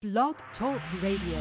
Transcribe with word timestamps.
Blog 0.00 0.36
Talk 0.56 0.80
Radio. 1.02 1.40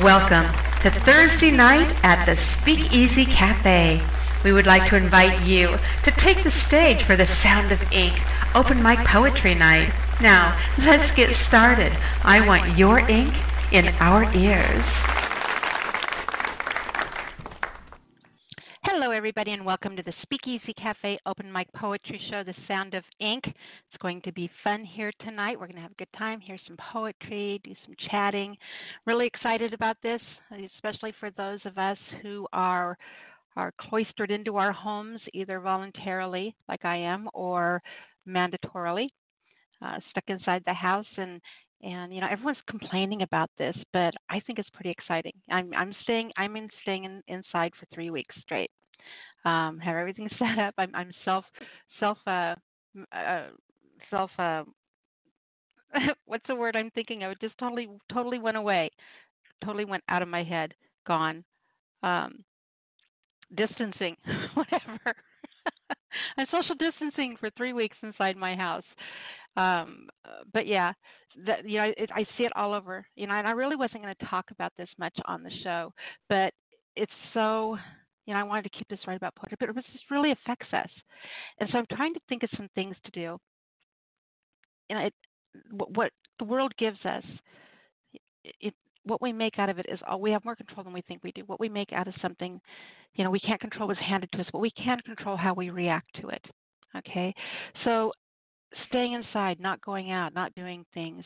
Welcome 0.00 0.46
to 0.84 0.90
Thursday 1.04 1.50
night 1.50 1.90
at 2.04 2.24
the 2.24 2.36
Speakeasy 2.62 3.26
Cafe. 3.36 4.25
We 4.46 4.52
would 4.52 4.64
like 4.64 4.88
to 4.90 4.96
invite 4.96 5.44
you 5.44 5.66
to 5.66 6.10
take 6.24 6.36
the 6.44 6.52
stage 6.68 7.04
for 7.04 7.16
the 7.16 7.26
Sound 7.42 7.72
of 7.72 7.80
Ink 7.90 8.14
open 8.54 8.80
mic 8.80 8.96
poetry 9.12 9.56
night. 9.56 9.90
Now, 10.22 10.54
let's 10.86 11.10
get 11.16 11.26
started. 11.48 11.90
I 12.22 12.46
want 12.46 12.78
your 12.78 13.00
ink 13.00 13.34
in 13.72 13.88
our 13.98 14.32
ears. 14.36 14.84
Hello, 18.84 19.10
everybody, 19.10 19.50
and 19.50 19.66
welcome 19.66 19.96
to 19.96 20.02
the 20.04 20.14
Speakeasy 20.22 20.72
Cafe 20.74 21.18
Open 21.26 21.52
Mic 21.52 21.66
Poetry 21.72 22.20
Show, 22.30 22.44
The 22.44 22.54
Sound 22.68 22.94
of 22.94 23.02
Ink. 23.18 23.42
It's 23.46 24.00
going 24.00 24.22
to 24.22 24.32
be 24.32 24.48
fun 24.62 24.84
here 24.84 25.10
tonight. 25.24 25.58
We're 25.58 25.66
going 25.66 25.74
to 25.74 25.82
have 25.82 25.90
a 25.90 25.96
good 25.96 26.12
time, 26.16 26.38
hear 26.38 26.58
some 26.68 26.76
poetry, 26.92 27.60
do 27.64 27.74
some 27.84 27.96
chatting. 28.08 28.56
Really 29.06 29.26
excited 29.26 29.74
about 29.74 29.96
this, 30.04 30.20
especially 30.76 31.12
for 31.18 31.32
those 31.32 31.58
of 31.64 31.78
us 31.78 31.98
who 32.22 32.46
are 32.52 32.96
are 33.56 33.72
cloistered 33.80 34.30
into 34.30 34.56
our 34.56 34.72
homes, 34.72 35.20
either 35.32 35.60
voluntarily, 35.60 36.54
like 36.68 36.84
I 36.84 36.96
am, 36.96 37.28
or 37.34 37.82
mandatorily, 38.28 39.08
uh, 39.84 39.98
stuck 40.10 40.24
inside 40.28 40.62
the 40.66 40.74
house 40.74 41.06
and 41.16 41.40
and 41.82 42.14
you 42.14 42.20
know 42.22 42.28
everyone's 42.30 42.56
complaining 42.68 43.22
about 43.22 43.50
this, 43.58 43.76
but 43.92 44.14
I 44.30 44.40
think 44.40 44.58
it's 44.58 44.70
pretty 44.70 44.90
exciting. 44.90 45.32
I'm 45.50 45.72
I'm 45.74 45.94
staying 46.02 46.32
I'm 46.36 46.56
in 46.56 46.68
staying 46.82 47.04
in, 47.04 47.22
inside 47.28 47.72
for 47.78 47.86
three 47.94 48.10
weeks 48.10 48.34
straight 48.42 48.70
um, 49.46 49.78
have 49.78 49.96
everything 49.96 50.28
set 50.38 50.58
up. 50.58 50.74
I'm, 50.76 50.94
I'm 50.94 51.12
self 51.24 51.44
self 52.00 52.18
uh, 52.26 52.54
uh, 53.12 53.46
self 54.10 54.30
uh, 54.38 54.64
what's 56.26 56.46
the 56.48 56.54
word 56.54 56.76
I'm 56.76 56.90
thinking 56.90 57.22
of? 57.22 57.32
It 57.32 57.40
just 57.40 57.56
totally 57.58 57.88
totally 58.12 58.38
went 58.38 58.56
away, 58.56 58.90
totally 59.64 59.84
went 59.84 60.04
out 60.08 60.22
of 60.22 60.28
my 60.28 60.42
head, 60.42 60.74
gone. 61.06 61.44
Um, 62.02 62.44
distancing, 63.54 64.16
whatever. 64.54 64.98
I'm 66.38 66.46
social 66.50 66.74
distancing 66.76 67.36
for 67.38 67.50
three 67.50 67.72
weeks 67.72 67.96
inside 68.02 68.36
my 68.36 68.54
house. 68.54 68.84
Um, 69.56 70.08
but 70.52 70.66
yeah, 70.66 70.92
that 71.46 71.68
you 71.68 71.78
know, 71.78 71.92
it, 71.96 72.10
I 72.14 72.24
see 72.36 72.44
it 72.44 72.52
all 72.56 72.72
over. 72.72 73.06
You 73.16 73.26
know, 73.26 73.34
and 73.34 73.46
I 73.46 73.52
really 73.52 73.76
wasn't 73.76 74.02
going 74.02 74.14
to 74.18 74.26
talk 74.26 74.46
about 74.50 74.72
this 74.76 74.88
much 74.98 75.16
on 75.26 75.42
the 75.42 75.50
show, 75.62 75.92
but 76.28 76.52
it's 76.94 77.12
so 77.34 77.76
you 78.26 78.34
know, 78.34 78.40
I 78.40 78.42
wanted 78.42 78.64
to 78.64 78.76
keep 78.76 78.88
this 78.88 78.98
right 79.06 79.16
about 79.16 79.36
poetry, 79.36 79.56
but 79.58 79.68
it 79.68 79.76
just 79.92 80.10
really 80.10 80.32
affects 80.32 80.72
us. 80.72 80.90
And 81.60 81.68
so 81.70 81.78
I'm 81.78 81.86
trying 81.92 82.12
to 82.14 82.20
think 82.28 82.42
of 82.42 82.50
some 82.56 82.68
things 82.74 82.96
to 83.04 83.10
do. 83.12 83.38
You 84.90 84.96
know, 84.96 85.06
it, 85.06 85.14
what 85.70 86.10
the 86.38 86.44
world 86.44 86.74
gives 86.76 86.98
us, 87.04 87.22
it, 88.60 88.74
what 89.06 89.22
we 89.22 89.32
make 89.32 89.58
out 89.58 89.68
of 89.68 89.78
it 89.78 89.86
is 89.88 90.00
all 90.06 90.20
we 90.20 90.32
have 90.32 90.44
more 90.44 90.56
control 90.56 90.84
than 90.84 90.92
we 90.92 91.00
think 91.02 91.22
we 91.22 91.32
do. 91.32 91.42
What 91.46 91.60
we 91.60 91.68
make 91.68 91.92
out 91.92 92.08
of 92.08 92.14
something, 92.20 92.60
you 93.14 93.24
know, 93.24 93.30
we 93.30 93.40
can't 93.40 93.60
control 93.60 93.88
what's 93.88 94.00
handed 94.00 94.30
to 94.32 94.40
us, 94.40 94.46
but 94.52 94.58
we 94.58 94.70
can 94.72 95.00
control 95.00 95.36
how 95.36 95.54
we 95.54 95.70
react 95.70 96.08
to 96.20 96.28
it. 96.28 96.44
Okay, 96.96 97.34
so 97.84 98.12
staying 98.88 99.12
inside, 99.12 99.60
not 99.60 99.80
going 99.82 100.10
out, 100.10 100.34
not 100.34 100.54
doing 100.54 100.84
things. 100.94 101.24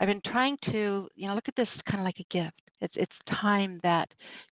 I've 0.00 0.08
been 0.08 0.22
trying 0.24 0.56
to, 0.66 1.08
you 1.14 1.28
know, 1.28 1.34
look 1.34 1.48
at 1.48 1.56
this 1.56 1.68
kind 1.88 2.00
of 2.00 2.04
like 2.04 2.18
a 2.18 2.34
gift. 2.34 2.60
It's 2.80 2.94
it's 2.96 3.40
time 3.40 3.78
that 3.82 4.08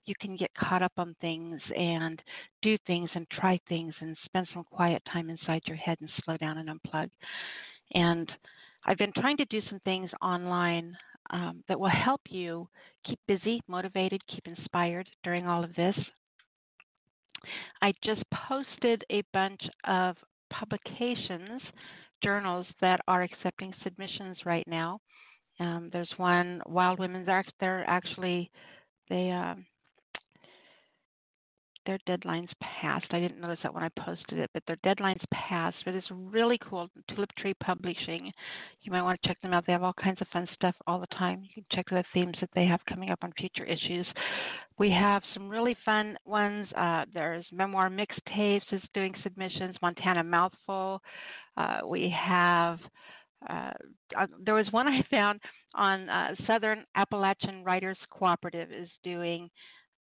you 0.06 0.14
can 0.20 0.36
get 0.36 0.52
caught 0.54 0.84
up 0.84 0.92
on 0.98 1.16
things 1.22 1.60
and 1.76 2.22
do 2.62 2.78
things 2.86 3.10
and 3.16 3.28
try 3.32 3.60
things 3.68 3.94
and 4.02 4.16
spend 4.26 4.48
some 4.54 4.64
quiet 4.72 5.02
time 5.12 5.30
inside 5.30 5.62
your 5.66 5.78
head 5.78 5.98
and 6.02 6.10
slow 6.24 6.38
down 6.38 6.60
and 6.60 6.70
unplug. 6.70 7.10
And 7.94 8.32
I've 8.86 8.98
been 8.98 9.14
trying 9.14 9.38
to 9.38 9.46
do 9.46 9.62
some 9.70 9.80
things 9.80 10.12
online 10.22 10.96
um, 11.32 11.64
that 11.68 11.80
will 11.80 11.90
help 11.90 12.22
you 12.30 12.68
keep 13.06 13.20
busy, 13.28 13.62
motivated, 13.68 14.22
keep 14.28 14.48
inspired 14.48 15.08
during 15.24 15.48
all 15.48 15.64
of 15.64 15.74
this. 15.76 15.96
I 17.82 17.94
just 18.04 18.24
posted 18.32 19.04
a 19.12 19.24
bunch 19.34 19.62
of 19.86 20.16
publications, 20.50 21.62
journals 22.24 22.66
that 22.82 23.00
are 23.08 23.24
accepting 23.24 23.74
submissions 23.84 24.38
right 24.46 24.68
now. 24.68 25.00
Um, 25.60 25.90
there's 25.92 26.12
one 26.18 26.62
Wild 26.66 27.00
Women's 27.00 27.30
Act. 27.30 27.52
They're 27.60 27.88
actually 27.88 28.50
they 29.10 29.32
um, 29.32 29.66
their 31.90 32.18
deadlines 32.18 32.50
passed. 32.62 33.08
I 33.10 33.20
didn't 33.20 33.42
notice 33.42 33.58
that 33.64 33.74
when 33.74 33.84
I 33.84 33.90
posted 34.00 34.38
it, 34.38 34.52
but 34.54 34.62
their 34.68 34.76
deadlines 34.78 35.24
passed. 35.34 35.78
But 35.86 35.96
it's 35.96 36.06
really 36.12 36.60
cool. 36.70 36.88
Tulip 37.10 37.34
Tree 37.36 37.56
Publishing. 37.64 38.32
You 38.84 38.92
might 38.92 39.02
want 39.02 39.20
to 39.20 39.28
check 39.28 39.42
them 39.42 39.54
out. 39.54 39.66
They 39.66 39.74
have 39.74 39.82
all 39.82 39.94
kinds 39.94 40.22
of 40.22 40.28
fun 40.28 40.48
stuff 40.54 40.76
all 40.86 41.00
the 41.00 41.08
time. 41.08 41.42
You 41.42 41.50
can 41.56 41.66
check 41.74 41.90
the 41.90 42.04
themes 42.14 42.36
that 42.42 42.52
they 42.54 42.66
have 42.66 42.80
coming 42.88 43.10
up 43.10 43.18
on 43.24 43.34
future 43.40 43.66
issues. 43.66 44.06
We 44.78 44.92
have 44.92 45.24
some 45.34 45.50
really 45.50 45.76
fun 45.84 46.16
ones. 46.26 46.68
Uh, 46.78 47.06
there's 47.12 47.46
Memoir 47.52 47.90
Mixtapes 47.90 48.72
is 48.72 48.84
doing 48.94 49.16
submissions. 49.24 49.76
Montana 49.82 50.24
Mouthful. 50.24 51.02
Uh, 51.58 51.80
we 51.88 52.14
have 52.16 52.78
uh, 53.50 53.72
uh, 54.16 54.28
there 54.46 54.54
was 54.54 54.68
one 54.70 54.88
I 54.88 55.02
found 55.10 55.40
on 55.74 56.08
uh, 56.08 56.36
Southern 56.46 56.84
Appalachian 56.96 57.64
Writers 57.64 57.98
Cooperative 58.12 58.72
is 58.72 58.90
doing 59.04 59.50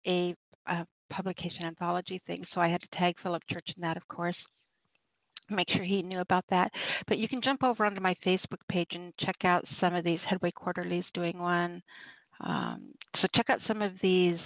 a, 0.06 0.34
a, 0.70 0.86
publication 1.10 1.64
anthology 1.64 2.22
thing, 2.26 2.44
so 2.54 2.60
I 2.60 2.68
had 2.68 2.80
to 2.80 2.88
tag 2.98 3.14
Philip 3.22 3.42
Church 3.50 3.68
in 3.76 3.82
that, 3.82 3.96
of 3.96 4.06
course. 4.08 4.36
Make 5.50 5.68
sure 5.70 5.82
he 5.82 6.02
knew 6.02 6.20
about 6.20 6.44
that. 6.50 6.70
But 7.08 7.18
you 7.18 7.28
can 7.28 7.42
jump 7.42 7.64
over 7.64 7.84
onto 7.84 8.00
my 8.00 8.14
Facebook 8.24 8.60
page 8.70 8.90
and 8.92 9.12
check 9.18 9.36
out 9.44 9.64
some 9.80 9.94
of 9.94 10.04
these. 10.04 10.20
Headway 10.28 10.52
Quarterly 10.52 10.98
is 10.98 11.04
doing 11.12 11.38
one. 11.38 11.82
Um, 12.40 12.92
so 13.20 13.26
check 13.34 13.50
out 13.50 13.58
some 13.66 13.82
of 13.82 13.92
these 14.00 14.38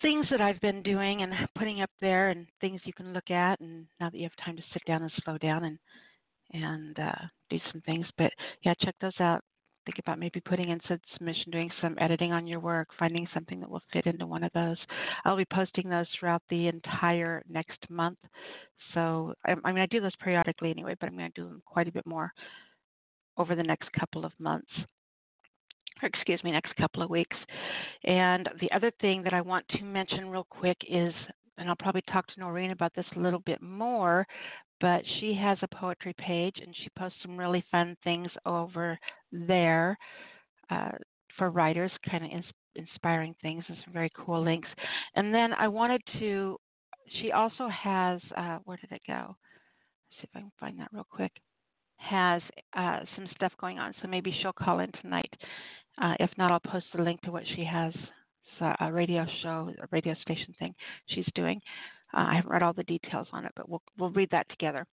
things 0.00 0.26
that 0.30 0.40
I've 0.40 0.60
been 0.60 0.82
doing 0.82 1.22
and 1.22 1.32
putting 1.56 1.82
up 1.82 1.90
there, 2.00 2.30
and 2.30 2.46
things 2.60 2.80
you 2.84 2.94
can 2.94 3.12
look 3.12 3.30
at. 3.30 3.60
And 3.60 3.86
now 4.00 4.08
that 4.08 4.16
you 4.16 4.24
have 4.24 4.44
time 4.44 4.56
to 4.56 4.62
sit 4.72 4.82
down 4.86 5.02
and 5.02 5.12
slow 5.24 5.36
down 5.38 5.64
and 5.64 5.78
and 6.54 6.98
uh, 6.98 7.26
do 7.50 7.58
some 7.70 7.82
things. 7.82 8.06
But 8.18 8.32
yeah, 8.62 8.74
check 8.82 8.94
those 9.00 9.20
out. 9.20 9.42
Think 9.84 9.98
about 9.98 10.18
maybe 10.18 10.40
putting 10.40 10.70
in 10.70 10.80
submission, 11.16 11.50
doing 11.50 11.70
some 11.80 11.96
editing 12.00 12.32
on 12.32 12.46
your 12.46 12.60
work, 12.60 12.88
finding 12.98 13.26
something 13.34 13.60
that 13.60 13.70
will 13.70 13.82
fit 13.92 14.06
into 14.06 14.26
one 14.26 14.44
of 14.44 14.52
those. 14.52 14.76
I'll 15.24 15.36
be 15.36 15.46
posting 15.52 15.88
those 15.88 16.06
throughout 16.18 16.42
the 16.50 16.68
entire 16.68 17.42
next 17.48 17.78
month. 17.90 18.18
So, 18.94 19.34
I, 19.44 19.54
I 19.64 19.72
mean, 19.72 19.82
I 19.82 19.86
do 19.86 20.00
those 20.00 20.16
periodically 20.22 20.70
anyway, 20.70 20.94
but 21.00 21.08
I'm 21.08 21.16
going 21.16 21.32
to 21.32 21.40
do 21.40 21.48
them 21.48 21.62
quite 21.66 21.88
a 21.88 21.92
bit 21.92 22.06
more 22.06 22.32
over 23.36 23.54
the 23.54 23.62
next 23.62 23.90
couple 23.92 24.24
of 24.24 24.32
months 24.38 24.70
or 26.02 26.08
excuse 26.08 26.42
me, 26.42 26.50
next 26.50 26.74
couple 26.76 27.02
of 27.02 27.10
weeks. 27.10 27.36
And 28.04 28.48
the 28.60 28.70
other 28.72 28.90
thing 29.00 29.22
that 29.22 29.32
I 29.32 29.40
want 29.40 29.66
to 29.68 29.84
mention 29.84 30.28
real 30.28 30.46
quick 30.50 30.76
is, 30.88 31.14
and 31.58 31.68
I'll 31.68 31.76
probably 31.76 32.02
talk 32.10 32.26
to 32.28 32.40
Noreen 32.40 32.72
about 32.72 32.92
this 32.94 33.06
a 33.16 33.20
little 33.20 33.38
bit 33.40 33.62
more, 33.62 34.26
but 34.82 35.02
she 35.20 35.32
has 35.32 35.56
a 35.62 35.76
poetry 35.76 36.14
page 36.18 36.56
and 36.60 36.74
she 36.82 36.88
posts 36.98 37.16
some 37.22 37.38
really 37.38 37.64
fun 37.70 37.96
things 38.02 38.28
over 38.44 38.98
there 39.30 39.96
uh, 40.70 40.90
for 41.38 41.50
writers, 41.50 41.92
kind 42.10 42.24
of 42.24 42.30
ins- 42.30 42.44
inspiring 42.74 43.34
things 43.40 43.64
and 43.68 43.78
some 43.84 43.94
very 43.94 44.10
cool 44.16 44.42
links. 44.42 44.68
And 45.14 45.32
then 45.32 45.54
I 45.54 45.68
wanted 45.68 46.02
to, 46.18 46.58
she 47.20 47.30
also 47.30 47.68
has, 47.68 48.20
uh, 48.36 48.58
where 48.64 48.76
did 48.76 48.90
it 48.90 49.02
go? 49.06 49.36
Let's 50.10 50.20
see 50.20 50.24
if 50.24 50.30
I 50.34 50.40
can 50.40 50.52
find 50.58 50.78
that 50.80 50.88
real 50.92 51.06
quick. 51.08 51.32
Has 51.98 52.42
uh, 52.76 53.00
some 53.14 53.28
stuff 53.36 53.52
going 53.60 53.78
on, 53.78 53.94
so 54.02 54.08
maybe 54.08 54.36
she'll 54.42 54.52
call 54.52 54.80
in 54.80 54.90
tonight. 55.00 55.32
Uh, 56.02 56.14
if 56.18 56.30
not, 56.36 56.50
I'll 56.50 56.58
post 56.58 56.86
the 56.92 57.02
link 57.02 57.20
to 57.22 57.30
what 57.30 57.44
she 57.54 57.64
has. 57.64 57.94
It's 57.94 58.76
a 58.80 58.92
radio 58.92 59.24
show, 59.42 59.70
a 59.80 59.86
radio 59.92 60.14
station 60.22 60.52
thing 60.58 60.74
she's 61.06 61.28
doing. 61.36 61.60
Uh, 62.14 62.26
I 62.28 62.34
haven't 62.36 62.50
read 62.50 62.62
all 62.62 62.72
the 62.72 62.84
details 62.84 63.28
on 63.32 63.44
it, 63.44 63.52
but 63.56 63.68
we'll 63.68 63.82
we'll 63.98 64.10
read 64.10 64.30
that 64.30 64.48
together. 64.48 64.86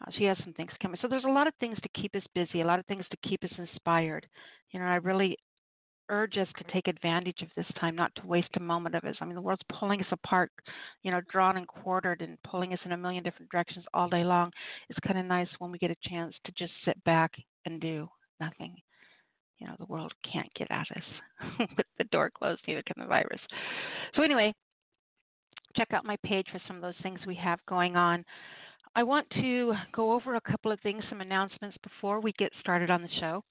Uh, 0.00 0.10
she 0.16 0.24
has 0.24 0.36
some 0.44 0.52
things 0.52 0.70
coming. 0.82 0.98
So 1.00 1.08
there's 1.08 1.24
a 1.24 1.28
lot 1.28 1.46
of 1.46 1.54
things 1.58 1.78
to 1.82 2.00
keep 2.00 2.14
us 2.14 2.22
busy, 2.34 2.60
a 2.60 2.66
lot 2.66 2.78
of 2.78 2.86
things 2.86 3.04
to 3.10 3.28
keep 3.28 3.42
us 3.44 3.52
inspired. 3.56 4.26
You 4.72 4.80
know, 4.80 4.86
I 4.86 4.96
really 4.96 5.38
urge 6.08 6.36
us 6.36 6.48
to 6.58 6.72
take 6.72 6.86
advantage 6.86 7.42
of 7.42 7.48
this 7.56 7.66
time, 7.80 7.96
not 7.96 8.14
to 8.16 8.26
waste 8.26 8.48
a 8.56 8.60
moment 8.60 8.94
of 8.94 9.04
it. 9.04 9.16
I 9.20 9.24
mean, 9.24 9.34
the 9.34 9.40
world's 9.40 9.62
pulling 9.78 10.00
us 10.00 10.06
apart, 10.12 10.52
you 11.02 11.10
know, 11.10 11.20
drawn 11.30 11.56
and 11.56 11.66
quartered 11.66 12.20
and 12.20 12.38
pulling 12.42 12.72
us 12.72 12.78
in 12.84 12.92
a 12.92 12.96
million 12.96 13.24
different 13.24 13.50
directions 13.50 13.84
all 13.94 14.08
day 14.08 14.22
long. 14.22 14.52
It's 14.88 14.98
kind 15.00 15.18
of 15.18 15.26
nice 15.26 15.48
when 15.58 15.72
we 15.72 15.78
get 15.78 15.90
a 15.90 16.08
chance 16.08 16.34
to 16.44 16.52
just 16.52 16.72
sit 16.84 17.02
back 17.04 17.32
and 17.64 17.80
do 17.80 18.08
nothing. 18.40 18.76
You 19.58 19.66
know, 19.66 19.74
the 19.78 19.86
world 19.86 20.12
can't 20.30 20.52
get 20.54 20.70
at 20.70 20.86
us 20.90 21.58
with 21.76 21.86
the 21.98 22.04
door 22.04 22.30
closed, 22.30 22.60
neither 22.68 22.82
can 22.82 23.02
the 23.02 23.06
virus. 23.06 23.40
So, 24.14 24.22
anyway, 24.22 24.52
check 25.76 25.92
out 25.92 26.04
my 26.04 26.16
page 26.24 26.46
for 26.50 26.60
some 26.66 26.76
of 26.76 26.82
those 26.82 26.94
things 27.02 27.20
we 27.26 27.34
have 27.36 27.58
going 27.68 27.96
on. 27.96 28.24
I 28.94 29.02
want 29.02 29.28
to 29.30 29.74
go 29.92 30.12
over 30.12 30.36
a 30.36 30.40
couple 30.40 30.72
of 30.72 30.80
things, 30.80 31.04
some 31.08 31.20
announcements 31.20 31.76
before 31.82 32.20
we 32.20 32.32
get 32.32 32.50
started 32.60 32.90
on 32.90 33.02
the 33.02 33.08
show. 33.20 33.44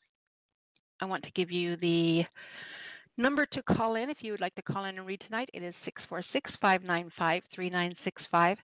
I 1.02 1.06
want 1.06 1.24
to 1.24 1.32
give 1.32 1.52
you 1.52 1.78
the 1.78 2.24
number 3.18 3.46
to 3.46 3.62
call 3.64 3.96
in 3.96 4.10
if 4.10 4.18
you 4.22 4.32
would 4.32 4.42
like 4.42 4.56
to 4.56 4.62
call 4.62 4.86
in 4.86 4.98
and 4.98 5.06
read 5.06 5.22
tonight. 5.26 5.50
It 5.54 5.62
is 5.62 5.76
646 5.86 6.52
595 6.62 7.44
3965. 7.54 8.58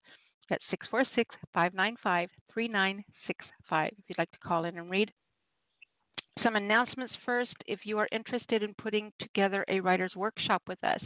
That's 0.50 0.64
646 0.72 1.36
595 1.54 2.30
3965 2.54 3.88
if 3.88 4.04
you'd 4.08 4.18
like 4.18 4.32
to 4.32 4.40
call 4.40 4.66
in 4.66 4.78
and 4.78 4.90
read 4.90 5.12
some 6.44 6.56
announcements 6.56 7.14
first. 7.26 7.54
If 7.66 7.82
you 7.84 7.98
are 7.98 8.08
interested 8.12 8.64
in 8.64 8.74
putting 8.76 9.12
together 9.20 9.66
a 9.68 9.80
writer's 9.80 10.16
workshop 10.16 10.62
with 10.68 10.84
us, 10.84 11.02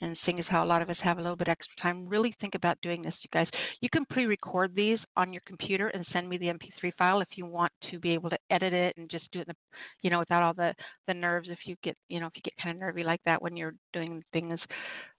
and 0.00 0.16
seeing 0.24 0.40
as 0.40 0.46
how 0.48 0.64
a 0.64 0.66
lot 0.66 0.82
of 0.82 0.90
us 0.90 0.96
have 1.02 1.18
a 1.18 1.20
little 1.20 1.36
bit 1.36 1.48
extra 1.48 1.74
time, 1.80 2.08
really 2.08 2.34
think 2.40 2.54
about 2.54 2.80
doing 2.82 3.02
this, 3.02 3.14
you 3.22 3.28
guys. 3.32 3.46
You 3.80 3.88
can 3.90 4.04
pre-record 4.06 4.74
these 4.74 4.98
on 5.16 5.32
your 5.32 5.42
computer 5.46 5.88
and 5.88 6.06
send 6.12 6.28
me 6.28 6.38
the 6.38 6.46
MP3 6.46 6.92
file 6.96 7.20
if 7.20 7.28
you 7.36 7.46
want 7.46 7.72
to 7.90 7.98
be 7.98 8.12
able 8.12 8.30
to 8.30 8.38
edit 8.50 8.72
it 8.72 8.96
and 8.96 9.10
just 9.10 9.30
do 9.32 9.40
it, 9.40 9.46
the, 9.46 9.54
you 10.02 10.10
know, 10.10 10.18
without 10.18 10.42
all 10.42 10.54
the 10.54 10.74
the 11.06 11.14
nerves. 11.14 11.48
If 11.50 11.60
you 11.64 11.76
get, 11.82 11.96
you 12.08 12.20
know, 12.20 12.26
if 12.26 12.32
you 12.36 12.42
get 12.42 12.54
kind 12.62 12.74
of 12.74 12.80
nervy 12.80 13.04
like 13.04 13.20
that 13.24 13.40
when 13.40 13.56
you're 13.56 13.74
doing 13.92 14.22
things, 14.32 14.58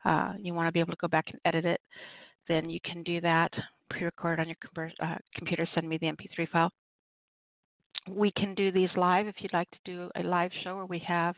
uh, 0.05 0.33
you 0.39 0.53
want 0.53 0.67
to 0.67 0.71
be 0.71 0.79
able 0.79 0.93
to 0.93 1.01
go 1.01 1.07
back 1.07 1.25
and 1.31 1.39
edit 1.45 1.65
it. 1.65 1.81
Then 2.47 2.69
you 2.69 2.79
can 2.83 3.03
do 3.03 3.21
that. 3.21 3.51
Pre-record 3.89 4.39
on 4.39 4.47
your 4.47 4.57
com- 4.75 4.91
uh, 5.01 5.15
computer. 5.35 5.67
Send 5.73 5.87
me 5.87 5.97
the 5.97 6.07
MP3 6.07 6.49
file 6.49 6.71
we 8.09 8.31
can 8.31 8.53
do 8.55 8.71
these 8.71 8.89
live 8.95 9.27
if 9.27 9.35
you'd 9.39 9.53
like 9.53 9.69
to 9.71 9.77
do 9.85 10.09
a 10.15 10.23
live 10.23 10.51
show 10.63 10.75
where 10.75 10.85
we 10.85 10.99
have 10.99 11.35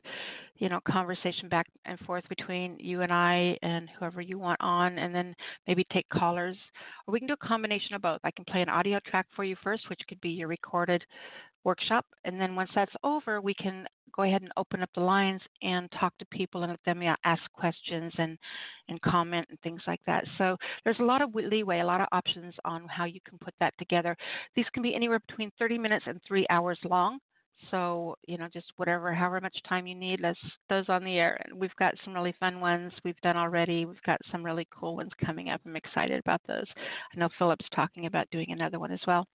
you 0.57 0.69
know 0.69 0.79
conversation 0.87 1.49
back 1.49 1.67
and 1.85 1.99
forth 1.99 2.23
between 2.29 2.77
you 2.79 3.01
and 3.01 3.11
i 3.11 3.57
and 3.61 3.89
whoever 3.97 4.21
you 4.21 4.39
want 4.39 4.59
on 4.61 4.97
and 4.97 5.13
then 5.13 5.35
maybe 5.67 5.85
take 5.91 6.07
callers 6.09 6.57
or 7.07 7.11
we 7.11 7.19
can 7.19 7.27
do 7.27 7.33
a 7.33 7.47
combination 7.47 7.95
of 7.95 8.01
both 8.01 8.19
i 8.23 8.31
can 8.31 8.45
play 8.45 8.61
an 8.61 8.69
audio 8.69 8.99
track 9.07 9.25
for 9.35 9.43
you 9.43 9.55
first 9.63 9.89
which 9.89 10.01
could 10.07 10.19
be 10.21 10.29
your 10.29 10.47
recorded 10.47 11.03
workshop. 11.65 12.05
And 12.23 12.39
then 12.39 12.55
once 12.55 12.69
that's 12.73 12.93
over, 13.03 13.41
we 13.41 13.53
can 13.53 13.85
go 14.15 14.23
ahead 14.23 14.43
and 14.43 14.51
open 14.55 14.81
up 14.81 14.89
the 14.95 15.01
lines 15.01 15.41
and 15.61 15.91
talk 15.99 16.17
to 16.19 16.25
people 16.27 16.63
and 16.63 16.71
let 16.71 16.79
them 16.85 17.03
ask 17.25 17.41
questions 17.51 18.13
and, 18.17 18.37
and 18.87 19.01
comment 19.01 19.47
and 19.49 19.59
things 19.59 19.81
like 19.87 19.99
that. 20.05 20.23
So 20.37 20.55
there's 20.85 20.99
a 20.99 21.03
lot 21.03 21.21
of 21.21 21.35
leeway, 21.35 21.81
a 21.81 21.85
lot 21.85 21.99
of 21.99 22.07
options 22.13 22.53
on 22.63 22.87
how 22.87 23.03
you 23.03 23.19
can 23.27 23.37
put 23.39 23.53
that 23.59 23.73
together. 23.77 24.15
These 24.55 24.67
can 24.73 24.83
be 24.83 24.95
anywhere 24.95 25.19
between 25.27 25.51
30 25.59 25.77
minutes 25.77 26.05
and 26.07 26.21
three 26.25 26.45
hours 26.49 26.79
long. 26.85 27.19
So, 27.71 28.15
you 28.27 28.37
know, 28.37 28.47
just 28.51 28.71
whatever, 28.77 29.13
however 29.13 29.41
much 29.41 29.57
time 29.67 29.87
you 29.87 29.95
need, 29.95 30.19
let's 30.21 30.39
those 30.69 30.85
on 30.89 31.03
the 31.03 31.17
air. 31.17 31.43
We've 31.55 31.75
got 31.77 31.95
some 32.03 32.13
really 32.13 32.33
fun 32.39 32.59
ones 32.59 32.91
we've 33.03 33.19
done 33.21 33.37
already. 33.37 33.85
We've 33.85 34.01
got 34.05 34.19
some 34.31 34.43
really 34.43 34.67
cool 34.77 34.95
ones 34.95 35.11
coming 35.25 35.49
up. 35.49 35.61
I'm 35.65 35.75
excited 35.75 36.19
about 36.19 36.41
those. 36.47 36.67
I 37.15 37.19
know 37.19 37.29
Philip's 37.37 37.65
talking 37.73 38.05
about 38.05 38.29
doing 38.31 38.51
another 38.51 38.79
one 38.79 38.91
as 38.91 38.99
well. 39.07 39.25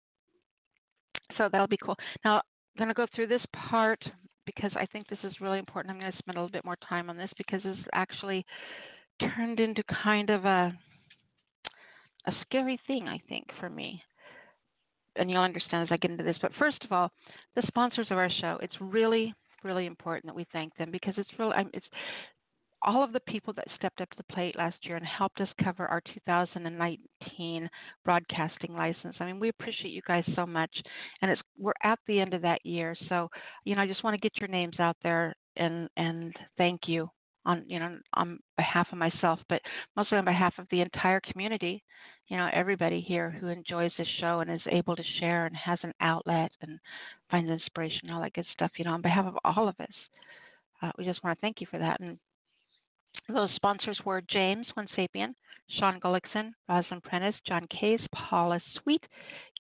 So 1.39 1.49
that'll 1.51 1.67
be 1.67 1.79
cool. 1.83 1.97
Now, 2.25 2.37
I'm 2.37 2.79
going 2.79 2.89
to 2.89 2.95
go 2.95 3.07
through 3.15 3.27
this 3.29 3.45
part 3.55 4.03
because 4.47 4.73
I 4.77 4.87
think 4.87 5.09
this 5.09 5.19
is 5.25 5.41
really 5.41 5.59
important. 5.59 5.93
I'm 5.93 6.01
going 6.01 6.13
to 6.13 6.19
spend 6.19 6.37
a 6.37 6.41
little 6.41 6.53
bit 6.53 6.65
more 6.65 6.79
time 6.89 7.11
on 7.11 7.17
this 7.17 7.31
because 7.37 7.63
this 7.63 7.77
actually 7.95 8.45
turned 9.21 9.61
into 9.61 9.83
kind 10.03 10.31
of 10.31 10.45
a 10.45 10.73
a 12.27 12.33
scary 12.43 12.79
thing, 12.87 13.09
I 13.09 13.19
think, 13.29 13.47
for 13.59 13.71
me. 13.71 14.03
And 15.17 15.31
you'll 15.31 15.43
understand 15.43 15.89
as 15.89 15.93
I 15.93 15.97
get 15.97 16.11
into 16.11 16.25
this. 16.25 16.37
But 16.41 16.53
first 16.59 16.83
of 16.85 16.93
all, 16.93 17.11
the 17.57 17.63
sponsors 17.67 18.07
of 18.11 18.19
our 18.19 18.31
show. 18.41 18.59
It's 18.63 18.77
really, 18.81 19.35
really 19.65 19.87
important 19.87 20.27
that 20.27 20.37
we 20.37 20.47
thank 20.53 20.77
them 20.77 20.91
because 20.91 21.15
it's 21.17 21.31
it's 21.73 21.87
all 22.83 23.05
of 23.05 23.13
the 23.13 23.21
people 23.21 23.53
that 23.55 23.67
stepped 23.77 24.01
up 24.01 24.09
to 24.11 24.17
the 24.17 24.35
plate 24.35 24.57
last 24.57 24.77
year 24.83 24.97
and 24.97 25.05
helped 25.05 25.41
us 25.41 25.49
cover 25.63 25.87
our 25.87 26.01
2019 26.15 27.69
broadcasting 28.05 28.75
license. 28.75 29.17
I 29.21 29.27
mean, 29.27 29.39
we 29.39 29.51
appreciate 29.51 29.91
you 29.91 30.01
guys 30.07 30.25
so 30.35 30.47
much, 30.47 30.71
and 31.21 31.31
it's 31.31 31.43
we're 31.59 31.73
at 31.83 31.99
the 32.07 32.21
end 32.21 32.33
of 32.33 32.43
that 32.43 32.65
year. 32.65 32.97
So, 33.09 33.29
you 33.65 33.77
know, 33.77 33.83
I 33.83 33.87
just 33.87 34.03
want 34.03 34.15
to 34.15 34.21
get 34.21 34.39
your 34.41 34.49
names 34.49 34.81
out 34.81 34.97
there 35.03 35.35
and 35.57 35.89
and 35.97 36.35
thank 36.57 36.83
you 36.87 37.11
on 37.47 37.65
you 37.67 37.79
know 37.79 37.99
on 38.15 38.39
behalf 38.57 38.89
of 38.93 38.99
myself, 38.99 39.41
but 39.49 39.61
mostly 39.97 40.19
on 40.19 40.25
behalf 40.25 40.55
of 40.59 40.67
the 40.71 40.81
entire 40.81 41.21
community. 41.21 41.83
You 42.29 42.37
know, 42.37 42.49
everybody 42.53 43.01
here 43.01 43.31
who 43.31 43.49
enjoys 43.49 43.91
this 43.99 44.07
show 44.21 44.41
and 44.41 44.51
is 44.51 44.61
able 44.71 44.95
to 44.95 45.03
share 45.19 45.47
and 45.47 45.57
has 45.57 45.81
an 45.83 45.93
outlet 46.01 46.53
and 46.63 46.79
finds 47.31 47.51
inspiration 47.51 48.11
all 48.11 48.21
that 48.21 48.35
good 48.35 48.47
stuff. 48.53 48.71
You 48.77 48.85
know, 48.85 48.93
on 48.93 49.03
behalf 49.03 49.27
of 49.27 49.37
all 49.45 49.69
of 49.69 49.75
us. 49.81 49.89
Uh, 50.83 50.91
we 50.97 51.05
just 51.05 51.23
want 51.23 51.37
to 51.37 51.41
thank 51.43 51.61
you 51.61 51.67
for 51.71 51.79
that 51.79 52.01
and 52.01 52.19
those 53.29 53.51
sponsors 53.57 54.01
were 54.05 54.23
James 54.23 54.67
One 54.75 54.89
Sapien, 54.97 55.35
Sean 55.79 56.01
Gullickson, 56.01 56.53
Rosalind 56.69 57.03
Prentice, 57.03 57.35
John 57.47 57.67
Case, 57.69 58.01
Paula 58.13 58.61
Sweet, 58.83 59.05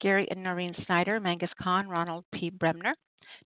Gary 0.01 0.27
and 0.31 0.43
Noreen 0.43 0.75
Snyder, 0.87 1.21
Mangus 1.21 1.51
Kahn, 1.61 1.89
Ronald 1.89 2.25
P. 2.33 2.51
Bremner, 2.51 2.95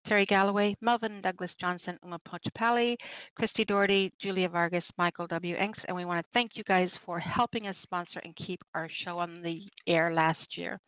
Terry 0.06 0.26
Galloway, 0.26 0.76
Melvin 0.81 1.21
Douglas 1.23 1.50
Johnson, 1.61 1.99
Uma 2.05 2.19
Pochapali, 2.29 2.97
Christy 3.37 3.65
Doherty, 3.65 4.12
Julia 4.21 4.49
Vargas, 4.49 4.85
Michael 4.99 5.26
W. 5.29 5.56
Enks, 5.56 5.79
and 5.87 5.97
we 5.97 6.05
want 6.05 6.25
to 6.25 6.31
thank 6.32 6.53
you 6.55 6.65
guys 6.65 6.91
for 7.05 7.19
helping 7.19 7.67
us 7.67 7.76
sponsor 7.82 8.21
and 8.25 8.37
keep 8.37 8.61
our 8.75 8.88
show 9.05 9.19
on 9.19 9.43
the 9.43 9.61
air 9.87 10.12
last 10.12 10.56
year. 10.56 10.79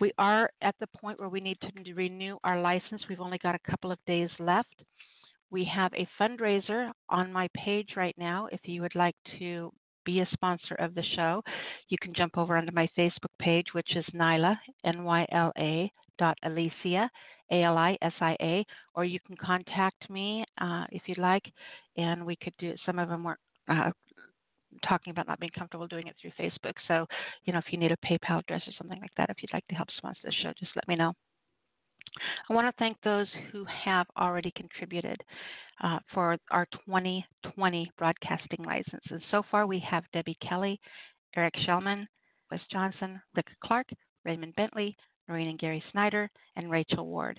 We 0.00 0.12
are 0.18 0.50
at 0.62 0.76
the 0.78 0.86
point 0.86 1.18
where 1.18 1.28
we 1.28 1.40
need 1.40 1.58
to 1.60 1.94
renew 1.94 2.38
our 2.44 2.60
license. 2.60 3.02
We've 3.08 3.20
only 3.20 3.38
got 3.38 3.56
a 3.56 3.70
couple 3.70 3.90
of 3.90 3.98
days 4.06 4.30
left. 4.38 4.82
We 5.50 5.64
have 5.64 5.92
a 5.94 6.08
fundraiser 6.20 6.92
on 7.08 7.32
my 7.32 7.48
page 7.56 7.90
right 7.96 8.14
now. 8.18 8.48
If 8.52 8.60
you 8.64 8.82
would 8.82 8.94
like 8.94 9.16
to 9.38 9.72
be 10.08 10.20
a 10.20 10.28
sponsor 10.32 10.74
of 10.76 10.94
the 10.94 11.02
show, 11.16 11.42
you 11.90 11.98
can 12.00 12.14
jump 12.14 12.38
over 12.38 12.56
onto 12.56 12.72
my 12.72 12.88
Facebook 12.96 13.34
page, 13.38 13.66
which 13.72 13.94
is 13.94 14.04
Nyla, 14.14 14.56
N 14.84 15.04
Y 15.04 15.26
L 15.32 15.52
A 15.58 15.92
dot 16.18 16.38
Alisia, 16.46 17.08
A 17.52 17.62
L 17.62 17.76
I 17.76 17.92
S 18.00 18.16
I 18.20 18.34
A, 18.40 18.64
or 18.94 19.04
you 19.04 19.20
can 19.26 19.36
contact 19.36 20.08
me 20.08 20.44
uh, 20.62 20.84
if 20.90 21.02
you'd 21.06 21.18
like, 21.18 21.44
and 21.98 22.24
we 22.24 22.36
could 22.36 22.54
do 22.58 22.74
some 22.86 22.98
of 22.98 23.10
them 23.10 23.22
were 23.22 23.38
uh, 23.68 23.90
talking 24.88 25.10
about 25.10 25.26
not 25.26 25.40
being 25.40 25.52
comfortable 25.58 25.86
doing 25.86 26.06
it 26.06 26.16
through 26.20 26.32
Facebook. 26.42 26.74
So, 26.88 27.06
you 27.44 27.52
know, 27.52 27.58
if 27.58 27.70
you 27.70 27.78
need 27.78 27.92
a 27.92 28.06
PayPal 28.06 28.40
address 28.40 28.62
or 28.66 28.72
something 28.78 29.00
like 29.00 29.14
that, 29.18 29.28
if 29.28 29.42
you'd 29.42 29.52
like 29.52 29.66
to 29.68 29.74
help 29.74 29.88
sponsor 29.98 30.20
the 30.24 30.32
show, 30.42 30.52
just 30.58 30.72
let 30.74 30.88
me 30.88 30.96
know. 30.96 31.12
I 32.48 32.54
want 32.54 32.66
to 32.66 32.78
thank 32.78 32.96
those 33.02 33.26
who 33.52 33.64
have 33.84 34.06
already 34.18 34.52
contributed 34.56 35.20
uh, 35.82 35.98
for 36.12 36.36
our 36.50 36.66
2020 36.86 37.90
broadcasting 37.96 38.64
licenses. 38.64 39.22
So 39.30 39.42
far, 39.50 39.66
we 39.66 39.78
have 39.88 40.04
Debbie 40.12 40.38
Kelly, 40.46 40.80
Eric 41.36 41.54
Shellman, 41.66 42.06
Wes 42.50 42.60
Johnson, 42.72 43.20
Rick 43.34 43.46
Clark, 43.64 43.86
Raymond 44.24 44.54
Bentley, 44.56 44.96
Noreen 45.28 45.48
and 45.48 45.58
Gary 45.58 45.82
Snyder, 45.92 46.30
and 46.56 46.70
Rachel 46.70 47.06
Ward. 47.06 47.38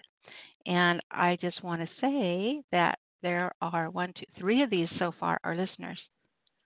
And 0.65 1.01
I 1.11 1.37
just 1.41 1.63
want 1.63 1.81
to 1.81 1.87
say 1.99 2.61
that 2.71 2.99
there 3.21 3.51
are 3.61 3.89
one, 3.89 4.13
two, 4.13 4.25
three 4.37 4.61
of 4.61 4.69
these 4.69 4.89
so 4.99 5.13
far 5.19 5.39
are 5.43 5.55
listeners. 5.55 5.99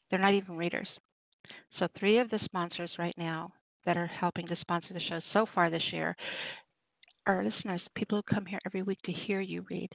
They're 0.09 0.19
not 0.19 0.33
even 0.33 0.57
readers. 0.57 0.87
So, 1.79 1.87
three 1.97 2.19
of 2.19 2.29
the 2.29 2.39
sponsors 2.45 2.91
right 2.99 3.15
now 3.17 3.51
that 3.85 3.97
are 3.97 4.07
helping 4.07 4.47
to 4.47 4.55
sponsor 4.61 4.93
the 4.93 4.99
show 5.01 5.19
so 5.33 5.45
far 5.53 5.69
this 5.69 5.83
year 5.91 6.15
our 7.27 7.43
listeners, 7.43 7.81
people 7.95 8.17
who 8.17 8.35
come 8.35 8.45
here 8.45 8.59
every 8.65 8.83
week 8.83 8.99
to 9.05 9.11
hear 9.11 9.41
you 9.41 9.65
read, 9.69 9.89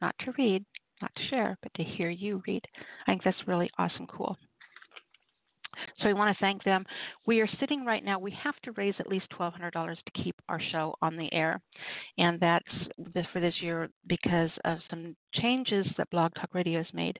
not 0.00 0.14
to 0.24 0.32
read, 0.38 0.64
not 1.02 1.12
to 1.16 1.28
share, 1.28 1.56
but 1.62 1.72
to 1.74 1.84
hear 1.84 2.10
you 2.10 2.42
read. 2.46 2.64
I 3.06 3.12
think 3.12 3.22
that's 3.24 3.36
really 3.46 3.70
awesome, 3.78 4.06
cool. 4.06 4.36
So 5.98 6.06
we 6.06 6.14
want 6.14 6.34
to 6.34 6.40
thank 6.40 6.64
them. 6.64 6.84
We 7.26 7.40
are 7.40 7.48
sitting 7.60 7.84
right 7.84 8.04
now, 8.04 8.18
we 8.18 8.34
have 8.42 8.54
to 8.64 8.72
raise 8.72 8.94
at 8.98 9.08
least 9.08 9.26
$1,200 9.38 9.72
to 9.72 10.22
keep 10.22 10.34
our 10.48 10.60
show 10.72 10.94
on 11.02 11.16
the 11.16 11.32
air. 11.34 11.60
And 12.18 12.40
that's 12.40 13.28
for 13.32 13.40
this 13.40 13.54
year 13.60 13.90
because 14.06 14.50
of 14.64 14.78
some 14.88 15.14
changes 15.34 15.86
that 15.98 16.10
Blog 16.10 16.32
Talk 16.34 16.54
Radio 16.54 16.78
has 16.82 16.94
made. 16.94 17.18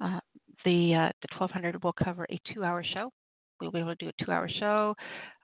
Uh, 0.00 0.20
the, 0.64 0.94
uh, 0.94 1.10
the 1.22 1.28
1200 1.36 1.82
will 1.82 1.92
cover 1.92 2.26
a 2.30 2.40
two 2.52 2.62
hour 2.64 2.84
show 2.84 3.10
we'll 3.60 3.70
be 3.70 3.80
able 3.80 3.94
to 3.94 4.04
do 4.04 4.08
a 4.08 4.24
two 4.24 4.30
hour 4.30 4.48
show, 4.48 4.94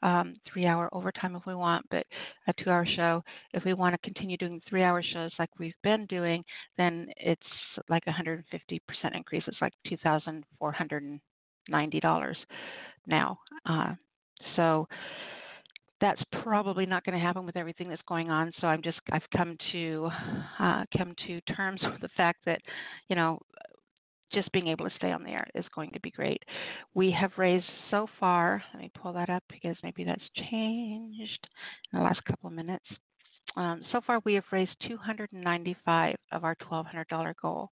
um, 0.03 0.35
three 0.51 0.67
hour 0.67 0.89
overtime 0.93 1.37
if 1.37 1.45
we 1.47 1.55
want, 1.55 1.85
but 1.91 2.07
a 2.49 2.53
two 2.63 2.71
hour 2.71 2.87
show. 2.97 3.23
If 3.53 3.65
we 3.65 3.75
want 3.75 3.95
to 3.95 3.99
continue 3.99 4.37
doing 4.37 4.61
three 4.69 4.83
hour 4.83 5.03
shows 5.03 5.33
like 5.39 5.51
we've 5.59 5.73
been 5.83 6.07
doing, 6.07 6.45
then 6.77 7.09
it's 7.17 7.43
like 7.89 8.05
150% 8.05 8.43
increase. 9.15 9.45
It's 9.47 9.61
like 9.61 9.73
$2,490 9.91 12.35
now. 13.07 13.39
Uh, 13.67 13.95
so 14.57 14.87
that's 16.01 16.23
probably 16.43 16.87
not 16.87 17.05
going 17.05 17.19
to 17.19 17.25
happen 17.25 17.47
with 17.47 17.57
everything 17.57 17.89
that's 17.89 18.03
going 18.07 18.31
on. 18.31 18.53
So 18.61 18.67
I'm 18.67 18.83
just 18.83 18.99
I've 19.11 19.23
come 19.35 19.57
to 19.73 20.11
uh, 20.59 20.85
come 20.97 21.15
to 21.27 21.41
terms 21.43 21.81
with 21.91 22.01
the 22.01 22.09
fact 22.17 22.41
that 22.47 22.61
you 23.09 23.17
know 23.17 23.39
just 24.33 24.51
being 24.53 24.69
able 24.69 24.89
to 24.89 24.97
stay 24.97 25.13
on 25.13 25.23
the 25.23 25.31
air 25.31 25.47
is 25.55 25.65
going 25.75 25.91
to 25.93 26.01
be 26.01 26.11
great. 26.11 26.43
We 26.95 27.11
have 27.13 27.33
raised 27.37 27.67
so 27.91 28.07
far, 28.19 28.63
let 28.73 28.83
me 28.83 28.91
pull 29.01 29.13
that 29.15 29.31
up 29.31 29.43
because 29.51 29.77
maybe 29.83 30.05
that's 30.05 30.23
changed 30.51 31.49
in 31.93 31.99
the 31.99 32.05
last 32.05 32.25
couple 32.25 32.49
of 32.49 32.55
minutes. 32.55 32.87
Um, 33.57 33.83
so 33.93 34.01
far, 34.07 34.21
we 34.25 34.35
have 34.35 34.45
raised 34.51 34.75
295 34.89 36.17
of 36.33 36.45
our 36.45 36.57
$1,200 36.57 37.35
goal, 37.41 37.71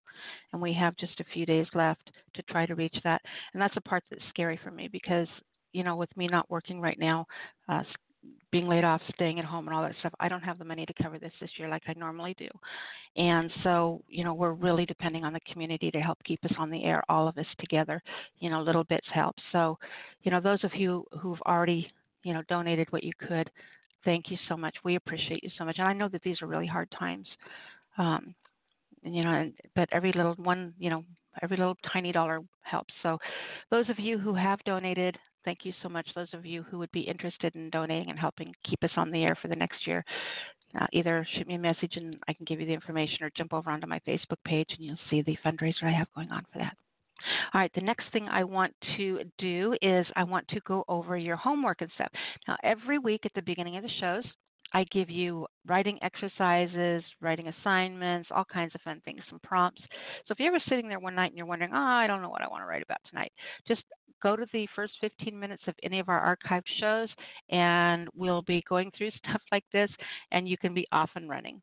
and 0.52 0.62
we 0.62 0.73
have 0.75 0.97
just 0.97 1.18
a 1.21 1.25
few 1.32 1.44
days 1.44 1.66
left 1.75 2.11
to 2.35 2.42
try 2.44 2.66
to 2.66 2.75
reach 2.75 2.97
that. 3.04 3.21
And 3.52 3.61
that's 3.61 3.75
the 3.75 3.80
part 3.80 4.04
that's 4.11 4.23
scary 4.28 4.61
for 4.62 4.71
me 4.71 4.88
because, 4.88 5.26
you 5.73 5.82
know, 5.82 5.97
with 5.97 6.14
me 6.16 6.28
not 6.28 6.49
working 6.50 6.80
right 6.80 6.99
now, 6.99 7.26
uh, 7.68 7.82
being 8.50 8.68
laid 8.68 8.84
off, 8.84 9.00
staying 9.14 9.38
at 9.38 9.44
home, 9.44 9.66
and 9.66 9.74
all 9.74 9.82
that 9.82 9.94
stuff, 10.00 10.12
I 10.20 10.28
don't 10.28 10.42
have 10.42 10.58
the 10.58 10.64
money 10.64 10.84
to 10.86 11.02
cover 11.02 11.18
this 11.18 11.32
this 11.40 11.50
year 11.56 11.68
like 11.68 11.82
I 11.88 11.94
normally 11.96 12.34
do. 12.38 12.48
And 13.16 13.50
so, 13.62 14.02
you 14.08 14.24
know, 14.24 14.34
we're 14.34 14.52
really 14.52 14.86
depending 14.86 15.24
on 15.24 15.32
the 15.32 15.40
community 15.50 15.90
to 15.90 16.00
help 16.00 16.18
keep 16.24 16.44
us 16.44 16.52
on 16.58 16.70
the 16.70 16.84
air, 16.84 17.02
all 17.08 17.28
of 17.28 17.36
us 17.38 17.46
together. 17.58 18.02
You 18.38 18.50
know, 18.50 18.62
little 18.62 18.84
bits 18.84 19.06
help. 19.12 19.36
So, 19.52 19.78
you 20.22 20.30
know, 20.30 20.40
those 20.40 20.62
of 20.64 20.74
you 20.74 21.04
who've 21.18 21.40
already, 21.42 21.90
you 22.22 22.34
know, 22.34 22.42
donated 22.48 22.86
what 22.90 23.04
you 23.04 23.12
could, 23.26 23.50
thank 24.04 24.30
you 24.30 24.36
so 24.48 24.56
much. 24.56 24.74
We 24.84 24.96
appreciate 24.96 25.42
you 25.42 25.50
so 25.58 25.64
much. 25.64 25.76
And 25.78 25.88
I 25.88 25.92
know 25.92 26.08
that 26.08 26.22
these 26.22 26.40
are 26.42 26.46
really 26.46 26.66
hard 26.66 26.90
times. 26.98 27.26
Um, 27.98 28.34
you 29.02 29.24
know, 29.24 29.50
but 29.74 29.88
every 29.92 30.12
little 30.12 30.34
one, 30.34 30.72
you 30.78 30.90
know, 30.90 31.04
every 31.42 31.56
little 31.56 31.76
tiny 31.92 32.12
dollar 32.12 32.40
helps. 32.62 32.92
So, 33.02 33.18
those 33.70 33.88
of 33.88 33.98
you 33.98 34.18
who 34.18 34.34
have 34.34 34.62
donated, 34.64 35.18
thank 35.44 35.64
you 35.64 35.72
so 35.82 35.88
much. 35.88 36.06
Those 36.14 36.32
of 36.32 36.46
you 36.46 36.62
who 36.62 36.78
would 36.78 36.92
be 36.92 37.00
interested 37.00 37.54
in 37.54 37.70
donating 37.70 38.11
and 38.11 38.18
helping 38.18 38.54
keep 38.68 38.82
us 38.84 38.90
on 38.96 39.11
the 39.11 39.25
air 39.25 39.37
for 39.40 39.49
the 39.49 39.56
next 39.56 39.87
year, 39.87 40.04
uh, 40.80 40.87
either 40.92 41.26
shoot 41.34 41.46
me 41.46 41.54
a 41.54 41.58
message 41.58 41.96
and 41.96 42.16
I 42.28 42.32
can 42.32 42.44
give 42.44 42.61
you 42.61 42.66
the 42.66 42.72
information, 42.72 43.22
or 43.22 43.30
jump 43.37 43.52
over 43.52 43.70
onto 43.70 43.87
my 43.87 44.00
Facebook 44.06 44.42
page 44.44 44.68
and 44.70 44.84
you'll 44.87 44.96
see 45.11 45.22
the 45.22 45.37
fundraiser 45.44 45.84
I 45.84 45.92
have 45.92 46.08
going 46.14 46.30
on 46.30 46.44
for 46.52 46.58
that. 46.58 46.76
All 47.54 47.61
right, 47.61 47.70
the 47.75 47.80
next 47.80 48.06
thing 48.12 48.28
I 48.28 48.42
want 48.42 48.75
to 48.96 49.20
do 49.38 49.76
is 49.80 50.06
I 50.16 50.25
want 50.25 50.49
to 50.49 50.61
go 50.61 50.84
over 50.88 51.16
your 51.16 51.37
homework 51.37 51.80
and 51.80 51.90
stuff. 51.94 52.11
Now, 52.49 52.56
every 52.64 52.99
week 52.99 53.20
at 53.25 53.32
the 53.34 53.42
beginning 53.42 53.76
of 53.76 53.82
the 53.82 53.90
shows, 54.00 54.25
I 54.75 54.84
give 54.84 55.11
you 55.11 55.46
writing 55.66 55.99
exercises, 56.02 57.04
writing 57.20 57.49
assignments, 57.49 58.28
all 58.30 58.44
kinds 58.44 58.75
of 58.75 58.80
fun 58.80 59.02
things, 59.04 59.20
some 59.28 59.38
prompts. 59.40 59.82
So 60.26 60.32
if 60.32 60.40
you're 60.40 60.49
ever 60.49 60.64
sitting 60.68 60.88
there 60.88 60.99
one 60.99 61.14
night 61.14 61.28
and 61.28 61.37
you're 61.37 61.46
wondering, 61.46 61.72
oh, 61.75 61.78
I 61.78 62.06
don't 62.06 62.22
know 62.22 62.30
what 62.30 62.42
I 62.42 62.49
want 62.49 62.62
to 62.62 62.66
write 62.66 62.82
about 62.82 63.00
tonight, 63.08 63.32
just 63.68 63.82
go 64.22 64.36
to 64.36 64.46
the 64.52 64.66
first 64.74 64.92
15 65.00 65.38
minutes 65.38 65.62
of 65.66 65.74
any 65.82 65.98
of 65.98 66.08
our 66.08 66.36
archived 66.36 66.62
shows 66.78 67.08
and 67.50 68.08
we'll 68.14 68.42
be 68.42 68.62
going 68.68 68.90
through 68.96 69.10
stuff 69.26 69.42
like 69.50 69.64
this 69.72 69.90
and 70.30 70.48
you 70.48 70.56
can 70.56 70.74
be 70.74 70.86
off 70.92 71.10
and 71.14 71.28
running. 71.28 71.60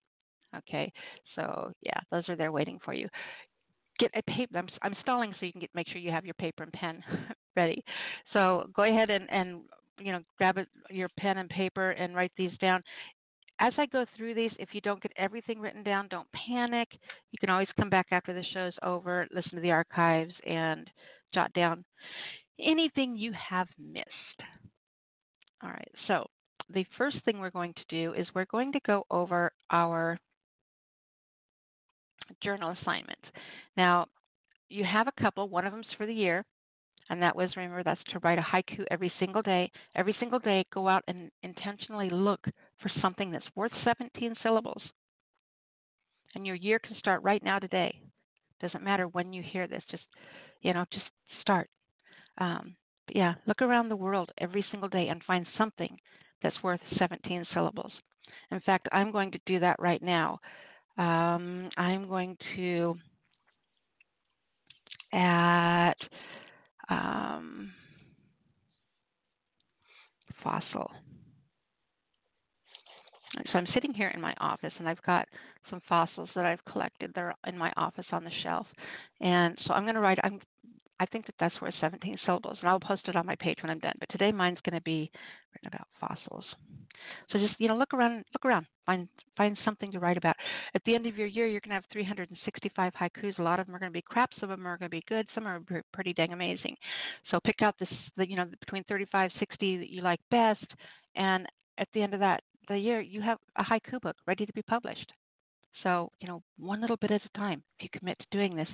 Okay, 0.57 0.91
so 1.35 1.71
yeah, 1.81 1.99
those 2.11 2.27
are 2.27 2.35
there 2.35 2.51
waiting 2.51 2.79
for 2.83 2.93
you. 2.93 3.07
Get 3.99 4.11
a 4.15 4.23
paper. 4.23 4.57
I'm, 4.57 4.67
I'm 4.81 4.95
stalling 5.01 5.33
so 5.39 5.45
you 5.45 5.51
can 5.51 5.61
get 5.61 5.69
make 5.75 5.87
sure 5.87 5.97
you 5.97 6.11
have 6.11 6.25
your 6.25 6.33
paper 6.35 6.63
and 6.63 6.73
pen 6.73 7.03
ready. 7.55 7.83
So 8.33 8.67
go 8.75 8.83
ahead 8.83 9.09
and, 9.11 9.29
and 9.29 9.61
you 9.99 10.11
know, 10.11 10.21
grab 10.37 10.57
a, 10.57 10.65
your 10.89 11.09
pen 11.19 11.37
and 11.37 11.49
paper 11.49 11.91
and 11.91 12.15
write 12.15 12.31
these 12.35 12.57
down. 12.59 12.81
As 13.59 13.73
I 13.77 13.85
go 13.87 14.05
through 14.15 14.33
these, 14.35 14.51
if 14.57 14.69
you 14.71 14.81
don't 14.81 15.01
get 15.03 15.11
everything 15.17 15.59
written 15.59 15.83
down, 15.83 16.07
don't 16.07 16.27
panic. 16.31 16.87
You 17.31 17.37
can 17.39 17.49
always 17.49 17.67
come 17.77 17.89
back 17.89 18.07
after 18.11 18.33
the 18.33 18.43
show's 18.53 18.73
over, 18.83 19.27
listen 19.35 19.55
to 19.55 19.61
the 19.61 19.71
archives, 19.71 20.33
and 20.47 20.89
jot 21.33 21.51
down 21.53 21.83
anything 22.63 23.15
you 23.15 23.33
have 23.33 23.67
missed. 23.77 24.07
All 25.63 25.69
right, 25.69 25.91
so 26.07 26.25
the 26.73 26.85
first 26.97 27.17
thing 27.25 27.39
we're 27.39 27.49
going 27.49 27.73
to 27.73 27.83
do 27.89 28.13
is 28.13 28.27
we're 28.33 28.45
going 28.45 28.71
to 28.71 28.79
go 28.85 29.05
over 29.11 29.51
our 29.71 30.17
journal 32.41 32.75
assignments. 32.81 33.25
Now, 33.75 34.05
you 34.69 34.83
have 34.83 35.07
a 35.07 35.21
couple, 35.21 35.49
one 35.49 35.65
of 35.65 35.73
them's 35.73 35.87
for 35.97 36.05
the 36.05 36.13
year, 36.13 36.45
and 37.09 37.21
that 37.21 37.35
was 37.35 37.49
remember 37.55 37.83
that's 37.83 37.99
to 38.11 38.19
write 38.19 38.37
a 38.37 38.41
haiku 38.41 38.85
every 38.91 39.11
single 39.19 39.41
day. 39.41 39.71
Every 39.95 40.15
single 40.19 40.39
day, 40.39 40.63
go 40.71 40.87
out 40.87 41.03
and 41.07 41.31
intentionally 41.41 42.09
look 42.11 42.45
for 42.79 42.91
something 43.01 43.31
that's 43.31 43.45
worth 43.55 43.71
17 43.83 44.35
syllables. 44.43 44.81
And 46.35 46.45
your 46.45 46.55
year 46.55 46.77
can 46.77 46.95
start 46.97 47.23
right 47.23 47.43
now 47.43 47.57
today. 47.57 47.99
Doesn't 48.61 48.83
matter 48.83 49.07
when 49.07 49.33
you 49.33 49.41
hear 49.41 49.67
this. 49.67 49.81
Just 49.89 50.03
you 50.61 50.73
know, 50.73 50.85
just 50.91 51.05
start. 51.41 51.69
Um, 52.39 52.75
yeah, 53.13 53.34
look 53.48 53.62
around 53.62 53.89
the 53.89 53.96
world 53.96 54.31
every 54.39 54.65
single 54.72 54.89
day 54.89 55.08
and 55.08 55.22
find 55.24 55.46
something 55.58 55.98
that's 56.41 56.62
worth 56.63 56.79
17 56.98 57.46
syllables. 57.53 57.91
In 58.51 58.60
fact, 58.62 58.88
I'm 58.91 59.12
going 59.12 59.31
to 59.31 59.39
do 59.46 59.60
that 59.60 59.75
right 59.79 60.01
now. 60.01 60.39
Um, 60.98 61.69
I'm 61.77 62.08
going 62.08 62.38
to 62.55 62.96
at 65.13 65.96
um, 66.89 67.72
fossil. 70.43 70.91
So 73.51 73.58
I'm 73.60 73.67
sitting 73.74 73.93
here 73.93 74.10
in 74.10 74.19
my 74.22 74.34
office, 74.39 74.74
and 74.79 74.89
I've 74.89 75.01
got 75.03 75.27
some 75.69 75.81
fossils 75.88 76.29
that 76.36 76.46
I've 76.46 76.63
collected. 76.65 77.12
They're 77.13 77.34
in 77.46 77.58
my 77.58 77.72
office 77.77 78.05
on 78.12 78.24
the 78.24 78.31
shelf, 78.43 78.65
and 79.22 79.58
so 79.65 79.74
I'm 79.74 79.84
going 79.84 79.96
to 79.96 80.01
write. 80.01 80.17
I'm 80.24 80.39
I 81.00 81.06
think 81.06 81.25
that 81.25 81.36
that's 81.39 81.60
worth 81.62 81.74
17 81.79 82.18
syllables, 82.25 82.58
and 82.60 82.70
I'll 82.70 82.79
post 82.79 83.08
it 83.08 83.15
on 83.15 83.25
my 83.25 83.36
page 83.36 83.58
when 83.62 83.70
I'm 83.70 83.79
done. 83.79 83.94
But 84.00 84.10
today, 84.10 84.32
mine's 84.32 84.60
going 84.63 84.75
to 84.75 84.84
be 84.84 85.10
written 85.53 85.68
about 85.68 85.88
fossils. 86.00 86.46
So 87.32 87.39
just 87.39 87.56
you 87.60 87.68
know, 87.68 87.77
look 87.77 87.94
around, 87.94 88.25
look 88.34 88.46
around, 88.46 88.65
find 88.86 89.08
find 89.38 89.58
something 89.63 89.91
to 89.91 90.00
write 90.00 90.18
about. 90.18 90.36
At 90.75 90.84
the 90.86 90.96
end 90.96 91.06
of 91.06 91.18
your 91.18 91.27
year, 91.27 91.48
you're 91.48 91.62
going 91.62 91.70
to 91.70 91.75
have 91.75 91.86
365 91.91 92.94
haikus. 92.94 93.39
A 93.39 93.41
lot 93.41 93.60
of 93.60 93.65
them 93.65 93.75
are 93.75 93.79
going 93.79 93.91
to 93.91 93.98
be 93.98 94.01
crap. 94.01 94.32
Some 94.39 94.51
of 94.51 94.60
them 94.60 94.68
are 94.68 94.77
going 94.77 94.91
to 94.91 94.98
be 94.98 95.03
good. 95.08 95.27
Some 95.34 95.48
are 95.48 95.62
pretty 95.94 96.13
dang 96.13 96.34
amazing. 96.34 96.75
So 97.32 97.39
pick 97.39 97.62
out 97.62 97.75
this, 97.79 97.89
the, 98.18 98.29
you 98.29 98.36
know, 98.36 98.46
between 98.60 98.84
35, 98.84 99.32
60 99.39 99.77
that 99.77 99.89
you 99.89 100.01
like 100.01 100.20
best, 100.29 100.65
and 101.15 101.48
at 101.77 101.88
the 101.94 102.01
end 102.01 102.13
of 102.13 102.20
that 102.20 102.44
the 102.70 102.77
year, 102.77 103.01
you 103.01 103.22
have 103.22 103.39
a 103.58 103.63
haiku 103.63 104.00
book 104.00 104.15
ready 104.27 104.46
to 104.46 104.53
be 104.53 104.62
published. 104.62 105.12
So, 105.83 106.12
you 106.19 106.27
know, 106.27 106.41
one 106.57 106.81
little 106.81 106.98
bit 106.98 107.12
at 107.12 107.21
a 107.24 107.38
time. 107.38 107.63
If 107.77 107.83
you 107.83 108.00
commit 108.00 108.19
to 108.19 108.25
doing 108.31 108.55
this, 108.55 108.67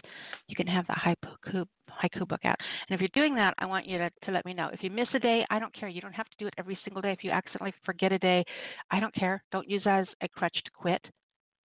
you 0.48 0.56
can 0.56 0.68
have 0.68 0.88
the 0.88 0.94
haiku, 0.94 1.66
haiku 2.04 2.28
book 2.28 2.42
out. 2.46 2.58
And 2.90 2.96
if 2.96 3.00
you're 3.00 3.10
doing 3.14 3.36
that, 3.36 3.54
I 3.60 3.66
want 3.66 3.86
you 3.86 3.98
to, 3.98 4.10
to 4.24 4.32
let 4.32 4.46
me 4.46 4.54
know. 4.54 4.70
If 4.74 4.82
you 4.82 4.90
miss 4.90 5.08
a 5.14 5.20
day, 5.20 5.46
I 5.50 5.60
don't 5.60 5.74
care. 5.76 5.90
You 5.90 6.02
don't 6.02 6.14
have 6.14 6.30
to 6.30 6.38
do 6.40 6.48
it 6.48 6.54
every 6.58 6.78
single 6.84 7.02
day. 7.02 7.12
If 7.12 7.24
you 7.24 7.32
accidentally 7.32 7.74
forget 7.86 8.12
a 8.12 8.20
day, 8.20 8.44
I 8.92 9.00
don't 9.00 9.14
care. 9.14 9.44
Don't 9.52 9.70
use 9.70 9.84
that 9.86 10.02
as 10.02 10.08
a 10.22 10.28
crutch 10.28 10.58
to 10.64 10.72
quit 10.72 11.06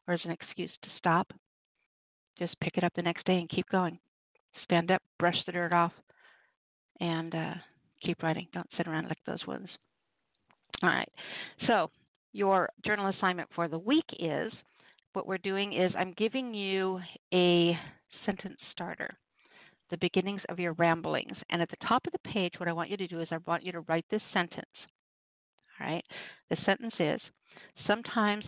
or 0.06 0.14
as 0.14 0.20
an 0.24 0.30
excuse 0.30 0.70
to 0.82 0.88
stop. 0.98 1.30
Just 2.38 2.58
pick 2.60 2.76
it 2.76 2.84
up 2.84 2.92
the 2.94 3.02
next 3.02 3.24
day 3.26 3.38
and 3.38 3.48
keep 3.48 3.68
going. 3.70 3.98
Stand 4.64 4.90
up, 4.90 5.02
brush 5.18 5.36
the 5.46 5.52
dirt 5.52 5.72
off, 5.72 5.92
and 7.00 7.34
uh, 7.34 7.54
keep 8.02 8.22
writing. 8.22 8.46
Don't 8.52 8.68
sit 8.76 8.86
around 8.88 9.04
like 9.04 9.18
those 9.26 9.46
ones. 9.46 9.68
All 10.82 10.88
right. 10.88 11.08
So, 11.66 11.90
your 12.32 12.68
journal 12.84 13.08
assignment 13.08 13.48
for 13.54 13.68
the 13.68 13.78
week 13.78 14.04
is 14.18 14.52
what 15.12 15.26
we're 15.26 15.38
doing 15.38 15.72
is 15.72 15.92
I'm 15.98 16.14
giving 16.16 16.54
you 16.54 17.00
a 17.34 17.78
sentence 18.26 18.58
starter, 18.72 19.16
the 19.90 19.98
beginnings 19.98 20.42
of 20.48 20.58
your 20.58 20.72
ramblings. 20.74 21.36
And 21.50 21.60
at 21.60 21.70
the 21.70 21.86
top 21.86 22.06
of 22.06 22.12
the 22.12 22.30
page, 22.30 22.54
what 22.58 22.68
I 22.68 22.72
want 22.72 22.90
you 22.90 22.96
to 22.96 23.06
do 23.06 23.20
is 23.20 23.28
I 23.30 23.38
want 23.46 23.64
you 23.64 23.72
to 23.72 23.80
write 23.80 24.04
this 24.10 24.22
sentence. 24.32 24.66
All 25.80 25.86
right? 25.86 26.04
The 26.50 26.56
sentence 26.64 26.94
is 26.98 27.20
Sometimes 27.86 28.44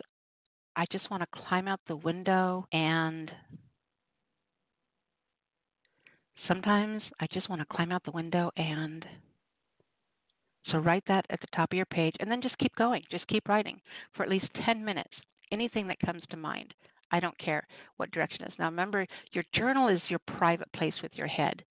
I 0.76 0.84
just 0.90 1.10
want 1.10 1.22
to 1.22 1.40
climb 1.48 1.68
out 1.68 1.80
the 1.86 1.96
window 1.96 2.66
and 2.72 3.30
sometimes 6.48 7.02
I 7.20 7.26
just 7.32 7.48
want 7.48 7.60
to 7.60 7.74
climb 7.74 7.92
out 7.92 8.02
the 8.04 8.10
window 8.10 8.50
and 8.56 9.04
so 10.70 10.78
write 10.78 11.04
that 11.08 11.26
at 11.30 11.40
the 11.40 11.48
top 11.54 11.72
of 11.72 11.76
your 11.76 11.86
page 11.86 12.14
and 12.20 12.30
then 12.30 12.40
just 12.40 12.56
keep 12.58 12.74
going. 12.76 13.02
Just 13.10 13.26
keep 13.26 13.48
writing 13.48 13.80
for 14.14 14.22
at 14.22 14.28
least 14.28 14.46
10 14.64 14.84
minutes 14.84 15.12
anything 15.52 15.86
that 15.88 16.00
comes 16.04 16.22
to 16.30 16.36
mind. 16.36 16.74
I 17.12 17.20
don't 17.20 17.38
care 17.38 17.66
what 17.98 18.10
direction 18.10 18.42
it 18.42 18.48
is. 18.48 18.54
Now 18.58 18.64
remember, 18.66 19.06
your 19.32 19.44
journal 19.54 19.88
is 19.88 20.00
your 20.08 20.20
private 20.38 20.72
place 20.72 20.94
with 21.02 21.12
your 21.14 21.26
head, 21.26 21.62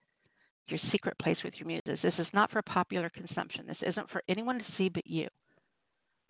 your 0.68 0.80
secret 0.92 1.18
place 1.20 1.38
with 1.44 1.56
your 1.58 1.68
muses. 1.68 2.00
This 2.04 2.14
is 2.20 2.28
not 2.34 2.52
for 2.52 2.62
popular 2.62 3.10
consumption. 3.10 3.66
This 3.68 3.82
isn't 3.86 4.10
for 4.12 4.22
anyone 4.30 4.60
to 4.60 4.66
see 4.78 4.88
but 4.88 5.06
you. 5.08 5.28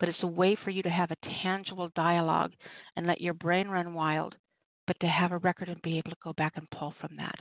But 0.00 0.08
it's 0.08 0.22
a 0.22 0.26
way 0.26 0.56
for 0.64 0.70
you 0.70 0.82
to 0.82 0.90
have 0.90 1.10
a 1.10 1.42
tangible 1.42 1.90
dialogue 1.94 2.52
and 2.96 3.06
let 3.06 3.20
your 3.20 3.34
brain 3.34 3.68
run 3.68 3.94
wild, 3.94 4.34
but 4.86 4.98
to 5.00 5.06
have 5.06 5.30
a 5.30 5.38
record 5.38 5.68
and 5.68 5.80
be 5.82 5.98
able 5.98 6.10
to 6.10 6.16
go 6.24 6.32
back 6.32 6.54
and 6.56 6.68
pull 6.70 6.94
from 7.00 7.14
that. 7.18 7.36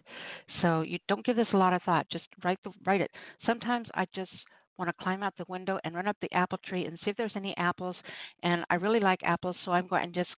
So 0.61 0.81
you 0.81 0.99
don't 1.07 1.25
give 1.25 1.37
this 1.37 1.47
a 1.53 1.57
lot 1.57 1.73
of 1.73 1.81
thought. 1.83 2.05
Just 2.11 2.25
write 2.43 2.59
the 2.63 2.71
write 2.85 3.01
it. 3.01 3.09
Sometimes 3.45 3.87
I 3.95 4.05
just 4.13 4.31
want 4.77 4.89
to 4.89 5.03
climb 5.03 5.23
out 5.23 5.33
the 5.37 5.45
window 5.47 5.79
and 5.83 5.95
run 5.95 6.07
up 6.07 6.17
the 6.21 6.33
apple 6.33 6.57
tree 6.65 6.85
and 6.85 6.97
see 7.03 7.11
if 7.11 7.17
there's 7.17 7.31
any 7.35 7.55
apples. 7.57 7.95
And 8.43 8.63
I 8.69 8.75
really 8.75 8.99
like 8.99 9.19
apples, 9.23 9.55
so 9.65 9.71
I'm 9.71 9.87
going 9.87 10.03
and 10.03 10.13
just 10.13 10.29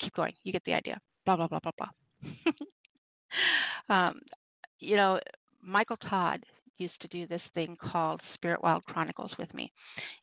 keep 0.00 0.14
going. 0.14 0.32
You 0.44 0.52
get 0.52 0.64
the 0.64 0.74
idea. 0.74 0.98
Blah 1.26 1.36
blah 1.36 1.48
blah 1.48 1.60
blah 1.60 1.72
blah. 1.78 2.54
um, 3.94 4.20
you 4.78 4.96
know, 4.96 5.18
Michael 5.62 5.96
Todd 5.96 6.44
used 6.78 7.00
to 7.00 7.08
do 7.08 7.26
this 7.26 7.42
thing 7.54 7.76
called 7.80 8.20
Spirit 8.34 8.62
Wild 8.62 8.84
Chronicles 8.84 9.32
with 9.38 9.52
me, 9.54 9.72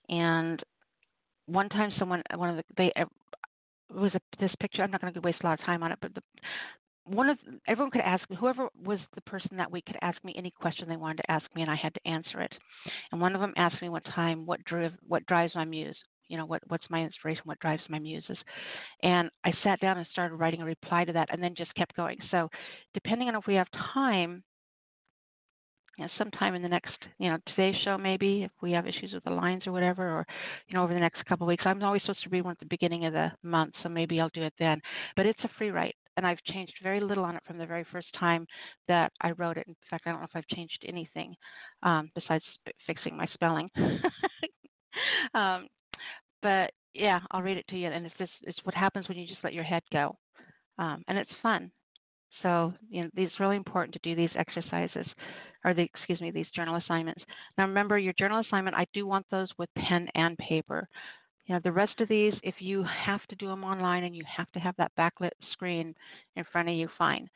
and 0.10 0.62
one 1.46 1.70
time 1.70 1.92
someone 1.98 2.24
one 2.36 2.50
of 2.50 2.58
the 2.58 2.64
they 2.78 2.92
it 2.96 3.08
was 3.94 4.12
a, 4.16 4.20
this 4.40 4.52
picture. 4.60 4.84
I'm 4.84 4.92
not 4.92 5.02
going 5.02 5.14
to 5.14 5.20
waste 5.22 5.40
a 5.44 5.48
lot 5.48 5.60
of 5.60 5.66
time 5.66 5.84
on 5.84 5.92
it, 5.92 6.00
but 6.02 6.14
the 6.14 6.22
one 7.08 7.30
of 7.30 7.38
everyone 7.68 7.92
could 7.92 8.02
ask 8.02 8.24
whoever 8.38 8.70
was 8.84 9.00
the 9.16 9.22
person 9.22 9.58
that 9.58 9.72
week 9.72 9.86
could 9.86 9.98
ask 10.02 10.24
me 10.24 10.34
any 10.38 10.52
question 10.52 10.88
they 10.88 10.98
wanted 10.98 11.18
to 11.18 11.32
ask 11.32 11.46
me 11.56 11.62
and 11.62 11.72
I 11.72 11.76
had 11.76 11.94
to 11.94 12.08
answer 12.08 12.42
it. 12.42 12.52
And 13.12 13.22
one 13.22 13.36
of 13.36 13.42
them 13.42 13.54
asked 13.58 13.82
me 13.82 13.90
what 13.90 14.04
time 14.06 14.46
what 14.46 14.64
drive 14.66 14.94
what 15.08 15.26
drives 15.26 15.56
my 15.56 15.66
muse. 15.66 15.98
You 16.28 16.38
know, 16.38 16.46
what 16.46 16.62
what's 16.68 16.90
my 16.90 17.02
inspiration, 17.02 17.44
what 17.46 17.60
drives 17.60 17.84
my 17.90 18.00
muses. 18.00 18.38
And 19.04 19.30
I 19.46 19.54
sat 19.64 19.80
down 19.80 19.98
and 19.98 20.08
started 20.12 20.36
writing 20.36 20.62
a 20.62 20.66
reply 20.66 21.06
to 21.06 21.14
that 21.14 21.30
and 21.32 21.42
then 21.42 21.56
just 21.56 21.74
kept 21.76 21.96
going. 21.96 22.18
So 22.32 22.50
depending 22.94 23.30
on 23.30 23.36
if 23.36 23.48
we 23.48 23.56
have 23.56 23.68
time, 23.94 24.44
you 25.98 26.06
know, 26.06 26.12
sometime 26.18 26.54
in 26.54 26.62
the 26.62 26.70
next, 26.70 26.98
you 27.18 27.30
know, 27.30 27.38
today's 27.48 27.76
show 27.84 27.98
maybe 27.98 28.44
if 28.44 28.52
we 28.62 28.72
have 28.72 28.86
issues 28.86 29.14
with 29.14 29.24
the 29.24 29.32
lines 29.32 29.66
or 29.66 29.72
whatever, 29.72 30.04
or 30.04 30.26
you 30.68 30.76
know, 30.76 30.84
over 30.84 30.94
the 30.94 31.00
next 31.00 31.26
couple 31.26 31.46
of 31.46 31.48
weeks. 31.48 31.64
I'm 31.66 31.82
always 31.82 32.02
supposed 32.04 32.24
to 32.24 32.30
read 32.30 32.44
one 32.44 32.52
at 32.52 32.60
the 32.60 32.66
beginning 32.66 33.06
of 33.06 33.14
the 33.14 33.32
month, 33.42 33.74
so 33.82 33.90
maybe 33.90 34.20
I'll 34.20 34.30
do 34.34 34.44
it 34.44 34.54
then. 34.60 34.80
But 35.16 35.26
it's 35.26 35.44
a 35.44 35.50
free 35.58 35.72
write, 35.72 35.96
and 36.18 36.26
I've 36.26 36.44
changed 36.46 36.74
very 36.84 37.00
little 37.00 37.24
on 37.24 37.36
it 37.36 37.44
from 37.48 37.58
the 37.58 37.66
very 37.66 37.86
first 37.92 38.08
time 38.20 38.46
that 38.88 39.12
I 39.22 39.32
wrote 39.32 39.58
it. 39.58 39.68
In 39.68 39.76
fact, 39.90 40.04
I 40.06 40.12
don't 40.12 40.20
know 40.20 40.26
if 40.26 40.36
I've 40.36 40.56
changed 40.56 40.84
anything 40.88 41.36
um, 41.84 42.10
besides 42.16 42.44
fixing 42.86 43.16
my 43.16 43.28
spelling. 43.34 43.70
um, 45.34 45.68
but 46.42 46.72
yeah, 46.94 47.20
I'll 47.32 47.44
read 47.44 47.58
it 47.58 47.68
to 47.70 47.78
you, 47.78 47.88
and 47.88 48.06
it's 48.06 48.16
just 48.18 48.32
it's 48.42 48.60
what 48.64 48.76
happens 48.76 49.08
when 49.08 49.18
you 49.18 49.28
just 49.28 49.44
let 49.44 49.54
your 49.54 49.64
head 49.64 49.84
go, 49.94 50.18
um, 50.80 51.04
and 51.08 51.18
it's 51.18 51.32
fun. 51.42 51.72
So 52.42 52.74
you 52.90 53.04
know, 53.04 53.10
it's 53.16 53.40
really 53.40 53.56
important 53.56 53.94
to 53.94 54.00
do 54.04 54.16
these 54.16 54.36
exercises, 54.36 55.08
or 55.64 55.74
the 55.74 55.84
excuse 55.84 56.20
me, 56.20 56.32
these 56.32 56.50
journal 56.56 56.76
assignments. 56.76 57.24
Now 57.58 57.68
remember, 57.68 57.98
your 57.98 58.14
journal 58.14 58.40
assignment, 58.40 58.76
I 58.76 58.88
do 58.94 59.06
want 59.06 59.26
those 59.30 59.50
with 59.58 59.70
pen 59.78 60.08
and 60.16 60.38
paper. 60.38 60.88
You 61.48 61.56
know, 61.56 61.62
the 61.64 61.72
rest 61.72 62.00
of 62.02 62.10
these, 62.10 62.34
if 62.44 62.56
you 62.60 62.84
have 62.84 63.26
to 63.28 63.36
do 63.36 63.48
them 63.48 63.64
online 63.64 64.04
and 64.04 64.16
you 64.16 64.24
have 64.28 64.52
to 64.52 64.60
have 64.60 64.76
that 64.78 64.92
backlit 65.00 65.32
screen 65.54 65.96
in 66.36 66.44
front 66.52 66.68
of 66.68 66.76
you, 66.76 66.90
fine. 66.98 67.30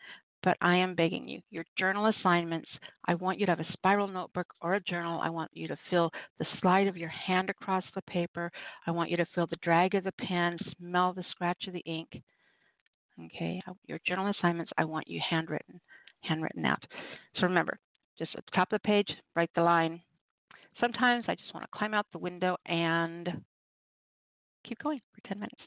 But 0.43 0.57
I 0.59 0.75
am 0.75 0.95
begging 0.95 1.27
you, 1.27 1.39
your 1.49 1.63
journal 1.77 2.07
assignments, 2.07 2.67
I 3.05 3.13
want 3.13 3.39
you 3.39 3.45
to 3.45 3.51
have 3.51 3.59
a 3.59 3.73
spiral 3.73 4.07
notebook 4.07 4.47
or 4.59 4.73
a 4.73 4.83
journal. 4.83 5.21
I 5.21 5.29
want 5.29 5.51
you 5.53 5.67
to 5.67 5.77
feel 5.89 6.09
the 6.39 6.47
slide 6.59 6.87
of 6.87 6.97
your 6.97 7.09
hand 7.09 7.49
across 7.49 7.83
the 7.93 8.01
paper. 8.01 8.51
I 8.87 8.91
want 8.91 9.11
you 9.11 9.17
to 9.17 9.25
feel 9.33 9.47
the 9.47 9.55
drag 9.57 9.95
of 9.95 10.03
the 10.03 10.11
pen, 10.13 10.57
smell 10.77 11.13
the 11.13 11.23
scratch 11.31 11.67
of 11.67 11.73
the 11.73 11.79
ink. 11.85 12.09
Okay, 13.25 13.61
your 13.85 13.99
journal 14.05 14.31
assignments, 14.31 14.71
I 14.77 14.83
want 14.83 15.07
you 15.07 15.21
handwritten, 15.29 15.79
handwritten 16.21 16.65
out. 16.65 16.83
So 17.35 17.43
remember, 17.43 17.77
just 18.17 18.35
at 18.35 18.43
the 18.45 18.51
top 18.51 18.73
of 18.73 18.81
the 18.81 18.87
page, 18.87 19.13
write 19.35 19.51
the 19.55 19.61
line. 19.61 20.01
Sometimes 20.79 21.25
I 21.27 21.35
just 21.35 21.53
want 21.53 21.65
to 21.65 21.77
climb 21.77 21.93
out 21.93 22.07
the 22.11 22.17
window 22.17 22.57
and 22.65 23.41
keep 24.67 24.81
going 24.81 25.01
for 25.13 25.27
10 25.27 25.39
minutes. 25.39 25.61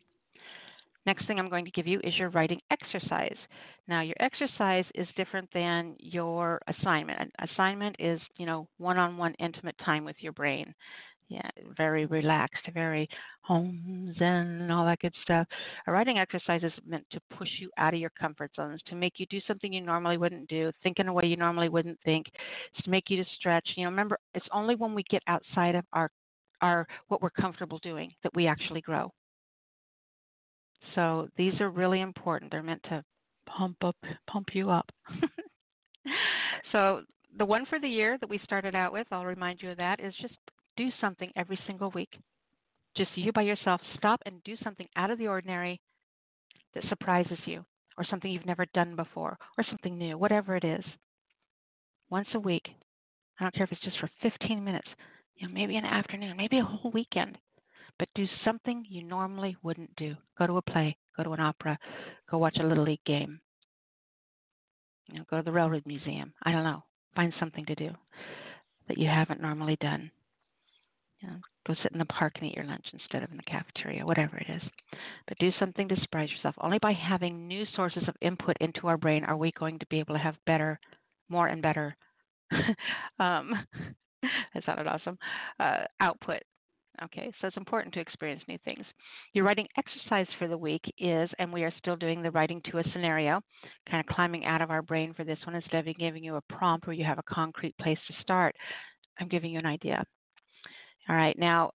Next 1.06 1.26
thing 1.26 1.38
I'm 1.38 1.50
going 1.50 1.66
to 1.66 1.70
give 1.70 1.86
you 1.86 2.00
is 2.02 2.16
your 2.16 2.30
writing 2.30 2.60
exercise. 2.70 3.36
Now, 3.88 4.00
your 4.00 4.16
exercise 4.20 4.86
is 4.94 5.06
different 5.16 5.48
than 5.52 5.96
your 5.98 6.60
assignment. 6.66 7.20
An 7.20 7.30
assignment 7.50 7.96
is, 7.98 8.20
you 8.38 8.46
know, 8.46 8.66
one-on-one 8.78 9.34
intimate 9.38 9.76
time 9.84 10.04
with 10.04 10.16
your 10.20 10.32
brain 10.32 10.74
yeah, 11.28 11.48
very 11.76 12.06
relaxed, 12.06 12.68
very 12.72 13.08
home 13.42 14.14
zen 14.18 14.60
and 14.60 14.72
all 14.72 14.84
that 14.84 15.00
good 15.00 15.14
stuff. 15.22 15.46
A 15.86 15.92
writing 15.92 16.18
exercise 16.18 16.62
is 16.62 16.72
meant 16.86 17.04
to 17.12 17.20
push 17.36 17.48
you 17.58 17.70
out 17.78 17.94
of 17.94 18.00
your 18.00 18.10
comfort 18.18 18.50
zones, 18.54 18.80
to 18.86 18.94
make 18.94 19.14
you 19.16 19.26
do 19.26 19.40
something 19.46 19.72
you 19.72 19.80
normally 19.80 20.18
wouldn't 20.18 20.48
do, 20.48 20.70
think 20.82 20.98
in 20.98 21.08
a 21.08 21.12
way 21.12 21.24
you 21.24 21.36
normally 21.36 21.68
wouldn't 21.68 21.98
think, 22.04 22.26
it's 22.74 22.84
to 22.84 22.90
make 22.90 23.08
you 23.08 23.22
to 23.22 23.30
stretch. 23.36 23.68
You 23.76 23.84
know, 23.84 23.90
remember, 23.90 24.18
it's 24.34 24.46
only 24.52 24.74
when 24.74 24.94
we 24.94 25.02
get 25.04 25.22
outside 25.26 25.74
of 25.74 25.84
our 25.92 26.10
our 26.60 26.86
what 27.08 27.22
we're 27.22 27.30
comfortable 27.30 27.78
doing 27.78 28.12
that 28.22 28.34
we 28.34 28.46
actually 28.46 28.80
grow. 28.80 29.12
So 30.94 31.28
these 31.36 31.60
are 31.60 31.70
really 31.70 32.00
important. 32.00 32.50
They're 32.50 32.62
meant 32.62 32.82
to 32.84 33.02
pump 33.46 33.76
up, 33.82 33.96
pump 34.26 34.48
you 34.54 34.70
up. 34.70 34.90
so 36.72 37.02
the 37.38 37.44
one 37.44 37.66
for 37.66 37.80
the 37.80 37.88
year 37.88 38.18
that 38.18 38.28
we 38.28 38.38
started 38.44 38.74
out 38.74 38.92
with, 38.92 39.06
I'll 39.10 39.24
remind 39.24 39.62
you 39.62 39.70
of 39.70 39.76
that, 39.78 40.00
is 40.00 40.14
just 40.20 40.34
do 40.76 40.88
something 41.00 41.30
every 41.36 41.58
single 41.66 41.90
week. 41.90 42.10
Just 42.96 43.10
you 43.16 43.32
by 43.32 43.42
yourself, 43.42 43.80
stop 43.96 44.20
and 44.24 44.42
do 44.44 44.56
something 44.62 44.88
out 44.96 45.10
of 45.10 45.18
the 45.18 45.26
ordinary 45.26 45.80
that 46.74 46.84
surprises 46.88 47.38
you, 47.44 47.64
or 47.98 48.04
something 48.04 48.30
you've 48.30 48.46
never 48.46 48.66
done 48.74 48.94
before, 48.94 49.36
or 49.58 49.64
something 49.68 49.98
new, 49.98 50.16
whatever 50.16 50.56
it 50.56 50.64
is. 50.64 50.84
Once 52.10 52.28
a 52.34 52.38
week. 52.38 52.68
I 53.40 53.44
don't 53.44 53.54
care 53.54 53.64
if 53.64 53.72
it's 53.72 53.82
just 53.82 53.98
for 53.98 54.08
15 54.22 54.62
minutes, 54.62 54.86
you 55.36 55.46
know, 55.46 55.54
maybe 55.54 55.76
an 55.76 55.84
afternoon, 55.84 56.36
maybe 56.36 56.58
a 56.58 56.64
whole 56.64 56.90
weekend. 56.90 57.38
But 57.98 58.08
do 58.14 58.26
something 58.44 58.84
you 58.88 59.04
normally 59.04 59.56
wouldn't 59.62 59.94
do. 59.96 60.16
Go 60.38 60.46
to 60.46 60.56
a 60.56 60.62
play, 60.62 60.96
go 61.16 61.22
to 61.22 61.32
an 61.32 61.40
opera, 61.40 61.78
go 62.30 62.38
watch 62.38 62.56
a 62.58 62.66
little 62.66 62.84
league 62.84 63.04
game. 63.04 63.40
You 65.08 65.18
know, 65.18 65.24
go 65.30 65.36
to 65.36 65.42
the 65.42 65.52
railroad 65.52 65.84
museum. 65.86 66.32
I 66.42 66.52
don't 66.52 66.64
know. 66.64 66.82
Find 67.14 67.32
something 67.38 67.64
to 67.66 67.74
do 67.74 67.90
that 68.88 68.98
you 68.98 69.06
haven't 69.06 69.40
normally 69.40 69.76
done. 69.80 70.10
You 71.20 71.28
know, 71.28 71.36
go 71.66 71.74
sit 71.82 71.92
in 71.92 71.98
the 71.98 72.04
park 72.06 72.34
and 72.36 72.50
eat 72.50 72.56
your 72.56 72.66
lunch 72.66 72.84
instead 72.92 73.22
of 73.22 73.30
in 73.30 73.36
the 73.36 73.42
cafeteria, 73.44 74.04
whatever 74.04 74.36
it 74.36 74.46
is. 74.48 74.62
But 75.26 75.38
do 75.38 75.50
something 75.58 75.88
to 75.88 76.00
surprise 76.00 76.30
yourself. 76.30 76.54
Only 76.60 76.78
by 76.80 76.92
having 76.92 77.46
new 77.46 77.64
sources 77.74 78.02
of 78.08 78.16
input 78.20 78.56
into 78.60 78.88
our 78.88 78.98
brain 78.98 79.24
are 79.24 79.36
we 79.36 79.52
going 79.52 79.78
to 79.78 79.86
be 79.86 80.00
able 80.00 80.14
to 80.14 80.20
have 80.20 80.36
better, 80.46 80.78
more 81.28 81.46
and 81.46 81.62
better. 81.62 81.96
um, 83.18 83.52
that 84.54 84.64
sounded 84.64 84.86
awesome. 84.86 85.18
Uh, 85.60 85.84
output. 86.00 86.42
Okay, 87.02 87.32
so 87.40 87.48
it's 87.48 87.56
important 87.56 87.92
to 87.94 88.00
experience 88.00 88.42
new 88.46 88.58
things. 88.64 88.84
Your 89.32 89.44
writing 89.44 89.66
exercise 89.76 90.28
for 90.38 90.46
the 90.46 90.56
week 90.56 90.82
is, 90.98 91.28
and 91.40 91.52
we 91.52 91.64
are 91.64 91.72
still 91.78 91.96
doing 91.96 92.22
the 92.22 92.30
writing 92.30 92.62
to 92.70 92.78
a 92.78 92.84
scenario, 92.92 93.40
kind 93.90 93.98
of 93.98 94.14
climbing 94.14 94.44
out 94.44 94.62
of 94.62 94.70
our 94.70 94.82
brain 94.82 95.12
for 95.12 95.24
this 95.24 95.38
one 95.44 95.56
instead 95.56 95.88
of 95.88 95.96
giving 95.96 96.22
you 96.22 96.36
a 96.36 96.40
prompt 96.42 96.86
where 96.86 96.94
you 96.94 97.04
have 97.04 97.18
a 97.18 97.34
concrete 97.34 97.76
place 97.78 97.98
to 98.06 98.14
start. 98.22 98.54
I'm 99.18 99.28
giving 99.28 99.50
you 99.50 99.58
an 99.58 99.66
idea. 99.66 100.04
All 101.08 101.16
right, 101.16 101.36
now 101.36 101.72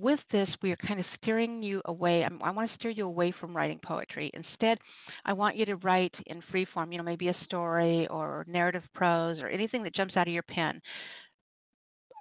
with 0.00 0.20
this, 0.30 0.48
we 0.62 0.72
are 0.72 0.76
kind 0.76 1.00
of 1.00 1.06
steering 1.22 1.62
you 1.62 1.82
away. 1.84 2.24
I 2.24 2.50
want 2.50 2.70
to 2.70 2.76
steer 2.78 2.90
you 2.90 3.06
away 3.06 3.32
from 3.38 3.54
writing 3.54 3.78
poetry. 3.84 4.30
Instead, 4.32 4.78
I 5.24 5.32
want 5.32 5.56
you 5.56 5.66
to 5.66 5.76
write 5.76 6.14
in 6.26 6.42
free 6.50 6.66
form, 6.72 6.92
you 6.92 6.98
know, 6.98 7.04
maybe 7.04 7.28
a 7.28 7.36
story 7.44 8.06
or 8.08 8.46
narrative 8.48 8.84
prose 8.94 9.40
or 9.40 9.48
anything 9.48 9.82
that 9.82 9.94
jumps 9.94 10.16
out 10.16 10.26
of 10.26 10.32
your 10.32 10.44
pen. 10.44 10.80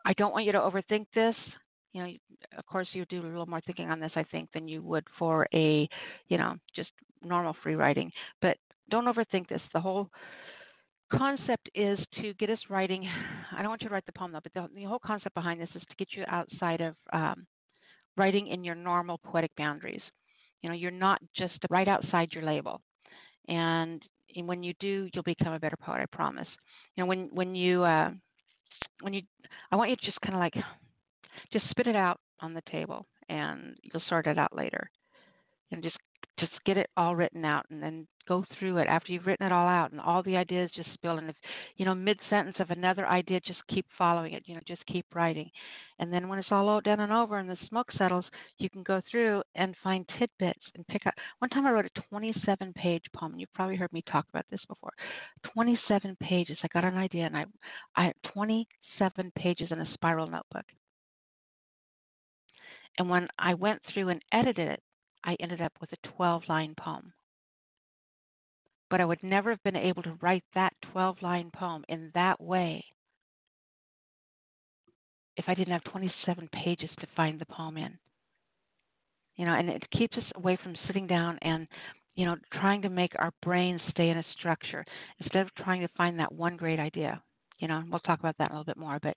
I 0.06 0.14
don't 0.14 0.34
want 0.34 0.46
you 0.46 0.52
to 0.52 0.60
overthink 0.60 1.06
this. 1.14 1.36
You 1.94 2.04
know, 2.04 2.12
of 2.58 2.66
course, 2.66 2.88
you 2.94 3.06
do 3.06 3.22
a 3.22 3.28
little 3.28 3.46
more 3.46 3.62
thinking 3.62 3.90
on 3.90 4.00
this, 4.00 4.12
I 4.16 4.24
think, 4.24 4.50
than 4.54 4.68
you 4.68 4.82
would 4.82 5.06
for 5.20 5.48
a, 5.54 5.88
you 6.30 6.38
know, 6.38 6.56
just 6.76 6.90
normal 7.24 7.56
free 7.62 7.76
writing. 7.76 8.12
But 8.42 8.58
don't 8.90 9.06
overthink 9.06 9.50
this. 9.50 9.62
The 9.74 9.82
whole 9.82 10.10
concept 11.12 11.70
is 11.76 12.00
to 12.22 12.34
get 12.36 12.50
us 12.50 12.60
writing. 12.70 13.08
I 13.52 13.62
don't 13.62 13.70
want 13.70 13.82
you 13.82 13.90
to 13.90 13.94
write 13.94 14.06
the 14.06 14.14
poem 14.14 14.32
though, 14.32 14.40
but 14.42 14.54
the, 14.54 14.68
the 14.74 14.86
whole 14.86 15.00
concept 15.00 15.36
behind 15.36 15.60
this 15.60 15.70
is 15.76 15.82
to 15.82 15.96
get 15.98 16.10
you 16.12 16.24
outside 16.28 16.82
of 16.82 16.96
um, 17.14 17.46
writing 18.18 18.48
in 18.48 18.64
your 18.64 18.76
normal 18.76 19.18
poetic 19.18 19.52
boundaries. 19.58 20.02
You 20.62 20.70
know, 20.70 20.76
you're 20.76 20.92
not 20.92 21.22
just 21.36 21.58
right 21.70 21.88
outside 21.88 22.30
your 22.34 22.44
label, 22.44 22.82
and, 23.48 24.02
and 24.36 24.48
when 24.48 24.62
you 24.62 24.74
do, 24.80 25.10
you'll 25.12 25.24
become 25.24 25.54
a 25.54 25.60
better 25.60 25.78
poet. 25.78 26.02
I 26.02 26.06
promise. 26.16 26.48
You 26.96 27.04
know, 27.04 27.08
when 27.08 27.30
when 27.34 27.56
you 27.56 27.84
uh, 27.84 28.12
when 29.02 29.14
you, 29.14 29.22
I 29.72 29.76
want 29.76 29.90
you 29.90 29.96
to 29.96 30.06
just 30.06 30.22
kind 30.22 30.36
of 30.36 30.40
like 30.40 30.56
just 31.52 31.70
spit 31.70 31.88
it 31.88 31.96
out 31.96 32.20
on 32.40 32.54
the 32.54 32.62
table, 32.72 33.06
and 33.30 33.76
you'll 33.84 34.04
sort 34.10 34.28
it 34.28 34.38
out 34.38 34.56
later. 34.56 34.90
And 35.72 35.82
just 35.84 35.98
just 36.40 36.54
get 36.66 36.78
it 36.78 36.90
all 36.98 37.16
written 37.16 37.46
out 37.46 37.66
and 37.70 37.82
then 37.82 38.08
go 38.28 38.44
through 38.58 38.78
it. 38.78 38.88
After 38.88 39.12
you've 39.12 39.26
written 39.26 39.46
it 39.46 39.52
all 39.52 39.68
out 39.68 39.92
and 39.92 40.00
all 40.00 40.24
the 40.24 40.38
ideas 40.38 40.72
just 40.76 40.94
spill 40.94 41.18
and 41.18 41.30
if 41.30 41.36
you 41.78 41.86
know 41.86 41.94
mid 41.94 42.20
sentence 42.30 42.56
of 42.60 42.70
another 42.70 43.06
idea 43.08 43.40
just 43.42 43.60
keep 43.68 43.86
following 43.98 44.34
it 44.34 44.44
you 44.46 44.56
know 44.56 44.62
just 44.68 44.86
keep 44.86 45.06
writing. 45.14 45.50
And 46.00 46.12
then 46.12 46.28
when 46.28 46.40
it's 46.40 46.48
all 46.52 46.82
done 46.82 47.00
and 47.00 47.12
over 47.12 47.38
and 47.38 47.50
the 47.50 47.58
smoke 47.68 47.92
settles 47.98 48.26
you 48.58 48.70
can 48.70 48.84
go 48.84 49.02
through 49.10 49.44
and 49.56 49.76
find 49.84 50.10
tidbits 50.18 50.64
and 50.76 50.88
pick 50.88 51.06
up. 51.06 51.14
One 51.40 51.50
time 51.50 51.66
i 51.66 51.72
wrote 51.72 51.86
a 51.86 52.02
27 52.10 52.74
page 52.74 53.04
poem 53.16 53.34
and 53.34 53.42
you've 53.42 53.54
probably 53.54 53.76
heard 53.76 53.94
me 53.94 54.04
talk 54.10 54.26
about 54.30 54.46
this 54.50 54.62
before. 54.68 54.94
27 55.54 56.18
pages. 56.22 56.58
I 56.64 56.68
got 56.74 56.86
an 56.86 56.98
idea 56.98 57.26
and 57.26 57.38
i 57.38 57.46
i 57.96 58.06
had 58.06 58.16
27 58.34 59.32
pages 59.38 59.68
in 59.72 59.80
a 59.82 59.94
spiral 59.94 60.28
notebook. 60.28 60.66
And 62.98 63.10
when 63.10 63.28
i 63.38 63.54
went 63.54 63.82
through 63.94 64.10
and 64.10 64.22
edited 64.32 64.70
it 64.70 64.82
I 65.24 65.36
ended 65.40 65.62
up 65.62 65.74
with 65.80 65.92
a 65.94 66.08
12 66.16 66.44
line 66.48 66.76
poem. 66.78 67.14
But 68.90 69.02
I 69.02 69.06
would 69.06 69.24
never 69.24 69.52
have 69.52 69.64
been 69.64 69.76
able 69.76 70.04
to 70.04 70.18
write 70.22 70.44
that 70.54 70.74
12 70.92 71.22
line 71.22 71.52
poem 71.54 71.86
in 71.88 72.12
that 72.14 72.42
way 72.42 72.84
if 75.38 75.46
I 75.48 75.54
didn't 75.54 75.74
have 75.74 75.84
27 75.86 76.50
pages 76.52 76.90
to 77.00 77.08
find 77.16 77.40
the 77.40 77.46
poem 77.46 77.78
in. 77.78 77.98
You 79.38 79.46
know, 79.46 79.54
and 79.54 79.70
it 79.70 79.90
keeps 79.92 80.18
us 80.18 80.24
away 80.36 80.58
from 80.62 80.76
sitting 80.88 81.08
down 81.08 81.40
and, 81.42 81.68
you 82.16 82.26
know, 82.26 82.36
trying 82.54 82.82
to 82.82 82.90
make 82.90 83.14
our 83.18 83.32
brain 83.42 83.80
stay 83.90 84.10
in 84.10 84.18
a 84.18 84.26
structure 84.38 84.86
instead 85.20 85.42
of 85.42 85.56
trying 85.56 85.82
to 85.82 85.88
find 85.98 86.20
that 86.20 86.32
one 86.32 86.58
great 86.58 86.80
idea. 86.80 87.22
You 87.60 87.68
know, 87.68 87.78
and 87.78 87.90
we'll 87.90 88.02
talk 88.02 88.20
about 88.20 88.38
that 88.40 88.52
a 88.52 88.54
little 88.54 88.66
bit 88.66 88.78
more. 88.78 89.00
But 89.02 89.16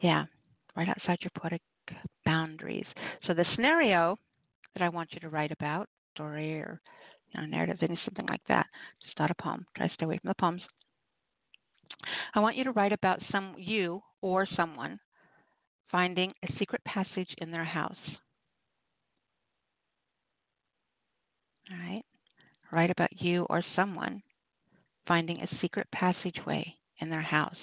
yeah, 0.00 0.24
right 0.76 0.88
outside 0.88 1.18
your 1.20 1.30
poetic 1.38 1.62
boundaries. 2.24 2.86
So 3.26 3.34
the 3.34 3.44
scenario 3.54 4.18
that 4.74 4.82
I 4.82 4.88
want 4.88 5.12
you 5.12 5.20
to 5.20 5.28
write 5.28 5.52
about, 5.52 5.88
story 6.14 6.54
or 6.54 6.80
you 7.32 7.40
know, 7.40 7.46
narrative, 7.46 7.78
any 7.80 7.98
something 8.04 8.26
like 8.26 8.42
that. 8.48 8.66
Just 9.02 9.18
not 9.18 9.30
a 9.30 9.42
poem. 9.42 9.66
Try 9.76 9.88
to 9.88 9.94
stay 9.94 10.04
away 10.04 10.18
from 10.18 10.28
the 10.28 10.34
poems. 10.34 10.62
I 12.34 12.40
want 12.40 12.56
you 12.56 12.64
to 12.64 12.72
write 12.72 12.92
about 12.92 13.20
some 13.30 13.54
you 13.58 14.02
or 14.20 14.46
someone 14.56 14.98
finding 15.90 16.32
a 16.42 16.52
secret 16.58 16.82
passage 16.84 17.34
in 17.38 17.50
their 17.50 17.64
house. 17.64 17.96
All 21.70 21.78
right. 21.78 22.02
Write 22.72 22.90
about 22.90 23.20
you 23.20 23.46
or 23.48 23.62
someone 23.76 24.22
finding 25.06 25.40
a 25.40 25.48
secret 25.60 25.86
passageway 25.92 26.74
in 27.00 27.10
their 27.10 27.22
house. 27.22 27.54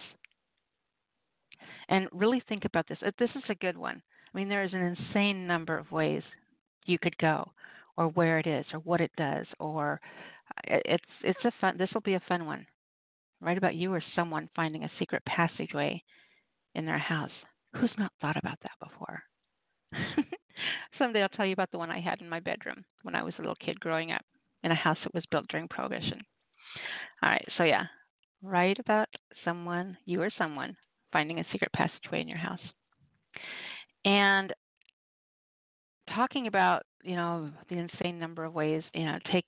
And 1.90 2.08
really 2.14 2.42
think 2.48 2.66
about 2.66 2.88
this. 2.88 3.00
This 3.20 3.30
is 3.36 3.44
a 3.50 3.56
good 3.56 3.78
one. 3.78 4.02
I 4.34 4.38
mean, 4.38 4.48
there 4.48 4.64
is 4.64 4.74
an 4.74 4.96
insane 4.98 5.46
number 5.46 5.78
of 5.78 5.92
ways 5.92 6.24
you 6.86 6.98
could 7.00 7.18
go, 7.18 7.50
or 7.98 8.08
where 8.10 8.40
it 8.40 8.48
is, 8.48 8.66
or 8.74 8.80
what 8.80 9.02
it 9.02 9.12
does, 9.18 9.46
or 9.60 10.00
uh, 10.58 10.78
it's 10.86 11.04
it's 11.24 11.46
a 11.46 11.52
fun. 11.60 11.78
This 11.78 11.90
will 11.94 12.02
be 12.02 12.16
a 12.16 12.24
fun 12.28 12.46
one. 12.46 12.66
Write 13.42 13.58
about 13.58 13.76
you 13.76 13.94
or 13.94 14.04
someone 14.16 14.50
finding 14.56 14.84
a 14.84 14.92
secret 15.00 15.24
passageway 15.26 16.02
in 16.76 16.86
their 16.86 17.00
house. 17.00 17.32
Who's 17.76 17.92
not 17.98 18.12
thought 18.22 18.38
about 18.38 18.60
that 18.62 18.90
before? 18.90 19.24
Someday 20.98 21.24
I'll 21.24 21.30
tell 21.30 21.46
you 21.46 21.54
about 21.54 21.72
the 21.72 21.78
one 21.78 21.90
I 21.90 22.00
had 22.00 22.22
in 22.22 22.30
my 22.30 22.40
bedroom 22.40 22.84
when 23.04 23.16
I 23.16 23.24
was 23.24 23.34
a 23.38 23.42
little 23.42 23.56
kid 23.56 23.80
growing 23.80 24.12
up 24.12 24.24
in 24.64 24.72
a 24.72 24.76
house 24.76 24.98
that 25.04 25.14
was 25.14 25.24
built 25.32 25.48
during 25.50 25.68
Prohibition. 25.68 26.22
All 27.24 27.30
right, 27.30 27.48
so 27.58 27.64
yeah, 27.64 27.86
write 28.44 28.80
about 28.80 29.08
someone, 29.44 29.98
you 30.06 30.22
or 30.22 30.30
someone, 30.38 30.76
finding 31.12 31.40
a 31.40 31.46
secret 31.52 31.72
passageway 31.74 32.22
in 32.22 32.28
your 32.28 32.38
house. 32.38 32.60
And 34.06 34.54
talking 36.16 36.48
about 36.48 36.84
you 37.04 37.16
know 37.16 37.50
the 37.70 37.78
insane 37.78 38.20
number 38.20 38.44
of 38.44 38.54
ways 38.54 38.84
you 38.94 39.06
know 39.06 39.18
take 39.32 39.46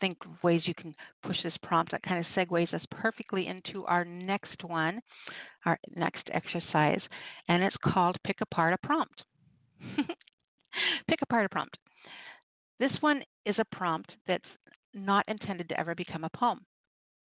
think 0.00 0.16
ways 0.42 0.62
you 0.64 0.74
can 0.74 0.94
push 1.22 1.36
this 1.42 1.54
prompt 1.62 1.92
that 1.92 2.02
kind 2.02 2.18
of 2.18 2.26
segues 2.34 2.72
us 2.72 2.82
perfectly 2.90 3.46
into 3.46 3.84
our 3.84 4.04
next 4.04 4.64
one 4.64 5.00
our 5.66 5.78
next 5.94 6.28
exercise 6.32 7.00
and 7.48 7.62
it's 7.62 7.76
called 7.84 8.16
pick 8.24 8.40
apart 8.40 8.72
a 8.72 8.86
prompt. 8.86 9.22
Pick 11.08 11.20
apart 11.22 11.46
a 11.46 11.48
prompt. 11.48 11.78
This 12.80 12.90
one 13.00 13.22
is 13.46 13.54
a 13.58 13.76
prompt 13.76 14.10
that's 14.26 14.42
not 14.94 15.24
intended 15.28 15.68
to 15.68 15.78
ever 15.78 15.94
become 15.94 16.24
a 16.24 16.30
poem 16.36 16.60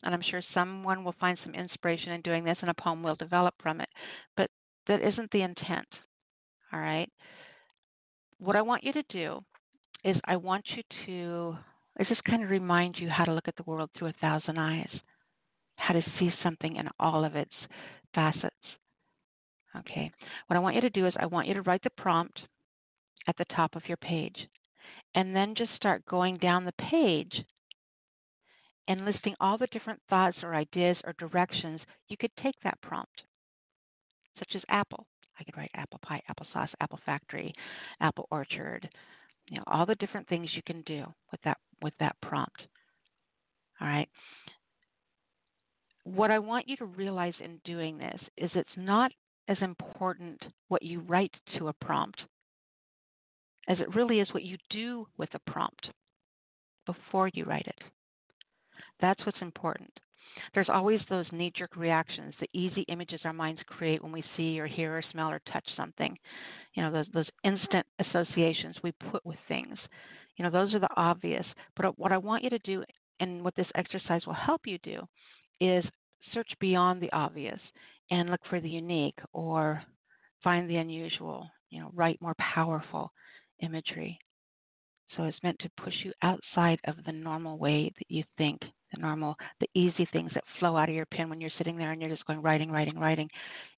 and 0.03 0.13
i'm 0.13 0.21
sure 0.21 0.41
someone 0.53 1.03
will 1.03 1.15
find 1.19 1.37
some 1.43 1.53
inspiration 1.53 2.11
in 2.11 2.21
doing 2.21 2.43
this 2.43 2.57
and 2.61 2.69
a 2.69 2.81
poem 2.81 3.03
will 3.03 3.15
develop 3.15 3.53
from 3.61 3.79
it 3.79 3.89
but 4.35 4.49
that 4.87 5.01
isn't 5.01 5.29
the 5.31 5.41
intent 5.41 5.87
all 6.73 6.79
right 6.79 7.09
what 8.39 8.55
I 8.55 8.61
want 8.61 8.83
you 8.83 8.93
to 8.93 9.03
do 9.09 9.43
is 10.03 10.15
I 10.25 10.37
want 10.37 10.65
you 10.75 10.83
to 11.05 11.57
I 11.99 12.03
just 12.05 12.23
kind 12.23 12.43
of 12.43 12.49
remind 12.49 12.97
you 12.97 13.09
how 13.09 13.25
to 13.25 13.33
look 13.33 13.49
at 13.49 13.57
the 13.57 13.63
world 13.63 13.89
through 13.97 14.07
a 14.07 14.13
thousand 14.21 14.57
eyes, 14.57 14.89
how 15.75 15.93
to 15.93 16.01
see 16.17 16.31
something 16.41 16.77
in 16.77 16.87
all 16.97 17.25
of 17.25 17.35
its 17.35 17.51
facets. 18.15 18.55
Okay. 19.77 20.09
What 20.47 20.55
I 20.55 20.59
want 20.59 20.75
you 20.75 20.81
to 20.81 20.89
do 20.89 21.05
is 21.05 21.13
I 21.19 21.25
want 21.25 21.47
you 21.47 21.53
to 21.55 21.61
write 21.63 21.83
the 21.83 21.89
prompt 21.91 22.39
at 23.27 23.35
the 23.37 23.45
top 23.53 23.75
of 23.75 23.87
your 23.87 23.97
page 23.97 24.47
and 25.13 25.35
then 25.35 25.55
just 25.55 25.75
start 25.75 26.05
going 26.05 26.37
down 26.37 26.65
the 26.65 26.71
page 26.89 27.43
and 28.87 29.05
listing 29.05 29.35
all 29.39 29.57
the 29.57 29.67
different 29.67 30.01
thoughts 30.09 30.37
or 30.41 30.55
ideas 30.55 30.97
or 31.03 31.13
directions 31.19 31.81
you 32.07 32.17
could 32.17 32.31
take 32.41 32.55
that 32.63 32.81
prompt, 32.81 33.23
such 34.39 34.55
as 34.55 34.61
apple. 34.69 35.05
I 35.39 35.43
could 35.43 35.57
write 35.57 35.71
apple 35.73 35.99
pie, 36.03 36.21
applesauce, 36.29 36.69
apple 36.81 36.99
factory, 37.05 37.53
apple 38.01 38.27
orchard, 38.31 38.89
you 39.47 39.57
know, 39.57 39.63
all 39.67 39.85
the 39.85 39.95
different 39.95 40.27
things 40.27 40.49
you 40.53 40.61
can 40.65 40.81
do 40.83 41.05
with 41.31 41.41
that 41.43 41.57
with 41.81 41.93
that 41.99 42.15
prompt. 42.21 42.61
All 43.81 43.87
right. 43.87 44.09
What 46.03 46.31
I 46.31 46.39
want 46.39 46.67
you 46.67 46.75
to 46.77 46.85
realize 46.85 47.33
in 47.43 47.59
doing 47.63 47.97
this 47.97 48.19
is 48.37 48.51
it's 48.55 48.69
not 48.75 49.11
as 49.47 49.57
important 49.61 50.41
what 50.67 50.83
you 50.83 51.01
write 51.01 51.33
to 51.57 51.67
a 51.67 51.73
prompt 51.73 52.21
as 53.67 53.79
it 53.79 53.95
really 53.95 54.19
is 54.19 54.27
what 54.33 54.43
you 54.43 54.57
do 54.69 55.07
with 55.17 55.29
a 55.33 55.51
prompt 55.51 55.89
before 56.85 57.29
you 57.33 57.45
write 57.45 57.67
it. 57.67 57.79
That's 58.99 59.23
what's 59.25 59.41
important. 59.41 59.91
There's 60.53 60.69
always 60.69 61.01
those 61.09 61.25
knee 61.31 61.51
jerk 61.55 61.75
reactions, 61.75 62.33
the 62.39 62.49
easy 62.53 62.81
images 62.87 63.21
our 63.23 63.33
minds 63.33 63.61
create 63.67 64.01
when 64.01 64.11
we 64.11 64.23
see 64.35 64.59
or 64.59 64.67
hear 64.67 64.97
or 64.97 65.03
smell 65.11 65.29
or 65.29 65.41
touch 65.51 65.65
something. 65.75 66.17
You 66.75 66.83
know, 66.83 66.91
those, 66.91 67.07
those 67.13 67.29
instant 67.43 67.85
associations 67.99 68.77
we 68.83 68.91
put 69.11 69.25
with 69.25 69.37
things. 69.47 69.77
You 70.37 70.43
know, 70.43 70.51
those 70.51 70.73
are 70.73 70.79
the 70.79 70.89
obvious. 70.95 71.45
But 71.75 71.85
uh, 71.85 71.91
what 71.97 72.11
I 72.11 72.17
want 72.17 72.43
you 72.43 72.49
to 72.49 72.59
do, 72.59 72.83
and 73.19 73.43
what 73.43 73.55
this 73.55 73.67
exercise 73.75 74.25
will 74.25 74.33
help 74.33 74.61
you 74.65 74.77
do, 74.83 75.01
is 75.59 75.83
search 76.33 76.51
beyond 76.59 77.01
the 77.01 77.11
obvious 77.11 77.59
and 78.11 78.29
look 78.29 78.41
for 78.49 78.59
the 78.59 78.69
unique 78.69 79.19
or 79.33 79.81
find 80.43 80.69
the 80.69 80.77
unusual, 80.77 81.49
you 81.69 81.79
know, 81.79 81.91
write 81.93 82.21
more 82.21 82.35
powerful 82.39 83.11
imagery. 83.61 84.19
So 85.15 85.23
it's 85.23 85.41
meant 85.43 85.59
to 85.59 85.71
push 85.83 85.93
you 86.03 86.13
outside 86.21 86.79
of 86.85 86.95
the 87.05 87.11
normal 87.11 87.57
way 87.57 87.91
that 87.97 88.09
you 88.09 88.23
think 88.37 88.61
the 88.93 89.01
normal, 89.01 89.35
the 89.59 89.69
easy 89.73 90.07
things 90.11 90.31
that 90.33 90.43
flow 90.59 90.75
out 90.75 90.89
of 90.89 90.95
your 90.95 91.05
pen 91.05 91.29
when 91.29 91.39
you're 91.41 91.51
sitting 91.57 91.77
there 91.77 91.91
and 91.91 92.01
you're 92.01 92.09
just 92.09 92.25
going 92.25 92.41
writing, 92.41 92.71
writing, 92.71 92.97
writing. 92.97 93.29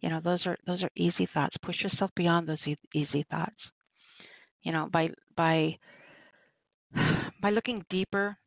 You 0.02 0.10
know, 0.10 0.22
those 0.24 0.46
are 0.46 0.58
those 0.66 0.84
are 0.84 0.92
easy 0.96 1.28
thoughts. 1.34 1.56
Push 1.64 1.82
yourself 1.82 2.12
beyond 2.16 2.48
those 2.48 2.66
e- 2.66 2.78
easy 2.94 3.26
thoughts. 3.30 3.56
You 4.64 4.72
know, 4.72 4.90
by 4.92 5.10
by 5.36 5.78
by 7.42 7.50
looking 7.50 7.84
deeper 7.90 8.38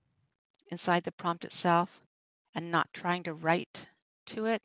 inside 0.70 1.02
the 1.04 1.12
prompt 1.12 1.44
itself 1.44 1.88
and 2.54 2.70
not 2.70 2.88
trying 2.94 3.22
to 3.24 3.34
write 3.34 3.68
to 4.34 4.46
it, 4.46 4.62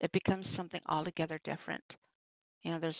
it 0.00 0.12
becomes 0.12 0.46
something 0.56 0.80
altogether 0.88 1.40
different. 1.44 1.84
You 2.62 2.72
know, 2.72 2.78
there's 2.80 2.96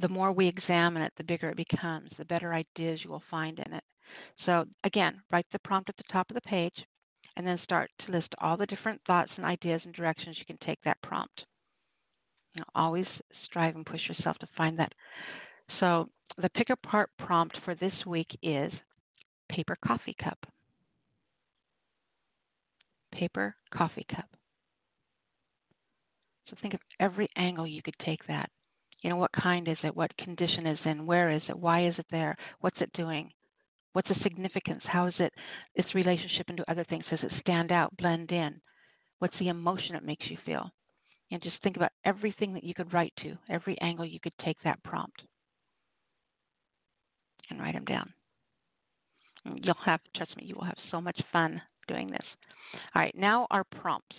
the 0.00 0.08
more 0.08 0.32
we 0.32 0.46
examine 0.46 1.02
it, 1.02 1.12
the 1.16 1.24
bigger 1.24 1.50
it 1.50 1.56
becomes, 1.56 2.10
the 2.18 2.24
better 2.24 2.54
ideas 2.54 3.00
you 3.02 3.10
will 3.10 3.22
find 3.30 3.58
in 3.58 3.72
it. 3.72 3.84
So, 4.46 4.64
again, 4.84 5.20
write 5.30 5.46
the 5.52 5.58
prompt 5.60 5.88
at 5.88 5.96
the 5.96 6.12
top 6.12 6.30
of 6.30 6.34
the 6.34 6.40
page, 6.42 6.74
and 7.36 7.46
then 7.46 7.58
start 7.62 7.90
to 8.00 8.12
list 8.12 8.34
all 8.40 8.56
the 8.56 8.66
different 8.66 9.00
thoughts 9.06 9.30
and 9.36 9.44
ideas 9.44 9.80
and 9.84 9.94
directions 9.94 10.36
you 10.38 10.46
can 10.46 10.58
take 10.66 10.78
that 10.84 11.00
prompt. 11.02 11.44
You 12.54 12.60
know, 12.60 12.66
always 12.74 13.06
strive 13.44 13.76
and 13.76 13.86
push 13.86 14.00
yourself 14.08 14.36
to 14.38 14.48
find 14.56 14.78
that. 14.78 14.92
So 15.80 16.08
the 16.38 16.50
pick 16.50 16.70
apart 16.70 17.10
prompt 17.18 17.56
for 17.64 17.74
this 17.74 17.92
week 18.06 18.28
is 18.42 18.72
paper 19.48 19.76
coffee 19.84 20.16
cup. 20.22 20.38
Paper 23.12 23.54
coffee 23.72 24.06
cup. 24.14 24.26
So 26.48 26.56
think 26.62 26.74
of 26.74 26.80
every 26.98 27.28
angle 27.36 27.66
you 27.66 27.82
could 27.82 27.96
take 28.04 28.26
that. 28.26 28.50
You 29.02 29.10
know, 29.10 29.16
what 29.16 29.32
kind 29.32 29.68
is 29.68 29.78
it? 29.84 29.94
What 29.94 30.16
condition 30.16 30.66
is 30.66 30.78
in? 30.84 31.06
Where 31.06 31.30
is 31.30 31.42
it? 31.48 31.58
Why 31.58 31.86
is 31.86 31.94
it 31.98 32.06
there? 32.10 32.36
What's 32.60 32.80
it 32.80 32.92
doing? 32.94 33.30
What's 33.92 34.08
the 34.08 34.16
significance? 34.22 34.82
How 34.84 35.06
is 35.06 35.14
it 35.18 35.32
its 35.74 35.94
relationship 35.94 36.50
into 36.50 36.68
other 36.70 36.84
things? 36.84 37.04
Does 37.10 37.20
it 37.22 37.32
stand 37.40 37.72
out, 37.72 37.96
blend 37.96 38.32
in? 38.32 38.60
What's 39.18 39.38
the 39.38 39.48
emotion 39.48 39.94
it 39.94 40.04
makes 40.04 40.26
you 40.28 40.36
feel? 40.44 40.70
And 41.30 41.42
just 41.42 41.56
think 41.62 41.76
about 41.76 41.92
everything 42.04 42.54
that 42.54 42.64
you 42.64 42.74
could 42.74 42.92
write 42.92 43.12
to, 43.22 43.36
every 43.48 43.78
angle 43.80 44.04
you 44.04 44.20
could 44.20 44.36
take 44.44 44.56
that 44.64 44.82
prompt, 44.82 45.22
and 47.50 47.60
write 47.60 47.74
them 47.74 47.84
down. 47.84 48.12
You'll 49.44 49.74
have, 49.84 50.00
trust 50.16 50.36
me, 50.36 50.44
you 50.44 50.54
will 50.54 50.64
have 50.64 50.78
so 50.90 51.00
much 51.00 51.20
fun 51.32 51.60
doing 51.86 52.10
this. 52.10 52.24
All 52.94 53.02
right, 53.02 53.14
now 53.16 53.46
our 53.50 53.64
prompts. 53.64 54.16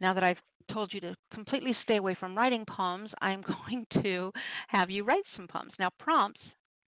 Now 0.00 0.14
that 0.14 0.24
I've 0.24 0.40
told 0.72 0.92
you 0.92 1.00
to 1.00 1.16
completely 1.32 1.74
stay 1.82 1.96
away 1.96 2.14
from 2.18 2.36
writing 2.36 2.64
poems, 2.64 3.10
I'm 3.20 3.42
going 3.70 3.86
to 4.02 4.32
have 4.68 4.90
you 4.90 5.04
write 5.04 5.24
some 5.36 5.48
poems. 5.48 5.72
Now, 5.78 5.90
prompts 5.98 6.40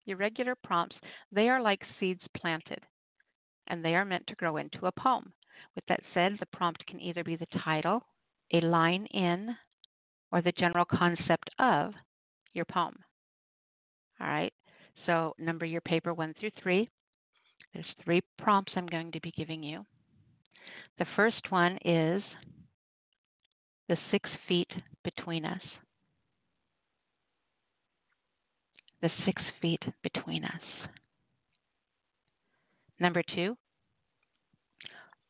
your 0.07 0.17
regular 0.17 0.55
prompts, 0.55 0.95
they 1.31 1.49
are 1.49 1.61
like 1.61 1.81
seeds 1.99 2.21
planted, 2.35 2.79
and 3.67 3.83
they 3.83 3.93
are 3.93 4.05
meant 4.05 4.25
to 4.27 4.35
grow 4.35 4.57
into 4.57 4.87
a 4.87 4.91
poem. 4.91 5.33
With 5.75 5.85
that 5.89 5.99
said, 6.13 6.37
the 6.39 6.45
prompt 6.57 6.85
can 6.87 6.99
either 7.01 7.23
be 7.23 7.35
the 7.35 7.59
title, 7.63 8.01
a 8.53 8.61
line 8.61 9.05
in, 9.07 9.55
or 10.31 10.41
the 10.41 10.53
general 10.53 10.85
concept 10.85 11.49
of 11.59 11.93
your 12.53 12.65
poem. 12.65 12.95
All 14.19 14.27
right, 14.27 14.53
so 15.05 15.35
number 15.37 15.65
your 15.65 15.81
paper 15.81 16.13
one 16.13 16.33
through 16.39 16.51
three. 16.61 16.89
There's 17.73 17.85
three 18.03 18.21
prompts 18.39 18.71
I'm 18.75 18.87
going 18.87 19.11
to 19.11 19.19
be 19.19 19.31
giving 19.31 19.61
you. 19.61 19.85
The 20.99 21.05
first 21.15 21.51
one 21.51 21.77
is 21.83 22.23
the 23.87 23.97
six 24.11 24.29
feet 24.47 24.71
between 25.03 25.45
us. 25.45 25.61
the 29.01 29.09
six 29.25 29.41
feet 29.61 29.81
between 30.03 30.43
us. 30.43 30.89
Number 32.99 33.21
two, 33.35 33.55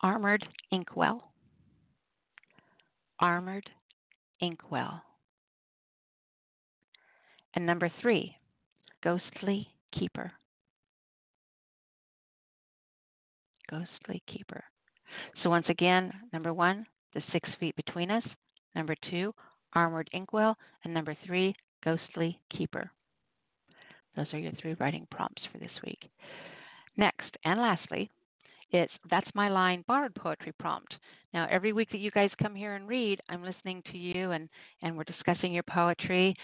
armored 0.01 0.45
inkwell. 0.71 1.31
Armored 3.19 3.69
inkwell. 4.39 5.01
And 7.55 7.65
number 7.65 7.91
three, 8.01 8.35
ghostly 9.03 9.67
keeper. 9.91 10.31
Ghostly 13.69 14.21
keeper. 14.31 14.63
So 15.43 15.49
once 15.49 15.65
again, 15.67 16.13
number 16.31 16.53
one, 16.53 16.85
the 17.13 17.21
six 17.33 17.49
feet 17.59 17.75
between 17.75 18.11
us. 18.11 18.23
Number 18.77 18.95
two, 19.09 19.33
armored 19.73 20.07
inkwell. 20.13 20.55
And 20.83 20.93
number 20.93 21.17
three, 21.25 21.55
ghostly 21.83 22.39
keeper. 22.55 22.89
Those 24.15 24.27
are 24.33 24.39
your 24.39 24.51
three 24.61 24.75
writing 24.79 25.07
prompts 25.11 25.41
for 25.51 25.57
this 25.57 25.71
week. 25.83 26.09
Next 26.95 27.35
and 27.43 27.59
lastly, 27.59 28.09
It's 28.71 28.93
That's 29.09 29.29
My 29.33 29.49
Line 29.49 29.83
Borrowed 29.87 30.15
Poetry 30.15 30.53
Prompt. 30.59 30.95
Now, 31.33 31.47
every 31.49 31.73
week 31.73 31.89
that 31.91 31.99
you 31.99 32.11
guys 32.11 32.29
come 32.41 32.55
here 32.55 32.75
and 32.75 32.87
read, 32.87 33.19
I'm 33.29 33.43
listening 33.43 33.81
to 33.91 33.97
you 33.97 34.31
and, 34.31 34.47
and 34.83 34.95
we're 34.95 35.03
discussing 35.03 35.53
your 35.53 35.63
poetry. 35.63 36.35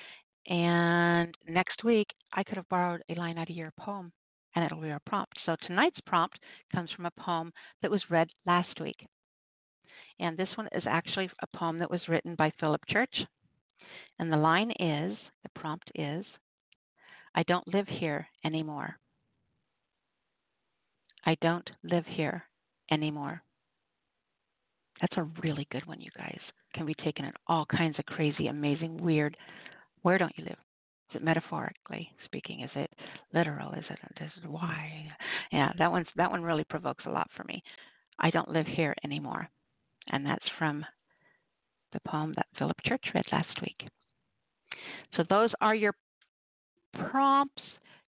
And 0.47 1.35
next 1.47 1.83
week, 1.83 2.07
I 2.33 2.43
could 2.43 2.57
have 2.57 2.69
borrowed 2.69 3.03
a 3.09 3.15
line 3.15 3.37
out 3.37 3.49
of 3.49 3.55
your 3.55 3.71
poem 3.79 4.11
and 4.55 4.65
it'll 4.65 4.81
be 4.81 4.91
our 4.91 5.01
prompt. 5.05 5.33
So 5.45 5.55
tonight's 5.67 5.99
prompt 6.05 6.37
comes 6.73 6.89
from 6.95 7.05
a 7.05 7.11
poem 7.11 7.51
that 7.81 7.91
was 7.91 8.01
read 8.09 8.27
last 8.45 8.79
week. 8.79 9.07
And 10.19 10.37
this 10.37 10.49
one 10.55 10.67
is 10.73 10.83
actually 10.85 11.29
a 11.41 11.57
poem 11.57 11.79
that 11.79 11.91
was 11.91 12.07
written 12.07 12.35
by 12.35 12.51
Philip 12.59 12.81
Church. 12.87 13.15
And 14.19 14.31
the 14.31 14.37
line 14.37 14.71
is 14.79 15.17
the 15.43 15.49
prompt 15.55 15.91
is 15.95 16.25
I 17.35 17.43
don't 17.43 17.67
live 17.67 17.87
here 17.87 18.27
anymore. 18.45 18.95
I 21.25 21.35
don't 21.41 21.69
live 21.83 22.05
here 22.05 22.43
anymore. 22.91 23.41
That's 25.01 25.17
a 25.17 25.29
really 25.41 25.67
good 25.71 25.85
one, 25.87 25.99
you 25.99 26.11
guys. 26.15 26.39
Can 26.73 26.85
be 26.85 26.93
taken 26.95 27.25
in 27.25 27.33
all 27.47 27.65
kinds 27.65 27.97
of 27.99 28.05
crazy, 28.05 28.47
amazing, 28.47 28.97
weird. 28.97 29.35
Where 30.01 30.17
don't 30.17 30.37
you 30.37 30.45
live? 30.45 30.57
Is 31.09 31.17
it 31.17 31.23
metaphorically 31.23 32.09
speaking? 32.25 32.61
Is 32.61 32.69
it 32.75 32.89
literal? 33.33 33.73
Is 33.73 33.83
it, 33.89 33.99
is 34.23 34.31
it 34.43 34.49
why? 34.49 35.05
Yeah, 35.51 35.71
that 35.77 35.91
one's 35.91 36.07
that 36.15 36.31
one 36.31 36.41
really 36.41 36.63
provokes 36.65 37.05
a 37.05 37.11
lot 37.11 37.29
for 37.35 37.43
me. 37.43 37.61
I 38.19 38.29
don't 38.29 38.49
live 38.49 38.67
here 38.67 38.95
anymore, 39.03 39.47
and 40.11 40.25
that's 40.25 40.45
from 40.57 40.85
the 41.93 41.99
poem 42.07 42.33
that 42.35 42.47
Philip 42.57 42.77
Church 42.85 43.03
read 43.13 43.25
last 43.31 43.61
week. 43.61 43.87
So 45.15 45.23
those 45.29 45.51
are 45.61 45.75
your 45.75 45.93
prompts, 47.09 47.61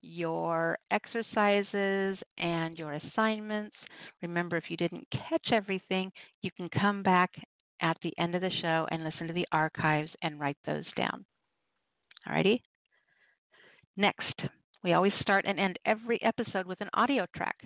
your 0.02 0.78
exercises, 0.90 2.18
and 2.38 2.78
your 2.78 2.94
assignments. 2.94 3.76
Remember, 4.22 4.56
if 4.56 4.64
you 4.68 4.76
didn't 4.76 5.06
catch 5.10 5.52
everything, 5.52 6.10
you 6.42 6.50
can 6.56 6.68
come 6.68 7.02
back 7.02 7.30
at 7.80 7.96
the 8.02 8.12
end 8.18 8.34
of 8.34 8.40
the 8.40 8.50
show 8.60 8.86
and 8.90 9.04
listen 9.04 9.26
to 9.26 9.32
the 9.32 9.46
archives 9.52 10.10
and 10.22 10.38
write 10.38 10.56
those 10.64 10.84
down. 10.96 11.24
Alrighty? 12.28 12.60
Next, 13.96 14.40
we 14.82 14.92
always 14.94 15.12
start 15.20 15.44
and 15.46 15.58
end 15.60 15.78
every 15.84 16.20
episode 16.22 16.66
with 16.66 16.80
an 16.80 16.90
audio 16.94 17.26
track. 17.36 17.56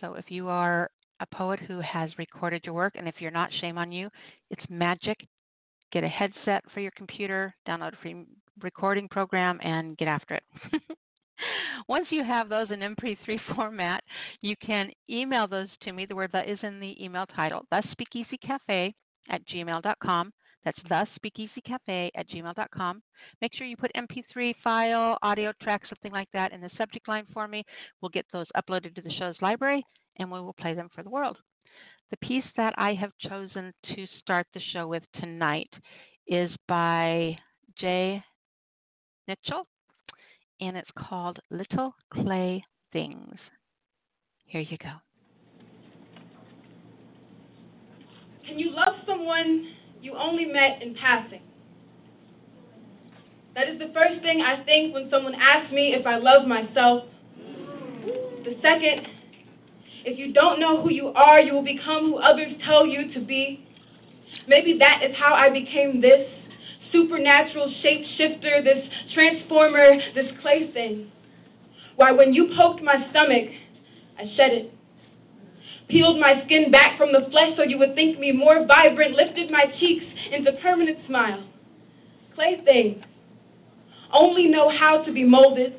So 0.00 0.14
if 0.14 0.30
you 0.30 0.48
are 0.48 0.90
a 1.20 1.26
poet 1.26 1.60
who 1.60 1.80
has 1.80 2.10
recorded 2.18 2.62
your 2.64 2.74
work, 2.74 2.94
and 2.96 3.08
if 3.08 3.16
you're 3.18 3.30
not, 3.30 3.50
shame 3.60 3.78
on 3.78 3.92
you, 3.92 4.08
it's 4.50 4.64
magic. 4.68 5.18
Get 5.92 6.04
a 6.04 6.08
headset 6.08 6.64
for 6.72 6.80
your 6.80 6.90
computer, 6.96 7.54
download 7.68 7.92
a 7.92 7.96
free 8.02 8.26
recording 8.62 9.08
program, 9.08 9.60
and 9.62 9.96
get 9.96 10.08
after 10.08 10.34
it. 10.34 10.42
Once 11.88 12.06
you 12.10 12.24
have 12.24 12.48
those 12.48 12.68
in 12.70 12.80
MP3 12.80 13.38
format, 13.54 14.02
you 14.40 14.54
can 14.64 14.90
email 15.08 15.46
those 15.46 15.68
to 15.82 15.92
me. 15.92 16.06
The 16.06 16.16
word 16.16 16.30
that 16.32 16.48
is 16.48 16.58
in 16.62 16.80
the 16.80 17.02
email 17.02 17.26
title, 17.26 17.62
the 17.70 17.82
Speakeasy 17.92 18.38
Cafe 18.44 18.94
at 19.30 19.46
gmail.com. 19.48 20.32
That's 20.64 20.78
the 20.88 21.06
Speakeasy 21.16 21.60
Cafe 21.66 22.10
at 22.16 22.28
gmail.com. 22.28 23.02
Make 23.42 23.54
sure 23.54 23.66
you 23.66 23.76
put 23.76 23.92
MP3 23.94 24.54
file, 24.64 25.18
audio 25.22 25.52
track, 25.62 25.82
something 25.88 26.12
like 26.12 26.28
that 26.32 26.52
in 26.52 26.60
the 26.60 26.70
subject 26.78 27.06
line 27.06 27.26
for 27.32 27.46
me. 27.46 27.64
We'll 28.00 28.08
get 28.08 28.24
those 28.32 28.46
uploaded 28.56 28.94
to 28.94 29.02
the 29.02 29.12
show's 29.18 29.36
library 29.42 29.84
and 30.18 30.30
we 30.30 30.40
will 30.40 30.54
play 30.54 30.74
them 30.74 30.88
for 30.94 31.02
the 31.02 31.10
world. 31.10 31.38
The 32.10 32.26
piece 32.26 32.44
that 32.56 32.74
I 32.76 32.94
have 32.94 33.12
chosen 33.20 33.72
to 33.94 34.06
start 34.20 34.46
the 34.54 34.60
show 34.72 34.86
with 34.86 35.02
tonight 35.20 35.70
is 36.26 36.50
by 36.68 37.36
Jae 37.82 38.22
Nichelle 39.28 39.64
and 40.60 40.76
it's 40.76 40.90
called 40.98 41.38
Little 41.50 41.94
Clay 42.12 42.62
Things. 42.92 43.36
Here 44.46 44.60
you 44.60 44.76
go. 44.78 44.92
Can 48.46 48.58
you 48.58 48.70
love 48.70 48.94
someone 49.06 49.66
you 50.04 50.14
only 50.18 50.44
met 50.44 50.82
in 50.82 50.94
passing. 51.00 51.40
That 53.54 53.68
is 53.68 53.78
the 53.78 53.90
first 53.94 54.20
thing 54.20 54.42
I 54.42 54.62
think 54.64 54.92
when 54.92 55.08
someone 55.10 55.34
asks 55.34 55.72
me 55.72 55.94
if 55.98 56.06
I 56.06 56.18
love 56.18 56.46
myself. 56.46 57.04
The 58.44 58.54
second, 58.60 59.06
if 60.04 60.18
you 60.18 60.32
don't 60.32 60.60
know 60.60 60.82
who 60.82 60.90
you 60.90 61.08
are, 61.08 61.40
you 61.40 61.54
will 61.54 61.64
become 61.64 62.04
who 62.04 62.16
others 62.16 62.52
tell 62.66 62.86
you 62.86 63.12
to 63.14 63.20
be. 63.20 63.66
Maybe 64.46 64.78
that 64.78 65.00
is 65.02 65.16
how 65.18 65.34
I 65.34 65.50
became 65.50 66.00
this 66.00 66.28
supernatural 66.92 67.72
shapeshifter, 67.82 68.62
this 68.62 68.84
transformer, 69.14 69.96
this 70.14 70.26
clay 70.42 70.70
thing. 70.72 71.10
Why, 71.96 72.12
when 72.12 72.34
you 72.34 72.52
poked 72.56 72.82
my 72.82 72.96
stomach, 73.10 73.48
I 74.18 74.24
shed 74.36 74.52
it 74.52 74.74
peeled 75.88 76.18
my 76.18 76.42
skin 76.46 76.70
back 76.70 76.98
from 76.98 77.12
the 77.12 77.28
flesh 77.30 77.56
so 77.56 77.62
you 77.62 77.78
would 77.78 77.94
think 77.94 78.18
me 78.18 78.32
more 78.32 78.66
vibrant, 78.66 79.14
lifted 79.14 79.50
my 79.50 79.64
cheeks 79.78 80.04
into 80.32 80.52
permanent 80.62 80.98
smile. 81.06 81.44
Playthings 82.34 83.02
only 84.12 84.48
know 84.48 84.70
how 84.70 85.02
to 85.04 85.12
be 85.12 85.24
molded. 85.24 85.74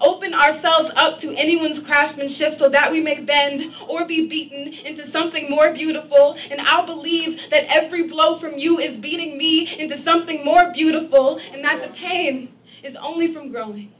Open 0.00 0.32
ourselves 0.32 0.90
up 0.96 1.20
to 1.20 1.34
anyone's 1.34 1.84
craftsmanship 1.84 2.58
so 2.58 2.70
that 2.70 2.90
we 2.90 3.00
may 3.00 3.18
bend 3.20 3.62
or 3.88 4.06
be 4.06 4.28
beaten 4.28 4.72
into 4.86 5.10
something 5.12 5.50
more 5.50 5.74
beautiful. 5.74 6.36
And 6.50 6.60
I'll 6.60 6.86
believe 6.86 7.36
that 7.50 7.64
every 7.68 8.06
blow 8.06 8.38
from 8.40 8.58
you 8.58 8.78
is 8.78 9.00
beating 9.02 9.36
me 9.36 9.66
into 9.78 9.96
something 10.04 10.44
more 10.44 10.72
beautiful 10.72 11.40
and 11.52 11.64
that 11.64 11.80
the 11.82 11.94
pain 11.98 12.54
is 12.84 12.94
only 13.02 13.34
from 13.34 13.50
growing. 13.50 13.90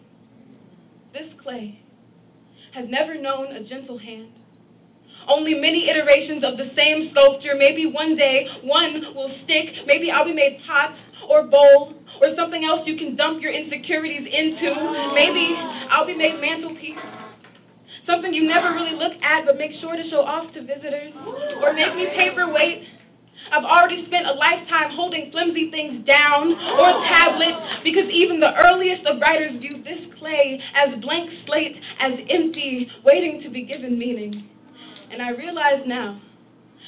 This 1.12 1.26
clay 1.42 1.80
has 2.74 2.87
never 2.88 3.20
known 3.20 3.56
a 3.56 3.64
gentle 3.64 3.98
hand 3.98 4.30
only 5.28 5.54
many 5.54 5.88
iterations 5.88 6.42
of 6.42 6.56
the 6.56 6.72
same 6.74 7.11
sculpture. 7.12 7.54
Maybe 7.54 7.87
one 7.87 8.16
day 8.16 8.46
one 8.64 9.14
will 9.14 9.30
stick. 9.44 9.84
Maybe 9.87 10.11
I'll 10.11 10.24
be 10.24 10.32
made 10.32 10.58
pot 10.66 10.96
or 11.28 11.44
bowl 11.44 11.94
or 12.20 12.35
something 12.37 12.64
else 12.64 12.83
you 12.87 12.96
can 12.96 13.16
dump 13.16 13.42
your 13.42 13.52
insecurities 13.52 14.26
into. 14.26 14.68
Maybe 15.14 15.54
I'll 15.90 16.07
be 16.07 16.16
made 16.16 16.40
mantelpiece. 16.40 16.98
Something 18.07 18.33
you 18.33 18.48
never 18.48 18.72
really 18.72 18.96
look 18.96 19.12
at 19.22 19.44
but 19.44 19.59
make 19.59 19.72
sure 19.81 19.94
to 19.94 20.04
show 20.11 20.24
off 20.24 20.52
to 20.54 20.61
visitors. 20.64 21.12
Or 21.62 21.72
make 21.72 21.94
me 21.94 22.07
paperweight. 22.16 22.98
I've 23.52 23.64
already 23.64 24.04
spent 24.07 24.26
a 24.26 24.33
lifetime 24.33 24.92
holding 24.92 25.31
flimsy 25.33 25.70
things 25.70 26.04
down 26.04 26.52
or 26.52 26.88
tablets 27.09 27.85
because 27.85 28.04
even 28.12 28.40
the 28.40 28.52
earliest 28.52 29.07
of 29.07 29.20
writers 29.20 29.57
viewed 29.61 29.85
this 29.85 30.04
clay 30.18 30.61
as 30.76 31.00
blank 31.00 31.31
slate, 31.46 31.76
as 32.00 32.12
empty, 32.28 32.88
waiting 33.04 33.40
to 33.44 33.50
be 33.50 33.62
given 33.64 33.98
meaning. 33.98 34.48
And 35.11 35.22
I 35.22 35.31
realize 35.31 35.81
now 35.87 36.20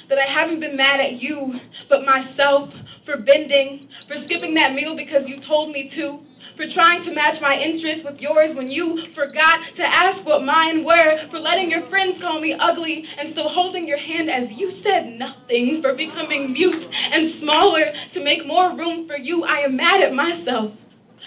that 0.08 0.18
I 0.18 0.28
haven't 0.28 0.60
been 0.60 0.76
mad 0.76 1.00
at 1.00 1.22
you, 1.22 1.54
but 1.88 2.04
myself 2.04 2.68
for 3.10 3.18
bending, 3.18 3.88
for 4.06 4.16
skipping 4.26 4.54
that 4.54 4.74
meal 4.74 4.94
because 4.94 5.26
you 5.26 5.42
told 5.48 5.72
me 5.72 5.90
to, 5.96 6.22
for 6.54 6.66
trying 6.74 7.02
to 7.04 7.14
match 7.14 7.40
my 7.42 7.58
interests 7.58 8.06
with 8.06 8.20
yours 8.20 8.54
when 8.54 8.70
you 8.70 8.98
forgot 9.16 9.58
to 9.76 9.82
ask 9.82 10.24
what 10.24 10.44
mine 10.44 10.84
were, 10.84 11.26
for 11.30 11.40
letting 11.40 11.70
your 11.70 11.88
friends 11.90 12.14
call 12.22 12.40
me 12.40 12.54
ugly 12.54 13.02
and 13.18 13.32
still 13.32 13.48
holding 13.48 13.88
your 13.88 13.98
hand 13.98 14.30
as 14.30 14.46
you 14.56 14.78
said 14.84 15.18
nothing, 15.18 15.80
for 15.82 15.94
becoming 15.94 16.52
mute 16.52 16.84
and 17.12 17.40
smaller 17.42 17.90
to 18.14 18.22
make 18.22 18.46
more 18.46 18.76
room 18.76 19.08
for 19.08 19.16
you. 19.16 19.42
I 19.42 19.64
am 19.66 19.76
mad 19.76 20.02
at 20.02 20.14
myself 20.14 20.70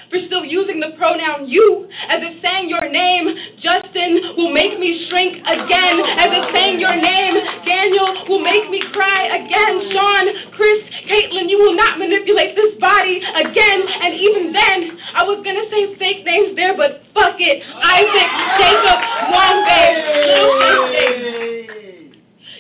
for 0.10 0.22
still 0.28 0.46
using 0.46 0.80
the 0.80 0.94
pronoun 0.98 1.50
you 1.50 1.90
as 2.10 2.22
if 2.22 2.38
saying 2.46 2.70
your 2.70 2.86
name, 2.86 3.34
Justin, 3.58 4.38
will 4.38 4.54
make 4.54 4.78
me 4.78 5.08
shrink 5.10 5.42
again, 5.42 5.96
as 6.22 6.30
if 6.30 6.46
saying 6.54 6.78
your 6.78 6.94
name, 6.94 7.34
Daniel, 7.66 8.30
will 8.30 8.44
make 8.44 8.70
me 8.70 8.82
cry 8.94 9.42
again. 9.42 9.74
Sean, 9.90 10.26
Chris, 10.54 10.80
Caitlin, 11.10 11.50
you 11.50 11.58
will 11.58 11.74
not 11.76 11.98
manipulate 11.98 12.54
this 12.54 12.78
body 12.78 13.18
again. 13.18 13.80
And 14.06 14.12
even 14.20 14.54
then, 14.54 14.80
I 15.18 15.24
was 15.26 15.42
going 15.42 15.58
to 15.58 15.68
say 15.74 15.98
fake 15.98 16.22
names 16.26 16.56
there, 16.56 16.78
but 16.78 17.02
fuck 17.14 17.42
it. 17.42 17.58
Isaac, 17.66 18.30
Jacob, 18.62 19.00
Wombe, 19.34 19.82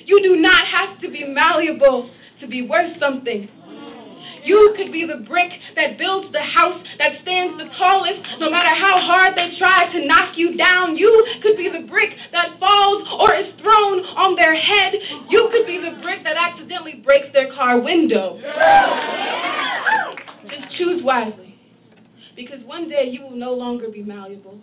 You 0.06 0.18
do 0.24 0.42
not 0.42 0.64
have 0.68 1.00
to 1.02 1.10
be 1.10 1.24
malleable 1.28 2.10
to 2.42 2.48
be 2.48 2.62
worth 2.62 2.98
something. 3.00 3.48
You 4.44 4.74
could 4.76 4.92
be 4.92 5.08
the 5.08 5.24
brick 5.24 5.50
that 5.76 5.98
builds 5.98 6.32
the 6.34 6.44
house 6.44 6.84
that 7.00 7.16
stands 7.24 7.58
the 7.58 7.72
tallest, 7.80 8.20
no 8.40 8.52
matter 8.52 8.76
how 8.76 9.00
hard 9.00 9.38
they 9.40 9.56
try 9.58 9.88
to 9.92 10.06
knock 10.06 10.36
you 10.36 10.58
down. 10.58 10.98
You 10.98 11.10
could 11.42 11.56
be 11.56 11.70
the 11.72 11.88
brick 11.88 12.12
that 12.32 12.60
falls 12.60 13.08
or 13.20 13.34
is 13.36 13.56
thrown 13.64 14.04
on 14.20 14.36
their 14.36 14.54
head. 14.54 14.94
You 15.30 15.50
could 15.52 15.66
be 15.66 15.80
the 15.80 15.96
brick 16.04 16.24
that 16.24 16.36
accidentally 16.36 17.02
breaks 17.04 17.32
their 17.32 17.54
car 17.56 17.80
window. 17.80 18.40
Just 20.44 20.78
choose 20.78 21.02
wisely, 21.04 21.56
because 22.36 22.60
one 22.66 22.90
day 22.90 23.08
you 23.10 23.24
will 23.24 23.38
no 23.38 23.54
longer 23.54 23.88
be 23.90 24.04
malleable. 24.04 24.60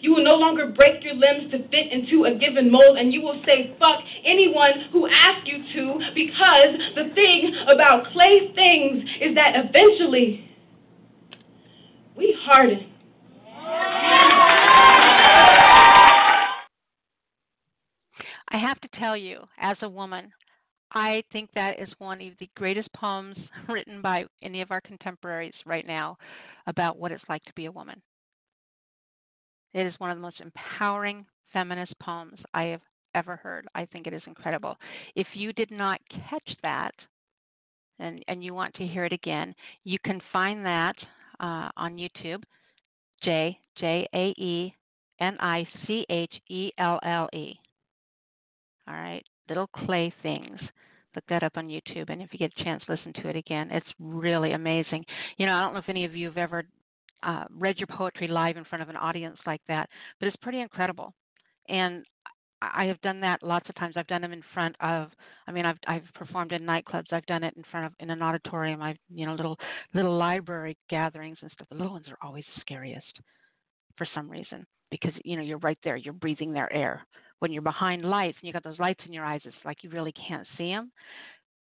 You 0.00 0.14
will 0.14 0.24
no 0.24 0.36
longer 0.36 0.66
break 0.66 1.02
your 1.04 1.14
limbs 1.14 1.50
to 1.52 1.58
fit 1.68 1.92
into 1.92 2.24
a 2.24 2.34
given 2.34 2.70
mold, 2.70 2.98
and 2.98 3.12
you 3.12 3.22
will 3.22 3.42
say 3.44 3.74
fuck 3.78 4.00
anyone 4.24 4.88
who 4.92 5.06
asks 5.06 5.46
you 5.46 5.58
to, 5.74 5.98
because 6.14 6.78
the 6.94 7.14
thing 7.14 7.54
about 7.68 8.06
clay 8.12 8.52
things 8.54 9.04
is 9.20 9.34
that 9.34 9.54
eventually 9.56 10.48
we 12.16 12.36
harden. 12.40 12.86
I 18.52 18.58
have 18.58 18.80
to 18.80 18.88
tell 18.98 19.16
you, 19.16 19.40
as 19.60 19.76
a 19.82 19.88
woman, 19.88 20.32
I 20.92 21.22
think 21.32 21.50
that 21.54 21.78
is 21.78 21.88
one 21.98 22.20
of 22.20 22.32
the 22.40 22.50
greatest 22.56 22.92
poems 22.92 23.36
written 23.68 24.02
by 24.02 24.24
any 24.42 24.60
of 24.60 24.70
our 24.70 24.80
contemporaries 24.80 25.54
right 25.64 25.86
now 25.86 26.16
about 26.66 26.98
what 26.98 27.12
it's 27.12 27.22
like 27.28 27.44
to 27.44 27.52
be 27.54 27.66
a 27.66 27.72
woman. 27.72 28.02
It 29.74 29.86
is 29.86 29.94
one 29.98 30.10
of 30.10 30.16
the 30.16 30.22
most 30.22 30.40
empowering 30.40 31.24
feminist 31.52 31.98
poems 32.00 32.38
I 32.54 32.64
have 32.64 32.80
ever 33.14 33.36
heard. 33.36 33.66
I 33.74 33.86
think 33.86 34.06
it 34.06 34.12
is 34.12 34.22
incredible. 34.26 34.76
If 35.16 35.26
you 35.34 35.52
did 35.52 35.70
not 35.70 36.00
catch 36.28 36.56
that 36.62 36.94
and, 37.98 38.24
and 38.28 38.44
you 38.44 38.54
want 38.54 38.74
to 38.74 38.86
hear 38.86 39.04
it 39.04 39.12
again, 39.12 39.54
you 39.84 39.98
can 40.04 40.20
find 40.32 40.64
that 40.64 40.96
uh, 41.40 41.68
on 41.76 41.96
YouTube. 41.96 42.42
J 43.22 43.58
J 43.78 44.08
A 44.14 44.28
E 44.38 44.74
N 45.20 45.36
I 45.40 45.66
C 45.86 46.06
H 46.08 46.32
E 46.48 46.70
L 46.78 46.98
L 47.04 47.28
E. 47.34 47.54
All 48.88 48.94
right, 48.94 49.22
little 49.48 49.66
clay 49.68 50.12
things. 50.22 50.58
Look 51.14 51.24
that 51.28 51.42
up 51.42 51.56
on 51.56 51.68
YouTube, 51.68 52.08
and 52.08 52.22
if 52.22 52.32
you 52.32 52.38
get 52.38 52.52
a 52.56 52.64
chance, 52.64 52.82
listen 52.88 53.12
to 53.14 53.28
it 53.28 53.36
again. 53.36 53.68
It's 53.72 53.86
really 53.98 54.52
amazing. 54.52 55.04
You 55.38 55.46
know, 55.46 55.54
I 55.54 55.60
don't 55.60 55.74
know 55.74 55.80
if 55.80 55.88
any 55.88 56.04
of 56.04 56.14
you 56.14 56.28
have 56.28 56.38
ever 56.38 56.62
uh, 57.22 57.44
read 57.56 57.78
your 57.78 57.86
poetry 57.86 58.28
live 58.28 58.56
in 58.56 58.64
front 58.64 58.82
of 58.82 58.88
an 58.88 58.96
audience 58.96 59.38
like 59.46 59.60
that, 59.68 59.88
but 60.18 60.26
it's 60.26 60.36
pretty 60.36 60.60
incredible. 60.60 61.12
And 61.68 62.04
I 62.62 62.84
have 62.84 63.00
done 63.00 63.20
that 63.20 63.42
lots 63.42 63.68
of 63.68 63.74
times. 63.76 63.94
I've 63.96 64.06
done 64.06 64.22
them 64.22 64.32
in 64.32 64.42
front 64.52 64.76
of. 64.80 65.10
I 65.46 65.52
mean, 65.52 65.64
I've 65.64 65.78
I've 65.86 66.04
performed 66.14 66.52
in 66.52 66.62
nightclubs. 66.62 67.12
I've 67.12 67.26
done 67.26 67.42
it 67.42 67.54
in 67.56 67.64
front 67.70 67.86
of 67.86 67.92
in 68.00 68.10
an 68.10 68.22
auditorium. 68.22 68.82
I've 68.82 68.98
you 69.08 69.26
know 69.26 69.34
little 69.34 69.58
little 69.94 70.16
library 70.16 70.76
gatherings 70.90 71.38
and 71.40 71.50
stuff. 71.52 71.68
The 71.70 71.76
little 71.76 71.94
ones 71.94 72.06
are 72.08 72.18
always 72.22 72.44
the 72.54 72.60
scariest 72.60 73.20
for 73.96 74.06
some 74.14 74.28
reason 74.28 74.66
because 74.90 75.12
you 75.24 75.36
know 75.36 75.42
you're 75.42 75.58
right 75.58 75.78
there. 75.84 75.96
You're 75.96 76.12
breathing 76.12 76.52
their 76.52 76.72
air. 76.72 77.06
When 77.38 77.50
you're 77.50 77.62
behind 77.62 78.04
lights 78.04 78.36
and 78.40 78.46
you 78.46 78.52
got 78.52 78.64
those 78.64 78.78
lights 78.78 79.00
in 79.06 79.12
your 79.14 79.24
eyes, 79.24 79.40
it's 79.44 79.56
like 79.64 79.82
you 79.82 79.88
really 79.88 80.12
can't 80.28 80.46
see 80.58 80.70
them. 80.70 80.92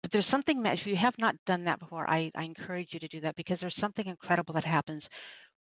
But 0.01 0.11
there's 0.11 0.25
something 0.31 0.63
that 0.63 0.79
if 0.79 0.85
you 0.85 0.95
have 0.95 1.13
not 1.19 1.35
done 1.45 1.63
that 1.65 1.79
before, 1.79 2.09
I, 2.09 2.31
I 2.35 2.43
encourage 2.43 2.89
you 2.91 2.99
to 2.99 3.07
do 3.07 3.19
that 3.21 3.35
because 3.35 3.57
there's 3.59 3.75
something 3.79 4.07
incredible 4.07 4.53
that 4.53 4.63
happens 4.63 5.03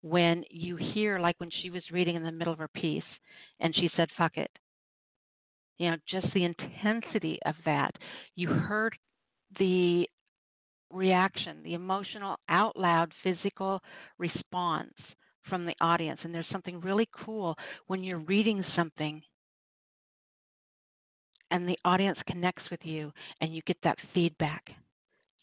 when 0.01 0.43
you 0.49 0.75
hear 0.75 1.19
like 1.19 1.39
when 1.39 1.51
she 1.61 1.69
was 1.69 1.83
reading 1.91 2.15
in 2.15 2.23
the 2.23 2.31
middle 2.31 2.53
of 2.53 2.59
her 2.59 2.67
piece 2.67 3.03
and 3.59 3.75
she 3.75 3.89
said 3.95 4.09
fuck 4.17 4.37
it. 4.37 4.51
You 5.77 5.91
know 5.91 5.97
just 6.09 6.27
the 6.33 6.43
intensity 6.43 7.39
of 7.45 7.55
that. 7.65 7.91
You 8.35 8.49
mm-hmm. 8.49 8.59
heard 8.59 8.97
the 9.59 10.07
reaction 10.91 11.57
the 11.63 11.73
emotional 11.73 12.35
out 12.49 12.77
loud 12.77 13.11
physical 13.23 13.81
response 14.17 14.93
from 15.49 15.65
the 15.65 15.75
audience. 15.81 16.19
And 16.23 16.33
there's 16.33 16.45
something 16.51 16.79
really 16.81 17.07
cool 17.25 17.55
when 17.87 18.03
you're 18.03 18.19
reading 18.19 18.63
something 18.75 19.21
and 21.51 21.67
the 21.67 21.77
audience 21.83 22.17
connects 22.27 22.63
with 22.71 22.79
you 22.83 23.11
and 23.41 23.53
you 23.53 23.61
get 23.67 23.77
that 23.83 23.97
feedback. 24.13 24.63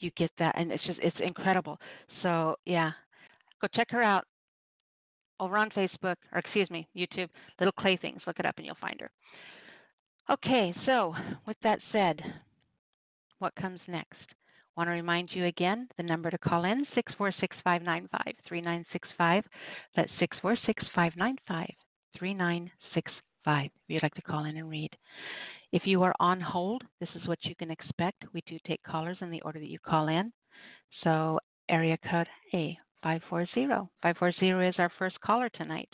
You 0.01 0.11
get 0.17 0.31
that 0.39 0.57
and 0.59 0.73
it's 0.73 0.85
just 0.85 0.99
it's 1.03 1.17
incredible. 1.21 1.79
So 2.23 2.57
yeah. 2.65 2.91
Go 3.61 3.67
check 3.75 3.91
her 3.91 4.03
out 4.03 4.25
over 5.41 5.57
on 5.57 5.71
Facebook, 5.71 6.17
or 6.33 6.39
excuse 6.39 6.71
me, 6.71 6.89
YouTube, 6.97 7.29
Little 7.59 7.73
Clay 7.73 7.97
Things. 7.97 8.21
Look 8.27 8.39
it 8.39 8.47
up 8.47 8.57
and 8.57 8.67
you'll 8.67 8.77
find 8.81 9.01
her. 9.01 9.11
Okay, 10.31 10.75
so 10.85 11.15
with 11.47 11.57
that 11.63 11.79
said, 11.91 12.21
what 13.39 13.55
comes 13.57 13.81
next? 13.89 14.17
Want 14.77 14.89
to 14.89 14.93
remind 14.93 15.31
you 15.33 15.47
again 15.47 15.89
the 15.97 16.03
number 16.03 16.31
to 16.31 16.39
call 16.39 16.65
in 16.65 16.87
646 16.95 17.57
595 17.65 18.35
3965. 18.47 19.45
That's 19.97 20.11
646 20.21 20.85
595 20.95 21.67
3965 22.17 23.65
if 23.65 23.73
you'd 23.89 24.03
like 24.03 24.15
to 24.15 24.23
call 24.23 24.45
in 24.45 24.57
and 24.57 24.69
read. 24.69 24.91
If 25.73 25.83
you 25.85 26.03
are 26.03 26.15
on 26.21 26.41
hold, 26.41 26.83
this 27.01 27.09
is 27.15 27.27
what 27.27 27.39
you 27.43 27.55
can 27.57 27.71
expect. 27.71 28.25
We 28.33 28.43
do 28.47 28.59
take 28.67 28.83
callers 28.85 29.19
in 29.21 29.31
the 29.31 29.43
order 29.43 29.59
that 29.59 29.69
you 29.69 29.79
call 29.79 30.09
in. 30.09 30.33
So, 31.03 31.39
area 31.69 31.99
code 32.11 32.29
A 32.55 32.79
540. 33.03 33.67
540 34.03 34.69
is 34.69 34.75
our 34.79 34.91
first 34.99 35.21
caller 35.21 35.49
tonight. 35.51 35.89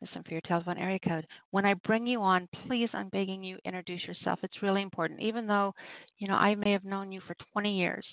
Listen 0.00 0.22
for 0.24 0.32
your 0.32 0.40
telephone 0.42 0.78
area 0.78 0.98
code. 0.98 1.26
When 1.52 1.64
I 1.64 1.74
bring 1.74 2.06
you 2.06 2.20
on, 2.22 2.48
please, 2.66 2.88
I'm 2.92 3.08
begging 3.10 3.44
you, 3.44 3.58
introduce 3.64 4.02
yourself. 4.04 4.40
It's 4.42 4.62
really 4.62 4.82
important. 4.82 5.20
Even 5.20 5.46
though, 5.46 5.72
you 6.18 6.26
know, 6.26 6.34
I 6.34 6.56
may 6.56 6.72
have 6.72 6.84
known 6.84 7.12
you 7.12 7.20
for 7.26 7.36
20 7.52 7.78
years, 7.78 8.04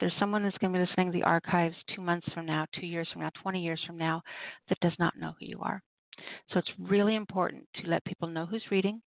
there's 0.00 0.12
someone 0.18 0.42
who's 0.42 0.56
going 0.60 0.72
to 0.72 0.78
be 0.78 0.84
listening 0.84 1.12
to 1.12 1.18
the 1.18 1.24
archives 1.24 1.76
two 1.94 2.02
months 2.02 2.26
from 2.34 2.44
now, 2.44 2.66
two 2.78 2.86
years 2.86 3.08
from 3.12 3.22
now, 3.22 3.30
20 3.42 3.62
years 3.62 3.80
from 3.86 3.96
now 3.96 4.22
that 4.68 4.80
does 4.80 4.92
not 4.98 5.16
know 5.18 5.32
who 5.38 5.46
you 5.46 5.60
are. 5.62 5.80
So 6.52 6.58
it's 6.58 6.72
really 6.78 7.16
important 7.16 7.66
to 7.76 7.88
let 7.88 8.04
people 8.04 8.28
know 8.28 8.44
who's 8.44 8.64
reading 8.70 9.00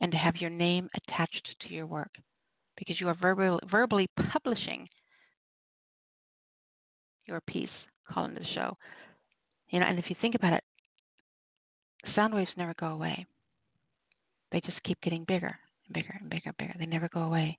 and 0.00 0.12
to 0.12 0.18
have 0.18 0.36
your 0.36 0.50
name 0.50 0.88
attached 0.94 1.48
to 1.62 1.74
your 1.74 1.86
work 1.86 2.10
because 2.76 3.00
you 3.00 3.08
are 3.08 3.16
verbally, 3.20 3.58
verbally 3.70 4.08
publishing 4.32 4.86
your 7.26 7.40
piece 7.40 7.68
calling 8.10 8.34
the 8.34 8.44
show. 8.54 8.76
You 9.70 9.80
know, 9.80 9.86
and 9.86 9.98
if 9.98 10.08
you 10.08 10.16
think 10.20 10.34
about 10.34 10.52
it, 10.52 10.64
sound 12.14 12.34
waves 12.34 12.50
never 12.56 12.74
go 12.78 12.88
away. 12.88 13.26
They 14.52 14.60
just 14.60 14.82
keep 14.84 15.00
getting 15.02 15.24
bigger 15.24 15.54
and 15.86 15.94
bigger 15.94 16.16
and 16.20 16.30
bigger 16.30 16.48
and 16.50 16.56
bigger. 16.56 16.74
They 16.78 16.86
never 16.86 17.08
go 17.12 17.22
away. 17.22 17.58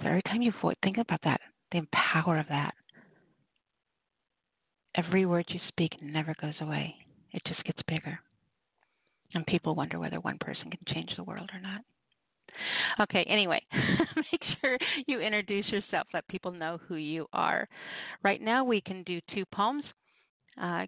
So 0.00 0.08
every 0.08 0.22
time 0.22 0.42
you 0.42 0.52
think 0.82 0.98
about 0.98 1.20
that, 1.24 1.40
the 1.72 1.82
power 1.92 2.38
of 2.38 2.46
that, 2.48 2.74
every 4.94 5.26
word 5.26 5.46
you 5.48 5.60
speak 5.68 5.92
never 6.02 6.34
goes 6.40 6.54
away. 6.60 6.94
It 7.32 7.42
just 7.46 7.62
gets 7.64 7.80
bigger. 7.86 8.18
And 9.34 9.46
people 9.46 9.74
wonder 9.74 9.98
whether 9.98 10.20
one 10.20 10.38
person 10.38 10.70
can 10.70 10.94
change 10.94 11.14
the 11.16 11.24
world 11.24 11.50
or 11.52 11.60
not. 11.60 11.82
Okay, 13.00 13.24
anyway, 13.28 13.60
make 13.72 14.42
sure 14.60 14.78
you 15.06 15.20
introduce 15.20 15.66
yourself, 15.68 16.06
let 16.12 16.26
people 16.28 16.50
know 16.50 16.78
who 16.88 16.96
you 16.96 17.26
are. 17.32 17.68
Right 18.22 18.40
now, 18.40 18.64
we 18.64 18.80
can 18.80 19.02
do 19.04 19.20
two 19.34 19.44
poems. 19.52 19.84
Uh, 20.60 20.86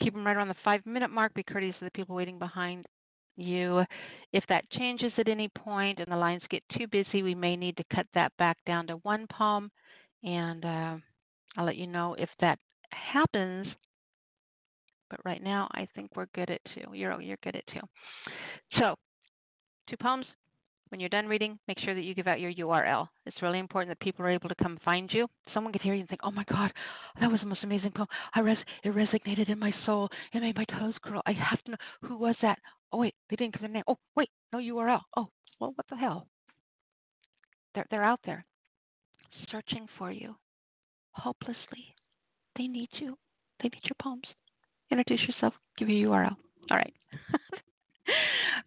keep 0.00 0.14
them 0.14 0.26
right 0.26 0.36
around 0.36 0.48
the 0.48 0.54
five 0.64 0.84
minute 0.86 1.10
mark. 1.10 1.34
Be 1.34 1.42
courteous 1.42 1.74
to 1.78 1.84
the 1.84 1.90
people 1.90 2.14
waiting 2.14 2.38
behind 2.38 2.86
you. 3.36 3.84
If 4.32 4.44
that 4.48 4.68
changes 4.70 5.12
at 5.18 5.28
any 5.28 5.48
point 5.48 5.98
and 5.98 6.10
the 6.10 6.16
lines 6.16 6.42
get 6.50 6.62
too 6.76 6.86
busy, 6.86 7.22
we 7.22 7.34
may 7.34 7.56
need 7.56 7.76
to 7.76 7.84
cut 7.94 8.06
that 8.14 8.32
back 8.38 8.58
down 8.66 8.86
to 8.88 8.94
one 8.96 9.26
poem. 9.32 9.70
And 10.24 10.64
uh, 10.64 10.96
I'll 11.56 11.64
let 11.64 11.76
you 11.76 11.86
know 11.86 12.14
if 12.18 12.28
that 12.40 12.58
happens. 12.90 13.66
But 15.10 15.20
right 15.24 15.42
now, 15.42 15.68
I 15.72 15.88
think 15.94 16.10
we're 16.14 16.26
good 16.34 16.50
at 16.50 16.60
two. 16.74 16.92
You're 16.94 17.20
you're 17.22 17.38
good 17.42 17.56
at 17.56 17.66
two. 17.68 17.80
So 18.78 18.94
two 19.88 19.96
poems. 19.96 20.26
When 20.90 21.00
you're 21.00 21.10
done 21.10 21.26
reading, 21.26 21.58
make 21.68 21.78
sure 21.80 21.94
that 21.94 22.02
you 22.02 22.14
give 22.14 22.26
out 22.26 22.40
your 22.40 22.52
URL. 22.52 23.08
It's 23.26 23.42
really 23.42 23.58
important 23.58 23.90
that 23.90 24.02
people 24.02 24.24
are 24.24 24.30
able 24.30 24.48
to 24.48 24.54
come 24.54 24.78
find 24.84 25.12
you. 25.12 25.28
Someone 25.52 25.72
could 25.72 25.82
hear 25.82 25.92
you 25.92 26.00
and 26.00 26.08
think, 26.08 26.22
"Oh 26.24 26.30
my 26.30 26.44
God, 26.44 26.72
that 27.20 27.30
was 27.30 27.40
the 27.40 27.46
most 27.46 27.62
amazing 27.62 27.92
poem. 27.92 28.08
I 28.34 28.40
res- 28.40 28.64
it 28.82 28.94
resonated 28.94 29.50
in 29.50 29.58
my 29.58 29.72
soul. 29.84 30.08
It 30.32 30.40
made 30.40 30.56
my 30.56 30.64
toes 30.64 30.94
curl. 31.02 31.22
I 31.26 31.32
have 31.32 31.62
to 31.64 31.72
know 31.72 31.76
who 32.02 32.16
was 32.16 32.36
that. 32.40 32.58
Oh 32.90 32.98
wait, 32.98 33.14
they 33.28 33.36
didn't 33.36 33.52
give 33.52 33.60
their 33.60 33.70
name. 33.70 33.84
Oh 33.86 33.98
wait, 34.16 34.30
no 34.52 34.58
URL. 34.58 35.02
Oh 35.16 35.28
well, 35.60 35.72
what 35.74 35.86
the 35.88 35.96
hell? 35.96 36.26
They're 37.74 37.86
they're 37.90 38.02
out 38.04 38.20
there, 38.24 38.46
searching 39.50 39.86
for 39.98 40.10
you, 40.10 40.36
hopelessly. 41.12 41.94
They 42.56 42.66
need 42.66 42.88
you. 42.92 43.18
They 43.62 43.68
need 43.68 43.84
your 43.84 43.96
poems. 44.00 44.24
Introduce 44.90 45.28
yourself. 45.28 45.52
Give 45.76 45.90
your 45.90 46.10
URL. 46.10 46.36
All 46.70 46.76
right. 46.76 46.94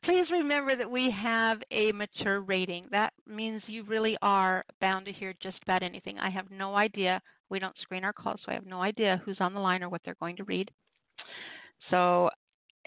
Please 0.03 0.25
remember 0.31 0.75
that 0.75 0.89
we 0.89 1.11
have 1.11 1.59
a 1.69 1.91
mature 1.91 2.41
rating. 2.41 2.87
That 2.89 3.13
means 3.27 3.61
you 3.67 3.83
really 3.83 4.17
are 4.23 4.63
bound 4.79 5.05
to 5.05 5.11
hear 5.11 5.35
just 5.41 5.57
about 5.61 5.83
anything. 5.83 6.17
I 6.17 6.29
have 6.31 6.49
no 6.49 6.75
idea. 6.75 7.21
We 7.49 7.59
don't 7.59 7.77
screen 7.81 8.03
our 8.03 8.13
calls, 8.13 8.39
so 8.43 8.51
I 8.51 8.55
have 8.55 8.65
no 8.65 8.81
idea 8.81 9.21
who's 9.23 9.37
on 9.39 9.53
the 9.53 9.59
line 9.59 9.83
or 9.83 9.89
what 9.89 10.01
they're 10.03 10.15
going 10.19 10.37
to 10.37 10.43
read. 10.45 10.71
So, 11.91 12.29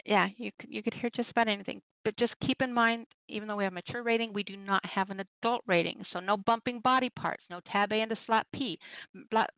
yeah, 0.05 0.27
you 0.37 0.51
could, 0.59 0.71
you 0.71 0.83
could 0.83 0.95
hear 0.95 1.11
just 1.15 1.31
about 1.31 1.47
anything. 1.47 1.81
But 2.05 2.17
just 2.17 2.35
keep 2.45 2.61
in 2.61 2.73
mind, 2.73 3.07
even 3.29 3.47
though 3.47 3.57
we 3.57 3.65
have 3.65 3.73
a 3.73 3.77
mature 3.77 4.03
rating, 4.03 4.33
we 4.33 4.43
do 4.43 4.57
not 4.57 4.85
have 4.85 5.11
an 5.11 5.21
adult 5.21 5.63
rating. 5.67 6.05
So 6.13 6.19
no 6.21 6.37
bumping 6.37 6.81
body 6.81 7.11
parts, 7.11 7.45
no 7.49 7.61
tab 7.71 7.93
A 7.93 8.01
and 8.01 8.11
a 8.11 8.17
slap 8.27 8.47
P, 8.53 8.79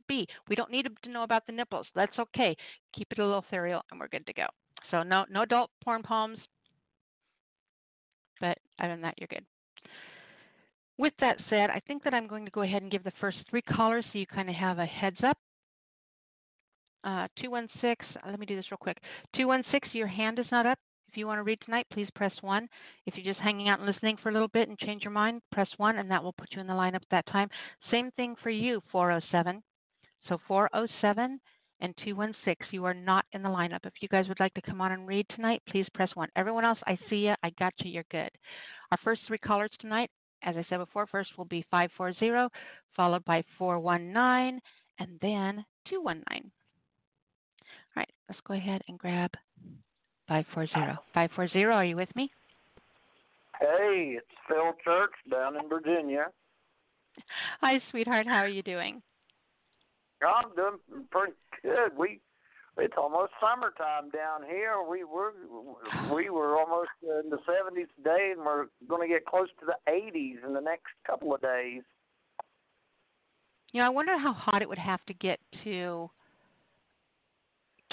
B. 0.08 0.26
We 0.48 0.56
don't 0.56 0.70
need 0.70 0.86
to 1.02 1.10
know 1.10 1.22
about 1.22 1.46
the 1.46 1.52
nipples. 1.52 1.86
That's 1.94 2.18
okay. 2.18 2.54
Keep 2.94 3.12
it 3.12 3.18
a 3.18 3.24
little 3.24 3.44
ethereal, 3.48 3.82
and 3.90 3.98
we're 3.98 4.08
good 4.08 4.26
to 4.26 4.32
go. 4.34 4.46
So 4.90 5.02
no 5.02 5.24
no 5.30 5.42
adult 5.42 5.70
porn 5.82 6.02
poems, 6.02 6.38
but 8.40 8.58
other 8.78 8.92
than 8.92 9.02
that, 9.02 9.14
you're 9.18 9.28
good. 9.28 9.44
With 10.98 11.12
that 11.20 11.36
said, 11.50 11.68
I 11.70 11.80
think 11.86 12.02
that 12.04 12.14
I'm 12.14 12.26
going 12.26 12.44
to 12.44 12.50
go 12.50 12.62
ahead 12.62 12.82
and 12.82 12.90
give 12.90 13.04
the 13.04 13.12
first 13.20 13.38
three 13.50 13.62
callers 13.62 14.04
so 14.12 14.18
you 14.18 14.26
kind 14.26 14.48
of 14.48 14.54
have 14.54 14.78
a 14.78 14.86
heads 14.86 15.18
up. 15.22 15.36
Uh, 17.04 17.28
216, 17.40 18.16
uh, 18.16 18.30
let 18.30 18.40
me 18.40 18.46
do 18.46 18.56
this 18.56 18.70
real 18.70 18.78
quick. 18.78 18.98
216, 19.36 19.96
your 19.96 20.08
hand 20.08 20.38
is 20.38 20.46
not 20.50 20.66
up. 20.66 20.78
If 21.08 21.16
you 21.16 21.26
want 21.26 21.38
to 21.38 21.44
read 21.44 21.60
tonight, 21.64 21.86
please 21.92 22.08
press 22.14 22.32
1. 22.40 22.68
If 23.06 23.14
you're 23.16 23.32
just 23.32 23.42
hanging 23.42 23.68
out 23.68 23.78
and 23.78 23.86
listening 23.86 24.16
for 24.22 24.30
a 24.30 24.32
little 24.32 24.48
bit 24.48 24.68
and 24.68 24.78
change 24.78 25.02
your 25.02 25.12
mind, 25.12 25.40
press 25.52 25.68
1, 25.76 25.98
and 25.98 26.10
that 26.10 26.22
will 26.22 26.32
put 26.32 26.48
you 26.52 26.60
in 26.60 26.66
the 26.66 26.72
lineup 26.72 26.96
at 26.96 27.10
that 27.10 27.26
time. 27.26 27.48
Same 27.90 28.10
thing 28.12 28.34
for 28.42 28.50
you, 28.50 28.82
407. 28.90 29.62
So 30.28 30.38
407, 30.48 31.40
and 31.80 31.94
216. 32.04 32.68
You 32.70 32.84
are 32.84 32.94
not 32.94 33.24
in 33.32 33.42
the 33.42 33.48
lineup. 33.48 33.80
If 33.84 33.94
you 34.00 34.08
guys 34.08 34.28
would 34.28 34.40
like 34.40 34.54
to 34.54 34.62
come 34.62 34.80
on 34.80 34.92
and 34.92 35.06
read 35.06 35.26
tonight, 35.34 35.62
please 35.68 35.86
press 35.94 36.10
1. 36.14 36.28
Everyone 36.36 36.64
else, 36.64 36.78
I 36.86 36.98
see 37.08 37.26
you. 37.26 37.34
I 37.42 37.50
got 37.58 37.74
you. 37.78 37.90
You're 37.90 38.04
good. 38.10 38.30
Our 38.90 38.98
first 39.04 39.20
three 39.26 39.38
callers 39.38 39.70
tonight, 39.80 40.10
as 40.42 40.56
I 40.56 40.64
said 40.68 40.78
before, 40.78 41.06
first 41.06 41.30
will 41.36 41.44
be 41.44 41.64
540, 41.70 42.54
followed 42.94 43.24
by 43.24 43.42
419, 43.58 44.60
and 44.98 45.18
then 45.20 45.64
219. 45.88 46.50
All 47.96 48.00
right, 48.00 48.08
let's 48.28 48.40
go 48.46 48.54
ahead 48.54 48.82
and 48.88 48.98
grab 48.98 49.30
540. 50.28 50.72
540, 51.14 51.64
are 51.64 51.84
you 51.84 51.96
with 51.96 52.14
me? 52.14 52.30
Hey, 53.60 54.16
it's 54.18 54.26
Phil 54.48 54.72
Church 54.84 55.12
down 55.30 55.56
in 55.56 55.68
Virginia. 55.68 56.26
Hi, 57.62 57.80
sweetheart. 57.90 58.26
How 58.26 58.36
are 58.36 58.48
you 58.48 58.62
doing? 58.62 59.00
I'm 60.28 60.54
doing 60.54 61.06
pretty 61.10 61.32
good. 61.62 61.96
We 61.96 62.20
it's 62.78 62.94
almost 62.98 63.32
summertime 63.40 64.10
down 64.10 64.42
here. 64.48 64.74
We 64.88 65.04
were 65.04 65.32
we 66.14 66.28
were 66.28 66.58
almost 66.58 66.90
in 67.02 67.30
the 67.30 67.38
70s 67.38 67.86
today, 67.96 68.32
and 68.36 68.44
we're 68.44 68.66
going 68.86 69.08
to 69.08 69.12
get 69.12 69.24
close 69.24 69.48
to 69.60 69.66
the 69.66 69.76
80s 69.90 70.46
in 70.46 70.52
the 70.52 70.60
next 70.60 70.92
couple 71.06 71.34
of 71.34 71.40
days. 71.40 71.82
You 73.72 73.80
know, 73.80 73.86
I 73.86 73.90
wonder 73.90 74.18
how 74.18 74.32
hot 74.32 74.62
it 74.62 74.68
would 74.68 74.78
have 74.78 75.04
to 75.06 75.14
get 75.14 75.40
to 75.64 76.10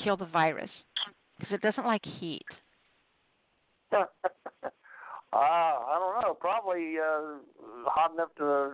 kill 0.04 0.18
the 0.18 0.26
virus 0.26 0.70
because 1.40 1.54
it 1.54 1.62
doesn't 1.62 1.86
like 1.86 2.04
heat. 2.20 2.46
uh, 3.94 4.04
I 5.34 5.98
don't 5.98 6.22
know. 6.22 6.34
Probably 6.34 6.96
uh, 7.00 7.40
hot 7.86 8.14
enough 8.14 8.30
to 8.38 8.74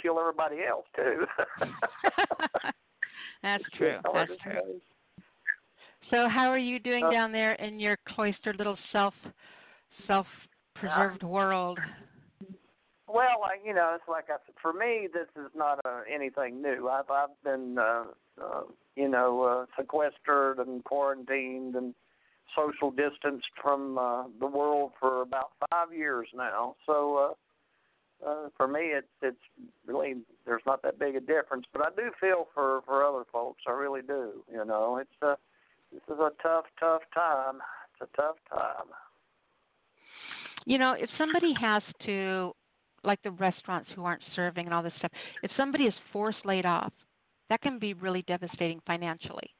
kill 0.00 0.18
everybody 0.18 0.58
else 0.68 0.86
too. 0.94 1.26
That's 3.42 3.64
true. 3.76 3.98
That's 4.12 4.32
true. 4.42 4.80
So, 6.10 6.28
how 6.28 6.48
are 6.48 6.58
you 6.58 6.78
doing 6.78 7.04
uh, 7.04 7.10
down 7.10 7.32
there 7.32 7.54
in 7.54 7.80
your 7.80 7.98
cloistered 8.08 8.56
little 8.58 8.78
self 8.92 9.14
self 10.06 10.26
preserved 10.74 11.24
uh, 11.24 11.28
world? 11.28 11.78
Well, 13.08 13.44
I, 13.44 13.64
you 13.64 13.74
know, 13.74 13.92
it's 13.94 14.08
like 14.08 14.26
I 14.28 14.36
said, 14.46 14.54
for 14.60 14.72
me, 14.72 15.08
this 15.12 15.28
is 15.36 15.50
not 15.54 15.80
uh, 15.84 16.00
anything 16.12 16.62
new. 16.62 16.88
I've 16.88 17.10
I've 17.10 17.42
been, 17.44 17.76
uh, 17.78 18.04
uh, 18.42 18.62
you 18.94 19.08
know, 19.08 19.42
uh, 19.42 19.66
sequestered 19.80 20.58
and 20.58 20.82
quarantined 20.84 21.74
and 21.74 21.94
social 22.54 22.90
distanced 22.90 23.46
from 23.60 23.98
uh, 23.98 24.24
the 24.38 24.46
world 24.46 24.92
for 25.00 25.22
about 25.22 25.50
five 25.70 25.92
years 25.92 26.28
now. 26.34 26.76
So, 26.86 27.36
uh, 28.24 28.48
for 28.56 28.68
me, 28.68 28.80
it's 28.80 29.06
it's 29.22 29.36
really 29.86 30.14
there's 30.46 30.62
not 30.66 30.82
that 30.82 30.98
big 30.98 31.16
a 31.16 31.20
difference. 31.20 31.66
But 31.72 31.82
I 31.82 31.88
do 31.96 32.10
feel 32.20 32.48
for 32.54 32.80
for 32.86 33.04
other 33.04 33.24
folks. 33.32 33.62
I 33.66 33.72
really 33.72 34.02
do. 34.02 34.44
You 34.50 34.64
know, 34.64 34.98
it's 34.98 35.10
uh, 35.22 35.34
this 35.92 36.02
is 36.08 36.20
a 36.20 36.30
tough, 36.42 36.64
tough 36.78 37.02
time. 37.14 37.60
It's 37.92 38.10
a 38.12 38.16
tough 38.16 38.36
time. 38.50 38.88
You 40.64 40.78
know, 40.78 40.94
if 40.98 41.08
somebody 41.16 41.54
has 41.60 41.82
to, 42.06 42.52
like 43.04 43.22
the 43.22 43.30
restaurants 43.30 43.88
who 43.94 44.04
aren't 44.04 44.22
serving 44.34 44.66
and 44.66 44.74
all 44.74 44.82
this 44.82 44.92
stuff, 44.98 45.12
if 45.42 45.50
somebody 45.56 45.84
is 45.84 45.94
forced 46.12 46.44
laid 46.44 46.66
off, 46.66 46.92
that 47.48 47.60
can 47.60 47.78
be 47.78 47.94
really 47.94 48.22
devastating 48.22 48.80
financially. 48.86 49.54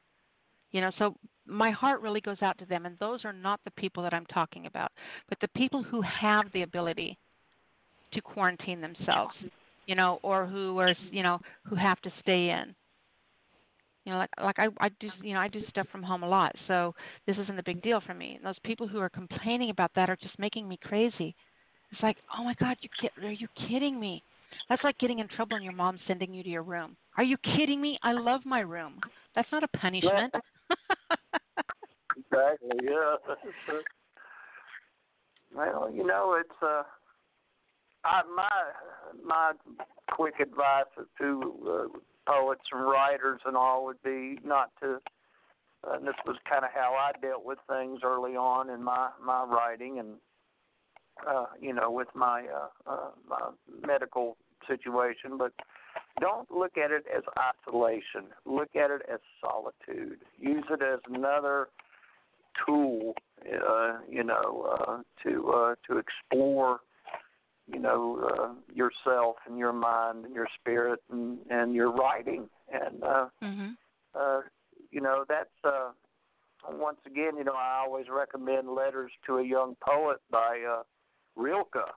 You 0.73 0.81
know, 0.81 0.91
so 0.99 1.15
my 1.47 1.71
heart 1.71 2.01
really 2.01 2.21
goes 2.21 2.43
out 2.43 2.59
to 2.59 2.67
them, 2.67 2.87
and 2.87 2.99
those 2.99 3.25
are 3.25 3.33
not 3.33 3.61
the 3.65 3.71
people 3.73 4.03
that 4.03 4.13
I'm 4.13 4.27
talking 4.27 4.67
about, 4.67 4.91
but 5.29 5.39
the 5.41 5.49
people 5.57 5.83
who 5.83 6.03
have 6.03 6.51
the 6.53 6.63
ability 6.63 7.17
to 8.13 8.21
quarantine 8.21 8.81
themselves, 8.81 9.35
you 9.87 9.95
know, 9.95 10.19
or 10.23 10.47
who 10.47 10.79
are, 10.79 10.95
you 11.11 11.23
know, 11.23 11.39
who 11.65 11.77
have 11.77 12.01
to 12.03 12.11
stay 12.21 12.51
in. 12.51 12.75
You 14.05 14.13
know, 14.13 14.19
like 14.19 14.31
like 14.41 14.59
I 14.59 14.69
I 14.79 14.89
do 15.01 15.09
you 15.23 15.35
know 15.35 15.41
I 15.41 15.49
do 15.49 15.63
stuff 15.69 15.89
from 15.91 16.03
home 16.03 16.23
a 16.23 16.29
lot, 16.29 16.55
so 16.69 16.95
this 17.27 17.37
isn't 17.37 17.59
a 17.59 17.63
big 17.65 17.83
deal 17.83 18.01
for 18.07 18.15
me. 18.15 18.37
And 18.37 18.47
those 18.47 18.59
people 18.65 18.87
who 18.87 19.01
are 19.01 19.09
complaining 19.09 19.71
about 19.71 19.91
that 19.97 20.09
are 20.09 20.17
just 20.17 20.39
making 20.39 20.69
me 20.69 20.79
crazy. 20.81 21.35
It's 21.91 22.03
like, 22.03 22.17
oh 22.37 22.45
my 22.45 22.55
God, 22.55 22.77
you 22.81 22.89
kid, 23.01 23.11
are 23.25 23.33
you 23.33 23.49
kidding 23.69 23.99
me? 23.99 24.23
That's 24.69 24.83
like 24.85 24.99
getting 24.99 25.19
in 25.19 25.29
trouble 25.29 25.57
and 25.57 25.65
your 25.65 25.75
mom 25.75 25.99
sending 26.07 26.33
you 26.33 26.43
to 26.43 26.49
your 26.49 26.63
room. 26.63 26.97
Are 27.17 27.25
you 27.25 27.37
kidding 27.39 27.81
me? 27.81 27.99
I 28.03 28.13
love 28.13 28.43
my 28.45 28.61
room. 28.61 29.01
That's 29.35 29.51
not 29.51 29.65
a 29.65 29.69
punishment. 29.79 30.33
exactly. 32.17 32.79
Yeah. 32.83 33.17
well, 35.55 35.91
you 35.93 36.07
know, 36.07 36.37
it's 36.41 36.63
uh 36.63 36.83
I, 38.07 38.23
my 38.35 39.27
my 39.27 39.53
quick 40.13 40.35
advice 40.41 40.85
to 41.19 41.55
uh, 41.69 41.99
poets 42.27 42.63
and 42.73 42.85
writers 42.87 43.41
and 43.45 43.57
all 43.57 43.85
would 43.87 44.03
be 44.03 44.39
not 44.45 44.71
to. 44.81 45.01
Uh, 45.87 45.97
and 45.97 46.07
this 46.07 46.15
was 46.27 46.37
kind 46.49 46.65
of 46.65 46.71
how 46.75 46.95
I 46.95 47.13
dealt 47.21 47.45
with 47.45 47.59
things 47.69 48.01
early 48.05 48.37
on 48.37 48.71
in 48.71 48.83
my 48.83 49.11
my 49.25 49.45
writing, 49.45 49.99
and 49.99 50.15
uh, 51.29 51.47
you 51.61 51.73
know, 51.73 51.91
with 51.91 52.09
my 52.15 52.47
uh, 52.47 52.91
uh, 52.91 53.11
my 53.29 53.51
medical 53.87 54.37
situation. 54.69 55.37
But 55.39 55.53
don't 56.21 56.51
look 56.51 56.77
at 56.79 56.91
it 56.91 57.05
as 57.15 57.23
isolation. 57.39 58.31
Look 58.45 58.75
at 58.75 58.91
it 58.91 59.03
as 59.13 59.21
solitude. 59.41 60.19
Use 60.39 60.65
it 60.71 60.81
as 60.83 61.01
another 61.13 61.69
tool, 62.65 63.15
uh, 63.45 63.99
you 64.09 64.25
know, 64.25 64.77
uh, 64.79 65.03
to 65.25 65.51
uh, 65.51 65.75
to 65.89 65.99
explore 65.99 66.81
you 67.67 67.79
know 67.79 68.21
uh, 68.29 68.53
yourself 68.73 69.37
and 69.47 69.59
your 69.59 69.73
mind 69.73 70.25
and 70.25 70.35
your 70.35 70.49
spirit 70.61 71.01
and 71.11 71.39
and 71.51 71.75
your 71.75 71.91
writing. 71.91 72.49
And 72.73 73.03
uh 73.03 73.27
mm-hmm. 73.43 73.69
uh 74.15 74.41
you 74.91 75.01
know 75.01 75.25
that's 75.29 75.51
uh 75.65 75.91
once 76.71 76.99
again 77.07 77.37
you 77.37 77.45
know 77.45 77.55
I 77.55 77.83
always 77.85 78.07
recommend 78.11 78.69
letters 78.69 79.13
to 79.27 79.39
a 79.39 79.45
young 79.45 79.77
poet 79.81 80.19
by 80.31 80.63
uh 80.69 80.83
Rilke. 81.37 81.93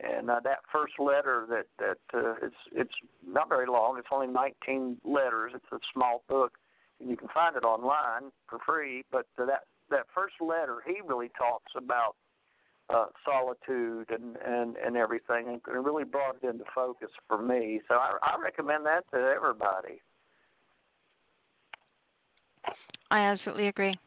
And 0.00 0.28
uh, 0.28 0.40
that 0.42 0.58
first 0.72 0.94
letter 0.98 1.46
that 1.48 1.66
that 1.78 2.18
uh, 2.18 2.34
it's 2.42 2.56
it's 2.72 2.94
not 3.26 3.48
very 3.48 3.66
long. 3.66 3.96
It's 3.96 4.08
only 4.10 4.26
19 4.26 4.98
letters. 5.04 5.52
It's 5.54 5.64
a 5.72 5.78
small 5.92 6.24
book. 6.28 6.58
And 7.00 7.08
you 7.08 7.16
can 7.16 7.28
find 7.28 7.56
it 7.56 7.62
online 7.64 8.32
for 8.48 8.58
free. 8.66 9.04
But 9.12 9.26
uh, 9.38 9.46
that 9.46 9.62
that 9.90 10.06
first 10.12 10.34
letter 10.40 10.78
he 10.84 10.96
really 11.06 11.30
talks 11.38 11.72
about 11.76 12.16
uh, 12.90 13.06
solitude 13.24 14.10
and, 14.10 14.36
and, 14.46 14.76
and 14.76 14.96
everything, 14.96 15.48
and 15.48 15.56
it 15.56 15.70
really 15.70 16.04
brought 16.04 16.36
it 16.42 16.46
into 16.46 16.64
focus 16.74 17.08
for 17.28 17.40
me. 17.40 17.80
So 17.88 17.94
I, 17.94 18.16
I 18.22 18.40
recommend 18.42 18.84
that 18.86 19.04
to 19.12 19.18
everybody. 19.18 20.02
I 23.10 23.20
absolutely 23.20 23.68
agree. 23.68 23.98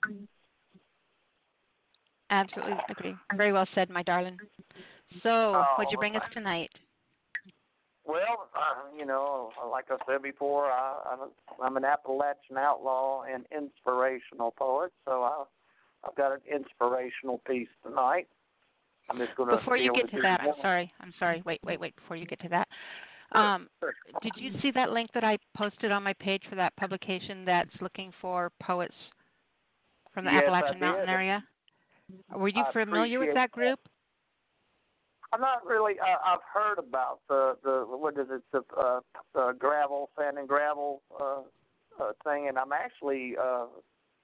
Absolutely 2.29 2.75
agree. 2.89 3.15
Very 3.35 3.53
well 3.53 3.67
said, 3.73 3.89
my 3.89 4.03
darling. 4.03 4.37
So, 5.23 5.29
oh, 5.29 5.65
what'd 5.77 5.91
you 5.91 5.97
bring 5.97 6.15
us 6.17 6.23
tonight? 6.33 6.69
Well, 8.05 8.49
uh, 8.55 8.97
you 8.97 9.05
know, 9.05 9.51
like 9.71 9.85
I 9.89 9.97
said 10.09 10.21
before, 10.21 10.65
I, 10.65 10.95
I'm, 11.11 11.29
I'm 11.61 11.77
an 11.77 11.85
Appalachian 11.85 12.57
outlaw 12.57 13.23
and 13.23 13.45
inspirational 13.51 14.51
poet, 14.51 14.91
so 15.05 15.23
I, 15.23 15.43
I've 16.07 16.15
got 16.15 16.31
an 16.31 16.39
inspirational 16.49 17.41
piece 17.47 17.67
tonight. 17.85 18.27
I'm 19.09 19.17
just 19.17 19.35
going 19.35 19.49
to. 19.49 19.57
Before 19.57 19.77
you 19.77 19.93
get 19.93 20.09
to 20.11 20.21
that, 20.21 20.41
I'm 20.41 20.53
sorry. 20.61 20.91
I'm 20.99 21.13
sorry. 21.19 21.41
Wait, 21.45 21.59
wait, 21.63 21.79
wait. 21.79 21.95
Before 21.95 22.15
you 22.15 22.25
get 22.25 22.39
to 22.41 22.49
that, 22.49 22.67
um, 23.33 23.67
did 24.21 24.33
you 24.35 24.51
see 24.61 24.71
that 24.71 24.91
link 24.91 25.09
that 25.13 25.23
I 25.23 25.37
posted 25.55 25.91
on 25.91 26.03
my 26.03 26.13
page 26.13 26.43
for 26.49 26.55
that 26.55 26.75
publication 26.77 27.45
that's 27.45 27.69
looking 27.81 28.11
for 28.21 28.51
poets 28.61 28.95
from 30.13 30.25
the 30.25 30.31
yes, 30.31 30.43
Appalachian 30.43 30.79
Mountain 30.79 31.09
area? 31.09 31.43
Were 32.35 32.47
you 32.47 32.63
I 32.67 32.71
familiar 32.71 33.19
with 33.19 33.33
that 33.33 33.51
group? 33.51 33.79
I'm 35.33 35.41
not 35.41 35.65
really. 35.65 35.95
Uh, 35.99 36.17
I've 36.25 36.39
heard 36.53 36.79
about 36.79 37.19
the 37.27 37.57
the 37.63 37.85
what 37.85 38.17
is 38.17 38.27
it 38.29 38.41
the 38.53 38.61
uh, 38.77 38.99
uh, 39.35 39.51
gravel 39.53 40.09
sand 40.17 40.37
and 40.37 40.47
gravel 40.47 41.01
uh, 41.19 41.41
uh, 42.01 42.11
thing, 42.23 42.47
and 42.47 42.57
I'm 42.57 42.71
actually 42.71 43.35
uh, 43.37 43.65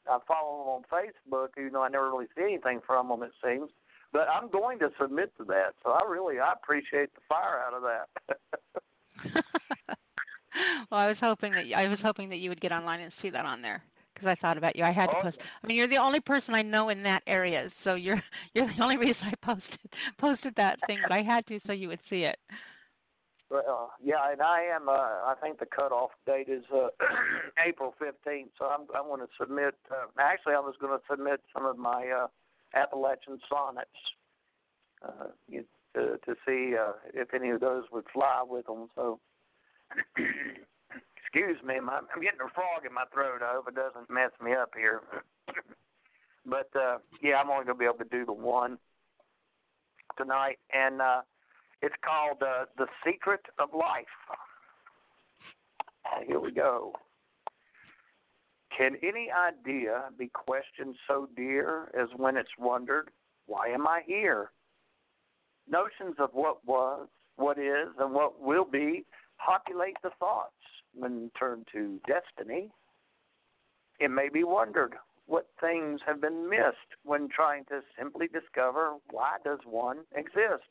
I 0.09 0.19
follow 0.25 0.63
them 0.63 0.69
on 0.69 0.83
Facebook. 0.91 1.49
Even 1.59 1.73
though 1.73 1.83
I 1.83 1.89
never 1.89 2.09
really 2.09 2.27
see 2.37 2.43
anything 2.43 2.79
from 2.87 3.09
them, 3.09 3.21
it 3.21 3.31
seems 3.43 3.69
but 4.13 4.27
I'm 4.29 4.49
going 4.49 4.79
to 4.79 4.89
submit 5.01 5.35
to 5.37 5.43
that. 5.45 5.73
So 5.83 5.91
I 5.91 6.09
really 6.09 6.39
I 6.39 6.53
appreciate 6.53 7.13
the 7.15 7.21
fire 7.27 7.59
out 7.65 7.73
of 7.73 7.81
that. 7.81 8.07
well, 10.91 10.99
I 11.01 11.07
was 11.07 11.17
hoping 11.19 11.51
that 11.53 11.65
I 11.75 11.87
was 11.87 11.99
hoping 12.01 12.29
that 12.29 12.37
you 12.37 12.49
would 12.49 12.61
get 12.61 12.71
online 12.71 13.01
and 13.01 13.11
see 13.21 13.31
that 13.31 13.45
on 13.45 13.61
there 13.61 13.83
because 14.13 14.27
I 14.27 14.35
thought 14.39 14.57
about 14.57 14.75
you. 14.75 14.83
I 14.83 14.91
had 14.91 15.07
to 15.07 15.21
post. 15.21 15.37
I 15.63 15.67
mean, 15.67 15.75
you're 15.75 15.89
the 15.89 15.97
only 15.97 16.19
person 16.19 16.53
I 16.53 16.61
know 16.61 16.89
in 16.89 17.03
that 17.03 17.23
area, 17.27 17.69
so 17.83 17.95
you're 17.95 18.21
you're 18.53 18.67
the 18.67 18.83
only 18.83 18.97
reason 18.97 19.21
I 19.23 19.33
posted 19.43 19.79
posted 20.19 20.53
that 20.55 20.79
thing. 20.87 20.99
But 21.01 21.11
I 21.13 21.23
had 21.23 21.45
to 21.47 21.59
so 21.65 21.73
you 21.73 21.87
would 21.89 21.99
see 22.09 22.23
it. 22.23 22.37
Well, 23.49 23.91
yeah, 24.03 24.31
and 24.31 24.41
I 24.41 24.63
am. 24.75 24.89
Uh, 24.89 24.93
I 24.93 25.35
think 25.41 25.59
the 25.59 25.67
cutoff 25.67 26.09
date 26.25 26.49
is 26.49 26.63
uh, 26.73 26.87
April 27.67 27.93
15th, 28.01 28.47
so 28.57 28.65
I'm 28.65 28.87
I'm 28.95 29.07
going 29.07 29.21
to 29.21 29.27
submit. 29.39 29.75
Uh, 29.91 30.05
actually, 30.19 30.53
I 30.53 30.59
was 30.59 30.75
going 30.79 30.97
to 30.97 31.03
submit 31.09 31.41
some 31.53 31.65
of 31.65 31.77
my 31.77 32.07
uh, 32.07 32.27
Appalachian 32.73 33.39
sonnets 33.49 33.89
uh, 35.05 35.27
you, 35.47 35.63
to 35.95 36.17
to 36.25 36.35
see 36.45 36.75
uh, 36.75 36.93
if 37.13 37.33
any 37.33 37.49
of 37.49 37.61
those 37.61 37.83
would 37.91 38.05
fly 38.11 38.43
with 38.47 38.65
them. 38.65 38.87
So, 38.95 39.19
excuse 40.17 41.57
me, 41.65 41.79
my, 41.79 41.99
I'm 42.13 42.21
getting 42.21 42.39
a 42.39 42.53
frog 42.53 42.85
in 42.87 42.93
my 42.93 43.05
throat. 43.13 43.41
I 43.43 43.53
hope 43.53 43.67
it 43.67 43.75
doesn't 43.75 44.09
mess 44.09 44.31
me 44.43 44.53
up 44.53 44.71
here. 44.75 45.01
but 46.45 46.69
uh, 46.75 46.97
yeah, 47.21 47.35
I'm 47.35 47.49
only 47.49 47.65
to 47.65 47.75
be 47.75 47.85
able 47.85 47.97
to 47.97 48.05
do 48.05 48.25
the 48.25 48.33
one 48.33 48.77
tonight, 50.17 50.59
and 50.73 51.01
uh, 51.01 51.21
it's 51.81 51.95
called 52.03 52.41
uh, 52.41 52.65
"The 52.77 52.87
Secret 53.05 53.41
of 53.59 53.69
Life." 53.73 54.05
Here 56.27 56.39
we 56.39 56.51
go. 56.51 56.93
Can 58.77 58.95
any 59.03 59.29
idea 59.31 60.05
be 60.17 60.29
questioned 60.29 60.95
so 61.07 61.27
dear 61.35 61.91
as 61.99 62.07
when 62.17 62.37
it's 62.37 62.57
wondered, 62.57 63.11
why 63.45 63.67
am 63.67 63.87
I 63.87 64.01
here? 64.05 64.51
Notions 65.69 66.15
of 66.19 66.29
what 66.33 66.65
was, 66.65 67.07
what 67.35 67.57
is, 67.59 67.89
and 67.99 68.13
what 68.13 68.41
will 68.41 68.65
be 68.65 69.05
populate 69.43 69.97
the 70.01 70.09
thoughts 70.19 70.51
when 70.93 71.29
turned 71.37 71.67
to 71.73 71.99
destiny. 72.07 72.71
It 73.99 74.09
may 74.09 74.29
be 74.29 74.43
wondered 74.43 74.95
what 75.25 75.47
things 75.61 76.01
have 76.05 76.19
been 76.19 76.49
missed 76.49 76.97
when 77.03 77.29
trying 77.29 77.65
to 77.65 77.81
simply 77.97 78.27
discover 78.27 78.95
why 79.11 79.37
does 79.43 79.59
one 79.65 79.99
exist. 80.15 80.67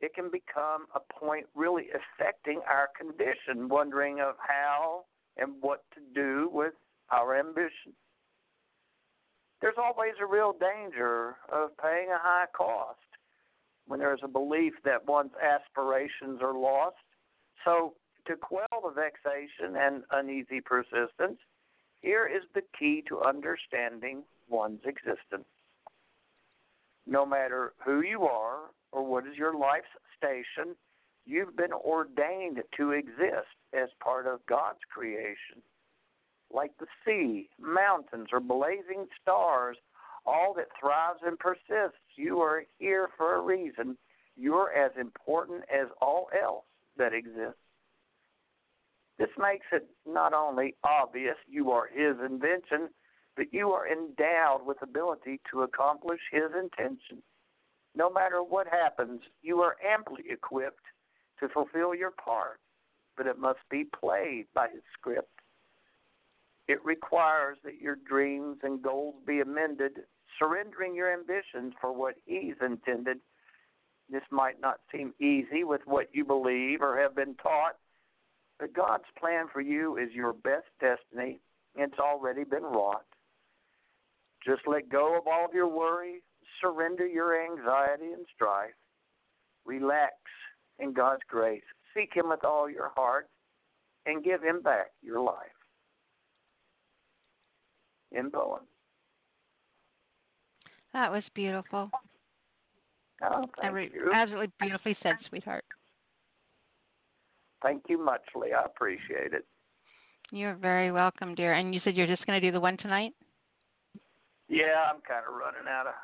It 0.00 0.14
can 0.14 0.30
become 0.30 0.86
a 0.94 1.00
point 1.12 1.46
really 1.54 1.88
affecting 1.90 2.60
our 2.66 2.88
condition, 2.98 3.68
wondering 3.68 4.20
of 4.20 4.36
how 4.38 5.04
and 5.36 5.52
what 5.60 5.84
to 5.94 6.00
do 6.14 6.48
with 6.52 6.74
our 7.10 7.38
ambition. 7.38 7.94
There's 9.60 9.76
always 9.78 10.14
a 10.20 10.26
real 10.26 10.54
danger 10.58 11.36
of 11.52 11.76
paying 11.76 12.08
a 12.08 12.18
high 12.18 12.46
cost 12.56 12.98
when 13.86 14.00
there's 14.00 14.20
a 14.22 14.28
belief 14.28 14.74
that 14.84 15.06
one's 15.06 15.32
aspirations 15.42 16.40
are 16.42 16.54
lost. 16.54 16.96
So, 17.64 17.94
to 18.26 18.36
quell 18.36 18.68
the 18.82 18.90
vexation 18.90 19.76
and 19.76 20.02
uneasy 20.12 20.60
persistence, 20.60 21.38
here 22.00 22.26
is 22.26 22.42
the 22.54 22.62
key 22.78 23.02
to 23.08 23.20
understanding 23.20 24.22
one's 24.48 24.80
existence. 24.84 25.48
No 27.06 27.26
matter 27.26 27.72
who 27.84 28.02
you 28.02 28.24
are 28.24 28.70
or 28.92 29.04
what 29.04 29.26
is 29.26 29.36
your 29.36 29.58
life's 29.58 29.88
station, 30.16 30.76
you've 31.30 31.56
been 31.56 31.72
ordained 31.72 32.60
to 32.76 32.90
exist 32.90 33.54
as 33.72 33.88
part 34.02 34.26
of 34.26 34.44
God's 34.46 34.80
creation. 34.92 35.62
Like 36.52 36.72
the 36.78 36.86
sea, 37.04 37.48
mountains, 37.60 38.28
or 38.32 38.40
blazing 38.40 39.06
stars, 39.22 39.76
all 40.26 40.52
that 40.54 40.66
thrives 40.78 41.20
and 41.24 41.38
persists, 41.38 42.00
you 42.16 42.40
are 42.40 42.64
here 42.78 43.08
for 43.16 43.36
a 43.36 43.40
reason. 43.40 43.96
You're 44.36 44.72
as 44.72 44.90
important 44.98 45.62
as 45.72 45.86
all 46.00 46.28
else 46.42 46.64
that 46.96 47.14
exists. 47.14 47.60
This 49.18 49.30
makes 49.38 49.66
it 49.72 49.86
not 50.06 50.32
only 50.32 50.74
obvious 50.82 51.36
you 51.48 51.70
are 51.70 51.88
His 51.92 52.16
invention, 52.24 52.88
but 53.36 53.52
you 53.52 53.70
are 53.70 53.86
endowed 53.86 54.66
with 54.66 54.82
ability 54.82 55.40
to 55.52 55.62
accomplish 55.62 56.20
His 56.32 56.50
intention. 56.58 57.22
No 57.94 58.10
matter 58.10 58.42
what 58.42 58.66
happens, 58.66 59.20
you 59.42 59.60
are 59.60 59.76
amply 59.86 60.24
equipped 60.28 60.82
to 61.40 61.48
fulfill 61.48 61.94
your 61.94 62.12
part, 62.12 62.60
but 63.16 63.26
it 63.26 63.38
must 63.38 63.60
be 63.70 63.84
played 63.84 64.46
by 64.54 64.68
His 64.72 64.82
script. 64.98 65.28
It 66.68 66.84
requires 66.84 67.58
that 67.64 67.80
your 67.80 67.96
dreams 68.08 68.58
and 68.62 68.82
goals 68.82 69.16
be 69.26 69.40
amended, 69.40 69.92
surrendering 70.38 70.94
your 70.94 71.12
ambitions 71.12 71.74
for 71.80 71.92
what 71.92 72.14
He's 72.26 72.54
intended. 72.64 73.18
This 74.10 74.22
might 74.30 74.60
not 74.60 74.80
seem 74.92 75.14
easy 75.20 75.64
with 75.64 75.80
what 75.84 76.08
you 76.12 76.24
believe 76.24 76.80
or 76.82 77.00
have 77.00 77.14
been 77.14 77.34
taught, 77.36 77.76
but 78.58 78.74
God's 78.74 79.04
plan 79.18 79.46
for 79.52 79.60
you 79.60 79.96
is 79.96 80.12
your 80.12 80.32
best 80.32 80.66
destiny. 80.80 81.40
It's 81.74 81.98
already 81.98 82.44
been 82.44 82.62
wrought. 82.62 83.06
Just 84.44 84.62
let 84.66 84.88
go 84.88 85.18
of 85.18 85.26
all 85.26 85.44
of 85.44 85.54
your 85.54 85.68
worry, 85.68 86.22
surrender 86.60 87.06
your 87.06 87.42
anxiety 87.44 88.12
and 88.12 88.26
strife. 88.34 88.70
Relax 89.64 90.14
in 90.80 90.92
God's 90.92 91.22
grace. 91.28 91.62
Seek 91.94 92.10
Him 92.14 92.28
with 92.28 92.44
all 92.44 92.68
your 92.68 92.90
heart 92.94 93.28
and 94.06 94.24
give 94.24 94.42
Him 94.42 94.62
back 94.62 94.90
your 95.02 95.20
life. 95.20 95.36
In 98.12 98.28
Bowen. 98.28 98.62
That 100.92 101.12
was 101.12 101.22
beautiful. 101.34 101.90
Oh, 103.22 103.44
thank 103.60 103.92
you. 103.94 104.10
Absolutely 104.12 104.50
beautifully 104.60 104.96
said, 105.02 105.14
sweetheart. 105.28 105.64
Thank 107.62 107.84
you 107.88 108.02
much, 108.02 108.22
Lee. 108.34 108.52
I 108.52 108.64
appreciate 108.64 109.32
it. 109.32 109.44
You're 110.32 110.54
very 110.54 110.90
welcome, 110.90 111.34
dear. 111.34 111.54
And 111.54 111.74
you 111.74 111.80
said 111.84 111.94
you're 111.94 112.06
just 112.06 112.24
going 112.26 112.40
to 112.40 112.46
do 112.46 112.52
the 112.52 112.60
one 112.60 112.76
tonight? 112.78 113.12
Yeah, 114.48 114.90
I'm 114.92 115.00
kind 115.06 115.22
of 115.28 115.34
running 115.34 115.68
out 115.68 115.86
of 115.86 115.94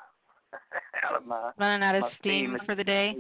out 1.05 1.17
of 1.17 1.27
my 1.27 1.51
Running 1.59 1.83
out 1.83 1.97
of 1.97 2.03
my 2.03 2.11
steam 2.21 2.57
for 2.67 2.75
the 2.75 2.85
day? 2.85 3.17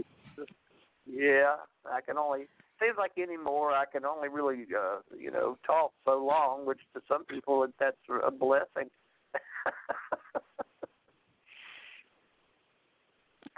Yeah, 1.07 1.57
I 1.90 2.00
can 2.00 2.18
only 2.18 2.46
seems 2.80 2.96
like 2.98 3.12
anymore 3.16 3.72
I 3.72 3.84
can 3.90 4.04
only 4.04 4.28
really 4.28 4.66
uh, 4.76 4.98
you 5.18 5.30
know 5.30 5.57
talk 5.66 5.92
so 6.04 6.24
long, 6.24 6.66
which 6.66 6.80
to 6.94 7.00
some 7.09 7.24
people 7.24 7.66
that's 7.78 7.96
a 8.26 8.30
blessing. 8.30 8.90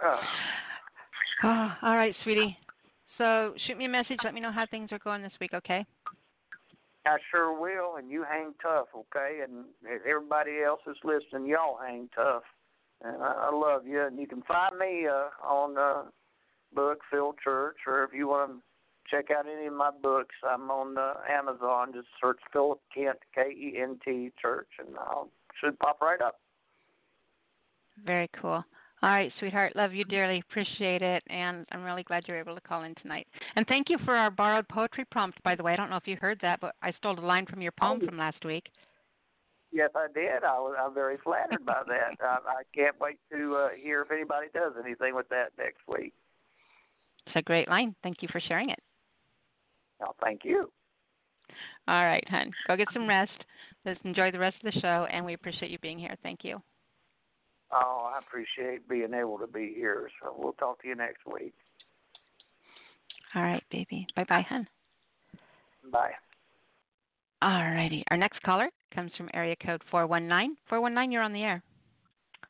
oh, 0.03 0.21
Oh, 1.45 1.73
all 1.83 1.97
right, 1.97 2.15
sweetie. 2.25 2.57
So 3.17 3.55
shoot 3.67 3.77
me 3.77 3.85
a 3.85 3.89
message. 3.89 4.19
Let 4.25 4.35
me 4.35 4.41
know 4.41 4.53
how 4.53 4.67
things 4.67 4.91
are 4.93 4.99
going 4.99 5.23
this 5.23 5.33
week, 5.41 5.55
okay? 5.55 5.87
I 7.07 7.17
sure 7.31 7.59
will, 7.59 7.97
and 7.97 8.11
you 8.11 8.25
hang 8.29 8.55
tough, 8.63 8.89
okay? 8.95 9.41
And 9.43 9.65
everybody 10.07 10.63
else 10.65 10.81
is 10.87 10.97
listening, 11.05 11.49
y'all 11.49 11.79
hang 11.81 12.09
tough. 12.15 12.43
And 13.03 13.23
I, 13.23 13.51
I 13.51 13.55
love 13.55 13.87
you. 13.87 14.05
And 14.05 14.19
you 14.19 14.27
can 14.27 14.43
find 14.43 14.77
me 14.79 15.07
uh, 15.07 15.29
on 15.47 15.79
uh, 15.79 16.11
book 16.75 17.01
Phil 17.11 17.35
Church, 17.43 17.77
or 17.87 18.05
if 18.05 18.11
you 18.13 18.29
want 18.29 18.51
to 18.51 18.59
check 19.11 19.27
out 19.31 19.47
any 19.47 19.67
of 19.67 19.73
my 19.73 19.91
books, 20.03 20.35
I'm 20.49 20.71
on 20.71 20.99
uh, 20.99 21.15
Amazon. 21.31 21.93
Just 21.93 22.09
search 22.23 22.39
Philip 22.53 22.81
Kent 22.95 23.19
K 23.35 23.51
E 23.51 23.79
N 23.81 23.99
T 24.05 24.31
Church, 24.41 24.69
and 24.79 24.97
I'll 24.99 25.31
should 25.61 25.79
pop 25.79 26.01
right 26.01 26.21
up. 26.21 26.41
Very 28.05 28.31
cool. 28.41 28.65
All 29.01 29.11
right, 29.11 29.33
sweetheart. 29.39 29.77
Love 29.77 29.95
you 29.95 30.05
dearly. 30.05 30.41
Appreciate 30.41 31.03
it. 31.03 31.23
And 31.29 31.65
I'm 31.71 31.85
really 31.85 32.03
glad 32.03 32.25
you're 32.27 32.39
able 32.39 32.57
to 32.57 32.61
call 32.61 32.83
in 32.83 32.95
tonight. 32.97 33.29
And 33.55 33.67
thank 33.69 33.89
you 33.89 33.99
for 34.05 34.17
our 34.17 34.31
borrowed 34.31 34.69
poetry 34.69 35.05
prompt, 35.11 35.41
by 35.45 35.55
the 35.55 35.63
way. 35.63 35.73
I 35.73 35.77
don't 35.77 35.91
know 35.91 35.97
if 35.97 36.07
you 36.09 36.17
heard 36.21 36.39
that, 36.43 36.61
but 36.61 36.75
I 36.83 36.93
stole 36.99 37.19
a 37.19 37.21
line 37.21 37.47
from 37.47 37.63
your 37.63 37.73
poem 37.73 38.01
from 38.05 38.19
last 38.19 38.45
week. 38.45 38.65
Yes, 39.71 39.91
I 39.95 40.07
did. 40.13 40.43
I 40.45 40.59
was 40.59 40.77
I'm 40.81 40.95
very 40.95 41.19
flattered 41.23 41.65
by 41.65 41.83
that. 41.87 42.17
I, 42.21 42.39
I 42.47 42.63
can't 42.75 42.99
wait 43.01 43.19
to 43.31 43.57
uh, 43.57 43.69
hear 43.81 44.03
if 44.03 44.11
anybody 44.11 44.49
does 44.53 44.73
anything 44.83 45.15
with 45.15 45.29
that 45.29 45.51
next 45.59 45.83
week. 45.87 46.15
It's 47.29 47.37
a 47.37 47.43
great 47.43 47.69
line. 47.69 47.95
Thank 48.03 48.23
you 48.23 48.29
for 48.33 48.41
sharing 48.41 48.71
it. 48.71 48.79
Oh, 50.03 50.15
thank 50.23 50.45
you. 50.45 50.71
All 51.87 52.05
right, 52.05 52.25
hon. 52.29 52.53
Go 52.67 52.77
get 52.77 52.89
some 52.95 53.07
rest. 53.07 53.33
Let's 53.85 54.01
enjoy 54.05 54.31
the 54.31 54.39
rest 54.39 54.57
of 54.65 54.73
the 54.73 54.81
show, 54.81 55.07
and 55.13 55.25
we 55.25 55.35
appreciate 55.35 55.71
you 55.71 55.79
being 55.81 55.99
here. 55.99 56.17
Thank 56.23 56.41
you. 56.43 56.63
Oh, 57.71 58.11
I 58.15 58.19
appreciate 58.19 58.89
being 58.89 59.13
able 59.13 59.39
to 59.39 59.47
be 59.47 59.75
here. 59.77 60.09
So 60.23 60.35
we'll 60.39 60.55
talk 60.55 60.81
to 60.83 60.89
you 60.89 60.95
next 60.95 61.27
week. 61.27 61.53
All 63.35 63.43
right, 63.43 63.63
baby. 63.71 64.07
Bye 64.17 64.25
bye, 64.27 64.47
hon. 64.49 64.67
Bye. 65.93 66.13
All 67.43 67.71
righty. 67.71 68.05
Our 68.11 68.17
next 68.17 68.43
caller 68.43 68.71
comes 68.95 69.13
from 69.19 69.29
area 69.35 69.55
code 69.65 69.83
419. 69.91 70.57
419, 70.69 71.13
you're 71.13 71.23
on 71.23 71.33
the 71.35 71.43
air. 71.43 71.63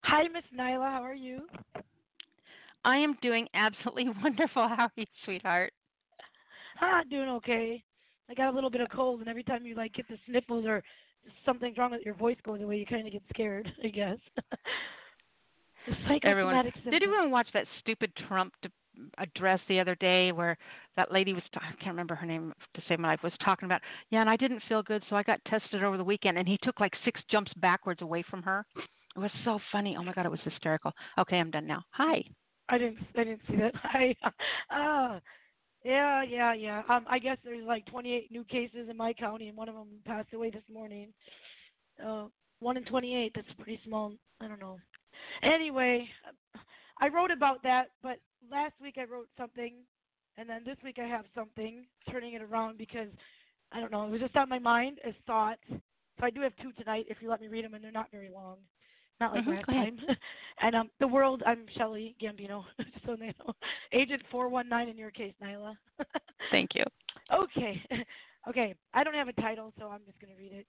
Hi, 0.03 0.29
Miss 0.29 0.45
Nyla. 0.57 0.91
How 0.91 1.03
are 1.03 1.15
you? 1.15 1.41
I 2.89 2.97
am 2.97 3.19
doing 3.21 3.47
absolutely 3.53 4.07
wonderful. 4.23 4.67
How 4.67 4.85
are 4.85 4.93
you, 4.97 5.05
sweetheart? 5.27 5.73
Ah, 6.81 7.03
doing 7.11 7.29
okay. 7.29 7.85
I 8.31 8.35
got 8.35 8.51
a 8.51 8.55
little 8.55 8.71
bit 8.71 8.81
of 8.81 8.89
cold, 8.89 9.21
and 9.21 9.29
every 9.29 9.43
time 9.43 9.67
you 9.67 9.75
like 9.75 9.93
get 9.93 10.09
the 10.09 10.17
sniffles 10.27 10.65
or 10.67 10.83
something's 11.45 11.77
wrong 11.77 11.91
with 11.91 12.01
your 12.05 12.15
voice 12.15 12.39
goes 12.45 12.63
away, 12.63 12.79
you 12.79 12.87
kind 12.87 13.07
of 13.07 13.13
get 13.13 13.23
scared. 13.29 13.71
I 13.85 13.89
guess. 13.89 14.17
Everyone, 16.23 16.71
did 16.85 17.03
everyone 17.03 17.31
watch 17.31 17.49
that 17.55 17.65
stupid 17.81 18.13
Trump 18.27 18.53
d- 18.61 18.69
address 19.17 19.59
the 19.69 19.81
other 19.81 19.95
day 19.95 20.33
where 20.33 20.59
that 20.97 21.11
lady 21.11 21.33
was 21.33 21.43
I 21.55 21.71
can't 21.83 21.93
remember 21.93 22.15
her 22.15 22.27
name 22.27 22.53
to 22.75 22.83
save 22.89 22.99
my 22.99 23.09
life 23.09 23.23
was 23.23 23.33
talking 23.43 23.65
about 23.65 23.81
yeah 24.11 24.21
and 24.21 24.29
I 24.29 24.37
didn't 24.37 24.63
feel 24.69 24.83
good 24.83 25.03
so 25.09 25.17
I 25.17 25.23
got 25.23 25.41
tested 25.47 25.83
over 25.83 25.97
the 25.97 26.05
weekend 26.05 26.37
and 26.37 26.47
he 26.47 26.59
took 26.63 26.79
like 26.79 26.93
six 27.07 27.21
jumps 27.31 27.53
backwards 27.57 28.03
away 28.03 28.23
from 28.29 28.43
her. 28.43 28.67
It 29.17 29.21
was 29.21 29.31
so 29.45 29.59
funny. 29.73 29.97
Oh 29.99 30.03
my 30.03 30.13
god, 30.13 30.27
it 30.27 30.31
was 30.31 30.41
hysterical. 30.45 30.93
Okay, 31.17 31.39
I'm 31.39 31.51
done 31.51 31.67
now. 31.67 31.83
Hi. 31.93 32.23
I 32.69 32.79
didn't. 32.79 32.99
I 33.17 33.25
didn't 33.25 33.41
see 33.49 33.57
that. 33.57 33.75
I. 33.85 34.15
Ah. 34.71 35.21
Yeah, 35.85 36.23
yeah, 36.23 36.55
yeah. 36.55 36.83
Um, 36.89 37.05
I 37.09 37.19
guess 37.19 37.39
there's 37.45 37.65
like 37.67 37.87
28 37.87 38.31
new 38.33 38.45
cases 38.45 38.89
in 38.91 38.97
my 38.97 39.13
county, 39.13 39.49
and 39.49 39.57
one 39.57 39.69
of 39.69 39.75
them 39.77 39.89
passed 40.05 40.33
away 40.35 40.51
this 40.51 40.65
morning. 40.73 41.13
Uh, 42.05 42.27
one 42.61 42.77
in 42.77 42.85
28. 42.85 43.33
That's 43.35 43.47
pretty 43.57 43.81
small. 43.85 44.13
I 44.41 44.49
don't 44.49 44.61
know. 44.61 44.79
Anyway, 45.43 46.09
I 47.01 47.09
wrote 47.09 47.31
about 47.31 47.63
that, 47.63 47.91
but 48.03 48.19
last 48.51 48.75
week 48.83 48.97
I 48.99 49.05
wrote 49.05 49.29
something, 49.39 49.75
and 50.37 50.49
then 50.49 50.63
this 50.65 50.77
week 50.83 50.99
I 50.99 51.07
have 51.07 51.27
something, 51.35 51.87
turning 52.11 52.35
it 52.35 52.43
around 52.43 52.77
because 52.77 53.09
I 53.73 53.81
don't 53.81 53.93
know. 53.93 54.05
It 54.07 54.11
was 54.11 54.21
just 54.21 54.37
on 54.37 54.49
my 54.49 54.59
mind 54.59 54.99
as 55.07 55.15
thoughts. 55.27 55.63
So 55.71 56.25
I 56.27 56.31
do 56.31 56.41
have 56.41 56.53
two 56.61 56.73
tonight 56.73 57.07
if 57.09 57.19
you 57.21 57.31
let 57.31 57.41
me 57.41 57.49
read 57.49 57.65
them, 57.65 57.75
and 57.75 57.85
they're 57.85 57.93
not 57.93 58.11
very 58.11 58.31
long. 58.31 58.57
Not 59.21 59.35
like 59.35 59.45
Mhm, 59.45 59.57
last 59.57 59.67
time. 59.67 60.01
and 60.61 60.77
um, 60.77 60.91
the 61.01 61.09
world. 61.09 61.43
I'm 61.47 61.67
Shelly 61.77 62.15
Gambino, 62.21 62.65
so 63.07 63.17
they 63.17 63.35
know. 63.39 63.53
Agent 63.93 64.23
419 64.31 64.89
in 64.89 64.99
your 64.99 65.11
case, 65.11 65.35
Nyla. 65.43 65.77
Thank 66.51 66.75
you. 66.75 66.85
Okay. 67.33 67.83
okay. 68.49 68.75
I 68.95 69.05
don't 69.05 69.15
have 69.15 69.29
a 69.29 69.33
title, 69.35 69.73
so 69.79 69.87
I'm 69.89 70.01
just 70.07 70.21
going 70.21 70.33
to 70.33 70.39
read 70.39 70.53
it. 70.53 70.67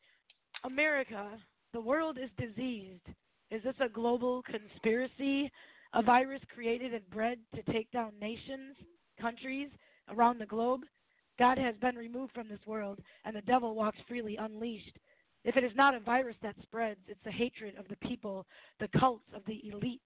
America, 0.63 1.37
the 1.73 1.81
world 1.81 2.17
is 2.17 2.29
diseased. 2.37 3.05
Is 3.51 3.63
this 3.63 3.75
a 3.79 3.89
global 3.89 4.43
conspiracy? 4.43 5.51
A 5.93 6.03
virus 6.03 6.41
created 6.53 6.93
and 6.93 7.09
bred 7.09 7.39
to 7.55 7.63
take 7.71 7.89
down 7.91 8.11
nations, 8.21 8.75
countries 9.19 9.69
around 10.09 10.39
the 10.39 10.45
globe? 10.45 10.81
God 11.39 11.57
has 11.57 11.75
been 11.77 11.95
removed 11.95 12.33
from 12.33 12.49
this 12.49 12.59
world, 12.67 12.99
and 13.25 13.35
the 13.35 13.41
devil 13.41 13.73
walks 13.73 13.97
freely 14.07 14.35
unleashed. 14.37 14.97
If 15.43 15.55
it 15.55 15.63
is 15.63 15.71
not 15.75 15.95
a 15.95 15.99
virus 15.99 16.35
that 16.41 16.55
spreads, 16.61 16.99
it's 17.07 17.23
the 17.23 17.31
hatred 17.31 17.75
of 17.77 17.87
the 17.87 17.95
people, 18.07 18.45
the 18.79 18.89
cults 18.99 19.25
of 19.33 19.41
the 19.45 19.61
elite. 19.71 20.01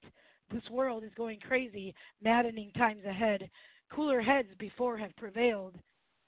This 0.51 0.63
world 0.69 1.03
is 1.03 1.11
going 1.15 1.39
crazy, 1.39 1.95
maddening 2.21 2.71
times 2.77 3.03
ahead. 3.05 3.49
Cooler 3.91 4.21
heads 4.21 4.49
before 4.59 4.97
have 4.97 5.15
prevailed. 5.17 5.75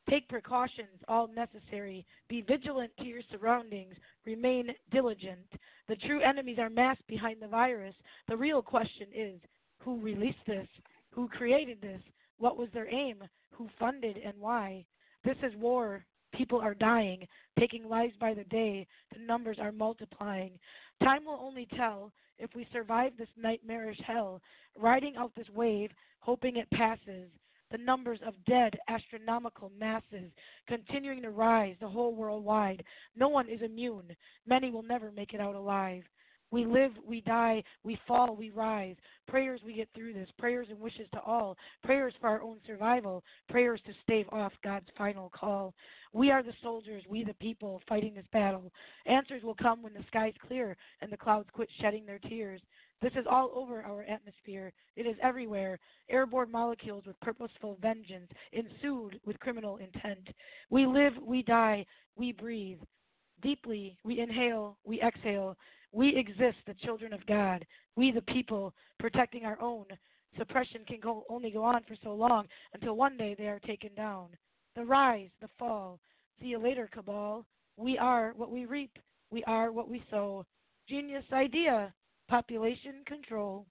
Take 0.10 0.28
precautions, 0.30 1.02
all 1.08 1.28
necessary. 1.28 2.06
Be 2.30 2.42
vigilant 2.42 2.92
to 2.98 3.06
your 3.06 3.22
surroundings. 3.32 3.96
Remain 4.26 4.70
diligent. 4.92 5.48
The 5.88 5.96
true 5.96 6.22
enemies 6.22 6.60
are 6.60 6.70
masked 6.70 7.08
behind 7.08 7.42
the 7.42 7.48
virus. 7.48 7.96
The 8.28 8.38
real 8.38 8.62
question 8.62 9.08
is 9.14 9.40
who 9.80 10.00
released 10.00 10.46
this? 10.46 10.68
Who 11.12 11.28
created 11.28 11.80
this? 11.82 12.02
What 12.38 12.58
was 12.58 12.70
their 12.74 12.92
aim? 12.94 13.24
Who 13.52 13.70
funded 13.80 14.18
and 14.18 14.34
why? 14.40 14.86
This 15.24 15.38
is 15.42 15.56
war. 15.56 16.06
People 16.34 16.60
are 16.60 16.74
dying, 16.74 17.28
taking 17.60 17.88
lives 17.88 18.14
by 18.20 18.34
the 18.34 18.44
day. 18.46 18.88
The 19.14 19.26
numbers 19.26 19.58
are 19.60 19.72
multiplying. 19.72 20.60
Time 21.04 21.26
will 21.26 21.40
only 21.42 21.68
tell 21.78 22.12
if 22.38 22.50
we 22.56 22.68
survive 22.74 23.14
this 23.18 23.30
nightmarish 23.38 24.00
hell, 24.06 24.42
riding 24.78 25.16
out 25.16 25.32
this 25.36 25.50
wave, 25.54 25.92
hoping 26.20 26.58
it 26.58 26.70
passes. 26.72 27.30
The 27.72 27.78
numbers 27.78 28.20
of 28.26 28.34
dead, 28.46 28.78
astronomical 28.88 29.72
masses, 29.78 30.32
continuing 30.68 31.22
to 31.24 31.32
rise 31.32 31.76
the 31.80 31.88
whole 31.88 32.14
world 32.14 32.44
wide. 32.44 32.84
No 33.16 33.28
one 33.28 33.50
is 33.50 33.62
immune. 33.62 34.16
Many 34.46 34.72
will 34.72 34.84
never 34.84 35.12
make 35.12 35.34
it 35.34 35.42
out 35.42 35.56
alive. 35.56 36.04
We 36.52 36.66
live, 36.66 36.92
we 37.06 37.22
die, 37.22 37.64
we 37.84 38.00
fall, 38.08 38.36
we 38.36 38.50
rise. 38.50 38.96
Prayers 39.28 39.62
we 39.66 39.74
get 39.74 39.90
through 39.96 40.14
this. 40.14 40.30
Prayers 40.38 40.68
and 40.70 40.80
wishes 40.80 41.08
to 41.14 41.22
all. 41.22 41.58
Prayers 41.84 42.14
for 42.22 42.30
our 42.30 42.42
own 42.42 42.58
survival. 42.66 43.24
Prayers 43.50 43.82
to 43.86 43.94
stave 44.04 44.28
off 44.32 44.54
God's 44.64 44.88
final 44.98 45.30
call. 45.30 45.74
We 46.14 46.32
are 46.32 46.44
the 46.44 46.54
soldiers, 46.64 47.04
we 47.10 47.24
the 47.24 47.34
people 47.36 47.82
fighting 47.90 48.14
this 48.14 48.26
battle. 48.32 48.72
Answers 49.06 49.44
will 49.44 49.56
come 49.56 49.82
when 49.82 49.94
the 49.94 50.06
skies 50.08 50.34
clear 50.48 50.78
and 51.02 51.12
the 51.12 51.18
clouds 51.18 51.50
quit 51.52 51.68
shedding 51.82 52.06
their 52.06 52.20
tears. 52.20 52.62
This 53.02 53.12
is 53.14 53.26
all 53.30 53.52
over 53.54 53.84
our 53.84 54.04
atmosphere. 54.04 54.72
It 54.96 55.06
is 55.06 55.16
everywhere. 55.22 55.80
Airborne 56.10 56.52
molecules 56.52 57.04
with 57.06 57.20
purposeful 57.20 57.78
vengeance, 57.82 58.32
ensued 58.54 59.20
with 59.26 59.40
criminal 59.40 59.78
intent. 59.78 60.28
We 60.70 60.86
live, 60.86 61.14
we 61.22 61.44
die, 61.44 61.86
we 62.16 62.32
breathe. 62.32 62.80
Deeply, 63.42 63.98
we 64.04 64.20
inhale, 64.20 64.78
we 64.86 65.02
exhale. 65.02 65.58
We 65.96 66.14
exist, 66.18 66.58
the 66.68 66.74
children 66.74 67.14
of 67.14 67.26
God. 67.26 67.66
We, 67.96 68.12
the 68.12 68.22
people, 68.22 68.74
protecting 69.00 69.46
our 69.46 69.58
own. 69.62 69.86
Suppression 70.38 70.82
can 70.86 71.00
go, 71.00 71.24
only 71.30 71.52
go 71.52 71.64
on 71.64 71.84
for 71.88 71.96
so 72.04 72.14
long 72.14 72.48
until 72.74 72.98
one 72.98 73.16
day 73.16 73.34
they 73.38 73.48
are 73.48 73.60
taken 73.60 73.96
down. 73.96 74.28
The 74.76 74.84
rise, 74.84 75.30
the 75.40 75.48
fall. 75.58 76.02
See 76.42 76.48
you 76.48 76.60
later, 76.60 76.90
cabal. 76.92 77.46
We 77.78 77.98
are 77.98 78.34
what 78.36 78.52
we 78.52 78.66
reap. 78.66 78.92
We 79.32 79.42
are 79.46 79.72
what 79.72 79.88
we 79.88 80.04
sow. 80.12 80.46
Genius 80.90 81.24
idea. 81.32 81.94
Population 82.28 82.96
control. 83.08 83.66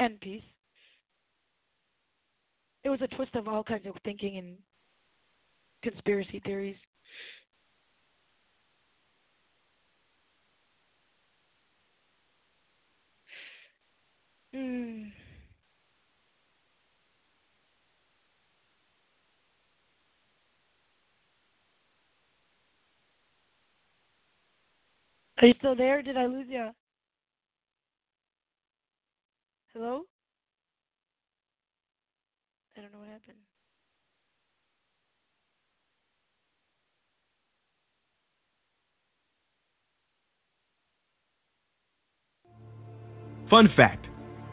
End 0.00 0.20
piece. 0.20 0.42
It 2.82 2.88
was 2.88 3.00
a 3.02 3.14
twist 3.14 3.36
of 3.36 3.46
all 3.46 3.62
kinds 3.62 3.86
of 3.86 3.94
thinking 4.04 4.38
and 4.38 4.56
conspiracy 5.84 6.42
theories. 6.44 6.74
Are 14.54 14.56
you 25.46 25.54
still 25.58 25.76
there? 25.76 26.02
Did 26.02 26.16
I 26.16 26.26
lose 26.26 26.46
you? 26.48 26.70
Hello? 29.72 30.02
I 32.76 32.80
don't 32.80 32.92
know 32.92 32.98
what 32.98 33.08
happened. 33.08 33.36
Fun 43.48 43.68
fact 43.76 44.09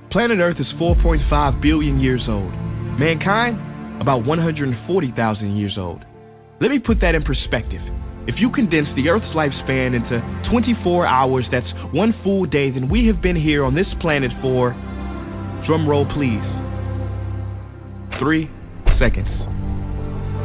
Planet 0.09 0.39
Earth 0.39 0.55
is 0.57 0.67
4.5 0.79 1.61
billion 1.61 1.99
years 1.99 2.21
old. 2.29 2.53
Mankind, 2.97 4.01
about 4.01 4.25
140,000 4.25 5.57
years 5.57 5.77
old. 5.77 6.05
Let 6.61 6.71
me 6.71 6.79
put 6.79 7.01
that 7.01 7.13
in 7.13 7.23
perspective. 7.23 7.81
If 8.25 8.35
you 8.39 8.49
condense 8.49 8.87
the 8.95 9.09
Earth's 9.09 9.25
lifespan 9.35 9.95
into 9.95 10.49
24 10.49 11.05
hours, 11.05 11.45
that's 11.51 11.67
one 11.93 12.13
full 12.23 12.45
day, 12.45 12.71
then 12.71 12.87
we 12.87 13.05
have 13.07 13.21
been 13.21 13.35
here 13.35 13.65
on 13.65 13.75
this 13.75 13.87
planet 13.99 14.31
for, 14.41 14.71
drum 15.67 15.87
roll 15.87 16.05
please, 16.05 16.43
three 18.17 18.49
seconds. 18.97 19.27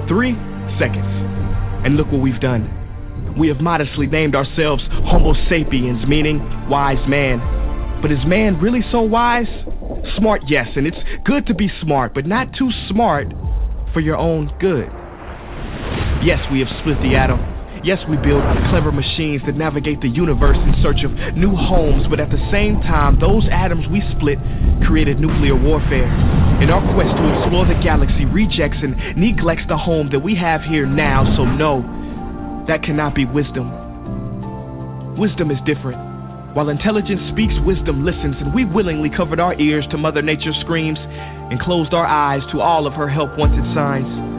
Three 0.08 0.34
seconds. 0.80 1.06
And 1.86 1.96
look 1.96 2.10
what 2.10 2.20
we've 2.20 2.40
done. 2.40 2.66
We 3.38 3.46
have 3.46 3.60
modestly 3.60 4.08
named 4.08 4.34
ourselves 4.34 4.82
Homo 5.06 5.34
sapiens, 5.48 6.04
meaning 6.08 6.40
wise 6.68 7.02
man. 7.08 7.61
But 8.02 8.10
is 8.10 8.18
man 8.26 8.58
really 8.58 8.82
so 8.90 9.00
wise? 9.00 9.46
Smart, 10.18 10.42
yes, 10.48 10.66
and 10.74 10.88
it's 10.88 10.98
good 11.24 11.46
to 11.46 11.54
be 11.54 11.70
smart, 11.80 12.12
but 12.12 12.26
not 12.26 12.52
too 12.58 12.68
smart 12.90 13.28
for 13.94 14.00
your 14.00 14.16
own 14.16 14.50
good. 14.58 14.90
Yes, 16.26 16.42
we 16.50 16.58
have 16.58 16.68
split 16.82 16.98
the 16.98 17.14
atom. 17.14 17.38
Yes, 17.84 17.98
we 18.10 18.16
build 18.16 18.42
clever 18.70 18.90
machines 18.90 19.42
that 19.46 19.56
navigate 19.56 20.00
the 20.00 20.08
universe 20.08 20.58
in 20.58 20.74
search 20.82 21.02
of 21.06 21.10
new 21.38 21.54
homes, 21.54 22.06
but 22.10 22.18
at 22.18 22.30
the 22.30 22.42
same 22.50 22.82
time, 22.82 23.18
those 23.18 23.46
atoms 23.50 23.86
we 23.86 24.02
split 24.18 24.38
created 24.86 25.18
nuclear 25.18 25.54
warfare. 25.54 26.10
In 26.62 26.70
our 26.70 26.82
quest 26.94 27.10
to 27.10 27.24
explore 27.38 27.66
the 27.66 27.78
galaxy, 27.82 28.24
rejects 28.26 28.78
and 28.82 28.94
neglects 29.14 29.64
the 29.68 29.76
home 29.76 30.10
that 30.10 30.20
we 30.20 30.34
have 30.34 30.62
here 30.62 30.86
now, 30.86 31.22
so 31.36 31.44
no, 31.44 31.82
that 32.66 32.82
cannot 32.82 33.14
be 33.14 33.24
wisdom. 33.26 33.70
Wisdom 35.18 35.50
is 35.50 35.58
different. 35.66 36.11
While 36.54 36.68
intelligence 36.68 37.22
speaks, 37.32 37.54
wisdom 37.64 38.04
listens, 38.04 38.36
and 38.38 38.52
we 38.52 38.66
willingly 38.66 39.08
covered 39.08 39.40
our 39.40 39.58
ears 39.58 39.86
to 39.90 39.96
Mother 39.96 40.20
Nature's 40.20 40.58
screams 40.60 40.98
and 41.00 41.58
closed 41.58 41.94
our 41.94 42.04
eyes 42.04 42.42
to 42.52 42.60
all 42.60 42.86
of 42.86 42.92
her 42.92 43.08
help 43.08 43.38
wanted 43.38 43.64
signs. 43.74 44.31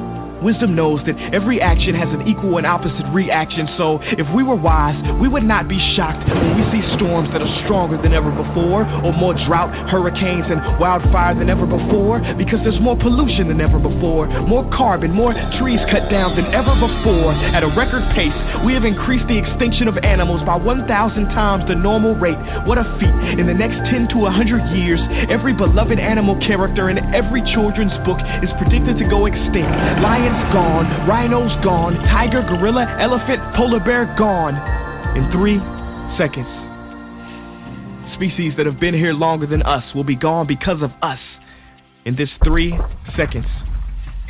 Wisdom 0.44 0.76
knows 0.76 1.00
that 1.08 1.16
every 1.32 1.64
action 1.64 1.96
has 1.96 2.12
an 2.12 2.28
equal 2.28 2.60
and 2.60 2.68
opposite 2.68 3.08
reaction, 3.16 3.64
so 3.80 4.04
if 4.20 4.28
we 4.36 4.44
were 4.44 4.60
wise, 4.60 5.00
we 5.24 5.32
would 5.32 5.48
not 5.48 5.72
be 5.72 5.80
shocked 5.96 6.28
when 6.28 6.60
we 6.60 6.64
see 6.68 6.84
storms 7.00 7.32
that 7.32 7.40
are 7.40 7.54
stronger 7.64 7.96
than 7.96 8.12
ever 8.12 8.28
before, 8.28 8.84
or 9.08 9.16
more 9.16 9.32
drought, 9.48 9.72
hurricanes, 9.88 10.44
and 10.52 10.60
wildfire 10.84 11.32
than 11.32 11.48
ever 11.48 11.64
before, 11.64 12.20
because 12.36 12.60
there's 12.68 12.80
more 12.84 13.00
pollution 13.00 13.48
than 13.48 13.64
ever 13.64 13.80
before, 13.80 14.28
more 14.44 14.68
carbon, 14.76 15.16
more 15.16 15.32
trees 15.64 15.80
cut 15.88 16.12
down 16.12 16.36
than 16.36 16.52
ever 16.52 16.76
before. 16.76 17.32
At 17.56 17.64
a 17.64 17.72
record 17.72 18.04
pace, 18.12 18.36
we 18.68 18.76
have 18.76 18.84
increased 18.84 19.24
the 19.32 19.40
extinction 19.40 19.88
of 19.88 19.96
animals 20.04 20.44
by 20.44 20.60
1,000 20.60 20.84
times 21.32 21.64
the 21.72 21.76
normal 21.80 22.20
rate. 22.20 22.40
What 22.68 22.76
a 22.76 22.84
feat. 23.00 23.16
In 23.40 23.48
the 23.48 23.56
next 23.56 23.80
10 23.88 24.12
to 24.12 24.28
100 24.28 24.76
years, 24.76 25.00
every 25.32 25.56
beloved 25.56 26.04
animal 26.04 26.36
character 26.44 26.92
in 26.92 27.00
every 27.16 27.40
children's 27.56 27.96
book 28.04 28.20
is 28.44 28.52
predicted 28.60 29.00
to 29.00 29.08
go 29.08 29.24
extinct. 29.24 29.72
Lions 30.34 30.54
gone, 30.54 31.08
rhinos 31.08 31.64
gone, 31.64 31.94
tiger, 32.10 32.42
gorilla, 32.42 32.88
elephant, 33.00 33.40
polar 33.56 33.80
bear 33.80 34.16
gone. 34.18 34.56
In 35.16 35.30
three 35.32 35.60
seconds. 36.18 36.50
Species 38.16 38.54
that 38.58 38.66
have 38.66 38.80
been 38.80 38.96
here 38.96 39.14
longer 39.14 39.46
than 39.46 39.62
us 39.62 39.84
will 39.94 40.04
be 40.04 40.16
gone 40.16 40.48
because 40.48 40.82
of 40.82 40.90
us. 41.04 41.20
In 42.06 42.16
this 42.16 42.30
three 42.44 42.74
seconds. 43.16 43.46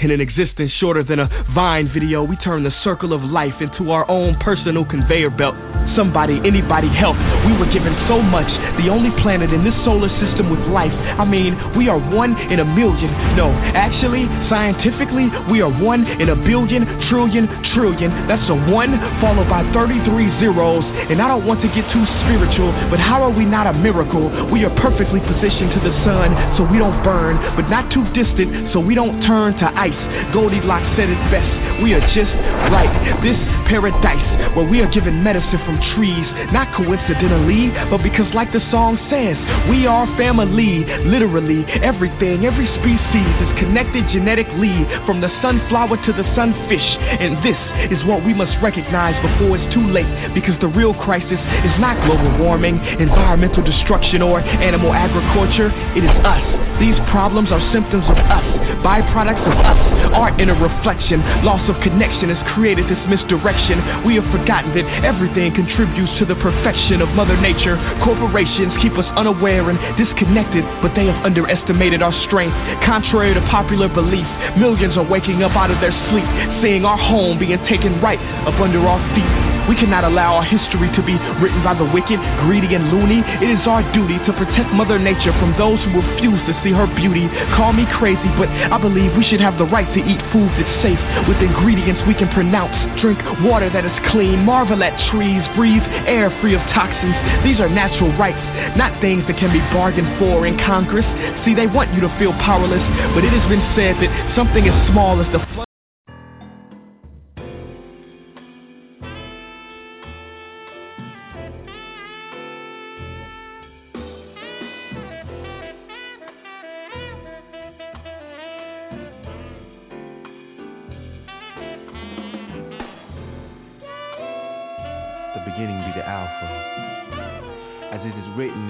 In 0.02 0.10
an 0.10 0.20
existence 0.20 0.72
shorter 0.82 1.04
than 1.04 1.20
a 1.20 1.30
Vine 1.54 1.86
video, 1.94 2.26
we 2.26 2.36
turn 2.38 2.64
the 2.64 2.74
circle 2.84 3.14
of 3.14 3.22
life 3.22 3.54
into 3.62 3.92
our 3.94 4.10
own 4.10 4.34
personal 4.42 4.84
conveyor 4.84 5.30
belt. 5.30 5.54
Somebody, 5.94 6.42
anybody 6.50 6.90
help. 6.90 7.14
We 7.46 7.54
were 7.54 7.70
given 7.70 7.94
so 8.10 8.18
much, 8.18 8.50
the 8.82 8.90
only 8.90 9.14
planet 9.22 9.54
in 9.54 9.62
this 9.62 9.78
solar 9.86 10.10
system 10.18 10.50
with 10.50 10.66
life. 10.74 10.92
I 10.92 11.24
mean, 11.24 11.54
we 11.78 11.94
are 11.94 12.02
one 12.02 12.34
in 12.50 12.58
a 12.58 12.66
million. 12.66 13.14
No, 13.38 13.54
actually, 13.78 14.26
scientifically, 14.50 15.30
we 15.54 15.62
are 15.62 15.70
one 15.70 16.10
in 16.18 16.34
a 16.34 16.38
billion, 16.42 16.90
trillion, 17.14 17.46
trillion. 17.78 18.10
That's 18.26 18.44
a 18.50 18.58
one 18.74 18.98
followed 19.22 19.46
by 19.46 19.62
33 19.78 20.10
zeros. 20.42 20.82
And 21.14 21.22
I 21.22 21.30
don't 21.30 21.46
want 21.46 21.62
to 21.62 21.70
get 21.70 21.86
too 21.94 22.04
spiritual, 22.26 22.74
but 22.90 22.98
how 22.98 23.22
are 23.22 23.32
we 23.32 23.46
not 23.46 23.70
a 23.70 23.76
miracle? 23.78 24.34
We 24.50 24.66
are 24.66 24.74
perfectly 24.82 25.22
positioned 25.22 25.78
to 25.78 25.82
the 25.86 25.94
sun 26.02 26.34
so 26.58 26.66
we 26.66 26.82
don't 26.82 26.98
burn, 27.06 27.38
but 27.54 27.70
not 27.70 27.94
too 27.94 28.02
distant 28.18 28.74
so 28.74 28.82
we 28.82 28.98
don't 28.98 29.22
turn 29.30 29.54
to 29.62 29.68
ice. 29.84 30.04
Goldilocks 30.32 30.88
said 30.96 31.12
it 31.12 31.20
best. 31.28 31.52
We 31.84 31.92
are 31.92 32.04
just 32.16 32.32
right. 32.72 32.88
This 33.20 33.36
paradise 33.68 34.56
where 34.56 34.64
we 34.64 34.80
are 34.80 34.88
given 34.88 35.20
medicine 35.20 35.60
from 35.68 35.76
trees, 35.98 36.28
not 36.56 36.72
coincidentally, 36.80 37.74
but 37.92 38.00
because, 38.00 38.30
like 38.32 38.56
the 38.56 38.64
song 38.72 38.96
says, 39.12 39.36
we 39.68 39.84
are 39.84 40.08
family. 40.16 40.88
Literally, 41.04 41.68
everything, 41.84 42.48
every 42.48 42.70
species 42.80 43.34
is 43.44 43.52
connected 43.60 44.08
genetically 44.16 44.88
from 45.04 45.20
the 45.20 45.28
sunflower 45.44 46.00
to 46.08 46.12
the 46.16 46.24
sunfish. 46.38 46.88
And 47.20 47.44
this 47.44 47.60
is 47.92 48.00
what 48.08 48.24
we 48.24 48.32
must 48.32 48.56
recognize 48.64 49.18
before 49.20 49.60
it's 49.60 49.68
too 49.76 49.84
late 49.92 50.08
because 50.32 50.56
the 50.64 50.72
real 50.72 50.96
crisis 51.04 51.42
is 51.68 51.76
not 51.84 52.00
global 52.08 52.32
warming, 52.40 52.80
environmental 53.02 53.66
destruction, 53.66 54.24
or 54.24 54.40
animal 54.40 54.96
agriculture. 54.96 55.74
It 55.98 56.08
is 56.08 56.16
us. 56.24 56.46
These 56.80 56.96
problems 57.12 57.52
are 57.52 57.62
symptoms 57.76 58.06
of 58.08 58.18
us, 58.32 58.48
byproducts 58.86 59.44
of 59.44 59.58
us 59.66 59.73
us. 59.74 60.14
Our 60.14 60.30
inner 60.38 60.54
reflection, 60.54 61.26
loss 61.42 61.64
of 61.66 61.82
connection 61.82 62.30
has 62.30 62.38
created 62.54 62.86
this 62.86 63.02
misdirection. 63.10 64.06
We 64.06 64.16
have 64.22 64.28
forgotten 64.30 64.78
that 64.78 64.86
everything 65.04 65.54
contributes 65.58 66.14
to 66.22 66.26
the 66.30 66.38
perfection 66.38 67.02
of 67.02 67.10
Mother 67.18 67.36
Nature. 67.40 67.82
Corporations 68.06 68.78
keep 68.80 68.94
us 68.94 69.08
unaware 69.18 69.74
and 69.74 69.80
disconnected, 69.98 70.62
but 70.86 70.94
they 70.94 71.10
have 71.10 71.26
underestimated 71.26 72.06
our 72.06 72.14
strength. 72.30 72.54
Contrary 72.86 73.34
to 73.34 73.42
popular 73.50 73.90
belief, 73.90 74.28
millions 74.56 74.94
are 74.96 75.08
waking 75.08 75.42
up 75.42 75.58
out 75.58 75.74
of 75.74 75.82
their 75.82 75.94
sleep, 76.14 76.28
seeing 76.62 76.86
our 76.86 77.00
home 77.00 77.42
being 77.42 77.58
taken 77.66 77.98
right 78.00 78.22
up 78.46 78.56
under 78.62 78.86
our 78.86 79.02
feet. 79.18 79.54
We 79.64 79.80
cannot 79.80 80.04
allow 80.04 80.36
our 80.36 80.44
history 80.44 80.92
to 80.92 81.02
be 81.02 81.16
written 81.40 81.64
by 81.64 81.72
the 81.72 81.88
wicked, 81.88 82.20
greedy, 82.44 82.76
and 82.76 82.92
loony. 82.92 83.24
It 83.40 83.48
is 83.48 83.64
our 83.64 83.80
duty 83.96 84.20
to 84.28 84.32
protect 84.36 84.76
Mother 84.76 85.00
Nature 85.00 85.32
from 85.40 85.56
those 85.56 85.80
who 85.88 86.04
refuse 86.04 86.42
to 86.52 86.54
see 86.60 86.76
her 86.76 86.84
beauty. 87.00 87.32
Call 87.56 87.72
me 87.72 87.88
crazy, 87.96 88.28
but 88.36 88.52
I 88.52 88.76
believe 88.76 89.16
we 89.16 89.24
should 89.32 89.40
have 89.40 89.56
the 89.56 89.63
right 89.70 89.88
to 89.88 90.02
eat 90.04 90.22
food 90.32 90.50
that's 90.56 90.76
safe 90.82 91.00
with 91.28 91.40
ingredients 91.44 92.02
we 92.08 92.16
can 92.16 92.30
pronounce. 92.32 92.74
Drink 93.02 93.20
water 93.46 93.70
that 93.70 93.86
is 93.86 93.96
clean, 94.12 94.44
marvel 94.44 94.82
at 94.84 94.94
trees, 95.12 95.44
breathe 95.56 95.84
air 96.10 96.32
free 96.42 96.56
of 96.56 96.64
toxins. 96.74 97.16
These 97.44 97.60
are 97.60 97.70
natural 97.70 98.12
rights, 98.18 98.40
not 98.78 98.94
things 99.02 99.24
that 99.28 99.38
can 99.38 99.52
be 99.52 99.62
bargained 99.74 100.10
for 100.20 100.46
in 100.46 100.58
Congress. 100.66 101.06
See, 101.46 101.54
they 101.54 101.68
want 101.68 101.94
you 101.94 102.02
to 102.02 102.12
feel 102.20 102.34
powerless, 102.44 102.84
but 103.14 103.24
it 103.24 103.34
has 103.34 103.46
been 103.50 103.64
said 103.76 104.00
that 104.02 104.12
something 104.36 104.68
as 104.68 104.76
small 104.92 105.20
as 105.20 105.28
the 105.34 105.42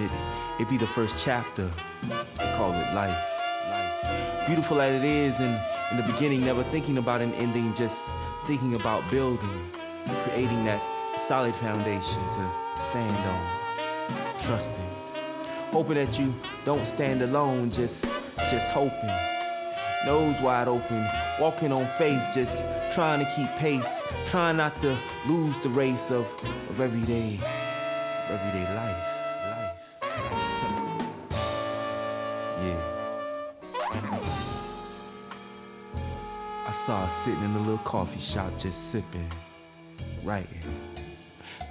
it 0.03 0.13
it 0.59 0.69
be 0.69 0.77
the 0.77 0.89
first 0.95 1.13
chapter. 1.25 1.67
They 2.03 2.49
call 2.59 2.71
it 2.71 2.89
life. 2.93 3.09
life. 3.09 4.47
Beautiful 4.47 4.81
as 4.81 4.91
it 4.95 5.05
is, 5.05 5.33
and 5.39 5.55
in 5.91 5.95
the 6.03 6.07
beginning, 6.13 6.45
never 6.45 6.63
thinking 6.71 6.97
about 6.97 7.21
an 7.21 7.33
ending, 7.33 7.73
just 7.79 7.93
thinking 8.47 8.75
about 8.75 9.09
building, 9.09 9.71
creating 10.27 10.65
that 10.65 10.81
solid 11.29 11.55
foundation 11.63 12.21
to 12.37 12.43
stand 12.91 13.17
on, 13.17 13.43
trusting, 14.45 14.91
hoping 15.71 15.97
that 15.97 16.11
you 16.19 16.35
don't 16.65 16.83
stand 16.95 17.21
alone, 17.23 17.71
just 17.71 17.95
just 18.51 18.67
hoping, 18.75 19.15
nose 20.05 20.35
wide 20.41 20.67
open, 20.67 21.07
walking 21.39 21.71
on 21.71 21.87
faith, 21.97 22.19
just 22.35 22.51
trying 22.95 23.19
to 23.19 23.25
keep 23.35 23.47
pace, 23.61 23.81
trying 24.31 24.57
not 24.57 24.73
to 24.81 24.99
lose 25.27 25.55
the 25.63 25.69
race 25.69 26.11
of, 26.11 26.25
of 26.71 26.79
everyday, 26.79 27.39
everyday 28.29 28.65
life. 28.75 28.97
Life. 29.47 29.77
yeah. 32.63 32.81
I 36.67 36.69
saw 36.85 36.95
her 37.07 37.13
sitting 37.25 37.43
in 37.43 37.51
a 37.55 37.59
little 37.59 37.79
coffee 37.87 38.23
shop 38.33 38.51
just 38.61 38.75
sipping, 38.91 39.29
writing. 40.25 40.63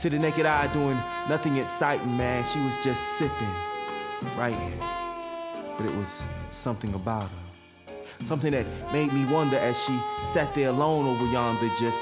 To 0.03 0.11
the 0.11 0.19
naked 0.19 0.47
eye, 0.47 0.67
doing 0.73 1.01
nothing 1.29 1.57
exciting, 1.57 2.17
man. 2.17 2.45
She 2.53 2.59
was 2.59 2.73
just 2.83 2.99
sipping, 3.21 3.55
writing. 4.37 4.79
But 5.79 5.87
it 5.87 5.95
was 5.95 6.09
something 6.65 6.95
about 6.95 7.31
her. 7.31 7.52
Something 8.29 8.53
that 8.53 8.67
made 8.93 9.13
me 9.13 9.25
wonder 9.31 9.59
as 9.59 9.75
she 9.87 9.95
sat 10.35 10.53
there 10.55 10.69
alone 10.71 11.07
over 11.07 11.27
yonder, 11.31 11.69
just 11.81 11.99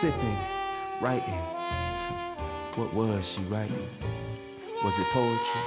sipping, 0.00 0.38
writing. 1.02 1.40
What 2.78 2.94
was 2.94 3.22
she 3.36 3.42
writing? 3.46 3.88
Was 4.82 4.94
it 4.98 5.08
poetry? 5.12 5.62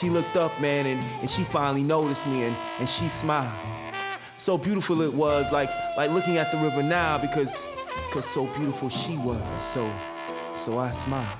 She 0.00 0.10
looked 0.10 0.36
up, 0.36 0.52
man, 0.60 0.86
and, 0.86 1.00
and 1.00 1.28
she 1.36 1.44
finally 1.52 1.82
noticed 1.82 2.20
me 2.26 2.44
and, 2.44 2.54
and 2.54 2.88
she 2.98 3.08
smiled 3.22 3.78
so 4.48 4.56
beautiful 4.56 5.02
it 5.02 5.12
was, 5.12 5.44
like 5.52 5.68
like 5.98 6.08
looking 6.08 6.38
at 6.38 6.48
the 6.50 6.56
river 6.56 6.82
now 6.82 7.20
because 7.20 7.52
because 8.08 8.24
so 8.32 8.48
beautiful 8.56 8.88
she 9.04 9.12
was. 9.20 9.36
So 9.76 9.84
so 10.64 10.80
I 10.80 10.88
smiled. 11.04 11.36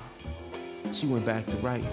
She 1.01 1.07
went 1.07 1.25
back 1.25 1.43
to 1.47 1.57
writing. 1.65 1.89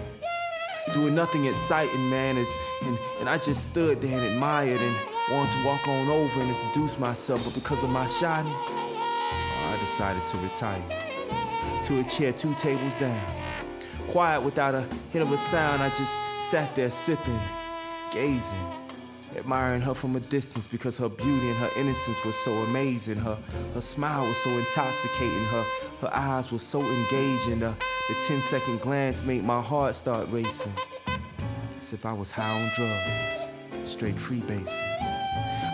Doing 0.93 1.15
nothing 1.17 1.49
exciting, 1.49 2.11
man, 2.11 2.37
is, 2.37 2.47
and, 2.83 2.99
and 3.21 3.29
I 3.31 3.39
just 3.39 3.59
stood 3.73 4.05
there 4.05 4.13
and 4.13 4.37
admired 4.37 4.79
and 4.79 4.95
wanted 5.31 5.51
to 5.59 5.63
walk 5.67 5.83
on 5.89 6.09
over 6.09 6.39
and 6.39 6.51
introduce 6.51 6.95
myself, 6.99 7.41
but 7.43 7.55
because 7.55 7.79
of 7.83 7.91
my 7.91 8.07
shyness, 8.21 8.55
I 8.55 9.75
decided 9.79 10.23
to 10.31 10.37
retire. 10.39 10.87
To 11.89 11.93
a 12.01 12.05
chair 12.19 12.33
two 12.43 12.55
tables 12.63 12.95
down. 13.01 14.13
Quiet 14.13 14.43
without 14.43 14.75
a 14.75 14.87
hint 15.11 15.23
of 15.23 15.31
a 15.31 15.41
sound, 15.51 15.83
I 15.83 15.91
just 15.91 16.15
sat 16.51 16.75
there 16.77 16.93
sipping, 17.07 17.43
gazing 18.15 18.87
admiring 19.37 19.83
her 19.83 19.95
from 20.01 20.17
a 20.17 20.21
distance 20.21 20.65
because 20.73 20.95
her 20.99 21.09
beauty 21.09 21.49
and 21.51 21.59
her 21.59 21.71
innocence 21.79 22.19
was 22.25 22.35
so 22.45 22.53
amazing. 22.65 23.17
Her 23.17 23.37
her 23.75 23.85
smile 23.95 24.25
was 24.25 24.37
so 24.45 24.51
intoxicating. 24.51 25.45
Her 25.51 25.65
her 26.03 26.15
eyes 26.15 26.45
were 26.51 26.63
so 26.73 26.81
engaging. 26.81 27.61
The, 27.61 27.77
the 28.09 28.15
10 28.29 28.43
second 28.51 28.81
glance 28.83 29.17
made 29.27 29.45
my 29.45 29.63
heart 29.63 29.97
start 30.03 30.29
racing. 30.31 30.77
As 31.09 31.93
if 31.93 32.05
I 32.05 32.13
was 32.13 32.29
high 32.35 32.51
on 32.51 32.71
drugs, 32.77 33.97
straight 33.97 34.17
freebasing. 34.29 34.86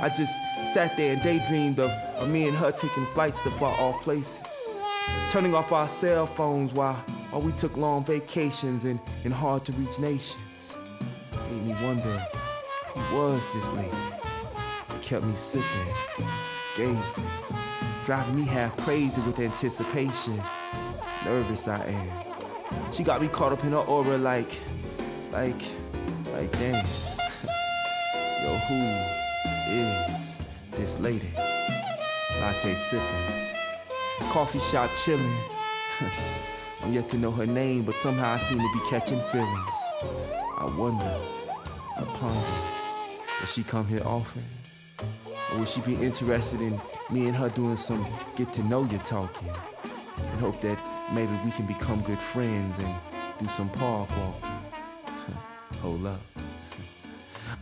I 0.03 0.09
just 0.09 0.35
sat 0.75 0.91
there 0.97 1.13
and 1.13 1.23
daydreamed 1.23 1.79
of, 1.79 1.89
of 2.19 2.29
me 2.29 2.49
and 2.49 2.57
her 2.59 2.73
taking 2.73 3.07
flights 3.15 3.37
to 3.45 3.51
far 3.61 3.71
off 3.79 4.03
places. 4.03 4.27
Turning 5.33 5.55
off 5.55 5.71
our 5.71 5.87
cell 6.03 6.29
phones 6.37 6.73
while, 6.75 6.99
while 7.31 7.41
we 7.41 7.55
took 7.61 7.77
long 7.77 8.05
vacations 8.05 8.83
in, 8.83 8.99
in 9.25 9.31
hard 9.31 9.65
to 9.67 9.73
reach 9.73 9.97
nations. 10.01 10.43
It 11.31 11.55
Made 11.55 11.67
me 11.71 11.75
wonder 11.87 12.19
who 12.95 13.01
was 13.15 13.43
this 13.55 13.63
lady? 13.79 14.03
It 14.91 15.09
kept 15.09 15.23
me 15.23 15.39
sipping, 15.55 15.95
gazing, 16.77 17.27
driving 18.07 18.43
me 18.43 18.47
half 18.51 18.75
crazy 18.83 19.15
with 19.23 19.39
anticipation. 19.39 20.43
Nervous 21.25 21.63
I 21.71 21.79
am. 21.95 22.95
She 22.99 23.05
got 23.05 23.23
me 23.23 23.29
caught 23.29 23.53
up 23.53 23.63
in 23.63 23.71
her 23.71 23.79
aura 23.79 24.19
like, 24.19 24.51
like, 25.31 25.63
like, 26.35 26.51
damn. 26.51 26.75
Yo, 28.43 28.59
who 28.67 29.22
is 29.73 30.79
this 30.79 30.93
lady? 31.01 31.33
Latte 32.41 32.75
sipping, 32.91 34.33
coffee 34.33 34.61
shop 34.73 34.91
chilling. 35.05 35.39
I'm 36.83 36.93
yet 36.93 37.09
to 37.11 37.17
know 37.17 37.31
her 37.31 37.47
name, 37.47 37.87
but 37.87 37.95
somehow 38.03 38.37
I 38.37 38.49
seem 38.49 38.59
to 38.59 38.71
be 38.75 38.83
catching 38.91 39.23
feelings. 39.33 39.73
I 40.59 40.75
wonder, 40.77 41.05
I 41.97 42.05
ponder. 42.19 42.73
Does 43.41 43.51
she 43.55 43.65
come 43.71 43.87
here 43.87 44.03
often? 44.03 44.45
Or 45.53 45.61
would 45.61 45.69
she 45.75 45.81
be 45.83 45.95
interested 45.95 46.61
in 46.61 46.81
me 47.11 47.27
and 47.29 47.37
her 47.37 47.51
doing 47.55 47.79
some 47.87 48.05
get 48.37 48.49
to 48.57 48.63
know 48.65 48.85
you 48.85 48.99
talking? 49.11 49.49
And 49.49 50.41
hope 50.41 50.61
that 50.63 50.77
maybe 51.15 51.33
we 51.45 51.53
can 51.57 51.67
become 51.67 52.05
good 52.07 52.19
friends 52.35 52.75
and 52.79 53.41
do 53.41 53.47
some 53.59 53.71
park 53.79 54.09
walking. 54.11 55.81
Hold 55.83 56.07
up. 56.07 56.32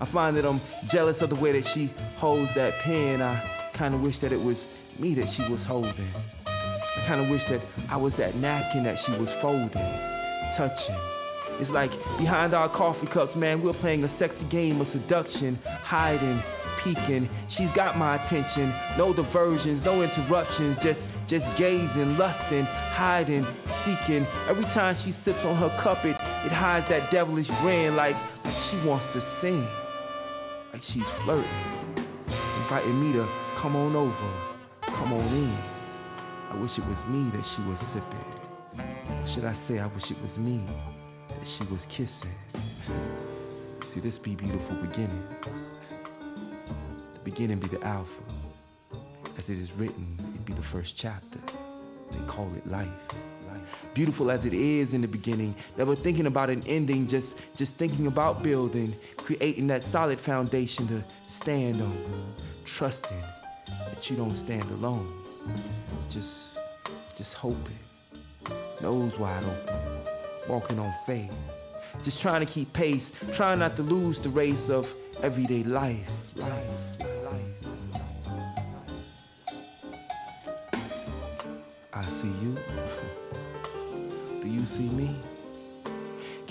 I 0.01 0.11
find 0.13 0.37
that 0.37 0.47
I'm 0.47 0.61
jealous 0.93 1.17
of 1.21 1.29
the 1.29 1.37
way 1.37 1.53
that 1.53 1.69
she 1.75 1.93
holds 2.19 2.51
that 2.57 2.73
pen. 2.85 3.21
I 3.21 3.73
kinda 3.77 3.99
wish 3.99 4.15
that 4.23 4.33
it 4.33 4.41
was 4.41 4.57
me 4.99 5.15
that 5.15 5.29
she 5.37 5.43
was 5.43 5.61
holding. 5.67 6.13
I 6.47 7.07
kinda 7.07 7.31
wish 7.31 7.43
that 7.51 7.61
I 7.89 7.97
was 7.97 8.13
that 8.19 8.35
napkin 8.37 8.85
that 8.85 8.97
she 9.07 9.13
was 9.13 9.29
folding, 9.41 9.71
touching. 10.57 11.01
It's 11.61 11.71
like 11.71 11.91
behind 12.19 12.55
our 12.55 12.71
coffee 12.71 13.07
cups, 13.13 13.37
man, 13.37 13.63
we're 13.63 13.75
playing 13.75 14.05
a 14.05 14.11
sexy 14.19 14.45
game 14.51 14.81
of 14.81 14.89
seduction, 14.93 15.59
hiding, 15.85 16.43
peeking. 16.83 17.29
She's 17.57 17.69
got 17.77 17.99
my 17.99 18.17
attention, 18.17 18.73
no 18.97 19.13
diversions, 19.13 19.85
no 19.85 20.03
interruptions, 20.03 20.79
just 20.83 21.01
just 21.29 21.45
gazing, 21.59 22.19
lusting, 22.19 22.67
hiding, 22.67 23.47
seeking. 23.85 24.27
Every 24.49 24.65
time 24.75 24.97
she 25.05 25.15
sips 25.25 25.39
on 25.45 25.57
her 25.59 25.71
cup, 25.85 26.05
it, 26.05 26.17
it 26.17 26.53
hides 26.53 26.87
that 26.91 27.13
devilish 27.13 27.47
grin 27.63 27.95
like 27.95 28.17
she 28.71 28.77
wants 28.83 29.07
to 29.15 29.23
sing, 29.41 29.63
like 30.73 30.83
she's 30.93 31.03
flirting, 31.25 31.51
inviting 32.63 32.99
me 33.01 33.13
to 33.19 33.27
come 33.61 33.75
on 33.75 33.97
over, 33.97 34.31
come 34.87 35.13
on 35.13 35.27
in. 35.35 35.81
I 36.51 36.61
wish 36.61 36.71
it 36.79 36.87
was 36.87 36.99
me 37.11 37.31
that 37.35 37.45
she 37.57 37.63
was 37.67 37.79
sipping. 37.95 39.35
Should 39.35 39.45
I 39.45 39.55
say 39.69 39.79
I 39.79 39.87
wish 39.87 40.05
it 40.11 40.19
was 40.23 40.37
me 40.39 40.63
that 41.29 41.47
she 41.59 41.65
was 41.71 41.81
kissing? 41.91 42.37
See, 43.95 44.01
this 44.01 44.15
be 44.23 44.35
beautiful 44.37 44.77
beginning. 44.83 45.25
The 47.15 47.21
beginning 47.25 47.61
be 47.61 47.69
the 47.69 47.85
alpha. 47.85 48.09
As 49.39 49.45
it 49.49 49.59
is 49.59 49.69
written, 49.77 50.19
it 50.35 50.47
be 50.47 50.53
the 50.53 50.65
first 50.73 50.91
chapter. 51.03 51.41
They 52.11 52.19
call 52.31 52.53
it 52.57 52.67
life. 52.71 52.89
Beautiful 53.95 54.31
as 54.31 54.41
it 54.45 54.55
is 54.55 54.89
in 54.95 55.01
the 55.01 55.09
beginning, 55.09 55.55
never 55.77 55.97
thinking 55.97 56.27
about 56.27 56.49
an 56.49 56.63
ending, 56.67 57.09
just 57.11 57.27
just 57.59 57.71
thinking 57.79 58.07
about 58.07 58.43
building, 58.43 58.95
creating 59.27 59.67
that 59.67 59.83
solid 59.93 60.19
foundation 60.25 60.87
to 60.87 61.05
stand 61.43 61.83
on, 61.83 62.35
trusting 62.79 63.23
that 63.69 63.99
you 64.09 64.17
don't 64.17 64.45
stand 64.45 64.71
alone. 64.71 65.17
Just 66.13 66.27
just 67.19 67.31
hoping, 67.39 67.79
nose 68.81 69.13
wide 69.19 69.43
open, 69.43 70.49
walking 70.49 70.79
on 70.79 70.95
faith, 71.07 71.31
just 72.05 72.21
trying 72.23 72.47
to 72.47 72.53
keep 72.53 72.73
pace, 72.75 73.03
trying 73.37 73.59
not 73.59 73.77
to 73.77 73.83
lose 73.83 74.17
the 74.23 74.31
race 74.31 74.71
of 74.71 74.85
everyday 75.23 75.65
life, 75.69 76.07
life. 76.37 77.10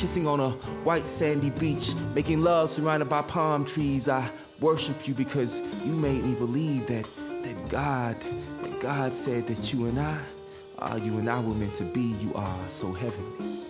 Kissing 0.09 0.27
on 0.27 0.39
a 0.39 0.49
white 0.83 1.03
sandy 1.19 1.49
beach, 1.51 1.83
making 2.15 2.41
love 2.41 2.69
surrounded 2.75 3.09
by 3.09 3.21
palm 3.21 3.67
trees. 3.75 4.03
I 4.07 4.31
worship 4.61 4.97
you 5.05 5.13
because 5.13 5.49
you 5.85 5.93
made 5.93 6.23
me 6.23 6.33
believe 6.35 6.87
that 6.87 7.03
that 7.43 7.71
God, 7.71 8.15
that 8.63 8.81
God 8.81 9.11
said 9.25 9.45
that 9.47 9.63
you 9.65 9.87
and 9.87 9.99
I, 9.99 10.25
uh, 10.81 10.95
you 10.95 11.17
and 11.19 11.29
I 11.29 11.39
were 11.39 11.53
meant 11.53 11.77
to 11.79 11.93
be. 11.93 12.01
You 12.23 12.33
are 12.35 12.71
so 12.81 12.93
heavenly. 12.93 13.67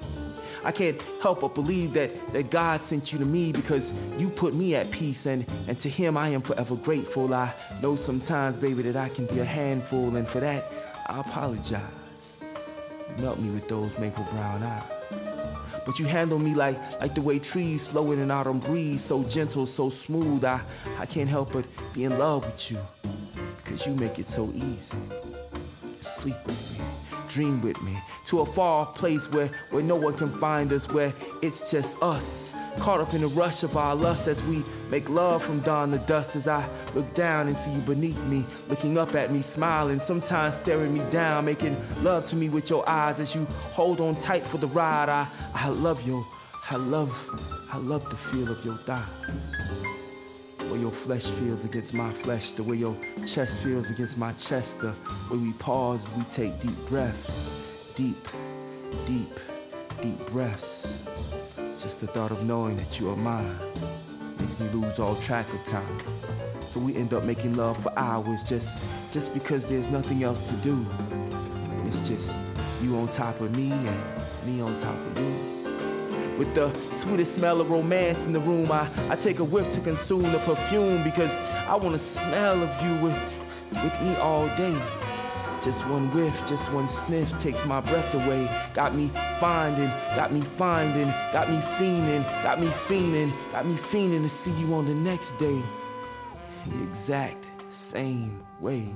I 0.64 0.72
can't 0.72 0.98
help 1.22 1.42
but 1.42 1.56
believe 1.56 1.94
that, 1.94 2.08
that 2.34 2.52
God 2.52 2.82
sent 2.90 3.08
you 3.12 3.18
to 3.20 3.26
me 3.26 3.52
because 3.52 3.84
you 4.18 4.30
put 4.40 4.56
me 4.56 4.76
at 4.76 4.92
peace, 4.92 5.18
and, 5.26 5.46
and 5.48 5.82
to 5.84 5.90
Him 5.90 6.16
I 6.18 6.30
am 6.30 6.42
forever 6.44 6.76
grateful. 6.76 7.34
I 7.34 7.54
know 7.82 7.98
sometimes, 8.06 8.62
baby, 8.62 8.84
that 8.84 8.96
I 8.96 9.10
can 9.10 9.28
be 9.28 9.40
a 9.40 9.46
handful, 9.46 10.16
and 10.16 10.28
for 10.32 10.40
that 10.42 10.64
I 11.08 11.20
apologize. 11.20 11.94
Melt 13.20 13.40
me 13.40 13.52
with 13.52 13.68
those 13.70 13.92
maple 14.00 14.26
brown 14.32 14.64
eyes. 14.64 14.99
But 15.90 15.98
you 15.98 16.06
handle 16.06 16.38
me 16.38 16.54
like 16.54 16.78
like 17.02 17.16
the 17.16 17.22
way 17.22 17.42
trees 17.52 17.82
slow 17.92 18.12
in 18.12 18.20
an 18.20 18.30
autumn 18.30 18.60
breeze, 18.60 19.02
so 19.10 19.26
gentle, 19.34 19.68
so 19.76 19.92
smooth. 20.06 20.44
I 20.44 20.62
I 21.00 21.08
can't 21.12 21.28
help 21.28 21.52
but 21.52 21.66
be 21.96 22.04
in 22.04 22.20
love 22.20 22.44
with 22.44 22.54
you, 22.70 22.80
because 23.58 23.80
you 23.88 23.96
make 23.96 24.20
it 24.20 24.28
so 24.36 24.52
easy. 24.54 24.78
Sleep 26.22 26.36
with 26.46 26.56
me, 26.56 26.80
dream 27.34 27.64
with 27.64 27.82
me, 27.82 27.98
to 28.30 28.42
a 28.42 28.56
far 28.56 28.86
off 28.86 28.98
place 28.98 29.18
where 29.32 29.50
where 29.72 29.82
no 29.82 29.96
one 29.96 30.16
can 30.20 30.40
find 30.40 30.72
us, 30.72 30.82
where 30.92 31.12
it's 31.42 31.58
just 31.72 31.88
us. 32.04 32.49
Caught 32.84 33.02
up 33.02 33.14
in 33.14 33.22
the 33.22 33.28
rush 33.28 33.62
of 33.64 33.76
our 33.76 33.96
lust 33.96 34.28
as 34.30 34.38
we 34.48 34.64
make 34.90 35.08
love 35.10 35.42
from 35.42 35.62
dawn 35.64 35.92
to 35.92 35.98
dusk. 36.08 36.30
As 36.36 36.48
I 36.48 36.92
look 36.96 37.16
down 37.16 37.48
and 37.48 37.58
see 37.66 37.72
you 37.74 37.82
beneath 37.96 38.18
me, 38.18 38.46
looking 38.70 38.98
up 38.98 39.16
at 39.16 39.32
me, 39.34 39.46
smiling, 39.56 40.00
sometimes 40.08 40.56
staring 40.64 40.94
me 40.94 41.02
down, 41.12 41.46
making 41.46 41.76
love 41.98 42.24
to 42.30 42.36
me 42.36 42.50
with 42.50 42.66
your 42.66 42.88
eyes 42.88 43.16
as 43.20 43.28
you 43.36 43.46
hold 43.74 44.00
on 44.00 44.16
tight 44.24 44.44
for 44.52 44.60
the 44.60 44.68
ride. 44.68 45.10
I, 45.10 45.28
I 45.56 45.70
love 45.70 45.98
you. 46.06 46.24
I 46.72 46.76
love, 46.76 47.10
I 47.74 47.78
love 47.78 48.04
the 48.04 48.18
feel 48.32 48.52
of 48.52 48.64
your 48.64 48.80
thigh. 48.86 49.10
Way 50.72 50.78
your 50.78 50.94
flesh 51.08 51.24
feels 51.24 51.60
against 51.66 51.92
my 51.96 52.14
flesh, 52.24 52.44
the 52.58 52.64
way 52.64 52.78
your 52.78 52.96
chest 53.34 53.50
feels 53.64 53.88
against 53.92 54.16
my 54.20 54.34
chest, 54.50 54.68
the 54.80 54.96
way 55.32 55.40
we 55.40 55.54
pause, 55.54 56.00
we 56.16 56.24
take 56.38 56.62
deep 56.62 56.78
breaths, 56.88 57.18
deep, 57.98 58.24
deep, 59.08 59.34
deep 60.04 60.32
breaths. 60.32 61.39
The 62.02 62.08
thought 62.16 62.32
of 62.32 62.46
knowing 62.48 62.78
that 62.78 62.88
you 62.96 63.10
are 63.10 63.16
mine 63.18 63.60
makes 64.40 64.56
me 64.56 64.72
lose 64.72 64.96
all 65.00 65.20
track 65.28 65.46
of 65.52 65.60
time. 65.68 66.00
So 66.74 66.80
we 66.80 66.96
end 66.96 67.14
up 67.14 67.26
making 67.26 67.56
love 67.56 67.76
for 67.84 67.92
hours 68.00 68.40
just 68.48 68.64
just 69.12 69.28
because 69.36 69.60
there's 69.68 69.84
nothing 69.92 70.24
else 70.24 70.40
to 70.40 70.56
do. 70.64 70.80
It's 71.92 72.08
just 72.08 72.24
you 72.80 72.96
on 72.96 73.12
top 73.20 73.42
of 73.44 73.52
me 73.52 73.68
and 73.68 74.00
me 74.48 74.64
on 74.64 74.80
top 74.80 74.96
of 74.96 75.14
you. 75.20 76.40
With 76.40 76.56
the 76.56 76.72
sweetest 77.04 77.36
smell 77.36 77.60
of 77.60 77.68
romance 77.68 78.18
in 78.24 78.32
the 78.32 78.40
room, 78.40 78.72
I, 78.72 78.88
I 79.12 79.20
take 79.28 79.40
a 79.40 79.44
whiff 79.44 79.68
to 79.68 79.82
consume 79.84 80.32
the 80.32 80.40
perfume 80.48 81.04
because 81.04 81.28
I 81.28 81.76
want 81.76 82.00
to 82.00 82.04
smell 82.16 82.64
of 82.64 82.72
you 82.80 82.94
with 83.04 83.20
with 83.76 83.96
me 84.08 84.16
all 84.16 84.48
day. 84.56 84.99
Just 85.66 85.76
one 85.92 86.08
whiff, 86.16 86.32
just 86.48 86.64
one 86.72 86.88
sniff 87.08 87.28
takes 87.44 87.60
my 87.68 87.82
breath 87.82 88.16
away. 88.16 88.48
Got 88.76 88.96
me 88.96 89.12
finding, 89.42 89.92
got 90.16 90.32
me 90.32 90.40
finding, 90.58 91.12
got 91.34 91.52
me 91.52 91.60
fiending, 91.76 92.24
got 92.44 92.62
me 92.62 92.72
fiending, 92.88 93.52
got 93.52 93.68
me 93.68 93.76
fiending 93.92 94.24
to 94.24 94.32
see 94.46 94.56
you 94.56 94.74
on 94.74 94.88
the 94.88 94.96
next 94.96 95.28
day. 95.36 95.60
The 96.64 96.80
exact 97.04 97.44
same 97.92 98.42
way. 98.62 98.88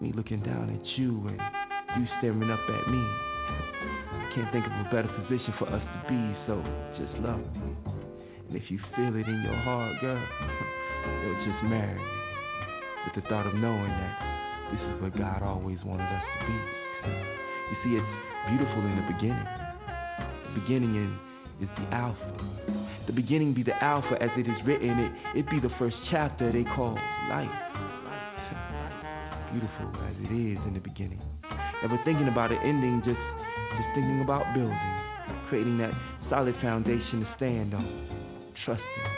Me 0.00 0.12
looking 0.16 0.42
down 0.42 0.74
at 0.74 0.98
you 0.98 1.22
and 1.28 1.38
you 2.02 2.06
staring 2.18 2.50
up 2.50 2.58
at 2.58 2.90
me. 2.90 2.98
I 2.98 4.32
can't 4.34 4.50
think 4.50 4.66
of 4.66 4.72
a 4.72 4.90
better 4.90 5.10
position 5.22 5.54
for 5.60 5.70
us 5.70 5.82
to 5.82 5.98
be, 6.10 6.18
so 6.48 6.58
just 6.98 7.14
love 7.22 7.38
me. 7.54 7.78
And 8.48 8.56
if 8.56 8.64
you 8.70 8.80
feel 8.96 9.14
it 9.14 9.28
in 9.28 9.42
your 9.44 9.56
heart, 9.62 10.00
girl, 10.00 10.18
you'll 11.22 11.44
just 11.46 11.62
marry 11.70 11.94
me. 11.94 12.10
With 13.06 13.22
the 13.22 13.28
thought 13.28 13.46
of 13.46 13.54
knowing 13.54 13.86
that 13.86 14.33
this 14.74 14.82
is 14.90 15.02
what 15.02 15.14
God 15.16 15.42
always 15.42 15.78
wanted 15.86 16.10
us 16.10 16.24
to 16.26 16.46
be. 16.50 16.58
You 17.70 17.76
see, 17.86 17.92
it's 17.94 18.12
beautiful 18.50 18.82
in 18.82 18.98
the 18.98 19.06
beginning. 19.14 19.46
The 20.50 20.60
beginning 20.60 20.94
in, 20.98 21.10
is 21.62 21.70
the 21.78 21.94
Alpha. 21.94 22.26
The 23.06 23.12
beginning 23.12 23.54
be 23.54 23.62
the 23.62 23.76
Alpha 23.78 24.18
as 24.20 24.30
it 24.36 24.50
is 24.50 24.58
written. 24.66 24.98
It 24.98 25.38
it 25.38 25.50
be 25.50 25.60
the 25.60 25.70
first 25.78 25.94
chapter 26.10 26.50
they 26.50 26.64
call 26.74 26.98
life. 27.30 27.54
Beautiful 29.54 29.94
as 30.10 30.16
it 30.26 30.32
is 30.34 30.58
in 30.66 30.74
the 30.74 30.82
beginning. 30.82 31.22
Never 31.82 31.98
thinking 32.04 32.26
about 32.26 32.50
an 32.50 32.58
ending, 32.64 33.02
just 33.04 33.22
just 33.78 33.88
thinking 33.94 34.22
about 34.22 34.42
building, 34.54 34.74
creating 35.48 35.78
that 35.78 35.94
solid 36.30 36.54
foundation 36.62 37.20
to 37.20 37.28
stand 37.36 37.74
on, 37.74 37.86
trusting, 38.64 39.08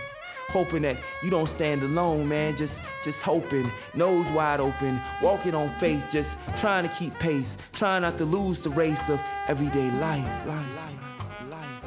hoping 0.53 0.83
that 0.83 0.97
you 1.25 1.31
don't 1.31 1.49
stand 1.57 1.83
alone, 1.83 2.29
man. 2.29 2.57
Just 2.59 2.73
just 3.07 3.17
hoping, 3.25 3.71
nose 3.95 4.27
wide 4.35 4.59
open, 4.59 5.01
walking 5.23 5.55
on 5.55 5.71
faith, 5.81 6.03
just 6.13 6.29
trying 6.61 6.83
to 6.83 6.93
keep 6.99 7.15
pace, 7.21 7.47
trying 7.79 8.03
not 8.03 8.19
to 8.19 8.25
lose 8.25 8.59
the 8.65 8.71
race 8.71 8.93
of 9.09 9.19
everyday 9.49 9.89
life, 9.97 10.27
life, 10.47 10.67
life, 10.75 10.99
life. 11.49 11.83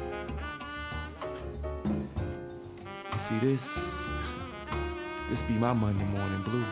See 3.28 3.46
this? 3.46 3.60
This 5.28 5.38
be 5.46 5.54
my 5.54 5.74
Monday 5.74 6.04
morning 6.06 6.42
blues. 6.42 6.66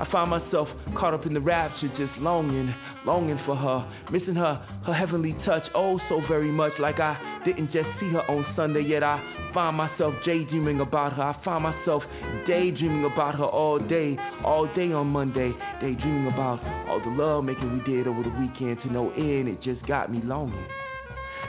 I 0.00 0.06
find 0.10 0.30
myself 0.30 0.68
caught 0.98 1.14
up 1.14 1.26
in 1.26 1.34
the 1.34 1.40
rapture, 1.40 1.88
just 1.98 2.18
longing, 2.18 2.72
longing 3.06 3.38
for 3.44 3.56
her, 3.56 3.92
missing 4.10 4.34
her, 4.34 4.56
her 4.86 4.94
heavenly 4.94 5.36
touch, 5.44 5.62
oh 5.74 5.98
so 6.08 6.20
very 6.28 6.50
much. 6.50 6.72
Like 6.78 7.00
I 7.00 7.42
didn't 7.44 7.72
just 7.72 7.86
see 8.00 8.10
her 8.10 8.22
on 8.28 8.44
Sunday, 8.56 8.82
yet 8.82 9.02
I 9.02 9.18
find 9.54 9.76
myself 9.76 10.12
daydreaming 10.26 10.80
about 10.80 11.14
her. 11.14 11.22
I 11.22 11.44
find 11.44 11.62
myself 11.62 12.02
daydreaming 12.46 13.04
about 13.04 13.36
her 13.36 13.44
all 13.44 13.78
day, 13.78 14.16
all 14.44 14.66
day 14.74 14.92
on 14.92 15.06
Monday, 15.06 15.52
daydreaming 15.80 16.26
about 16.26 16.60
all 16.88 17.00
the 17.00 17.10
love 17.10 17.44
making 17.44 17.72
we 17.72 17.92
did 17.94 18.06
over 18.06 18.22
the 18.22 18.30
weekend 18.30 18.82
to 18.82 18.92
no 18.92 19.10
end. 19.12 19.48
It 19.48 19.62
just 19.62 19.86
got 19.86 20.12
me 20.12 20.20
longing. 20.24 20.66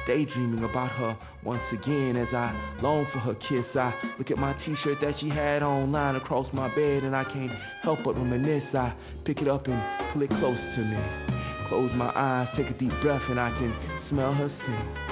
Daydreaming 0.08 0.64
about 0.64 0.92
her 0.92 1.18
once 1.44 1.64
again 1.74 2.16
as 2.16 2.28
I 2.32 2.54
long 2.84 3.08
for 3.12 3.20
her 3.20 3.34
kiss. 3.34 3.66
I 3.74 3.92
look 4.20 4.30
at 4.30 4.38
my 4.38 4.54
t 4.54 4.76
shirt 4.84 5.00
that 5.02 5.16
she 5.20 5.30
had 5.30 5.64
online 5.64 6.16
across 6.16 6.46
my 6.54 6.68
bed 6.76 7.04
and 7.04 7.16
I 7.16 7.24
can't 7.24 7.52
help 7.82 8.00
but 8.06 8.16
reminisce. 8.16 8.70
I 8.76 8.94
pick 9.26 9.40
it 9.40 9.48
up 9.48 9.66
and 9.66 10.14
pull 10.14 10.22
it 10.22 10.30
close 10.30 10.58
to 10.58 10.82
me. 10.86 11.36
Close 11.70 11.90
my 11.96 12.12
eyes, 12.16 12.48
take 12.56 12.68
a 12.68 12.78
deep 12.78 12.94
breath, 13.02 13.24
and 13.28 13.40
I 13.40 13.50
can 13.50 13.74
smell 14.12 14.34
her 14.36 14.48
scent. 14.48 15.05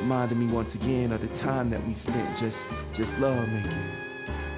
Reminding 0.00 0.40
me 0.40 0.48
once 0.48 0.72
again 0.74 1.12
of 1.12 1.20
the 1.20 1.28
time 1.44 1.68
that 1.70 1.84
we 1.84 1.92
spent 2.08 2.24
just 2.40 2.56
just 2.96 3.12
love 3.20 3.44
making. 3.52 3.84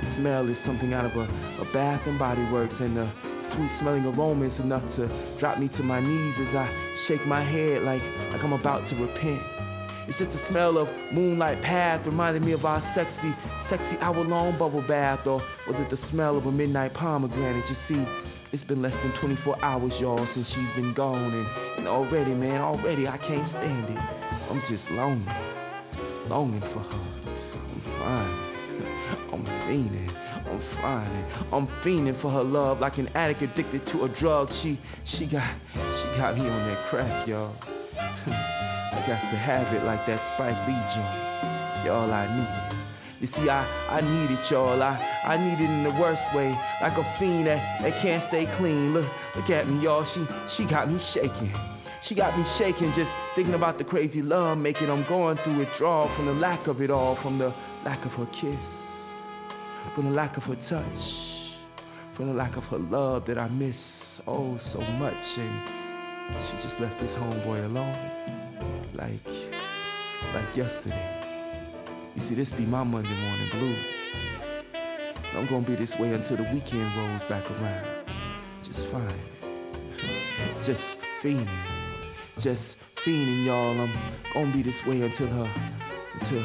The 0.06 0.22
smell 0.22 0.46
is 0.46 0.54
something 0.62 0.94
out 0.94 1.02
of 1.02 1.18
a, 1.18 1.26
a 1.26 1.66
Bath 1.74 2.06
and 2.06 2.14
Body 2.14 2.46
Works, 2.54 2.78
and 2.78 2.94
the 2.94 3.10
sweet 3.58 3.72
smelling 3.82 4.06
aroma 4.06 4.46
is 4.46 4.58
enough 4.62 4.86
to 4.96 5.10
drop 5.42 5.58
me 5.58 5.66
to 5.66 5.82
my 5.82 5.98
knees 5.98 6.34
as 6.46 6.54
I 6.54 6.66
shake 7.08 7.26
my 7.26 7.42
head 7.42 7.82
like, 7.82 8.02
like 8.30 8.38
I'm 8.38 8.54
about 8.54 8.86
to 8.86 8.94
repent. 8.94 9.42
It's 10.06 10.18
just 10.18 10.30
the 10.30 10.42
smell 10.50 10.78
of 10.78 10.86
moonlight 11.12 11.62
path 11.62 12.06
reminding 12.06 12.44
me 12.44 12.52
of 12.52 12.64
our 12.64 12.78
sexy, 12.94 13.34
sexy 13.66 13.98
hour 13.98 14.22
long 14.22 14.58
bubble 14.58 14.86
bath, 14.86 15.26
or 15.26 15.42
was 15.66 15.74
it 15.74 15.90
the 15.90 15.98
smell 16.10 16.38
of 16.38 16.46
a 16.46 16.52
midnight 16.52 16.94
pomegranate? 16.94 17.66
You 17.66 17.76
see, 17.90 18.02
it's 18.52 18.64
been 18.70 18.82
less 18.82 18.94
than 18.94 19.12
24 19.20 19.64
hours, 19.64 19.92
y'all, 19.98 20.26
since 20.34 20.46
she's 20.54 20.74
been 20.78 20.94
gone, 20.94 21.34
and, 21.34 21.78
and 21.78 21.88
already, 21.88 22.34
man, 22.34 22.60
already 22.60 23.06
I 23.06 23.18
can't 23.18 23.50
stand 23.50 23.90
it. 23.90 24.21
I'm 24.52 24.60
just 24.68 24.84
lonely, 24.92 25.32
longing 26.28 26.60
for 26.60 26.84
her. 26.84 27.04
I'm 27.64 27.80
fine, 27.96 28.36
I'm 29.32 29.44
fiending, 29.64 30.12
I'm 30.44 30.60
fine, 30.76 31.48
I'm 31.56 31.66
fiending 31.80 32.20
for 32.20 32.30
her 32.30 32.44
love 32.44 32.78
like 32.78 32.98
an 32.98 33.08
addict 33.16 33.40
addicted 33.40 33.80
to 33.96 34.04
a 34.04 34.08
drug. 34.20 34.48
She, 34.62 34.78
she 35.16 35.24
got, 35.24 35.56
she 35.72 36.06
got 36.20 36.36
me 36.36 36.44
on 36.44 36.68
that 36.68 36.90
crack, 36.90 37.26
y'all. 37.26 37.56
I 37.64 39.00
got 39.08 39.24
to 39.24 39.38
have 39.40 39.72
it 39.72 39.88
like 39.88 40.04
that 40.04 40.20
Spike 40.36 40.60
Lee 40.68 40.76
joint. 40.92 41.88
Y'all, 41.88 42.12
I 42.12 42.28
need 42.28 42.44
it. 42.44 43.24
You 43.24 43.28
see, 43.32 43.48
I, 43.48 43.64
I 43.88 44.00
need 44.04 44.36
it, 44.36 44.50
y'all. 44.50 44.82
I, 44.82 45.00
I 45.32 45.40
need 45.40 45.64
it 45.64 45.70
in 45.70 45.82
the 45.82 45.96
worst 45.96 46.20
way, 46.36 46.52
like 46.82 46.92
a 46.92 47.16
fiend 47.18 47.46
that, 47.46 47.80
that 47.80 48.02
can't 48.04 48.28
stay 48.28 48.44
clean. 48.60 48.92
Look, 48.92 49.08
look 49.34 49.48
at 49.48 49.66
me, 49.66 49.82
y'all. 49.82 50.04
She, 50.12 50.20
she 50.58 50.68
got 50.68 50.92
me 50.92 51.00
shaking. 51.14 51.56
She 52.12 52.16
got 52.16 52.36
me 52.36 52.44
shaking 52.58 52.92
just 52.94 53.08
thinking 53.34 53.54
about 53.54 53.78
the 53.78 53.84
crazy 53.84 54.20
love 54.20 54.58
making 54.58 54.90
I'm 54.90 55.08
going 55.08 55.38
through 55.42 55.60
withdrawal 55.60 56.14
from 56.14 56.26
the 56.26 56.34
lack 56.34 56.66
of 56.66 56.82
it 56.82 56.90
all, 56.90 57.16
from 57.22 57.38
the 57.38 57.54
lack 57.86 58.04
of 58.04 58.12
her 58.12 58.26
kiss, 58.36 58.60
from 59.94 60.04
the 60.04 60.10
lack 60.10 60.36
of 60.36 60.42
her 60.42 60.56
touch, 60.68 62.14
from 62.14 62.26
the 62.28 62.34
lack 62.34 62.54
of 62.54 62.64
her 62.64 62.78
love 62.78 63.24
that 63.28 63.38
I 63.38 63.48
miss 63.48 63.74
oh 64.26 64.60
so 64.74 64.80
much. 65.00 65.14
And 65.38 65.56
she 66.36 66.68
just 66.68 66.78
left 66.82 67.00
this 67.00 67.08
homeboy 67.16 67.64
alone, 67.64 68.92
like, 68.92 69.24
like 70.34 70.54
yesterday. 70.54 72.12
You 72.14 72.28
see, 72.28 72.34
this 72.34 72.48
be 72.58 72.66
my 72.66 72.84
Monday 72.84 73.08
morning 73.08 73.48
blues. 73.56 73.86
I'm 75.34 75.48
gonna 75.48 75.66
be 75.66 75.76
this 75.76 75.88
way 75.98 76.12
until 76.12 76.36
the 76.36 76.44
weekend 76.52 76.92
rolls 76.94 77.22
back 77.30 77.50
around. 77.50 78.04
Just 78.66 78.92
fine. 78.92 79.24
Just 80.66 80.80
fiending. 81.24 81.81
Just 82.40 82.64
fiending, 83.04 83.44
y'all. 83.44 83.78
I'm 83.78 83.92
gonna 84.32 84.56
be 84.56 84.62
this 84.62 84.80
way 84.86 84.96
until 85.02 85.28
her, 85.28 85.52
until 86.20 86.44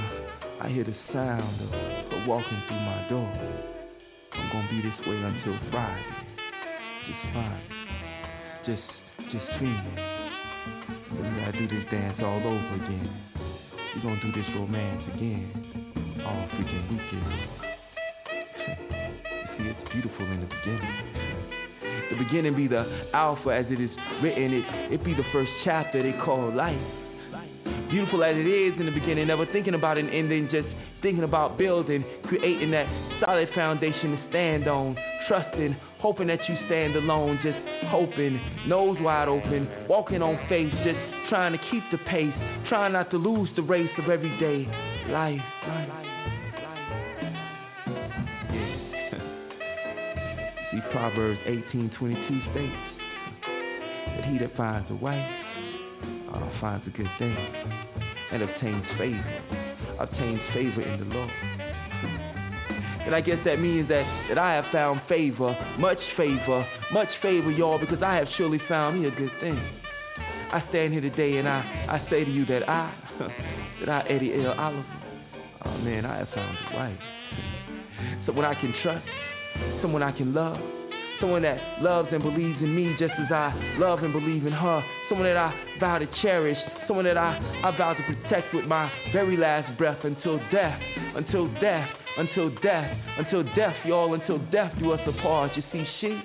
I 0.61 0.67
hear 0.67 0.83
the 0.83 0.95
sound 1.13 1.61
of 1.61 1.69
her 1.69 2.25
walking 2.27 2.61
through 2.67 2.83
my 2.83 3.07
door. 3.07 3.31
I'm 4.33 4.51
gonna 4.51 4.67
be 4.69 4.81
this 4.83 4.99
way 5.07 5.15
until 5.15 5.55
Friday. 5.71 6.03
Just 7.07 7.23
fine. 7.33 7.63
Just, 8.65 8.87
just 9.31 9.47
fiending. 9.63 9.95
We 11.15 11.23
gotta 11.39 11.55
do 11.55 11.67
this 11.71 11.87
dance 11.89 12.19
all 12.19 12.43
over 12.43 12.75
again. 12.83 13.09
We 13.95 14.01
gonna 14.01 14.21
do 14.21 14.31
this 14.33 14.49
romance 14.55 15.03
again, 15.15 16.21
all 16.27 16.47
freaking 16.51 16.83
weekend. 16.91 17.31
you 19.23 19.45
see, 19.55 19.71
it's 19.71 19.93
beautiful 19.93 20.25
in 20.25 20.41
the 20.41 20.47
beginning. 20.47 21.36
The 22.09 22.17
beginning 22.17 22.55
be 22.55 22.67
the 22.67 23.09
alpha 23.13 23.49
as 23.49 23.65
it 23.69 23.81
is 23.81 23.89
written. 24.21 24.53
It 24.53 24.93
it 24.93 25.03
be 25.03 25.13
the 25.13 25.27
first 25.31 25.51
chapter 25.63 26.01
they 26.03 26.17
call 26.23 26.53
life. 26.53 26.79
Beautiful 27.89 28.23
as 28.23 28.35
it 28.35 28.47
is 28.47 28.73
in 28.79 28.85
the 28.85 28.91
beginning, 28.91 29.27
never 29.27 29.45
thinking 29.45 29.73
about 29.73 29.97
an 29.97 30.09
ending, 30.09 30.49
just 30.51 30.67
thinking 31.01 31.23
about 31.23 31.57
building, 31.57 32.03
creating 32.25 32.71
that 32.71 32.85
solid 33.23 33.47
foundation 33.55 34.11
to 34.11 34.25
stand 34.29 34.67
on, 34.67 34.95
trusting, 35.27 35.75
hoping 35.99 36.27
that 36.27 36.39
you 36.49 36.55
stand 36.65 36.95
alone, 36.95 37.39
just 37.43 37.57
hoping, 37.87 38.39
nose 38.67 38.97
wide 38.99 39.29
open, 39.29 39.69
walking 39.87 40.21
on 40.21 40.37
faith, 40.49 40.71
just 40.83 40.99
trying 41.29 41.53
to 41.53 41.59
keep 41.71 41.83
the 41.91 41.97
pace, 42.09 42.33
trying 42.67 42.91
not 42.91 43.09
to 43.11 43.17
lose 43.17 43.49
the 43.55 43.63
race 43.63 43.91
of 43.97 44.09
everyday 44.09 44.65
life. 45.09 45.39
life. 45.67 46.06
Proverbs 50.91 51.39
18:22 51.47 52.51
states 52.51 52.73
that 54.15 54.25
he 54.25 54.37
that 54.39 54.55
finds 54.55 54.89
a 54.91 54.95
wife 54.95 55.25
uh, 56.33 56.49
finds 56.61 56.85
a 56.87 56.91
good 56.91 57.09
thing 57.19 57.35
and 58.31 58.43
obtains 58.43 58.85
favor, 58.97 59.41
obtains 59.99 60.41
favor 60.53 60.81
in 60.81 60.99
the 60.99 61.15
Lord. 61.15 61.31
And 63.05 63.15
I 63.15 63.21
guess 63.21 63.37
that 63.45 63.57
means 63.57 63.87
that, 63.87 64.03
that 64.27 64.37
I 64.37 64.53
have 64.55 64.65
found 64.73 64.99
favor, 65.07 65.55
much 65.79 65.97
favor, 66.17 66.67
much 66.91 67.07
favor, 67.21 67.49
y'all, 67.51 67.79
because 67.79 68.03
I 68.03 68.15
have 68.15 68.27
surely 68.37 68.59
found 68.67 69.01
me 69.01 69.07
a 69.07 69.11
good 69.11 69.31
thing. 69.39 69.57
I 70.51 70.61
stand 70.69 70.91
here 70.91 71.01
today 71.01 71.37
and 71.37 71.47
I, 71.47 71.59
I 71.89 72.09
say 72.09 72.25
to 72.25 72.29
you 72.29 72.45
that 72.47 72.67
I, 72.67 72.93
that 73.79 73.89
I, 73.89 74.01
Eddie 74.09 74.33
L. 74.43 74.51
Oliver, 74.51 74.85
oh 75.65 75.77
man, 75.77 76.05
I 76.05 76.17
have 76.17 76.27
found 76.35 76.57
a 76.71 76.75
wife. 76.75 76.99
Someone 78.25 78.43
I 78.43 78.53
can 78.55 78.73
trust, 78.83 79.05
someone 79.81 80.03
I 80.03 80.11
can 80.11 80.33
love, 80.33 80.57
someone 81.19 81.41
that 81.43 81.57
loves 81.81 82.09
and 82.11 82.21
believes 82.21 82.57
in 82.61 82.75
me 82.75 82.95
just 82.99 83.13
as 83.17 83.31
I 83.31 83.53
love 83.77 83.99
and 83.99 84.13
believe 84.13 84.45
in 84.45 84.53
her, 84.53 84.83
someone 85.09 85.27
that 85.27 85.37
I 85.37 85.53
vow 85.79 85.97
to 85.97 86.07
cherish, 86.21 86.57
someone 86.87 87.05
that 87.05 87.17
I, 87.17 87.37
I 87.63 87.77
vow 87.77 87.93
to 87.93 88.03
protect 88.03 88.53
with 88.53 88.65
my 88.65 88.91
very 89.13 89.37
last 89.37 89.77
breath 89.77 89.99
until 90.03 90.39
death, 90.51 90.79
until 91.15 91.51
death, 91.59 91.89
until 92.17 92.49
death, 92.61 92.97
until 93.17 93.43
death, 93.55 93.75
y'all, 93.85 94.13
until 94.13 94.39
death 94.51 94.73
do 94.79 94.91
us 94.91 95.01
apart. 95.07 95.51
You 95.55 95.63
see, 95.71 95.83
she, 96.01 96.21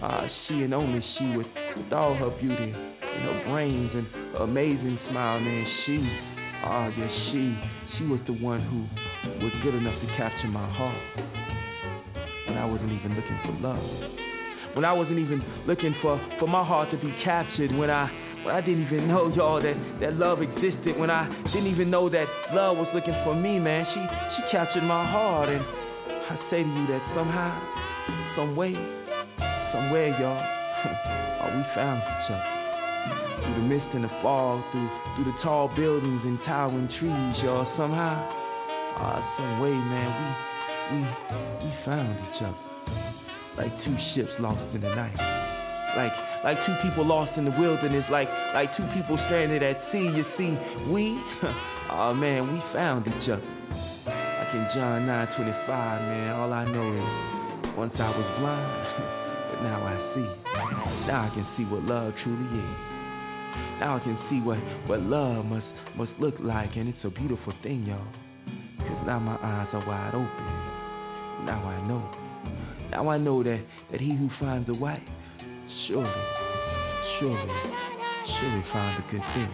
ah, 0.00 0.24
uh, 0.24 0.28
she 0.46 0.54
and 0.62 0.74
only 0.74 1.04
she 1.18 1.36
with, 1.36 1.46
with 1.76 1.92
all 1.92 2.14
her 2.14 2.30
beauty 2.40 2.72
and 2.72 3.24
her 3.24 3.44
brains 3.50 3.90
and 3.94 4.06
her 4.32 4.44
amazing 4.44 4.98
smile, 5.10 5.40
man. 5.40 5.66
She, 5.84 6.08
ah, 6.64 6.88
yes, 6.96 7.10
she, 7.32 7.98
she 7.98 8.04
was 8.04 8.20
the 8.26 8.34
one 8.34 8.60
who 8.62 9.44
was 9.44 9.52
good 9.62 9.74
enough 9.74 10.00
to 10.00 10.06
capture 10.16 10.48
my 10.48 10.70
heart 10.72 11.45
when 12.48 12.58
I 12.58 12.64
wasn't 12.64 12.92
even 12.92 13.14
looking 13.14 13.38
for 13.44 13.52
love. 13.60 13.82
When 14.74 14.84
I 14.84 14.92
wasn't 14.92 15.18
even 15.18 15.42
looking 15.66 15.94
for, 16.02 16.20
for 16.38 16.46
my 16.46 16.64
heart 16.64 16.90
to 16.92 16.98
be 16.98 17.12
captured, 17.24 17.72
when 17.74 17.90
I 17.90 18.10
when 18.44 18.54
I 18.54 18.60
didn't 18.60 18.86
even 18.86 19.08
know 19.08 19.26
y'all 19.34 19.60
that, 19.60 19.74
that 20.00 20.14
love 20.14 20.38
existed, 20.40 20.96
when 20.96 21.10
I 21.10 21.26
didn't 21.50 21.66
even 21.66 21.90
know 21.90 22.08
that 22.08 22.26
love 22.54 22.76
was 22.76 22.86
looking 22.94 23.16
for 23.24 23.34
me, 23.34 23.58
man. 23.58 23.86
She 23.90 23.98
she 23.98 24.42
captured 24.52 24.84
my 24.84 25.02
heart 25.02 25.48
and 25.48 25.64
I 25.64 26.38
say 26.50 26.62
to 26.62 26.68
you 26.68 26.86
that 26.90 27.02
somehow, 27.14 27.54
some 28.36 28.54
way, 28.54 28.74
somewhere, 29.74 30.14
y'all, 30.20 30.38
oh, 31.42 31.50
we 31.54 31.62
found 31.74 31.98
each 32.02 32.30
other 32.30 32.56
through 33.42 33.54
the 33.62 33.66
mist 33.66 33.86
and 33.94 34.04
the 34.04 34.12
fog, 34.22 34.62
through 34.70 34.90
through 35.16 35.26
the 35.26 35.38
tall 35.42 35.70
buildings 35.74 36.22
and 36.24 36.38
towering 36.46 36.86
trees, 37.00 37.34
y'all. 37.42 37.66
Somehow, 37.78 38.14
uh, 38.98 39.18
some 39.38 39.58
way, 39.58 39.74
man, 39.74 40.10
we 40.10 40.55
we 40.92 41.00
we 41.66 41.70
found 41.84 42.14
each 42.14 42.42
other 42.42 42.66
like 43.56 43.72
two 43.84 43.96
ships 44.14 44.30
lost 44.38 44.60
in 44.74 44.80
the 44.80 44.92
night, 44.94 45.16
like 45.96 46.12
like 46.44 46.58
two 46.66 46.76
people 46.84 47.04
lost 47.06 47.32
in 47.36 47.44
the 47.44 47.56
wilderness, 47.56 48.04
like 48.10 48.28
like 48.54 48.68
two 48.76 48.84
people 48.94 49.16
stranded 49.26 49.62
at 49.62 49.76
sea. 49.90 50.04
You 50.04 50.24
see, 50.36 50.52
we, 50.92 51.16
oh 51.90 52.12
man, 52.14 52.52
we 52.52 52.60
found 52.72 53.08
each 53.08 53.28
other. 53.28 53.42
Like 54.06 54.52
in 54.52 54.64
John 54.76 55.08
9:25, 55.08 55.66
man, 55.68 56.36
all 56.36 56.52
I 56.52 56.64
know 56.68 56.84
is 56.84 57.76
once 57.76 57.94
I 57.98 58.10
was 58.12 58.28
blind, 58.38 58.86
but 59.50 59.62
now 59.64 59.80
I 59.80 59.96
see. 60.14 60.28
Now 61.08 61.30
I 61.30 61.34
can 61.34 61.46
see 61.56 61.64
what 61.64 61.82
love 61.82 62.12
truly 62.22 62.60
is. 62.60 62.76
Now 63.80 63.96
I 63.96 64.00
can 64.00 64.18
see 64.28 64.40
what, 64.44 64.58
what 64.86 65.00
love 65.00 65.46
must 65.46 65.66
must 65.96 66.12
look 66.20 66.34
like, 66.40 66.76
and 66.76 66.88
it's 66.88 67.04
a 67.04 67.10
beautiful 67.10 67.54
thing, 67.62 67.86
y'all. 67.88 68.04
Cause 68.78 69.06
now 69.06 69.18
my 69.18 69.36
eyes 69.42 69.68
are 69.72 69.84
wide 69.88 70.14
open. 70.14 70.65
Now 71.46 71.62
I 71.64 71.86
know. 71.86 72.02
Now 72.90 73.08
I 73.08 73.18
know 73.18 73.42
that, 73.42 73.64
that 73.92 74.00
he 74.00 74.14
who 74.16 74.28
finds 74.38 74.68
a 74.68 74.74
wife, 74.74 75.00
surely, 75.86 76.10
surely, 77.20 77.54
surely 78.26 78.64
finds 78.72 79.00
a 79.00 79.12
good 79.12 79.22
thing. 79.32 79.50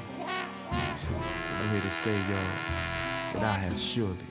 I'm 0.72 1.70
here 1.70 1.84
to 1.84 1.93
say, 2.03 2.16
y'all, 2.16 3.34
that 3.34 3.45
I 3.45 3.59
have 3.62 3.76
surely 3.95 4.26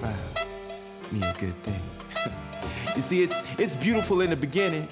found 0.00 1.12
me 1.12 1.20
a 1.20 1.34
good 1.38 1.54
thing. 1.64 1.82
you 2.96 3.02
see, 3.08 3.22
it's 3.22 3.32
it's 3.58 3.82
beautiful 3.82 4.22
in 4.22 4.30
the 4.30 4.36
beginning 4.36 4.88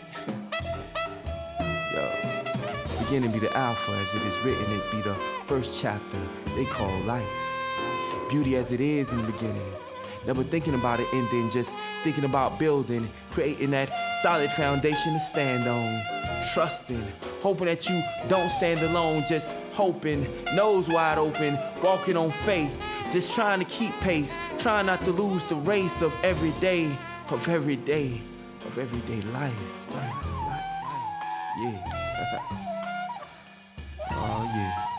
Yo, 1.95 3.05
beginning 3.05 3.31
be 3.31 3.39
the 3.39 3.55
Alpha, 3.57 3.93
as 3.95 4.09
it 4.19 4.27
is 4.27 4.37
written, 4.45 4.67
it 4.67 4.83
be 4.91 5.03
the 5.03 5.17
first 5.49 5.69
chapter 5.81 6.21
they 6.57 6.67
call 6.77 7.07
life. 7.07 7.23
Beauty 8.31 8.57
as 8.57 8.67
it 8.71 8.81
is 8.81 9.07
in 9.11 9.17
the 9.19 9.31
beginning. 9.31 9.84
Never 10.27 10.45
thinking 10.51 10.75
about 10.75 11.01
it 11.01 11.07
and 11.13 11.29
then 11.29 11.51
just 11.53 11.69
thinking 12.05 12.25
about 12.25 12.59
building, 12.59 13.11
creating 13.33 13.71
that 13.73 13.89
solid 14.23 14.51
foundation 14.57 15.21
to 15.21 15.29
stand 15.33 15.69
on. 15.69 15.91
Trusting, 16.55 17.07
hoping 17.43 17.67
that 17.67 17.83
you 17.85 18.01
don't 18.29 18.51
stand 18.59 18.81
alone, 18.81 19.25
just 19.29 19.45
hoping, 19.77 20.25
nose 20.55 20.85
wide 20.89 21.19
open, 21.19 21.59
walking 21.83 22.17
on 22.17 22.33
faith, 22.47 22.73
just 23.13 23.27
trying 23.35 23.61
to 23.61 23.67
keep 23.79 23.93
pace, 24.03 24.29
trying 24.63 24.87
not 24.87 25.05
to 25.05 25.11
lose 25.11 25.43
the 25.51 25.57
race 25.57 25.99
of 26.01 26.13
everyday 26.25 26.89
of 27.31 27.41
every 27.49 27.77
day, 27.77 28.21
of 28.67 28.79
everyday 28.79 29.25
life. 29.29 29.33
life, 29.33 29.55
life, 29.91 30.25
life. 30.47 30.65
Yeah. 31.59 31.81
oh, 34.13 34.45
yeah. 34.55 34.94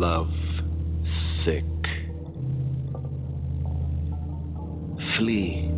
Love 0.00 0.30
sick. 1.44 1.62
Flee 5.18 5.70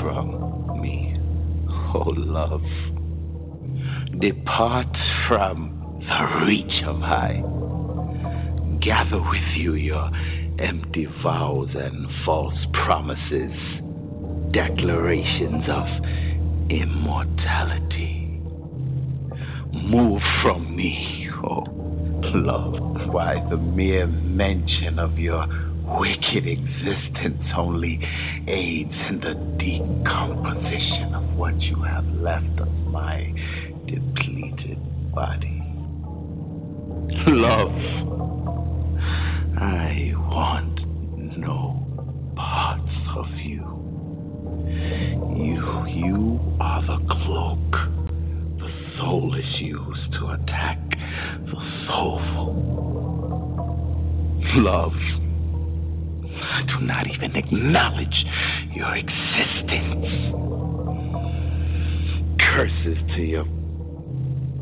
from 0.00 0.80
me, 0.82 1.16
oh 1.94 2.12
love. 2.16 2.64
Depart 4.20 4.88
from 5.28 6.00
the 6.00 6.46
reach 6.46 6.82
of 6.84 6.96
high. 6.98 7.44
Gather 8.80 9.20
with 9.22 9.56
you 9.56 9.74
your 9.74 10.10
empty 10.58 11.06
vows 11.22 11.68
and 11.72 12.08
false 12.24 12.58
promises, 12.72 13.52
declarations 14.50 15.62
of 15.68 15.86
immortality. 16.68 18.42
Move 19.72 20.22
from 20.42 20.74
me, 20.74 21.30
oh 21.44 21.62
love. 22.34 22.89
Why, 23.10 23.44
the 23.50 23.56
mere 23.56 24.06
mention 24.06 25.00
of 25.00 25.18
your 25.18 25.44
wicked 25.98 26.46
existence 26.46 27.42
only 27.56 27.98
aids 28.46 28.94
in 29.08 29.20
the 29.20 29.34
decomposition 29.58 31.14
of 31.14 31.36
what 31.36 31.60
you 31.60 31.82
have 31.82 32.06
left 32.06 32.60
of 32.60 32.68
my 32.86 33.32
depleted 33.86 34.78
body. 35.12 35.60
Love, 37.26 37.99
acknowledge 57.52 58.24
your 58.72 58.94
existence. 58.94 60.06
Curses 62.38 62.98
to 63.16 63.22
your 63.22 63.44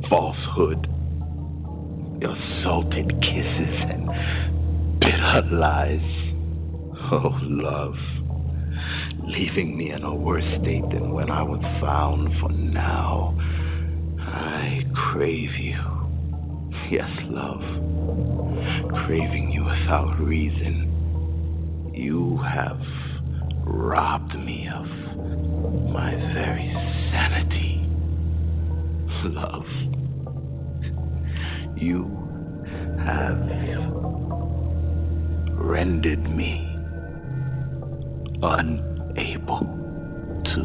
falsehood, 0.09 0.87
your 2.21 2.37
salted 2.63 3.11
kisses 3.21 3.77
and 3.91 5.01
bitter 5.01 5.43
lies. 5.53 6.01
Oh, 7.11 7.39
love, 7.43 7.95
leaving 9.25 9.77
me 9.77 9.93
in 9.93 10.03
a 10.03 10.15
worse 10.15 10.45
state 10.63 10.89
than 10.91 11.13
when 11.13 11.31
I 11.31 11.43
was 11.43 11.61
found, 11.81 12.29
for 12.41 12.51
now 12.51 13.37
I 14.19 14.85
crave 15.13 15.55
you. 15.59 15.79
Yes, 16.91 17.11
love, 17.25 17.61
craving 19.07 19.51
you 19.53 19.65
without 19.65 20.19
reason. 20.21 20.88
You 21.99 22.39
have 22.45 22.81
robbed 23.67 24.33
me 24.39 24.69
of 24.73 24.87
my 25.91 26.15
very 26.33 26.73
sanity. 27.11 27.83
Love, 29.25 29.67
you 31.77 32.05
have 33.05 33.41
rendered 35.59 36.23
me 36.37 36.73
unable 38.43 39.67
to 40.45 40.61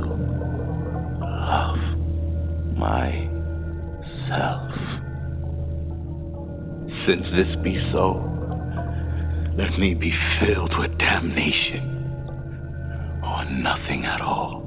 love 1.19 1.79
myself. 2.77 4.71
Since 7.07 7.25
this 7.35 7.55
be 7.63 7.81
so, 7.91 8.32
let 9.55 9.77
me 9.77 9.93
be 9.93 10.11
filled 10.39 10.77
with 10.79 10.97
damnation 10.97 11.89
or 13.23 13.45
nothing 13.45 14.03
at 14.05 14.19
all. 14.19 14.63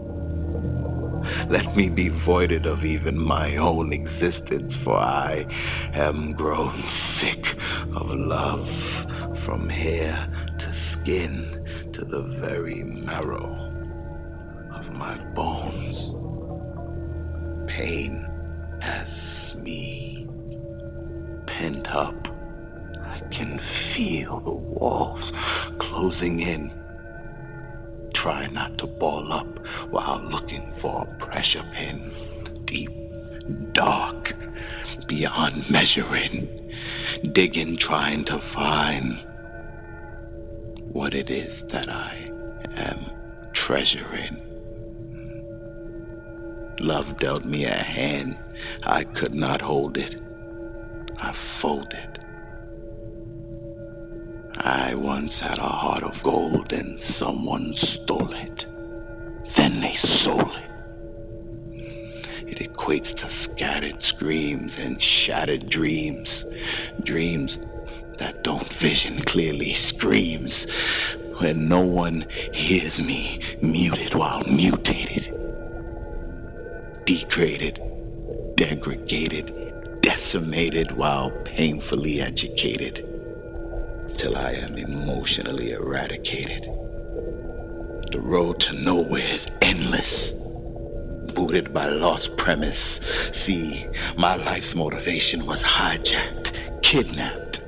Let 1.51 1.77
me 1.77 1.89
be 1.89 2.09
voided 2.25 2.67
of 2.67 2.85
even 2.85 3.19
my 3.19 3.57
own 3.57 3.93
existence, 3.93 4.73
for 4.85 4.97
I 4.97 5.45
am 5.93 6.35
grown 6.35 6.83
sick 7.21 7.45
of 7.97 8.07
love 8.11 8.67
from 9.45 9.69
hair 9.69 10.29
to 10.59 11.01
skin 11.03 11.93
to 11.95 12.05
the 12.05 12.23
very 12.41 12.85
marrow 12.85 13.55
of 14.73 14.93
my 14.93 15.19
bones. 15.35 15.97
Pain 17.71 18.25
has 18.81 19.09
me 19.63 20.29
pent 21.47 21.87
up. 21.89 22.36
Can 23.33 23.61
feel 23.95 24.41
the 24.41 24.51
walls 24.51 25.23
closing 25.81 26.41
in. 26.41 26.71
Try 28.15 28.47
not 28.47 28.79
to 28.79 28.87
ball 28.87 29.33
up 29.33 29.47
while 29.91 30.23
looking 30.31 30.73
for 30.81 31.03
a 31.03 31.25
pressure 31.25 31.65
pin. 31.75 32.65
Deep, 32.67 32.91
dark, 33.75 34.33
beyond 35.09 35.65
measuring. 35.71 36.49
Digging, 37.35 37.79
trying 37.79 38.25
to 38.27 38.41
find 38.55 39.19
what 40.93 41.15
it 41.15 41.31
is 41.31 41.53
that 41.73 41.89
I 41.89 42.31
am 42.77 43.11
treasuring. 43.67 44.41
Love 46.81 47.19
dealt 47.21 47.45
me 47.45 47.65
a 47.65 47.71
hand. 47.71 48.37
I 48.85 49.05
could 49.05 49.35
not 49.35 49.61
hold 49.61 49.97
it. 49.97 50.15
I 51.19 51.35
folded. 51.63 52.19
I 54.59 54.95
once 54.95 55.33
had 55.41 55.59
a 55.59 55.69
heart 55.69 56.03
of 56.03 56.23
gold 56.23 56.73
and 56.73 56.99
someone 57.19 57.75
stole 58.05 58.33
it. 58.33 58.65
Then 59.57 59.81
they 59.81 59.97
sold 60.25 60.41
it. 60.43 60.71
It 62.49 62.73
equates 62.73 63.15
to 63.17 63.31
scattered 63.55 63.97
screams 64.15 64.73
and 64.79 65.01
shattered 65.27 65.69
dreams. 65.71 66.29
Dreams 67.05 67.51
that 68.19 68.43
don't 68.45 68.69
vision 68.81 69.23
clearly 69.27 69.77
screams 69.95 70.53
when 71.41 71.69
no 71.69 71.81
one 71.81 72.25
hears 72.53 72.97
me, 72.99 73.39
muted 73.63 74.15
while 74.15 74.43
mutated, 74.45 75.25
degraded, 77.07 77.79
degraded, 78.57 79.53
decimated 80.03 80.97
while 80.97 81.31
painfully 81.57 82.23
educated, 82.23 83.06
till 84.19 84.37
I 84.37 84.53
am 84.53 84.77
emotionally 84.77 85.73
eradicated. 85.73 86.63
The 88.13 88.21
road 88.21 88.59
to 88.61 88.73
nowhere 88.81 89.35
is 89.35 89.41
endless, 89.63 91.35
booted 91.35 91.75
by 91.75 91.87
lost 91.87 92.29
premise. 92.39 92.79
See, 93.47 93.87
my 94.17 94.37
life's 94.37 94.75
motivation 94.75 95.47
was 95.47 95.59
hijacked, 95.59 96.91
kidnapped 96.91 97.59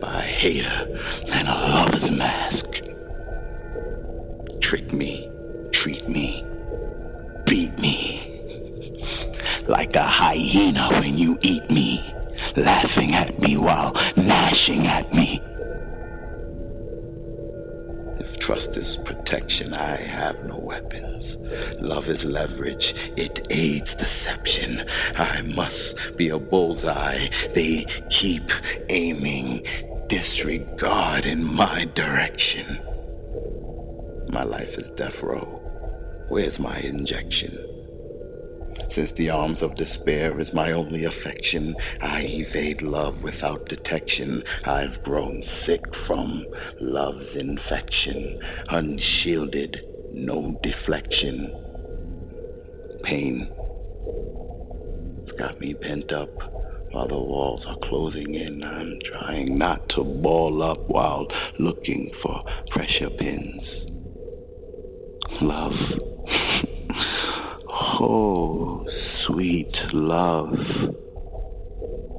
by 0.00 0.24
a 0.24 0.40
hater 0.40 0.86
and 1.32 1.48
a 1.48 1.52
lover's 1.52 2.10
mask. 2.10 2.66
Trick 4.62 4.92
me, 4.92 5.30
treat 5.82 6.08
me, 6.08 6.44
beat 7.46 7.78
me. 7.78 8.32
Like 9.68 9.94
a 9.94 10.06
hyena 10.06 11.00
when 11.00 11.16
you 11.16 11.38
eat 11.42 11.70
me, 11.70 12.00
laughing 12.56 13.14
at 13.14 13.38
me 13.40 13.56
while 13.56 13.92
gnashing 14.16 14.86
at 14.86 15.12
me. 15.14 15.40
Trust 18.46 18.76
is 18.76 18.96
protection, 19.04 19.74
I 19.74 19.96
have 20.00 20.44
no 20.44 20.58
weapons. 20.58 21.24
Love 21.80 22.04
is 22.08 22.18
leverage, 22.24 22.76
it 23.16 23.46
aids 23.50 23.88
deception. 23.98 24.80
I 25.18 25.42
must 25.42 26.16
be 26.16 26.28
a 26.28 26.38
bullseye. 26.38 27.26
They 27.54 27.84
keep 28.20 28.48
aiming 28.88 29.62
disregard 30.08 31.24
in 31.24 31.42
my 31.42 31.84
direction. 31.96 32.78
My 34.30 34.44
life 34.44 34.68
is 34.78 34.86
death 34.96 35.20
row. 35.22 35.60
Where's 36.28 36.58
my 36.58 36.78
injection? 36.78 37.75
Since 38.96 39.10
the 39.18 39.28
arms 39.28 39.58
of 39.60 39.76
despair 39.76 40.40
is 40.40 40.48
my 40.54 40.72
only 40.72 41.04
affection, 41.04 41.76
I 42.00 42.22
evade 42.22 42.80
love 42.80 43.22
without 43.22 43.68
detection. 43.68 44.42
I've 44.64 45.02
grown 45.04 45.42
sick 45.66 45.82
from 46.06 46.46
love's 46.80 47.28
infection, 47.34 48.40
unshielded, 48.70 49.76
no 50.14 50.58
deflection. 50.62 51.52
Pain, 53.04 53.50
it's 55.26 55.38
got 55.38 55.60
me 55.60 55.74
pent 55.74 56.10
up 56.14 56.30
while 56.92 57.08
the 57.08 57.18
walls 57.18 57.60
are 57.66 57.88
closing 57.90 58.34
in. 58.34 58.64
I'm 58.64 58.98
trying 59.12 59.58
not 59.58 59.86
to 59.90 60.04
ball 60.04 60.62
up 60.62 60.88
while 60.88 61.26
looking 61.58 62.10
for 62.22 62.40
pressure 62.70 63.10
pins. 63.10 63.62
Love. 65.42 65.74
Oh, 67.68 68.86
sweet 69.26 69.74
love. 69.92 70.52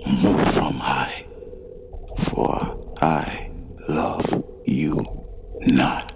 Move 0.05 0.53
from 0.53 0.81
I, 0.81 1.25
for 2.31 2.95
I 3.01 3.49
love 3.87 4.25
you 4.65 5.05
not. 5.61 6.13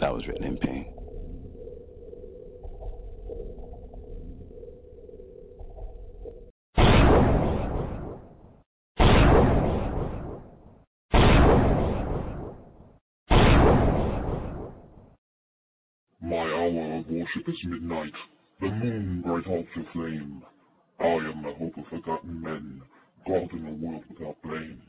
That 0.00 0.14
was 0.14 0.26
written 0.26 0.44
in 0.44 0.56
pain. 0.56 0.86
My 16.22 16.36
hour 16.36 16.98
of 16.98 17.10
worship 17.34 17.48
is 17.48 17.56
midnight, 17.64 18.12
the 18.60 18.68
moon 18.68 19.22
bright 19.24 19.44
to 19.44 19.84
flame. 19.92 20.42
I 20.98 21.04
am 21.04 21.42
the 21.42 21.54
hope 21.58 21.76
of 21.76 21.84
forgotten 21.88 22.40
men, 22.42 22.82
God 23.26 23.52
in 23.52 23.66
a 23.66 23.72
world 23.72 24.04
without 24.08 24.36
blame. 24.42 24.82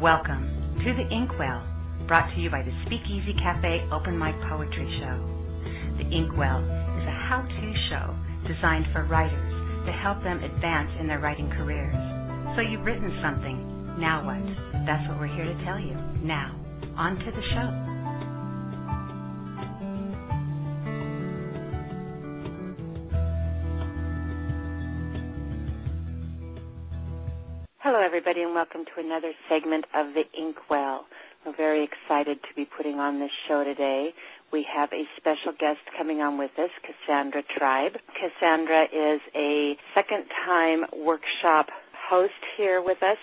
Welcome 0.00 0.78
to 0.84 0.94
the 0.94 1.14
Inkwell, 1.14 1.75
brought 2.06 2.32
to 2.34 2.40
you 2.40 2.48
by 2.48 2.62
the 2.62 2.70
Speakeasy 2.86 3.34
Cafe 3.42 3.88
Open 3.90 4.16
Mic 4.16 4.36
Poetry 4.48 4.86
Show. 5.02 5.18
The 5.98 6.06
Inkwell 6.06 6.62
is 6.62 7.02
a 7.02 7.16
how 7.26 7.42
to 7.42 7.74
show 7.90 8.14
designed 8.46 8.86
for 8.92 9.02
writers 9.10 9.86
to 9.86 9.92
help 9.92 10.22
them 10.22 10.38
advance 10.38 10.90
in 11.00 11.08
their 11.08 11.18
writing 11.18 11.50
careers. 11.50 11.96
So 12.54 12.62
you've 12.62 12.86
written 12.86 13.10
something, 13.20 13.98
now 13.98 14.22
what? 14.22 14.38
That's 14.86 15.02
what 15.10 15.18
we're 15.18 15.34
here 15.34 15.46
to 15.46 15.64
tell 15.64 15.80
you. 15.80 15.98
Now, 16.22 16.54
on 16.96 17.18
to 17.18 17.26
the 17.26 17.42
show. 17.42 17.68
Hello, 27.82 27.98
everybody, 27.98 28.42
and 28.42 28.54
welcome 28.54 28.84
to 28.94 29.02
another 29.02 29.32
segment 29.48 29.84
of 29.94 30.14
the 30.14 30.22
Inkwell. 30.38 31.06
We're 31.46 31.54
very 31.54 31.84
excited 31.86 32.42
to 32.42 32.54
be 32.56 32.64
putting 32.66 32.98
on 32.98 33.20
this 33.20 33.30
show 33.46 33.62
today. 33.62 34.10
We 34.52 34.66
have 34.74 34.88
a 34.92 35.04
special 35.16 35.52
guest 35.52 35.78
coming 35.96 36.20
on 36.20 36.38
with 36.38 36.50
us, 36.58 36.70
Cassandra 36.82 37.42
Tribe. 37.56 37.92
Cassandra 38.18 38.86
is 38.90 39.20
a 39.36 39.76
second 39.94 40.24
time 40.44 40.86
workshop 41.06 41.66
host 42.10 42.34
here 42.56 42.82
with 42.82 43.00
us. 43.00 43.18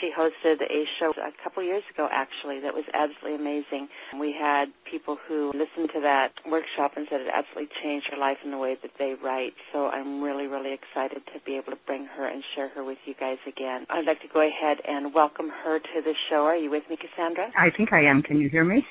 She 0.00 0.10
hosted 0.12 0.60
a 0.62 0.84
show 0.98 1.12
a 1.16 1.32
couple 1.42 1.62
years 1.62 1.82
ago, 1.92 2.08
actually, 2.10 2.60
that 2.60 2.74
was 2.74 2.84
absolutely 2.94 3.40
amazing. 3.40 3.88
We 4.18 4.34
had 4.38 4.66
people 4.88 5.16
who 5.16 5.52
listened 5.52 5.90
to 5.94 6.00
that 6.00 6.32
workshop 6.46 6.92
and 6.96 7.06
said 7.10 7.20
it 7.20 7.28
absolutely 7.32 7.70
changed 7.82 8.08
their 8.10 8.18
life 8.20 8.38
in 8.44 8.50
the 8.50 8.58
way 8.58 8.76
that 8.80 8.92
they 8.98 9.14
write. 9.22 9.54
So 9.72 9.86
I'm 9.88 10.22
really, 10.22 10.46
really 10.46 10.72
excited 10.72 11.22
to 11.32 11.40
be 11.44 11.56
able 11.56 11.72
to 11.72 11.80
bring 11.86 12.06
her 12.06 12.26
and 12.26 12.42
share 12.54 12.68
her 12.70 12.84
with 12.84 12.98
you 13.06 13.14
guys 13.18 13.38
again. 13.46 13.86
I'd 13.90 14.06
like 14.06 14.20
to 14.22 14.28
go 14.32 14.40
ahead 14.40 14.78
and 14.86 15.14
welcome 15.14 15.50
her 15.64 15.78
to 15.78 15.98
the 16.04 16.14
show. 16.30 16.44
Are 16.44 16.56
you 16.56 16.70
with 16.70 16.84
me, 16.90 16.96
Cassandra? 16.96 17.50
I 17.56 17.70
think 17.74 17.92
I 17.92 18.04
am. 18.04 18.22
Can 18.22 18.40
you 18.40 18.48
hear 18.48 18.64
me? 18.64 18.86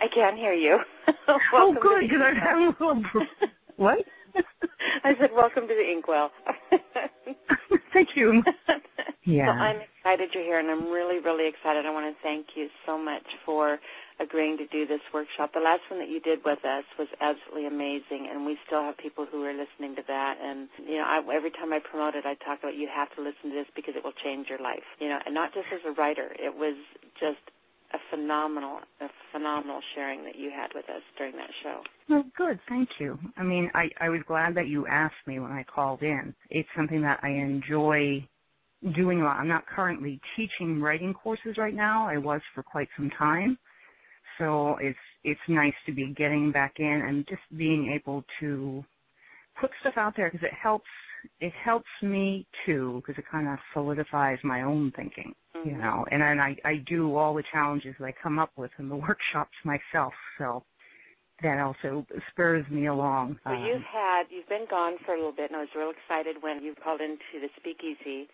I 0.00 0.06
can 0.12 0.36
hear 0.36 0.52
you. 0.54 0.78
oh, 1.54 1.74
good, 1.80 2.02
because 2.02 2.20
I'm 2.20 2.62
a 2.62 2.66
little. 2.68 3.02
what? 3.76 3.98
I 5.04 5.12
said, 5.18 5.30
welcome 5.34 5.68
to 5.68 5.74
the 5.74 5.90
Inkwell. 5.90 6.30
Thank 7.92 8.10
you. 8.16 8.42
Yeah. 9.24 9.54
Well, 9.54 9.62
I'm 9.62 9.78
excited 9.78 10.34
you're 10.34 10.42
here, 10.42 10.58
and 10.58 10.66
I'm 10.68 10.90
really, 10.90 11.22
really 11.22 11.46
excited. 11.46 11.86
I 11.86 11.94
want 11.94 12.10
to 12.10 12.18
thank 12.26 12.58
you 12.58 12.66
so 12.84 12.98
much 12.98 13.22
for 13.46 13.78
agreeing 14.18 14.58
to 14.58 14.66
do 14.66 14.84
this 14.84 15.00
workshop. 15.14 15.54
The 15.54 15.62
last 15.62 15.86
one 15.90 16.00
that 16.00 16.10
you 16.10 16.18
did 16.18 16.40
with 16.44 16.58
us 16.66 16.82
was 16.98 17.06
absolutely 17.22 17.70
amazing, 17.70 18.26
and 18.26 18.44
we 18.44 18.58
still 18.66 18.82
have 18.82 18.98
people 18.98 19.26
who 19.30 19.46
are 19.46 19.54
listening 19.54 19.94
to 19.94 20.02
that. 20.10 20.42
And 20.42 20.66
you 20.82 20.98
know, 20.98 21.06
I, 21.06 21.22
every 21.30 21.54
time 21.54 21.72
I 21.72 21.78
promote 21.78 22.18
it, 22.18 22.26
I 22.26 22.34
talk 22.42 22.58
about 22.58 22.74
you 22.74 22.90
have 22.90 23.14
to 23.14 23.22
listen 23.22 23.54
to 23.54 23.56
this 23.62 23.70
because 23.78 23.94
it 23.94 24.02
will 24.02 24.16
change 24.18 24.50
your 24.50 24.58
life. 24.58 24.82
You 24.98 25.08
know, 25.08 25.22
and 25.24 25.34
not 25.34 25.54
just 25.54 25.70
as 25.70 25.86
a 25.86 25.94
writer. 25.94 26.34
It 26.34 26.58
was 26.58 26.74
just 27.22 27.42
a 27.94 27.98
phenomenal, 28.10 28.78
a 29.00 29.06
phenomenal 29.32 29.80
sharing 29.94 30.24
that 30.24 30.36
you 30.36 30.50
had 30.50 30.68
with 30.74 30.84
us 30.88 31.02
during 31.18 31.36
that 31.36 31.50
show. 31.62 31.80
Well, 32.08 32.24
good. 32.36 32.58
Thank 32.68 32.88
you. 32.98 33.18
I 33.36 33.42
mean, 33.42 33.70
I, 33.74 33.88
I 34.00 34.08
was 34.08 34.20
glad 34.26 34.54
that 34.56 34.68
you 34.68 34.86
asked 34.86 35.14
me 35.26 35.38
when 35.38 35.52
I 35.52 35.64
called 35.64 36.02
in. 36.02 36.34
It's 36.50 36.68
something 36.76 37.02
that 37.02 37.20
I 37.22 37.28
enjoy 37.28 38.26
doing 38.96 39.20
a 39.20 39.24
lot. 39.24 39.36
I'm 39.36 39.48
not 39.48 39.66
currently 39.66 40.20
teaching 40.36 40.80
writing 40.80 41.14
courses 41.14 41.56
right 41.58 41.74
now. 41.74 42.08
I 42.08 42.18
was 42.18 42.40
for 42.54 42.62
quite 42.62 42.88
some 42.96 43.10
time. 43.18 43.58
So 44.38 44.76
it's 44.80 44.98
it's 45.24 45.40
nice 45.48 45.74
to 45.86 45.92
be 45.92 46.14
getting 46.16 46.50
back 46.50 46.74
in 46.78 47.04
and 47.06 47.24
just 47.28 47.42
being 47.56 47.92
able 47.94 48.24
to 48.40 48.82
put 49.60 49.70
stuff 49.80 49.94
out 49.96 50.14
there 50.16 50.30
because 50.30 50.44
it 50.44 50.54
helps 50.60 50.88
it 51.40 51.52
helps 51.64 51.90
me 52.02 52.46
too 52.66 53.02
because 53.04 53.18
it 53.18 53.24
kind 53.30 53.48
of 53.48 53.58
solidifies 53.72 54.38
my 54.42 54.62
own 54.62 54.92
thinking, 54.96 55.34
mm-hmm. 55.56 55.68
you 55.68 55.76
know. 55.76 56.04
And 56.10 56.22
then 56.22 56.38
I 56.38 56.56
I 56.64 56.76
do 56.86 57.16
all 57.16 57.34
the 57.34 57.44
challenges 57.52 57.94
that 57.98 58.06
I 58.06 58.14
come 58.22 58.38
up 58.38 58.50
with 58.56 58.70
in 58.78 58.88
the 58.88 58.96
workshops 59.08 59.56
myself. 59.64 60.12
So 60.38 60.64
that 61.42 61.58
also 61.58 62.06
spurs 62.30 62.64
me 62.70 62.86
along. 62.86 63.38
So 63.44 63.50
um, 63.50 63.64
you've 63.64 63.82
had 63.82 64.24
you've 64.30 64.48
been 64.48 64.66
gone 64.70 64.94
for 65.04 65.14
a 65.14 65.16
little 65.16 65.32
bit, 65.32 65.50
and 65.50 65.56
I 65.56 65.60
was 65.60 65.74
real 65.76 65.90
excited 65.90 66.42
when 66.42 66.62
you 66.62 66.74
called 66.82 67.00
into 67.00 67.40
the 67.40 67.48
speakeasy 67.56 68.28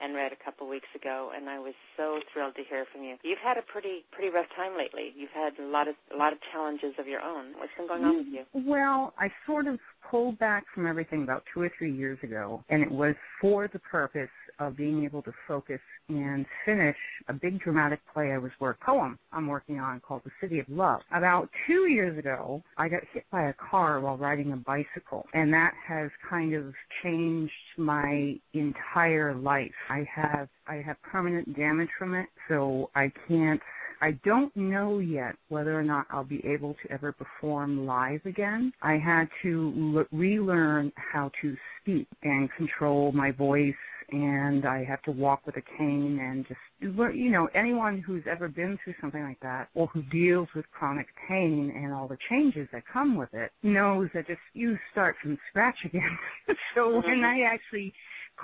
and 0.00 0.14
read 0.14 0.32
a 0.32 0.44
couple 0.44 0.68
weeks 0.68 0.88
ago, 0.96 1.30
and 1.34 1.48
I 1.48 1.58
was 1.58 1.74
so 1.96 2.18
thrilled 2.32 2.56
to 2.56 2.62
hear 2.68 2.86
from 2.92 3.04
you. 3.04 3.16
You've 3.22 3.42
had 3.42 3.56
a 3.56 3.62
pretty 3.62 4.04
pretty 4.10 4.34
rough 4.34 4.50
time 4.56 4.76
lately. 4.76 5.14
You've 5.14 5.34
had 5.34 5.58
a 5.62 5.66
lot 5.66 5.86
of 5.88 5.94
a 6.14 6.16
lot 6.16 6.32
of 6.32 6.38
challenges 6.52 6.94
of 6.98 7.06
your 7.06 7.20
own. 7.20 7.54
What's 7.58 7.72
been 7.76 7.86
going 7.86 8.04
on 8.04 8.18
with 8.18 8.26
you? 8.30 8.42
Well, 8.52 9.14
I 9.18 9.28
sort 9.46 9.66
of 9.66 9.78
pulled 10.10 10.38
back 10.38 10.64
from 10.74 10.86
everything 10.86 11.22
about 11.22 11.44
two 11.52 11.62
or 11.62 11.70
three 11.78 11.92
years 11.92 12.18
ago, 12.22 12.62
and 12.68 12.82
it 12.82 12.90
was 12.90 13.14
for 13.40 13.68
the 13.68 13.78
purpose 13.78 14.28
of 14.58 14.76
being 14.76 15.04
able 15.04 15.22
to 15.22 15.32
focus 15.48 15.80
and 16.08 16.46
finish 16.64 16.96
a 17.28 17.32
big 17.32 17.60
dramatic 17.60 18.00
play 18.12 18.32
I 18.32 18.38
was 18.38 18.52
work 18.60 18.80
poem 18.80 19.18
I'm 19.32 19.46
working 19.46 19.80
on 19.80 20.00
called 20.00 20.22
The 20.24 20.30
City 20.40 20.58
of 20.60 20.68
Love. 20.68 21.00
About 21.12 21.48
two 21.66 21.88
years 21.88 22.18
ago, 22.18 22.62
I 22.76 22.88
got 22.88 23.02
hit 23.12 23.24
by 23.30 23.48
a 23.48 23.54
car 23.54 24.00
while 24.00 24.16
riding 24.16 24.52
a 24.52 24.56
bicycle, 24.56 25.26
and 25.34 25.52
that 25.52 25.72
has 25.86 26.10
kind 26.28 26.54
of 26.54 26.74
changed 27.02 27.52
my 27.76 28.34
entire 28.52 29.34
life. 29.34 29.72
I 29.88 30.06
have 30.14 30.48
I 30.66 30.76
have 30.76 31.00
permanent 31.02 31.56
damage 31.56 31.88
from 31.98 32.14
it, 32.14 32.26
so 32.48 32.90
I 32.94 33.10
can't 33.28 33.60
I 34.02 34.18
don't 34.24 34.54
know 34.56 34.98
yet 34.98 35.36
whether 35.48 35.78
or 35.78 35.84
not 35.84 36.06
I'll 36.10 36.24
be 36.24 36.44
able 36.44 36.74
to 36.82 36.92
ever 36.92 37.12
perform 37.12 37.86
live 37.86 38.26
again. 38.26 38.72
I 38.82 38.98
had 38.98 39.28
to 39.42 40.04
relearn 40.10 40.90
how 40.96 41.30
to 41.40 41.56
speak 41.80 42.08
and 42.24 42.50
control 42.56 43.12
my 43.12 43.30
voice 43.30 43.74
and 44.10 44.66
I 44.66 44.84
have 44.84 45.00
to 45.02 45.10
walk 45.10 45.46
with 45.46 45.56
a 45.56 45.62
cane 45.78 46.18
and 46.20 46.46
just 46.46 46.60
you 46.80 47.30
know 47.30 47.48
anyone 47.54 48.02
who's 48.04 48.24
ever 48.30 48.48
been 48.48 48.78
through 48.82 48.94
something 49.00 49.22
like 49.22 49.40
that 49.40 49.68
or 49.74 49.86
who 49.86 50.02
deals 50.02 50.48
with 50.54 50.64
chronic 50.70 51.06
pain 51.28 51.72
and 51.74 51.92
all 51.92 52.08
the 52.08 52.18
changes 52.28 52.68
that 52.72 52.82
come 52.92 53.16
with 53.16 53.32
it 53.32 53.52
knows 53.62 54.08
that 54.14 54.26
just 54.26 54.40
you 54.52 54.76
start 54.90 55.16
from 55.22 55.38
scratch 55.48 55.78
again. 55.84 56.18
so 56.74 56.90
when 56.90 57.02
mm-hmm. 57.02 57.24
I 57.24 57.42
actually 57.52 57.94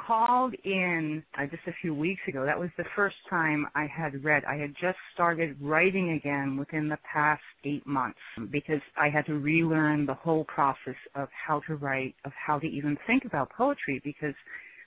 called 0.06 0.54
in 0.64 1.22
uh, 1.38 1.46
just 1.46 1.62
a 1.66 1.72
few 1.80 1.94
weeks 1.94 2.20
ago. 2.28 2.44
That 2.44 2.58
was 2.58 2.70
the 2.76 2.84
first 2.96 3.16
time 3.28 3.66
I 3.74 3.86
had 3.86 4.24
read. 4.24 4.44
I 4.44 4.56
had 4.56 4.74
just 4.80 4.98
started 5.14 5.56
writing 5.60 6.12
again 6.12 6.56
within 6.56 6.88
the 6.88 6.98
past 7.10 7.42
eight 7.64 7.86
months 7.86 8.18
because 8.50 8.80
I 8.96 9.08
had 9.08 9.26
to 9.26 9.34
relearn 9.34 10.06
the 10.06 10.14
whole 10.14 10.44
process 10.44 10.96
of 11.14 11.28
how 11.46 11.60
to 11.66 11.76
write, 11.76 12.14
of 12.24 12.32
how 12.34 12.58
to 12.58 12.66
even 12.66 12.96
think 13.06 13.24
about 13.24 13.50
poetry 13.50 14.00
because 14.04 14.34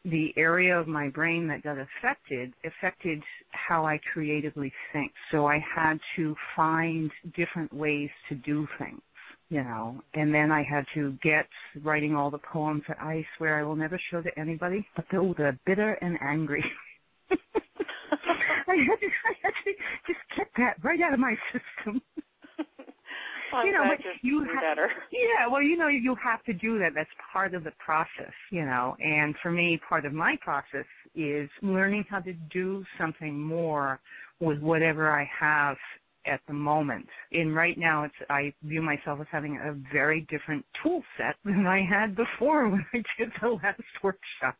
the 0.05 0.33
area 0.35 0.75
of 0.77 0.87
my 0.87 1.09
brain 1.09 1.47
that 1.47 1.61
got 1.63 1.77
affected 1.77 2.53
affected 2.65 3.21
how 3.51 3.85
I 3.85 3.99
creatively 4.13 4.73
think. 4.93 5.11
So 5.31 5.45
I 5.45 5.63
had 5.75 5.99
to 6.15 6.35
find 6.55 7.11
different 7.35 7.71
ways 7.71 8.09
to 8.29 8.35
do 8.35 8.67
things 8.79 9.01
you 9.51 9.61
know, 9.65 10.01
and 10.13 10.33
then 10.33 10.49
I 10.49 10.63
had 10.63 10.85
to 10.93 11.11
get 11.21 11.45
writing 11.83 12.15
all 12.15 12.31
the 12.31 12.39
poems 12.39 12.83
that 12.87 12.97
I 13.01 13.25
swear 13.37 13.59
I 13.59 13.63
will 13.63 13.75
never 13.75 13.99
show 14.09 14.21
to 14.21 14.39
anybody, 14.39 14.87
but 14.95 15.05
they 15.11 15.17
were 15.17 15.59
bitter 15.65 15.91
and 16.01 16.17
angry. 16.21 16.63
I 17.31 17.35
had 17.35 18.99
to, 19.01 19.07
I 19.07 19.33
had 19.43 19.53
to 19.65 19.71
just 20.07 20.19
get 20.37 20.47
that 20.55 20.75
right 20.81 21.01
out 21.01 21.13
of 21.13 21.19
my 21.19 21.35
system. 21.51 22.01
well, 23.51 23.65
you 23.65 23.73
know, 23.73 23.83
but 23.89 23.99
you 24.21 24.47
ha- 24.49 24.61
better. 24.61 24.89
Yeah, 25.11 25.51
well, 25.51 25.61
you 25.61 25.75
know, 25.77 25.89
you 25.89 26.15
have 26.23 26.41
to 26.45 26.53
do 26.53 26.79
that. 26.79 26.91
That's 26.95 27.09
part 27.33 27.53
of 27.53 27.65
the 27.65 27.73
process, 27.77 28.33
you 28.51 28.63
know. 28.63 28.95
And 29.03 29.35
for 29.43 29.51
me, 29.51 29.81
part 29.89 30.05
of 30.05 30.13
my 30.13 30.37
process 30.39 30.85
is 31.13 31.49
learning 31.61 32.05
how 32.09 32.19
to 32.21 32.31
do 32.53 32.85
something 32.97 33.37
more 33.37 33.99
with 34.39 34.59
whatever 34.59 35.11
I 35.11 35.29
have 35.37 35.75
at 36.25 36.41
the 36.47 36.53
moment. 36.53 37.07
And 37.31 37.55
right 37.55 37.77
now, 37.77 38.03
it's 38.03 38.15
I 38.29 38.53
view 38.63 38.81
myself 38.81 39.19
as 39.21 39.27
having 39.31 39.57
a 39.57 39.73
very 39.93 40.27
different 40.29 40.65
tool 40.83 41.03
set 41.17 41.35
than 41.45 41.65
I 41.67 41.83
had 41.87 42.15
before 42.15 42.69
when 42.69 42.85
I 42.93 43.03
did 43.17 43.31
the 43.41 43.49
last 43.49 43.81
workshop. 44.03 44.55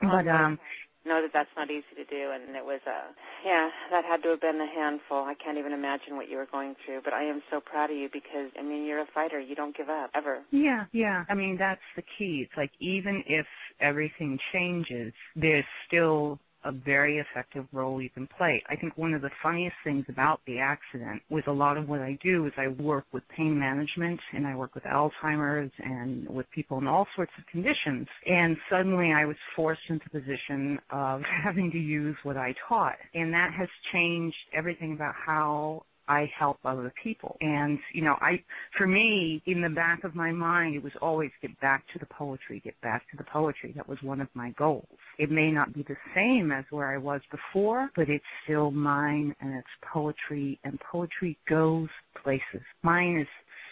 But 0.00 0.26
um, 0.28 0.58
know 1.06 1.22
that 1.22 1.30
that's 1.32 1.50
not 1.56 1.70
easy 1.70 1.94
to 1.96 2.04
do, 2.04 2.30
and 2.32 2.56
it 2.56 2.64
was 2.64 2.80
a 2.86 3.12
yeah, 3.44 3.68
that 3.90 4.04
had 4.04 4.22
to 4.22 4.30
have 4.30 4.40
been 4.40 4.60
a 4.60 4.66
handful. 4.66 5.18
I 5.18 5.34
can't 5.34 5.58
even 5.58 5.72
imagine 5.72 6.16
what 6.16 6.28
you 6.28 6.36
were 6.36 6.48
going 6.50 6.74
through, 6.84 7.00
but 7.04 7.12
I 7.12 7.24
am 7.24 7.42
so 7.50 7.60
proud 7.60 7.90
of 7.90 7.96
you 7.96 8.08
because 8.12 8.50
I 8.58 8.62
mean 8.62 8.84
you're 8.84 9.00
a 9.00 9.06
fighter. 9.14 9.40
You 9.40 9.54
don't 9.54 9.76
give 9.76 9.88
up 9.88 10.10
ever. 10.14 10.42
Yeah, 10.50 10.84
yeah. 10.92 11.24
I 11.28 11.34
mean 11.34 11.56
that's 11.58 11.80
the 11.96 12.02
key. 12.18 12.46
It's 12.46 12.56
like 12.56 12.70
even 12.80 13.22
if 13.26 13.46
everything 13.80 14.38
changes, 14.52 15.12
there's 15.36 15.64
still 15.86 16.38
a 16.64 16.72
very 16.72 17.18
effective 17.18 17.66
role 17.72 18.00
you 18.00 18.10
can 18.10 18.28
play. 18.38 18.62
I 18.68 18.76
think 18.76 18.96
one 18.96 19.14
of 19.14 19.22
the 19.22 19.30
funniest 19.42 19.76
things 19.84 20.04
about 20.08 20.40
the 20.46 20.58
accident 20.58 21.22
with 21.30 21.46
a 21.48 21.52
lot 21.52 21.76
of 21.76 21.88
what 21.88 22.00
I 22.00 22.18
do 22.22 22.46
is 22.46 22.52
I 22.56 22.68
work 22.68 23.04
with 23.12 23.22
pain 23.36 23.58
management 23.58 24.20
and 24.32 24.46
I 24.46 24.54
work 24.54 24.74
with 24.74 24.84
Alzheimer's 24.84 25.72
and 25.78 26.28
with 26.28 26.46
people 26.50 26.78
in 26.78 26.86
all 26.86 27.06
sorts 27.16 27.32
of 27.38 27.46
conditions. 27.46 28.06
And 28.26 28.56
suddenly 28.70 29.12
I 29.12 29.24
was 29.24 29.36
forced 29.56 29.80
into 29.88 30.04
the 30.12 30.20
position 30.20 30.78
of 30.90 31.22
having 31.44 31.70
to 31.72 31.78
use 31.78 32.16
what 32.22 32.36
I 32.36 32.54
taught. 32.68 32.96
And 33.14 33.32
that 33.32 33.52
has 33.58 33.68
changed 33.92 34.36
everything 34.54 34.92
about 34.92 35.14
how 35.14 35.84
I 36.10 36.28
help 36.36 36.58
other 36.64 36.92
people. 37.00 37.36
And, 37.40 37.78
you 37.94 38.02
know, 38.02 38.16
I, 38.20 38.42
for 38.76 38.88
me, 38.88 39.40
in 39.46 39.62
the 39.62 39.68
back 39.68 40.02
of 40.02 40.16
my 40.16 40.32
mind, 40.32 40.74
it 40.74 40.82
was 40.82 40.92
always 41.00 41.30
get 41.40 41.58
back 41.60 41.84
to 41.92 42.00
the 42.00 42.06
poetry, 42.06 42.60
get 42.64 42.78
back 42.80 43.08
to 43.12 43.16
the 43.16 43.22
poetry. 43.32 43.72
That 43.76 43.88
was 43.88 43.96
one 44.02 44.20
of 44.20 44.26
my 44.34 44.50
goals. 44.58 44.88
It 45.18 45.30
may 45.30 45.52
not 45.52 45.72
be 45.72 45.84
the 45.84 45.96
same 46.12 46.50
as 46.50 46.64
where 46.70 46.88
I 46.92 46.98
was 46.98 47.20
before, 47.30 47.90
but 47.94 48.08
it's 48.08 48.24
still 48.42 48.72
mine 48.72 49.36
and 49.40 49.54
it's 49.54 49.68
poetry 49.92 50.58
and 50.64 50.80
poetry 50.80 51.38
goes 51.48 51.88
places. 52.20 52.66
Mine 52.82 53.20
is 53.20 53.28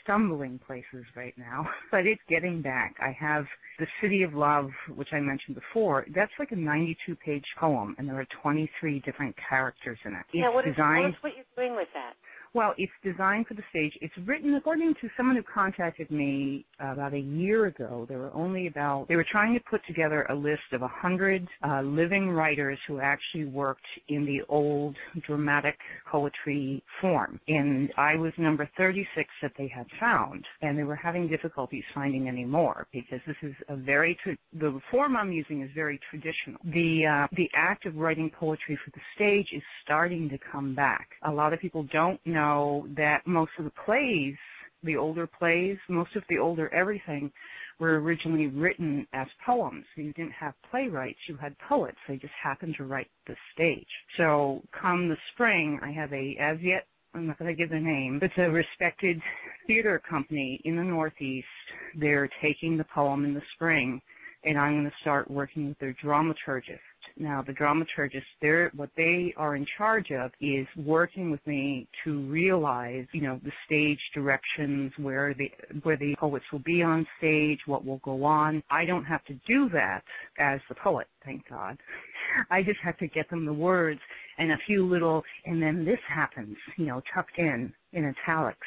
stumbling 0.09 0.59
places 0.66 1.05
right 1.14 1.35
now, 1.36 1.68
but 1.90 2.06
it's 2.06 2.20
getting 2.28 2.62
back. 2.62 2.94
I 3.01 3.14
have 3.18 3.44
The 3.78 3.86
City 4.01 4.22
of 4.22 4.32
Love, 4.32 4.70
which 4.94 5.09
I 5.12 5.20
mentioned 5.20 5.56
before. 5.56 6.06
That's 6.14 6.32
like 6.39 6.52
a 6.52 6.56
92 6.56 7.14
page 7.16 7.44
poem, 7.60 7.94
and 7.98 8.09
there 8.09 8.18
are 8.18 8.26
23 8.43 9.01
different 9.05 9.36
characters 9.48 9.98
in 10.05 10.12
it. 10.12 10.24
Yeah, 10.32 10.47
it's 10.47 10.55
what 10.55 10.66
is, 10.66 10.74
designed, 10.74 11.14
what 11.20 11.32
you're 11.36 11.44
doing 11.56 11.76
with 11.76 11.89
that? 11.94 12.14
Well, 12.55 12.75
it's 12.79 12.93
designed 13.05 13.47
for 13.47 13.55
the 13.55 13.62
stage. 13.70 13.93
It's 14.01 14.15
written 14.27 14.55
according 14.55 14.95
to 15.01 15.09
someone 15.16 15.37
who 15.37 15.43
contacted 15.43 16.11
me 16.11 16.65
about 16.81 17.12
a 17.12 17.19
year 17.19 17.66
ago. 17.66 18.07
There 18.09 18.19
were 18.19 18.35
only 18.35 18.66
about, 18.66 19.07
they 19.09 19.16
were 19.16 19.27
trying 19.31 19.55
to 19.55 19.61
put 19.69 19.81
together 19.87 20.27
a 20.31 20.35
list 20.35 20.62
of 20.73 20.83
a 20.83 20.89
hundred 20.89 21.47
uh, 21.62 21.83
living 21.83 22.31
writers 22.31 22.79
who 22.87 23.01
actually 23.01 23.45
worked 23.45 23.87
in 24.09 24.25
the 24.25 24.41
old 24.49 24.97
dramatic 25.27 25.77
poetry 26.11 26.83
form. 27.01 27.39
And 27.49 27.91
I 27.97 28.16
was 28.16 28.33
number 28.39 28.69
36 28.77 29.29
that 29.43 29.53
they 29.59 29.69
had 29.69 29.87
found. 30.01 30.45
And 30.62 30.79
they 30.79 30.85
were 30.85 30.97
having 30.97 31.29
difficulties 31.29 31.85
finding 31.95 32.29
any 32.29 32.45
more 32.45 32.87
because 32.93 33.20
this 33.27 33.37
is 33.43 33.55
a 33.69 33.77
very, 33.77 34.19
the 34.59 34.81
form 34.91 35.16
I'm 35.16 35.33
using 35.33 35.62
is 35.62 35.70
very 35.75 36.01
traditional. 36.11 36.61
The, 36.65 37.07
uh, 37.07 37.27
the 37.37 37.51
act 37.55 37.85
of 37.85 37.97
writing 37.97 38.31
poetry 38.31 38.79
for 38.85 38.91
the 38.91 39.01
stage 39.15 39.49
is 39.55 39.62
starting 39.85 40.29
to 40.31 40.39
come 40.51 40.75
back. 40.75 41.09
A 41.23 41.31
lot 41.31 41.53
of 41.53 41.61
people 41.61 41.87
don't 41.93 42.20
know 42.25 42.38
know 42.39 42.86
that 42.97 43.27
most 43.27 43.52
of 43.59 43.65
the 43.65 43.73
plays, 43.85 44.36
the 44.82 44.97
older 44.97 45.27
plays, 45.27 45.77
most 45.89 46.15
of 46.16 46.23
the 46.28 46.39
older 46.39 46.73
everything, 46.73 47.31
were 47.81 48.01
originally 48.01 48.48
written 48.48 49.06
as 49.12 49.27
poems. 49.47 49.85
You 49.97 50.12
didn't 50.12 50.32
have 50.32 50.55
playwrights, 50.70 51.19
you 51.28 51.36
had 51.36 51.55
poets. 51.69 51.98
They 52.06 52.16
just 52.16 52.32
happened 52.43 52.74
to 52.78 52.85
write 52.85 53.10
the 53.27 53.36
stage. 53.52 53.86
So 54.16 54.62
come 54.81 55.09
the 55.09 55.16
spring, 55.32 55.78
I 55.82 55.90
have 55.93 56.12
a, 56.12 56.36
as 56.40 56.59
yet, 56.60 56.86
I'm 57.15 57.27
not 57.27 57.39
going 57.39 57.55
to 57.55 57.60
give 57.60 57.70
the 57.70 57.81
name, 57.81 58.19
but 58.20 58.27
it's 58.27 58.39
a 58.39 58.51
respected 58.51 59.20
theater 59.66 60.01
company 60.09 60.60
in 60.65 60.77
the 60.77 60.82
Northeast. 60.82 61.47
They're 61.98 62.28
taking 62.43 62.77
the 62.77 62.86
poem 62.94 63.24
in 63.24 63.35
the 63.35 63.43
spring, 63.55 64.01
and 64.44 64.59
I'm 64.59 64.74
going 64.74 64.85
to 64.85 64.93
start 65.01 65.31
working 65.31 65.69
with 65.69 65.78
their 65.78 65.97
dramaturgist 66.05 66.78
now, 67.20 67.43
the 67.47 67.53
dramaturgists, 67.53 68.23
they're, 68.40 68.70
what 68.77 68.90
they 68.97 69.35
are 69.36 69.57
in 69.57 69.66
charge 69.77 70.11
of 70.12 70.31
is 70.40 70.66
working 70.77 71.31
with 71.31 71.45
me 71.47 71.89
to 72.05 72.20
realize, 72.28 73.07
you 73.12 73.23
know, 73.23 73.40
the 73.45 73.51
stage 73.66 73.99
directions, 74.15 74.93
where 74.99 75.35
the, 75.35 75.51
where 75.82 75.97
the 75.97 76.15
poets 76.19 76.45
will 76.53 76.61
be 76.61 76.82
on 76.82 77.07
stage, 77.19 77.59
what 77.66 77.85
will 77.85 78.01
go 78.05 78.24
on. 78.24 78.62
I 78.70 78.85
don't 78.85 79.05
have 79.05 79.24
to 79.24 79.35
do 79.47 79.69
that 79.70 80.03
as 80.39 80.61
the 80.69 80.77
poet, 80.77 81.09
thank 81.24 81.49
God. 81.49 81.77
I 82.51 82.62
just 82.62 82.78
have 82.85 82.97
to 82.99 83.09
get 83.09 83.28
them 83.31 83.45
the 83.45 83.53
words 83.53 84.01
and 84.39 84.53
a 84.53 84.59
few 84.66 84.86
little, 84.86 85.23
and 85.45 85.61
then 85.61 85.85
this 85.85 85.99
happens, 86.09 86.57
you 86.77 86.86
know, 86.86 87.03
tucked 87.15 87.39
in, 87.39 87.73
in 87.93 88.15
italics 88.27 88.66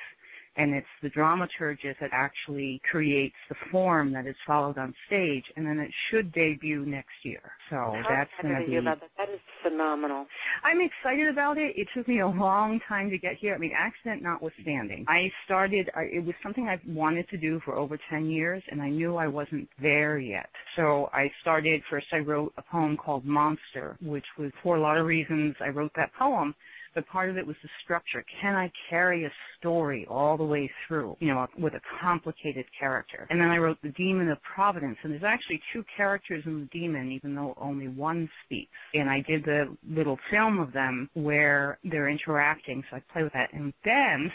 and 0.58 0.74
it's 0.74 0.88
the 1.02 1.10
dramaturgist 1.10 2.00
that 2.02 2.10
actually 2.12 2.82
creates 2.90 3.36
the 3.50 3.56
form 3.72 4.12
that 4.14 4.28
is 4.28 4.36
followed 4.46 4.78
on 4.78 4.94
stage, 5.08 5.44
and 5.56 5.66
then 5.66 5.80
it 5.80 5.90
should 6.10 6.32
debut 6.34 6.86
next 6.86 7.14
year. 7.24 7.42
So 7.70 7.76
How 7.76 8.04
that's 8.10 8.30
going 8.42 8.62
to 8.62 8.70
be. 8.70 8.76
About 8.76 9.00
that. 9.00 9.10
that 9.18 9.30
is 9.34 9.40
phenomenal. 9.64 10.26
I'm 10.64 10.80
excited 10.82 11.30
about 11.30 11.58
it. 11.58 11.74
It 11.78 11.88
took 11.96 12.08
me 12.08 12.20
a 12.20 12.28
long 12.28 12.80
time 12.88 13.10
to 13.12 13.18
get 13.18 13.36
here. 13.40 13.56
I 13.56 13.58
mean, 13.58 13.72
accident 13.78 14.24
notwithstanding, 14.24 15.06
I 15.08 15.32
started. 15.46 15.90
I, 15.96 16.02
it 16.12 16.26
was 16.26 16.36
something 16.44 16.68
I've 16.68 16.86
wanted 16.86 17.30
to 17.30 17.38
do 17.38 17.62
for 17.64 17.76
over 17.76 17.98
10 18.10 18.26
years, 18.26 18.62
and 18.70 18.82
I 18.82 18.90
knew 18.90 19.16
I 19.16 19.28
wasn't 19.28 19.70
there 19.82 20.18
yet. 20.18 20.50
So 20.76 21.10
I 21.14 21.32
started. 21.42 21.82
First, 21.90 22.08
I 22.12 22.18
wrote 22.18 22.54
a 22.58 22.62
poem 22.62 22.98
called 22.98 23.26
Monster, 23.26 23.98
which 24.02 24.26
was 24.38 24.52
for 24.62 24.76
a 24.76 24.82
lot 24.82 24.98
of 24.98 25.06
reasons. 25.06 25.56
I 25.62 25.70
wrote 25.70 25.92
that 25.96 26.12
poem 26.20 26.54
but 26.94 27.08
part 27.08 27.30
of 27.30 27.38
it 27.38 27.46
was 27.46 27.56
the 27.64 27.70
structure. 27.84 28.24
Can 28.42 28.56
I 28.56 28.72
carry 28.90 29.26
a 29.26 29.32
story 29.60 30.06
all 30.10 30.38
the 30.38 30.44
way 30.44 30.70
through, 30.88 31.16
you 31.20 31.30
know, 31.30 31.48
with 31.58 31.74
a 31.74 31.82
complicated 32.02 32.66
character? 32.78 33.28
And 33.30 33.40
then 33.40 33.50
I 33.50 33.58
wrote 33.58 33.78
The 33.82 33.90
Demon 33.90 34.30
of 34.30 34.38
Providence, 34.44 34.98
and 35.04 35.12
there's 35.12 35.24
actually 35.24 35.62
two 35.74 35.84
characters 35.96 36.44
in 36.46 36.62
The 36.62 36.80
Demon, 36.80 37.12
even 37.12 37.36
though 37.36 37.54
only 37.60 37.88
one 37.88 38.30
speaks. 38.46 38.72
And 38.94 39.10
I 39.10 39.24
did 39.28 39.44
the 39.44 39.76
little 39.90 40.18
film 40.30 40.60
of 40.60 40.74
them 40.74 41.10
where 41.14 41.80
they're 41.84 42.10
interacting, 42.10 42.84
so 42.90 42.98
I 42.98 43.02
play 43.14 43.24
with 43.24 43.34
that. 43.34 43.54
And 43.54 43.74
then 43.86 44.32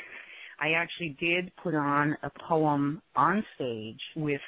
I 0.60 0.72
actually 0.72 1.16
did 1.20 1.52
put 1.62 1.74
on 1.74 2.16
a 2.22 2.30
poem 2.48 3.02
on 3.14 3.44
stage 3.54 4.00
with 4.16 4.40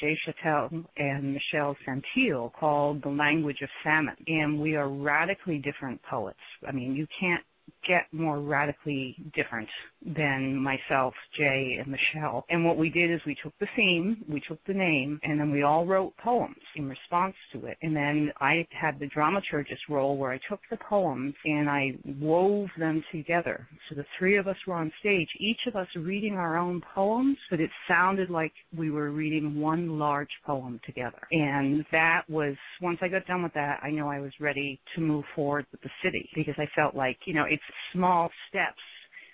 Jay 0.00 0.16
Chattel 0.24 0.84
and 0.96 1.34
Michelle 1.34 1.76
Santil 1.86 2.52
called 2.52 3.02
The 3.02 3.08
Language 3.08 3.58
of 3.62 3.68
Famine. 3.84 4.16
And 4.26 4.60
we 4.60 4.76
are 4.76 4.88
radically 4.88 5.58
different 5.58 6.00
poets. 6.02 6.38
I 6.66 6.72
mean, 6.72 6.94
you 6.94 7.06
can't 7.18 7.44
get 7.86 8.06
more 8.12 8.40
radically 8.40 9.16
different 9.34 9.68
than 10.04 10.56
myself, 10.56 11.14
Jay, 11.36 11.78
and 11.78 11.88
Michelle. 11.88 12.44
And 12.48 12.64
what 12.64 12.76
we 12.76 12.90
did 12.90 13.10
is 13.10 13.20
we 13.26 13.36
took 13.42 13.52
the 13.60 13.66
theme, 13.76 14.24
we 14.28 14.40
took 14.46 14.58
the 14.66 14.74
name, 14.74 15.20
and 15.22 15.38
then 15.38 15.50
we 15.50 15.62
all 15.62 15.86
wrote 15.86 16.16
poems 16.16 16.56
in 16.76 16.88
response 16.88 17.34
to 17.52 17.66
it. 17.66 17.76
And 17.82 17.94
then 17.94 18.32
I 18.40 18.66
had 18.70 18.98
the 18.98 19.08
dramaturgist 19.08 19.88
role 19.88 20.16
where 20.16 20.32
I 20.32 20.40
took 20.48 20.60
the 20.70 20.78
poems 20.88 21.34
and 21.44 21.68
I 21.68 21.92
wove 22.20 22.68
them 22.78 23.02
together. 23.12 23.66
So 23.88 23.94
the 23.94 24.04
three 24.18 24.36
of 24.36 24.48
us 24.48 24.56
were 24.66 24.74
on 24.74 24.92
stage, 25.00 25.28
each 25.38 25.60
of 25.68 25.76
us 25.76 25.88
reading 25.96 26.34
our 26.34 26.56
own 26.56 26.82
poems, 26.94 27.36
but 27.50 27.60
it 27.60 27.70
sounded 27.88 28.30
like 28.30 28.52
we 28.76 28.90
were 28.90 29.10
reading 29.10 29.60
one 29.60 29.98
large 29.98 30.30
poem 30.44 30.80
together. 30.84 31.20
And 31.30 31.84
that 31.92 32.22
was, 32.28 32.54
once 32.80 32.98
I 33.02 33.08
got 33.08 33.26
done 33.26 33.42
with 33.42 33.54
that, 33.54 33.80
I 33.82 33.90
know 33.90 34.08
I 34.08 34.20
was 34.20 34.32
ready 34.40 34.80
to 34.94 35.00
move 35.00 35.24
forward 35.34 35.66
with 35.70 35.82
the 35.82 35.90
city 36.04 36.28
because 36.34 36.54
I 36.58 36.66
felt 36.74 36.94
like, 36.94 37.18
you 37.26 37.34
know, 37.34 37.44
it's 37.68 37.92
small 37.92 38.30
steps 38.48 38.82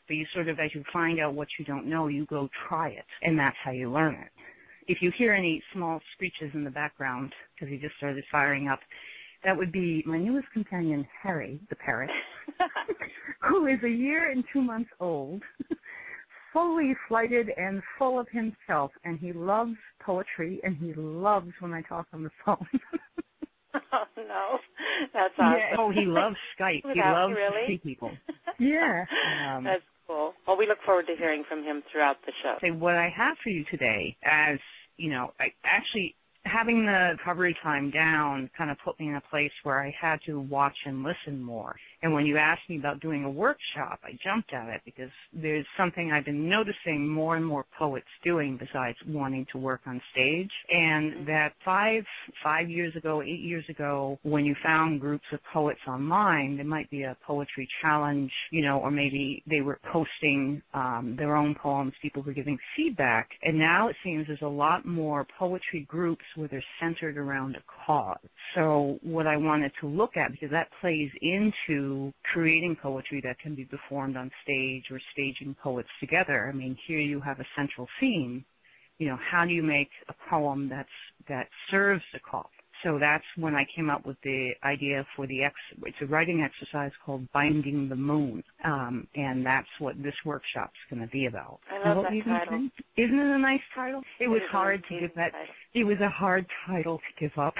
but 0.08 0.16
you 0.16 0.26
sort 0.32 0.48
of, 0.48 0.58
as 0.58 0.74
you 0.74 0.82
find 0.90 1.20
out 1.20 1.34
what 1.34 1.48
you 1.58 1.64
don't 1.66 1.86
know, 1.86 2.08
you 2.08 2.24
go 2.26 2.48
try 2.66 2.88
it, 2.88 3.04
and 3.22 3.38
that's 3.38 3.56
how 3.62 3.70
you 3.70 3.92
learn 3.92 4.14
it. 4.14 4.30
If 4.88 5.02
you 5.02 5.12
hear 5.16 5.34
any 5.34 5.62
small 5.74 6.00
screeches 6.14 6.50
in 6.54 6.64
the 6.64 6.70
background, 6.70 7.32
because 7.54 7.70
he 7.70 7.78
just 7.78 7.94
started 7.98 8.24
firing 8.32 8.68
up, 8.68 8.80
that 9.44 9.56
would 9.56 9.70
be 9.70 10.02
my 10.06 10.18
newest 10.18 10.50
companion, 10.52 11.06
Harry, 11.22 11.60
the 11.68 11.76
parrot, 11.76 12.10
who 13.48 13.66
is 13.66 13.78
a 13.84 13.88
year 13.88 14.30
and 14.30 14.42
two 14.50 14.62
months 14.62 14.90
old, 14.98 15.42
fully 16.54 16.94
flighted 17.06 17.50
and 17.58 17.82
full 17.98 18.18
of 18.18 18.26
himself, 18.30 18.90
and 19.04 19.18
he 19.18 19.34
loves 19.34 19.76
poetry, 20.00 20.58
and 20.64 20.74
he 20.78 20.94
loves 20.94 21.52
when 21.60 21.74
I 21.74 21.82
talk 21.82 22.06
on 22.14 22.24
the 22.24 22.30
phone. 22.46 22.66
oh 23.92 24.04
no, 24.16 24.58
that's 25.12 25.34
awesome. 25.38 25.58
Yeah. 25.58 25.76
Oh, 25.78 25.90
he 25.90 26.04
loves 26.06 26.36
Skype. 26.58 26.84
Without, 26.84 26.94
he 26.94 27.00
loves 27.00 27.34
really? 27.34 27.66
to 27.66 27.72
see 27.72 27.78
people. 27.78 28.10
Yeah. 28.60 29.04
Um, 29.46 29.62
that's 29.62 29.84
cool. 30.08 30.32
Well, 30.44 30.56
we 30.56 30.66
look 30.66 30.78
forward 30.84 31.06
to 31.06 31.14
hearing 31.16 31.44
from 31.48 31.62
him 31.62 31.84
throughout 31.92 32.16
the 32.26 32.32
show. 32.42 32.56
say 32.60 32.72
what 32.72 32.96
I 32.96 33.08
have 33.16 33.36
for 33.40 33.50
you 33.50 33.64
today 33.70 34.16
as, 34.24 34.58
you 34.96 35.10
know, 35.10 35.30
I 35.38 35.52
actually 35.62 36.16
having 36.44 36.86
the 36.86 37.16
recovery 37.18 37.56
time 37.62 37.90
down 37.90 38.50
kind 38.56 38.70
of 38.70 38.76
put 38.84 38.98
me 38.98 39.08
in 39.08 39.16
a 39.16 39.22
place 39.30 39.50
where 39.62 39.82
I 39.82 39.94
had 40.00 40.18
to 40.26 40.40
watch 40.40 40.76
and 40.86 41.02
listen 41.02 41.42
more. 41.42 41.76
And 42.02 42.12
when 42.14 42.26
you 42.26 42.36
asked 42.36 42.62
me 42.68 42.78
about 42.78 43.00
doing 43.00 43.24
a 43.24 43.30
workshop, 43.30 43.98
I 44.04 44.16
jumped 44.22 44.52
at 44.52 44.68
it 44.68 44.82
because 44.84 45.10
there's 45.32 45.66
something 45.76 46.12
I've 46.12 46.24
been 46.24 46.48
noticing 46.48 47.08
more 47.08 47.36
and 47.36 47.44
more 47.44 47.64
poets 47.76 48.06
doing 48.22 48.56
besides 48.56 48.96
wanting 49.08 49.46
to 49.52 49.58
work 49.58 49.80
on 49.86 50.00
stage. 50.12 50.50
And 50.70 51.26
that 51.26 51.54
five 51.64 52.04
five 52.44 52.70
years 52.70 52.94
ago, 52.94 53.20
eight 53.22 53.40
years 53.40 53.64
ago, 53.68 54.18
when 54.22 54.44
you 54.44 54.54
found 54.62 55.00
groups 55.00 55.24
of 55.32 55.40
poets 55.52 55.80
online, 55.88 56.56
there 56.56 56.64
might 56.64 56.88
be 56.90 57.02
a 57.02 57.16
poetry 57.26 57.68
challenge, 57.82 58.30
you 58.52 58.62
know, 58.62 58.78
or 58.78 58.92
maybe 58.92 59.42
they 59.48 59.60
were 59.60 59.80
posting 59.92 60.62
um, 60.74 61.16
their 61.18 61.34
own 61.36 61.56
poems, 61.60 61.92
people 62.00 62.22
were 62.22 62.32
giving 62.32 62.58
feedback. 62.76 63.28
And 63.42 63.58
now 63.58 63.88
it 63.88 63.96
seems 64.04 64.28
there's 64.28 64.38
a 64.42 64.46
lot 64.46 64.86
more 64.86 65.26
poetry 65.36 65.84
groups 65.88 66.24
where 66.36 66.48
they're 66.48 66.64
centered 66.80 67.16
around 67.16 67.56
a 67.56 67.62
cause. 67.86 68.18
So 68.54 68.98
what 69.02 69.26
I 69.26 69.36
wanted 69.36 69.72
to 69.80 69.86
look 69.86 70.16
at, 70.16 70.30
because 70.32 70.50
that 70.50 70.68
plays 70.80 71.10
into 71.20 72.12
creating 72.32 72.76
poetry 72.82 73.20
that 73.24 73.38
can 73.40 73.54
be 73.54 73.64
performed 73.64 74.16
on 74.16 74.30
stage 74.42 74.84
or 74.90 75.00
staging 75.12 75.56
poets 75.62 75.88
together. 76.00 76.50
I 76.52 76.56
mean, 76.56 76.76
here 76.86 77.00
you 77.00 77.20
have 77.20 77.40
a 77.40 77.46
central 77.56 77.86
theme. 78.00 78.44
You 78.98 79.08
know, 79.08 79.18
how 79.30 79.44
do 79.44 79.52
you 79.52 79.62
make 79.62 79.90
a 80.08 80.14
poem 80.28 80.68
that's 80.68 80.88
that 81.28 81.46
serves 81.70 82.02
the 82.12 82.18
cause? 82.20 82.46
So 82.84 82.98
that's 82.98 83.24
when 83.36 83.54
I 83.54 83.64
came 83.74 83.90
up 83.90 84.06
with 84.06 84.16
the 84.22 84.50
idea 84.64 85.06
for 85.16 85.26
the 85.26 85.42
ex. 85.42 85.54
It's 85.84 85.96
a 86.00 86.06
writing 86.06 86.42
exercise 86.42 86.92
called 87.04 87.30
"Binding 87.32 87.88
the 87.88 87.96
Moon," 87.96 88.42
um, 88.64 89.06
and 89.14 89.44
that's 89.44 89.68
what 89.78 90.00
this 90.02 90.14
workshop's 90.24 90.78
going 90.90 91.02
to 91.02 91.08
be 91.08 91.26
about. 91.26 91.60
I 91.70 91.88
love 91.88 92.04
that 92.04 92.12
you 92.12 92.22
think, 92.22 92.36
title. 92.36 92.68
Isn't 92.96 93.18
it 93.18 93.34
a 93.34 93.38
nice 93.38 93.60
title? 93.74 94.02
It, 94.20 94.24
It 94.24 94.28
was 94.28 94.42
hard 94.50 94.84
to 94.88 95.00
give 95.00 95.14
that. 95.16 95.32
title. 95.32 95.54
It 95.74 95.84
was 95.84 95.98
a 96.00 96.08
hard 96.08 96.46
title 96.66 96.98
to 96.98 97.20
give 97.20 97.36
up. 97.38 97.54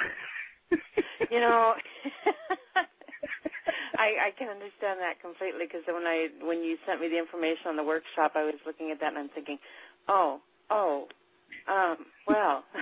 You 1.30 1.40
know, 1.40 1.74
I 3.98 4.28
I 4.28 4.30
can 4.38 4.48
understand 4.48 5.00
that 5.00 5.20
completely 5.20 5.66
because 5.66 5.82
when 5.86 6.06
I 6.06 6.28
when 6.42 6.62
you 6.62 6.76
sent 6.86 7.00
me 7.00 7.08
the 7.08 7.18
information 7.18 7.66
on 7.68 7.76
the 7.76 7.84
workshop, 7.84 8.32
I 8.36 8.44
was 8.44 8.54
looking 8.66 8.90
at 8.92 9.00
that 9.00 9.08
and 9.08 9.18
I'm 9.18 9.28
thinking, 9.34 9.58
oh, 10.08 10.40
oh, 10.70 11.08
um, 11.68 11.96
well, 12.26 12.64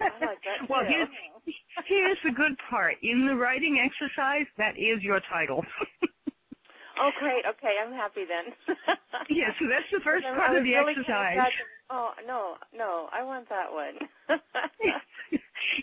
I 0.00 0.24
like 0.24 0.38
that 0.44 0.68
Well, 0.68 0.82
too. 0.82 0.88
here's 0.88 1.08
here's 1.86 2.18
the 2.24 2.32
good 2.32 2.56
part. 2.70 2.96
In 3.02 3.26
the 3.26 3.34
writing 3.36 3.78
exercise, 3.82 4.46
that 4.58 4.76
is 4.78 5.02
your 5.02 5.20
title. 5.30 5.64
Oh, 7.00 7.10
great. 7.20 7.44
Okay, 7.46 7.74
I'm 7.78 7.92
happy 7.92 8.24
then. 8.26 8.50
yeah, 9.30 9.54
so 9.60 9.66
that's 9.70 9.86
the 9.92 10.00
first 10.02 10.24
part 10.34 10.56
of 10.56 10.64
the 10.64 10.74
really 10.74 10.94
exercise. 10.98 11.38
kind 11.38 11.46
of 11.46 11.68
oh 11.90 12.10
no, 12.26 12.54
no, 12.74 13.08
I 13.12 13.22
want 13.22 13.48
that 13.50 13.70
one. 13.70 13.94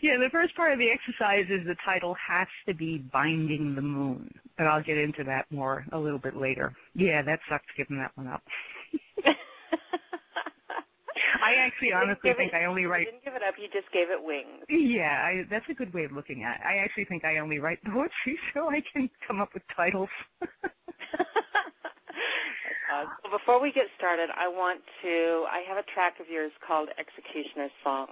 yeah, 0.03 0.17
the 0.19 0.27
first 0.31 0.53
part 0.57 0.73
of 0.73 0.79
the 0.79 0.89
exercise 0.91 1.45
is 1.49 1.65
the 1.65 1.75
title 1.85 2.15
has 2.19 2.47
to 2.67 2.73
be 2.73 2.97
Binding 3.13 3.75
the 3.75 3.81
Moon. 3.81 4.29
But 4.57 4.67
I'll 4.67 4.83
get 4.83 4.97
into 4.97 5.23
that 5.23 5.45
more 5.49 5.85
a 5.93 5.97
little 5.97 6.19
bit 6.19 6.35
later. 6.35 6.73
Yeah, 6.95 7.21
that 7.21 7.39
sucks 7.49 7.63
giving 7.77 7.97
that 7.99 8.11
one 8.15 8.27
up. 8.27 8.43
I 11.45 11.61
actually 11.61 11.93
honestly 11.93 12.33
think 12.33 12.53
it- 12.53 12.57
I 12.57 12.65
only 12.65 12.85
write 12.85 13.05
You 13.05 13.11
didn't 13.13 13.23
give 13.23 13.35
it 13.35 13.43
up. 13.43 13.55
You 13.61 13.67
just 13.69 13.91
gave 13.93 14.09
it 14.09 14.21
wings. 14.21 14.65
Yeah, 14.69 15.13
I, 15.21 15.43
that's 15.49 15.65
a 15.69 15.73
good 15.77 15.93
way 15.93 16.03
of 16.03 16.11
looking 16.11 16.43
at 16.43 16.57
it. 16.57 16.65
I 16.65 16.77
actually 16.83 17.05
think 17.05 17.23
I 17.23 17.37
only 17.37 17.59
write 17.59 17.79
poetry 17.85 18.35
so 18.53 18.69
I 18.69 18.81
can 18.91 19.09
come 19.27 19.39
up 19.41 19.53
with 19.53 19.63
titles. 19.75 20.09
Uh, 22.85 23.09
so 23.25 23.31
before 23.33 23.59
we 23.59 23.73
get 23.73 23.89
started, 23.97 24.29
I 24.37 24.47
want 24.47 24.79
to. 25.01 25.43
I 25.49 25.65
have 25.67 25.75
a 25.75 25.83
track 25.89 26.21
of 26.21 26.29
yours 26.29 26.53
called 26.61 26.87
"Executioner's 27.01 27.73
Song," 27.83 28.07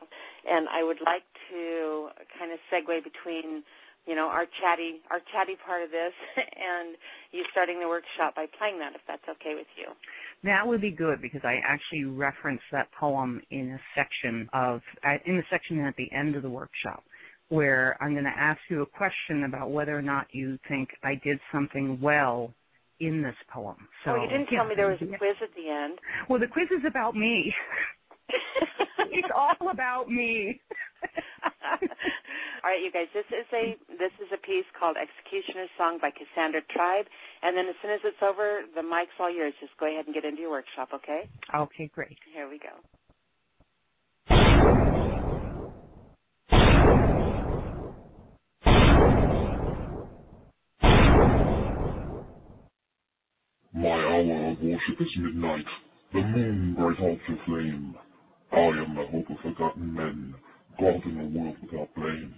and 0.50 0.68
I 0.68 0.82
would 0.84 0.98
like 1.06 1.24
to 1.54 2.10
kind 2.38 2.52
of 2.52 2.58
segue 2.74 2.90
between, 3.06 3.62
you 4.06 4.16
know, 4.16 4.28
our 4.28 4.46
chatty, 4.62 5.00
our 5.12 5.20
chatty 5.32 5.56
part 5.66 5.84
of 5.84 5.92
this, 5.92 6.14
and 6.38 6.96
you 7.32 7.44
starting 7.52 7.80
the 7.80 7.88
workshop 7.88 8.36
by 8.36 8.46
playing 8.58 8.80
that, 8.80 8.94
if 8.96 9.02
that's 9.08 9.24
okay 9.30 9.56
with 9.56 9.68
you. 9.78 9.88
That 10.44 10.68
would 10.68 10.82
be 10.82 10.92
good 10.92 11.22
because 11.22 11.42
I 11.44 11.60
actually 11.66 12.04
reference 12.06 12.62
that 12.72 12.92
poem 13.00 13.42
in 13.50 13.72
a 13.72 13.80
section 13.96 14.50
of 14.54 14.82
in 15.26 15.38
the 15.38 15.44
section 15.50 15.80
at 15.80 15.96
the 15.96 16.12
end 16.12 16.36
of 16.36 16.44
the 16.44 16.50
workshop 16.50 17.04
where 17.50 17.98
I'm 18.02 18.14
going 18.14 18.24
to 18.24 18.34
ask 18.36 18.60
you 18.70 18.82
a 18.82 18.86
question 18.86 19.44
about 19.44 19.72
whether 19.72 19.96
or 19.96 20.02
not 20.02 20.28
you 20.32 20.58
think 20.68 20.90
I 21.04 21.14
did 21.24 21.40
something 21.52 22.00
well 22.02 22.54
in 23.00 23.22
this 23.22 23.36
poem. 23.54 23.76
So 24.06 24.12
oh, 24.12 24.16
you 24.16 24.30
didn't 24.30 24.48
yeah. 24.52 24.58
tell 24.58 24.68
me 24.68 24.76
there 24.76 24.90
was 24.90 25.02
a 25.02 25.06
quiz 25.06 25.36
at 25.42 25.54
the 25.56 25.70
end. 25.70 26.00
Well, 26.30 26.40
the 26.40 26.48
quiz 26.48 26.68
is 26.72 26.84
about 26.88 27.16
me. 27.16 27.54
it's 29.14 29.30
all 29.36 29.70
about 29.70 30.10
me. 30.10 30.60
All 32.64 32.70
right, 32.70 32.80
you 32.84 32.92
guys. 32.92 33.08
This 33.14 33.28
is 33.28 33.48
a 33.54 33.76
this 34.00 34.12
is 34.24 34.32
a 34.34 34.38
piece 34.40 34.66
called 34.80 34.96
"Executioner's 34.96 35.70
Song" 35.78 36.00
by 36.02 36.12
Cassandra 36.12 36.62
Tribe, 36.74 37.06
and 37.42 37.58
then 37.58 37.68
as 37.68 37.76
soon 37.82 37.92
as 37.92 38.00
it's 38.06 38.22
over, 38.24 38.62
the 38.76 38.84
mic's 38.84 39.12
all 39.20 39.34
yours. 39.34 39.54
Just 39.60 39.76
go 39.80 39.88
ahead 39.88 40.06
and 40.06 40.16
get 40.16 40.24
into 40.24 40.42
your 40.42 40.52
workshop, 40.52 40.90
okay? 40.94 41.28
Okay, 41.54 41.92
great. 41.94 42.18
Here 42.34 42.50
we 42.50 42.60
go. 42.60 42.72
My 53.76 53.90
hour 53.90 54.52
of 54.52 54.62
worship 54.62 55.02
is 55.02 55.18
midnight, 55.18 55.66
the 56.14 56.22
moon 56.22 56.76
bright 56.76 57.00
out 57.00 57.20
to 57.28 57.38
flame. 57.46 57.96
I 58.54 58.60
am 58.60 58.96
the 58.96 59.06
hope 59.12 59.30
of 59.32 59.38
forgotten 59.44 59.94
men, 59.96 60.36
God 60.80 61.04
in 61.06 61.20
a 61.20 61.26
world 61.40 61.56
without 61.62 61.96
blame. 61.96 62.36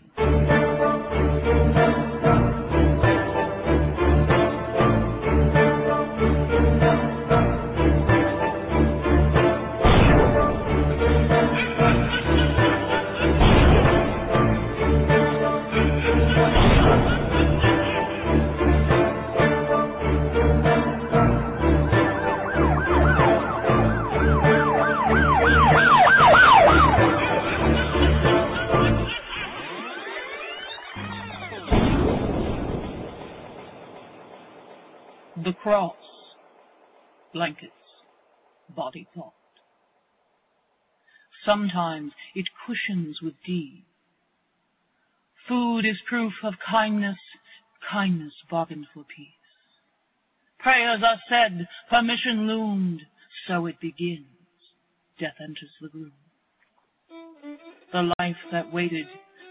The 35.45 35.53
cross, 35.53 35.93
blankets, 37.31 37.71
body 38.75 39.07
thought. 39.13 39.33
Sometimes 41.45 42.13
it 42.33 42.47
cushions 42.65 43.19
with 43.21 43.35
deed. 43.45 43.83
Food 45.47 45.85
is 45.85 45.97
proof 46.09 46.33
of 46.43 46.55
kindness, 46.67 47.19
kindness 47.91 48.33
bargained 48.49 48.87
for 48.91 49.03
peace. 49.03 49.27
Prayers 50.57 51.01
are 51.05 51.19
said, 51.29 51.67
permission 51.91 52.47
loomed, 52.47 53.03
so 53.47 53.67
it 53.67 53.79
begins. 53.79 54.25
Death 55.19 55.35
enters 55.39 55.69
the 55.79 55.89
gloom. 55.89 56.11
The 57.93 58.11
life 58.17 58.41
that 58.51 58.73
waited 58.73 59.05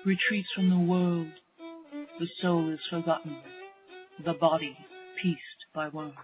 retreats 0.05 0.49
from 0.57 0.71
the 0.71 0.91
world. 0.91 1.29
The 2.19 2.27
soul 2.43 2.69
is 2.71 2.81
forgotten, 2.91 3.37
the 4.25 4.33
body 4.33 4.77
pieced 5.23 5.54
by 5.75 5.89
worms. 5.89 6.15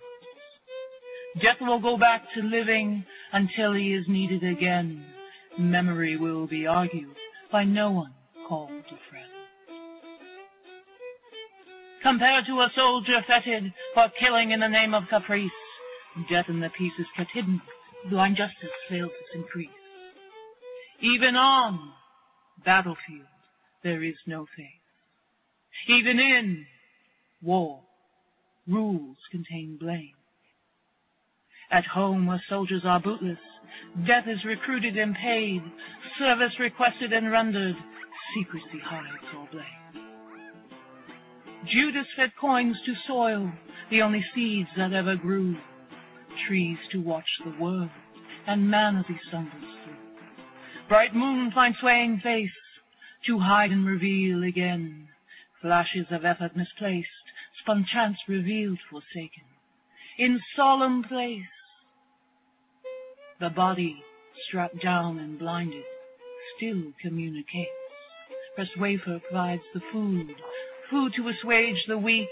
Death 1.42 1.56
will 1.60 1.80
go 1.80 1.96
back 1.96 2.22
to 2.34 2.42
living 2.42 3.04
until 3.32 3.72
he 3.72 3.94
is 3.94 4.04
needed 4.08 4.44
again. 4.44 5.04
Memory 5.58 6.16
will 6.16 6.46
be 6.46 6.66
argued 6.66 7.14
by 7.52 7.64
no 7.64 7.90
one 7.90 8.14
called 8.48 8.70
a 8.70 9.10
friend. 9.10 9.26
Compared 12.02 12.46
to 12.46 12.60
a 12.60 12.70
soldier 12.74 13.20
feted 13.26 13.72
for 13.94 14.08
killing 14.18 14.52
in 14.52 14.60
the 14.60 14.68
name 14.68 14.94
of 14.94 15.04
caprice, 15.10 15.50
death 16.30 16.46
in 16.48 16.60
the 16.60 16.70
peace 16.76 16.92
is 16.98 17.06
kept 17.16 17.30
hidden, 17.32 17.60
blind 18.08 18.36
justice 18.36 18.70
fails 18.88 19.10
its 19.20 19.30
increase. 19.34 19.68
Even 21.00 21.36
on 21.36 21.92
battlefield 22.64 23.26
there 23.82 24.02
is 24.02 24.16
no 24.26 24.46
faith. 24.56 24.66
Even 25.88 26.18
in 26.18 26.66
war, 27.42 27.80
rules 28.70 29.16
contain 29.30 29.76
blame. 29.78 30.14
At 31.70 31.84
home 31.84 32.26
where 32.26 32.42
soldiers 32.48 32.82
are 32.84 33.00
bootless, 33.00 33.38
death 34.06 34.24
is 34.26 34.44
recruited 34.44 34.96
and 34.96 35.14
paid, 35.14 35.62
service 36.18 36.52
requested 36.58 37.12
and 37.12 37.30
rendered, 37.30 37.76
secrecy 38.34 38.80
hides 38.84 39.24
all 39.36 39.48
blame. 39.52 39.64
Judas 41.66 42.06
fed 42.16 42.32
coins 42.40 42.76
to 42.86 42.94
soil, 43.06 43.52
the 43.90 44.02
only 44.02 44.24
seeds 44.34 44.68
that 44.76 44.92
ever 44.92 45.16
grew, 45.16 45.56
trees 46.48 46.78
to 46.92 47.00
watch 47.00 47.28
the 47.44 47.62
world, 47.62 47.90
and 48.46 48.70
man 48.70 48.96
as 48.96 49.04
he 49.06 49.16
stumbles 49.28 49.52
through. 49.84 49.94
Bright 50.88 51.14
moon 51.14 51.52
find 51.54 51.74
swaying 51.80 52.20
face, 52.22 52.50
to 53.26 53.38
hide 53.38 53.70
and 53.70 53.86
reveal 53.86 54.42
again, 54.42 55.08
flashes 55.60 56.06
of 56.10 56.24
effort 56.24 56.56
misplaced, 56.56 57.08
chance 57.92 58.18
revealed 58.28 58.78
forsaken. 58.90 59.44
In 60.18 60.40
solemn 60.56 61.02
place, 61.02 61.42
the 63.40 63.50
body 63.50 64.02
strapped 64.48 64.82
down 64.82 65.18
and 65.18 65.38
blinded 65.38 65.84
still 66.56 66.92
communicates. 67.00 67.70
Pressed 68.54 68.78
wafer 68.78 69.20
provides 69.28 69.62
the 69.72 69.80
food, 69.92 70.34
food 70.90 71.12
to 71.16 71.28
assuage 71.28 71.82
the 71.86 71.96
weak, 71.96 72.28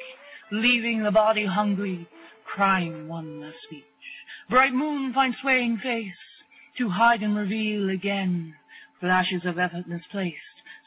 leaving 0.50 1.02
the 1.02 1.10
body 1.10 1.46
hungry, 1.46 2.06
crying 2.44 3.08
one 3.08 3.40
last 3.40 3.56
speech. 3.66 3.84
Bright 4.50 4.72
moon 4.72 5.12
finds 5.14 5.36
swaying 5.40 5.78
face, 5.78 6.12
to 6.78 6.90
hide 6.90 7.22
and 7.22 7.36
reveal 7.36 7.90
again, 7.90 8.54
flashes 9.00 9.42
of 9.44 9.58
effort 9.58 9.88
misplaced, 9.88 10.36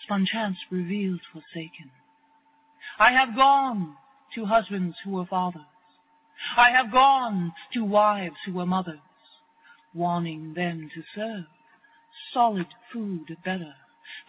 spun 0.04 0.26
chance 0.32 0.58
revealed 0.70 1.22
forsaken. 1.32 1.92
I 3.00 3.12
have 3.12 3.36
gone 3.36 3.96
to 4.36 4.46
husbands 4.46 4.98
who 5.04 5.12
were 5.12 5.26
fathers. 5.26 5.62
I 6.58 6.72
have 6.72 6.92
gone 6.92 7.54
to 7.74 7.84
wives 7.84 8.38
who 8.46 8.54
were 8.54 8.66
mothers, 8.66 9.00
wanting 9.94 10.54
them 10.54 10.90
to 10.94 11.04
serve 11.14 11.46
solid 12.34 12.68
food 12.92 13.38
better. 13.44 13.76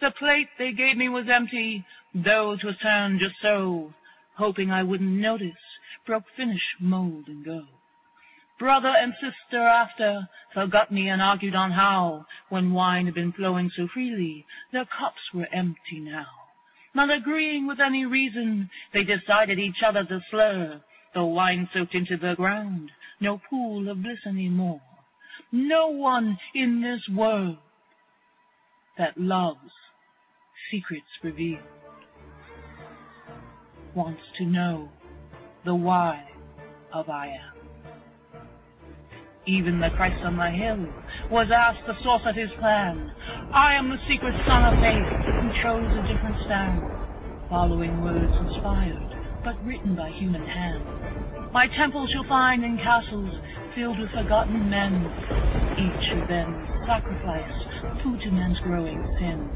The 0.01 0.11
plate 0.11 0.49
they 0.57 0.71
gave 0.71 0.97
me 0.97 1.09
was 1.09 1.29
empty, 1.29 1.85
though 2.13 2.55
'twas 2.55 2.77
turned 2.77 3.19
just 3.19 3.35
so, 3.41 3.93
hoping 4.35 4.71
I 4.71 4.83
wouldn't 4.83 5.09
notice, 5.09 5.79
broke 6.05 6.29
finish, 6.35 6.75
mold, 6.79 7.27
and 7.27 7.45
go. 7.45 7.67
Brother 8.59 8.93
and 8.95 9.13
sister 9.15 9.61
after 9.61 10.29
forgot 10.53 10.91
me 10.91 11.09
and 11.09 11.21
argued 11.21 11.55
on 11.55 11.71
how, 11.71 12.25
when 12.49 12.73
wine 12.73 13.05
had 13.05 13.15
been 13.15 13.31
flowing 13.31 13.69
so 13.69 13.87
freely, 13.87 14.45
their 14.71 14.85
cups 14.85 15.33
were 15.33 15.47
empty 15.51 15.99
now. 15.99 16.27
Not 16.95 17.09
agreeing 17.09 17.65
with 17.67 17.79
any 17.79 18.05
reason, 18.05 18.69
they 18.93 19.03
decided 19.03 19.59
each 19.59 19.81
other 19.85 20.03
to 20.03 20.19
slur, 20.29 20.81
the 21.15 21.23
wine 21.23 21.67
soaked 21.73 21.95
into 21.95 22.17
the 22.17 22.35
ground, 22.35 22.91
no 23.19 23.41
pool 23.49 23.89
of 23.89 24.03
bliss 24.03 24.19
any 24.27 24.49
more. 24.49 24.81
No 25.51 25.87
one 25.87 26.37
in 26.53 26.81
this 26.81 27.01
world 27.15 27.57
that 28.97 29.17
loves 29.17 29.71
secrets 30.71 31.05
revealed 31.23 31.59
wants 33.95 34.21
to 34.37 34.45
know 34.45 34.89
the 35.65 35.75
why 35.75 36.23
of 36.91 37.09
I 37.09 37.27
am. 37.27 38.43
Even 39.45 39.79
the 39.79 39.89
Christ 39.95 40.23
on 40.23 40.37
the 40.37 40.49
hill 40.49 40.87
was 41.29 41.47
asked 41.53 41.85
the 41.85 42.01
source 42.03 42.23
of 42.25 42.35
his 42.35 42.49
plan. 42.59 43.11
I 43.53 43.75
am 43.75 43.89
the 43.89 43.97
secret 44.07 44.33
son 44.47 44.73
of 44.73 44.79
faith 44.79 45.22
chose 45.61 45.91
a 45.91 46.01
different 46.07 46.37
stand, 46.45 46.81
following 47.49 48.01
words 48.01 48.33
inspired 48.47 49.13
but 49.43 49.63
written 49.65 49.95
by 49.95 50.09
human 50.11 50.45
hand. 50.45 51.51
My 51.51 51.67
temples 51.77 52.09
you'll 52.13 52.27
find 52.27 52.63
in 52.63 52.77
castles 52.77 53.29
filled 53.75 53.99
with 53.99 54.09
forgotten 54.11 54.69
men, 54.69 55.03
each 55.77 56.21
of 56.21 56.27
them 56.27 56.67
sacrificed 56.87 58.03
food 58.03 58.19
to 58.21 58.31
men's 58.31 58.59
growing 58.59 59.03
sin. 59.19 59.49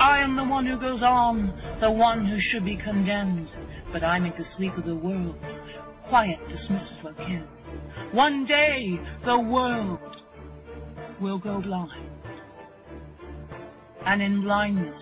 I 0.00 0.20
am 0.20 0.36
the 0.36 0.44
one 0.44 0.64
who 0.64 0.78
goes 0.80 1.02
on, 1.02 1.52
the 1.80 1.90
one 1.90 2.24
who 2.24 2.38
should 2.50 2.64
be 2.64 2.76
condemned, 2.76 3.48
but 3.92 4.02
I 4.02 4.18
make 4.18 4.36
the 4.36 4.44
sleep 4.56 4.76
of 4.78 4.84
the 4.84 4.94
world 4.94 5.36
quiet 6.08 6.38
dismissed 6.48 7.02
for 7.02 7.12
kin. 7.14 7.44
One 8.12 8.46
day 8.46 8.98
the 9.26 9.38
world 9.38 9.98
will 11.20 11.38
go 11.38 11.60
blind, 11.60 11.92
and 14.06 14.22
in 14.22 14.42
blindness 14.42 14.94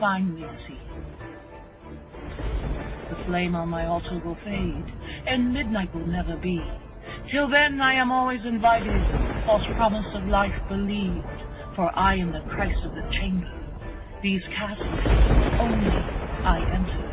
finally 0.00 0.46
see. 0.66 0.78
The 3.10 3.24
flame 3.26 3.54
on 3.54 3.68
my 3.68 3.86
altar 3.86 4.20
will 4.24 4.36
fade, 4.44 4.84
and 5.26 5.52
midnight 5.52 5.94
will 5.94 6.06
never 6.06 6.36
be. 6.36 6.60
Till 7.32 7.48
then 7.48 7.80
I 7.80 7.94
am 7.94 8.10
always 8.12 8.40
invited, 8.44 9.02
false 9.46 9.64
promise 9.76 10.06
of 10.14 10.24
life 10.28 10.54
believed, 10.68 11.24
for 11.76 11.90
I 11.96 12.16
am 12.16 12.32
the 12.32 12.40
Christ 12.50 12.78
of 12.84 12.94
the 12.94 13.02
chamber. 13.12 13.50
These 14.22 14.42
castles 14.56 15.06
only 15.60 15.90
I 16.42 16.58
enter, 16.74 17.08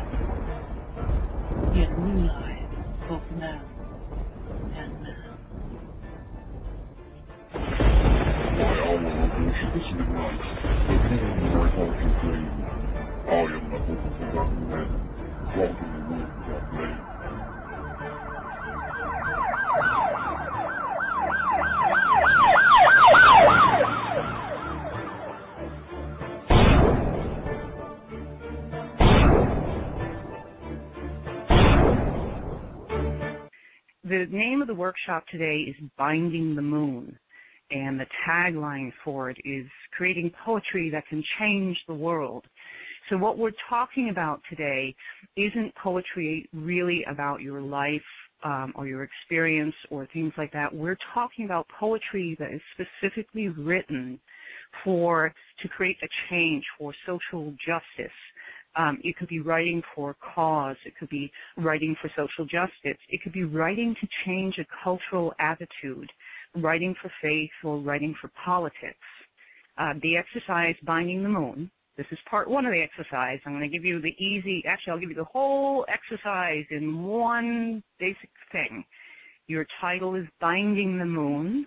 yet 1.78 1.90
rule 1.98 2.30
I 2.30 2.66
both 3.08 3.30
man 3.38 3.62
and 4.74 4.92
man. 5.02 5.22
My 8.56 8.72
hour 8.82 8.96
of 8.96 9.30
worship 9.38 9.72
is 9.76 9.88
midnight, 9.96 10.40
the 10.88 10.94
moon 11.14 11.52
bright 11.52 11.76
out 11.78 11.96
in 12.02 12.10
flame. 12.20 12.45
I 13.28 13.32
am 13.32 13.70
the 13.70 13.78
hope 13.78 14.04
of 14.04 14.12
forgotten 14.18 14.70
men, 14.70 14.88
God 15.56 15.72
the 15.80 15.98
world 16.08 16.30
without 16.38 16.64
blame. 16.70 17.00
The 34.04 34.26
name 34.30 34.62
of 34.62 34.68
the 34.68 34.74
workshop 34.74 35.24
today 35.32 35.62
is 35.68 35.74
Binding 35.98 36.54
the 36.54 36.62
Moon, 36.62 37.18
and 37.72 37.98
the 37.98 38.06
tagline 38.28 38.92
for 39.04 39.30
it 39.30 39.38
is 39.44 39.66
creating 39.96 40.30
poetry 40.44 40.90
that 40.90 41.08
can 41.08 41.24
change 41.40 41.76
the 41.88 41.94
world. 41.94 42.46
So 43.10 43.16
what 43.16 43.38
we're 43.38 43.52
talking 43.70 44.10
about 44.10 44.40
today 44.50 44.94
isn't 45.36 45.72
poetry 45.76 46.48
really 46.52 47.04
about 47.08 47.40
your 47.40 47.60
life 47.60 48.00
um, 48.42 48.72
or 48.74 48.88
your 48.88 49.04
experience 49.04 49.74
or 49.90 50.08
things 50.12 50.32
like 50.36 50.52
that. 50.52 50.74
We're 50.74 50.98
talking 51.14 51.44
about 51.44 51.68
poetry 51.78 52.36
that 52.40 52.52
is 52.52 52.60
specifically 52.74 53.48
written 53.48 54.18
for 54.82 55.32
to 55.62 55.68
create 55.68 55.98
a 56.02 56.08
change 56.30 56.64
for 56.76 56.92
social 57.06 57.52
justice. 57.64 58.12
Um, 58.74 58.98
it 59.04 59.16
could 59.16 59.28
be 59.28 59.40
writing 59.40 59.82
for 59.94 60.16
cause. 60.34 60.76
It 60.84 60.94
could 60.98 61.08
be 61.08 61.30
writing 61.56 61.94
for 62.02 62.10
social 62.16 62.44
justice. 62.44 63.00
It 63.08 63.22
could 63.22 63.32
be 63.32 63.44
writing 63.44 63.94
to 64.00 64.08
change 64.26 64.56
a 64.58 64.66
cultural 64.82 65.32
attitude, 65.38 66.10
writing 66.56 66.94
for 67.00 67.10
faith, 67.22 67.50
or 67.62 67.78
writing 67.78 68.14
for 68.20 68.30
politics. 68.44 68.98
Uh, 69.78 69.94
the 70.02 70.16
exercise 70.16 70.74
Binding 70.84 71.22
the 71.22 71.28
Moon 71.28 71.70
This 71.96 72.06
is 72.10 72.18
part 72.28 72.48
one 72.48 72.66
of 72.66 72.72
the 72.72 72.82
exercise. 72.82 73.38
I'm 73.46 73.52
going 73.52 73.68
to 73.68 73.74
give 73.74 73.84
you 73.84 74.00
the 74.00 74.14
easy, 74.22 74.62
actually, 74.68 74.92
I'll 74.92 75.00
give 75.00 75.08
you 75.08 75.16
the 75.16 75.24
whole 75.24 75.86
exercise 75.88 76.64
in 76.70 77.02
one 77.02 77.82
basic 77.98 78.28
thing. 78.52 78.84
Your 79.46 79.66
title 79.80 80.14
is 80.14 80.26
Binding 80.40 80.98
the 80.98 81.06
Moon. 81.06 81.66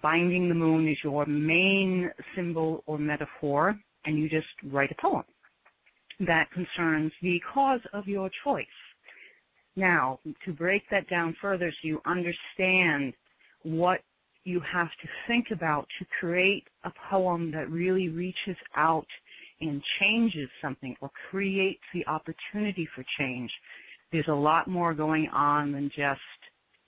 Binding 0.00 0.48
the 0.48 0.54
Moon 0.54 0.88
is 0.88 0.96
your 1.02 1.26
main 1.26 2.10
symbol 2.36 2.84
or 2.86 2.98
metaphor, 2.98 3.76
and 4.04 4.16
you 4.16 4.28
just 4.28 4.46
write 4.70 4.92
a 4.92 5.02
poem 5.02 5.24
that 6.20 6.50
concerns 6.52 7.10
the 7.22 7.40
cause 7.52 7.80
of 7.92 8.06
your 8.06 8.30
choice. 8.44 8.66
Now, 9.74 10.20
to 10.44 10.52
break 10.52 10.82
that 10.90 11.08
down 11.08 11.34
further 11.40 11.70
so 11.70 11.88
you 11.88 12.00
understand 12.06 13.14
what 13.62 14.00
you 14.44 14.60
have 14.72 14.88
to 15.02 15.08
think 15.26 15.46
about 15.52 15.86
to 15.98 16.06
create 16.18 16.64
a 16.84 16.92
poem 17.10 17.50
that 17.52 17.70
really 17.70 18.08
reaches 18.08 18.56
out 18.76 19.06
and 19.60 19.82
changes 20.00 20.48
something 20.62 20.96
or 21.00 21.10
creates 21.30 21.82
the 21.92 22.06
opportunity 22.06 22.88
for 22.94 23.04
change. 23.18 23.50
There's 24.12 24.28
a 24.28 24.34
lot 24.34 24.68
more 24.68 24.94
going 24.94 25.28
on 25.28 25.72
than 25.72 25.90
just, 25.94 26.20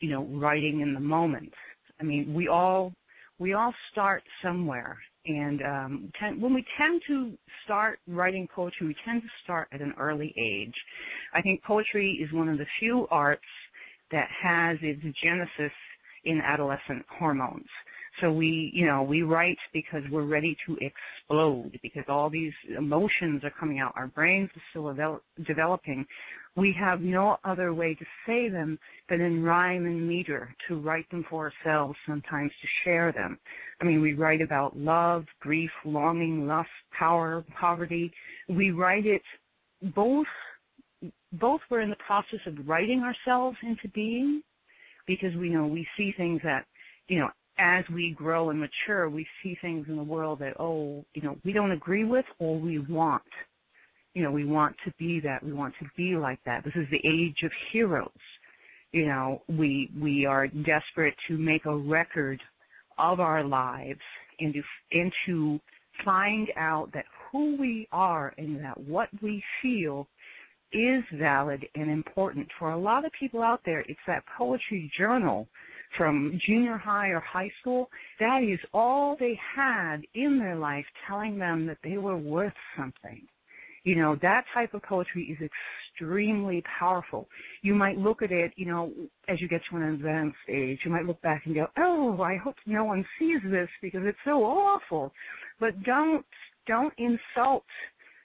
you 0.00 0.10
know, 0.10 0.24
writing 0.24 0.80
in 0.80 0.94
the 0.94 1.00
moment. 1.00 1.52
I 2.00 2.04
mean, 2.04 2.34
we 2.34 2.48
all 2.48 2.92
we 3.38 3.54
all 3.54 3.74
start 3.90 4.22
somewhere 4.42 4.98
and 5.24 5.62
um, 5.62 6.12
ten, 6.18 6.40
when 6.40 6.52
we 6.52 6.64
tend 6.76 7.00
to 7.06 7.32
start 7.64 8.00
writing 8.08 8.48
poetry, 8.52 8.88
we 8.88 8.96
tend 9.04 9.22
to 9.22 9.28
start 9.44 9.68
at 9.72 9.80
an 9.80 9.94
early 9.98 10.34
age. 10.36 10.74
I 11.32 11.40
think 11.42 11.62
poetry 11.62 12.18
is 12.22 12.32
one 12.32 12.48
of 12.48 12.58
the 12.58 12.66
few 12.80 13.06
arts 13.10 13.42
that 14.10 14.28
has 14.42 14.78
its 14.82 15.00
genesis 15.22 15.72
in 16.24 16.40
adolescent 16.40 17.04
hormones. 17.18 17.68
So 18.20 18.30
we, 18.30 18.70
you 18.74 18.86
know, 18.86 19.02
we 19.02 19.22
write 19.22 19.58
because 19.72 20.02
we're 20.10 20.26
ready 20.26 20.56
to 20.66 20.76
explode 20.80 21.78
because 21.82 22.04
all 22.08 22.28
these 22.28 22.52
emotions 22.76 23.42
are 23.42 23.52
coming 23.58 23.78
out. 23.78 23.92
Our 23.96 24.08
brains 24.08 24.50
are 24.54 24.62
still 24.70 24.82
devel- 24.84 25.20
developing. 25.46 26.06
We 26.54 26.76
have 26.78 27.00
no 27.00 27.38
other 27.44 27.72
way 27.72 27.94
to 27.94 28.04
say 28.26 28.50
them 28.50 28.78
than 29.08 29.22
in 29.22 29.42
rhyme 29.42 29.86
and 29.86 30.06
meter, 30.06 30.54
to 30.68 30.78
write 30.78 31.10
them 31.10 31.24
for 31.30 31.50
ourselves, 31.50 31.96
sometimes 32.06 32.50
to 32.60 32.68
share 32.84 33.12
them. 33.12 33.38
I 33.80 33.84
mean, 33.84 34.02
we 34.02 34.12
write 34.12 34.42
about 34.42 34.76
love, 34.76 35.24
grief, 35.40 35.70
longing, 35.86 36.46
lust, 36.46 36.68
power, 36.96 37.42
poverty. 37.58 38.12
We 38.48 38.70
write 38.72 39.06
it 39.06 39.22
both, 39.94 40.26
both 41.32 41.62
we're 41.70 41.80
in 41.80 41.90
the 41.90 41.96
process 42.06 42.40
of 42.46 42.68
writing 42.68 43.02
ourselves 43.02 43.56
into 43.62 43.88
being 43.94 44.42
because 45.06 45.34
we 45.36 45.48
know 45.48 45.66
we 45.66 45.86
see 45.96 46.12
things 46.16 46.40
that, 46.44 46.64
you 47.08 47.18
know, 47.18 47.28
as 47.58 47.84
we 47.92 48.12
grow 48.16 48.50
and 48.50 48.58
mature, 48.58 49.08
we 49.08 49.26
see 49.42 49.56
things 49.60 49.86
in 49.88 49.96
the 49.96 50.02
world 50.02 50.38
that, 50.40 50.54
oh, 50.58 51.04
you 51.14 51.22
know, 51.22 51.36
we 51.44 51.52
don't 51.52 51.72
agree 51.72 52.04
with 52.04 52.24
or 52.38 52.58
we 52.58 52.78
want. 52.78 53.22
You 54.14 54.22
know, 54.22 54.30
we 54.30 54.44
want 54.44 54.76
to 54.84 54.92
be 54.98 55.20
that. 55.20 55.42
We 55.42 55.52
want 55.52 55.74
to 55.80 55.86
be 55.96 56.16
like 56.16 56.38
that. 56.44 56.64
This 56.64 56.74
is 56.76 56.86
the 56.90 57.00
age 57.06 57.38
of 57.44 57.50
heroes. 57.72 58.10
You 58.92 59.06
know, 59.06 59.42
we 59.48 59.90
we 59.98 60.26
are 60.26 60.48
desperate 60.48 61.14
to 61.28 61.38
make 61.38 61.64
a 61.64 61.76
record 61.76 62.40
of 62.98 63.20
our 63.20 63.42
lives 63.42 64.00
and 64.38 64.52
to 64.52 64.62
and 64.92 65.12
to 65.26 65.58
find 66.04 66.48
out 66.56 66.90
that 66.92 67.04
who 67.30 67.56
we 67.56 67.88
are 67.90 68.34
and 68.36 68.62
that 68.62 68.78
what 68.78 69.08
we 69.22 69.42
feel 69.62 70.06
is 70.72 71.04
valid 71.18 71.66
and 71.74 71.90
important. 71.90 72.48
For 72.58 72.72
a 72.72 72.78
lot 72.78 73.04
of 73.04 73.12
people 73.18 73.42
out 73.42 73.60
there, 73.64 73.80
it's 73.80 74.00
that 74.06 74.24
poetry 74.36 74.90
journal 74.98 75.48
from 75.96 76.38
junior 76.46 76.78
high 76.78 77.08
or 77.08 77.20
high 77.20 77.50
school. 77.60 77.90
That 78.18 78.42
is 78.42 78.58
all 78.72 79.16
they 79.18 79.38
had 79.56 79.98
in 80.14 80.38
their 80.38 80.56
life 80.56 80.86
telling 81.06 81.38
them 81.38 81.66
that 81.66 81.78
they 81.84 81.98
were 81.98 82.16
worth 82.16 82.54
something. 82.76 83.22
You 83.84 83.96
know, 83.96 84.16
that 84.22 84.44
type 84.54 84.74
of 84.74 84.82
poetry 84.82 85.36
is 85.36 85.50
extremely 85.98 86.62
powerful. 86.78 87.28
You 87.62 87.74
might 87.74 87.98
look 87.98 88.22
at 88.22 88.30
it, 88.30 88.52
you 88.56 88.66
know, 88.66 88.92
as 89.28 89.40
you 89.40 89.48
get 89.48 89.60
to 89.70 89.76
an 89.76 89.82
advanced 89.82 90.36
age, 90.48 90.78
you 90.84 90.90
might 90.90 91.04
look 91.04 91.20
back 91.20 91.42
and 91.46 91.54
go, 91.54 91.66
oh, 91.78 92.22
I 92.22 92.36
hope 92.36 92.54
no 92.64 92.84
one 92.84 93.04
sees 93.18 93.40
this 93.50 93.68
because 93.82 94.02
it's 94.04 94.18
so 94.24 94.44
awful. 94.44 95.12
But 95.58 95.82
don't, 95.82 96.24
don't 96.66 96.94
insult 96.96 97.64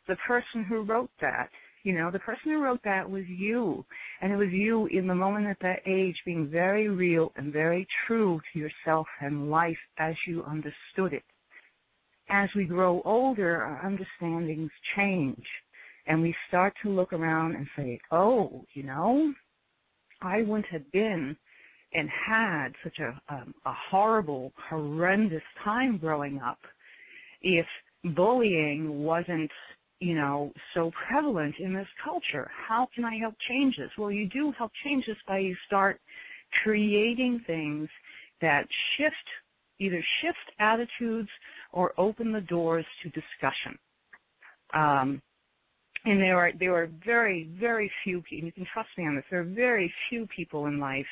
the 0.08 0.16
person 0.28 0.64
who 0.64 0.84
wrote 0.84 1.10
that 1.22 1.50
you 1.88 1.94
know, 1.94 2.12
the 2.12 2.20
person 2.20 2.52
who 2.52 2.62
wrote 2.62 2.82
that 2.84 3.10
was 3.10 3.24
you. 3.30 3.86
And 4.20 4.34
it 4.34 4.36
was 4.36 4.52
you 4.52 4.88
in 4.88 5.08
the 5.08 5.16
moment 5.16 5.48
at 5.48 5.56
that 5.62 5.80
age 5.86 6.18
being 6.26 6.50
very 6.50 6.90
real 6.90 7.32
and 7.38 7.54
very 7.54 7.88
true 8.06 8.42
to 8.52 8.60
yourself 8.60 9.08
and 9.22 9.50
life 9.50 9.78
as 9.98 10.14
you 10.28 10.44
understood 10.44 11.14
it. 11.14 11.24
As 12.30 12.50
we 12.58 12.66
grow 12.66 13.02
older, 13.06 13.62
our 13.62 13.86
understandings 13.86 14.70
change. 14.98 15.46
And 16.08 16.22
we 16.22 16.36
start 16.50 16.74
to 16.84 16.90
look 16.90 17.14
around 17.14 17.56
and 17.56 17.66
say, 17.78 18.02
oh, 18.12 18.66
you 18.74 18.84
know, 18.84 19.34
I 20.22 20.42
wouldn't 20.42 20.66
have 20.66 20.92
been 20.92 21.38
and 21.94 22.10
had 22.28 22.74
such 22.84 23.00
a, 23.00 23.34
um, 23.34 23.54
a 23.66 23.74
horrible, 23.90 24.52
horrendous 24.70 25.42
time 25.64 26.00
growing 26.00 26.42
up 26.46 26.60
if 27.42 27.66
bullying 28.14 29.04
wasn't 29.04 29.52
you 30.00 30.16
know, 30.16 30.52
so 30.74 30.92
prevalent 31.08 31.56
in 31.60 31.74
this 31.74 31.88
culture. 32.04 32.50
How 32.68 32.88
can 32.94 33.04
I 33.04 33.18
help 33.18 33.36
change 33.50 33.76
this? 33.78 33.90
Well, 33.98 34.12
you 34.12 34.28
do 34.30 34.54
help 34.58 34.72
change 34.84 35.06
this 35.08 35.18
by 35.28 35.40
you 35.40 35.56
start 35.66 36.00
creating 36.64 37.42
things 37.48 37.90
that 38.42 38.68
shift, 38.98 39.16
either 39.80 40.04
shift 40.22 40.38
attitudes 40.60 41.30
or 41.74 41.94
open 41.98 42.32
the 42.32 42.42
doors 42.42 42.86
to 43.04 43.10
discussion. 43.10 43.78
Um, 44.74 45.22
and 46.06 46.22
there 46.22 46.38
are 46.38 46.52
there 46.58 46.76
are 46.76 46.90
very 47.04 47.50
very 47.60 47.92
few 48.04 48.22
people. 48.22 48.46
You 48.46 48.52
can 48.52 48.68
trust 48.72 48.90
me 48.98 49.08
on 49.08 49.16
this. 49.16 49.26
There 49.32 49.42
are 49.42 49.44
very 49.44 49.92
few 50.10 50.28
people 50.28 50.68
in 50.68 50.80
life 50.80 51.06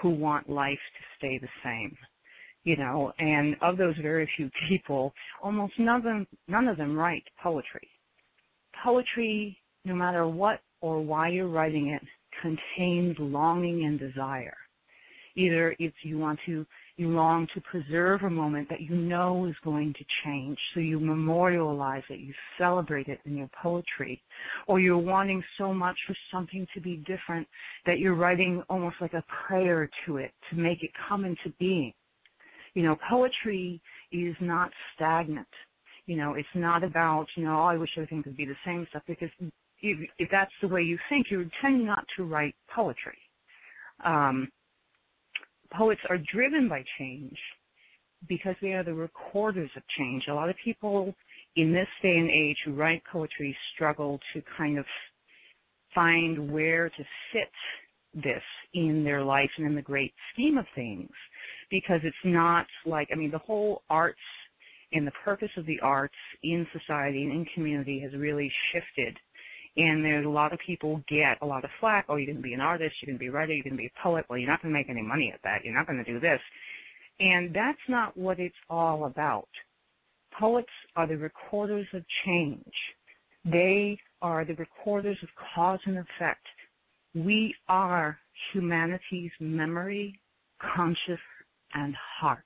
who 0.00 0.10
want 0.10 0.48
life 0.48 0.78
to 0.78 1.04
stay 1.18 1.38
the 1.38 1.48
same 1.64 1.96
you 2.66 2.78
know, 2.78 3.12
and 3.18 3.56
of 3.60 3.76
those 3.76 3.94
very 4.00 4.26
few 4.38 4.50
people, 4.70 5.12
almost 5.42 5.74
none 5.78 5.96
of 5.96 6.02
them, 6.02 6.26
none 6.48 6.66
of 6.66 6.78
them 6.78 6.96
write 6.96 7.22
poetry 7.42 7.86
poetry, 8.84 9.56
no 9.84 9.94
matter 9.94 10.28
what 10.28 10.60
or 10.80 11.00
why 11.00 11.28
you're 11.28 11.48
writing 11.48 11.88
it, 11.88 12.02
contains 12.42 13.16
longing 13.18 13.84
and 13.84 13.98
desire. 13.98 14.56
Either 15.36 15.74
it's 15.80 15.96
you 16.02 16.18
want 16.18 16.38
to, 16.46 16.64
you 16.96 17.08
long 17.08 17.48
to 17.54 17.60
preserve 17.62 18.22
a 18.22 18.30
moment 18.30 18.68
that 18.68 18.82
you 18.82 18.94
know 18.94 19.46
is 19.46 19.54
going 19.64 19.92
to 19.94 20.04
change, 20.24 20.56
so 20.72 20.80
you 20.80 21.00
memorialize 21.00 22.04
it, 22.08 22.20
you 22.20 22.32
celebrate 22.56 23.08
it 23.08 23.18
in 23.24 23.36
your 23.36 23.50
poetry, 23.60 24.22
or 24.68 24.78
you're 24.78 24.96
wanting 24.96 25.42
so 25.58 25.74
much 25.74 25.96
for 26.06 26.14
something 26.32 26.66
to 26.72 26.80
be 26.80 26.98
different 26.98 27.48
that 27.84 27.98
you're 27.98 28.14
writing 28.14 28.62
almost 28.68 28.96
like 29.00 29.14
a 29.14 29.24
prayer 29.46 29.90
to 30.06 30.18
it 30.18 30.30
to 30.50 30.56
make 30.56 30.84
it 30.84 30.90
come 31.08 31.24
into 31.24 31.52
being. 31.58 31.92
You 32.74 32.82
know, 32.82 32.96
poetry 33.10 33.80
is 34.12 34.36
not 34.40 34.70
stagnant. 34.94 35.48
You 36.06 36.16
know, 36.16 36.34
it's 36.34 36.48
not 36.54 36.84
about, 36.84 37.26
you 37.36 37.44
know, 37.44 37.60
oh, 37.60 37.64
I 37.64 37.76
wish 37.76 37.90
everything 37.96 38.22
could 38.22 38.36
be 38.36 38.44
the 38.44 38.56
same 38.64 38.86
stuff 38.90 39.02
because 39.06 39.30
if, 39.80 40.10
if 40.18 40.28
that's 40.30 40.52
the 40.60 40.68
way 40.68 40.82
you 40.82 40.98
think, 41.08 41.26
you 41.30 41.48
tend 41.62 41.84
not 41.84 42.04
to 42.16 42.24
write 42.24 42.54
poetry. 42.74 43.18
Um, 44.04 44.48
poets 45.72 46.00
are 46.10 46.18
driven 46.32 46.68
by 46.68 46.84
change 46.98 47.36
because 48.28 48.54
they 48.60 48.72
are 48.72 48.84
the 48.84 48.94
recorders 48.94 49.70
of 49.76 49.82
change. 49.98 50.24
A 50.28 50.34
lot 50.34 50.48
of 50.48 50.56
people 50.62 51.14
in 51.56 51.72
this 51.72 51.88
day 52.02 52.16
and 52.16 52.30
age 52.30 52.56
who 52.64 52.74
write 52.74 53.02
poetry 53.10 53.56
struggle 53.74 54.18
to 54.32 54.42
kind 54.56 54.78
of 54.78 54.84
find 55.94 56.50
where 56.50 56.88
to 56.88 57.04
fit 57.32 57.50
this 58.14 58.42
in 58.74 59.04
their 59.04 59.22
life 59.22 59.50
and 59.56 59.66
in 59.66 59.74
the 59.74 59.82
great 59.82 60.12
scheme 60.32 60.58
of 60.58 60.66
things 60.74 61.10
because 61.70 62.00
it's 62.04 62.16
not 62.24 62.66
like 62.86 63.08
I 63.12 63.16
mean 63.16 63.30
the 63.30 63.38
whole 63.38 63.82
arts 63.90 64.18
and 64.94 65.06
the 65.06 65.12
purpose 65.24 65.50
of 65.56 65.66
the 65.66 65.80
arts 65.80 66.14
in 66.42 66.66
society 66.72 67.24
and 67.24 67.32
in 67.32 67.46
community 67.54 68.00
has 68.00 68.12
really 68.18 68.50
shifted. 68.72 69.16
And 69.76 70.04
there's 70.04 70.24
a 70.24 70.28
lot 70.28 70.52
of 70.52 70.60
people 70.64 71.02
get 71.08 71.36
a 71.42 71.46
lot 71.46 71.64
of 71.64 71.70
flack. 71.80 72.06
Oh, 72.08 72.14
you're 72.14 72.26
going 72.26 72.36
to 72.36 72.42
be 72.42 72.54
an 72.54 72.60
artist, 72.60 72.94
you're 73.02 73.08
going 73.08 73.18
to 73.18 73.20
be 73.20 73.26
a 73.26 73.32
writer, 73.32 73.52
you're 73.52 73.64
going 73.64 73.76
to 73.76 73.78
be 73.78 73.86
a 73.88 74.02
poet. 74.02 74.24
Well, 74.28 74.38
you're 74.38 74.48
not 74.48 74.62
going 74.62 74.72
to 74.72 74.78
make 74.78 74.88
any 74.88 75.02
money 75.02 75.32
at 75.34 75.40
that. 75.42 75.64
You're 75.64 75.74
not 75.74 75.86
going 75.86 76.02
to 76.02 76.10
do 76.10 76.20
this. 76.20 76.40
And 77.18 77.52
that's 77.52 77.78
not 77.88 78.16
what 78.16 78.38
it's 78.38 78.54
all 78.70 79.06
about. 79.06 79.48
Poets 80.38 80.68
are 80.96 81.08
the 81.08 81.16
recorders 81.16 81.86
of 81.92 82.04
change. 82.24 82.72
They 83.44 83.98
are 84.22 84.44
the 84.44 84.54
recorders 84.54 85.18
of 85.22 85.28
cause 85.54 85.80
and 85.86 85.98
effect. 85.98 86.46
We 87.14 87.54
are 87.68 88.18
humanity's 88.52 89.30
memory, 89.40 90.18
conscious, 90.60 91.20
and 91.74 91.94
heart 92.20 92.44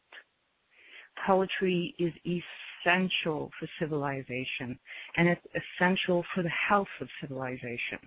poetry 1.27 1.95
is 1.99 2.13
essential 2.25 3.51
for 3.59 3.69
civilization 3.81 4.79
and 5.17 5.29
it's 5.29 5.41
essential 5.55 6.25
for 6.35 6.43
the 6.43 6.51
health 6.69 6.89
of 7.01 7.09
civilization. 7.21 7.99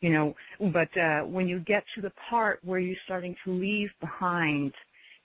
You 0.00 0.12
know 0.12 0.34
but 0.72 0.96
uh 0.96 1.20
when 1.22 1.48
you 1.48 1.58
get 1.60 1.84
to 1.94 2.00
the 2.00 2.12
part 2.30 2.60
where 2.64 2.78
you're 2.78 2.96
starting 3.04 3.34
to 3.44 3.52
leave 3.52 3.90
behind 4.00 4.72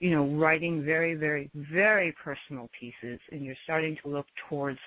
you 0.00 0.10
know, 0.10 0.26
writing 0.36 0.84
very, 0.84 1.14
very, 1.14 1.50
very 1.54 2.14
personal 2.22 2.68
pieces, 2.78 3.18
and 3.30 3.42
you're 3.42 3.56
starting 3.64 3.96
to 4.02 4.10
look 4.10 4.26
towards, 4.48 4.78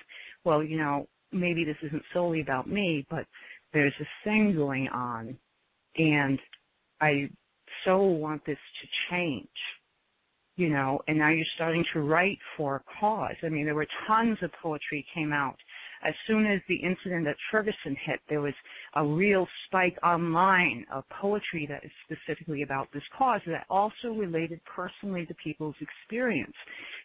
well, 0.44 0.64
you 0.64 0.78
know, 0.78 1.08
maybe 1.32 1.64
this 1.64 1.78
isn't 1.82 2.04
solely 2.14 2.42
about 2.42 2.70
me, 2.70 3.06
but 3.10 3.26
there's 3.74 3.94
this 3.98 4.08
thing 4.24 4.54
going 4.56 4.88
on, 4.90 5.38
and 5.98 6.40
I 7.02 7.30
so 7.86 8.02
want 8.02 8.46
this 8.46 8.58
to 8.82 8.88
change 9.10 9.48
you 10.58 10.70
know, 10.70 11.00
and 11.08 11.18
now 11.18 11.30
you're 11.30 11.46
starting 11.56 11.86
to 11.94 12.02
write 12.02 12.40
for 12.58 12.78
a 12.78 13.00
cause. 13.00 13.36
I 13.44 13.50
mean, 13.50 13.66
there 13.66 13.76
were 13.76 13.88
tons 14.08 14.38
of 14.42 14.52
poetry 14.62 15.06
came 15.14 15.32
out. 15.32 15.56
As 16.04 16.14
soon 16.28 16.46
as 16.46 16.62
the 16.68 16.76
incident 16.76 17.28
at 17.28 17.36
Ferguson 17.52 17.96
hit, 18.06 18.20
there 18.30 18.42
was 18.42 18.54
a 18.96 19.06
real 19.06 19.48
spike 19.66 19.98
online 20.04 20.86
of 20.92 21.04
poetry 21.10 21.68
that 21.70 21.84
is 21.84 21.92
specifically 22.06 22.64
about 22.64 22.88
this 22.94 23.04
cause 23.18 23.42
that 23.48 23.66
also 23.70 24.10
related 24.16 24.60
personally 24.64 25.26
to 25.28 25.34
people's 25.36 25.76
experience. 25.80 26.54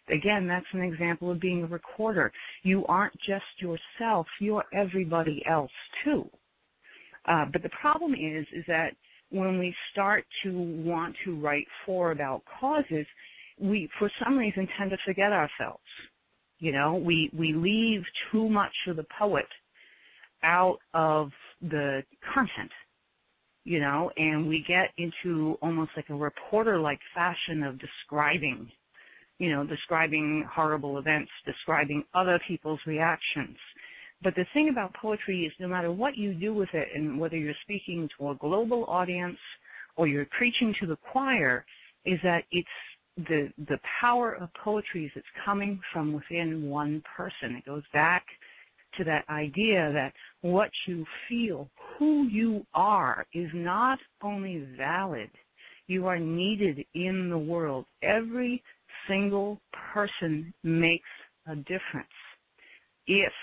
Again, 0.09 0.47
that's 0.47 0.65
an 0.73 0.81
example 0.81 1.31
of 1.31 1.39
being 1.39 1.63
a 1.63 1.67
recorder. 1.67 2.31
You 2.63 2.85
aren't 2.87 3.15
just 3.27 3.45
yourself, 3.59 4.27
you're 4.39 4.65
everybody 4.73 5.43
else 5.49 5.71
too. 6.03 6.29
Uh, 7.25 7.45
but 7.51 7.63
the 7.63 7.69
problem 7.81 8.13
is, 8.13 8.45
is 8.53 8.63
that 8.67 8.93
when 9.29 9.57
we 9.57 9.73
start 9.91 10.25
to 10.43 10.51
want 10.51 11.15
to 11.25 11.39
write 11.39 11.67
for 11.85 12.11
about 12.11 12.43
causes, 12.59 13.05
we 13.59 13.89
for 13.99 14.11
some 14.23 14.37
reason 14.37 14.67
tend 14.77 14.91
to 14.91 14.97
forget 15.05 15.31
ourselves. 15.31 15.83
You 16.59 16.71
know, 16.71 16.95
we 16.95 17.29
we 17.37 17.53
leave 17.53 18.01
too 18.31 18.49
much 18.49 18.73
of 18.87 18.95
the 18.95 19.05
poet 19.19 19.47
out 20.43 20.77
of 20.93 21.31
the 21.61 22.03
content. 22.33 22.71
You 23.65 23.79
know, 23.79 24.11
and 24.17 24.47
we 24.47 24.63
get 24.67 24.89
into 24.97 25.57
almost 25.61 25.91
like 25.95 26.09
a 26.09 26.15
reporter 26.15 26.79
like 26.79 26.99
fashion 27.15 27.63
of 27.63 27.79
describing, 27.79 28.69
you 29.39 29.51
know, 29.51 29.65
describing 29.65 30.45
horrible 30.53 30.97
events, 30.97 31.31
describing 31.45 32.03
other 32.13 32.39
people's 32.45 32.81
reactions. 32.85 33.57
But 34.21 34.35
the 34.35 34.45
thing 34.53 34.69
about 34.69 34.93
poetry 34.95 35.45
is 35.45 35.53
no 35.59 35.67
matter 35.67 35.91
what 35.91 36.17
you 36.17 36.33
do 36.33 36.53
with 36.53 36.69
it 36.73 36.89
and 36.95 37.19
whether 37.19 37.37
you're 37.37 37.53
speaking 37.63 38.09
to 38.17 38.29
a 38.31 38.35
global 38.35 38.85
audience 38.85 39.37
or 39.95 40.07
you're 40.07 40.27
preaching 40.37 40.73
to 40.79 40.87
the 40.87 40.97
choir, 41.11 41.65
is 42.05 42.19
that 42.23 42.43
it's 42.51 42.67
the 43.17 43.51
the 43.67 43.79
power 44.01 44.33
of 44.33 44.49
poetry 44.63 45.05
is 45.05 45.11
it's 45.15 45.25
coming 45.45 45.79
from 45.91 46.13
within 46.13 46.69
one 46.69 47.03
person. 47.15 47.55
It 47.55 47.65
goes 47.65 47.83
back 47.93 48.25
to 48.97 49.03
that 49.03 49.25
idea 49.29 49.91
that 49.93 50.13
what 50.41 50.69
you 50.87 51.05
feel, 51.27 51.69
who 51.97 52.27
you 52.27 52.65
are, 52.73 53.25
is 53.33 53.49
not 53.53 53.99
only 54.21 54.67
valid, 54.77 55.29
you 55.87 56.07
are 56.07 56.19
needed 56.19 56.85
in 56.93 57.29
the 57.29 57.37
world. 57.37 57.85
Every 58.01 58.61
single 59.07 59.59
person 59.93 60.53
makes 60.63 61.09
a 61.47 61.55
difference. 61.55 62.07
If, 63.07 63.33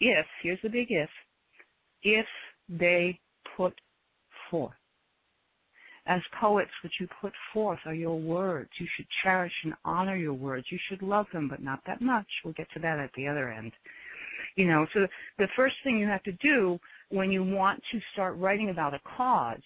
if, 0.00 0.26
here's 0.42 0.58
the 0.62 0.68
big 0.68 0.88
if, 0.90 1.08
if 2.02 2.26
they 2.68 3.18
put 3.56 3.74
forth 4.50 4.74
as 6.06 6.20
poets, 6.40 6.70
what 6.82 6.92
you 7.00 7.08
put 7.20 7.32
forth 7.52 7.80
are 7.84 7.94
your 7.94 8.18
words. 8.18 8.70
You 8.78 8.86
should 8.96 9.06
cherish 9.22 9.52
and 9.64 9.74
honor 9.84 10.16
your 10.16 10.34
words. 10.34 10.66
You 10.70 10.78
should 10.88 11.02
love 11.02 11.26
them, 11.32 11.48
but 11.48 11.62
not 11.62 11.80
that 11.86 12.00
much. 12.00 12.26
We'll 12.44 12.54
get 12.54 12.68
to 12.74 12.80
that 12.80 12.98
at 12.98 13.10
the 13.16 13.26
other 13.28 13.50
end. 13.50 13.72
You 14.56 14.66
know, 14.66 14.86
so 14.94 15.06
the 15.38 15.48
first 15.56 15.74
thing 15.84 15.98
you 15.98 16.06
have 16.06 16.22
to 16.24 16.32
do 16.32 16.78
when 17.10 17.30
you 17.30 17.44
want 17.44 17.82
to 17.92 18.00
start 18.12 18.38
writing 18.38 18.70
about 18.70 18.94
a 18.94 19.00
cause, 19.16 19.62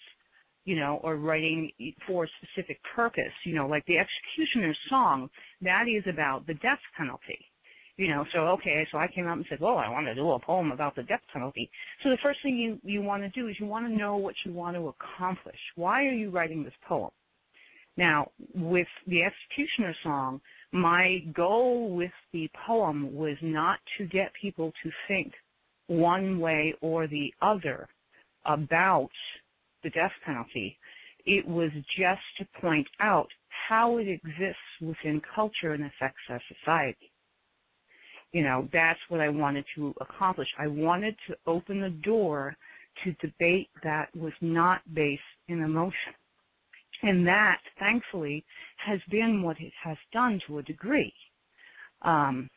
you 0.65 0.75
know, 0.75 0.99
or 1.03 1.15
writing 1.15 1.71
for 2.07 2.25
a 2.25 2.27
specific 2.41 2.79
purpose, 2.95 3.33
you 3.45 3.55
know, 3.55 3.67
like 3.67 3.85
the 3.85 3.97
executioner's 3.97 4.77
song, 4.89 5.29
that 5.61 5.85
is 5.87 6.03
about 6.07 6.45
the 6.47 6.53
death 6.55 6.79
penalty 6.97 7.50
you 8.01 8.07
know, 8.07 8.25
so 8.33 8.39
okay, 8.57 8.87
so 8.91 8.97
I 8.97 9.07
came 9.07 9.27
out 9.27 9.37
and 9.37 9.45
said, 9.47 9.59
well, 9.59 9.77
I 9.77 9.87
want 9.87 10.07
to 10.07 10.15
do 10.15 10.31
a 10.31 10.39
poem 10.39 10.71
about 10.71 10.95
the 10.95 11.03
death 11.03 11.21
penalty. 11.31 11.69
So 12.01 12.09
the 12.09 12.17
first 12.23 12.39
thing 12.41 12.57
you 12.57 12.79
you 12.83 13.03
want 13.03 13.21
to 13.21 13.29
do 13.29 13.47
is 13.47 13.55
you 13.59 13.67
want 13.67 13.85
to 13.87 13.95
know 13.95 14.17
what 14.17 14.33
you 14.43 14.51
want 14.51 14.75
to 14.75 14.87
accomplish. 14.87 15.59
Why 15.75 16.05
are 16.05 16.11
you 16.11 16.31
writing 16.31 16.63
this 16.63 16.73
poem? 16.87 17.11
Now, 17.97 18.31
with 18.55 18.87
the 19.05 19.21
executioner 19.21 19.95
song, 20.01 20.41
my 20.71 21.19
goal 21.35 21.95
with 21.95 22.11
the 22.33 22.49
poem 22.65 23.13
was 23.13 23.37
not 23.43 23.77
to 23.99 24.07
get 24.07 24.31
people 24.41 24.71
to 24.81 24.89
think 25.07 25.33
one 25.85 26.39
way 26.39 26.73
or 26.81 27.05
the 27.05 27.31
other 27.39 27.87
about 28.45 29.11
the 29.83 29.91
death 29.91 30.13
penalty. 30.25 30.75
It 31.27 31.47
was 31.47 31.69
just 31.99 32.21
to 32.39 32.59
point 32.59 32.87
out 32.99 33.27
how 33.69 33.97
it 33.99 34.07
exists 34.07 34.71
within 34.81 35.21
culture 35.35 35.73
and 35.73 35.83
affects 35.83 36.23
our 36.29 36.41
society 36.47 37.10
you 38.31 38.43
know, 38.43 38.67
that's 38.71 38.99
what 39.09 39.19
I 39.19 39.29
wanted 39.29 39.65
to 39.75 39.93
accomplish. 40.01 40.47
I 40.57 40.67
wanted 40.67 41.15
to 41.27 41.35
open 41.47 41.81
the 41.81 41.89
door 41.89 42.55
to 43.03 43.13
debate 43.13 43.69
that 43.83 44.15
was 44.15 44.33
not 44.41 44.81
based 44.93 45.21
in 45.47 45.61
emotion. 45.61 46.13
And 47.03 47.25
that, 47.27 47.59
thankfully, 47.79 48.45
has 48.85 48.99
been 49.09 49.41
what 49.41 49.59
it 49.59 49.73
has 49.83 49.97
done 50.13 50.39
to 50.47 50.59
a 50.59 50.63
degree. 50.63 51.13
Um, 52.03 52.49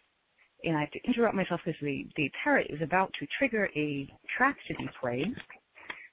and 0.63 0.77
I 0.77 0.81
have 0.81 0.91
to 0.93 1.01
interrupt 1.07 1.35
myself 1.35 1.61
because 1.65 1.81
the, 1.81 2.07
the 2.17 2.31
parrot 2.43 2.69
is 2.71 2.81
about 2.83 3.13
to 3.21 3.27
trigger 3.39 3.69
a 3.77 4.09
track 4.37 4.57
to 4.69 4.75
be 4.75 4.89
played. 5.01 5.35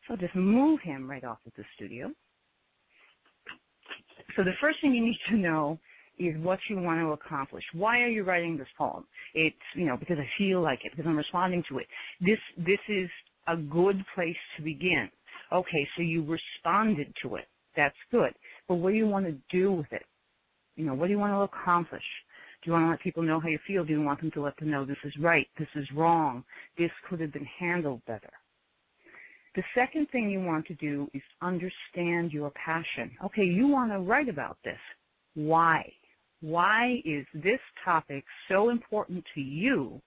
So 0.07 0.13
I'll 0.13 0.17
just 0.17 0.35
move 0.35 0.79
him 0.81 1.09
right 1.09 1.23
off 1.23 1.39
of 1.45 1.53
the 1.57 1.63
studio. 1.75 2.11
So 4.35 4.43
the 4.43 4.51
first 4.59 4.79
thing 4.81 4.93
you 4.93 5.05
need 5.05 5.19
to 5.29 5.37
know 5.37 5.79
is 6.21 6.43
what 6.43 6.59
you 6.69 6.77
want 6.79 6.99
to 6.99 7.11
accomplish. 7.11 7.63
Why 7.73 8.01
are 8.01 8.07
you 8.07 8.23
writing 8.23 8.57
this 8.57 8.67
poem? 8.77 9.05
It's, 9.33 9.55
you 9.75 9.85
know, 9.85 9.97
because 9.97 10.17
I 10.19 10.27
feel 10.37 10.61
like 10.61 10.79
it, 10.83 10.91
because 10.91 11.07
I'm 11.07 11.17
responding 11.17 11.63
to 11.69 11.79
it. 11.79 11.87
This, 12.19 12.39
this 12.57 12.79
is 12.87 13.09
a 13.47 13.57
good 13.57 14.03
place 14.15 14.35
to 14.57 14.63
begin. 14.63 15.09
Okay, 15.51 15.87
so 15.95 16.01
you 16.03 16.23
responded 16.23 17.13
to 17.23 17.35
it. 17.35 17.47
That's 17.75 17.95
good. 18.11 18.33
But 18.67 18.75
what 18.75 18.91
do 18.91 18.95
you 18.95 19.07
want 19.07 19.25
to 19.25 19.35
do 19.49 19.71
with 19.71 19.91
it? 19.91 20.03
You 20.75 20.85
know, 20.85 20.93
what 20.93 21.07
do 21.07 21.11
you 21.11 21.19
want 21.19 21.33
to 21.33 21.57
accomplish? 21.57 22.03
Do 22.63 22.69
you 22.69 22.73
want 22.73 22.85
to 22.85 22.89
let 22.91 23.01
people 23.01 23.23
know 23.23 23.39
how 23.39 23.47
you 23.47 23.59
feel? 23.65 23.83
Do 23.83 23.91
you 23.91 24.01
want 24.01 24.21
them 24.21 24.31
to 24.31 24.41
let 24.41 24.55
them 24.57 24.69
know 24.69 24.85
this 24.85 24.97
is 25.03 25.13
right, 25.19 25.47
this 25.57 25.67
is 25.75 25.85
wrong, 25.95 26.43
this 26.77 26.91
could 27.09 27.19
have 27.19 27.33
been 27.33 27.47
handled 27.59 28.01
better? 28.05 28.29
The 29.55 29.63
second 29.75 30.07
thing 30.11 30.29
you 30.29 30.41
want 30.41 30.65
to 30.67 30.75
do 30.75 31.09
is 31.13 31.21
understand 31.41 32.31
your 32.31 32.51
passion. 32.51 33.11
Okay, 33.25 33.43
you 33.43 33.67
want 33.67 33.91
to 33.91 33.99
write 33.99 34.29
about 34.29 34.57
this. 34.63 34.79
Why? 35.33 35.91
Why 36.41 37.01
is 37.05 37.25
this 37.33 37.59
topic 37.85 38.23
so 38.49 38.69
important 38.69 39.23
to 39.35 39.41
you 39.41 40.01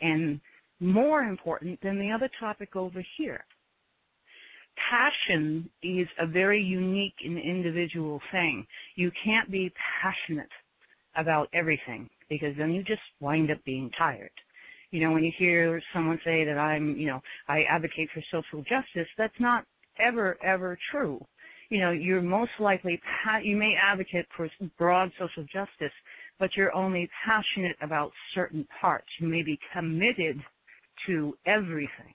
and 0.00 0.40
more 0.80 1.22
important 1.22 1.80
than 1.82 1.98
the 1.98 2.10
other 2.10 2.28
topic 2.40 2.74
over 2.76 3.04
here? 3.16 3.44
Passion 4.90 5.68
is 5.82 6.06
a 6.20 6.26
very 6.26 6.62
unique 6.62 7.14
and 7.24 7.38
individual 7.38 8.20
thing. 8.32 8.66
You 8.96 9.10
can't 9.24 9.50
be 9.50 9.72
passionate 10.02 10.50
about 11.16 11.48
everything 11.52 12.08
because 12.28 12.56
then 12.56 12.72
you 12.72 12.82
just 12.82 13.00
wind 13.20 13.50
up 13.50 13.64
being 13.64 13.90
tired. 13.98 14.30
You 14.90 15.00
know, 15.00 15.12
when 15.12 15.24
you 15.24 15.32
hear 15.36 15.82
someone 15.92 16.18
say 16.24 16.44
that 16.44 16.58
I'm, 16.58 16.96
you 16.96 17.06
know, 17.06 17.20
I 17.48 17.62
advocate 17.64 18.08
for 18.14 18.22
social 18.30 18.62
justice, 18.62 19.08
that's 19.16 19.38
not 19.38 19.64
ever, 19.98 20.38
ever 20.42 20.78
true 20.90 21.24
you 21.70 21.80
know, 21.80 21.90
you're 21.90 22.22
most 22.22 22.52
likely, 22.58 23.00
you 23.42 23.56
may 23.56 23.74
advocate 23.80 24.26
for 24.36 24.48
broad 24.78 25.10
social 25.18 25.44
justice, 25.44 25.92
but 26.38 26.50
you're 26.56 26.74
only 26.74 27.08
passionate 27.26 27.76
about 27.82 28.10
certain 28.34 28.66
parts. 28.80 29.06
You 29.20 29.28
may 29.28 29.42
be 29.42 29.58
committed 29.72 30.38
to 31.06 31.36
everything. 31.46 32.14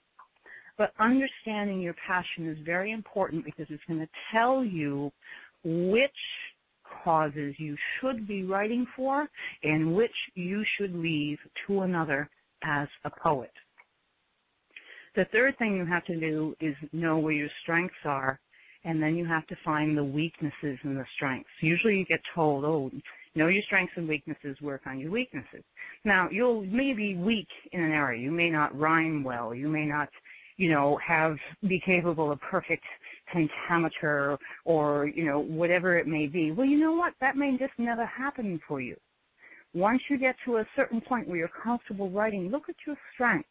But 0.76 0.92
understanding 0.98 1.80
your 1.80 1.94
passion 2.06 2.48
is 2.48 2.58
very 2.64 2.90
important 2.90 3.44
because 3.44 3.66
it's 3.70 3.82
going 3.86 4.00
to 4.00 4.08
tell 4.32 4.64
you 4.64 5.12
which 5.62 6.10
causes 7.04 7.54
you 7.58 7.76
should 8.00 8.26
be 8.26 8.44
writing 8.44 8.86
for 8.96 9.28
and 9.62 9.94
which 9.94 10.10
you 10.34 10.64
should 10.76 10.94
leave 10.94 11.38
to 11.66 11.82
another 11.82 12.28
as 12.64 12.88
a 13.04 13.10
poet. 13.22 13.52
The 15.14 15.26
third 15.30 15.56
thing 15.58 15.76
you 15.76 15.86
have 15.86 16.04
to 16.06 16.18
do 16.18 16.56
is 16.60 16.74
know 16.92 17.18
where 17.18 17.32
your 17.32 17.48
strengths 17.62 17.94
are 18.04 18.40
and 18.84 19.02
then 19.02 19.16
you 19.16 19.26
have 19.26 19.46
to 19.46 19.56
find 19.64 19.96
the 19.96 20.04
weaknesses 20.04 20.78
and 20.82 20.96
the 20.96 21.04
strengths. 21.16 21.50
Usually 21.60 21.98
you 21.98 22.04
get 22.04 22.20
told, 22.34 22.64
oh, 22.64 22.90
know 23.34 23.48
your 23.48 23.62
strengths 23.64 23.94
and 23.96 24.08
weaknesses, 24.08 24.56
work 24.60 24.82
on 24.86 24.98
your 24.98 25.10
weaknesses. 25.10 25.64
Now, 26.04 26.28
you'll 26.30 26.64
may 26.66 26.92
be 26.92 27.16
weak 27.16 27.48
in 27.72 27.80
an 27.80 27.92
area. 27.92 28.20
You 28.20 28.30
may 28.30 28.50
not 28.50 28.78
rhyme 28.78 29.24
well. 29.24 29.54
You 29.54 29.68
may 29.68 29.86
not, 29.86 30.08
you 30.56 30.70
know, 30.70 30.98
have, 31.06 31.36
be 31.66 31.80
capable 31.84 32.30
of 32.30 32.40
perfect 32.40 32.84
pentameter 33.32 34.38
or, 34.64 35.08
you 35.08 35.24
know, 35.24 35.40
whatever 35.40 35.98
it 35.98 36.06
may 36.06 36.26
be. 36.26 36.52
Well, 36.52 36.66
you 36.66 36.78
know 36.78 36.92
what? 36.92 37.14
That 37.20 37.36
may 37.36 37.56
just 37.58 37.72
never 37.78 38.04
happen 38.04 38.60
for 38.68 38.80
you. 38.80 38.96
Once 39.72 40.00
you 40.08 40.18
get 40.18 40.36
to 40.44 40.58
a 40.58 40.66
certain 40.76 41.00
point 41.00 41.26
where 41.26 41.38
you're 41.38 41.50
comfortable 41.62 42.10
writing, 42.10 42.50
look 42.50 42.68
at 42.68 42.76
your 42.86 42.96
strengths 43.14 43.48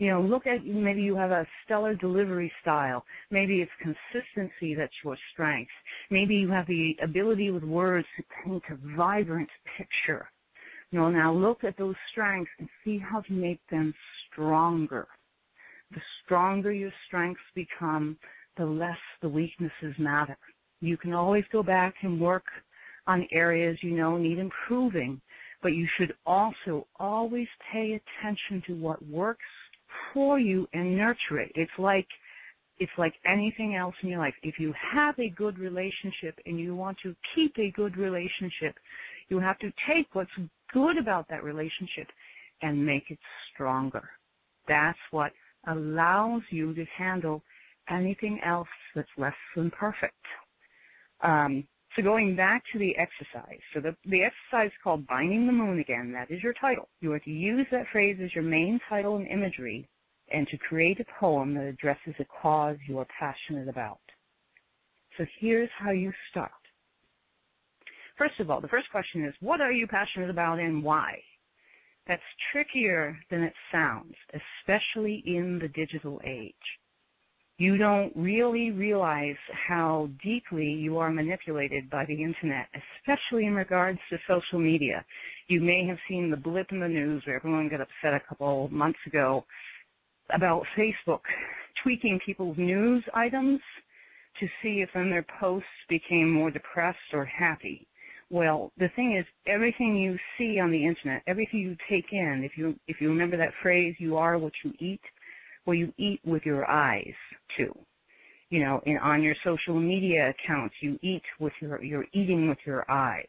You 0.00 0.08
know, 0.08 0.22
look 0.22 0.46
at 0.46 0.64
maybe 0.64 1.02
you 1.02 1.14
have 1.14 1.30
a 1.30 1.46
stellar 1.62 1.94
delivery 1.94 2.50
style. 2.62 3.04
Maybe 3.30 3.60
it's 3.60 3.70
consistency 3.82 4.74
that's 4.74 4.94
your 5.04 5.14
strength. 5.30 5.70
Maybe 6.10 6.36
you 6.36 6.48
have 6.50 6.66
the 6.66 6.96
ability 7.02 7.50
with 7.50 7.64
words 7.64 8.06
to 8.16 8.24
paint 8.42 8.62
a 8.70 8.96
vibrant 8.96 9.50
picture. 9.76 10.30
You 10.90 11.00
know, 11.00 11.10
now 11.10 11.34
look 11.34 11.64
at 11.64 11.76
those 11.76 11.96
strengths 12.10 12.50
and 12.58 12.68
see 12.82 12.96
how 12.96 13.20
to 13.20 13.32
make 13.34 13.60
them 13.70 13.92
stronger. 14.32 15.06
The 15.90 16.00
stronger 16.24 16.72
your 16.72 16.92
strengths 17.06 17.42
become, 17.54 18.16
the 18.56 18.64
less 18.64 18.96
the 19.20 19.28
weaknesses 19.28 19.94
matter. 19.98 20.38
You 20.80 20.96
can 20.96 21.12
always 21.12 21.44
go 21.52 21.62
back 21.62 21.94
and 22.00 22.18
work 22.18 22.44
on 23.06 23.28
areas 23.32 23.76
you 23.82 23.90
know 23.90 24.16
need 24.16 24.38
improving, 24.38 25.20
but 25.62 25.74
you 25.74 25.86
should 25.98 26.14
also 26.24 26.86
always 26.98 27.48
pay 27.70 28.00
attention 28.00 28.62
to 28.66 28.80
what 28.80 29.06
works 29.06 29.44
for 30.12 30.38
you 30.38 30.66
and 30.72 30.96
nurture 30.96 31.38
it. 31.38 31.52
It's 31.54 31.70
like 31.78 32.06
it's 32.78 32.92
like 32.96 33.14
anything 33.26 33.76
else 33.76 33.94
in 34.02 34.08
your 34.08 34.20
life. 34.20 34.34
If 34.42 34.58
you 34.58 34.72
have 34.94 35.18
a 35.18 35.28
good 35.28 35.58
relationship 35.58 36.38
and 36.46 36.58
you 36.58 36.74
want 36.74 36.96
to 37.02 37.14
keep 37.34 37.54
a 37.58 37.70
good 37.72 37.96
relationship, 37.98 38.74
you 39.28 39.38
have 39.38 39.58
to 39.58 39.70
take 39.86 40.06
what's 40.14 40.30
good 40.72 40.96
about 40.96 41.28
that 41.28 41.44
relationship 41.44 42.08
and 42.62 42.84
make 42.84 43.04
it 43.10 43.18
stronger. 43.52 44.08
That's 44.66 44.98
what 45.10 45.32
allows 45.68 46.42
you 46.50 46.74
to 46.74 46.84
handle 46.96 47.42
anything 47.90 48.40
else 48.46 48.68
that's 48.94 49.08
less 49.18 49.34
than 49.54 49.70
perfect. 49.70 50.14
Um, 51.22 51.64
so 51.96 52.02
going 52.02 52.36
back 52.36 52.62
to 52.72 52.78
the 52.78 52.94
exercise, 52.96 53.58
so 53.74 53.80
the, 53.80 53.96
the 54.08 54.22
exercise 54.22 54.68
is 54.68 54.82
called 54.82 55.06
Binding 55.08 55.46
the 55.46 55.52
Moon 55.52 55.80
again. 55.80 56.12
That 56.12 56.30
is 56.30 56.42
your 56.42 56.54
title. 56.60 56.88
You 57.00 57.12
are 57.12 57.18
to 57.18 57.30
use 57.30 57.66
that 57.72 57.86
phrase 57.90 58.18
as 58.22 58.34
your 58.34 58.44
main 58.44 58.78
title 58.88 59.16
and 59.16 59.26
imagery 59.26 59.88
and 60.32 60.46
to 60.48 60.58
create 60.58 61.00
a 61.00 61.04
poem 61.18 61.54
that 61.54 61.64
addresses 61.64 62.14
a 62.20 62.24
cause 62.40 62.76
you 62.86 62.98
are 62.98 63.06
passionate 63.18 63.68
about. 63.68 63.98
So 65.18 65.26
here's 65.40 65.68
how 65.76 65.90
you 65.90 66.12
start. 66.30 66.52
First 68.16 68.38
of 68.38 68.50
all, 68.50 68.60
the 68.60 68.68
first 68.68 68.90
question 68.90 69.24
is, 69.24 69.34
what 69.40 69.60
are 69.60 69.72
you 69.72 69.88
passionate 69.88 70.30
about 70.30 70.60
and 70.60 70.84
why? 70.84 71.20
That's 72.06 72.22
trickier 72.52 73.18
than 73.30 73.42
it 73.42 73.54
sounds, 73.72 74.14
especially 74.32 75.22
in 75.26 75.58
the 75.58 75.68
digital 75.68 76.20
age 76.24 76.54
you 77.60 77.76
don't 77.76 78.10
really 78.16 78.70
realize 78.70 79.36
how 79.68 80.08
deeply 80.24 80.64
you 80.64 80.96
are 80.96 81.10
manipulated 81.10 81.90
by 81.90 82.06
the 82.06 82.14
internet, 82.14 82.68
especially 83.02 83.44
in 83.44 83.54
regards 83.54 83.98
to 84.08 84.16
social 84.26 84.58
media. 84.58 85.04
You 85.48 85.60
may 85.60 85.86
have 85.86 85.98
seen 86.08 86.30
the 86.30 86.38
blip 86.38 86.72
in 86.72 86.80
the 86.80 86.88
news 86.88 87.22
where 87.26 87.36
everyone 87.36 87.68
got 87.68 87.82
upset 87.82 88.14
a 88.14 88.26
couple 88.26 88.70
months 88.70 88.98
ago 89.06 89.44
about 90.34 90.64
Facebook 90.74 91.20
tweaking 91.82 92.18
people's 92.24 92.56
news 92.56 93.04
items 93.12 93.60
to 94.40 94.46
see 94.62 94.80
if 94.80 94.88
then 94.94 95.10
their 95.10 95.26
posts 95.38 95.68
became 95.90 96.32
more 96.32 96.50
depressed 96.50 97.12
or 97.12 97.26
happy. 97.26 97.86
Well, 98.30 98.72
the 98.78 98.88
thing 98.96 99.18
is, 99.18 99.26
everything 99.46 99.98
you 99.98 100.16
see 100.38 100.58
on 100.58 100.70
the 100.70 100.86
internet, 100.86 101.22
everything 101.26 101.60
you 101.60 101.76
take 101.90 102.06
in, 102.10 102.42
if 102.42 102.56
you 102.56 102.74
if 102.86 103.02
you 103.02 103.10
remember 103.10 103.36
that 103.36 103.52
phrase, 103.60 103.96
"You 103.98 104.16
are 104.16 104.38
what 104.38 104.52
you 104.64 104.72
eat," 104.78 105.02
well, 105.66 105.74
you 105.74 105.92
eat 105.98 106.20
with 106.24 106.42
your 106.44 106.68
eyes 106.68 107.14
too. 107.56 107.72
You 108.50 108.60
know, 108.64 108.80
and 108.84 108.98
on 108.98 109.22
your 109.22 109.36
social 109.44 109.78
media 109.78 110.30
accounts, 110.30 110.74
you 110.80 110.98
eat 111.02 111.22
with 111.38 111.52
your 111.60 111.82
you're 111.82 112.06
eating 112.12 112.48
with 112.48 112.58
your 112.66 112.90
eyes. 112.90 113.26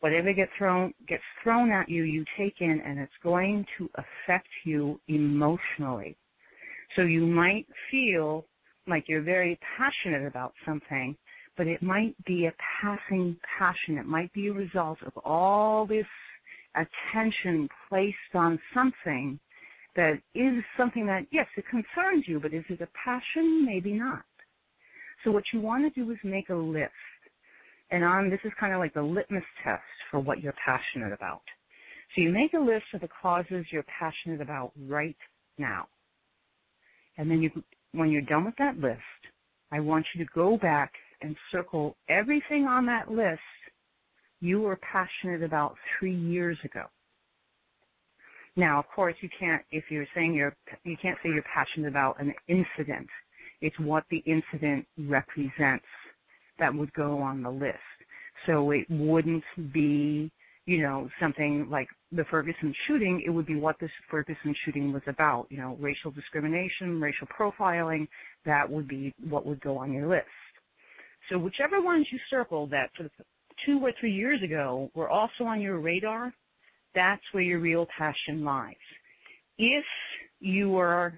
Whatever 0.00 0.32
gets 0.32 0.50
thrown 0.58 0.92
gets 1.08 1.22
thrown 1.42 1.70
at 1.70 1.88
you, 1.88 2.02
you 2.02 2.24
take 2.38 2.56
in, 2.60 2.82
and 2.84 2.98
it's 2.98 3.12
going 3.22 3.64
to 3.78 3.88
affect 3.94 4.48
you 4.64 5.00
emotionally. 5.08 6.16
So 6.96 7.02
you 7.02 7.26
might 7.26 7.66
feel 7.90 8.44
like 8.86 9.04
you're 9.08 9.22
very 9.22 9.58
passionate 9.78 10.26
about 10.26 10.52
something, 10.66 11.16
but 11.56 11.66
it 11.66 11.82
might 11.82 12.14
be 12.24 12.46
a 12.46 12.54
passing 12.82 13.36
passion. 13.58 13.98
It 13.98 14.06
might 14.06 14.32
be 14.32 14.48
a 14.48 14.52
result 14.52 14.98
of 15.06 15.16
all 15.24 15.86
this 15.86 16.06
attention 16.74 17.68
placed 17.88 18.16
on 18.34 18.58
something 18.74 19.38
that 20.00 20.18
is 20.34 20.64
something 20.78 21.04
that, 21.06 21.26
yes, 21.30 21.46
it 21.58 21.64
concerns 21.68 22.24
you, 22.26 22.40
but 22.40 22.54
is 22.54 22.64
it 22.70 22.80
a 22.80 22.88
passion? 23.04 23.66
Maybe 23.66 23.92
not. 23.92 24.22
So 25.22 25.30
what 25.30 25.44
you 25.52 25.60
want 25.60 25.84
to 25.84 26.04
do 26.04 26.10
is 26.10 26.16
make 26.24 26.48
a 26.48 26.54
list. 26.54 26.90
And 27.90 28.02
on 28.02 28.30
this 28.30 28.40
is 28.44 28.52
kind 28.58 28.72
of 28.72 28.78
like 28.78 28.94
the 28.94 29.02
litmus 29.02 29.44
test 29.62 29.82
for 30.10 30.18
what 30.18 30.40
you're 30.40 30.54
passionate 30.64 31.12
about. 31.12 31.42
So 32.14 32.22
you 32.22 32.30
make 32.30 32.54
a 32.54 32.58
list 32.58 32.86
of 32.94 33.02
the 33.02 33.10
causes 33.20 33.66
you're 33.70 33.84
passionate 33.98 34.40
about 34.40 34.72
right 34.88 35.16
now. 35.58 35.86
And 37.18 37.30
then 37.30 37.42
you, 37.42 37.50
when 37.92 38.10
you're 38.10 38.22
done 38.22 38.46
with 38.46 38.56
that 38.58 38.78
list, 38.78 39.00
I 39.70 39.80
want 39.80 40.06
you 40.14 40.24
to 40.24 40.30
go 40.34 40.56
back 40.56 40.92
and 41.20 41.36
circle 41.52 41.98
everything 42.08 42.64
on 42.64 42.86
that 42.86 43.10
list 43.10 43.40
you 44.40 44.62
were 44.62 44.76
passionate 44.76 45.42
about 45.42 45.74
three 45.98 46.16
years 46.16 46.56
ago. 46.64 46.84
Now, 48.56 48.78
of 48.78 48.84
course, 48.94 49.14
you 49.20 49.28
can't, 49.38 49.62
if 49.70 49.84
you're 49.90 50.06
saying 50.14 50.34
you're, 50.34 50.54
you 50.84 50.96
can't 51.00 51.16
say 51.22 51.30
you're 51.30 51.44
passionate 51.54 51.88
about 51.88 52.20
an 52.20 52.34
incident. 52.48 53.08
It's 53.60 53.78
what 53.78 54.04
the 54.10 54.22
incident 54.26 54.86
represents 54.98 55.84
that 56.58 56.74
would 56.74 56.92
go 56.94 57.18
on 57.18 57.42
the 57.42 57.50
list. 57.50 57.78
So 58.46 58.70
it 58.70 58.86
wouldn't 58.88 59.44
be, 59.72 60.30
you 60.66 60.82
know, 60.82 61.08
something 61.20 61.68
like 61.70 61.88
the 62.12 62.24
Ferguson 62.30 62.74
shooting. 62.86 63.22
It 63.24 63.30
would 63.30 63.46
be 63.46 63.56
what 63.56 63.76
this 63.80 63.90
Ferguson 64.10 64.54
shooting 64.64 64.92
was 64.92 65.02
about. 65.06 65.46
You 65.50 65.58
know, 65.58 65.76
racial 65.80 66.10
discrimination, 66.10 67.00
racial 67.00 67.26
profiling. 67.28 68.08
That 68.46 68.68
would 68.68 68.88
be 68.88 69.14
what 69.28 69.46
would 69.46 69.60
go 69.60 69.76
on 69.78 69.92
your 69.92 70.08
list. 70.08 70.26
So 71.30 71.38
whichever 71.38 71.80
ones 71.80 72.06
you 72.10 72.18
circle 72.30 72.66
that 72.68 72.90
two 73.66 73.78
or 73.82 73.92
three 74.00 74.12
years 74.12 74.42
ago 74.42 74.90
were 74.94 75.08
also 75.08 75.44
on 75.44 75.60
your 75.60 75.78
radar, 75.78 76.32
that's 76.94 77.22
where 77.32 77.42
your 77.42 77.60
real 77.60 77.86
passion 77.96 78.44
lies. 78.44 78.74
If 79.58 79.84
you 80.40 80.76
are 80.78 81.14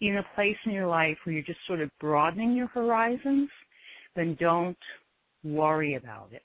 in 0.00 0.16
a 0.16 0.34
place 0.34 0.56
in 0.66 0.72
your 0.72 0.88
life 0.88 1.16
where 1.24 1.34
you're 1.34 1.44
just 1.44 1.60
sort 1.66 1.80
of 1.80 1.90
broadening 2.00 2.54
your 2.54 2.68
horizons, 2.68 3.48
then 4.16 4.36
don't 4.40 4.78
worry 5.44 5.94
about 5.94 6.28
it. 6.32 6.42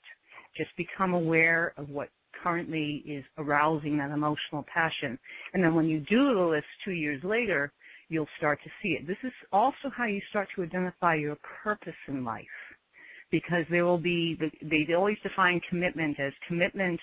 Just 0.56 0.70
become 0.76 1.14
aware 1.14 1.72
of 1.76 1.88
what 1.88 2.08
currently 2.42 3.02
is 3.06 3.24
arousing 3.36 3.98
that 3.98 4.10
emotional 4.10 4.64
passion. 4.72 5.18
And 5.54 5.62
then 5.62 5.74
when 5.74 5.86
you 5.86 6.00
do 6.00 6.34
the 6.34 6.40
list 6.40 6.66
two 6.84 6.92
years 6.92 7.22
later, 7.24 7.72
you'll 8.08 8.28
start 8.38 8.60
to 8.64 8.70
see 8.82 8.90
it. 8.90 9.06
This 9.06 9.18
is 9.22 9.32
also 9.52 9.90
how 9.96 10.04
you 10.06 10.20
start 10.30 10.48
to 10.56 10.62
identify 10.62 11.14
your 11.14 11.36
purpose 11.62 11.94
in 12.06 12.24
life. 12.24 12.44
Because 13.30 13.64
there 13.70 13.84
will 13.84 13.98
be, 13.98 14.38
they 14.62 14.94
always 14.94 15.18
define 15.22 15.60
commitment 15.68 16.18
as 16.18 16.32
commitment 16.46 16.98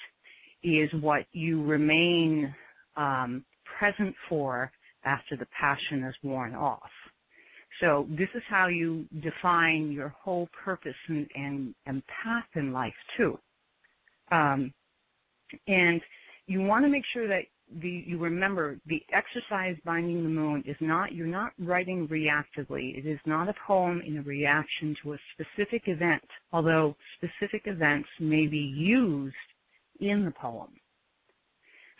is 0.64 0.90
what 1.02 1.26
you 1.32 1.64
remain 1.64 2.53
um, 2.98 3.45
present 3.80 4.15
for 4.30 4.72
after 5.03 5.36
the 5.38 5.48
passion 5.60 6.03
is 6.03 6.15
worn 6.23 6.56
off. 6.56 6.90
So 7.82 8.07
this 8.10 8.30
is 8.34 8.41
how 8.49 8.68
you 8.68 9.06
define 9.22 9.91
your 9.91 10.10
whole 10.10 10.48
purpose 10.64 10.95
and, 11.07 11.27
and, 11.36 11.76
and 11.86 12.02
path 12.07 12.45
in 12.56 12.72
life 12.72 12.94
too. 13.18 13.38
Um, 14.32 14.73
and 15.68 16.02
you 16.48 16.61
want 16.61 16.86
to 16.86 16.90
make 16.90 17.03
sure 17.14 17.27
that 17.27 17.44
the, 17.82 18.03
you 18.06 18.18
remember 18.19 18.77
the 18.86 19.02
exercise 19.11 19.76
binding 19.84 20.23
the 20.23 20.30
moon 20.30 20.64
is 20.68 20.76
not 20.80 21.14
you're 21.14 21.26
not 21.26 21.52
writing 21.60 22.07
reactively. 22.07 22.98
It 22.98 23.07
is 23.07 23.19
not 23.26 23.49
a 23.49 23.56
poem 23.65 24.02
in 24.06 24.18
a 24.18 24.22
reaction 24.22 24.95
to 25.03 25.14
a 25.14 25.18
specific 25.34 25.84
event, 25.88 26.23
although 26.53 26.95
specific 27.18 27.64
events 27.65 28.07
may 28.19 28.45
be 28.45 28.57
used 28.57 29.36
in 30.00 30.26
the 30.26 30.32
poem. 30.32 30.70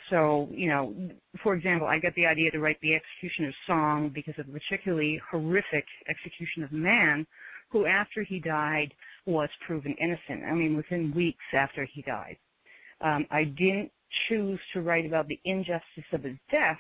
So, 0.10 0.48
you 0.52 0.70
know, 0.70 0.94
for 1.42 1.56
example, 1.56 1.88
I 1.88 2.00
got 2.00 2.14
the 2.16 2.28
idea 2.28 2.52
to 2.52 2.60
write 2.60 2.80
the 2.82 2.94
executioner's 2.94 3.56
song 3.66 4.12
because 4.14 4.36
of 4.38 4.48
a 4.48 4.52
particularly 4.52 5.20
horrific 5.32 5.86
execution 6.08 6.64
of 6.64 6.72
a 6.72 6.76
man 6.76 7.26
who, 7.72 7.86
after 7.86 8.24
he 8.24 8.40
died, 8.40 8.94
was 9.26 9.50
proven 9.66 9.96
innocent. 10.00 10.46
I 10.48 10.54
mean, 10.54 10.78
within 10.78 11.14
weeks 11.16 11.44
after 11.54 11.88
he 11.92 12.04
died. 12.04 12.38
Um, 13.02 13.26
I 13.32 13.46
didn't 13.46 13.92
choose 14.30 14.60
to 14.74 14.82
write 14.82 15.06
about 15.06 15.28
the 15.28 15.40
injustice 15.44 16.06
of 16.14 16.24
his 16.24 16.38
death. 16.52 16.80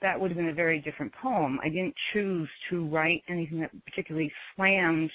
That 0.00 0.20
would 0.20 0.30
have 0.30 0.36
been 0.36 0.48
a 0.48 0.54
very 0.54 0.80
different 0.80 1.12
poem. 1.20 1.58
I 1.62 1.68
didn't 1.68 1.94
choose 2.12 2.48
to 2.70 2.86
write 2.86 3.22
anything 3.28 3.60
that 3.60 3.70
particularly 3.84 4.32
slammed 4.54 5.10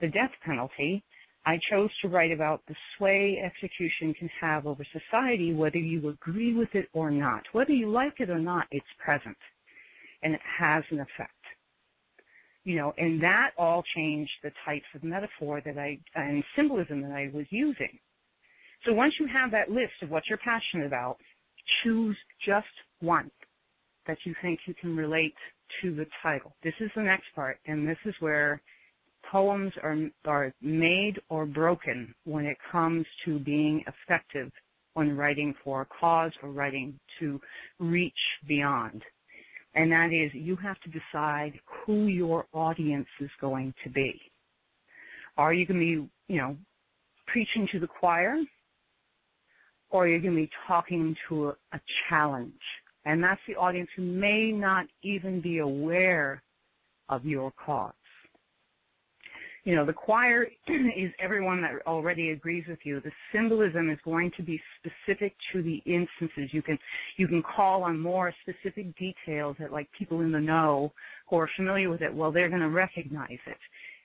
the 0.00 0.08
death 0.08 0.32
penalty. 0.44 1.04
I 1.46 1.58
chose 1.70 1.90
to 2.02 2.08
write 2.08 2.32
about 2.32 2.62
the 2.68 2.74
sway 2.96 3.42
execution 3.42 4.14
can 4.14 4.28
have 4.40 4.66
over 4.66 4.84
society, 4.92 5.54
whether 5.54 5.78
you 5.78 6.08
agree 6.10 6.54
with 6.54 6.68
it 6.74 6.88
or 6.92 7.10
not. 7.10 7.42
Whether 7.52 7.72
you 7.72 7.90
like 7.90 8.14
it 8.18 8.28
or 8.28 8.38
not, 8.38 8.66
it's 8.70 8.86
present. 9.02 9.36
And 10.22 10.34
it 10.34 10.40
has 10.58 10.84
an 10.90 11.00
effect. 11.00 11.32
You 12.64 12.76
know, 12.76 12.92
and 12.98 13.22
that 13.22 13.52
all 13.56 13.82
changed 13.96 14.32
the 14.42 14.52
types 14.66 14.84
of 14.94 15.02
metaphor 15.02 15.62
that 15.64 15.78
I, 15.78 15.98
and 16.14 16.44
symbolism 16.54 17.00
that 17.02 17.12
I 17.12 17.30
was 17.32 17.46
using. 17.48 17.98
So 18.84 18.92
once 18.92 19.14
you 19.18 19.26
have 19.32 19.50
that 19.52 19.70
list 19.70 19.94
of 20.02 20.10
what 20.10 20.24
you're 20.28 20.38
passionate 20.38 20.86
about, 20.86 21.16
choose 21.82 22.16
just 22.46 22.66
one 23.00 23.30
that 24.06 24.18
you 24.24 24.34
think 24.42 24.60
you 24.66 24.74
can 24.74 24.94
relate 24.94 25.34
to 25.80 25.94
the 25.94 26.06
title. 26.22 26.54
This 26.62 26.74
is 26.80 26.90
the 26.94 27.02
next 27.02 27.26
part, 27.34 27.58
and 27.66 27.88
this 27.88 27.98
is 28.04 28.14
where 28.20 28.60
poems 29.30 29.72
are 29.82 29.96
are 30.24 30.52
made 30.60 31.14
or 31.28 31.46
broken 31.46 32.14
when 32.24 32.44
it 32.44 32.56
comes 32.70 33.06
to 33.24 33.38
being 33.38 33.84
effective 33.86 34.50
when 34.94 35.16
writing 35.16 35.54
for 35.62 35.82
a 35.82 35.86
cause 36.00 36.32
or 36.42 36.50
writing 36.50 36.98
to 37.18 37.40
reach 37.78 38.12
beyond. 38.48 39.02
And 39.74 39.92
that 39.92 40.10
is 40.12 40.32
you 40.34 40.56
have 40.56 40.76
to 40.80 40.90
decide 40.90 41.52
who 41.64 42.06
your 42.06 42.46
audience 42.52 43.06
is 43.20 43.30
going 43.40 43.72
to 43.84 43.90
be. 43.90 44.20
Are 45.36 45.54
you 45.54 45.64
going 45.64 45.80
to 45.80 45.86
be, 45.86 46.34
you 46.34 46.40
know, 46.40 46.56
preaching 47.28 47.68
to 47.72 47.78
the 47.78 47.86
choir? 47.86 48.36
Or 49.90 50.04
are 50.04 50.08
you 50.08 50.20
going 50.20 50.34
to 50.34 50.42
be 50.42 50.50
talking 50.66 51.16
to 51.28 51.48
a, 51.48 51.56
a 51.72 51.80
challenge? 52.08 52.52
And 53.04 53.22
that's 53.22 53.40
the 53.46 53.54
audience 53.54 53.88
who 53.96 54.02
may 54.02 54.50
not 54.52 54.86
even 55.02 55.40
be 55.40 55.58
aware 55.58 56.42
of 57.08 57.24
your 57.24 57.52
cause 57.64 57.92
you 59.70 59.76
know, 59.76 59.86
the 59.86 59.92
choir 59.92 60.48
is 60.66 61.12
everyone 61.22 61.62
that 61.62 61.86
already 61.86 62.30
agrees 62.30 62.64
with 62.68 62.80
you. 62.82 63.00
The 63.00 63.12
symbolism 63.32 63.88
is 63.88 64.00
going 64.04 64.32
to 64.36 64.42
be 64.42 64.60
specific 64.80 65.32
to 65.52 65.62
the 65.62 65.80
instances. 65.86 66.50
You 66.52 66.60
can 66.60 66.76
you 67.16 67.28
can 67.28 67.40
call 67.40 67.84
on 67.84 68.00
more 68.00 68.34
specific 68.42 68.86
details 68.98 69.54
that 69.60 69.70
like 69.70 69.88
people 69.96 70.22
in 70.22 70.32
the 70.32 70.40
know 70.40 70.92
who 71.28 71.36
are 71.36 71.48
familiar 71.56 71.88
with 71.88 72.02
it, 72.02 72.12
well 72.12 72.32
they're 72.32 72.50
gonna 72.50 72.68
recognize 72.68 73.38
it. 73.46 73.58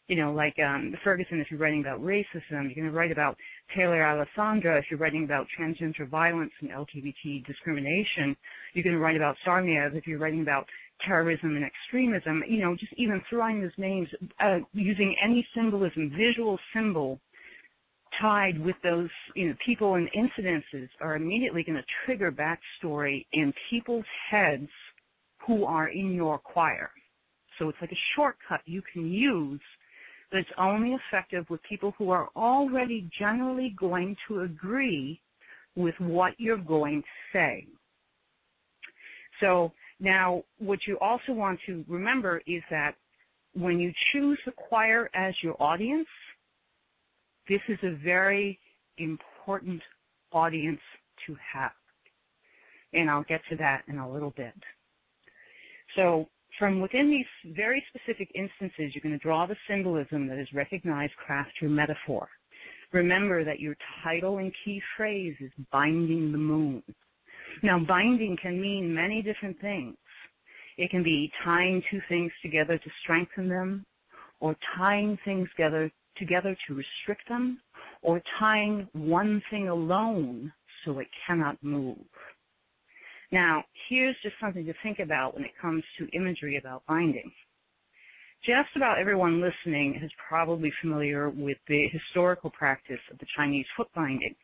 You 0.08 0.18
know, 0.18 0.34
like 0.34 0.56
um 0.60 0.94
Ferguson 1.04 1.40
if 1.40 1.50
you're 1.50 1.60
writing 1.60 1.82
about 1.82 2.00
racism, 2.00 2.70
you're 2.70 2.76
gonna 2.76 2.92
write 2.92 3.12
about 3.12 3.36
Taylor 3.76 4.02
Alesana 4.02 4.78
if 4.78 4.86
you're 4.92 5.00
writing 5.00 5.24
about 5.24 5.48
transgender 5.60 6.08
violence 6.08 6.52
and 6.62 6.70
LGBT 6.70 7.44
discrimination. 7.48 8.38
You're 8.76 8.84
gonna 8.84 9.00
write 9.00 9.16
about 9.16 9.36
Tsarnaev 9.44 9.96
if 9.96 10.06
you're 10.06 10.20
writing 10.20 10.44
about 10.44 10.68
terrorism 11.06 11.56
and 11.56 11.66
extremism, 11.66 12.44
you 12.48 12.62
know, 12.62 12.76
just 12.76 12.94
even 12.98 13.22
throwing 13.30 13.62
those 13.62 13.72
names, 13.78 14.08
uh, 14.40 14.60
using 14.74 15.16
any 15.24 15.46
symbolism, 15.56 16.12
visual 16.18 16.58
symbol 16.74 17.20
tied 18.22 18.64
with 18.64 18.76
those, 18.84 19.10
you 19.36 19.50
know, 19.50 19.56
people 19.66 19.96
and 19.96 20.10
incidences 20.14 20.88
are 21.02 21.16
immediately 21.16 21.64
going 21.64 21.78
to 21.78 21.84
trigger 22.06 22.32
backstory 22.32 23.26
in 23.34 23.54
people's 23.70 24.06
heads 24.30 24.70
who 25.46 25.66
are 25.66 25.90
in 25.90 26.14
your 26.14 26.38
choir. 26.38 26.90
So 27.60 27.70
it's 27.70 27.78
like 27.82 27.92
a 27.92 28.02
shortcut 28.16 28.62
you 28.66 28.82
can 28.94 29.12
use, 29.12 29.62
but 30.32 30.40
it's 30.40 30.50
only 30.58 30.96
effective 30.96 31.46
with 31.50 31.62
people 31.64 31.94
who 31.98 32.10
are 32.10 32.30
already 32.36 33.10
generally 33.18 33.76
going 33.78 34.16
to 34.28 34.42
agree 34.42 35.20
with 35.76 35.96
what 36.00 36.34
you're 36.38 36.58
going 36.58 37.02
to 37.02 37.38
say. 37.38 37.68
So 39.42 39.72
now, 40.00 40.44
what 40.60 40.80
you 40.88 40.98
also 41.00 41.32
want 41.32 41.60
to 41.68 41.86
remember 41.88 42.42
is 42.46 42.62
that 42.70 42.96
when 43.54 43.80
you 43.80 43.94
choose 44.12 44.38
the 44.46 44.52
choir 44.52 45.10
as 45.16 45.34
your 45.42 45.56
audience, 45.62 46.08
this 47.48 47.62
is 47.70 47.80
a 47.84 47.96
very 48.04 48.60
important 48.98 49.82
audience 50.32 50.82
to 51.28 51.36
have. 51.54 51.72
And 52.94 53.10
I'll 53.10 53.24
get 53.24 53.42
to 53.50 53.56
that 53.58 53.84
in 53.88 54.00
a 54.00 54.12
little 54.12 54.34
bit. 54.36 54.54
So 55.96 56.28
from 56.60 56.82
within 56.82 57.10
these 57.10 57.54
very 57.56 57.84
specific 57.90 58.30
instances, 58.36 58.94
you're 58.94 59.02
going 59.02 59.18
to 59.18 59.24
draw 59.24 59.46
the 59.46 59.56
symbolism 59.70 60.28
that 60.28 60.38
is 60.38 60.48
recognized 60.54 61.14
craft 61.16 61.52
your 61.62 61.70
metaphor. 61.70 62.28
Remember 62.92 63.44
that 63.44 63.60
your 63.60 63.76
title 64.04 64.38
and 64.38 64.54
key 64.64 64.82
phrase 64.96 65.36
is 65.40 65.52
binding 65.72 66.32
the 66.32 66.38
moon. 66.38 66.84
Now, 67.64 67.80
binding 67.80 68.38
can 68.42 68.62
mean 68.62 68.94
many 68.94 69.22
different 69.22 69.60
things. 69.62 69.96
It 70.78 70.90
can 70.90 71.04
be 71.04 71.32
tying 71.44 71.82
two 71.90 72.02
things 72.10 72.32
together 72.42 72.78
to 72.78 72.90
strengthen 73.04 73.48
them, 73.48 73.86
or 74.40 74.56
tying 74.78 75.18
things 75.24 75.50
together, 75.52 75.90
together 76.18 76.56
to 76.68 76.74
restrict 76.74 77.28
them, 77.30 77.62
or 78.02 78.22
tying 78.40 78.88
one 78.94 79.42
thing 79.50 79.70
alone 79.70 80.52
so 80.84 81.00
it 81.00 81.08
cannot 81.26 81.62
move. 81.64 81.98
Now, 83.32 83.64
here's 83.90 84.16
just 84.22 84.36
something 84.40 84.66
to 84.66 84.74
think 84.84 85.00
about 85.00 85.34
when 85.36 85.46
it 85.46 85.52
comes 85.62 85.84
to 85.98 86.08
imagery 86.10 86.58
about 86.58 86.84
binding. 86.88 87.32
Just 88.46 88.70
about 88.76 89.00
everyone 89.00 89.42
listening 89.42 90.00
is 90.04 90.12
probably 90.30 90.72
familiar 90.82 91.30
with 91.30 91.58
the 91.68 91.88
historical 91.88 92.52
practice 92.52 93.00
of 93.12 93.18
the 93.18 93.26
Chinese 93.36 93.66
foot 93.76 93.88
binding. 93.96 94.36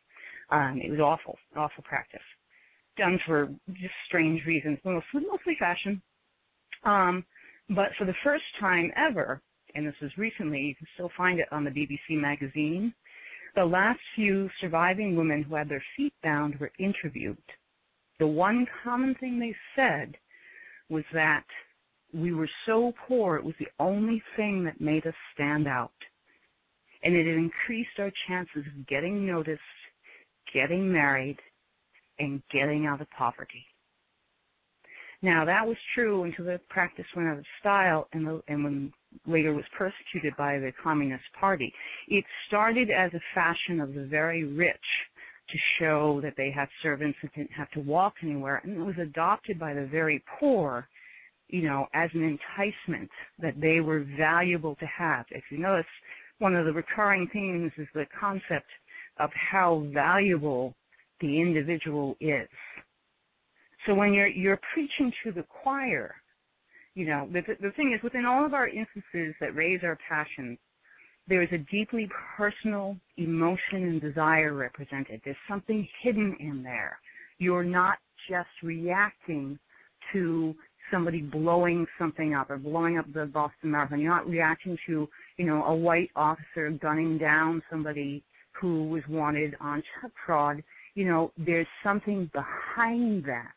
Um, 0.50 0.80
it 0.82 0.90
was 0.90 0.98
awful, 0.98 1.38
awful 1.54 1.84
practice 1.84 2.20
done 2.96 3.18
for 3.26 3.48
just 3.72 3.94
strange 4.06 4.44
reasons, 4.46 4.78
mostly, 4.84 5.56
fashion. 5.58 6.00
Um, 6.84 7.24
but 7.70 7.88
for 7.98 8.04
the 8.04 8.14
first 8.24 8.44
time 8.60 8.90
ever, 8.96 9.40
and 9.74 9.86
this 9.86 9.94
was 10.02 10.10
recently, 10.18 10.60
you 10.60 10.74
can 10.74 10.86
still 10.94 11.10
find 11.16 11.38
it 11.38 11.48
on 11.50 11.64
the 11.64 11.70
BBC 11.70 12.20
magazine, 12.20 12.92
the 13.54 13.64
last 13.64 14.00
few 14.14 14.48
surviving 14.60 15.16
women 15.16 15.42
who 15.42 15.54
had 15.54 15.68
their 15.68 15.84
feet 15.96 16.14
bound 16.22 16.58
were 16.58 16.72
interviewed. 16.78 17.36
The 18.18 18.26
one 18.26 18.66
common 18.84 19.14
thing 19.20 19.38
they 19.38 19.54
said 19.76 20.16
was 20.88 21.04
that 21.12 21.44
we 22.12 22.32
were 22.32 22.48
so 22.66 22.92
poor, 23.06 23.36
it 23.36 23.44
was 23.44 23.54
the 23.58 23.68
only 23.78 24.22
thing 24.36 24.64
that 24.64 24.80
made 24.80 25.06
us 25.06 25.14
stand 25.34 25.66
out. 25.66 25.92
And 27.02 27.14
it 27.14 27.26
increased 27.26 27.98
our 27.98 28.12
chances 28.28 28.64
of 28.66 28.86
getting 28.86 29.26
noticed, 29.26 29.60
getting 30.52 30.92
married, 30.92 31.38
and 32.18 32.42
getting 32.52 32.86
out 32.86 33.00
of 33.00 33.10
poverty. 33.10 33.64
Now 35.22 35.44
that 35.44 35.66
was 35.66 35.76
true 35.94 36.24
until 36.24 36.46
the 36.46 36.60
practice 36.68 37.06
went 37.14 37.28
out 37.28 37.38
of 37.38 37.44
style 37.60 38.08
and, 38.12 38.26
the, 38.26 38.42
and 38.48 38.64
when 38.64 38.92
later 39.26 39.52
was 39.52 39.64
persecuted 39.76 40.36
by 40.36 40.58
the 40.58 40.72
Communist 40.82 41.24
Party. 41.38 41.72
It 42.08 42.24
started 42.48 42.90
as 42.90 43.12
a 43.14 43.20
fashion 43.34 43.80
of 43.80 43.94
the 43.94 44.04
very 44.04 44.44
rich 44.44 44.76
to 45.48 45.58
show 45.78 46.20
that 46.22 46.34
they 46.36 46.50
had 46.50 46.68
servants 46.82 47.18
and 47.22 47.30
didn't 47.36 47.52
have 47.52 47.70
to 47.72 47.80
walk 47.80 48.14
anywhere, 48.22 48.60
and 48.64 48.72
it 48.76 48.84
was 48.84 48.94
adopted 49.00 49.58
by 49.58 49.74
the 49.74 49.86
very 49.86 50.22
poor, 50.40 50.88
you 51.48 51.62
know, 51.62 51.86
as 51.94 52.10
an 52.14 52.22
enticement 52.22 53.10
that 53.38 53.60
they 53.60 53.80
were 53.80 54.06
valuable 54.16 54.74
to 54.76 54.86
have. 54.86 55.26
If 55.30 55.44
you 55.50 55.58
notice, 55.58 55.86
one 56.38 56.56
of 56.56 56.64
the 56.64 56.72
recurring 56.72 57.28
themes 57.32 57.72
is 57.76 57.88
the 57.94 58.06
concept 58.18 58.70
of 59.18 59.30
how 59.34 59.86
valuable 59.92 60.74
the 61.22 61.40
individual 61.40 62.16
is. 62.20 62.48
So 63.86 63.94
when 63.94 64.12
you're 64.12 64.28
you're 64.28 64.60
preaching 64.74 65.12
to 65.24 65.32
the 65.32 65.44
choir, 65.44 66.14
you 66.94 67.06
know 67.06 67.28
the 67.32 67.40
the 67.60 67.70
thing 67.72 67.94
is 67.96 68.02
within 68.02 68.26
all 68.26 68.44
of 68.44 68.52
our 68.52 68.68
instances 68.68 69.34
that 69.40 69.56
raise 69.56 69.80
our 69.82 69.98
passions, 70.08 70.58
there 71.26 71.42
is 71.42 71.48
a 71.52 71.58
deeply 71.70 72.08
personal 72.36 72.96
emotion 73.16 73.84
and 73.84 74.00
desire 74.00 74.52
represented. 74.52 75.20
There's 75.24 75.36
something 75.48 75.88
hidden 76.02 76.36
in 76.38 76.62
there. 76.62 76.98
You're 77.38 77.64
not 77.64 77.98
just 78.28 78.50
reacting 78.62 79.58
to 80.12 80.54
somebody 80.90 81.22
blowing 81.22 81.86
something 81.98 82.34
up 82.34 82.50
or 82.50 82.58
blowing 82.58 82.98
up 82.98 83.06
the 83.12 83.26
Boston 83.26 83.70
Marathon. 83.70 84.00
You're 84.00 84.14
not 84.14 84.28
reacting 84.28 84.76
to, 84.86 85.08
you 85.38 85.46
know, 85.46 85.64
a 85.64 85.74
white 85.74 86.10
officer 86.14 86.70
gunning 86.70 87.18
down 87.18 87.62
somebody 87.70 88.22
who 88.60 88.88
was 88.88 89.02
wanted 89.08 89.56
on 89.60 89.82
fraud 90.26 90.62
you 90.94 91.04
know, 91.06 91.32
there's 91.38 91.66
something 91.82 92.30
behind 92.32 93.24
that 93.24 93.52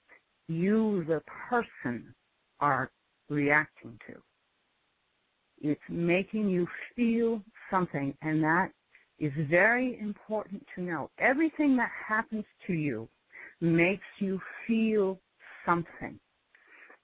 you, 0.48 1.04
the 1.08 1.22
person, 1.50 2.14
are 2.60 2.90
reacting 3.30 3.98
to. 4.08 4.22
It's 5.62 5.82
making 5.90 6.50
you 6.50 6.68
feel 6.96 7.42
something, 7.72 8.14
and 8.22 8.44
that 8.44 8.70
is 9.20 9.32
very 9.50 9.98
important 10.00 10.64
to 10.76 10.82
know. 10.82 11.10
Everything 11.20 11.76
that 11.78 11.90
happens 12.08 12.46
to 12.68 12.74
you 12.74 13.08
makes 13.62 14.04
you 14.20 14.40
feel 14.68 15.20
something. 15.66 16.20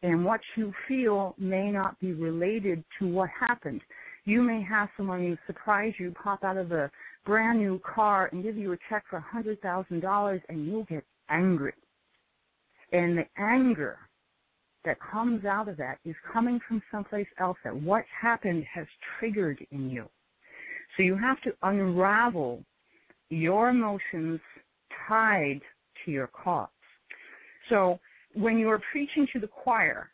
And 0.04 0.26
what 0.26 0.42
you 0.56 0.74
feel 0.88 1.36
may 1.38 1.72
not 1.72 2.00
be 2.00 2.14
related 2.14 2.84
to 3.00 3.08
what 3.08 3.30
happened. 3.30 3.82
You 4.26 4.42
may 4.42 4.62
have 4.62 4.90
someone 4.98 5.22
who 5.22 5.38
surprise 5.48 5.94
you 6.00 6.12
pop 6.12 6.44
out 6.44 6.58
of 6.58 6.70
the 6.70 6.90
brand 7.26 7.60
new 7.60 7.80
car 7.80 8.30
and 8.32 8.44
give 8.44 8.58
you 8.58 8.74
a 8.74 8.78
check 8.90 9.04
for 9.10 9.18
a 9.18 9.22
hundred 9.22 9.62
thousand 9.62 10.02
dollars 10.02 10.42
and 10.50 10.66
you'll 10.66 10.86
get 10.86 11.04
angry. 11.30 11.74
And 12.92 13.18
the 13.18 13.26
anger 13.38 13.98
that 14.84 14.98
comes 15.00 15.46
out 15.46 15.70
of 15.70 15.78
that 15.78 16.00
is 16.06 16.16
coming 16.32 16.60
from 16.68 16.82
someplace 16.92 17.28
else 17.40 17.58
that 17.64 17.76
what 17.76 18.04
happened 18.20 18.66
has 18.74 18.86
triggered 19.20 19.66
in 19.72 19.90
you. 19.90 20.10
So 20.98 21.04
you 21.04 21.16
have 21.16 21.40
to 21.42 21.54
unravel 21.64 22.64
your 23.30 23.70
emotions 23.70 24.40
tied 25.08 25.62
to 26.04 26.12
your 26.12 26.28
cause. 26.28 26.68
So 27.70 28.00
when 28.34 28.58
you're 28.58 28.82
preaching 28.92 29.28
to 29.34 29.40
the 29.40 29.48
choir, 29.48 30.11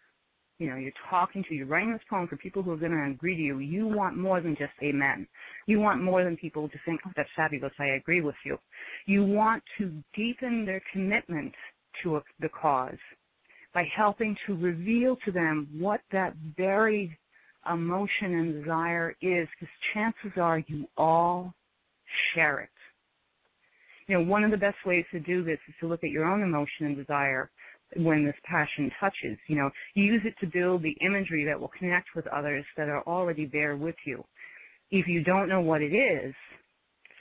you 0.59 0.69
know, 0.69 0.75
you're 0.75 0.91
talking 1.09 1.43
to, 1.47 1.55
you're 1.55 1.67
writing 1.67 1.93
this 1.93 2.01
poem 2.09 2.27
for 2.27 2.38
people 2.38 2.63
who 2.63 2.71
are 2.71 2.77
going 2.77 2.91
to 2.91 3.11
agree 3.11 3.35
to 3.35 3.41
you. 3.41 3.59
You 3.59 3.88
want 3.88 4.17
more 4.17 4.41
than 4.41 4.55
just 4.55 4.73
amen. 4.81 5.27
You 5.67 5.79
want 5.79 6.03
more 6.03 6.23
than 6.23 6.35
people 6.35 6.67
to 6.67 6.77
think, 6.85 6.99
oh, 7.05 7.11
that's 7.15 7.29
fabulous, 7.35 7.73
I 7.79 7.95
agree 7.95 8.21
with 8.21 8.35
you. 8.43 8.57
You 9.05 9.23
want 9.23 9.63
to 9.77 9.91
deepen 10.15 10.65
their 10.65 10.81
commitment 10.91 11.53
to 12.03 12.17
a, 12.17 12.21
the 12.39 12.49
cause 12.49 12.97
by 13.73 13.88
helping 13.95 14.35
to 14.47 14.55
reveal 14.55 15.17
to 15.25 15.31
them 15.31 15.67
what 15.77 16.01
that 16.11 16.34
buried 16.57 17.15
emotion 17.71 18.34
and 18.34 18.63
desire 18.63 19.15
is, 19.21 19.47
because 19.59 19.73
chances 19.93 20.31
are 20.38 20.59
you 20.67 20.88
all 20.97 21.53
share 22.34 22.61
it. 22.61 22.69
You 24.07 24.17
know, 24.17 24.23
one 24.23 24.43
of 24.43 24.51
the 24.51 24.57
best 24.57 24.77
ways 24.85 25.05
to 25.11 25.19
do 25.19 25.43
this 25.43 25.59
is 25.67 25.75
to 25.81 25.88
look 25.88 26.03
at 26.03 26.09
your 26.09 26.25
own 26.25 26.41
emotion 26.41 26.85
and 26.85 26.95
desire 26.95 27.51
when 27.95 28.26
this 28.26 28.35
passion 28.43 28.91
touches. 28.99 29.38
You 29.47 29.55
know, 29.55 29.69
use 29.93 30.22
it 30.26 30.35
to 30.41 30.51
build 30.51 30.84
the 30.84 30.95
imagery 31.01 31.45
that 31.45 31.59
will 31.59 31.72
connect 31.77 32.09
with 32.15 32.27
others 32.27 32.65
that 32.76 32.89
are 32.89 33.03
already 33.03 33.49
there 33.51 33.76
with 33.76 33.95
you. 34.05 34.23
If 34.91 35.07
you 35.07 35.23
don't 35.23 35.49
know 35.49 35.61
what 35.61 35.81
it 35.81 35.93
is, 35.93 36.34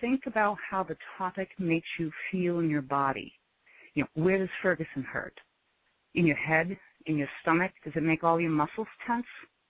think 0.01 0.23
about 0.27 0.57
how 0.71 0.83
the 0.83 0.97
topic 1.19 1.49
makes 1.59 1.89
you 1.99 2.11
feel 2.31 2.61
in 2.61 2.71
your 2.71 2.83
body. 2.83 3.33
You 3.95 4.03
know, 4.03 4.23
where 4.23 4.39
does 4.39 4.49
Ferguson 4.63 5.03
hurt? 5.03 5.35
In 6.15 6.27
your 6.27 6.37
head? 6.37 6.77
In 7.07 7.17
your 7.17 7.29
stomach? 7.43 7.73
Does 7.85 7.95
it 7.97 8.03
make 8.03 8.25
all 8.25 8.41
your 8.41 8.51
muscles 8.51 8.89
tense? 9.07 9.27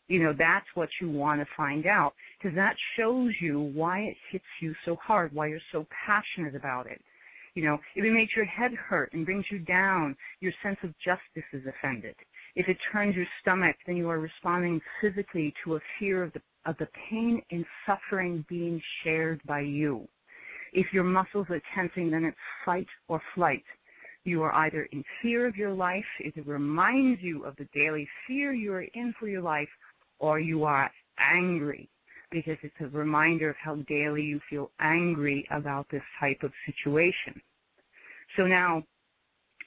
You 0.09 0.23
know, 0.23 0.33
that's 0.37 0.67
what 0.75 0.89
you 1.01 1.11
want 1.11 1.41
to 1.41 1.47
find 1.57 1.87
out 1.87 2.13
because 2.39 2.55
that 2.55 2.77
shows 2.97 3.33
you 3.41 3.73
why 3.75 4.01
it 4.01 4.17
hits 4.31 4.45
you 4.61 4.75
so 4.85 4.97
hard, 4.97 5.35
why 5.35 5.49
you're 5.49 5.59
so 5.73 5.87
passionate 6.07 6.55
about 6.55 6.87
it. 6.87 7.03
You 7.57 7.65
know, 7.65 7.79
if 7.95 8.05
it 8.05 8.13
makes 8.13 8.37
your 8.37 8.45
head 8.45 8.75
hurt 8.75 9.15
and 9.15 9.25
brings 9.25 9.47
you 9.51 9.59
down, 9.61 10.15
your 10.41 10.53
sense 10.63 10.77
of 10.83 10.93
justice 11.03 11.49
is 11.55 11.63
offended. 11.67 12.15
If 12.55 12.69
it 12.69 12.77
turns 12.93 13.17
your 13.17 13.25
stomach, 13.41 13.77
then 13.87 13.97
you 13.97 14.11
are 14.11 14.19
responding 14.19 14.79
physically 15.01 15.55
to 15.65 15.77
a 15.77 15.81
fear 15.99 16.23
of 16.23 16.35
the 16.35 16.43
of 16.67 16.77
the 16.79 16.89
pain 17.09 17.41
and 17.51 17.65
suffering 17.87 18.45
being 18.47 18.83
shared 19.03 19.41
by 19.47 19.61
you. 19.61 20.07
If 20.75 20.93
your 20.93 21.05
muscles 21.05 21.47
are 21.49 21.63
tensing, 21.75 22.11
then 22.11 22.25
it's 22.25 22.37
fight 22.67 22.89
or 23.09 23.23
flight. 23.35 23.65
You 24.25 24.43
are 24.43 24.53
either 24.53 24.83
in 24.93 25.03
fear 25.23 25.47
of 25.47 25.57
your 25.57 25.73
life, 25.73 26.05
if 26.21 26.37
it 26.37 26.47
reminds 26.47 27.23
you 27.23 27.45
of 27.45 27.57
the 27.57 27.69
daily 27.73 28.07
fear 28.27 28.53
you 28.53 28.75
are 28.75 28.83
in 28.83 29.15
for 29.19 29.29
your 29.29 29.43
life, 29.43 29.69
or 30.19 30.41
you 30.41 30.65
are 30.65 30.91
angry 31.19 31.89
because 32.37 32.59
it's 32.63 32.75
a 32.81 32.89
reminder 32.89 33.49
of 33.49 33.57
how 33.57 33.77
daily 33.89 34.21
you 34.21 34.39
feel 34.51 34.71
angry 34.79 35.49
about 35.51 35.87
this 35.91 36.03
type 36.21 36.43
of 36.43 36.53
situation. 36.67 37.41
So 38.37 38.47
now, 38.47 38.83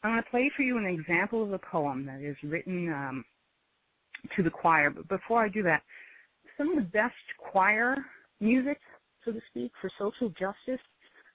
I'm 0.03 0.11
going 0.11 0.23
to 0.23 0.29
play 0.29 0.51
for 0.55 0.61
you 0.61 0.77
an 0.77 0.85
example 0.85 1.43
of 1.43 1.51
a 1.51 1.57
poem 1.57 2.05
that 2.05 2.21
is 2.21 2.37
written 2.43 2.93
um, 2.93 3.25
to 4.35 4.43
the 4.43 4.51
choir. 4.51 4.91
But 4.91 5.07
before 5.07 5.43
I 5.43 5.49
do 5.49 5.63
that, 5.63 5.81
some 6.59 6.69
of 6.69 6.75
the 6.75 6.89
best 6.91 7.15
choir 7.39 7.95
music, 8.39 8.77
so 9.25 9.31
to 9.31 9.39
speak, 9.49 9.71
for 9.81 9.89
social 9.97 10.29
justice 10.29 10.85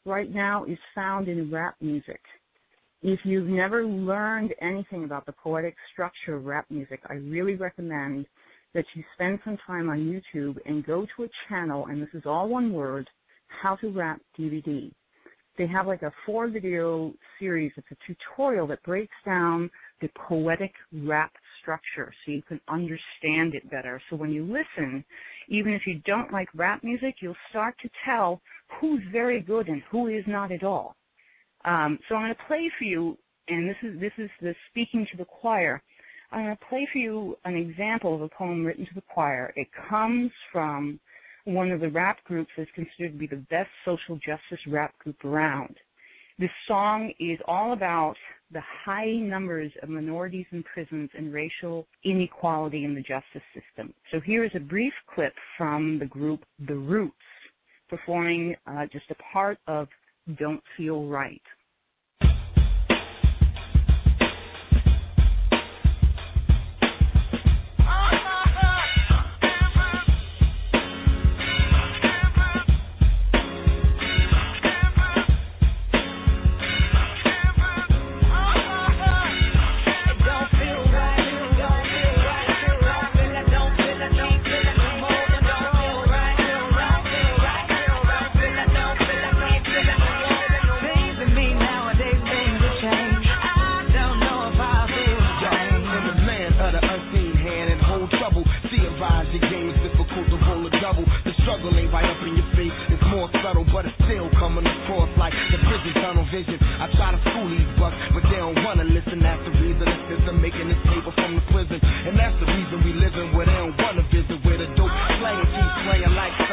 right 0.06 0.32
now 0.32 0.64
is 0.64 0.78
found 0.94 1.26
in 1.26 1.50
rap 1.50 1.74
music. 1.80 2.20
If 3.02 3.18
you've 3.24 3.48
never 3.48 3.84
learned 3.84 4.54
anything 4.62 5.02
about 5.02 5.26
the 5.26 5.32
poetic 5.32 5.74
structure 5.92 6.36
of 6.36 6.44
rap 6.44 6.66
music, 6.70 7.00
I 7.10 7.14
really 7.14 7.56
recommend 7.56 8.26
that 8.74 8.84
you 8.94 9.02
spend 9.14 9.38
some 9.44 9.56
time 9.66 9.88
on 9.88 9.98
YouTube 9.98 10.56
and 10.66 10.84
go 10.84 11.06
to 11.16 11.24
a 11.24 11.28
channel, 11.48 11.86
and 11.86 12.02
this 12.02 12.08
is 12.12 12.24
all 12.26 12.48
one 12.48 12.72
word, 12.72 13.08
How 13.62 13.76
to 13.76 13.90
Rap 13.90 14.20
DVD. 14.38 14.90
They 15.56 15.68
have 15.68 15.86
like 15.86 16.02
a 16.02 16.12
four 16.26 16.48
video 16.48 17.12
series. 17.38 17.70
It's 17.76 17.86
a 17.92 17.96
tutorial 18.06 18.66
that 18.66 18.82
breaks 18.82 19.14
down 19.24 19.70
the 20.00 20.08
poetic 20.28 20.72
rap 20.92 21.32
structure 21.60 22.12
so 22.24 22.32
you 22.32 22.42
can 22.42 22.60
understand 22.68 23.54
it 23.54 23.70
better. 23.70 24.02
So 24.10 24.16
when 24.16 24.30
you 24.30 24.42
listen, 24.44 25.04
even 25.48 25.72
if 25.72 25.82
you 25.86 26.00
don't 26.06 26.32
like 26.32 26.48
rap 26.54 26.82
music, 26.82 27.16
you'll 27.20 27.36
start 27.50 27.76
to 27.82 27.88
tell 28.04 28.40
who's 28.80 29.00
very 29.12 29.40
good 29.40 29.68
and 29.68 29.80
who 29.90 30.08
is 30.08 30.24
not 30.26 30.50
at 30.50 30.64
all. 30.64 30.96
Um, 31.64 31.98
so 32.08 32.16
I'm 32.16 32.22
going 32.22 32.34
to 32.34 32.44
play 32.46 32.70
for 32.76 32.84
you, 32.84 33.16
and 33.48 33.68
this 33.68 33.76
is 33.82 34.00
this 34.00 34.12
is 34.18 34.30
the 34.40 34.54
speaking 34.70 35.06
to 35.12 35.16
the 35.16 35.24
choir. 35.24 35.82
I'm 36.34 36.46
going 36.46 36.56
to 36.56 36.64
play 36.68 36.88
for 36.92 36.98
you 36.98 37.36
an 37.44 37.54
example 37.54 38.12
of 38.12 38.20
a 38.20 38.28
poem 38.28 38.64
written 38.64 38.84
to 38.86 38.94
the 38.96 39.02
choir. 39.02 39.52
It 39.54 39.68
comes 39.88 40.32
from 40.52 40.98
one 41.44 41.70
of 41.70 41.78
the 41.78 41.90
rap 41.90 42.24
groups 42.24 42.50
that's 42.56 42.70
considered 42.74 43.12
to 43.12 43.18
be 43.18 43.28
the 43.28 43.44
best 43.50 43.70
social 43.84 44.16
justice 44.16 44.58
rap 44.66 44.98
group 44.98 45.24
around. 45.24 45.76
This 46.36 46.50
song 46.66 47.12
is 47.20 47.38
all 47.46 47.72
about 47.72 48.16
the 48.50 48.62
high 48.84 49.12
numbers 49.12 49.70
of 49.80 49.88
minorities 49.88 50.46
in 50.50 50.64
prisons 50.64 51.08
and 51.16 51.32
racial 51.32 51.86
inequality 52.02 52.84
in 52.84 52.96
the 52.96 53.00
justice 53.02 53.42
system. 53.54 53.94
So 54.10 54.18
here 54.18 54.44
is 54.44 54.50
a 54.56 54.60
brief 54.60 54.92
clip 55.14 55.34
from 55.56 56.00
the 56.00 56.06
group 56.06 56.40
The 56.66 56.74
Roots 56.74 57.14
performing 57.88 58.56
uh, 58.66 58.86
just 58.92 59.08
a 59.10 59.16
part 59.32 59.58
of 59.68 59.86
Don't 60.36 60.62
Feel 60.76 61.06
Right. 61.06 61.42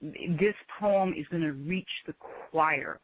this 0.00 0.54
poem 0.80 1.14
is 1.16 1.26
going 1.28 1.42
to 1.42 1.52
reach 1.52 1.88
the 2.06 2.14
choir, 2.50 3.00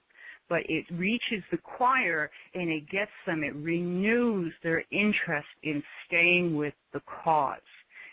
but 0.48 0.60
it 0.68 0.84
reaches 0.92 1.44
the 1.50 1.58
choir 1.58 2.30
and 2.54 2.68
it 2.70 2.88
gets 2.90 3.10
them. 3.26 3.44
It 3.44 3.54
renews 3.54 4.52
their 4.62 4.84
interest 4.90 5.48
in 5.62 5.82
staying 6.06 6.56
with 6.56 6.74
the 6.92 7.00
cause, 7.24 7.58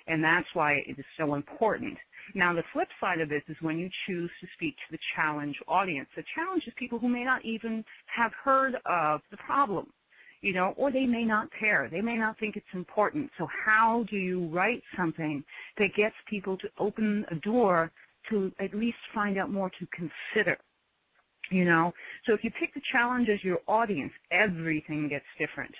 and 0.07 0.23
that's 0.23 0.47
why 0.53 0.73
it 0.85 0.97
is 0.97 1.05
so 1.17 1.35
important. 1.35 1.97
Now, 2.35 2.53
the 2.53 2.63
flip 2.73 2.89
side 2.99 3.21
of 3.21 3.29
this 3.29 3.43
is 3.47 3.55
when 3.61 3.77
you 3.79 3.89
choose 4.05 4.29
to 4.41 4.47
speak 4.55 4.75
to 4.75 4.91
the 4.91 4.99
challenge 5.15 5.55
audience. 5.67 6.09
The 6.15 6.23
challenge 6.35 6.63
is 6.67 6.73
people 6.77 6.99
who 6.99 7.07
may 7.07 7.23
not 7.23 7.45
even 7.45 7.85
have 8.13 8.33
heard 8.43 8.75
of 8.85 9.21
the 9.31 9.37
problem. 9.37 9.87
you 10.41 10.53
know, 10.53 10.73
or 10.77 10.91
they 10.91 11.05
may 11.05 11.23
not 11.23 11.49
care. 11.59 11.89
They 11.91 12.01
may 12.01 12.15
not 12.15 12.37
think 12.39 12.55
it's 12.55 12.65
important. 12.73 13.29
So 13.37 13.47
how 13.65 14.05
do 14.09 14.17
you 14.17 14.47
write 14.47 14.83
something 14.95 15.43
that 15.77 15.95
gets 15.95 16.15
people 16.29 16.57
to 16.57 16.67
open 16.77 17.25
a 17.31 17.35
door 17.35 17.91
to 18.29 18.51
at 18.59 18.73
least 18.73 18.97
find 19.13 19.37
out 19.37 19.51
more 19.51 19.69
to 19.69 19.87
consider? 19.87 20.57
You 21.49 21.63
know, 21.63 21.93
so 22.25 22.33
if 22.33 22.43
you 22.43 22.51
pick 22.59 22.73
the 22.73 22.81
challenge 22.91 23.29
as 23.29 23.43
your 23.43 23.59
audience, 23.67 24.11
everything 24.31 25.07
gets 25.07 25.25
different. 25.39 25.73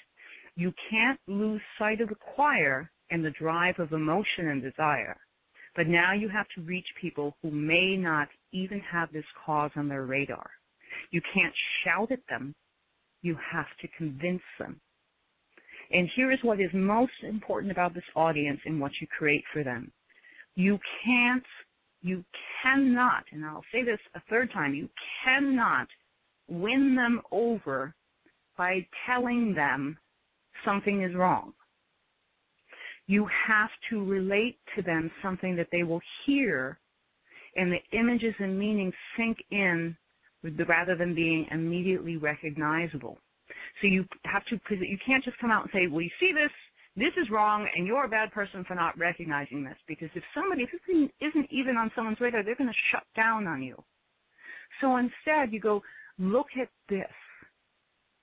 You 0.56 0.74
can't 0.90 1.20
lose 1.28 1.62
sight 1.78 2.00
of 2.02 2.10
the 2.10 2.16
choir 2.16 2.90
and 3.12 3.24
the 3.24 3.32
drive 3.32 3.80
of 3.80 3.92
emotion 3.92 4.48
and 4.48 4.62
desire. 4.62 5.18
But 5.76 5.88
now 5.88 6.14
you 6.14 6.30
have 6.30 6.48
to 6.56 6.62
reach 6.62 6.88
people 7.00 7.36
who 7.42 7.52
may 7.52 7.96
not 7.98 8.30
even 8.52 8.80
have 8.80 9.12
this 9.12 9.26
cause 9.46 9.72
on 9.76 9.88
their 9.88 10.06
radar. 10.06 10.50
You 11.12 11.22
can't 11.34 11.54
shout 11.84 12.12
at 12.12 12.26
them. 12.30 12.56
You 13.22 13.38
have 13.52 13.68
to 13.82 13.88
convince 13.98 14.42
them. 14.58 14.80
And 15.92 16.10
here 16.16 16.32
is 16.32 16.40
what 16.42 16.60
is 16.60 16.72
most 16.74 17.14
important 17.24 17.72
about 17.72 17.94
this 17.94 18.04
audience 18.16 18.60
and 18.66 18.80
what 18.82 18.92
you 19.00 19.08
create 19.08 19.44
for 19.54 19.64
them. 19.64 19.92
You 20.56 20.80
can't, 21.06 21.46
you 22.08 22.24
cannot, 22.64 23.24
and 23.32 23.46
I'll 23.46 23.64
say 23.72 23.84
this 23.84 24.00
a 24.16 24.22
third 24.30 24.52
time, 24.52 24.74
you 24.74 24.90
cannot 25.24 25.88
win 26.48 26.96
them 26.96 27.22
over 27.32 27.94
by 28.58 28.86
telling 29.06 29.54
them 29.54 29.98
something 30.66 31.04
is 31.04 31.14
wrong. 31.16 31.54
You 33.06 33.28
have 33.48 33.70
to 33.90 34.04
relate 34.04 34.58
to 34.76 34.82
them 34.82 35.12
something 35.22 35.56
that 35.56 35.68
they 35.72 35.84
will 35.84 36.02
hear 36.26 36.80
and 37.56 37.72
the 37.72 37.98
images 37.98 38.34
and 38.40 38.58
meanings 38.58 38.94
sink 39.18 39.38
in 39.52 39.96
rather 40.68 40.96
than 40.96 41.16
being 41.16 41.48
immediately 41.52 42.18
recognizable. 42.18 43.18
So 43.82 43.88
you 43.88 44.06
have 44.26 44.44
to, 44.46 44.60
you 44.70 44.98
can't 45.06 45.24
just 45.24 45.38
come 45.40 45.52
out 45.52 45.64
and 45.64 45.72
say, 45.74 45.88
well, 45.88 46.02
you 46.02 46.10
see 46.20 46.32
this, 46.34 46.52
this 46.98 47.14
is 47.22 47.30
wrong, 47.30 47.68
and 47.76 47.86
you're 47.86 48.06
a 48.06 48.10
bad 48.10 48.32
person 48.32 48.66
for 48.68 48.76
not 48.76 48.98
recognizing 48.98 49.64
this. 49.64 49.78
Because 49.88 50.10
if 50.16 50.24
somebody, 50.34 50.64
if 50.64 50.72
this 50.72 51.10
isn't 51.22 51.48
even 51.52 51.78
on 51.78 51.92
someone's 51.96 52.20
radar, 52.20 52.44
they're 52.44 52.56
going 52.56 52.70
to 52.70 52.82
shut 52.92 53.04
down 53.16 53.48
on 53.48 53.62
you. 53.62 53.82
So 54.82 54.98
instead, 54.98 55.54
you 55.54 55.60
go, 55.60 55.82
look 56.18 56.48
at 56.60 56.70
this 56.90 57.06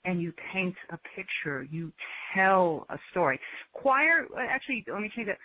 and 0.05 0.21
you 0.21 0.33
paint 0.53 0.75
a 0.91 0.99
picture, 1.17 1.67
you 1.71 1.91
tell 2.35 2.87
a 2.91 2.99
story. 3.11 3.41
Choir, 3.73 4.27
actually, 4.39 4.85
let 4.93 5.01
me 5.01 5.11
change 5.17 5.29
that. 5.29 5.39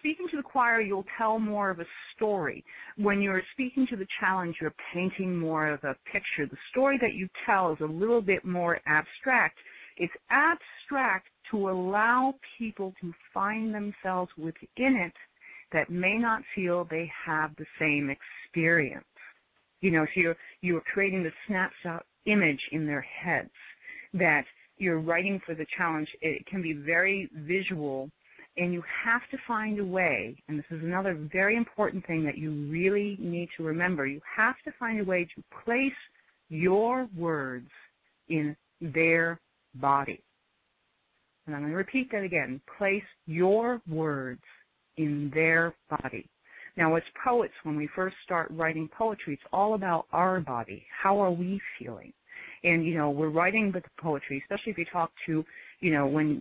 Speaking 0.00 0.26
to 0.30 0.36
the 0.38 0.42
choir, 0.42 0.80
you'll 0.80 1.06
tell 1.16 1.38
more 1.38 1.70
of 1.70 1.78
a 1.78 1.84
story. 2.16 2.64
When 2.96 3.22
you're 3.22 3.42
speaking 3.52 3.86
to 3.90 3.96
the 3.96 4.06
challenge, 4.18 4.56
you're 4.60 4.74
painting 4.92 5.38
more 5.38 5.68
of 5.68 5.84
a 5.84 5.94
picture. 6.10 6.46
The 6.50 6.56
story 6.70 6.98
that 7.00 7.14
you 7.14 7.28
tell 7.46 7.72
is 7.72 7.78
a 7.80 7.84
little 7.84 8.20
bit 8.20 8.44
more 8.44 8.80
abstract. 8.86 9.58
It's 9.98 10.12
abstract 10.30 11.28
to 11.52 11.70
allow 11.70 12.34
people 12.58 12.92
to 13.00 13.12
find 13.32 13.72
themselves 13.72 14.30
within 14.36 14.96
it 14.96 15.12
that 15.72 15.90
may 15.90 16.18
not 16.18 16.42
feel 16.54 16.84
they 16.84 17.10
have 17.24 17.54
the 17.56 17.66
same 17.78 18.10
experience. 18.10 19.04
You 19.80 19.92
know, 19.92 20.04
so 20.14 20.20
you're, 20.20 20.36
you're 20.60 20.82
creating 20.92 21.22
the 21.22 21.32
snapshot 21.46 22.04
image 22.26 22.60
in 22.72 22.86
their 22.86 23.00
heads 23.00 23.50
that 24.14 24.44
you're 24.78 25.00
writing 25.00 25.40
for 25.46 25.54
the 25.54 25.66
challenge, 25.76 26.08
it 26.20 26.44
can 26.46 26.62
be 26.62 26.72
very 26.72 27.30
visual 27.34 28.10
and 28.56 28.72
you 28.72 28.82
have 29.04 29.22
to 29.30 29.38
find 29.48 29.78
a 29.78 29.84
way, 29.84 30.36
and 30.46 30.58
this 30.58 30.66
is 30.70 30.82
another 30.82 31.14
very 31.32 31.56
important 31.56 32.06
thing 32.06 32.22
that 32.24 32.36
you 32.36 32.50
really 32.70 33.16
need 33.18 33.48
to 33.56 33.62
remember, 33.62 34.06
you 34.06 34.20
have 34.36 34.56
to 34.64 34.72
find 34.78 35.00
a 35.00 35.04
way 35.04 35.26
to 35.34 35.42
place 35.64 35.92
your 36.50 37.08
words 37.16 37.70
in 38.28 38.54
their 38.80 39.40
body. 39.76 40.22
And 41.46 41.54
I'm 41.54 41.62
going 41.62 41.72
to 41.72 41.76
repeat 41.76 42.10
that 42.12 42.22
again. 42.22 42.60
Place 42.78 43.02
your 43.26 43.80
words 43.88 44.42
in 44.96 45.30
their 45.34 45.74
body. 45.90 46.28
Now, 46.76 46.94
as 46.96 47.02
poets, 47.24 47.52
when 47.64 47.76
we 47.76 47.88
first 47.94 48.16
start 48.24 48.48
writing 48.50 48.88
poetry, 48.96 49.34
it's 49.34 49.42
all 49.52 49.74
about 49.74 50.06
our 50.12 50.40
body. 50.40 50.84
How 51.02 51.20
are 51.20 51.32
we 51.32 51.60
feeling? 51.78 52.12
and 52.64 52.86
you 52.86 52.96
know 52.96 53.10
we're 53.10 53.28
writing 53.28 53.72
the 53.72 53.82
poetry, 54.00 54.42
especially 54.44 54.72
if 54.72 54.78
you 54.78 54.84
talk 54.92 55.10
to 55.26 55.44
you 55.80 55.90
know 55.90 56.06
when 56.06 56.40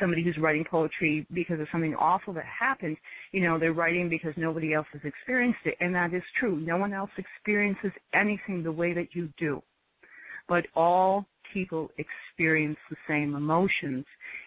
somebody 0.00 0.22
who's 0.22 0.36
writing 0.38 0.64
poetry 0.70 1.26
because 1.32 1.60
of 1.60 1.66
something 1.72 1.94
awful 1.94 2.32
that 2.34 2.44
happened, 2.44 2.96
you 3.32 3.40
know, 3.40 3.58
they're 3.58 3.72
writing 3.72 4.08
because 4.08 4.32
nobody 4.36 4.74
else 4.74 4.86
has 4.92 5.02
experienced 5.04 5.58
it. 5.64 5.74
And 5.80 5.94
that 5.94 6.14
is 6.14 6.22
true. 6.38 6.60
No 6.60 6.76
one 6.76 6.92
else 6.92 7.10
experiences 7.16 7.90
anything 8.14 8.62
the 8.62 8.72
way 8.72 8.92
that 8.92 9.08
you 9.12 9.28
do. 9.38 9.62
But 10.48 10.66
all 10.74 11.26
people 11.52 11.90
experience 11.98 12.78
the 12.90 12.96
same 13.08 13.34
emotions. 13.34 14.04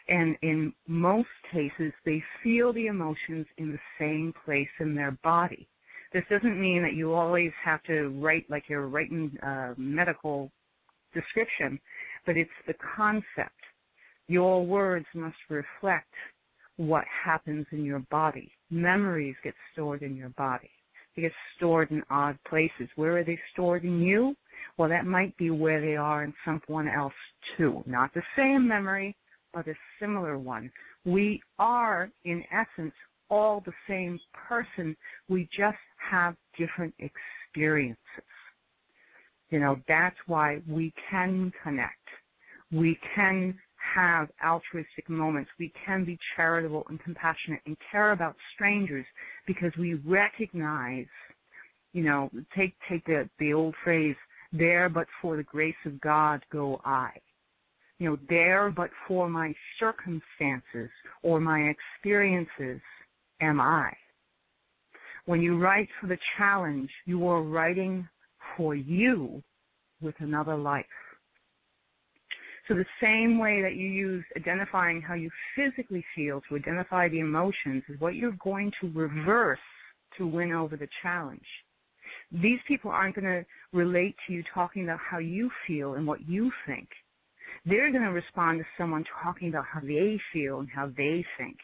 And 0.08 0.36
in 0.42 0.74
most 0.88 1.28
cases, 1.52 1.94
they 2.06 2.24
feel 2.44 2.74
the 2.74 2.88
emotions 2.88 3.46
in 3.58 3.72
the 3.72 3.80
same 4.00 4.34
place 4.46 4.70
in 4.80 4.96
their 4.96 5.18
body. 5.24 5.68
This 6.12 6.24
doesn't 6.30 6.60
mean 6.60 6.82
that 6.82 6.94
you 6.94 7.14
always 7.14 7.52
have 7.64 7.84
to 7.84 8.10
write 8.20 8.50
like 8.50 8.64
you're 8.68 8.88
writing 8.88 9.38
a 9.44 9.74
medical 9.78 10.52
description, 11.14 11.80
but 12.26 12.36
it's 12.36 12.50
the 12.68 12.74
concept. 12.96 13.54
Your 14.28 14.66
words 14.66 15.06
must 15.14 15.38
reflect 15.50 16.14
what 16.78 17.04
happens 17.26 17.66
in 17.72 17.84
your 17.84 18.00
body. 18.12 18.52
Memories 18.72 19.36
get 19.44 19.54
stored 19.74 20.02
in 20.02 20.16
your 20.16 20.30
body. 20.30 20.70
They 21.16 21.24
get 21.24 21.32
stored 21.58 21.92
in 21.92 22.04
odd 22.10 22.38
places. 22.48 22.90
Where 22.96 23.18
are 23.18 23.24
they 23.24 23.40
stored 23.54 23.84
in 23.84 24.02
you? 24.02 24.36
Well, 24.78 24.90
that 24.90 25.06
might 25.06 25.36
be 25.38 25.50
where 25.50 25.82
they 25.82 25.96
are 25.96 26.24
in 26.24 26.34
someone 26.46 26.88
else 26.88 27.14
too. 27.58 27.84
Not 27.86 28.14
the 28.14 28.24
same 28.38 28.68
memory, 28.68 29.16
but 29.54 29.68
a 29.68 29.74
similar 30.00 30.38
one. 30.38 30.72
We 31.06 31.42
are, 31.58 32.10
in 32.26 32.44
essence, 32.52 32.94
all 33.30 33.62
the 33.66 33.74
same 33.88 34.20
person. 34.48 34.96
We 35.28 35.48
just 35.58 35.78
have 36.12 36.36
different 36.58 36.94
experiences. 37.00 37.98
You 39.50 39.60
know, 39.60 39.78
that's 39.88 40.16
why 40.28 40.62
we 40.68 40.94
can 41.10 41.52
connect. 41.64 41.94
We 42.72 43.00
can 43.16 43.58
have 43.96 44.30
altruistic 44.46 45.10
moments. 45.10 45.50
We 45.60 45.74
can 45.86 46.06
be 46.06 46.18
charitable 46.36 46.86
and 46.90 47.02
compassionate 47.02 47.62
and 47.66 47.76
care 47.92 48.12
about 48.12 48.36
strangers 48.54 49.06
because 49.48 49.72
we 49.78 49.96
recognize, 49.96 51.08
you 51.94 52.04
know, 52.04 52.30
take 52.56 52.76
take 52.88 53.06
the 53.06 53.28
the 53.40 53.54
old 53.54 53.74
phrase, 53.84 54.16
there 54.52 54.90
but 54.90 55.08
for 55.22 55.38
the 55.38 55.44
grace 55.44 55.76
of 55.86 56.00
God 56.02 56.44
go 56.52 56.82
I. 56.84 57.12
You 58.00 58.10
know, 58.10 58.18
there 58.30 58.72
but 58.72 58.90
for 59.08 59.30
my 59.30 59.54
circumstances 59.80 60.90
or 61.22 61.40
my 61.40 61.74
experiences 61.74 62.82
am 63.42 63.60
I. 63.60 63.92
When 65.26 65.42
you 65.42 65.60
write 65.60 65.90
for 66.00 66.08
the 66.08 66.18
challenge, 66.38 66.90
you 67.06 67.28
are 67.28 67.44
writing 67.44 68.08
for 68.56 68.74
you 68.74 69.44
with 70.02 70.16
another 70.20 70.56
life. 70.56 70.86
So 72.68 72.76
the 72.76 72.86
same 73.02 73.40
way 73.40 73.62
that 73.62 73.76
you 73.76 73.88
use 73.88 74.24
identifying 74.38 75.02
how 75.02 75.16
you 75.16 75.30
physically 75.56 76.06
feel 76.16 76.42
to 76.48 76.56
identify 76.56 77.10
the 77.10 77.20
emotions 77.20 77.84
is 77.90 78.00
what 78.00 78.16
you're 78.16 78.38
going 78.44 78.72
to 78.80 78.92
reverse 78.94 79.60
to 80.18 80.28
win 80.28 80.52
over 80.52 80.78
the 80.78 80.88
challenge. 81.02 81.42
These 82.32 82.60
people 82.68 82.92
aren't 82.92 83.16
going 83.16 83.26
to 83.26 83.46
relate 83.74 84.16
to 84.28 84.34
you 84.34 84.44
talking 84.54 84.84
about 84.84 85.00
how 85.00 85.18
you 85.18 85.50
feel 85.66 85.96
and 85.96 86.06
what 86.06 86.28
you 86.28 86.52
think. 86.68 86.88
They're 87.66 87.92
going 87.92 88.04
to 88.04 88.12
respond 88.12 88.60
to 88.60 88.66
someone 88.78 89.04
talking 89.24 89.50
about 89.50 89.66
how 89.66 89.82
they 89.82 90.20
feel 90.32 90.60
and 90.60 90.70
how 90.70 90.92
they 90.96 91.26
think, 91.38 91.58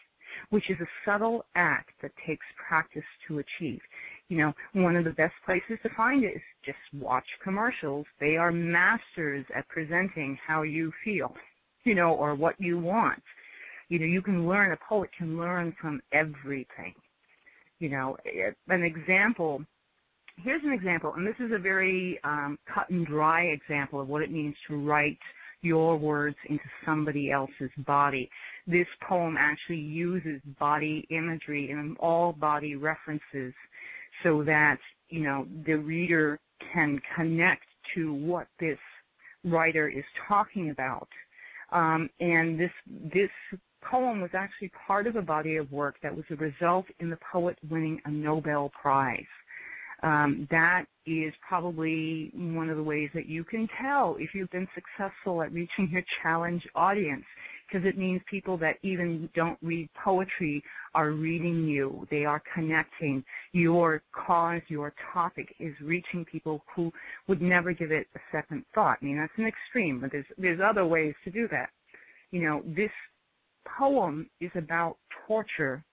which 0.50 0.70
is 0.70 0.78
a 0.82 0.88
subtle 1.06 1.46
act 1.56 1.92
that 2.02 2.12
takes 2.26 2.46
practice 2.68 3.04
to 3.28 3.40
achieve 3.40 3.82
you 4.28 4.38
know, 4.38 4.54
one 4.74 4.96
of 4.96 5.04
the 5.04 5.12
best 5.12 5.34
places 5.46 5.78
to 5.84 5.90
find 5.96 6.24
it 6.24 6.36
is 6.36 6.42
just 6.66 6.78
watch 6.94 7.26
commercials. 7.44 8.06
They 8.20 8.38
are 8.38 8.52
masters 8.52 9.46
at 9.56 9.68
presenting 9.68 10.38
how 10.46 10.64
you 10.64 10.92
feel, 11.04 11.34
you 11.84 11.94
know, 11.94 12.14
or 12.14 12.34
what 12.34 12.56
you 12.60 12.80
want. 12.80 13.22
You 13.90 14.00
know, 14.00 14.06
you 14.06 14.22
can 14.22 14.48
learn, 14.48 14.72
a 14.72 14.78
poet 14.90 15.12
can 15.16 15.38
learn 15.38 15.76
from 15.80 16.02
everything. 16.12 16.96
You 17.80 17.90
know, 17.90 18.18
an 18.68 18.84
example, 18.84 19.64
here's 20.38 20.64
an 20.64 20.72
example, 20.72 21.14
and 21.16 21.26
this 21.26 21.36
is 21.40 21.52
a 21.54 21.60
very 21.60 22.20
um, 22.24 22.58
cut 22.74 22.90
and 22.90 23.06
dry 23.06 23.44
example 23.44 24.02
of 24.02 24.08
what 24.08 24.22
it 24.22 24.32
means 24.32 24.56
to 24.68 24.76
write 24.76 25.18
your 25.62 25.98
words 25.98 26.36
into 26.48 26.64
somebody 26.86 27.32
else's 27.32 27.72
body. 27.80 28.30
This 28.68 28.88
poem 29.08 29.36
actually 29.40 29.80
uses 29.80 30.42
body 30.60 31.08
imagery 31.10 31.72
and 31.72 31.98
all 31.98 32.34
body 32.34 32.76
references 32.76 33.54
so 34.24 34.44
that 34.44 34.78
you 35.10 35.22
know 35.22 35.48
the 35.66 35.74
reader 35.74 36.40
can 36.74 37.02
connect 37.16 37.64
to 37.96 38.14
what 38.14 38.48
this 38.60 38.78
writer 39.44 39.88
is 39.88 40.04
talking 40.28 40.70
about. 40.70 41.08
Um, 41.72 42.10
and 42.20 42.60
this 42.60 42.72
this 43.14 43.30
poem 43.82 44.22
was 44.22 44.32
actually 44.34 44.72
part 44.88 45.08
of 45.08 45.16
a 45.16 45.22
body 45.22 45.58
of 45.58 45.72
work 45.72 45.96
that 46.04 46.16
was 46.16 46.26
a 46.32 46.36
result 46.36 46.86
in 47.00 47.10
the 47.10 47.18
poet 47.32 47.58
winning 47.70 48.02
a 48.06 48.12
Nobel 48.12 48.72
Prize. 48.80 49.24
Um, 50.04 50.48
that 50.52 50.86
is 51.06 51.34
probably 51.48 52.32
one 52.34 52.70
of 52.70 52.78
the 52.78 52.84
ways 52.84 53.10
that 53.14 53.28
you 53.28 53.44
can 53.44 53.68
tell 53.82 54.18
if 54.20 54.34
you've 54.34 54.50
been 54.50 54.68
successful 54.76 55.42
at 55.42 55.52
reaching 55.52 55.90
your 55.92 56.04
challenge 56.22 56.64
audience 56.76 57.26
because 57.68 57.88
it 57.88 57.98
means 57.98 58.22
people 58.30 58.58
that 58.58 58.76
even 58.84 59.30
don't 59.34 59.58
read 59.62 59.90
poetry 60.04 60.64
are 60.94 61.12
reading 61.12 61.66
you. 61.66 62.08
They 62.12 62.26
are 62.26 62.42
connecting. 62.54 63.24
Your 63.54 64.04
cause, 64.14 64.62
your 64.68 64.94
topic 65.14 65.54
is 65.60 65.74
reaching 65.82 66.26
people 66.26 66.64
who 66.76 66.92
would 67.28 67.42
never 67.42 67.74
give 67.74 67.92
it 67.92 68.08
a 68.16 68.20
second 68.32 68.66
thought. 68.74 68.98
I 69.02 69.06
mean, 69.06 69.18
that's 69.18 69.34
an 69.38 69.48
extreme, 69.48 70.00
but 70.00 70.12
there's 70.12 70.26
there's 70.38 70.60
other 70.64 70.86
ways 70.86 71.16
to 71.24 71.32
do 71.32 71.48
that. 71.52 71.70
You 72.32 72.44
know, 72.44 72.62
this 72.76 72.92
poem 73.78 74.30
is 74.42 74.52
about 74.56 74.98
torture, 75.28 75.84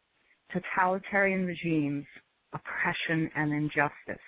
totalitarian 0.53 1.47
regimes, 1.47 2.05
oppression, 2.53 3.31
and 3.37 3.53
injustice. 3.53 4.23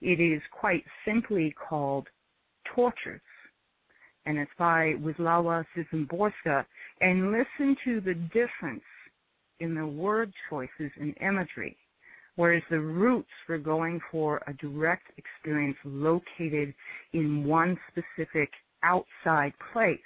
It 0.00 0.20
is 0.20 0.40
quite 0.52 0.84
simply 1.04 1.54
called 1.68 2.08
Tortures 2.74 3.20
and 4.26 4.38
it's 4.38 4.50
by 4.58 4.94
Wisława 5.00 5.64
Szymborska. 5.92 6.64
And 7.00 7.32
listen 7.32 7.76
to 7.84 8.00
the 8.00 8.14
difference 8.14 8.84
in 9.60 9.74
the 9.74 9.86
word 9.86 10.32
choices 10.48 10.90
and 11.00 11.14
imagery. 11.20 11.76
Whereas 12.36 12.62
the 12.70 12.80
roots 12.80 13.28
were 13.48 13.58
going 13.58 14.00
for 14.10 14.40
a 14.46 14.52
direct 14.54 15.10
experience 15.18 15.76
located 15.84 16.74
in 17.12 17.44
one 17.44 17.76
specific 17.90 18.50
outside 18.82 19.52
place. 19.72 19.98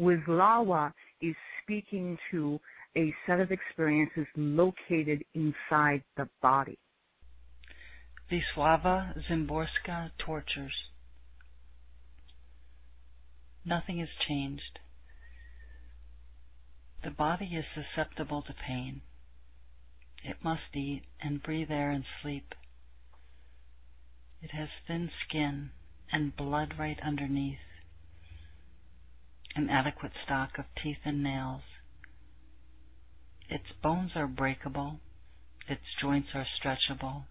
Wisława 0.00 0.92
is 1.20 1.34
speaking 1.62 2.16
to 2.30 2.60
a 2.98 3.14
set 3.26 3.38
of 3.38 3.52
experiences 3.52 4.26
located 4.36 5.22
inside 5.32 6.02
the 6.16 6.28
body. 6.42 6.76
Wisława 8.30 9.14
Szymborska 9.28 10.10
tortures. 10.18 10.74
Nothing 13.64 14.00
has 14.00 14.08
changed. 14.26 14.80
The 17.04 17.10
body 17.10 17.54
is 17.54 17.64
susceptible 17.72 18.42
to 18.42 18.54
pain. 18.66 19.02
It 20.24 20.36
must 20.42 20.74
eat 20.74 21.02
and 21.20 21.40
breathe 21.40 21.70
air 21.70 21.90
and 21.90 22.04
sleep. 22.20 22.52
It 24.42 24.50
has 24.50 24.68
thin 24.88 25.10
skin 25.24 25.70
and 26.10 26.36
blood 26.36 26.74
right 26.76 26.98
underneath, 27.04 27.58
an 29.54 29.68
adequate 29.70 30.12
stock 30.24 30.58
of 30.58 30.64
teeth 30.82 31.04
and 31.04 31.22
nails. 31.22 31.62
Its 33.48 33.72
bones 33.82 34.12
are 34.14 34.26
breakable, 34.26 35.00
its 35.66 35.84
joints 36.00 36.28
are 36.34 36.46
stretchable. 36.60 37.24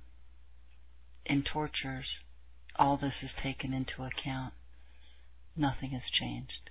In 1.25 1.43
tortures, 1.43 2.07
all 2.75 2.97
this 2.97 3.13
is 3.21 3.29
taken 3.43 3.73
into 3.73 4.03
account 4.03 4.53
nothing 5.55 5.91
has 5.91 6.03
changed. 6.19 6.69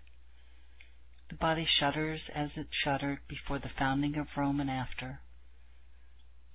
The 1.28 1.36
body 1.36 1.66
shudders 1.66 2.20
as 2.32 2.50
it 2.56 2.68
shuddered 2.84 3.18
before 3.28 3.58
the 3.58 3.70
founding 3.78 4.16
of 4.16 4.28
Rome 4.36 4.60
and 4.60 4.70
after. 4.70 5.20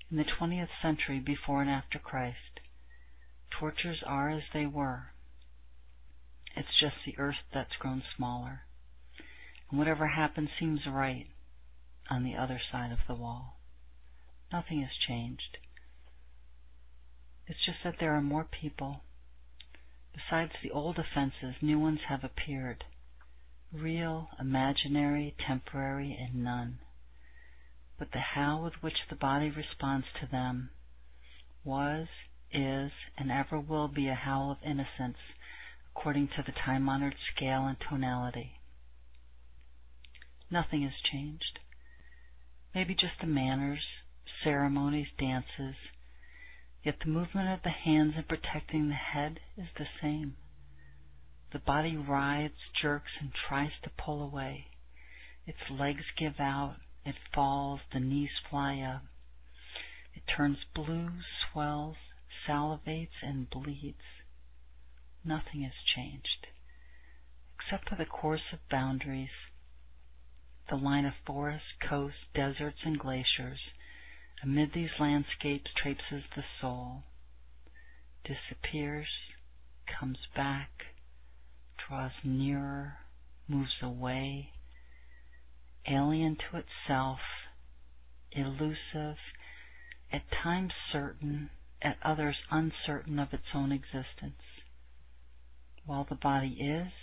In 0.09 0.17
the 0.17 0.23
20th 0.23 0.69
century, 0.81 1.19
before 1.19 1.61
and 1.61 1.69
after 1.69 1.99
Christ, 1.99 2.59
tortures 3.49 4.01
are 4.05 4.29
as 4.29 4.43
they 4.53 4.65
were. 4.65 5.11
It's 6.55 6.75
just 6.79 6.95
the 7.05 7.17
earth 7.17 7.43
that's 7.53 7.75
grown 7.79 8.03
smaller. 8.15 8.61
And 9.69 9.79
whatever 9.79 10.07
happens 10.07 10.49
seems 10.59 10.81
right 10.87 11.27
on 12.11 12.23
the 12.23 12.35
other 12.35 12.61
side 12.71 12.91
of 12.91 12.99
the 13.07 13.15
wall. 13.15 13.57
Nothing 14.53 14.81
has 14.81 14.91
changed. 15.07 15.57
It's 17.47 17.65
just 17.65 17.79
that 17.83 17.95
there 17.99 18.13
are 18.13 18.21
more 18.21 18.43
people 18.45 19.01
Besides 20.13 20.51
the 20.61 20.71
old 20.71 20.99
offenses, 20.99 21.61
new 21.61 21.79
ones 21.79 22.01
have 22.09 22.25
appeared 22.25 22.83
real, 23.71 24.29
imaginary, 24.37 25.33
temporary, 25.37 26.13
and 26.13 26.43
none. 26.43 26.79
But 27.97 28.11
the 28.11 28.19
how 28.19 28.61
with 28.61 28.83
which 28.83 29.07
the 29.09 29.15
body 29.15 29.49
responds 29.49 30.07
to 30.19 30.25
them 30.25 30.71
was, 31.63 32.09
is, 32.51 32.91
and 33.17 33.31
ever 33.31 33.57
will 33.57 33.87
be 33.87 34.09
a 34.09 34.15
howl 34.15 34.51
of 34.51 34.61
innocence 34.63 35.17
according 35.95 36.27
to 36.29 36.43
the 36.43 36.51
time 36.51 36.89
honored 36.89 37.15
scale 37.33 37.65
and 37.65 37.79
tonality. 37.79 38.59
Nothing 40.49 40.83
has 40.83 40.99
changed. 41.01 41.59
Maybe 42.73 42.95
just 42.95 43.19
the 43.19 43.27
manners, 43.27 43.85
ceremonies, 44.43 45.07
dances, 45.17 45.75
Yet 46.83 46.99
the 46.99 47.11
movement 47.11 47.47
of 47.49 47.61
the 47.61 47.69
hands 47.69 48.15
in 48.17 48.23
protecting 48.23 48.89
the 48.89 48.95
head 48.95 49.39
is 49.55 49.67
the 49.77 49.87
same. 50.01 50.35
The 51.51 51.59
body 51.59 51.95
writhes, 51.95 52.57
jerks, 52.81 53.11
and 53.19 53.31
tries 53.33 53.71
to 53.83 53.91
pull 53.91 54.23
away. 54.23 54.67
Its 55.45 55.59
legs 55.69 56.05
give 56.17 56.39
out, 56.39 56.77
it 57.05 57.15
falls, 57.33 57.81
the 57.93 57.99
knees 57.99 58.31
fly 58.49 58.79
up. 58.79 59.03
It 60.15 60.23
turns 60.27 60.57
blue, 60.73 61.11
swells, 61.51 61.97
salivates, 62.47 63.21
and 63.21 63.49
bleeds. 63.49 64.23
Nothing 65.23 65.61
has 65.61 65.73
changed, 65.95 66.47
except 67.59 67.89
for 67.89 67.95
the 67.95 68.05
course 68.05 68.41
of 68.51 68.67
boundaries, 68.69 69.29
the 70.71 70.77
line 70.77 71.05
of 71.05 71.13
forests, 71.27 71.67
coasts, 71.87 72.17
deserts, 72.33 72.77
and 72.85 72.97
glaciers. 72.97 73.59
Amid 74.41 74.71
these 74.73 74.89
landscapes 74.99 75.69
traipses 75.75 76.23
the 76.35 76.43
soul, 76.61 77.03
disappears, 78.23 79.07
comes 79.99 80.17
back, 80.33 80.69
draws 81.87 82.11
nearer, 82.23 82.93
moves 83.49 83.75
away, 83.83 84.51
alien 85.87 86.37
to 86.37 86.57
itself, 86.57 87.19
elusive, 88.31 89.17
at 90.11 90.23
times 90.41 90.71
certain, 90.91 91.49
at 91.81 91.97
others 92.01 92.37
uncertain 92.49 93.19
of 93.19 93.33
its 93.33 93.43
own 93.53 93.73
existence, 93.73 94.41
while 95.85 96.07
the 96.09 96.15
body 96.15 96.57
is, 96.61 96.93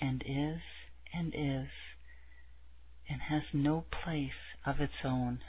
and 0.00 0.24
is, 0.26 0.60
and 1.12 1.34
is, 1.36 1.68
and 3.10 3.20
has 3.20 3.42
no 3.52 3.84
place 4.04 4.30
of 4.66 4.80
its 4.80 4.92
own. 5.04 5.40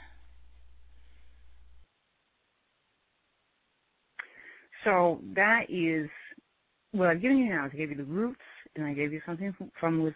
So 4.84 5.20
that 5.36 5.66
is 5.68 6.08
what 6.90 7.08
I've 7.08 7.22
given 7.22 7.38
you 7.38 7.50
now. 7.50 7.66
I 7.72 7.76
gave 7.76 7.90
you 7.90 7.96
the 7.96 8.04
roots, 8.04 8.40
and 8.74 8.84
I 8.84 8.92
gave 8.94 9.12
you 9.12 9.20
something 9.24 9.54
from, 9.56 9.70
from 9.78 10.12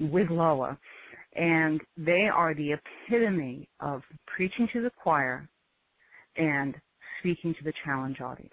Wisława, 0.00 0.76
and 1.34 1.80
they 1.96 2.28
are 2.32 2.54
the 2.54 2.72
epitome 2.72 3.68
of 3.80 4.02
preaching 4.26 4.68
to 4.72 4.82
the 4.82 4.90
choir 5.02 5.48
and 6.36 6.74
speaking 7.18 7.54
to 7.54 7.64
the 7.64 7.72
challenge 7.84 8.20
audience. 8.20 8.52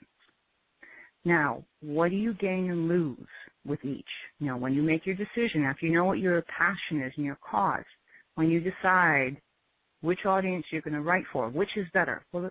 Now, 1.25 1.63
what 1.81 2.09
do 2.11 2.15
you 2.15 2.33
gain 2.33 2.71
and 2.71 2.87
lose 2.87 3.27
with 3.65 3.83
each? 3.83 4.05
You 4.39 4.47
know, 4.47 4.57
when 4.57 4.73
you 4.73 4.81
make 4.81 5.05
your 5.05 5.15
decision, 5.15 5.63
after 5.63 5.85
you 5.85 5.93
know 5.93 6.05
what 6.05 6.19
your 6.19 6.41
passion 6.43 7.01
is 7.05 7.13
and 7.17 7.25
your 7.25 7.37
cause, 7.49 7.83
when 8.39 8.49
you 8.49 8.61
decide 8.61 9.35
which 9.99 10.25
audience 10.25 10.63
you're 10.71 10.81
going 10.81 10.93
to 10.93 11.01
write 11.01 11.25
for, 11.33 11.49
which 11.49 11.75
is 11.75 11.85
better. 11.93 12.23
Well, 12.31 12.49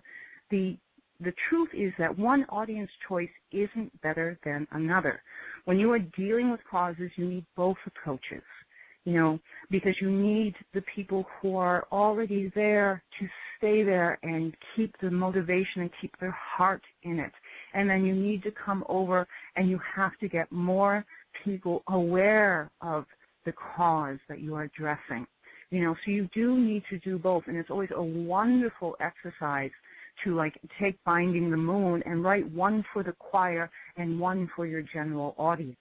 the, 0.51 0.77
the 1.19 1.33
truth 1.49 1.71
is 1.73 1.95
that 1.99 2.19
one 2.19 2.45
audience 2.51 2.91
choice 3.09 3.31
isn't 3.53 3.99
better 4.03 4.39
than 4.45 4.69
another. 4.73 5.23
When 5.65 5.79
you 5.79 5.91
are 5.93 5.99
dealing 5.99 6.51
with 6.51 6.61
causes, 6.71 7.11
you 7.17 7.25
need 7.25 7.47
both 7.57 7.79
approaches, 7.87 8.43
you 9.07 9.15
know, 9.15 9.39
because 9.71 9.95
you 10.03 10.11
need 10.11 10.55
the 10.75 10.83
people 10.95 11.25
who 11.41 11.57
are 11.57 11.87
already 11.91 12.53
there 12.55 13.03
to 13.19 13.27
stay 13.57 13.83
there 13.83 14.19
and 14.23 14.55
keep 14.77 14.95
the 15.01 15.11
motivation 15.11 15.81
and 15.81 15.91
keep 16.03 16.13
their 16.21 16.37
heart 16.39 16.83
in 17.03 17.19
it. 17.19 17.33
And 17.73 17.89
then 17.89 18.05
you 18.05 18.15
need 18.15 18.43
to 18.43 18.51
come 18.63 18.85
over 18.91 19.27
and 19.57 19.71
you 19.71 19.81
have 19.97 20.13
to 20.21 20.29
get 20.29 20.53
more 20.53 21.03
people 21.47 21.83
aware 21.89 22.71
of 22.83 23.07
the 23.47 23.55
cause 23.75 24.19
that 24.29 24.41
you 24.41 24.55
are 24.55 24.65
addressing. 24.65 25.27
You 25.71 25.83
know, 25.85 25.95
so 26.05 26.11
you 26.11 26.29
do 26.35 26.59
need 26.59 26.83
to 26.89 26.99
do 27.01 27.19
both, 27.19 27.45
and 27.47 27.57
it's 27.57 27.71
always 27.71 27.91
a 27.95 28.03
wonderful 28.03 28.97
exercise 29.01 29.71
to 30.25 30.35
like 30.35 30.59
take 30.81 31.03
Binding 31.05 31.51
the 31.51 31.57
Moon 31.57 32.03
and 32.07 32.25
write 32.25 32.51
one 32.53 32.85
for 32.93 33.03
the 33.03 33.13
choir 33.13 33.71
and 33.97 34.19
one 34.19 34.51
for 34.57 34.67
your 34.67 34.83
general 34.83 35.35
audience. 35.37 35.77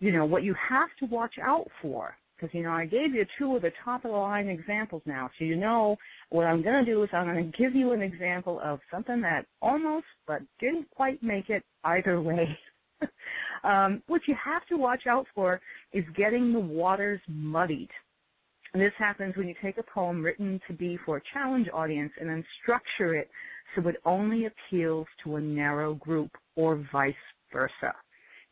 You 0.00 0.12
know, 0.12 0.24
what 0.24 0.42
you 0.42 0.54
have 0.68 0.88
to 0.98 1.06
watch 1.06 1.34
out 1.40 1.68
for, 1.80 2.16
because, 2.36 2.52
you 2.52 2.62
know, 2.62 2.72
I 2.72 2.86
gave 2.86 3.14
you 3.14 3.24
two 3.38 3.54
of 3.54 3.62
the 3.62 3.70
top 3.84 4.04
of 4.04 4.10
the 4.10 4.16
line 4.16 4.48
examples 4.48 5.02
now, 5.04 5.30
so 5.38 5.44
you 5.44 5.56
know 5.56 5.96
what 6.30 6.46
I'm 6.46 6.62
going 6.62 6.84
to 6.84 6.90
do 6.90 7.02
is 7.02 7.10
I'm 7.12 7.26
going 7.26 7.52
to 7.52 7.58
give 7.58 7.74
you 7.74 7.92
an 7.92 8.02
example 8.02 8.60
of 8.64 8.80
something 8.90 9.20
that 9.20 9.46
almost 9.62 10.06
but 10.26 10.40
didn't 10.58 10.90
quite 10.90 11.22
make 11.22 11.48
it 11.48 11.62
either 11.84 12.20
way. 12.20 12.58
um, 13.64 14.02
what 14.08 14.22
you 14.26 14.34
have 14.42 14.66
to 14.66 14.76
watch 14.76 15.06
out 15.06 15.26
for 15.34 15.60
is 15.92 16.04
getting 16.16 16.52
the 16.52 16.60
waters 16.60 17.20
muddied 17.28 17.90
this 18.74 18.92
happens 18.98 19.36
when 19.36 19.48
you 19.48 19.54
take 19.62 19.78
a 19.78 19.82
poem 19.82 20.22
written 20.22 20.60
to 20.68 20.72
be 20.72 20.98
for 21.04 21.16
a 21.16 21.22
challenge 21.32 21.68
audience 21.72 22.12
and 22.20 22.28
then 22.28 22.44
structure 22.62 23.14
it 23.14 23.28
so 23.74 23.88
it 23.88 23.96
only 24.04 24.46
appeals 24.46 25.06
to 25.24 25.36
a 25.36 25.40
narrow 25.40 25.94
group 25.94 26.30
or 26.56 26.84
vice 26.92 27.14
versa. 27.52 27.94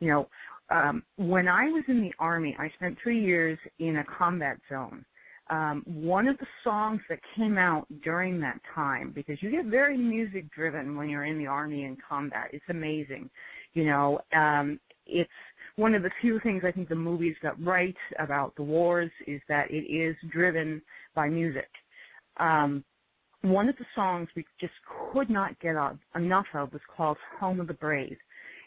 You 0.01 0.09
know, 0.09 0.29
um, 0.71 1.03
when 1.17 1.49
I 1.49 1.67
was 1.67 1.85
in 1.89 2.03
the 2.03 2.13
Army, 2.19 2.57
I 2.59 2.71
spent 2.77 2.99
three 3.03 3.23
years 3.25 3.59
in 3.79 3.97
a 3.97 4.05
combat 4.05 4.59
zone. 4.69 5.05
Um, 5.51 5.83
one 5.87 6.29
of 6.29 6.37
the 6.39 6.47
songs 6.63 7.01
that 7.09 7.21
came 7.35 7.57
out 7.57 7.87
during 8.05 8.39
that 8.41 8.61
time, 8.75 9.13
because 9.15 9.43
you 9.43 9.51
get 9.51 9.65
very 9.65 9.97
music 9.97 10.51
driven 10.53 10.95
when 10.95 11.09
you're 11.09 11.25
in 11.25 11.39
the 11.39 11.47
Army 11.47 11.85
in 11.85 11.97
combat, 12.07 12.49
it's 12.53 12.65
amazing. 12.69 13.31
You 13.73 13.87
know, 13.87 14.21
um, 14.35 14.79
it's 15.07 15.31
one 15.79 15.95
of 15.95 16.03
the 16.03 16.11
few 16.21 16.41
things 16.41 16.65
I 16.67 16.73
think 16.73 16.89
the 16.89 16.97
movies 16.97 17.37
got 17.41 17.63
right 17.65 17.95
about 18.19 18.53
the 18.57 18.65
wars 18.65 19.13
is 19.29 19.41
that 19.49 19.71
it 19.71 19.85
is 19.85 20.17
driven 20.33 20.83
by 21.15 21.29
music. 21.29 21.69
Um, 22.39 22.83
one 23.43 23.69
of 23.69 23.77
the 23.77 23.85
songs 23.95 24.29
we 24.35 24.45
just 24.61 24.73
could 25.13 25.31
not 25.31 25.59
get 25.61 25.77
enough 26.17 26.47
of 26.53 26.73
was 26.73 26.83
called 26.97 27.17
Home 27.39 27.61
of 27.61 27.69
the 27.69 27.75
Brave. 27.75 28.17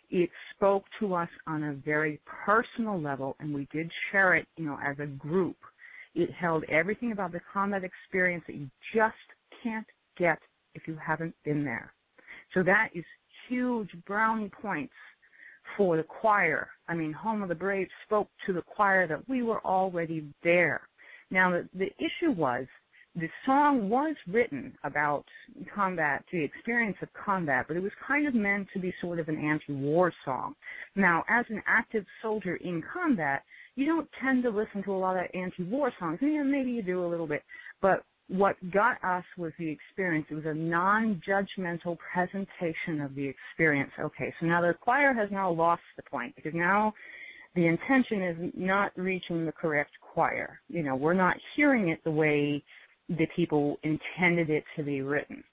It 0.10 0.30
spoke 0.56 0.86
to 1.02 1.14
us 1.16 1.28
on 1.48 1.64
a 1.64 1.74
very 1.74 2.22
personal 2.46 3.00
level, 3.00 3.36
and 3.42 3.54
we 3.54 3.68
did 3.74 3.92
share 4.12 4.36
it, 4.36 4.48
you 4.56 4.66
know, 4.66 4.80
as 4.82 4.98
a 5.00 5.06
group. 5.06 5.58
It 6.16 6.32
held 6.32 6.64
everything 6.70 7.12
about 7.12 7.34
the 7.34 7.42
combat 7.54 7.84
experience 7.84 8.46
that 8.48 8.56
you 8.56 8.70
just 8.96 9.16
can't 9.62 9.88
get 10.18 10.40
if 10.76 10.88
you 10.88 10.98
haven't 11.06 11.36
been 11.44 11.66
there. 11.66 11.92
So 12.54 12.64
that 12.64 12.90
is 12.96 13.04
huge 13.50 13.90
brownie 14.08 14.50
points 14.62 14.94
for 15.78 15.98
the 15.98 16.04
choir. 16.04 16.70
I 16.88 16.94
mean, 16.94 17.14
Home 17.14 17.42
of 17.42 17.50
the 17.50 17.56
Brave 17.56 17.88
spoke 18.06 18.30
to 18.46 18.54
the 18.54 18.62
choir 18.62 19.08
that 19.08 19.28
we 19.30 19.44
were 19.44 19.64
already 19.66 20.26
there. 20.44 20.82
Now, 21.30 21.52
the, 21.52 21.70
the 21.74 21.92
issue 21.98 22.32
was 22.32 22.66
the 23.16 23.30
song 23.46 23.90
was 23.90 24.16
written 24.28 24.74
about 24.84 25.26
combat, 25.76 26.24
the 26.32 26.44
experience 26.44 26.96
of 27.02 27.10
combat, 27.14 27.66
but 27.68 27.76
it 27.76 27.84
was 27.84 27.92
kind 28.08 28.26
of 28.28 28.34
meant 28.34 28.68
to 28.74 28.80
be 28.80 28.94
sort 29.02 29.20
of 29.20 29.28
an 29.28 29.38
anti-war 29.38 30.14
song. 30.24 30.54
Now, 30.96 31.24
as 31.28 31.46
an 31.50 31.62
active 31.68 32.06
soldier 32.22 32.56
in 32.58 32.82
combat, 32.94 33.44
you 33.76 33.86
don't 33.86 34.08
tend 34.22 34.44
to 34.44 34.50
listen 34.50 34.84
to 34.84 34.94
a 34.94 34.98
lot 34.98 35.18
of 35.18 35.26
anti-war 35.34 35.92
songs. 36.00 36.20
Yeah, 36.22 36.44
maybe 36.44 36.72
you 36.72 36.82
do 36.82 37.06
a 37.06 37.08
little 37.08 37.28
bit, 37.28 37.44
but 37.82 38.04
what 38.32 38.56
got 38.72 39.04
us 39.04 39.26
was 39.38 39.52
the 39.60 39.70
experience. 39.70 40.26
It 40.30 40.36
was 40.36 40.46
a 40.46 40.54
non-judgmental 40.54 41.98
presentation 42.14 43.02
of 43.02 43.14
the 43.14 43.28
experience. 43.28 43.92
Okay, 44.00 44.34
so 44.40 44.46
now 44.46 44.62
the 44.62 44.74
choir 44.74 45.14
has 45.14 45.30
now 45.32 45.52
lost 45.52 45.82
the 45.98 46.04
point 46.04 46.34
because 46.38 46.54
now 46.56 46.94
the 47.56 47.68
intention 47.68 48.22
is 48.22 48.52
not 48.56 48.94
reaching 48.96 49.46
the 49.46 49.52
correct 49.52 49.92
choir. 50.14 50.62
You 50.70 50.82
know, 50.82 50.96
we're 50.96 51.14
not 51.14 51.36
hearing 51.58 51.90
it 51.90 52.02
the 52.06 52.12
way 52.12 52.64
the 53.10 53.28
people 53.36 53.78
intended 53.84 54.50
it 54.50 54.64
to 54.78 54.84
be 54.84 55.02
written. 55.02 55.44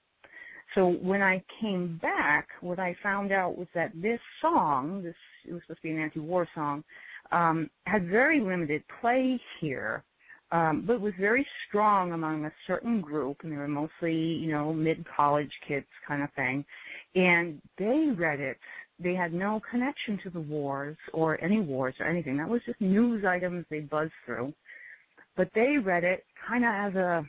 So 0.77 0.87
when 0.87 1.21
I 1.21 1.43
came 1.61 1.99
back, 2.01 2.47
what 2.61 2.79
I 2.79 2.95
found 3.03 3.33
out 3.33 3.59
was 3.59 3.67
that 3.75 3.91
this 4.01 4.21
song, 4.41 5.03
this 5.03 5.15
it 5.49 5.53
was 5.53 5.63
supposed 5.63 5.81
to 5.81 5.89
be 5.89 5.91
an 5.91 5.99
anti-war 5.99 6.47
song, 6.55 6.85
um, 7.33 7.69
had 7.87 8.09
very 8.09 8.41
limited 8.41 8.85
play 9.01 9.41
here 9.61 10.05
um, 10.51 10.85
but 10.87 11.01
was 11.01 11.13
very 11.21 11.47
strong 11.69 12.13
among 12.13 12.45
a 12.45 12.53
certain 12.67 13.01
group, 13.01 13.39
and 13.43 13.53
they 13.53 13.57
were 13.57 13.69
mostly, 13.69 14.15
you 14.15 14.51
know, 14.51 14.73
mid-college 14.73 15.51
kids 15.67 15.87
kind 16.07 16.23
of 16.23 16.33
thing. 16.35 16.65
And 17.15 17.61
they 17.77 18.09
read 18.17 18.41
it. 18.41 18.57
They 18.99 19.15
had 19.15 19.33
no 19.33 19.61
connection 19.71 20.19
to 20.25 20.31
the 20.31 20.41
wars 20.41 20.97
or 21.13 21.43
any 21.43 21.61
wars 21.61 21.95
or 22.01 22.07
anything. 22.07 22.37
That 22.39 22.49
was 22.49 22.63
just 22.67 22.81
news 22.81 23.25
items 23.25 23.65
they 23.71 23.81
buzzed 23.81 24.13
through. 24.25 24.53
But 25.37 25.51
they 25.55 25.77
read 25.83 26.03
it 26.03 26.25
kind 26.49 26.65
of 26.65 26.71
as 26.73 26.95
a 26.97 27.27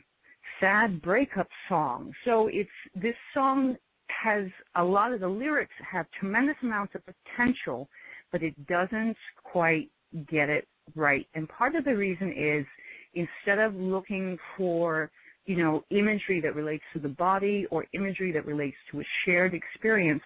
sad 0.58 1.00
breakup 1.02 1.48
song. 1.68 2.12
So 2.24 2.48
it's 2.52 2.68
this 2.94 3.14
song 3.34 3.76
has 4.08 4.46
a 4.74 4.82
lot 4.82 5.12
of 5.12 5.20
the 5.20 5.28
lyrics 5.28 5.72
have 5.90 6.06
tremendous 6.18 6.56
amounts 6.62 6.94
of 6.94 7.02
potential, 7.06 7.88
but 8.32 8.42
it 8.42 8.54
doesn't 8.66 9.16
quite 9.42 9.90
get 10.28 10.48
it 10.48 10.66
right. 10.96 11.26
And 11.34 11.48
part 11.48 11.76
of 11.76 11.84
the 11.84 11.96
reason 11.96 12.32
is 12.36 12.66
instead 13.14 13.58
of 13.58 13.74
looking 13.74 14.38
for 14.56 15.10
you 15.46 15.56
know 15.56 15.84
imagery 15.90 16.40
that 16.40 16.54
relates 16.54 16.84
to 16.92 16.98
the 16.98 17.08
body 17.08 17.66
or 17.70 17.84
imagery 17.92 18.32
that 18.32 18.46
relates 18.46 18.76
to 18.90 19.00
a 19.00 19.04
shared 19.24 19.54
experience 19.54 20.22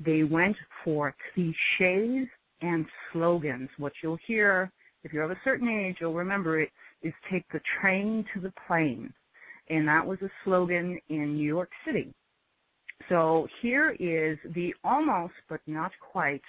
they 0.00 0.22
went 0.22 0.56
for 0.84 1.14
cliches 1.34 2.28
and 2.60 2.86
slogans. 3.12 3.68
What 3.78 3.92
you'll 4.02 4.18
hear 4.26 4.70
if 5.04 5.12
you're 5.12 5.24
of 5.24 5.30
a 5.30 5.40
certain 5.44 5.68
age 5.68 5.96
you'll 6.00 6.14
remember 6.14 6.60
it 6.60 6.70
is 7.02 7.12
take 7.30 7.44
the 7.52 7.60
train 7.80 8.24
to 8.34 8.40
the 8.40 8.52
plane. 8.66 9.12
And 9.70 9.86
that 9.86 10.06
was 10.06 10.18
a 10.22 10.30
slogan 10.44 10.98
in 11.08 11.34
new 11.34 11.46
york 11.46 11.70
city. 11.84 12.12
So 13.08 13.46
here 13.62 13.90
is 13.98 14.38
the 14.54 14.74
almost 14.84 15.34
but 15.48 15.60
not 15.66 15.92
quite 16.12 16.42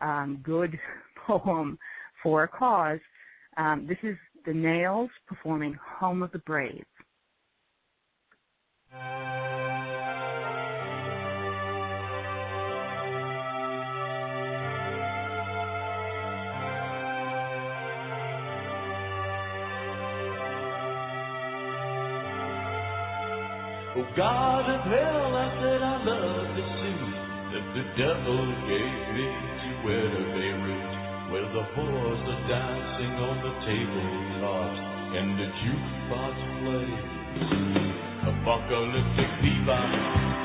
um, 0.00 0.40
good 0.42 0.78
poem 1.26 1.78
for 2.22 2.44
a 2.44 2.48
cause. 2.48 3.00
Um, 3.56 3.86
this 3.88 3.98
is 4.02 4.16
the 4.44 4.52
Nails 4.52 5.10
performing 5.26 5.78
Home 5.98 6.22
of 6.22 6.32
the 6.32 6.38
Brave. 6.40 6.84
Oh 23.96 24.06
God 24.16 24.70
of 24.70 24.80
hell, 24.82 25.36
I 25.36 25.58
said 25.62 25.82
I 25.82 26.04
love 26.04 26.56
to 26.56 26.64
see 26.80 27.00
that 27.54 27.66
the 27.74 27.84
devil 27.96 28.42
gave 28.68 29.14
me 29.14 29.28
to 29.62 29.86
wear 29.86 30.04
the 30.10 30.24
Beirut 30.34 31.03
where 31.34 31.42
the 31.50 31.66
whores 31.74 32.22
are 32.30 32.48
dancing 32.48 33.10
on 33.18 33.36
the 33.42 33.52
tabletop 33.66 34.72
and 35.18 35.34
the 35.34 35.48
jukebox 35.66 36.34
plays 36.62 37.02
apocalyptic 38.30 39.30
bebop. 39.42 40.43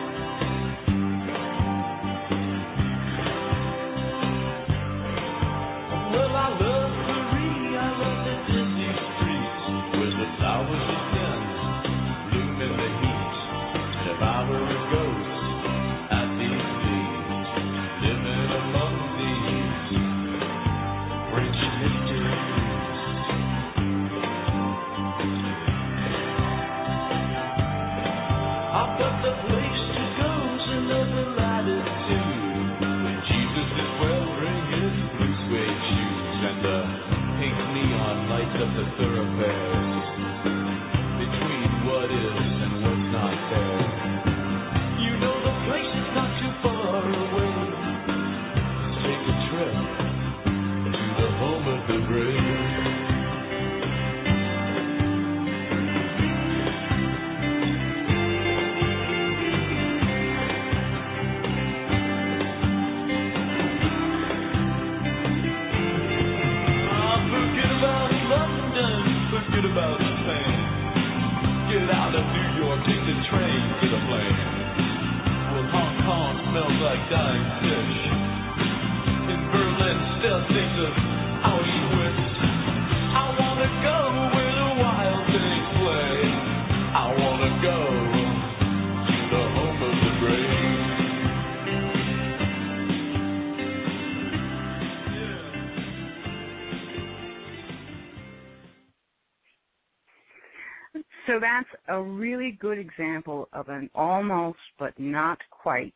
A 102.00 102.04
really 102.04 102.58
good 102.60 102.78
example 102.78 103.50
of 103.52 103.68
an 103.70 103.90
almost 103.94 104.60
but 104.78 104.98
not 104.98 105.38
quite 105.52 105.94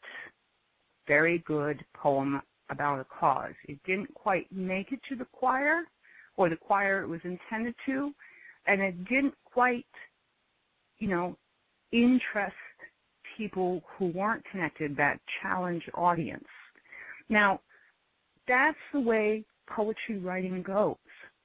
very 1.07 1.39
good 1.39 1.84
poem 1.93 2.41
about 2.69 2.99
a 2.99 3.05
cause. 3.05 3.53
It 3.67 3.80
didn't 3.85 4.13
quite 4.13 4.51
make 4.51 4.91
it 4.91 4.99
to 5.09 5.15
the 5.15 5.25
choir 5.31 5.84
or 6.35 6.49
the 6.49 6.57
choir 6.57 7.03
it 7.03 7.07
was 7.07 7.21
intended 7.23 7.75
to, 7.85 8.11
and 8.67 8.81
it 8.81 9.05
didn't 9.05 9.35
quite, 9.45 9.85
you 10.99 11.07
know, 11.07 11.38
interest 11.91 12.55
people 13.38 13.81
who 13.97 14.07
weren't 14.07 14.43
connected, 14.51 14.97
that 14.97 15.19
challenge 15.41 15.84
audience. 15.93 16.43
Now, 17.30 17.61
that's 18.47 18.77
the 18.93 18.99
way 18.99 19.45
poetry 19.67 20.19
writing 20.19 20.61
goes. 20.63 20.97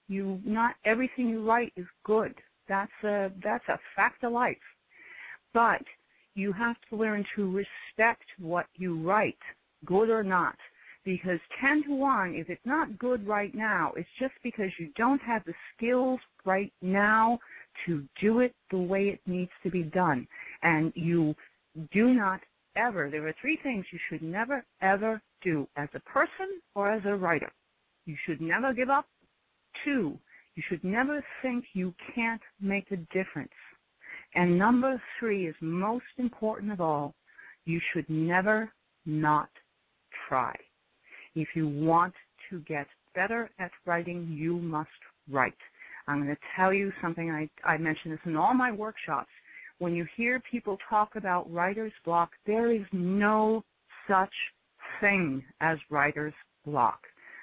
You 0.09 0.41
not 0.45 0.75
everything 0.85 1.29
you 1.29 1.47
write 1.47 1.73
is 1.77 1.87
good. 2.05 2.35
That's 2.69 2.93
a 3.05 3.31
that's 3.43 3.69
a 3.69 3.79
fact 3.97 4.25
of 4.25 4.33
life. 4.33 4.57
But 5.55 5.83
you 6.35 6.53
have 6.53 6.77
to 6.89 6.97
learn 6.97 7.25
to 7.37 7.51
respect 7.51 8.25
what 8.39 8.67
you 8.77 9.01
write, 9.01 9.39
good 9.85 10.11
or 10.11 10.23
not. 10.23 10.57
Because 11.05 11.41
10 11.61 11.85
to 11.85 11.95
1, 11.95 12.35
if 12.35 12.51
it's 12.51 12.67
not 12.67 12.99
good 12.99 13.27
right 13.27 13.55
now, 13.55 13.93
it's 13.97 14.09
just 14.21 14.35
because 14.43 14.71
you 14.79 14.91
don't 14.97 15.23
have 15.23 15.43
the 15.47 15.55
skills 15.75 16.21
right 16.45 16.73
now 16.83 17.39
to 17.87 18.05
do 18.21 18.41
it 18.41 18.55
the 18.71 18.79
way 18.79 19.09
it 19.09 19.21
needs 19.27 19.51
to 19.63 19.71
be 19.71 19.85
done. 19.85 20.29
And 20.63 20.93
you 20.95 21.35
do 21.93 22.13
not 22.13 22.41
ever, 22.77 23.09
there 23.11 23.27
are 23.27 23.35
three 23.41 23.59
things 23.63 23.87
you 23.91 23.99
should 24.09 24.23
never, 24.23 24.65
ever 24.83 25.21
do 25.43 25.67
as 25.77 25.89
a 25.95 26.01
person 26.01 26.61
or 26.75 26.91
as 26.93 27.03
a 27.07 27.15
writer. 27.15 27.51
You 28.05 28.17
should 28.27 28.41
never 28.41 28.73
give 28.73 28.91
up. 28.91 29.07
Two, 29.85 30.19
you 30.59 30.65
should 30.69 30.83
never 30.83 31.25
think 31.41 31.65
you 31.73 31.95
can't 32.17 32.43
make 32.61 32.91
a 32.91 32.97
difference. 33.17 33.53
And 34.35 34.59
number 34.59 35.01
three 35.21 35.47
is 35.47 35.55
most 35.61 36.05
important 36.17 36.73
of 36.73 36.81
all. 36.81 37.15
You 37.65 37.81
should 37.93 38.11
never 38.11 38.69
not 39.07 39.51
try. 40.29 40.57
If 41.37 41.47
you 41.55 41.69
want 41.69 42.13
to 42.51 42.59
get 42.67 42.89
better 43.15 43.49
at 43.61 43.71
writing, 43.87 44.27
you 44.37 44.59
must 44.59 44.91
write. 45.31 45.55
I'm 46.09 46.25
going 46.25 46.35
to 46.35 46.41
tell 46.57 46.73
you 46.73 46.91
something. 47.01 47.31
I, 47.31 47.49
I 47.65 47.79
mention 47.79 48.11
this 48.11 48.19
in 48.25 48.35
all 48.35 48.53
my 48.53 48.73
workshops. 48.73 49.31
When 49.79 49.95
you 49.95 50.09
hear 50.17 50.43
people 50.51 50.77
talk 50.91 51.15
about 51.15 51.49
writer's 51.53 51.93
block, 52.05 52.31
there 52.49 52.73
is 52.73 52.83
no 52.91 53.63
such 54.09 54.35
thing 55.01 55.45
as 55.61 55.79
writer's 55.89 56.35
block. 56.67 56.99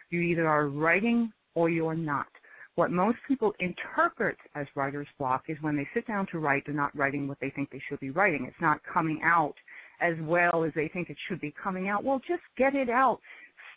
You 0.10 0.20
either 0.20 0.50
are 0.50 0.68
writing 0.68 1.32
or 1.54 1.70
you're 1.70 1.96
not. 1.96 2.28
What 2.76 2.92
most 2.92 3.18
people 3.28 3.54
interpret 3.60 4.38
as 4.54 4.68
writer's 4.76 5.08
block 5.18 5.46
is 5.48 5.58
when 5.62 5.78
they 5.78 5.88
sit 5.94 6.06
down 6.06 6.28
to 6.32 6.40
write, 6.40 6.64
they're 6.66 6.76
not 6.76 6.96
writing 6.96 7.28
what 7.28 7.40
they 7.40 7.50
think 7.50 7.72
they 7.72 7.82
should 7.88 8.02
be 8.02 8.10
writing. 8.10 8.46
It's 8.46 8.62
not 8.62 8.82
coming 8.84 9.22
out 9.24 9.56
as 10.02 10.16
well 10.24 10.66
as 10.66 10.74
they 10.76 10.90
think 10.90 11.10
it 11.10 11.18
should 11.28 11.40
be 11.40 11.54
coming 11.62 11.88
out. 11.88 12.04
Well, 12.04 12.20
just 12.28 12.44
get 12.58 12.76
it 12.76 12.90
out. 12.90 13.20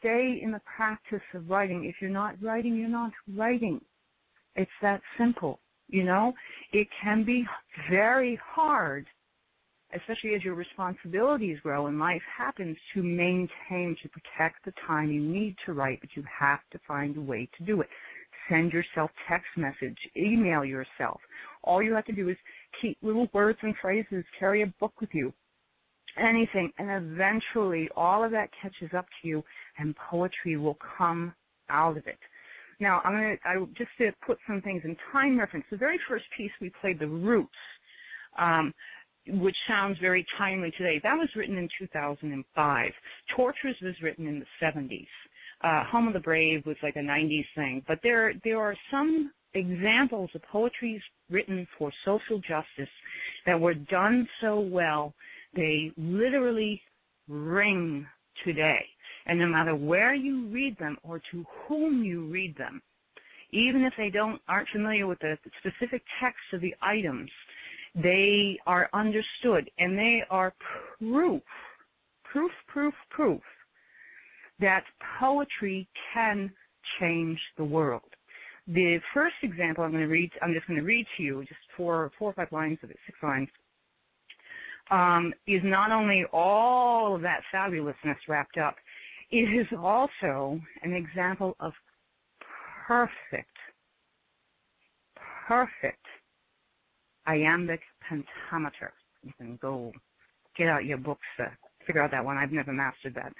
Stay 0.01 0.41
in 0.43 0.51
the 0.51 0.61
practice 0.77 1.23
of 1.35 1.49
writing. 1.49 1.85
If 1.85 1.97
you're 2.01 2.11
not 2.11 2.35
writing, 2.43 2.75
you're 2.75 2.89
not 2.89 3.13
writing. 3.37 3.81
It's 4.57 4.71
that 4.83 5.01
simple. 5.17 5.61
You 5.89 6.05
know, 6.05 6.35
it 6.73 6.89
can 7.03 7.25
be 7.25 7.47
very 7.89 8.39
hard, 8.45 9.07
especially 9.95 10.35
as 10.35 10.43
your 10.45 10.55
responsibilities 10.55 11.59
grow 11.63 11.87
and 11.87 11.99
life 11.99 12.23
happens, 12.37 12.77
to 12.95 13.03
maintain, 13.03 13.97
to 14.03 14.09
protect 14.09 14.65
the 14.65 14.73
time 14.87 15.11
you 15.11 15.23
need 15.23 15.57
to 15.67 15.73
write, 15.73 16.01
but 16.01 16.11
you 16.15 16.25
have 16.39 16.61
to 16.73 16.81
find 16.87 17.17
a 17.17 17.21
way 17.21 17.49
to 17.59 17.65
do 17.65 17.81
it. 17.81 17.89
Send 18.49 18.73
yourself 18.73 19.11
text 19.29 19.49
message, 19.57 19.99
email 20.17 20.65
yourself. 20.65 21.21
All 21.63 21.83
you 21.83 21.95
have 21.95 22.07
to 22.07 22.13
do 22.13 22.29
is 22.29 22.37
keep 22.81 22.97
little 23.03 23.29
words 23.33 23.59
and 23.63 23.75
phrases, 23.81 24.25
carry 24.39 24.63
a 24.63 24.73
book 24.81 25.01
with 25.01 25.11
you, 25.13 25.33
anything, 26.19 26.71
and 26.79 26.91
eventually 26.91 27.89
all 27.97 28.25
of 28.25 28.31
that 28.33 28.51
catches 28.61 28.95
up 28.97 29.07
to 29.21 29.29
you 29.29 29.45
and 29.79 29.95
poetry 30.11 30.57
will 30.57 30.79
come 30.97 31.35
out 31.69 31.97
of 31.97 32.07
it. 32.07 32.19
Now, 32.81 33.01
I'm 33.05 33.13
going 33.13 33.37
to, 33.37 33.49
I, 33.49 33.65
just 33.77 33.91
to 33.99 34.13
put 34.25 34.39
some 34.47 34.63
things 34.63 34.83
in 34.85 34.97
time 35.13 35.39
reference, 35.39 35.67
the 35.71 35.77
very 35.77 35.99
first 36.09 36.25
piece 36.37 36.53
we 36.61 36.71
played, 36.81 36.99
The 36.99 37.09
Roots, 37.09 37.51
um, 38.39 38.73
which 39.27 39.57
sounds 39.67 39.99
very 40.01 40.25
timely 40.39 40.71
today, 40.79 41.01
that 41.03 41.15
was 41.15 41.29
written 41.37 41.59
in 41.59 41.69
2005. 41.79 42.91
Tortures 43.37 43.77
was 43.83 43.95
written 44.03 44.27
in 44.27 44.39
the 44.41 44.47
70s. 44.65 45.07
Uh, 45.63 45.85
Home 45.85 46.07
of 46.07 46.15
the 46.15 46.21
Brave 46.21 46.65
was 46.67 46.77
like 46.83 46.97
a 46.97 47.01
90s 47.01 47.47
thing. 47.55 47.83
But 47.89 47.99
there, 48.03 48.33
there 48.45 48.61
are 48.61 48.77
some 48.91 49.33
examples 49.55 50.31
of 50.35 50.43
poetry 50.43 51.03
written 51.31 51.67
for 51.77 51.91
social 52.05 52.39
justice 52.39 52.93
that 53.47 53.59
were 53.59 53.75
done 53.75 54.29
so 54.41 54.61
well, 54.61 55.15
they 55.55 55.93
literally 55.97 56.81
ring 57.29 58.07
today. 58.45 58.85
And 59.27 59.39
no 59.39 59.47
matter 59.47 59.75
where 59.75 60.15
you 60.15 60.47
read 60.47 60.79
them 60.79 60.97
or 61.03 61.21
to 61.33 61.45
whom 61.67 62.03
you 62.03 62.27
read 62.27 62.57
them, 62.57 62.81
even 63.51 63.83
if 63.83 63.95
they 63.97 64.11
don't 64.11 64.41
aren't 64.49 64.69
familiar 64.69 65.07
with 65.07 65.19
the 65.21 65.37
specific 65.59 66.03
text 66.21 66.41
of 66.53 66.61
the 66.61 66.75
items, 66.83 67.31
they 67.95 68.59
are 68.67 68.89
understood 68.93 69.71
and 69.79 69.99
they 69.99 70.23
are 70.31 70.55
proof, 70.99 71.43
proof, 72.25 72.53
proof, 72.69 72.95
proof 73.11 73.43
that 74.61 74.85
poetry 75.21 75.89
can 76.13 76.51
change 77.01 77.39
the 77.57 77.65
world. 77.65 78.03
The 78.67 78.99
first 79.15 79.37
example 79.43 79.85
I'm 79.85 79.93
going 79.93 80.03
to 80.03 80.09
read, 80.09 80.31
I'm 80.43 80.53
just 80.53 80.67
going 80.67 80.79
to 80.79 80.85
read 80.85 81.07
to 81.17 81.23
you 81.23 81.41
just 81.43 81.61
four, 81.77 82.11
four 82.19 82.31
or 82.31 82.35
five 82.35 82.53
lines 82.53 82.79
of 82.83 82.91
it, 82.91 82.97
six 83.07 83.19
lines, 83.23 83.49
um, 84.91 85.33
is 85.47 85.63
not 85.65 85.91
only 85.91 86.25
all 86.33 87.15
of 87.15 87.23
that 87.23 87.41
fabulousness 87.53 88.17
wrapped 88.29 88.59
up, 88.59 88.77
it 89.31 89.37
is 89.37 89.67
also 89.79 90.61
an 90.83 90.93
example 90.93 91.57
of 91.61 91.73
perfect, 92.87 93.57
perfect 95.47 96.05
iambic 97.27 97.81
pentameter. 98.09 98.93
You 99.23 99.33
can 99.37 99.59
go 99.61 99.93
get 100.57 100.69
out 100.69 100.85
your 100.85 100.99
books 100.99 101.27
to 101.37 101.51
figure 101.87 102.03
out 102.03 102.11
that 102.11 102.25
one. 102.25 102.37
I've 102.37 102.53
never 102.53 102.73
mastered 102.73 103.15
that. 103.15 103.33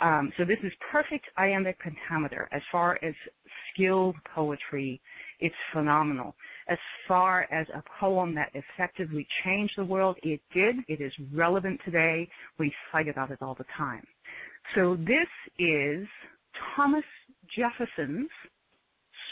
Um, 0.00 0.32
so 0.36 0.44
this 0.44 0.58
is 0.62 0.72
perfect 0.92 1.26
iambic 1.36 1.78
pentameter. 1.80 2.48
As 2.52 2.62
far 2.70 2.98
as 3.02 3.14
skilled 3.72 4.16
poetry, 4.34 5.00
it's 5.40 5.54
phenomenal. 5.72 6.34
As 6.68 6.78
far 7.06 7.46
as 7.52 7.66
a 7.74 7.82
poem 7.98 8.34
that 8.34 8.52
effectively 8.54 9.26
changed 9.44 9.74
the 9.76 9.84
world, 9.84 10.16
it 10.22 10.40
did. 10.54 10.76
It 10.88 11.00
is 11.00 11.12
relevant 11.32 11.80
today. 11.84 12.28
We 12.58 12.72
fight 12.92 13.08
about 13.08 13.30
it 13.30 13.38
all 13.42 13.54
the 13.54 13.66
time. 13.76 14.04
So 14.74 14.96
this 14.96 15.28
is 15.58 16.06
Thomas 16.76 17.04
Jefferson's 17.56 18.28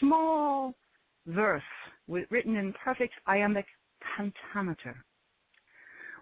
small 0.01 0.75
verse 1.27 1.63
written 2.09 2.57
in 2.57 2.73
perfect 2.85 3.15
iambic 3.27 3.67
pentameter. 4.17 5.05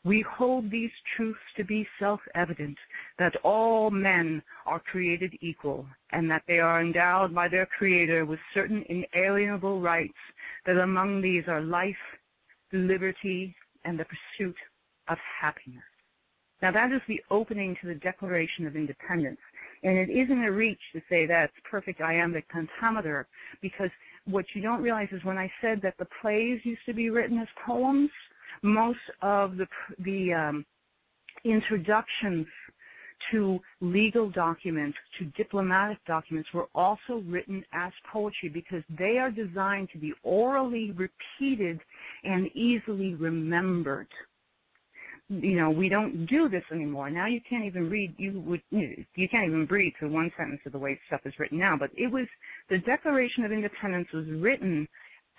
We 0.04 0.24
hold 0.36 0.70
these 0.70 0.90
truths 1.16 1.40
to 1.56 1.64
be 1.64 1.88
self-evident, 1.98 2.76
that 3.18 3.36
all 3.42 3.90
men 3.90 4.42
are 4.66 4.80
created 4.80 5.32
equal, 5.40 5.86
and 6.12 6.30
that 6.30 6.42
they 6.46 6.58
are 6.58 6.82
endowed 6.82 7.34
by 7.34 7.48
their 7.48 7.66
Creator 7.66 8.26
with 8.26 8.38
certain 8.52 8.84
inalienable 8.88 9.80
rights, 9.80 10.12
that 10.66 10.76
among 10.76 11.22
these 11.22 11.44
are 11.48 11.62
life, 11.62 11.96
liberty, 12.72 13.54
and 13.84 13.98
the 13.98 14.04
pursuit 14.04 14.56
of 15.08 15.16
happiness. 15.40 15.82
Now 16.60 16.72
that 16.72 16.92
is 16.92 17.02
the 17.08 17.22
opening 17.30 17.76
to 17.80 17.88
the 17.88 17.94
Declaration 17.94 18.66
of 18.66 18.76
Independence. 18.76 19.40
And 19.82 19.98
it 19.98 20.08
isn't 20.08 20.44
a 20.44 20.50
reach 20.50 20.80
to 20.94 21.02
say 21.10 21.26
that's 21.26 21.52
perfect 21.70 22.00
iambic 22.00 22.48
pentameter 22.48 23.26
because 23.60 23.90
what 24.24 24.46
you 24.54 24.62
don't 24.62 24.80
realize 24.82 25.08
is 25.12 25.22
when 25.24 25.36
I 25.36 25.52
said 25.60 25.80
that 25.82 25.94
the 25.98 26.06
plays 26.22 26.60
used 26.64 26.80
to 26.86 26.94
be 26.94 27.10
written 27.10 27.38
as 27.38 27.48
poems, 27.66 28.08
most 28.62 28.98
of 29.22 29.56
the 29.56 29.66
the 29.98 30.32
um, 30.32 30.66
introductions 31.44 32.46
to 33.30 33.58
legal 33.80 34.30
documents, 34.30 34.98
to 35.18 35.24
diplomatic 35.36 35.98
documents, 36.06 36.48
were 36.52 36.68
also 36.74 37.22
written 37.26 37.64
as 37.72 37.92
poetry 38.12 38.50
because 38.52 38.82
they 38.98 39.16
are 39.18 39.30
designed 39.30 39.88
to 39.92 39.98
be 39.98 40.12
orally 40.22 40.92
repeated 40.92 41.80
and 42.24 42.48
easily 42.54 43.14
remembered 43.14 44.08
you 45.28 45.56
know, 45.56 45.70
we 45.70 45.88
don't 45.88 46.26
do 46.26 46.48
this 46.48 46.64
anymore. 46.70 47.10
Now 47.10 47.26
you 47.26 47.40
can't 47.48 47.64
even 47.64 47.88
read, 47.88 48.14
you 48.18 48.40
would, 48.40 48.60
you 48.70 49.28
can't 49.30 49.46
even 49.46 49.66
breathe 49.66 49.94
through 49.98 50.12
one 50.12 50.30
sentence 50.36 50.60
of 50.66 50.72
the 50.72 50.78
way 50.78 50.98
stuff 51.06 51.22
is 51.24 51.32
written 51.38 51.58
now. 51.58 51.76
But 51.78 51.90
it 51.96 52.12
was, 52.12 52.26
the 52.68 52.78
Declaration 52.78 53.44
of 53.44 53.52
Independence 53.52 54.08
was 54.12 54.26
written 54.28 54.86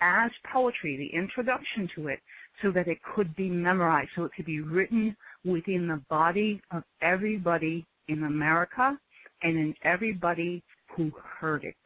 as 0.00 0.30
poetry, 0.52 0.96
the 0.96 1.16
introduction 1.16 1.88
to 1.96 2.08
it, 2.08 2.18
so 2.62 2.70
that 2.72 2.88
it 2.88 2.98
could 3.14 3.34
be 3.36 3.48
memorized, 3.48 4.10
so 4.16 4.24
it 4.24 4.32
could 4.36 4.46
be 4.46 4.60
written 4.60 5.16
within 5.44 5.86
the 5.86 6.02
body 6.08 6.60
of 6.70 6.82
everybody 7.02 7.86
in 8.08 8.24
America 8.24 8.98
and 9.42 9.56
in 9.56 9.74
everybody 9.82 10.62
who 10.96 11.12
heard 11.40 11.64
it. 11.64 11.76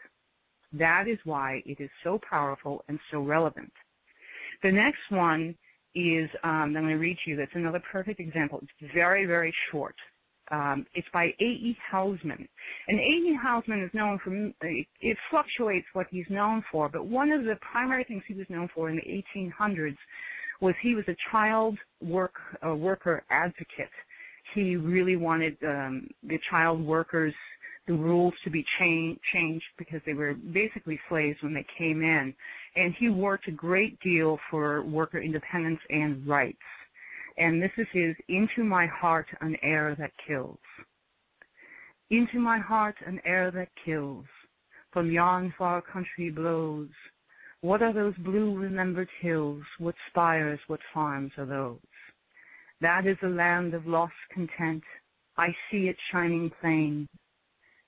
That 0.73 1.09
is 1.09 1.19
why 1.25 1.63
it 1.67 1.81
is 1.81 1.91
so 2.05 2.21
powerful 2.29 2.85
and 2.89 2.99
so 3.11 3.21
relevant. 3.21 3.73
The 4.63 4.71
next 4.71 5.01
one 5.09 5.57
is 5.95 6.31
um, 6.45 6.51
I'm 6.51 6.73
going 6.73 6.89
to 6.89 6.95
read 6.95 7.17
to 7.25 7.31
you. 7.31 7.37
That's 7.37 7.51
another 7.55 7.83
perfect 7.91 8.21
example. 8.21 8.61
It's 8.63 8.93
very, 8.95 9.27
very 9.27 9.53
short. 9.73 9.97
Um, 10.53 10.85
it's 10.95 11.07
by 11.13 11.27
A.E. 11.41 11.77
Housman. 11.93 12.47
And 12.89 12.99
A.E. 12.99 13.39
Housman 13.43 13.85
is 13.85 13.91
known 13.95 14.19
for, 14.23 14.33
it 14.67 15.17
fluctuates 15.31 15.87
what 15.93 16.07
he's 16.11 16.27
known 16.29 16.65
for, 16.71 16.89
but 16.89 17.07
one 17.07 17.31
of 17.31 17.45
the 17.45 17.55
primary 17.73 18.05
things 18.05 18.23
he 18.27 18.35
was 18.35 18.47
known 18.49 18.69
for 18.75 18.91
in 18.91 18.97
the 18.97 19.23
1800s 19.39 19.97
was 20.61 20.74
he 20.82 20.95
was 20.95 21.05
a 21.09 21.16
child 21.31 21.78
work, 22.03 22.35
worker 22.62 23.24
advocate. 23.31 23.91
He 24.55 24.77
really 24.77 25.16
wanted 25.16 25.57
um, 25.65 26.09
the 26.23 26.39
child 26.51 26.85
workers, 26.85 27.35
the 27.87 27.95
rules 27.95 28.35
to 28.45 28.51
be 28.51 28.65
cha- 28.78 29.19
changed 29.32 29.65
because 29.78 30.01
they 30.05 30.12
were 30.12 30.35
basically 30.35 30.99
slaves 31.09 31.39
when 31.43 31.55
they 31.55 31.66
came 31.78 32.03
in. 32.03 32.35
And 32.77 32.95
he 32.99 33.09
worked 33.09 33.49
a 33.49 33.53
great 33.53 33.99
deal 34.01 34.39
for 34.51 34.82
worker 34.82 35.20
independence 35.20 35.81
and 35.89 36.27
rights 36.27 36.59
and 37.41 37.62
this 37.62 37.70
is 37.78 37.87
his 37.93 38.15
Into 38.28 38.65
My 38.65 38.87
Heart 38.87 39.27
an 39.41 39.57
Air 39.62 39.97
That 39.99 40.12
Kills. 40.27 40.59
Into 42.11 42.39
my 42.39 42.59
heart 42.59 42.97
an 43.07 43.20
air 43.24 43.51
that 43.53 43.69
kills, 43.85 44.24
from 44.93 45.11
yon 45.11 45.55
far 45.57 45.81
country 45.81 46.28
blows. 46.28 46.89
What 47.62 47.82
are 47.82 47.93
those 47.93 48.16
blue 48.19 48.57
remembered 48.57 49.09
hills? 49.20 49.62
What 49.78 49.95
spires, 50.09 50.61
what 50.66 50.81
farms 50.95 51.32
are 51.37 51.45
those? 51.45 51.78
That 52.81 53.07
is 53.07 53.19
a 53.23 53.28
land 53.28 53.74
of 53.74 53.87
lost 53.87 54.15
content. 54.32 54.82
I 55.37 55.49
see 55.70 55.89
it 55.89 55.97
shining 56.11 56.51
plain. 56.61 57.07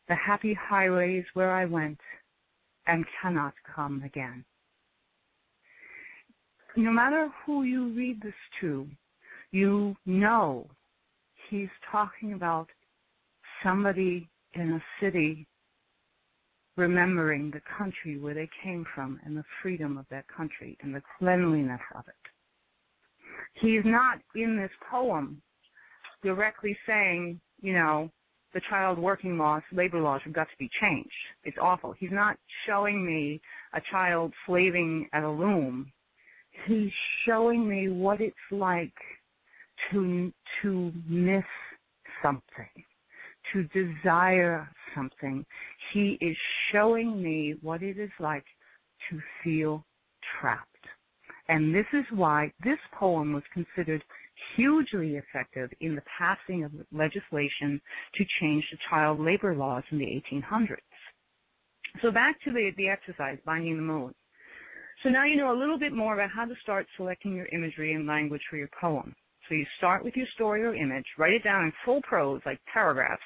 The 0.09 0.15
happy 0.15 0.53
highways 0.55 1.25
where 1.33 1.53
I 1.53 1.65
went 1.65 2.01
and 2.87 3.05
cannot 3.21 3.55
come 3.75 4.03
again. 4.05 4.45
No 6.77 6.91
matter 6.91 7.29
who 7.45 7.63
you 7.63 7.95
read 7.95 8.21
this 8.23 8.35
to, 8.61 8.87
you 9.53 9.95
know 10.05 10.67
he's 11.49 11.69
talking 11.91 12.33
about 12.33 12.69
somebody 13.63 14.29
in 14.55 14.73
a 14.73 14.83
city 15.01 15.47
remembering 16.77 17.51
the 17.51 17.61
country 17.79 18.19
where 18.19 18.35
they 18.35 18.49
came 18.63 18.85
from 18.95 19.21
and 19.25 19.37
the 19.37 19.45
freedom 19.63 19.99
of 19.99 20.07
that 20.11 20.25
country 20.35 20.77
and 20.83 20.95
the 20.95 21.03
cleanliness 21.19 21.81
of 21.95 22.05
it. 22.09 22.15
He's 23.61 23.85
not 23.85 24.19
in 24.35 24.57
this 24.57 24.71
poem 24.91 25.43
directly 26.23 26.77
saying, 26.87 27.41
you 27.61 27.75
know, 27.75 28.11
the 28.55 28.61
child 28.69 28.99
working 28.99 29.39
laws, 29.39 29.63
labor 29.73 30.01
laws 30.01 30.21
have 30.25 30.35
got 30.35 30.45
to 30.45 30.57
be 30.59 30.69
changed. 30.81 31.11
It's 31.45 31.57
awful. 31.61 31.95
He's 31.99 32.13
not 32.13 32.37
showing 32.67 33.05
me 33.05 33.41
a 33.75 33.81
child 33.91 34.33
slaving 34.47 35.09
at 35.13 35.23
a 35.23 35.31
loom. 35.31 35.91
He's 36.67 36.91
showing 37.27 37.67
me 37.67 37.89
what 37.89 38.21
it's 38.21 38.37
like 38.51 38.93
to 39.91 40.33
to 40.63 40.93
miss 41.09 41.45
something, 42.23 42.85
to 43.53 43.65
desire 43.65 44.69
something. 44.95 45.45
He 45.93 46.19
is 46.21 46.37
showing 46.71 47.23
me 47.23 47.55
what 47.63 47.83
it 47.83 47.99
is 47.99 48.11
like 48.19 48.45
to 49.11 49.21
feel 49.43 49.85
trapped. 50.41 50.69
And 51.49 51.75
this 51.75 51.87
is 51.93 52.05
why 52.13 52.53
this 52.65 52.79
poem 52.99 53.33
was 53.33 53.43
considered 53.53 54.03
hugely 54.57 55.17
effective 55.17 55.71
in 55.81 55.95
the 55.95 56.03
passing 56.19 56.65
of 56.65 56.73
legislation 56.93 57.81
to 58.15 58.25
change 58.41 58.65
the 58.71 58.79
child 58.89 59.21
labor 59.21 59.55
laws 59.55 59.83
in 59.91 59.99
the 59.99 60.23
1800s. 60.33 60.77
So 62.01 62.11
back 62.11 62.41
to 62.45 62.53
the, 62.53 62.71
the 62.77 62.89
exercise, 62.89 63.39
Binding 63.45 63.77
the 63.77 63.83
Moon. 63.83 64.15
So 65.03 65.09
now 65.09 65.25
you 65.25 65.37
know 65.37 65.53
a 65.53 65.59
little 65.59 65.79
bit 65.79 65.93
more 65.93 66.15
about 66.15 66.31
how 66.31 66.45
to 66.45 66.55
start 66.63 66.87
selecting 66.97 67.35
your 67.35 67.47
imagery 67.47 67.93
and 67.93 68.07
language 68.07 68.43
for 68.49 68.57
your 68.57 68.71
poem. 68.81 69.15
So 69.49 69.55
you 69.55 69.67
start 69.77 70.05
with 70.05 70.17
your 70.17 70.29
story 70.35 70.63
or 70.63 70.75
image, 70.75 71.05
write 71.19 71.35
it 71.35 71.45
down 71.45 71.65
in 71.65 71.73
full 71.85 72.01
prose, 72.03 72.41
like 72.47 72.61
paragraphs, 72.73 73.21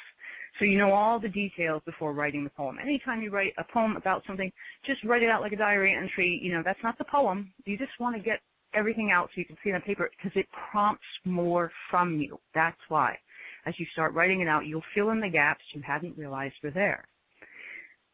so 0.58 0.64
you 0.64 0.78
know 0.78 0.92
all 0.92 1.20
the 1.20 1.28
details 1.28 1.82
before 1.84 2.12
writing 2.12 2.44
the 2.44 2.50
poem. 2.50 2.78
Anytime 2.80 3.22
you 3.22 3.30
write 3.30 3.52
a 3.58 3.64
poem 3.72 3.96
about 3.96 4.22
something, 4.26 4.50
just 4.84 5.02
write 5.04 5.22
it 5.22 5.28
out 5.28 5.42
like 5.42 5.52
a 5.52 5.56
diary 5.56 5.94
entry. 5.94 6.40
You 6.42 6.52
know, 6.52 6.62
that's 6.64 6.82
not 6.82 6.96
the 6.98 7.04
poem. 7.04 7.52
You 7.64 7.76
just 7.76 7.92
want 8.00 8.16
to 8.16 8.22
get 8.22 8.40
everything 8.74 9.10
out 9.10 9.28
so 9.28 9.38
you 9.38 9.44
can 9.44 9.56
see 9.62 9.70
it 9.70 9.74
on 9.74 9.82
paper 9.82 10.10
because 10.16 10.32
it 10.34 10.46
prompts 10.70 11.06
more 11.24 11.70
from 11.90 12.18
you. 12.18 12.38
That's 12.54 12.80
why. 12.88 13.18
As 13.66 13.74
you 13.78 13.86
start 13.92 14.14
writing 14.14 14.40
it 14.40 14.48
out, 14.48 14.66
you'll 14.66 14.82
fill 14.94 15.10
in 15.10 15.20
the 15.20 15.28
gaps 15.28 15.62
you 15.74 15.82
hadn't 15.82 16.16
realized 16.16 16.54
were 16.62 16.70
there. 16.70 17.06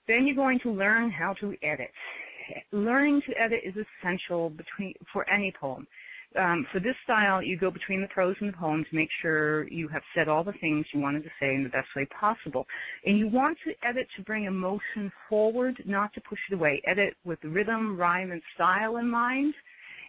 Then 0.09 0.27
you're 0.27 0.37
going 0.37 0.59
to 0.61 0.73
learn 0.73 1.11
how 1.11 1.35
to 1.41 1.55
edit. 1.63 1.91
Learning 2.73 3.23
to 3.27 3.41
edit 3.41 3.61
is 3.65 3.75
essential 4.03 4.51
between 4.51 4.95
for 5.13 5.29
any 5.31 5.53
poem 5.61 5.87
um, 6.39 6.67
for 6.73 6.81
this 6.81 6.95
style, 7.05 7.43
you 7.43 7.59
go 7.59 7.71
between 7.71 8.01
the 8.01 8.09
prose 8.09 8.37
and 8.41 8.53
the 8.53 8.57
poem 8.57 8.85
to 8.89 8.97
make 8.97 9.09
sure 9.21 9.69
you 9.69 9.89
have 9.89 10.03
said 10.15 10.29
all 10.29 10.45
the 10.45 10.53
things 10.61 10.87
you 10.93 11.01
wanted 11.01 11.25
to 11.25 11.31
say 11.41 11.55
in 11.55 11.63
the 11.63 11.69
best 11.69 11.89
way 11.95 12.07
possible. 12.19 12.67
And 13.05 13.19
you 13.19 13.29
want 13.29 13.59
to 13.65 13.73
edit 13.87 14.07
to 14.17 14.23
bring 14.23 14.45
emotion 14.45 15.13
forward, 15.29 15.83
not 15.87 16.13
to 16.15 16.21
push 16.21 16.39
it 16.51 16.55
away. 16.55 16.83
Edit 16.87 17.17
with 17.25 17.39
rhythm, 17.43 17.99
rhyme, 17.99 18.33
and 18.33 18.43
style 18.55 18.97
in 18.97 19.09
mind, 19.09 19.55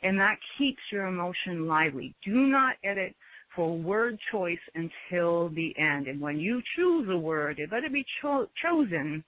and 0.01 0.19
that 0.19 0.37
keeps 0.57 0.81
your 0.91 1.07
emotion 1.07 1.67
lively. 1.67 2.13
Do 2.25 2.35
not 2.35 2.75
edit 2.83 3.15
for 3.55 3.77
word 3.77 4.17
choice 4.31 4.57
until 4.75 5.49
the 5.49 5.73
end. 5.77 6.07
And 6.07 6.19
when 6.19 6.37
you 6.37 6.61
choose 6.75 7.07
a 7.09 7.17
word, 7.17 7.59
it 7.59 7.69
better 7.69 7.89
be 7.89 8.05
cho- 8.21 8.49
chosen 8.61 9.23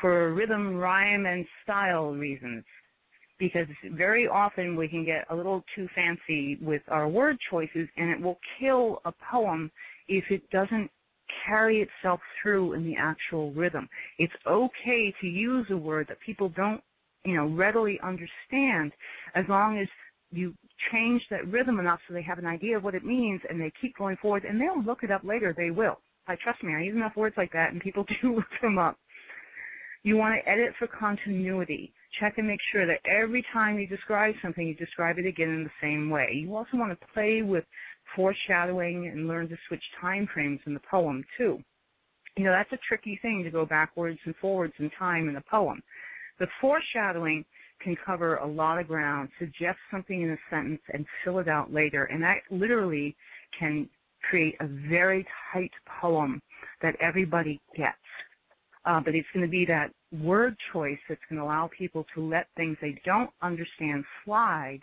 for 0.00 0.32
rhythm, 0.34 0.76
rhyme, 0.76 1.26
and 1.26 1.46
style 1.62 2.12
reasons 2.12 2.64
because 3.38 3.66
very 3.92 4.26
often 4.26 4.76
we 4.76 4.88
can 4.88 5.04
get 5.04 5.26
a 5.30 5.34
little 5.34 5.62
too 5.74 5.88
fancy 5.94 6.58
with 6.60 6.82
our 6.88 7.08
word 7.08 7.36
choices 7.50 7.88
and 7.96 8.10
it 8.10 8.20
will 8.20 8.38
kill 8.58 9.00
a 9.04 9.12
poem 9.30 9.70
if 10.08 10.24
it 10.30 10.48
doesn't 10.50 10.90
carry 11.46 11.82
itself 11.82 12.20
through 12.40 12.74
in 12.74 12.84
the 12.84 12.94
actual 12.96 13.52
rhythm. 13.52 13.88
It's 14.18 14.32
okay 14.46 15.14
to 15.20 15.26
use 15.26 15.66
a 15.70 15.76
word 15.76 16.06
that 16.08 16.20
people 16.24 16.48
don't, 16.50 16.80
you 17.24 17.34
know, 17.34 17.46
readily 17.46 17.98
understand 18.02 18.92
as 19.34 19.44
long 19.48 19.78
as 19.78 19.88
you 20.30 20.54
change 20.92 21.22
that 21.30 21.46
rhythm 21.48 21.78
enough 21.78 22.00
so 22.06 22.14
they 22.14 22.22
have 22.22 22.38
an 22.38 22.46
idea 22.46 22.76
of 22.76 22.84
what 22.84 22.94
it 22.94 23.04
means 23.04 23.40
and 23.48 23.60
they 23.60 23.72
keep 23.80 23.96
going 23.96 24.16
forward 24.20 24.44
and 24.44 24.60
they'll 24.60 24.82
look 24.82 25.02
it 25.02 25.10
up 25.10 25.22
later, 25.24 25.54
they 25.56 25.70
will. 25.70 25.98
I 26.28 26.36
trust 26.42 26.62
me, 26.62 26.74
I 26.74 26.82
use 26.82 26.96
enough 26.96 27.16
words 27.16 27.36
like 27.36 27.52
that 27.52 27.72
and 27.72 27.80
people 27.80 28.04
do 28.22 28.36
look 28.36 28.46
them 28.62 28.78
up. 28.78 28.96
You 30.02 30.16
want 30.16 30.36
to 30.36 30.48
edit 30.48 30.72
for 30.78 30.86
continuity 30.86 31.92
check 32.20 32.38
and 32.38 32.46
make 32.46 32.60
sure 32.72 32.86
that 32.86 33.00
every 33.04 33.44
time 33.52 33.78
you 33.78 33.86
describe 33.86 34.34
something, 34.42 34.66
you 34.66 34.74
describe 34.74 35.18
it 35.18 35.26
again 35.26 35.48
in 35.48 35.64
the 35.64 35.70
same 35.80 36.10
way. 36.10 36.30
You 36.34 36.54
also 36.54 36.76
want 36.76 36.98
to 36.98 37.06
play 37.12 37.42
with 37.42 37.64
foreshadowing 38.14 39.08
and 39.08 39.28
learn 39.28 39.48
to 39.48 39.56
switch 39.68 39.82
time 40.00 40.28
frames 40.32 40.60
in 40.66 40.74
the 40.74 40.80
poem 40.90 41.24
too. 41.36 41.58
You 42.36 42.44
know, 42.44 42.52
that's 42.52 42.72
a 42.72 42.78
tricky 42.86 43.18
thing 43.22 43.42
to 43.44 43.50
go 43.50 43.64
backwards 43.64 44.18
and 44.24 44.34
forwards 44.36 44.74
in 44.78 44.90
time 44.98 45.28
in 45.28 45.36
a 45.36 45.42
poem. 45.50 45.82
The 46.38 46.46
foreshadowing 46.60 47.44
can 47.82 47.96
cover 48.04 48.36
a 48.36 48.46
lot 48.46 48.78
of 48.78 48.88
ground, 48.88 49.28
suggest 49.38 49.78
something 49.90 50.22
in 50.22 50.30
a 50.30 50.36
sentence 50.50 50.80
and 50.92 51.06
fill 51.24 51.38
it 51.38 51.48
out 51.48 51.72
later, 51.72 52.04
and 52.04 52.22
that 52.22 52.38
literally 52.50 53.16
can 53.58 53.88
create 54.28 54.56
a 54.60 54.66
very 54.88 55.26
tight 55.52 55.70
poem 56.00 56.42
that 56.82 56.94
everybody 57.00 57.60
gets. 57.76 57.96
Uh, 58.86 59.00
but 59.00 59.14
it's 59.16 59.26
going 59.34 59.44
to 59.44 59.50
be 59.50 59.66
that 59.66 59.90
word 60.22 60.56
choice 60.72 60.98
that's 61.08 61.20
going 61.28 61.38
to 61.38 61.44
allow 61.44 61.68
people 61.76 62.06
to 62.14 62.22
let 62.22 62.46
things 62.56 62.76
they 62.80 62.96
don't 63.04 63.30
understand 63.42 64.04
slide 64.24 64.78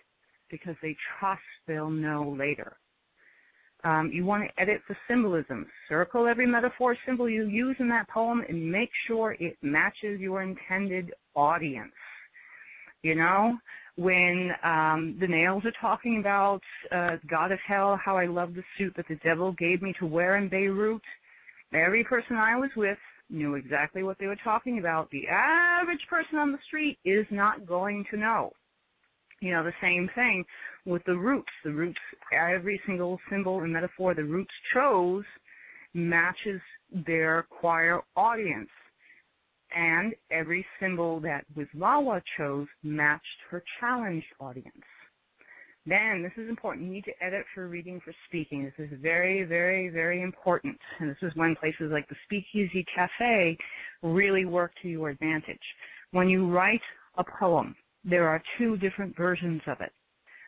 because 0.51 0.75
they 0.81 0.95
trust 1.19 1.41
they'll 1.67 1.89
know 1.89 2.35
later. 2.37 2.75
Um, 3.85 4.11
you 4.13 4.25
want 4.25 4.43
to 4.43 4.61
edit 4.61 4.81
for 4.85 4.97
symbolism. 5.09 5.65
Circle 5.89 6.27
every 6.27 6.45
metaphor 6.45 6.95
symbol 7.05 7.29
you 7.29 7.47
use 7.47 7.75
in 7.79 7.89
that 7.89 8.07
poem 8.09 8.43
and 8.47 8.71
make 8.71 8.89
sure 9.07 9.35
it 9.39 9.57
matches 9.61 10.19
your 10.19 10.41
intended 10.41 11.13
audience. 11.35 11.91
You 13.01 13.15
know, 13.15 13.57
when 13.95 14.51
um, 14.63 15.17
the 15.19 15.27
nails 15.27 15.63
are 15.65 15.73
talking 15.81 16.19
about 16.19 16.61
uh, 16.91 17.17
God 17.29 17.51
of 17.51 17.59
Hell, 17.65 17.99
how 18.03 18.17
I 18.17 18.25
love 18.25 18.53
the 18.53 18.63
suit 18.77 18.93
that 18.95 19.07
the 19.09 19.19
devil 19.23 19.53
gave 19.53 19.81
me 19.81 19.93
to 19.99 20.05
wear 20.05 20.37
in 20.37 20.47
Beirut, 20.49 21.01
every 21.73 22.03
person 22.03 22.37
I 22.37 22.57
was 22.57 22.69
with 22.77 22.97
knew 23.29 23.55
exactly 23.55 24.03
what 24.03 24.17
they 24.19 24.27
were 24.27 24.37
talking 24.43 24.79
about. 24.79 25.09
The 25.11 25.27
average 25.27 26.05
person 26.09 26.37
on 26.37 26.51
the 26.51 26.57
street 26.67 26.97
is 27.05 27.25
not 27.31 27.65
going 27.65 28.05
to 28.11 28.17
know. 28.17 28.51
You 29.41 29.51
know, 29.51 29.63
the 29.63 29.73
same 29.81 30.09
thing 30.15 30.45
with 30.85 31.03
the 31.05 31.17
roots. 31.17 31.51
The 31.63 31.71
roots, 31.71 31.99
every 32.31 32.79
single 32.85 33.19
symbol 33.29 33.61
and 33.61 33.73
metaphor 33.73 34.13
the 34.13 34.23
roots 34.23 34.53
chose 34.73 35.25
matches 35.93 36.61
their 37.05 37.45
choir 37.49 38.01
audience. 38.15 38.69
And 39.75 40.13
every 40.31 40.65
symbol 40.79 41.19
that 41.21 41.45
Wisława 41.57 42.21
chose 42.37 42.67
matched 42.83 43.25
her 43.49 43.63
challenged 43.79 44.27
audience. 44.39 44.85
Then, 45.85 46.23
this 46.23 46.31
is 46.41 46.49
important. 46.49 46.87
You 46.87 46.93
need 46.93 47.03
to 47.05 47.23
edit 47.23 47.45
for 47.53 47.67
reading 47.67 47.99
for 48.03 48.13
speaking. 48.27 48.63
This 48.63 48.89
is 48.89 48.99
very, 49.01 49.43
very, 49.43 49.89
very 49.89 50.21
important. 50.21 50.77
And 50.99 51.09
this 51.09 51.17
is 51.21 51.35
when 51.35 51.55
places 51.57 51.91
like 51.91 52.07
the 52.07 52.15
Speakeasy 52.23 52.85
Cafe 52.95 53.57
really 54.01 54.45
work 54.45 54.71
to 54.81 54.87
your 54.87 55.09
advantage. 55.09 55.59
When 56.11 56.29
you 56.29 56.49
write 56.49 56.81
a 57.17 57.23
poem, 57.39 57.75
there 58.05 58.29
are 58.29 58.41
two 58.57 58.77
different 58.77 59.15
versions 59.17 59.61
of 59.67 59.81
it. 59.81 59.91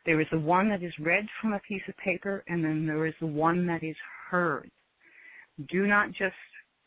There 0.05 0.21
is 0.21 0.27
the 0.31 0.39
one 0.39 0.69
that 0.69 0.83
is 0.83 0.93
read 0.99 1.25
from 1.41 1.53
a 1.53 1.61
piece 1.67 1.81
of 1.89 1.97
paper, 1.97 2.43
and 2.47 2.63
then 2.63 2.85
there 2.85 3.05
is 3.05 3.15
the 3.19 3.27
one 3.27 3.65
that 3.67 3.83
is 3.83 3.95
heard. 4.29 4.69
Do 5.69 5.87
not 5.87 6.09
just 6.09 6.35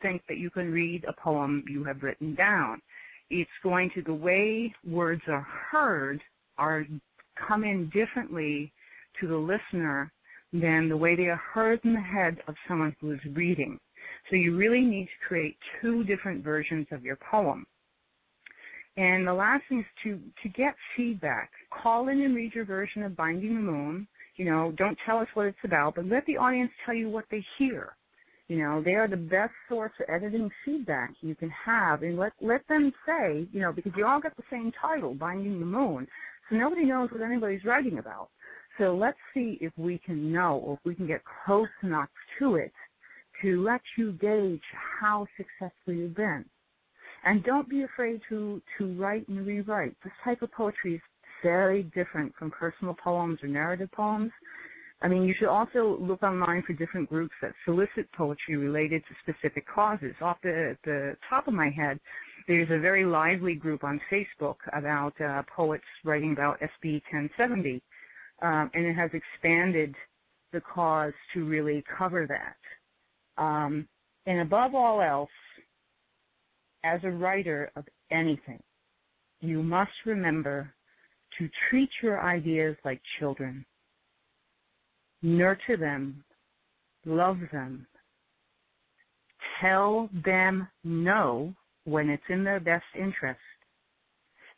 think 0.00 0.22
that 0.28 0.38
you 0.38 0.50
can 0.50 0.70
read 0.70 1.04
a 1.06 1.12
poem 1.20 1.64
you 1.68 1.84
have 1.84 2.02
written 2.02 2.34
down. 2.34 2.80
It's 3.28 3.50
going 3.62 3.90
to, 3.94 4.02
the 4.02 4.14
way 4.14 4.72
words 4.86 5.22
are 5.28 5.46
heard 5.70 6.22
are 6.56 6.86
come 7.46 7.64
in 7.64 7.90
differently 7.90 8.72
to 9.20 9.28
the 9.28 9.36
listener 9.36 10.10
than 10.52 10.88
the 10.88 10.96
way 10.96 11.14
they 11.14 11.26
are 11.26 11.42
heard 11.52 11.80
in 11.84 11.94
the 11.94 12.00
head 12.00 12.38
of 12.48 12.54
someone 12.66 12.94
who 13.00 13.12
is 13.12 13.20
reading. 13.34 13.78
So 14.30 14.36
you 14.36 14.56
really 14.56 14.80
need 14.80 15.06
to 15.06 15.26
create 15.26 15.56
two 15.80 16.04
different 16.04 16.42
versions 16.42 16.86
of 16.90 17.04
your 17.04 17.16
poem. 17.30 17.66
And 18.96 19.26
the 19.26 19.32
last 19.32 19.62
thing 19.68 19.80
is 19.80 19.86
to, 20.04 20.18
to 20.42 20.48
get 20.48 20.74
feedback. 20.96 21.50
Call 21.70 22.08
in 22.08 22.20
and 22.20 22.34
read 22.34 22.54
your 22.54 22.64
version 22.64 23.02
of 23.04 23.16
Binding 23.16 23.54
the 23.54 23.60
Moon. 23.60 24.08
You 24.36 24.46
know, 24.46 24.72
don't 24.76 24.98
tell 25.06 25.18
us 25.18 25.28
what 25.34 25.46
it's 25.46 25.58
about, 25.64 25.94
but 25.94 26.06
let 26.06 26.26
the 26.26 26.36
audience 26.36 26.70
tell 26.84 26.94
you 26.94 27.08
what 27.08 27.24
they 27.30 27.44
hear. 27.58 27.94
You 28.48 28.58
know, 28.58 28.82
they 28.82 28.94
are 28.94 29.06
the 29.06 29.16
best 29.16 29.52
source 29.68 29.92
of 30.00 30.06
editing 30.08 30.50
feedback 30.64 31.12
you 31.20 31.34
can 31.34 31.50
have, 31.50 32.02
and 32.02 32.16
let 32.16 32.32
let 32.40 32.66
them 32.66 32.92
say, 33.06 33.46
you 33.52 33.60
know, 33.60 33.72
because 33.72 33.92
you 33.94 34.06
all 34.06 34.20
got 34.20 34.34
the 34.36 34.42
same 34.50 34.72
title, 34.80 35.14
Binding 35.14 35.60
the 35.60 35.66
Moon, 35.66 36.08
nobody 36.50 36.84
knows 36.84 37.10
what 37.10 37.22
anybody's 37.22 37.64
writing 37.64 37.98
about. 37.98 38.30
So 38.78 38.94
let's 38.96 39.18
see 39.34 39.58
if 39.60 39.72
we 39.76 39.98
can 39.98 40.32
know, 40.32 40.62
or 40.64 40.74
if 40.74 40.80
we 40.84 40.94
can 40.94 41.06
get 41.06 41.22
close 41.44 41.68
enough 41.82 42.08
to 42.38 42.56
it, 42.56 42.72
to 43.42 43.62
let 43.62 43.80
you 43.96 44.12
gauge 44.12 44.62
how 45.00 45.26
successful 45.36 45.94
you've 45.94 46.14
been. 46.14 46.44
And 47.24 47.42
don't 47.42 47.68
be 47.68 47.82
afraid 47.82 48.20
to 48.28 48.62
to 48.78 48.94
write 48.94 49.26
and 49.28 49.44
rewrite. 49.46 49.96
This 50.04 50.12
type 50.24 50.42
of 50.42 50.52
poetry 50.52 50.94
is 50.94 51.00
very 51.42 51.82
different 51.94 52.34
from 52.36 52.50
personal 52.50 52.94
poems 52.94 53.38
or 53.42 53.48
narrative 53.48 53.90
poems. 53.92 54.30
I 55.00 55.08
mean, 55.08 55.24
you 55.24 55.34
should 55.38 55.48
also 55.48 55.96
look 56.00 56.22
online 56.22 56.62
for 56.66 56.72
different 56.72 57.08
groups 57.08 57.34
that 57.40 57.52
solicit 57.64 58.10
poetry 58.16 58.56
related 58.56 59.02
to 59.08 59.32
specific 59.32 59.64
causes. 59.72 60.14
Off 60.20 60.38
the, 60.42 60.76
the 60.84 61.16
top 61.28 61.46
of 61.46 61.54
my 61.54 61.70
head, 61.70 62.00
there's 62.48 62.70
a 62.70 62.80
very 62.80 63.04
lively 63.04 63.54
group 63.54 63.84
on 63.84 64.00
Facebook 64.10 64.56
about 64.72 65.12
uh, 65.20 65.42
poets 65.54 65.84
writing 66.04 66.32
about 66.32 66.58
SB 66.60 67.02
1070, 67.12 67.82
um, 68.42 68.70
and 68.74 68.86
it 68.86 68.94
has 68.94 69.10
expanded 69.12 69.94
the 70.52 70.60
cause 70.62 71.12
to 71.34 71.44
really 71.44 71.84
cover 71.96 72.26
that. 72.26 73.42
Um, 73.42 73.86
and 74.26 74.40
above 74.40 74.74
all 74.74 75.00
else, 75.02 75.30
as 76.84 77.00
a 77.04 77.10
writer 77.10 77.70
of 77.76 77.84
anything, 78.10 78.62
you 79.40 79.62
must 79.62 79.92
remember 80.06 80.72
to 81.38 81.48
treat 81.68 81.90
your 82.02 82.20
ideas 82.20 82.76
like 82.84 83.00
children 83.20 83.64
nurture 85.22 85.76
them, 85.76 86.22
love 87.04 87.38
them, 87.52 87.86
tell 89.60 90.08
them 90.24 90.68
no 90.84 91.52
when 91.88 92.10
it's 92.10 92.22
in 92.28 92.44
their 92.44 92.60
best 92.60 92.84
interest, 92.94 93.40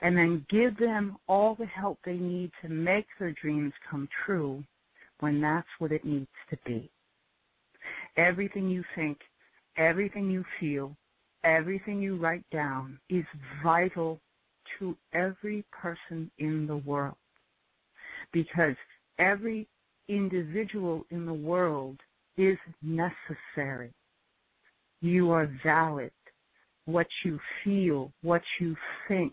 and 0.01 0.17
then 0.17 0.45
give 0.49 0.77
them 0.79 1.17
all 1.29 1.55
the 1.55 1.67
help 1.67 1.99
they 2.05 2.17
need 2.17 2.51
to 2.63 2.69
make 2.69 3.07
their 3.19 3.33
dreams 3.33 3.73
come 3.89 4.09
true 4.25 4.65
when 5.21 5.41
that's 5.41 5.69
what 5.79 5.93
it 5.93 6.05
needs 6.05 6.27
to 6.49 6.57
be. 6.65 6.91
Everything 8.17 8.69
you 8.69 8.83
think, 8.95 9.19
everything 9.77 10.31
you 10.31 10.45
feel, 10.59 10.97
everything 11.45 12.01
you 12.01 12.17
write 12.17 12.45
down 12.51 12.99
is 13.09 13.25
vital 13.63 14.21
to 14.79 14.97
every 15.13 15.65
person 15.71 16.31
in 16.39 16.67
the 16.67 16.77
world 16.77 17.17
because 18.33 18.75
every 19.19 19.69
individual 20.09 21.05
in 21.11 21.27
the 21.27 21.33
world 21.33 21.99
is 22.37 22.59
necessary. 22.83 23.93
You 25.01 25.31
are 25.31 25.51
valid. 25.65 26.13
What 26.87 27.07
you 27.25 27.39
feel, 27.65 28.13
what 28.23 28.43
you 28.61 28.77
think 29.09 29.33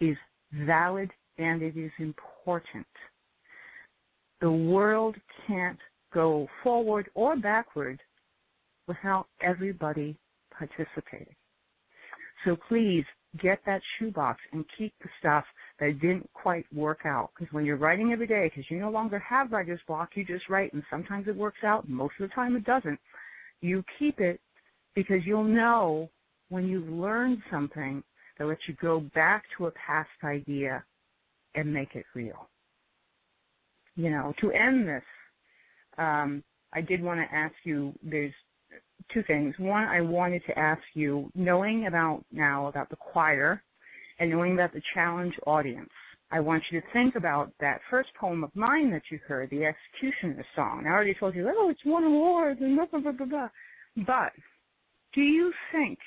is 0.00 0.16
valid 0.52 1.10
and 1.38 1.62
it 1.62 1.76
is 1.76 1.92
important. 1.98 2.86
The 4.40 4.50
world 4.50 5.16
can't 5.46 5.78
go 6.12 6.48
forward 6.62 7.08
or 7.14 7.36
backward 7.36 8.00
without 8.86 9.26
everybody 9.40 10.16
participating. 10.56 11.34
So 12.44 12.56
please 12.68 13.04
get 13.40 13.60
that 13.66 13.80
shoebox 13.98 14.40
and 14.52 14.64
keep 14.76 14.92
the 15.00 15.08
stuff 15.18 15.44
that 15.80 16.00
didn't 16.00 16.28
quite 16.34 16.66
work 16.74 17.00
out. 17.06 17.30
Because 17.34 17.52
when 17.52 17.64
you're 17.64 17.76
writing 17.76 18.12
every 18.12 18.26
day, 18.26 18.50
because 18.50 18.68
you 18.70 18.78
no 18.78 18.90
longer 18.90 19.18
have 19.20 19.52
writer's 19.52 19.80
block, 19.86 20.10
you 20.14 20.24
just 20.24 20.48
write, 20.48 20.72
and 20.72 20.82
sometimes 20.90 21.28
it 21.28 21.36
works 21.36 21.64
out, 21.64 21.88
most 21.88 22.14
of 22.20 22.28
the 22.28 22.34
time 22.34 22.56
it 22.56 22.64
doesn't. 22.64 22.98
You 23.60 23.84
keep 23.98 24.20
it 24.20 24.40
because 24.94 25.20
you'll 25.24 25.44
know 25.44 26.10
when 26.52 26.68
you've 26.68 26.88
learned 26.88 27.38
something 27.50 28.02
that 28.38 28.46
lets 28.46 28.60
you 28.68 28.74
go 28.80 29.00
back 29.14 29.44
to 29.56 29.66
a 29.66 29.70
past 29.72 30.10
idea 30.22 30.84
and 31.54 31.72
make 31.72 31.94
it 31.94 32.04
real. 32.14 32.48
You 33.96 34.10
know, 34.10 34.34
to 34.40 34.52
end 34.52 34.86
this, 34.86 35.02
um, 35.96 36.42
I 36.72 36.80
did 36.80 37.02
want 37.02 37.20
to 37.20 37.34
ask 37.34 37.54
you. 37.64 37.92
There's 38.02 38.32
two 39.12 39.22
things. 39.24 39.54
One, 39.58 39.84
I 39.84 40.00
wanted 40.00 40.42
to 40.46 40.58
ask 40.58 40.82
you, 40.94 41.30
knowing 41.34 41.86
about 41.86 42.24
now 42.30 42.66
about 42.66 42.88
the 42.90 42.96
choir 42.96 43.62
and 44.18 44.30
knowing 44.30 44.52
about 44.52 44.72
the 44.72 44.82
challenge 44.94 45.34
audience, 45.46 45.90
I 46.30 46.40
want 46.40 46.62
you 46.70 46.80
to 46.80 46.86
think 46.92 47.14
about 47.16 47.52
that 47.60 47.80
first 47.90 48.08
poem 48.18 48.44
of 48.44 48.54
mine 48.54 48.90
that 48.92 49.02
you 49.10 49.18
heard, 49.26 49.50
the 49.50 49.64
Executioner 49.64 50.44
song. 50.54 50.84
I 50.86 50.90
already 50.90 51.14
told 51.14 51.34
you, 51.34 51.50
oh, 51.54 51.68
it's 51.70 51.84
won 51.84 52.04
awards 52.04 52.60
and 52.60 52.76
blah, 52.76 52.86
blah, 52.86 53.00
blah, 53.00 53.12
blah, 53.12 53.26
blah. 53.26 53.48
But 54.06 54.32
do 55.14 55.20
you 55.20 55.52
think, 55.72 55.98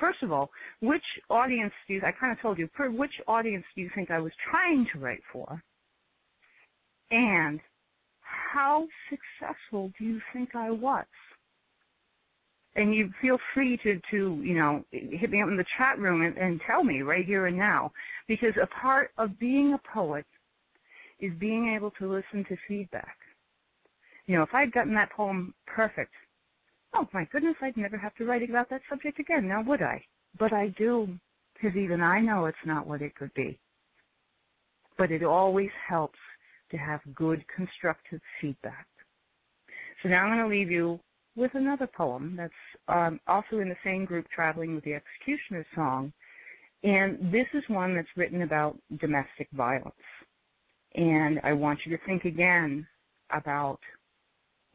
first 0.00 0.22
of 0.22 0.32
all, 0.32 0.50
which 0.80 1.04
audience 1.30 1.72
do 1.86 1.94
you, 1.94 2.02
I 2.06 2.12
kind 2.12 2.32
of 2.32 2.40
told 2.40 2.58
you, 2.58 2.68
which 2.78 3.12
audience 3.26 3.64
do 3.74 3.82
you 3.82 3.90
think 3.94 4.10
I 4.10 4.18
was 4.18 4.32
trying 4.50 4.86
to 4.92 4.98
write 4.98 5.22
for? 5.32 5.62
And 7.10 7.60
how 8.20 8.86
successful 9.10 9.92
do 9.98 10.04
you 10.04 10.20
think 10.32 10.54
I 10.54 10.70
was? 10.70 11.06
and 12.76 12.94
you 12.94 13.10
feel 13.20 13.38
free 13.54 13.78
to 13.82 14.00
to 14.10 14.40
you 14.42 14.54
know 14.54 14.84
hit 14.92 15.30
me 15.30 15.42
up 15.42 15.48
in 15.48 15.56
the 15.56 15.64
chat 15.76 15.98
room 15.98 16.22
and, 16.22 16.36
and 16.36 16.60
tell 16.66 16.84
me 16.84 17.02
right 17.02 17.24
here 17.24 17.46
and 17.46 17.56
now 17.56 17.90
because 18.28 18.52
a 18.62 18.66
part 18.80 19.10
of 19.18 19.38
being 19.38 19.74
a 19.74 19.94
poet 19.94 20.26
is 21.18 21.32
being 21.40 21.74
able 21.74 21.90
to 21.92 22.10
listen 22.10 22.44
to 22.48 22.56
feedback 22.68 23.16
you 24.26 24.36
know 24.36 24.42
if 24.42 24.54
i'd 24.54 24.72
gotten 24.72 24.94
that 24.94 25.10
poem 25.10 25.54
perfect 25.66 26.12
oh 26.96 27.08
my 27.12 27.26
goodness 27.32 27.54
i'd 27.62 27.76
never 27.76 27.96
have 27.96 28.14
to 28.14 28.24
write 28.24 28.48
about 28.48 28.68
that 28.70 28.82
subject 28.88 29.18
again 29.18 29.48
now 29.48 29.62
would 29.62 29.82
i 29.82 30.02
but 30.38 30.52
i 30.52 30.68
do 30.78 31.08
because 31.54 31.76
even 31.76 32.00
i 32.00 32.20
know 32.20 32.46
it's 32.46 32.56
not 32.66 32.86
what 32.86 33.02
it 33.02 33.14
could 33.14 33.32
be 33.34 33.58
but 34.98 35.10
it 35.10 35.22
always 35.22 35.70
helps 35.88 36.18
to 36.70 36.76
have 36.76 37.00
good 37.14 37.44
constructive 37.54 38.20
feedback 38.40 38.86
so 40.02 40.08
now 40.08 40.24
i'm 40.24 40.36
going 40.36 40.48
to 40.48 40.54
leave 40.54 40.70
you 40.70 40.98
with 41.36 41.54
another 41.54 41.86
poem 41.86 42.34
that's 42.36 42.52
um, 42.88 43.20
also 43.28 43.58
in 43.58 43.68
the 43.68 43.76
same 43.84 44.04
group, 44.04 44.26
Traveling 44.34 44.74
with 44.74 44.84
the 44.84 44.94
Executioner's 44.94 45.66
song. 45.74 46.12
And 46.82 47.32
this 47.32 47.46
is 47.54 47.62
one 47.68 47.94
that's 47.94 48.08
written 48.16 48.42
about 48.42 48.78
domestic 49.00 49.48
violence. 49.52 49.94
And 50.94 51.38
I 51.44 51.52
want 51.52 51.80
you 51.84 51.96
to 51.96 52.04
think 52.06 52.24
again 52.24 52.86
about 53.30 53.80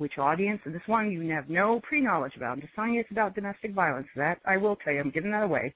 which 0.01 0.17
audience. 0.17 0.59
And 0.65 0.75
this 0.75 0.81
one 0.87 1.11
you 1.11 1.21
have 1.29 1.49
no 1.49 1.79
pre 1.83 2.01
knowledge 2.01 2.33
about. 2.35 2.51
I'm 2.51 2.61
just 2.61 2.73
telling 2.75 2.93
you 2.93 3.01
it's 3.01 3.11
about 3.11 3.35
domestic 3.35 3.73
violence. 3.73 4.07
That 4.15 4.39
I 4.45 4.57
will 4.57 4.75
tell 4.75 4.93
you, 4.93 4.99
I'm 4.99 5.11
giving 5.11 5.31
that 5.31 5.43
away. 5.43 5.73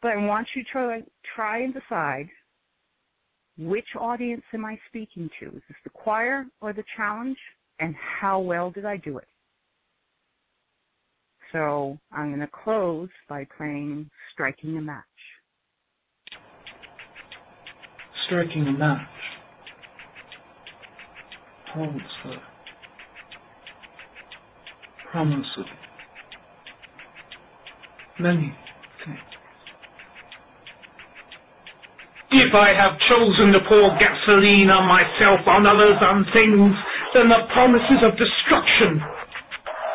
But 0.00 0.12
I 0.12 0.16
want 0.16 0.48
you 0.56 0.64
to 0.72 1.02
try 1.36 1.62
and 1.62 1.74
decide 1.74 2.28
which 3.58 3.84
audience 3.98 4.42
am 4.54 4.64
I 4.64 4.78
speaking 4.88 5.28
to? 5.40 5.48
Is 5.48 5.62
this 5.68 5.76
the 5.84 5.90
choir 5.90 6.46
or 6.62 6.72
the 6.72 6.84
challenge? 6.96 7.36
and 7.80 7.94
how 8.20 8.38
well 8.38 8.70
did 8.70 8.84
I 8.84 8.98
do 8.98 9.18
it? 9.18 9.26
So 11.52 11.98
I'm 12.12 12.28
going 12.28 12.40
to 12.40 12.48
close 12.64 13.08
by 13.28 13.46
playing 13.56 14.08
Striking 14.32 14.78
a 14.78 14.80
Match. 14.80 15.04
Striking 18.26 18.68
a 18.68 18.72
match 18.72 19.00
holds 21.74 21.98
the 22.24 22.34
promise 25.10 25.46
of 25.56 25.64
many. 28.18 28.54
Things. 29.04 29.18
If 32.32 32.54
I 32.54 32.72
have 32.72 32.98
chosen 33.08 33.52
to 33.52 33.60
pour 33.68 33.98
gasoline 33.98 34.70
on 34.70 34.86
myself, 34.86 35.40
on 35.46 35.66
others, 35.66 35.96
on 36.00 36.24
things, 36.32 36.74
then 37.14 37.28
the 37.28 37.46
promises 37.52 37.98
of 38.02 38.16
destruction 38.16 39.02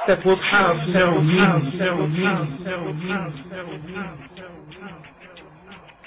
that 0.08 0.26
will 0.26 0.36
have 0.38 0.76
no 0.90 1.22
meaning. 1.22 1.80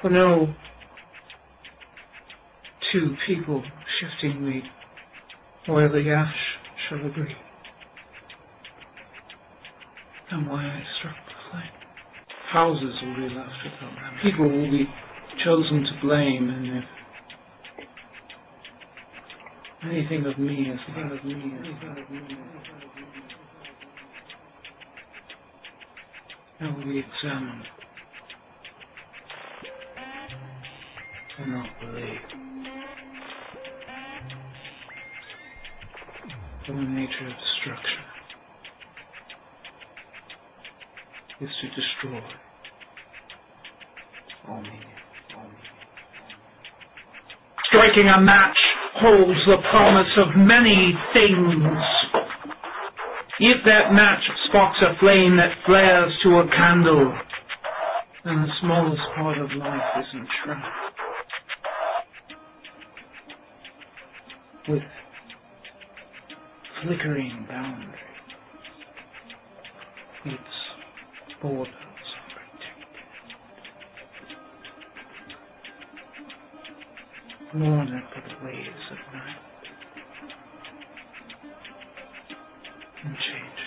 For 0.03 0.11
no 0.11 0.55
two 2.93 3.17
people 3.27 3.65
shifting 3.99 4.45
weed, 4.45 4.65
the 5.67 6.11
ash 6.11 6.35
shall 6.89 7.05
agree. 7.07 7.37
And 10.31 10.47
why 10.47 10.63
I 10.63 10.83
struck 10.99 11.15
the 11.27 11.33
flame. 11.51 11.73
Houses 12.53 12.95
will 13.03 13.17
be 13.17 13.35
left 13.35 13.51
without 13.65 13.95
them. 13.95 14.19
People 14.23 14.49
will 14.49 14.71
be 14.71 14.87
chosen 15.43 15.85
to 15.85 15.93
blame, 16.03 16.51
and 16.51 16.79
if 16.79 16.85
anything 19.85 20.27
of 20.27 20.39
me 20.39 20.69
is 20.69 20.81
anything 20.89 21.11
of 21.13 21.25
me 21.25 21.35
is 21.35 21.77
that 26.61 26.77
will 26.77 26.85
be 26.85 26.99
examined 26.99 27.65
and 31.39 31.53
not 31.53 31.69
believed. 31.81 32.35
The 36.67 36.75
nature 36.75 37.27
of 37.29 37.33
destruction 37.33 38.08
is 41.41 41.51
to 41.61 41.69
destroy 41.69 42.21
all 44.49 44.63
meaning. 44.63 44.81
Striking 47.67 48.09
a 48.09 48.21
match 48.21 48.57
holds 48.95 49.39
the 49.47 49.59
promise 49.71 50.11
of 50.17 50.37
many 50.37 50.95
things. 51.13 51.83
If 53.41 53.65
that 53.67 53.93
match 53.93 54.23
sparks 54.49 54.79
a 54.81 54.99
flame 54.99 55.37
that 55.37 55.57
flares 55.65 56.13
to 56.23 56.39
a 56.39 56.49
candle, 56.49 57.15
then 58.25 58.43
the 58.43 58.53
smallest 58.61 59.03
part 59.15 59.39
of 59.39 59.53
life 59.53 59.83
is 60.01 60.07
entrapped. 60.15 60.67
With 64.69 64.83
flickering 66.83 67.47
boundaries, 67.49 67.95
its 70.25 70.68
Worn 77.55 77.89
it 77.89 78.05
for 78.13 78.21
the 78.29 78.45
waves 78.45 78.91
of 78.91 78.99
night. 79.15 79.37
And 83.05 83.17
change. 83.17 83.59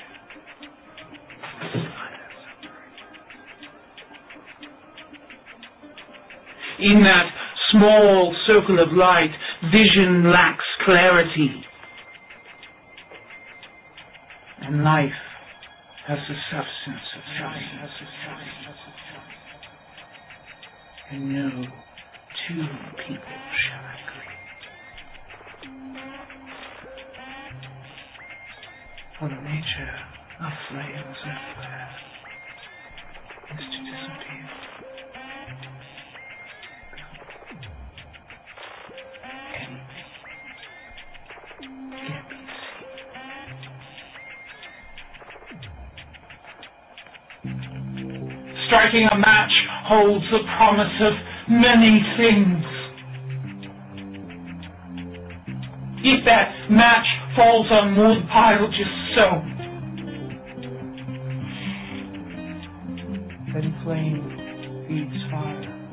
In 6.79 7.03
that 7.03 7.31
small 7.71 8.35
circle 8.45 8.79
of 8.79 8.91
light, 8.91 9.31
vision 9.71 10.29
lacks 10.31 10.65
clarity. 10.83 11.63
And 14.61 14.83
life 14.83 15.11
has 16.11 16.19
the 16.27 16.35
substance 16.51 17.07
of 17.15 17.23
sight. 17.39 17.71
And 21.11 21.23
no 21.33 21.49
two 22.47 22.67
people 23.07 23.39
shall 23.55 23.85
agree. 23.95 24.35
For 29.19 29.27
the 29.29 29.39
nature 29.39 29.95
of 30.41 30.51
flames 30.67 31.19
and 31.23 31.39
flare 31.55 31.95
is 33.51 33.65
to 33.71 33.79
disappear. 33.79 34.90
Striking 48.71 49.05
a 49.11 49.17
match 49.17 49.51
holds 49.83 50.23
the 50.31 50.39
promise 50.55 50.93
of 51.01 51.13
many 51.49 52.01
things. 52.15 52.63
If 56.03 56.23
that 56.25 56.71
match 56.71 57.05
falls 57.35 57.67
on 57.69 57.97
wood 57.97 58.29
pile 58.29 58.67
just 58.69 58.89
so, 59.13 59.43
then 63.53 63.75
flame 63.83 64.85
feeds 64.87 65.23
fire. 65.31 65.87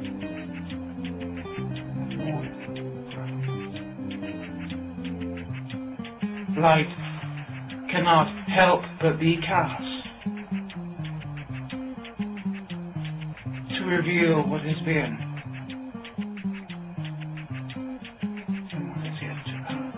Light 6.60 6.89
cannot 7.90 8.28
help 8.48 8.82
but 9.00 9.18
be 9.18 9.39
cast 9.39 9.88
reveal 13.98 14.42
what 14.48 14.60
has 14.60 14.78
been 14.84 15.18
and 18.72 18.90
what 18.90 19.02
to 19.44 19.52
come. 19.66 19.92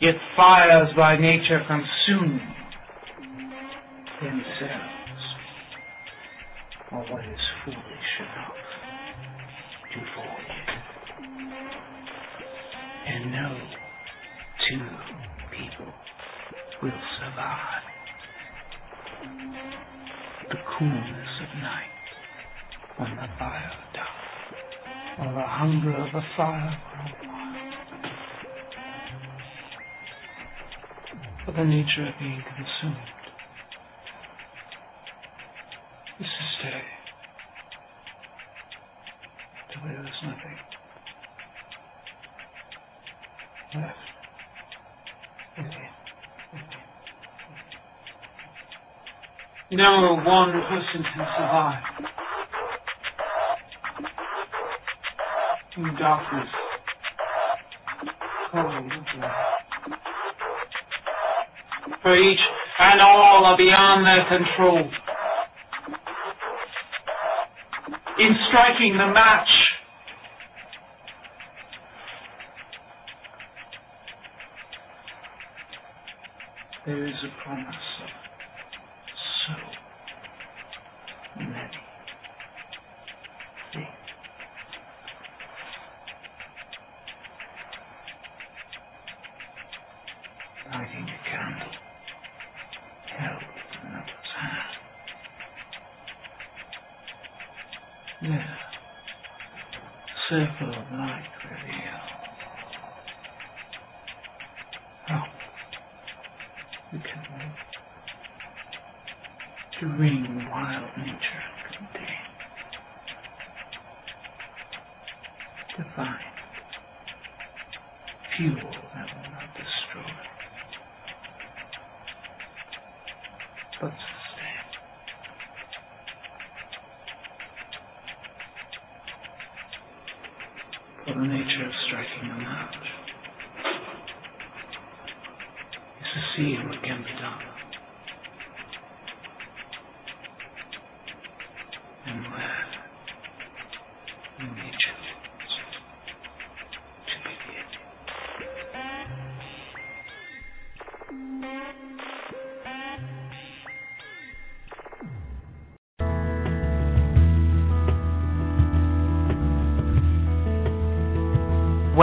Yet 0.00 0.14
fires 0.34 0.88
by 0.96 1.18
nature 1.18 1.62
consume 1.66 2.40
being 32.20 32.42
consumed 32.54 32.96
This 36.18 36.28
is 36.28 36.32
to 36.36 36.44
stay 36.58 36.82
to 39.72 39.78
where 39.80 39.94
there's 39.94 40.22
nothing 40.22 40.58
left. 43.74 43.96
No 49.72 50.20
one 50.26 50.52
person 50.52 51.02
can 51.02 51.26
survive. 51.38 51.82
In 55.78 55.96
darkness, 55.96 56.48
cold 58.52 58.66
and. 58.66 59.49
For 62.02 62.16
each 62.16 62.40
and 62.78 63.00
all 63.00 63.44
are 63.44 63.56
beyond 63.56 64.06
their 64.06 64.24
control. 64.26 64.90
In 68.18 68.36
striking 68.48 68.96
the 68.96 69.06
match, 69.06 69.48
there 76.86 77.06
is 77.06 77.14
a 77.22 77.42
promise 77.42 77.74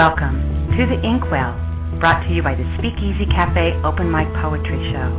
Welcome 0.07 0.71
to 0.79 0.87
the 0.87 1.03
Inkwell, 1.03 1.51
brought 1.99 2.23
to 2.23 2.31
you 2.31 2.39
by 2.39 2.55
the 2.55 2.63
Speakeasy 2.79 3.27
Cafe 3.27 3.75
Open 3.83 4.07
Mic 4.07 4.31
Poetry 4.39 4.79
Show. 4.95 5.11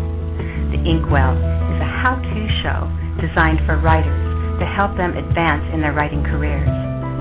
The 0.72 0.80
Inkwell 0.80 1.36
is 1.36 1.78
a 1.84 1.90
how 2.00 2.16
to 2.16 2.40
show 2.64 2.88
designed 3.20 3.60
for 3.68 3.76
writers 3.76 4.16
to 4.56 4.64
help 4.64 4.96
them 4.96 5.12
advance 5.12 5.60
in 5.76 5.84
their 5.84 5.92
writing 5.92 6.24
careers. 6.24 6.64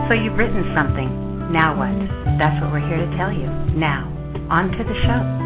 So 0.08 0.16
you've 0.16 0.40
written 0.40 0.64
something. 0.80 1.12
Now 1.52 1.76
what? 1.76 1.92
That's 2.40 2.56
what 2.64 2.72
we're 2.72 2.88
here 2.88 3.04
to 3.04 3.12
tell 3.20 3.36
you. 3.36 3.52
Now, 3.76 4.08
on 4.48 4.72
to 4.72 4.84
the 4.88 4.96
show. 5.04 5.37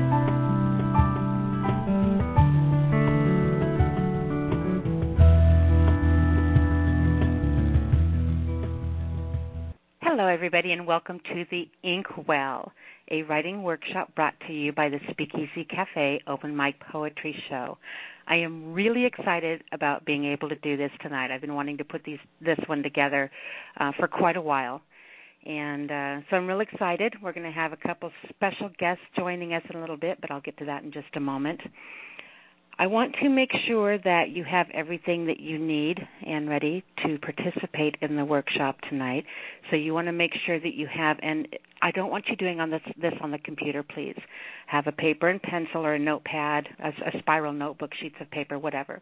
Welcome 10.92 11.22
to 11.34 11.46
the 11.52 11.70
Inkwell, 11.86 12.70
a 13.12 13.24
writing 13.24 13.64
workshop 13.64 14.14
brought 14.14 14.34
to 14.46 14.52
you 14.52 14.74
by 14.74 14.90
the 14.90 15.00
Speakeasy 15.10 15.64
Cafe 15.74 16.20
Open 16.28 16.54
Mic 16.54 16.76
Poetry 16.92 17.34
Show. 17.48 17.78
I 18.28 18.36
am 18.36 18.74
really 18.74 19.06
excited 19.06 19.64
about 19.72 20.04
being 20.04 20.26
able 20.26 20.50
to 20.50 20.56
do 20.56 20.76
this 20.76 20.92
tonight. 21.00 21.32
I've 21.32 21.40
been 21.40 21.56
wanting 21.56 21.78
to 21.78 21.86
put 21.86 22.04
these 22.04 22.20
this 22.42 22.58
one 22.68 22.84
together 22.84 23.32
uh, 23.80 23.94
for 23.98 24.10
quite 24.10 24.36
a 24.36 24.42
while, 24.42 24.82
and 25.46 25.90
uh, 25.90 26.18
so 26.30 26.36
I'm 26.36 26.46
real 26.46 26.60
excited. 26.60 27.14
We're 27.24 27.32
going 27.32 27.46
to 27.46 27.58
have 27.58 27.72
a 27.72 27.78
couple 27.78 28.12
special 28.28 28.70
guests 28.78 29.04
joining 29.16 29.54
us 29.54 29.64
in 29.70 29.78
a 29.78 29.80
little 29.80 29.96
bit, 29.96 30.20
but 30.20 30.30
I'll 30.30 30.42
get 30.42 30.58
to 30.58 30.66
that 30.66 30.84
in 30.84 30.92
just 30.92 31.16
a 31.16 31.22
moment. 31.22 31.62
I 32.80 32.88
want 32.88 33.16
to 33.22 33.30
make 33.30 33.52
sure 33.68 33.98
that 34.00 34.30
you 34.30 34.44
have 34.44 34.68
everything 34.74 35.28
that 35.28 35.40
you 35.40 35.60
need 35.60 36.00
and 36.26 36.50
ready 36.50 36.84
to 37.06 37.20
participate 37.20 37.96
in 38.02 38.16
the 38.16 38.26
workshop 38.26 38.78
tonight. 38.90 39.24
So 39.70 39.76
you 39.76 39.94
want 39.94 40.08
to 40.08 40.12
make 40.12 40.32
sure 40.46 40.60
that 40.60 40.74
you 40.74 40.88
have 40.88 41.18
and 41.22 41.48
I 41.84 41.92
don't 41.92 42.12
want 42.12 42.26
you 42.28 42.36
doing 42.36 42.60
on 42.60 42.70
this 42.70 42.82
this 43.00 43.14
on 43.22 43.32
the 43.32 43.40
computer, 43.40 43.84
please. 43.84 44.18
Have 44.68 44.88
a 44.88 44.92
paper 44.92 45.30
and 45.30 45.42
pencil 45.42 45.86
or 45.86 45.96
a 45.96 46.00
notepad, 46.00 46.68
a, 46.84 46.90
a 46.90 47.20
spiral 47.20 47.54
notebook, 47.54 47.92
sheets 48.00 48.16
of 48.20 48.30
paper, 48.32 48.58
whatever, 48.58 49.02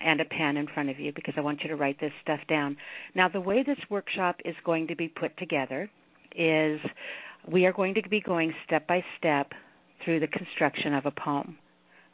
and 0.00 0.20
a 0.20 0.24
pen 0.24 0.56
in 0.56 0.66
front 0.68 0.90
of 0.90 0.98
you 0.98 1.12
because 1.14 1.34
I 1.36 1.40
want 1.40 1.62
you 1.62 1.68
to 1.68 1.76
write 1.76 2.00
this 2.00 2.12
stuff 2.22 2.40
down. 2.48 2.76
Now, 3.14 3.28
the 3.28 3.40
way 3.40 3.62
this 3.62 3.78
workshop 3.90 4.36
is 4.44 4.54
going 4.64 4.86
to 4.88 4.96
be 4.96 5.08
put 5.08 5.36
together 5.38 5.90
is 6.36 6.80
we 7.50 7.66
are 7.66 7.72
going 7.72 7.94
to 7.94 8.08
be 8.08 8.20
going 8.20 8.54
step 8.66 8.86
by 8.86 9.02
step 9.18 9.52
through 10.04 10.20
the 10.20 10.28
construction 10.28 10.94
of 10.94 11.06
a 11.06 11.10
poem. 11.10 11.56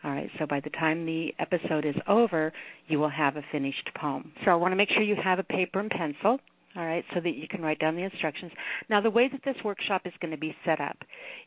All 0.05 0.11
right, 0.11 0.29
so 0.39 0.47
by 0.47 0.61
the 0.61 0.71
time 0.71 1.07
the 1.07 1.33
episode 1.39 1.87
is 1.87 1.95
over, 2.07 2.53
you 2.89 2.99
will 2.99 3.09
have 3.09 3.37
a 3.37 3.43
finished 3.51 3.89
poem. 3.99 4.33
So 4.45 4.51
I 4.51 4.55
want 4.55 4.73
to 4.73 4.77
make 4.77 4.91
sure 4.91 5.03
you 5.03 5.17
have 5.23 5.39
a 5.39 5.45
paper 5.45 5.81
and 5.81 5.91
pencil, 5.91 6.39
all 6.77 6.85
right, 6.85 7.05
so 7.15 7.21
that 7.21 7.31
you 7.31 7.49
can 7.49 7.63
write 7.63 7.79
down 7.79 7.97
the 7.97 8.03
instructions. 8.03 8.53
Now, 8.91 9.01
the 9.01 9.11
way 9.11 9.29
that 9.33 9.41
this 9.47 9.57
workshop 9.65 10.03
is 10.05 10.13
going 10.21 10.33
to 10.33 10.37
be 10.37 10.55
set 10.67 10.79
up 10.79 10.99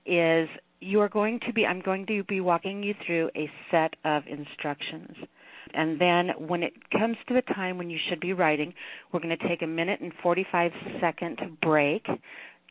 is 0.08 0.50
you 0.80 1.02
are 1.02 1.10
going 1.10 1.40
to 1.46 1.54
be, 1.54 1.68
I'm 1.68 1.82
going 1.82 2.08
to 2.08 2.24
be 2.24 2.42
walking 2.42 2.82
you 2.82 2.96
through 3.06 3.30
a 3.36 3.48
set 3.70 3.94
of 4.04 4.24
instructions. 4.26 5.16
And 5.76 6.02
then 6.02 6.30
when 6.48 6.64
it 6.64 6.74
comes 6.92 7.18
to 7.28 7.36
the 7.36 7.42
time 7.54 7.78
when 7.78 7.92
you 7.92 8.00
should 8.10 8.20
be 8.20 8.34
writing, 8.34 8.74
we're 9.12 9.20
going 9.20 9.38
to 9.38 9.48
take 9.48 9.62
a 9.62 9.68
minute 9.68 10.00
and 10.02 10.14
45 10.24 10.72
second 11.00 11.40
break, 11.62 12.08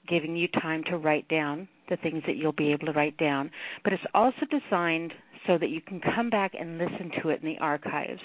giving 0.08 0.34
you 0.34 0.48
time 0.48 0.82
to 0.90 0.96
write 0.96 1.28
down 1.28 1.68
the 1.88 1.96
things 1.96 2.22
that 2.26 2.36
you'll 2.36 2.52
be 2.52 2.72
able 2.72 2.86
to 2.86 2.92
write 2.92 3.16
down. 3.18 3.50
But 3.84 3.92
it's 3.92 4.02
also 4.14 4.46
designed 4.50 5.12
so 5.46 5.58
that 5.58 5.70
you 5.70 5.80
can 5.80 6.00
come 6.14 6.30
back 6.30 6.52
and 6.58 6.78
listen 6.78 7.10
to 7.22 7.30
it 7.30 7.42
in 7.42 7.48
the 7.48 7.58
archives. 7.58 8.20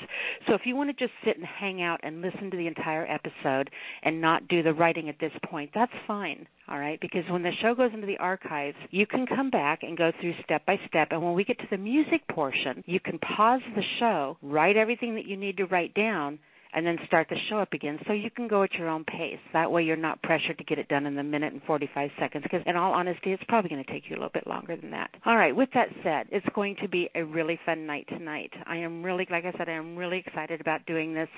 So 0.48 0.54
if 0.54 0.62
you 0.66 0.76
want 0.76 0.90
to 0.90 1.06
just 1.06 1.14
sit 1.26 1.38
and 1.38 1.46
hang 1.46 1.82
out 1.82 2.00
and 2.04 2.22
listen 2.22 2.52
to 2.52 2.58
the 2.58 2.68
entire 2.68 3.06
episode 3.06 3.70
and 4.04 4.22
not 4.22 4.48
do 4.48 4.64
the 4.64 4.74
writing 4.74 5.10
at 5.10 5.20
this 5.20 5.32
point, 5.46 5.72
that's 5.74 5.92
fine. 6.08 6.48
All 6.68 6.80
right, 6.80 7.00
because 7.02 7.24
when 7.30 7.44
the 7.44 7.52
show 7.62 7.76
goes 7.76 7.92
into 7.94 8.08
the 8.08 8.18
archives, 8.18 8.78
you 8.92 9.06
can 9.06 9.26
come 9.28 9.50
back 9.50 9.80
and 9.84 9.98
go 9.98 10.12
through 10.22 10.34
step 10.44 10.66
by 10.66 10.80
step. 10.88 11.10
And 11.12 11.22
when 11.22 11.34
we 11.34 11.44
get 11.44 11.60
to 11.60 11.68
the 11.70 11.78
music 11.78 12.26
portion, 12.30 12.84
you 12.86 13.00
can 13.00 13.20
pause 13.20 13.62
the 13.76 13.84
show, 14.00 14.38
write 14.42 14.78
everything 14.78 15.16
that 15.16 15.26
you 15.26 15.36
need 15.36 15.58
to 15.58 15.66
write 15.66 15.94
down, 15.94 16.40
and 16.74 16.86
then 16.86 16.98
start 17.06 17.28
the 17.30 17.36
show 17.50 17.60
up 17.60 17.74
again 17.74 18.00
so 18.08 18.14
you 18.14 18.32
can 18.32 18.48
go 18.48 18.64
at 18.64 18.74
your 18.74 18.90
own 18.90 19.04
pace. 19.04 19.40
That 19.54 19.72
way 19.72 19.84
you're 19.84 19.96
not 19.96 20.22
pressured 20.22 20.58
to 20.58 20.64
get 20.64 20.80
it 20.80 20.88
done 20.88 21.06
in 21.06 21.16
the 21.16 21.24
minute 21.24 21.54
and 21.54 21.62
45 21.64 22.10
seconds 22.20 22.44
because 22.44 22.62
in 22.66 22.76
all 22.76 22.94
honesty 22.94 23.32
it's 23.32 23.44
probably 23.48 23.70
going 23.70 23.84
to 23.84 23.92
take 23.92 24.04
you 24.10 24.16
a 24.16 24.18
little 24.18 24.32
bit 24.34 24.48
longer 24.48 24.76
than 24.76 24.92
that. 24.92 25.12
All 25.26 25.36
right, 25.36 25.56
with 25.56 25.70
that 25.74 25.88
said, 26.04 26.28
it's 26.32 26.46
going 26.54 26.76
to 26.82 26.88
be 26.88 27.10
a 27.16 27.24
really 27.24 27.60
fun 27.66 27.86
night 27.86 28.06
tonight. 28.10 28.52
I 28.66 28.78
am 28.78 29.04
really 29.04 29.28
like 29.30 29.46
I 29.46 29.52
said 29.58 29.70
I 29.70 29.74
am 29.74 29.96
really 29.96 30.24
excited 30.26 30.62
about 30.62 30.86
doing 30.86 31.14
this. 31.14 31.30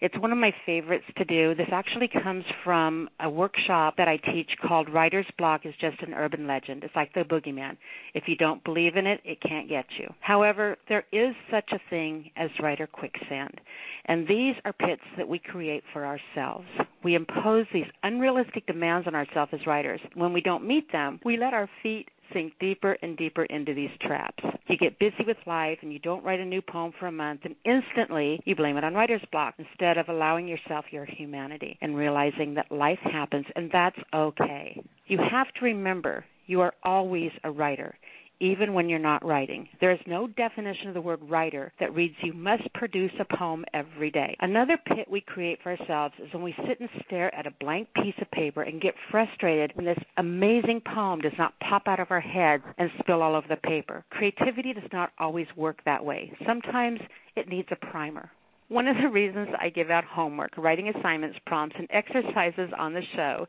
It's 0.00 0.16
one 0.18 0.32
of 0.32 0.38
my 0.38 0.52
favorites 0.66 1.04
to 1.18 1.24
do. 1.24 1.54
This 1.54 1.68
actually 1.72 2.08
comes 2.22 2.44
from 2.64 3.08
a 3.20 3.28
workshop 3.28 3.94
that 3.96 4.08
I 4.08 4.16
teach 4.16 4.50
called 4.66 4.88
Writer's 4.92 5.26
Block 5.38 5.64
is 5.64 5.74
just 5.80 6.00
an 6.02 6.14
urban 6.14 6.46
legend. 6.46 6.84
It's 6.84 6.96
like 6.96 7.12
the 7.14 7.20
boogeyman. 7.20 7.76
If 8.14 8.24
you 8.26 8.36
don't 8.36 8.62
believe 8.64 8.96
in 8.96 9.06
it, 9.06 9.20
it 9.24 9.38
can't 9.40 9.68
get 9.68 9.86
you. 9.98 10.12
However, 10.20 10.76
there 10.88 11.04
is 11.12 11.34
such 11.50 11.70
a 11.72 11.80
thing 11.90 12.30
as 12.36 12.50
writer 12.62 12.86
quicksand. 12.86 13.60
And 14.06 14.26
these 14.26 14.54
are 14.64 14.69
pits 14.72 15.02
that 15.16 15.28
we 15.28 15.38
create 15.38 15.82
for 15.92 16.04
ourselves. 16.04 16.66
We 17.02 17.14
impose 17.14 17.66
these 17.72 17.86
unrealistic 18.02 18.66
demands 18.66 19.06
on 19.06 19.14
ourselves 19.14 19.52
as 19.52 19.66
writers. 19.66 20.00
When 20.14 20.32
we 20.32 20.40
don't 20.40 20.66
meet 20.66 20.90
them, 20.92 21.20
we 21.24 21.36
let 21.36 21.54
our 21.54 21.68
feet 21.82 22.08
sink 22.32 22.52
deeper 22.60 22.96
and 23.02 23.16
deeper 23.16 23.44
into 23.44 23.74
these 23.74 23.90
traps. 24.00 24.42
You 24.68 24.76
get 24.76 24.98
busy 24.98 25.24
with 25.26 25.36
life 25.46 25.78
and 25.82 25.92
you 25.92 25.98
don't 25.98 26.24
write 26.24 26.40
a 26.40 26.44
new 26.44 26.62
poem 26.62 26.92
for 26.98 27.06
a 27.06 27.12
month, 27.12 27.40
and 27.44 27.56
instantly 27.64 28.40
you 28.44 28.54
blame 28.54 28.76
it 28.76 28.84
on 28.84 28.94
writer's 28.94 29.24
block 29.32 29.54
instead 29.58 29.98
of 29.98 30.08
allowing 30.08 30.46
yourself 30.46 30.84
your 30.90 31.04
humanity 31.04 31.76
and 31.80 31.96
realizing 31.96 32.54
that 32.54 32.70
life 32.70 32.98
happens 33.02 33.46
and 33.56 33.70
that's 33.72 33.98
okay. 34.14 34.80
You 35.06 35.18
have 35.30 35.52
to 35.54 35.64
remember 35.64 36.24
you 36.46 36.60
are 36.60 36.74
always 36.84 37.30
a 37.44 37.50
writer 37.50 37.96
even 38.40 38.74
when 38.74 38.88
you're 38.88 38.98
not 38.98 39.24
writing. 39.24 39.68
There 39.80 39.92
is 39.92 40.00
no 40.06 40.26
definition 40.26 40.88
of 40.88 40.94
the 40.94 41.00
word 41.00 41.20
writer 41.28 41.72
that 41.78 41.94
reads 41.94 42.14
you 42.22 42.32
must 42.32 42.72
produce 42.74 43.12
a 43.20 43.36
poem 43.36 43.64
every 43.74 44.10
day. 44.10 44.36
Another 44.40 44.78
pit 44.86 45.06
we 45.10 45.20
create 45.20 45.58
for 45.62 45.76
ourselves 45.76 46.14
is 46.18 46.32
when 46.32 46.42
we 46.42 46.54
sit 46.66 46.80
and 46.80 46.88
stare 47.06 47.34
at 47.34 47.46
a 47.46 47.54
blank 47.60 47.88
piece 47.94 48.14
of 48.20 48.30
paper 48.30 48.62
and 48.62 48.80
get 48.80 48.94
frustrated 49.10 49.72
when 49.74 49.86
this 49.86 49.98
amazing 50.16 50.80
poem 50.94 51.20
does 51.20 51.32
not 51.38 51.58
pop 51.60 51.82
out 51.86 52.00
of 52.00 52.10
our 52.10 52.20
heads 52.20 52.64
and 52.78 52.90
spill 52.98 53.22
all 53.22 53.34
over 53.34 53.46
the 53.48 53.56
paper. 53.56 54.04
Creativity 54.10 54.72
does 54.72 54.90
not 54.92 55.10
always 55.18 55.46
work 55.56 55.78
that 55.84 56.04
way. 56.04 56.32
Sometimes 56.46 57.00
it 57.36 57.48
needs 57.48 57.68
a 57.70 57.76
primer. 57.76 58.30
One 58.70 58.86
of 58.86 58.96
the 59.02 59.08
reasons 59.08 59.48
I 59.60 59.68
give 59.68 59.90
out 59.90 60.04
homework, 60.04 60.56
writing 60.56 60.92
assignments, 60.96 61.36
prompts, 61.44 61.74
and 61.76 61.88
exercises 61.90 62.70
on 62.78 62.92
the 62.92 63.02
show 63.16 63.48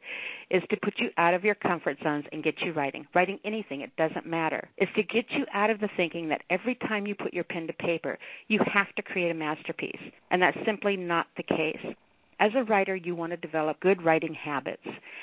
is 0.50 0.64
to 0.72 0.78
put 0.84 0.96
you 0.98 1.10
out 1.16 1.36
of 1.36 1.44
your 1.44 1.54
comfort 1.54 1.98
zones 2.02 2.26
and 2.32 2.44
get 2.44 2.56
you 2.66 2.74
writing. 2.74 3.06
Writing 3.14 3.38
anything, 3.46 3.82
it 3.82 3.96
doesn't 3.98 4.26
matter. 4.26 4.68
Is 4.80 4.90
to 4.96 5.04
get 5.04 5.26
you 5.30 5.46
out 5.54 5.70
of 5.70 5.80
the 5.80 5.90
thinking 5.96 6.28
that 6.30 6.42
every 6.50 6.74
time 6.74 7.06
you 7.06 7.14
put 7.14 7.36
your 7.36 7.44
pen 7.44 7.68
to 7.68 7.74
paper, 7.74 8.18
you 8.48 8.62
have 8.74 8.88
to 8.96 9.04
create 9.04 9.30
a 9.30 9.36
masterpiece. 9.36 10.02
And 10.32 10.42
that's 10.42 10.58
simply 10.66 10.98
not 10.98 11.28
the 11.38 11.44
case. 11.44 11.96
As 12.42 12.50
a 12.56 12.64
writer, 12.64 12.96
you 12.96 13.14
want 13.14 13.34
to 13.34 13.38
develop 13.38 13.80
good 13.82 14.04
writing 14.04 14.34
habits. 14.34 14.82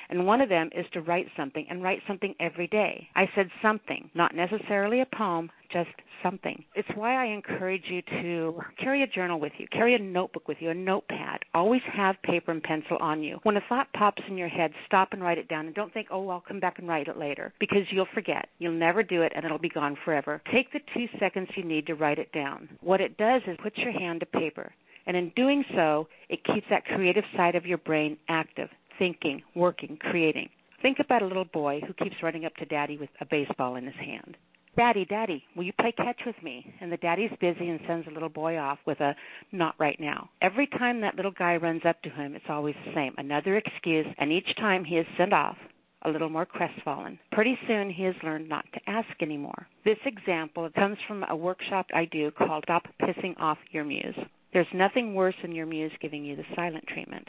And 0.09 0.25
one 0.25 0.41
of 0.41 0.49
them 0.49 0.71
is 0.73 0.87
to 0.93 1.01
write 1.01 1.27
something 1.37 1.67
and 1.69 1.83
write 1.83 1.99
something 2.07 2.33
every 2.39 2.69
day. 2.69 3.09
I 3.17 3.29
said 3.35 3.51
something, 3.61 4.09
not 4.15 4.37
necessarily 4.37 5.01
a 5.01 5.17
poem, 5.17 5.51
just 5.73 5.91
something. 6.23 6.65
It's 6.77 6.89
why 6.95 7.21
I 7.21 7.27
encourage 7.35 7.83
you 7.89 8.03
to 8.23 8.61
carry 8.81 9.03
a 9.03 9.09
journal 9.09 9.41
with 9.41 9.53
you, 9.59 9.67
carry 9.73 9.97
a 9.97 9.99
notebook 9.99 10.47
with 10.47 10.59
you, 10.61 10.71
a 10.71 10.75
notepad. 10.75 11.41
Always 11.55 11.83
have 11.93 12.23
paper 12.23 12.53
and 12.53 12.63
pencil 12.63 12.97
on 13.01 13.25
you. 13.25 13.41
When 13.43 13.57
a 13.57 13.65
thought 13.69 13.93
pops 13.95 14.23
in 14.29 14.39
your 14.39 14.49
head, 14.49 14.71
stop 14.87 15.09
and 15.11 15.21
write 15.21 15.39
it 15.39 15.49
down 15.49 15.67
and 15.67 15.75
don't 15.75 15.93
think, 15.93 16.09
oh, 16.13 16.29
I'll 16.29 16.45
come 16.47 16.61
back 16.61 16.79
and 16.79 16.87
write 16.87 17.09
it 17.09 17.19
later 17.19 17.53
because 17.59 17.83
you'll 17.91 18.07
forget. 18.15 18.49
You'll 18.61 18.73
never 18.73 19.03
do 19.03 19.23
it 19.23 19.33
and 19.35 19.45
it'll 19.45 19.59
be 19.59 19.69
gone 19.69 19.99
forever. 20.05 20.41
Take 20.53 20.73
the 20.73 20.81
two 20.95 21.07
seconds 21.19 21.49
you 21.57 21.65
need 21.65 21.89
to 21.89 21.97
write 21.97 22.21
it 22.21 22.31
down. 22.31 22.69
What 22.81 23.01
it 23.01 23.17
does 23.17 23.43
is 23.49 23.59
put 23.61 23.77
your 23.77 23.93
hand 23.93 24.21
to 24.21 24.27
paper. 24.27 24.73
And 25.09 25.17
in 25.17 25.33
doing 25.35 25.65
so, 25.75 26.07
it 26.29 26.45
keeps 26.45 26.67
that 26.71 26.85
creative 26.85 27.25
side 27.35 27.55
of 27.57 27.67
your 27.67 27.79
brain 27.79 28.19
active, 28.29 28.69
thinking, 28.99 29.43
working, 29.57 29.97
creating. 29.99 30.51
Think 30.83 30.99
about 31.01 31.23
a 31.23 31.27
little 31.27 31.47
boy 31.47 31.81
who 31.85 31.95
keeps 31.95 32.23
running 32.23 32.45
up 32.45 32.55
to 32.57 32.67
daddy 32.67 32.99
with 32.99 33.09
a 33.21 33.27
baseball 33.27 33.77
in 33.77 33.87
his 33.87 33.95
hand. 33.97 34.37
Daddy, 34.77 35.05
Daddy, 35.07 35.43
will 35.57 35.65
you 35.65 35.73
play 35.81 35.93
catch 35.93 36.21
with 36.25 36.37
me? 36.41 36.73
And 36.81 36.93
the 36.93 36.99
daddy's 36.99 37.33
busy 37.41 37.69
and 37.69 37.81
sends 37.89 38.07
the 38.07 38.13
little 38.13 38.29
boy 38.29 38.59
off 38.59 38.79
with 38.87 39.01
a 39.01 39.17
not 39.51 39.75
right 39.79 39.99
now. 39.99 40.29
Every 40.41 40.69
time 40.69 41.01
that 41.01 41.17
little 41.17 41.33
guy 41.33 41.57
runs 41.57 41.83
up 41.85 42.01
to 42.03 42.11
him, 42.11 42.37
it's 42.37 42.45
always 42.49 42.77
the 42.87 42.95
same. 42.95 43.15
Another 43.17 43.57
excuse, 43.57 44.07
and 44.19 44.31
each 44.31 44.55
time 44.57 44.85
he 44.85 44.99
is 44.99 45.07
sent 45.17 45.33
off, 45.33 45.57
a 46.03 46.11
little 46.11 46.29
more 46.29 46.47
crestfallen. 46.47 47.19
Pretty 47.33 47.59
soon 47.67 47.91
he 47.91 48.05
has 48.05 48.15
learned 48.23 48.49
not 48.49 48.67
to 48.75 48.81
ask 48.87 49.09
anymore. 49.21 49.67
This 49.85 49.99
example 50.05 50.69
comes 50.77 50.99
from 51.09 51.25
a 51.25 51.35
workshop 51.35 51.87
I 51.93 52.05
do 52.05 52.31
called 52.31 52.65
Stop 52.65 52.85
Pissing 53.03 53.41
Off 53.41 53.59
Your 53.73 53.85
Muse. 53.85 54.15
There's 54.53 54.67
nothing 54.75 55.15
worse 55.15 55.35
than 55.43 55.55
your 55.55 55.67
muse 55.67 55.93
giving 56.01 56.25
you 56.25 56.37
the 56.37 56.45
silent 56.57 56.87
treatment. 56.87 57.29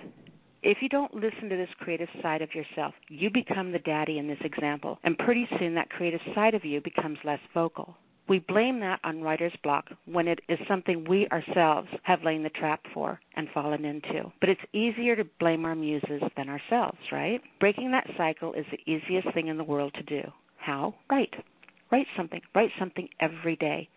If 0.61 0.79
you 0.81 0.89
don't 0.89 1.13
listen 1.13 1.49
to 1.49 1.55
this 1.55 1.69
creative 1.79 2.09
side 2.21 2.41
of 2.41 2.53
yourself, 2.53 2.93
you 3.07 3.29
become 3.29 3.71
the 3.71 3.79
daddy 3.79 4.17
in 4.17 4.27
this 4.27 4.39
example, 4.43 4.99
and 5.03 5.17
pretty 5.17 5.47
soon 5.57 5.75
that 5.75 5.89
creative 5.89 6.19
side 6.35 6.53
of 6.53 6.65
you 6.65 6.81
becomes 6.81 7.17
less 7.23 7.39
vocal. 7.53 7.95
We 8.27 8.39
blame 8.39 8.79
that 8.81 8.99
on 9.03 9.23
writer's 9.23 9.55
block 9.63 9.85
when 10.05 10.27
it 10.27 10.39
is 10.47 10.59
something 10.67 11.03
we 11.09 11.27
ourselves 11.29 11.87
have 12.03 12.23
lain 12.23 12.43
the 12.43 12.49
trap 12.49 12.81
for 12.93 13.19
and 13.35 13.47
fallen 13.53 13.85
into. 13.85 14.31
But 14.39 14.49
it's 14.49 14.61
easier 14.71 15.15
to 15.15 15.23
blame 15.39 15.65
our 15.65 15.75
muses 15.75 16.21
than 16.37 16.47
ourselves, 16.47 16.99
right? 17.11 17.41
Breaking 17.59 17.91
that 17.91 18.07
cycle 18.17 18.53
is 18.53 18.65
the 18.69 18.91
easiest 18.91 19.33
thing 19.33 19.47
in 19.47 19.57
the 19.57 19.63
world 19.63 19.95
to 19.95 20.03
do. 20.03 20.21
How? 20.57 20.93
Write. 21.09 21.33
Write 21.91 22.05
something. 22.15 22.41
Write 22.53 22.69
something 22.77 23.09
every 23.19 23.55
day. 23.55 23.89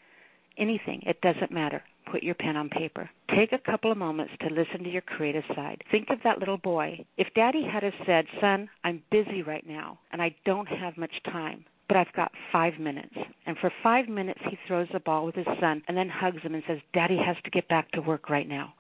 Anything. 0.58 1.02
It 1.06 1.20
doesn't 1.20 1.50
matter. 1.50 1.82
Put 2.10 2.22
your 2.22 2.34
pen 2.34 2.56
on 2.56 2.68
paper. 2.68 3.08
Take 3.36 3.52
a 3.52 3.70
couple 3.70 3.90
of 3.90 3.98
moments 3.98 4.32
to 4.40 4.54
listen 4.54 4.84
to 4.84 4.90
your 4.90 5.02
creative 5.02 5.44
side. 5.54 5.82
Think 5.90 6.08
of 6.10 6.18
that 6.24 6.38
little 6.38 6.58
boy. 6.58 7.04
If 7.16 7.28
daddy 7.34 7.64
had 7.64 7.82
said, 8.06 8.26
Son, 8.40 8.68
I'm 8.84 9.02
busy 9.10 9.42
right 9.42 9.66
now 9.66 9.98
and 10.12 10.20
I 10.20 10.34
don't 10.44 10.66
have 10.66 10.96
much 10.96 11.14
time, 11.24 11.64
but 11.88 11.96
I've 11.96 12.12
got 12.14 12.32
five 12.52 12.74
minutes. 12.78 13.14
And 13.46 13.56
for 13.58 13.72
five 13.82 14.08
minutes, 14.08 14.40
he 14.48 14.58
throws 14.66 14.88
the 14.92 15.00
ball 15.00 15.24
with 15.26 15.34
his 15.34 15.46
son 15.60 15.82
and 15.88 15.96
then 15.96 16.08
hugs 16.08 16.42
him 16.42 16.54
and 16.54 16.62
says, 16.66 16.78
Daddy 16.92 17.18
has 17.24 17.36
to 17.44 17.50
get 17.50 17.68
back 17.68 17.90
to 17.92 18.00
work 18.00 18.28
right 18.28 18.48
now. 18.48 18.74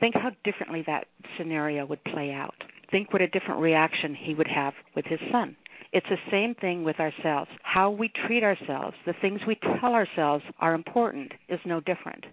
Think 0.00 0.14
how 0.14 0.30
differently 0.44 0.82
that 0.86 1.06
scenario 1.38 1.86
would 1.86 2.02
play 2.04 2.32
out. 2.32 2.54
Think 2.90 3.12
what 3.12 3.22
a 3.22 3.28
different 3.28 3.60
reaction 3.60 4.14
he 4.14 4.34
would 4.34 4.48
have 4.48 4.74
with 4.94 5.04
his 5.06 5.20
son. 5.32 5.56
It's 5.94 6.06
the 6.10 6.16
same 6.28 6.56
thing 6.56 6.82
with 6.82 6.98
ourselves. 6.98 7.48
How 7.62 7.88
we 7.88 8.10
treat 8.26 8.42
ourselves, 8.42 8.96
the 9.06 9.14
things 9.22 9.40
we 9.46 9.56
tell 9.80 9.94
ourselves 9.94 10.42
are 10.58 10.74
important, 10.74 11.30
is 11.48 11.60
no 11.64 11.78
different. 11.78 12.24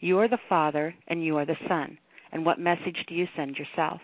You 0.00 0.18
are 0.20 0.28
the 0.28 0.38
father 0.48 0.94
and 1.08 1.22
you 1.22 1.36
are 1.36 1.44
the 1.44 1.58
son. 1.68 1.98
And 2.32 2.46
what 2.46 2.58
message 2.58 2.96
do 3.06 3.14
you 3.14 3.26
send 3.36 3.56
yourself? 3.56 4.00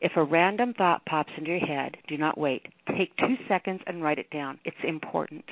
If 0.00 0.12
a 0.16 0.24
random 0.24 0.72
thought 0.72 1.04
pops 1.04 1.32
into 1.36 1.50
your 1.50 1.60
head, 1.60 1.98
do 2.08 2.16
not 2.16 2.38
wait. 2.38 2.64
Take 2.96 3.14
two 3.18 3.34
seconds 3.46 3.82
and 3.86 4.02
write 4.02 4.18
it 4.18 4.30
down. 4.30 4.58
It's 4.64 4.76
important. 4.88 5.44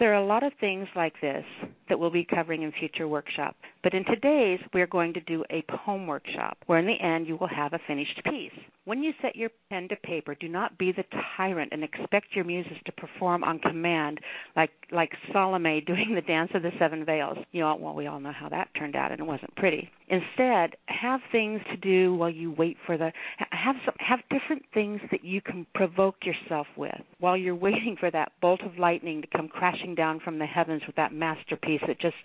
There 0.00 0.12
are 0.12 0.20
a 0.20 0.26
lot 0.26 0.42
of 0.42 0.52
things 0.58 0.88
like 0.96 1.14
this 1.20 1.44
that 1.88 2.00
we'll 2.00 2.10
be 2.10 2.24
covering 2.24 2.62
in 2.62 2.72
future 2.72 3.06
workshops, 3.06 3.58
but 3.82 3.94
in 3.94 4.04
today's 4.04 4.60
we're 4.74 4.86
going 4.86 5.14
to 5.14 5.20
do 5.22 5.44
a 5.50 5.64
poem 5.84 6.06
workshop 6.06 6.58
where 6.66 6.78
in 6.78 6.86
the 6.86 7.00
end 7.00 7.26
you 7.26 7.36
will 7.36 7.48
have 7.48 7.72
a 7.72 7.80
finished 7.86 8.20
piece. 8.24 8.52
When 8.84 9.02
you 9.02 9.12
set 9.22 9.36
your 9.36 9.50
pen 9.70 9.88
to 9.88 9.96
paper, 9.96 10.34
do 10.34 10.48
not 10.48 10.76
be 10.78 10.92
the 10.92 11.04
tyrant 11.36 11.72
and 11.72 11.84
expect 11.84 12.34
your 12.34 12.44
muses 12.44 12.76
to 12.86 12.92
perform 12.92 13.44
on 13.44 13.58
command 13.60 14.18
like 14.56 14.70
like 14.90 15.12
Salome 15.32 15.80
doing 15.86 16.14
the 16.14 16.22
dance 16.22 16.50
of 16.54 16.62
the 16.62 16.72
seven 16.78 17.04
veils. 17.04 17.38
You 17.52 17.60
know, 17.60 17.76
well 17.76 17.94
we 17.94 18.06
all 18.06 18.20
know 18.20 18.32
how 18.32 18.48
that 18.48 18.68
turned 18.76 18.96
out 18.96 19.12
and 19.12 19.20
it 19.20 19.26
wasn't 19.26 19.54
pretty. 19.56 19.88
Instead, 20.08 20.76
have 20.86 21.20
things 21.30 21.60
to 21.70 21.76
do 21.76 22.14
while 22.14 22.30
you 22.30 22.50
wait 22.52 22.76
for 22.84 22.98
the 22.98 23.12
have 23.50 23.76
some 23.84 23.94
have 23.98 24.20
different 24.30 24.64
things 24.74 25.00
that 25.10 25.24
you 25.24 25.40
can 25.40 25.66
provoke 25.74 26.16
yourself 26.24 26.66
with 26.76 27.00
while 27.20 27.36
you're 27.36 27.54
waiting 27.54 27.96
for 27.98 28.10
that 28.10 28.32
bolt 28.40 28.60
of 28.62 28.78
lightning 28.78 29.22
to 29.22 29.28
come 29.28 29.48
crashing 29.48 29.94
down 29.94 30.20
from 30.20 30.38
the 30.38 30.46
heavens 30.46 30.82
with 30.86 30.96
that 30.96 31.12
masterpiece 31.12 31.80
that 31.86 32.00
just 32.00 32.16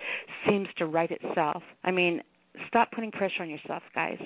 seems 0.48 0.68
to 0.78 0.86
write 0.86 1.12
itself. 1.12 1.45
I 1.84 1.92
mean, 1.92 2.22
stop 2.68 2.92
putting 2.92 3.12
pressure 3.12 3.42
on 3.42 3.50
yourself, 3.50 3.84
guys. 3.94 4.20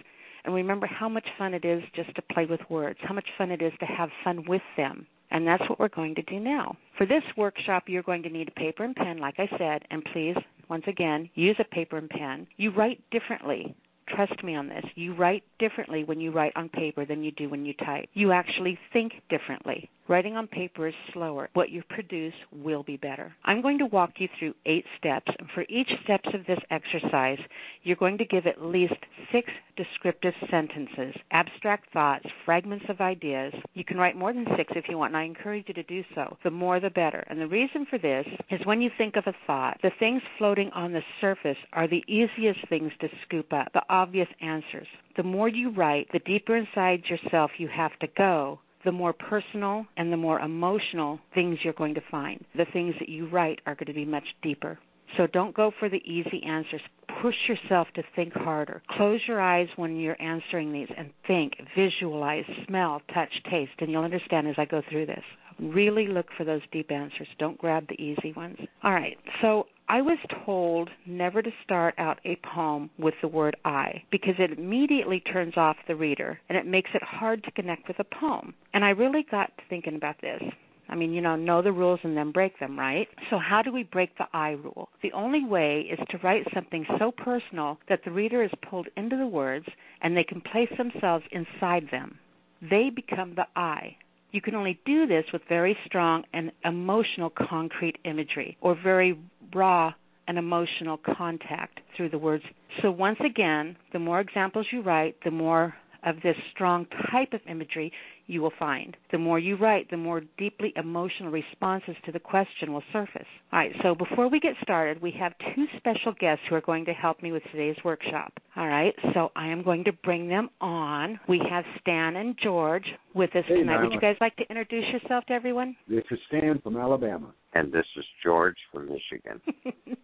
And 0.46 0.54
remember 0.54 0.88
how 0.88 1.10
much 1.10 1.28
fun 1.38 1.54
it 1.54 1.66
is 1.66 1.84
just 1.96 2.16
to 2.16 2.22
play 2.34 2.46
with 2.46 2.62
words, 2.70 3.00
how 3.02 3.14
much 3.14 3.28
fun 3.38 3.52
it 3.52 3.62
is 3.62 3.74
to 3.80 3.86
have 3.86 4.10
fun 4.24 4.46
with 4.48 4.62
them. 4.78 5.06
And 5.32 5.46
that's 5.46 5.68
what 5.70 5.80
we're 5.80 5.90
going 5.90 6.16
to 6.16 6.22
do 6.24 6.40
now. 6.40 6.76
For 6.98 7.06
this 7.06 7.24
workshop, 7.38 7.84
you're 7.88 8.04
going 8.04 8.24
to 8.24 8.30
need 8.30 8.48
a 8.48 8.60
paper 8.60 8.84
and 8.84 8.96
pen, 8.96 9.20
like 9.20 9.36
I 9.38 9.48
said, 9.58 9.84
and 9.92 10.04
please, 10.12 10.36
once 10.70 10.86
again, 10.88 11.30
use 11.36 11.58
a 11.60 11.64
paper 11.76 11.98
and 11.98 12.10
pen. 12.10 12.48
You 12.58 12.72
write 12.72 13.02
differently. 13.12 13.76
Trust 14.08 14.44
me 14.44 14.56
on 14.56 14.70
this. 14.70 14.86
You 14.96 15.14
write 15.14 15.44
differently 15.60 16.04
when 16.04 16.20
you 16.20 16.32
write 16.32 16.54
on 16.56 16.70
paper 16.70 17.06
than 17.06 17.24
you 17.24 17.32
do 17.32 17.48
when 17.48 17.66
you 17.66 17.74
type. 17.74 18.10
You 18.14 18.32
actually 18.32 18.80
think 18.92 19.14
differently. 19.30 19.90
Writing 20.10 20.36
on 20.36 20.48
paper 20.48 20.88
is 20.88 20.96
slower. 21.14 21.52
What 21.54 21.70
you 21.70 21.84
produce 21.88 22.34
will 22.52 22.82
be 22.82 22.98
better. 22.98 23.32
I'm 23.46 23.62
going 23.62 23.78
to 23.78 23.86
walk 23.86 24.14
you 24.18 24.28
through 24.40 24.56
eight 24.66 24.86
steps, 24.98 25.32
and 25.38 25.48
for 25.54 25.64
each 25.70 25.92
steps 26.04 26.28
of 26.34 26.48
this 26.48 26.58
exercise, 26.72 27.38
you're 27.84 27.96
going 27.96 28.18
to 28.18 28.26
give 28.26 28.48
at 28.48 28.60
least 28.60 28.96
six 29.32 29.52
descriptive 29.78 30.34
sentences, 30.50 31.14
abstract 31.30 31.94
thoughts, 31.94 32.26
fragments 32.44 32.86
of 32.90 33.02
ideas. 33.02 33.54
You 33.76 33.86
can 33.86 33.98
write 33.98 34.16
more 34.16 34.34
than 34.34 34.48
six 34.58 34.74
if 34.76 34.86
you 34.90 34.98
want, 34.98 35.12
and 35.12 35.18
I 35.18 35.26
encourage 35.26 35.66
you 35.68 35.76
to 35.76 35.84
do 35.84 36.04
so. 36.16 36.38
The 36.44 36.50
more 36.50 36.80
the 36.80 36.90
better. 36.90 37.24
And 37.28 37.40
the 37.40 37.46
reason 37.46 37.86
for 37.88 38.00
this 38.00 38.26
is 38.50 38.66
when 38.66 38.82
you 38.82 38.90
think 38.98 39.16
of 39.16 39.28
a 39.28 39.36
thought, 39.46 39.78
the 39.84 39.92
things 40.00 40.24
floating 40.40 40.72
on 40.72 40.92
the 40.92 41.04
surface 41.22 41.58
are 41.74 41.88
the 41.88 42.04
easiest 42.08 42.68
things 42.68 42.92
to 43.02 43.10
scoop 43.28 43.54
up, 43.54 43.72
the 43.74 43.84
obvious 43.92 44.30
answers. 44.42 44.88
The 45.18 45.24
more 45.24 45.50
you 45.50 45.70
write, 45.70 46.08
the 46.12 46.20
deeper 46.26 46.56
inside 46.56 47.04
yourself 47.08 47.52
you 47.60 47.68
have 47.68 47.98
to 48.00 48.08
go 48.18 48.60
the 48.86 48.92
more 48.92 49.14
personal 49.14 49.86
and 49.98 50.12
the 50.12 50.18
more 50.18 50.40
emotional 50.40 51.20
things 51.34 51.60
you're 51.64 51.74
going 51.74 51.96
to 51.96 52.02
find. 52.10 52.44
The 52.56 52.66
things 52.72 52.96
that 53.00 53.10
you 53.10 53.28
write 53.30 53.60
are 53.66 53.76
going 53.76 53.88
to 53.88 53.94
be 53.94 54.06
much 54.06 54.24
deeper. 54.42 54.80
So 55.18 55.28
don't 55.28 55.56
go 55.56 55.72
for 55.80 55.90
the 55.90 56.02
easy 56.06 56.44
answers. 56.46 56.82
Push 57.22 57.36
yourself 57.48 57.88
to 57.96 58.04
think 58.16 58.34
harder. 58.34 58.82
Close 58.92 59.20
your 59.28 59.42
eyes 59.42 59.68
when 59.76 59.96
you're 59.98 60.22
answering 60.22 60.72
these 60.72 60.88
and 60.96 61.10
think, 61.28 61.54
visualize, 61.76 62.46
smell, 62.68 63.02
touch, 63.14 63.32
taste, 63.50 63.72
and 63.80 63.90
you'll 63.92 64.04
understand 64.04 64.48
as 64.48 64.56
I 64.58 64.66
go 64.66 64.82
through 64.90 65.08
this. 65.08 65.24
Really 65.60 66.08
look 66.08 66.28
for 66.38 66.46
those 66.46 66.62
deep 66.72 66.92
answers. 66.92 67.28
Don't 67.38 67.58
grab 67.58 67.88
the 67.88 68.02
easy 68.02 68.34
ones. 68.34 68.58
All 68.84 68.94
right, 68.94 69.18
so 69.42 69.66
I 69.92 70.02
was 70.04 70.20
told 70.46 70.88
never 71.08 71.42
to 71.42 71.50
start 71.64 71.96
out 71.98 72.20
a 72.24 72.38
poem 72.54 72.92
with 73.00 73.16
the 73.24 73.28
word 73.28 73.58
I 73.66 74.04
because 74.12 74.36
it 74.38 74.60
immediately 74.60 75.20
turns 75.20 75.58
off 75.58 75.78
the 75.88 75.96
reader 75.96 76.40
and 76.48 76.56
it 76.56 76.68
makes 76.68 76.92
it 76.94 77.02
hard 77.02 77.44
to 77.44 77.52
connect 77.52 77.88
with 77.88 77.98
a 77.98 78.04
poem. 78.04 78.54
And 78.76 78.86
I 78.86 78.92
really 78.92 79.26
got 79.32 79.52
thinking 79.68 79.96
about 79.96 80.22
this. 80.22 80.44
I 80.90 80.96
mean, 80.96 81.12
you 81.12 81.22
know, 81.22 81.36
know 81.36 81.64
the 81.64 81.72
rules 81.72 82.00
and 82.04 82.16
then 82.16 82.32
break 82.32 82.60
them, 82.60 82.78
right? 82.78 83.08
So, 83.32 83.40
how 83.40 83.64
do 83.64 83.72
we 83.72 83.82
break 83.82 84.16
the 84.18 84.26
I 84.32 84.52
rule? 84.52 84.90
The 85.02 85.12
only 85.14 85.44
way 85.44 85.88
is 85.92 86.00
to 86.10 86.18
write 86.20 86.46
something 86.54 86.86
so 87.00 87.12
personal 87.12 87.80
that 87.90 88.02
the 88.06 88.12
reader 88.12 88.44
is 88.44 88.52
pulled 88.70 88.88
into 88.96 89.18
the 89.18 89.28
words 89.28 89.66
and 90.02 90.16
they 90.16 90.24
can 90.24 90.42
place 90.42 90.72
themselves 90.78 91.26
inside 91.32 91.88
them. 91.92 92.20
They 92.62 92.92
become 92.92 93.34
the 93.36 93.48
I. 93.56 93.96
You 94.32 94.42
can 94.42 94.54
only 94.54 94.80
do 94.86 95.08
this 95.08 95.26
with 95.34 95.42
very 95.50 95.76
strong 95.86 96.24
and 96.34 96.52
emotional 96.64 97.32
concrete 97.32 97.98
imagery 98.06 98.58
or 98.62 98.76
very 98.76 99.18
raw 99.54 99.94
and 100.28 100.38
emotional 100.38 101.00
contact 101.18 101.80
through 101.96 102.10
the 102.10 102.18
words. 102.18 102.44
So, 102.82 102.92
once 102.92 103.20
again, 103.26 103.76
the 103.94 104.00
more 104.00 104.20
examples 104.20 104.68
you 104.72 104.82
write, 104.82 105.16
the 105.24 105.32
more 105.32 105.74
of 106.06 106.16
this 106.24 106.36
strong 106.54 106.86
type 107.12 107.34
of 107.34 107.42
imagery 107.50 107.92
you 108.30 108.42
will 108.42 108.54
find. 108.60 108.96
The 109.12 109.18
more 109.18 109.40
you 109.40 109.56
write, 109.56 109.90
the 109.90 109.98
more 109.98 110.22
deeply 110.38 110.72
emotional 110.76 111.32
responses 111.32 111.96
to 112.06 112.12
the 112.12 112.20
question 112.20 112.72
will 112.72 112.84
surface. 112.94 113.26
All 113.52 113.60
right, 113.60 113.72
so 113.82 113.96
before 113.96 114.30
we 114.30 114.40
get 114.40 114.54
started, 114.62 115.02
we 115.02 115.12
have 115.20 115.34
two 115.56 115.66
special 115.78 116.14
guests 116.20 116.44
who 116.48 116.56
are 116.56 116.62
going 116.62 116.86
to 116.86 116.94
help 116.94 117.24
me 117.24 117.32
with 117.32 117.44
today's 117.52 117.78
workshop. 117.84 118.34
All 118.56 118.68
right, 118.68 118.94
so 119.14 119.32
I 119.36 119.48
am 119.48 119.64
going 119.64 119.84
to 119.86 119.94
bring 120.04 120.30
them 120.30 120.50
on. 120.62 121.20
We 121.28 121.42
have 121.50 121.66
Stan 121.82 122.16
and 122.18 122.38
George 122.42 122.86
with 123.16 123.36
us 123.36 123.44
hey, 123.48 123.58
tonight. 123.58 123.82
Would 123.82 123.94
you 123.94 124.00
guys 124.00 124.16
like 124.22 124.36
to 124.38 124.44
introduce 124.50 124.86
yourself 124.94 125.26
to 125.26 125.34
everyone? 125.34 125.76
This 125.88 126.04
is 126.12 126.20
Stan 126.28 126.60
from 126.62 126.78
Alabama. 126.78 127.34
And 127.54 127.74
this 127.74 127.86
is 127.98 128.06
George 128.24 128.58
from 128.72 128.88
Michigan. 128.88 129.42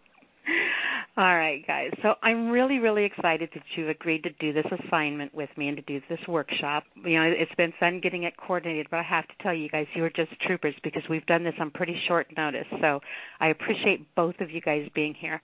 All 1.18 1.36
right, 1.36 1.66
guys. 1.66 1.92
So 2.02 2.16
I'm 2.22 2.50
really, 2.50 2.80
really 2.80 3.06
excited 3.06 3.50
that 3.54 3.64
you 3.76 3.90
agreed 3.90 4.24
to 4.24 4.32
do 4.40 4.52
this 4.54 4.66
assignment 4.86 5.34
with 5.34 5.50
me 5.58 5.70
and 5.70 5.78
to 5.78 5.84
do 5.84 6.02
this 6.10 6.20
workshop. 6.28 6.84
You 7.04 7.20
know, 7.20 7.34
it's 7.36 7.56
been 7.56 7.74
fun 7.80 8.02
getting 8.02 8.24
it 8.24 8.34
coordinated, 8.38 8.88
but 8.92 8.98
I 8.98 9.04
have 9.04 9.28
to 9.28 9.34
tell 9.42 9.54
you 9.54 9.70
guys, 9.70 9.88
you 9.96 10.04
are 10.04 10.10
just 10.10 10.32
troopers 10.42 10.76
because 10.84 11.04
we've 11.10 11.26
done 11.26 11.44
this 11.44 11.54
on 11.60 11.72
pretty 11.72 12.00
short 12.08 12.28
notice. 12.36 12.68
So 12.82 13.00
I 13.40 13.48
appreciate 13.48 14.14
both 14.16 14.36
of 14.42 14.52
you 14.52 14.62
guys 14.62 14.88
being 14.94 15.14
here. 15.14 15.42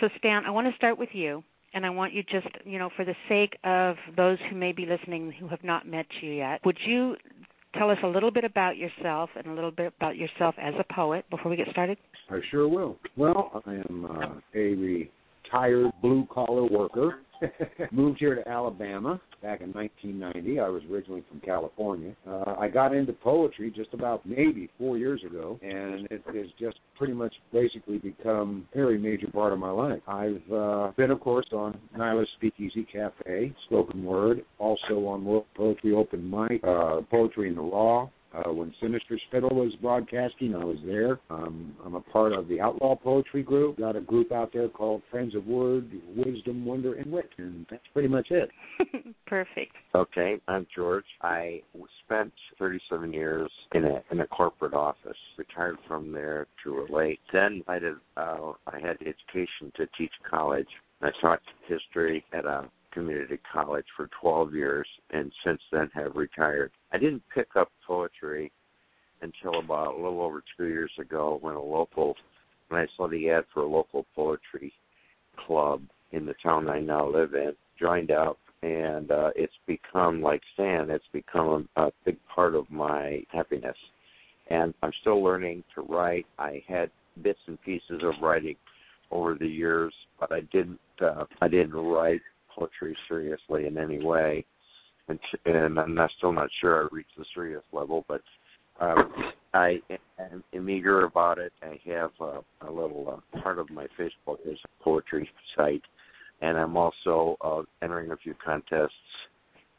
So 0.00 0.08
Stan, 0.18 0.44
I 0.44 0.50
want 0.50 0.68
to 0.68 0.76
start 0.76 0.98
with 0.98 1.10
you. 1.12 1.42
And 1.74 1.84
I 1.84 1.90
want 1.90 2.14
you 2.14 2.22
just, 2.22 2.48
you 2.64 2.78
know, 2.78 2.88
for 2.96 3.04
the 3.04 3.14
sake 3.28 3.58
of 3.62 3.96
those 4.16 4.38
who 4.48 4.56
may 4.56 4.72
be 4.72 4.86
listening 4.86 5.30
who 5.32 5.48
have 5.48 5.62
not 5.62 5.86
met 5.86 6.06
you 6.22 6.30
yet, 6.30 6.64
would 6.64 6.78
you 6.86 7.14
tell 7.78 7.90
us 7.90 7.98
a 8.02 8.06
little 8.06 8.30
bit 8.30 8.44
about 8.44 8.76
yourself 8.76 9.30
and 9.36 9.46
a 9.46 9.54
little 9.54 9.70
bit 9.70 9.92
about 9.96 10.16
yourself 10.16 10.54
as 10.60 10.74
a 10.78 10.92
poet 10.92 11.24
before 11.30 11.50
we 11.50 11.56
get 11.56 11.68
started? 11.70 11.96
I 12.30 12.40
sure 12.50 12.68
will. 12.68 12.98
Well, 13.16 13.62
I 13.66 13.74
am 13.74 14.04
uh, 14.04 14.40
a 14.54 14.74
retired 14.74 15.92
blue 16.02 16.26
collar 16.30 16.64
worker. 16.64 17.20
Moved 17.92 18.18
here 18.18 18.34
to 18.34 18.48
Alabama 18.48 19.20
back 19.42 19.60
in 19.60 19.72
1990. 19.72 20.60
I 20.60 20.68
was 20.68 20.82
originally 20.90 21.22
from 21.28 21.40
California. 21.40 22.14
Uh, 22.26 22.54
I 22.58 22.68
got 22.68 22.94
into 22.94 23.12
poetry 23.12 23.72
just 23.74 23.92
about 23.92 24.24
maybe 24.26 24.70
four 24.78 24.98
years 24.98 25.22
ago, 25.24 25.58
and 25.62 26.06
it 26.10 26.22
has 26.26 26.46
just 26.58 26.78
pretty 26.96 27.12
much 27.12 27.34
basically 27.52 27.98
become 27.98 28.66
a 28.72 28.76
very 28.76 28.98
major 28.98 29.28
part 29.28 29.52
of 29.52 29.58
my 29.58 29.70
life. 29.70 30.00
I've 30.06 30.52
uh, 30.52 30.92
been, 30.96 31.10
of 31.10 31.20
course, 31.20 31.46
on 31.52 31.78
Nyla's 31.96 32.28
Speakeasy 32.36 32.86
Cafe, 32.92 33.54
spoken 33.66 34.04
word, 34.04 34.44
also 34.58 35.06
on 35.06 35.24
World 35.24 35.46
Poetry 35.56 35.92
Open 35.94 36.28
Mic, 36.28 36.62
uh, 36.64 37.00
Poetry 37.10 37.48
in 37.48 37.54
the 37.54 37.62
Raw, 37.62 38.08
Uh, 38.34 38.52
when 38.52 38.74
Sinister 38.80 39.18
Spittle 39.28 39.54
was 39.54 39.72
broadcasting, 39.80 40.54
I 40.54 40.64
was 40.64 40.76
there. 40.84 41.18
Um, 41.30 41.74
I'm 41.84 41.94
a 41.94 42.00
part 42.00 42.32
of 42.32 42.46
the 42.48 42.60
Outlaw 42.60 42.94
Poetry 42.94 43.42
Group. 43.42 43.78
Got 43.78 43.96
a 43.96 44.00
group 44.00 44.32
out 44.32 44.52
there 44.52 44.68
called 44.68 45.02
Friends 45.10 45.34
of 45.34 45.46
Word, 45.46 45.90
Wisdom, 46.14 46.64
Wonder, 46.64 46.94
and 46.94 47.10
Wit, 47.10 47.30
and 47.38 47.64
that's 47.70 47.82
pretty 47.92 48.08
much 48.08 48.28
it. 48.30 48.50
Perfect. 49.26 49.72
Okay, 49.94 50.40
I'm 50.46 50.66
George. 50.74 51.06
I 51.22 51.62
spent 52.04 52.32
37 52.58 53.12
years 53.12 53.50
in 53.72 53.84
a 53.84 54.02
in 54.10 54.20
a 54.20 54.26
corporate 54.26 54.74
office. 54.74 55.16
Retired 55.38 55.78
from 55.86 56.12
there 56.12 56.46
to 56.64 56.74
relate. 56.74 57.20
Then 57.32 57.62
I 57.66 57.78
did. 57.78 57.94
Uh, 58.16 58.52
I 58.66 58.78
had 58.80 58.96
education 59.00 59.72
to 59.76 59.86
teach 59.96 60.12
college. 60.28 60.68
I 61.00 61.10
taught 61.20 61.40
history 61.66 62.24
at 62.32 62.44
a 62.44 62.68
community 62.98 63.38
college 63.52 63.84
for 63.96 64.08
12 64.20 64.54
years, 64.54 64.86
and 65.10 65.30
since 65.46 65.60
then 65.70 65.88
have 65.94 66.16
retired. 66.16 66.72
I 66.92 66.98
didn't 66.98 67.22
pick 67.32 67.48
up 67.54 67.70
poetry 67.86 68.50
until 69.22 69.60
about 69.60 69.94
a 69.94 69.96
little 69.96 70.20
over 70.20 70.42
two 70.56 70.66
years 70.66 70.90
ago 70.98 71.38
when 71.40 71.54
a 71.54 71.62
local 71.62 72.16
when 72.68 72.80
I 72.80 72.86
saw 72.96 73.08
the 73.08 73.30
ad 73.30 73.44
for 73.54 73.62
a 73.62 73.68
local 73.68 74.04
poetry 74.14 74.72
club 75.46 75.82
in 76.12 76.26
the 76.26 76.34
town 76.42 76.68
I 76.68 76.80
now 76.80 77.08
live 77.08 77.34
in, 77.34 77.52
joined 77.80 78.10
up 78.10 78.38
and 78.62 79.10
uh, 79.10 79.30
it's 79.36 79.54
become 79.66 80.20
like 80.20 80.42
sand. 80.56 80.90
It's 80.90 81.04
become 81.12 81.68
a, 81.76 81.82
a 81.82 81.90
big 82.04 82.16
part 82.34 82.54
of 82.54 82.68
my 82.70 83.22
happiness, 83.32 83.76
and 84.50 84.74
I'm 84.82 84.92
still 85.00 85.22
learning 85.22 85.62
to 85.76 85.82
write. 85.82 86.26
I 86.38 86.62
had 86.66 86.90
bits 87.22 87.38
and 87.46 87.60
pieces 87.62 88.02
of 88.02 88.14
writing 88.20 88.56
over 89.10 89.34
the 89.34 89.46
years, 89.46 89.94
but 90.18 90.32
I 90.32 90.40
didn't. 90.52 90.80
Uh, 91.00 91.24
I 91.40 91.46
didn't 91.46 91.74
write 91.74 92.20
poetry 92.58 92.96
seriously 93.08 93.66
in 93.66 93.78
any 93.78 94.04
way, 94.04 94.44
and, 95.08 95.18
and 95.46 95.78
I'm 95.78 95.94
not, 95.94 96.10
still 96.18 96.32
not 96.32 96.48
sure 96.60 96.84
I 96.84 96.88
reached 96.92 97.16
the 97.16 97.24
serious 97.34 97.62
level, 97.72 98.04
but. 98.08 98.22
Um, 98.80 99.12
I 99.54 99.80
am, 100.18 100.44
am 100.54 100.70
eager 100.70 101.04
about 101.04 101.38
it. 101.38 101.52
I 101.62 101.80
have 101.90 102.10
a, 102.20 102.40
a 102.66 102.70
little 102.70 103.20
uh, 103.34 103.40
part 103.40 103.58
of 103.58 103.70
my 103.70 103.86
Facebook 103.98 104.38
is 104.44 104.58
a 104.64 104.84
poetry 104.84 105.28
site, 105.56 105.82
and 106.42 106.56
I'm 106.56 106.76
also 106.76 107.36
uh, 107.40 107.62
entering 107.82 108.10
a 108.10 108.16
few 108.16 108.34
contests. 108.44 108.92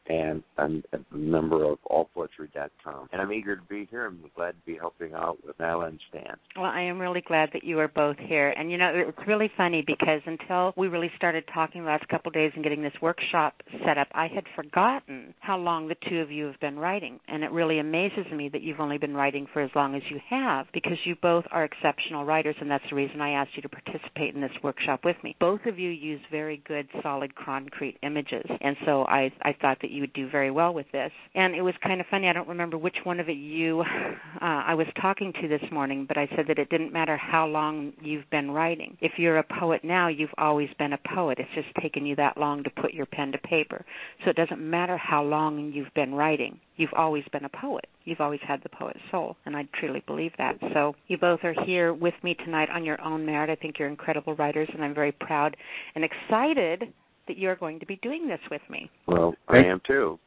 And 0.09 0.43
I'm 0.57 0.83
a 0.91 1.15
member 1.15 1.63
of 1.63 1.77
allpoetry.com. 1.89 3.09
And 3.11 3.21
I'm 3.21 3.31
eager 3.31 3.55
to 3.55 3.61
be 3.63 3.87
here. 3.89 4.07
I'm 4.07 4.19
glad 4.35 4.51
to 4.51 4.65
be 4.65 4.75
helping 4.75 5.13
out 5.13 5.37
with 5.45 5.61
Island 5.61 5.99
Stand. 6.09 6.37
Well, 6.55 6.65
I 6.65 6.81
am 6.81 6.99
really 6.99 7.21
glad 7.21 7.49
that 7.53 7.63
you 7.63 7.79
are 7.79 7.87
both 7.87 8.17
here. 8.17 8.49
And 8.49 8.71
you 8.71 8.77
know, 8.77 8.91
it's 8.93 9.27
really 9.27 9.51
funny 9.55 9.83
because 9.85 10.21
until 10.25 10.73
we 10.75 10.87
really 10.87 11.11
started 11.15 11.43
talking 11.53 11.83
the 11.83 11.87
last 11.87 12.07
couple 12.09 12.29
of 12.29 12.33
days 12.33 12.51
and 12.55 12.63
getting 12.63 12.81
this 12.81 12.93
workshop 13.01 13.61
set 13.85 13.97
up, 13.97 14.07
I 14.13 14.27
had 14.27 14.45
forgotten 14.55 15.33
how 15.39 15.57
long 15.57 15.87
the 15.87 15.95
two 16.09 16.19
of 16.19 16.31
you 16.31 16.45
have 16.45 16.59
been 16.59 16.79
writing. 16.79 17.19
And 17.27 17.43
it 17.43 17.51
really 17.51 17.79
amazes 17.79 18.25
me 18.33 18.49
that 18.49 18.61
you've 18.61 18.79
only 18.79 18.97
been 18.97 19.15
writing 19.15 19.47
for 19.53 19.61
as 19.61 19.69
long 19.75 19.95
as 19.95 20.01
you 20.09 20.19
have 20.29 20.65
because 20.73 20.97
you 21.05 21.15
both 21.21 21.45
are 21.51 21.63
exceptional 21.63 22.25
writers, 22.25 22.55
and 22.59 22.69
that's 22.69 22.83
the 22.89 22.95
reason 22.95 23.21
I 23.21 23.31
asked 23.31 23.51
you 23.55 23.61
to 23.61 23.69
participate 23.69 24.33
in 24.33 24.41
this 24.41 24.51
workshop 24.63 25.01
with 25.05 25.17
me. 25.23 25.35
Both 25.39 25.65
of 25.65 25.77
you 25.77 25.89
use 25.89 26.21
very 26.31 26.61
good, 26.67 26.87
solid, 27.03 27.35
concrete 27.35 27.97
images, 28.01 28.45
and 28.61 28.75
so 28.85 29.05
I 29.05 29.31
I 29.41 29.53
thought 29.59 29.77
that 29.81 29.91
you 29.91 29.98
would 29.99 30.13
do 30.13 30.29
very 30.29 30.51
well 30.51 30.73
with 30.73 30.85
this. 30.91 31.11
And 31.35 31.55
it 31.55 31.61
was 31.61 31.73
kind 31.83 32.01
of 32.01 32.07
funny. 32.09 32.27
I 32.27 32.33
don't 32.33 32.47
remember 32.47 32.77
which 32.77 32.97
one 33.03 33.19
of 33.19 33.29
it 33.29 33.37
you 33.37 33.81
uh, 34.41 34.45
I 34.69 34.73
was 34.73 34.87
talking 35.01 35.33
to 35.41 35.47
this 35.47 35.61
morning, 35.71 36.05
but 36.07 36.17
I 36.17 36.27
said 36.35 36.45
that 36.47 36.59
it 36.59 36.69
didn't 36.69 36.93
matter 36.93 37.17
how 37.17 37.45
long 37.45 37.93
you've 38.01 38.29
been 38.29 38.51
writing. 38.51 38.97
If 39.01 39.13
you're 39.17 39.37
a 39.37 39.45
poet 39.59 39.83
now, 39.83 40.07
you've 40.07 40.29
always 40.37 40.69
been 40.77 40.93
a 40.93 40.99
poet. 41.15 41.39
It's 41.39 41.49
just 41.55 41.75
taken 41.81 42.05
you 42.05 42.15
that 42.17 42.37
long 42.37 42.63
to 42.63 42.69
put 42.69 42.93
your 42.93 43.05
pen 43.05 43.31
to 43.31 43.37
paper. 43.39 43.85
So 44.23 44.29
it 44.29 44.35
doesn't 44.35 44.59
matter 44.59 44.97
how 44.97 45.23
long 45.23 45.71
you've 45.73 45.93
been 45.95 46.13
writing. 46.13 46.59
You've 46.77 46.93
always 46.95 47.23
been 47.31 47.45
a 47.45 47.49
poet. 47.49 47.85
You've 48.05 48.21
always 48.21 48.39
had 48.47 48.63
the 48.63 48.69
poet's 48.69 48.99
soul, 49.11 49.35
and 49.45 49.55
I 49.55 49.67
truly 49.79 50.01
believe 50.07 50.31
that. 50.37 50.57
So 50.73 50.95
you 51.07 51.17
both 51.17 51.41
are 51.43 51.55
here 51.65 51.93
with 51.93 52.13
me 52.23 52.35
tonight 52.45 52.69
on 52.73 52.85
your 52.85 53.01
own 53.01 53.25
merit. 53.25 53.49
I 53.49 53.55
think 53.55 53.77
you're 53.77 53.89
incredible 53.89 54.35
writers, 54.35 54.69
and 54.73 54.83
I'm 54.83 54.95
very 54.95 55.11
proud 55.11 55.57
and 55.95 56.05
excited 56.05 56.93
that 57.29 57.37
you're 57.37 57.55
going 57.55 57.79
to 57.79 57.85
be 57.85 57.95
doing 58.01 58.27
this 58.27 58.39
with 58.51 58.61
me. 58.69 58.91
Well, 59.07 59.33
I 59.47 59.59
am 59.59 59.79
too. 59.87 60.19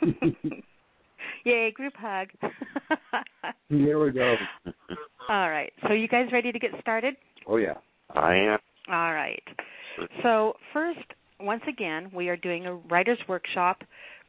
Yay, 1.44 1.70
group 1.72 1.92
hug. 1.98 2.28
Here 3.68 4.02
we 4.02 4.12
go. 4.12 4.34
All 5.28 5.50
right. 5.50 5.72
So 5.86 5.92
you 5.92 6.08
guys 6.08 6.26
ready 6.32 6.52
to 6.52 6.58
get 6.58 6.70
started? 6.80 7.14
Oh 7.46 7.58
yeah. 7.58 7.74
I 8.14 8.34
am. 8.36 8.58
All 8.90 9.12
right. 9.12 9.42
So 10.22 10.54
first, 10.72 11.00
once 11.40 11.62
again, 11.68 12.10
we 12.14 12.28
are 12.28 12.36
doing 12.36 12.66
a 12.66 12.74
writer's 12.74 13.18
workshop 13.28 13.82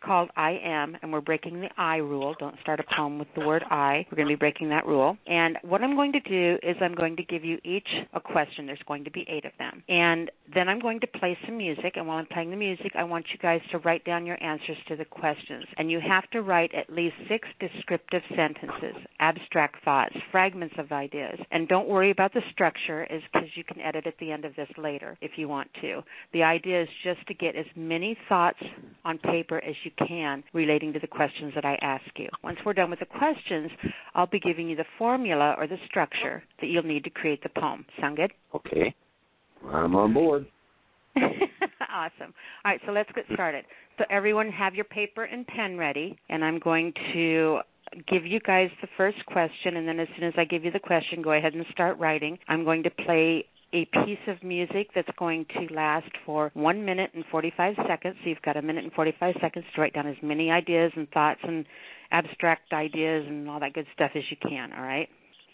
called 0.04 0.30
I 0.36 0.60
am, 0.64 0.98
and 1.02 1.12
we're 1.12 1.22
breaking 1.22 1.62
the 1.62 1.70
I 1.78 1.98
rule. 1.98 2.36
Don't 2.40 2.56
start 2.62 2.80
a 2.80 2.96
poem 2.96 3.20
with 3.20 3.28
the 3.36 3.46
word 3.46 3.64
I. 3.70 4.06
We're 4.12 4.16
going 4.16 4.28
to 4.28 4.34
be 4.34 4.40
breaking 4.40 4.70
that 4.70 4.86
rule. 4.86 5.18
And 5.28 5.58
what 5.64 5.84
I'm 5.84 5.96
going 5.96 6.12
to 6.14 6.20
do 6.20 6.58
is 6.64 6.76
I'm 6.82 6.96
going 6.96 7.16
to 7.18 7.24
give 7.24 7.44
you 7.44 7.58
each 7.64 7.88
a 8.14 8.20
question. 8.20 8.66
There's 8.66 8.80
going 8.88 9.04
to 9.06 9.12
be 9.12 9.26
eight 9.28 9.46
of 9.46 9.52
them. 9.58 9.84
And 9.90 10.32
then 10.54 10.70
I'm 10.70 10.80
going 10.80 11.00
to 11.02 11.08
play 11.08 11.38
some 11.46 11.58
music. 11.58 11.94
And 11.96 12.08
while 12.08 12.18
I'm 12.18 12.28
playing 12.28 12.52
the 12.52 12.56
music, 12.56 12.92
I 12.96 13.04
want 13.04 13.26
you 13.32 13.40
guys 13.40 13.62
to 13.72 13.80
write 13.80 14.06
down 14.06 14.26
your 14.26 14.42
answers 14.44 14.78
to 14.88 14.96
the 14.96 15.06
questions. 15.06 15.66
And 15.78 15.90
you 15.90 16.00
have 16.00 16.30
to 16.32 16.42
write 16.42 16.74
at 16.74 16.90
least 16.90 17.16
six 17.28 17.48
descriptive 17.60 18.22
sentences, 18.36 18.96
abstract 19.20 19.84
thoughts, 19.84 20.16
fragments 20.32 20.76
of 20.78 20.92
ideas. 20.92 21.40
And 21.52 21.68
don't 21.68 21.88
worry 21.88 22.12
about 22.12 22.34
the 22.34 22.42
structure, 22.52 23.06
is 23.06 23.22
because 23.32 23.50
you 23.56 23.64
can 23.64 23.80
edit 23.82 24.08
at 24.08 24.18
the 24.20 24.32
end 24.32 24.46
of 24.46 24.56
this 24.56 24.70
later 24.78 25.18
if 25.22 25.32
you 25.38 25.48
want 25.48 25.70
to. 25.82 26.02
The 26.34 26.44
idea 26.44 26.84
is 26.84 26.90
just 27.04 27.26
to 27.28 27.34
get 27.34 27.56
as 27.56 27.66
many 27.76 28.18
thoughts 28.30 28.60
on 29.04 29.18
paper 29.18 29.58
as 29.64 29.76
you 29.86 29.92
can 30.08 30.44
relating 30.54 30.92
to 30.94 31.00
the 31.00 31.08
questions 31.08 31.54
that 31.56 31.66
I 31.66 31.78
ask 31.82 32.06
you. 32.18 32.28
Once 32.44 32.58
we're 32.66 32.74
done 32.74 32.90
with 32.90 33.00
the 33.00 33.06
questions, 33.06 33.72
I'll 34.14 34.28
be 34.28 34.40
giving 34.40 34.68
you 34.68 34.76
the 34.76 34.86
formula 34.98 35.56
or 35.58 35.68
the 35.68 35.78
structure 35.88 36.44
that 36.60 36.68
you'll 36.68 36.84
need 36.84 37.04
to 37.06 37.10
create 37.10 37.42
the 37.44 37.50
poem. 37.50 37.86
Sound 38.02 38.18
good? 38.18 38.34
Okay. 38.54 38.94
I'm 39.72 39.96
on 39.96 40.14
board. 40.14 40.46
awesome. 41.16 42.34
All 42.64 42.72
right, 42.72 42.82
so 42.86 42.92
let's 42.92 43.10
get 43.16 43.26
started. 43.34 43.66
So 43.98 44.04
everyone 44.10 44.50
have 44.50 44.76
your 44.76 44.86
paper 44.86 45.24
and 45.24 45.48
pen 45.48 45.78
ready, 45.78 46.18
and 46.30 46.44
I'm 46.44 46.60
going 46.60 46.94
to 47.14 47.60
give 48.08 48.26
you 48.26 48.40
guys 48.40 48.70
the 48.82 48.88
first 48.98 49.26
question, 49.28 49.78
and 49.78 49.88
then 49.88 50.00
as 50.00 50.08
soon 50.18 50.28
as 50.28 50.34
I 50.38 50.46
give 50.46 50.66
you 50.66 50.72
the 50.72 50.80
question, 50.80 51.22
go 51.22 51.32
ahead 51.32 51.54
and 51.54 51.66
start 51.72 51.98
writing. 51.98 52.38
I'm 52.48 52.64
going 52.64 52.84
to 52.84 52.90
play 52.90 53.46
a 53.76 53.84
piece 54.06 54.20
of 54.28 54.42
music 54.42 54.88
that's 54.96 55.10
going 55.20 55.46
to 55.54 55.74
last 55.74 56.10
for 56.26 56.50
one 56.54 56.86
minute 56.86 57.12
and 57.14 57.26
45 57.30 57.76
seconds. 57.88 58.16
So 58.24 58.30
you've 58.30 58.42
got 58.42 58.56
a 58.56 58.62
minute 58.62 58.86
and 58.86 58.94
45 58.94 59.36
seconds 59.42 59.66
to 59.76 59.82
write 59.82 59.94
down 59.94 60.08
as 60.08 60.16
many 60.24 60.50
ideas 60.50 60.94
and 60.96 61.10
thoughts 61.10 61.42
and 61.44 61.66
abstract 62.12 62.72
ideas 62.72 63.26
and 63.28 63.50
all 63.50 63.60
that 63.60 63.74
good 63.74 63.86
stuff 63.94 64.12
as 64.16 64.24
you 64.32 64.38
can, 64.48 64.72
all 64.72 64.84
right? 64.84 65.10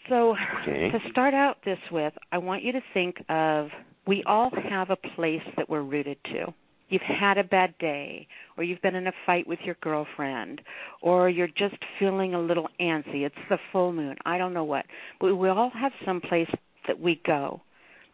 So 0.08 0.36
Okay. 0.62 0.90
to 0.92 1.10
start 1.10 1.34
out 1.34 1.56
this 1.64 1.78
with, 1.90 2.12
I 2.30 2.38
want 2.38 2.62
you 2.62 2.70
to 2.72 2.80
think 2.94 3.16
of 3.28 3.68
we 4.06 4.22
all 4.24 4.50
have 4.70 4.90
a 4.90 4.96
place 5.16 5.42
that 5.56 5.68
we're 5.68 5.82
rooted 5.82 6.18
to. 6.32 6.54
You've 6.90 7.02
had 7.02 7.38
a 7.38 7.44
bad 7.44 7.74
day, 7.78 8.28
or 8.56 8.62
you've 8.64 8.82
been 8.82 8.94
in 8.94 9.06
a 9.06 9.12
fight 9.26 9.48
with 9.48 9.58
your 9.64 9.76
girlfriend, 9.80 10.60
or 11.00 11.28
you're 11.28 11.48
just 11.48 11.76
feeling 11.98 12.34
a 12.34 12.40
little 12.40 12.68
antsy. 12.80 13.24
It's 13.24 13.34
the 13.48 13.58
full 13.72 13.92
moon. 13.92 14.16
I 14.26 14.38
don't 14.38 14.52
know 14.52 14.64
what. 14.64 14.84
But 15.18 15.34
we 15.36 15.48
all 15.48 15.70
have 15.74 15.92
some 16.04 16.20
place 16.20 16.50
that 16.86 17.00
we 17.00 17.20
go 17.24 17.62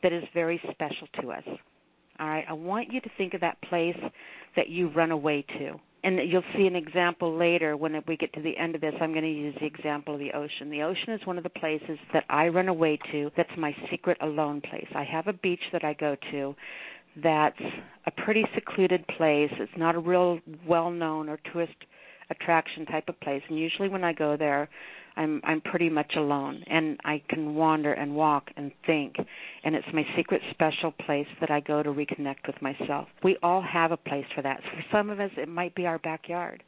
that 0.03 0.13
is 0.13 0.25
very 0.35 0.61
special 0.71 1.09
to 1.21 1.33
us. 1.33 1.45
All 2.21 2.29
right, 2.29 2.45
I 2.49 2.53
want 2.53 2.93
you 2.93 3.01
to 3.01 3.11
think 3.17 3.35
of 3.35 3.41
that 3.43 3.61
place 3.63 3.97
that 4.57 4.69
you 4.69 4.89
run 4.89 5.11
away 5.11 5.45
to. 5.59 5.81
And 6.05 6.19
you'll 6.31 6.45
see 6.57 6.67
an 6.67 6.77
example 6.77 7.37
later 7.37 7.77
when 7.77 8.01
we 8.07 8.17
get 8.17 8.33
to 8.35 8.41
the 8.41 8.57
end 8.57 8.75
of 8.75 8.81
this. 8.81 8.95
I'm 9.01 9.13
going 9.13 9.25
to 9.25 9.31
use 9.31 9.55
the 9.61 9.67
example 9.67 10.15
of 10.15 10.21
the 10.21 10.33
ocean. 10.33 10.71
The 10.71 10.83
ocean 10.83 11.13
is 11.13 11.21
one 11.27 11.39
of 11.39 11.45
the 11.45 11.51
places 11.51 11.99
that 12.13 12.25
I 12.29 12.49
run 12.49 12.69
away 12.69 12.99
to 13.13 13.31
that's 13.37 13.51
my 13.59 13.75
secret 13.91 14.17
alone 14.21 14.61
place. 14.61 14.87
I 14.95 15.05
have 15.05 15.27
a 15.27 15.33
beach 15.33 15.61
that 15.73 15.85
I 15.85 15.95
go 15.95 16.17
to 16.31 16.55
that's 17.23 17.61
a 18.07 18.11
pretty 18.11 18.45
secluded 18.55 19.07
place. 19.09 19.51
It's 19.59 19.73
not 19.77 19.97
a 19.97 19.99
real 19.99 20.39
well 20.67 20.91
known 20.91 21.29
or 21.29 21.39
tourist 21.53 21.75
attraction 22.31 22.87
type 22.87 23.09
of 23.09 23.19
place. 23.21 23.43
And 23.49 23.59
usually 23.59 23.89
when 23.89 24.05
I 24.05 24.13
go 24.13 24.37
there, 24.37 24.69
I'm 25.19 25.41
I'm 25.45 25.61
pretty 25.61 25.91
much 25.91 26.13
alone 26.17 26.63
and 26.69 26.99
I 27.05 27.21
can 27.29 27.57
wander 27.57 27.93
and 27.93 28.15
walk 28.15 28.51
and 28.57 28.71
think 28.87 29.17
and 29.65 29.75
it's 29.75 29.87
my 29.93 30.05
secret 30.17 30.41
special 30.53 30.93
place 30.93 31.27
that 31.41 31.51
I 31.51 31.61
go 31.61 31.83
to 31.83 31.91
reconnect 31.91 32.47
with 32.47 32.63
myself. 32.63 33.09
We 33.25 33.37
all 33.43 33.61
have 33.61 33.91
a 33.91 33.97
place 33.97 34.27
for 34.35 34.43
that. 34.43 34.61
For 34.63 34.85
some 34.93 35.11
of 35.11 35.19
us 35.19 35.31
it 35.37 35.49
might 35.49 35.75
be 35.75 35.87
our 35.87 35.99
backyard. 35.99 36.63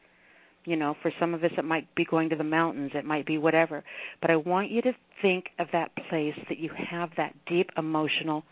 You 0.65 0.77
know, 0.77 0.95
for 1.01 1.13
some 1.19 1.33
of 1.33 1.43
us 1.45 1.53
it 1.57 1.65
might 1.65 1.95
be 1.95 2.05
going 2.05 2.29
to 2.31 2.37
the 2.37 2.45
mountains, 2.45 2.91
it 2.95 3.05
might 3.05 3.25
be 3.25 3.39
whatever. 3.39 3.85
But 4.21 4.31
I 4.31 4.37
want 4.37 4.71
you 4.71 4.83
to 4.83 4.93
think 5.23 5.47
of 5.59 5.69
that 5.73 5.93
place 6.09 6.35
that 6.49 6.59
you 6.59 6.71
have 6.91 7.11
that 7.17 7.35
deep 7.47 7.71
emotional 7.79 8.43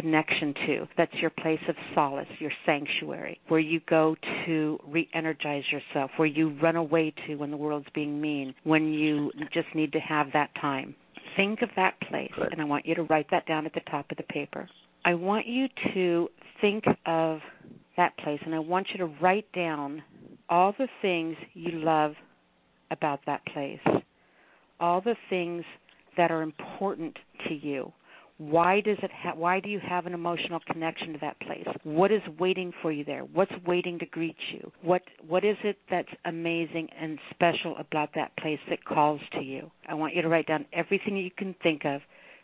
connection 0.00 0.54
to. 0.66 0.86
That's 0.96 1.14
your 1.14 1.30
place 1.30 1.60
of 1.68 1.76
solace, 1.94 2.28
your 2.38 2.52
sanctuary, 2.64 3.40
where 3.48 3.60
you 3.60 3.80
go 3.88 4.16
to 4.46 4.78
re 4.86 5.08
energize 5.14 5.64
yourself, 5.70 6.10
where 6.16 6.28
you 6.28 6.56
run 6.62 6.76
away 6.76 7.12
to 7.26 7.36
when 7.36 7.50
the 7.50 7.56
world's 7.56 7.86
being 7.94 8.20
mean, 8.20 8.54
when 8.64 8.92
you 8.92 9.30
just 9.52 9.68
need 9.74 9.92
to 9.92 10.00
have 10.00 10.26
that 10.32 10.50
time. 10.60 10.94
Think 11.36 11.62
of 11.62 11.70
that 11.76 12.00
place, 12.08 12.32
and 12.50 12.60
I 12.60 12.64
want 12.64 12.86
you 12.86 12.94
to 12.94 13.02
write 13.04 13.26
that 13.30 13.46
down 13.46 13.66
at 13.66 13.74
the 13.74 13.82
top 13.90 14.10
of 14.10 14.16
the 14.16 14.22
paper. 14.24 14.68
I 15.04 15.14
want 15.14 15.46
you 15.46 15.66
to 15.94 16.28
think 16.60 16.84
of 17.04 17.40
that 17.96 18.16
place, 18.18 18.40
and 18.44 18.54
I 18.54 18.58
want 18.58 18.86
you 18.92 18.98
to 18.98 19.06
write 19.20 19.50
down 19.52 20.02
all 20.48 20.72
the 20.78 20.88
things 21.02 21.36
you 21.54 21.72
love 21.80 22.14
about 22.90 23.20
that 23.26 23.44
place. 23.46 23.80
all 24.80 25.00
the 25.00 25.16
things 25.30 25.64
that 26.16 26.30
are 26.30 26.42
important 26.42 27.18
to 27.48 27.54
you. 27.54 27.92
Why 28.38 28.80
does 28.80 28.98
it 29.02 29.10
ha- 29.10 29.34
why 29.34 29.60
do 29.60 29.68
you 29.70 29.80
have 29.80 30.06
an 30.06 30.12
emotional 30.12 30.60
connection 30.70 31.14
to 31.14 31.18
that 31.20 31.40
place? 31.40 31.66
What 31.84 32.12
is 32.12 32.20
waiting 32.38 32.72
for 32.82 32.92
you 32.92 33.04
there? 33.04 33.22
What's 33.22 33.52
waiting 33.66 33.98
to 34.00 34.06
greet 34.06 34.36
you? 34.52 34.70
What 34.82 35.02
what 35.26 35.44
is 35.44 35.56
it 35.64 35.78
that's 35.90 36.08
amazing 36.24 36.88
and 37.00 37.18
special 37.30 37.76
about 37.78 38.10
that 38.14 38.36
place 38.36 38.60
that 38.68 38.84
calls 38.84 39.20
to 39.32 39.40
you? 39.40 39.70
I 39.88 39.94
want 39.94 40.14
you 40.14 40.22
to 40.22 40.28
write 40.28 40.46
down 40.46 40.66
everything 40.72 41.16
you 41.16 41.30
can 41.30 41.54
think 41.62 41.84
of 41.86 42.02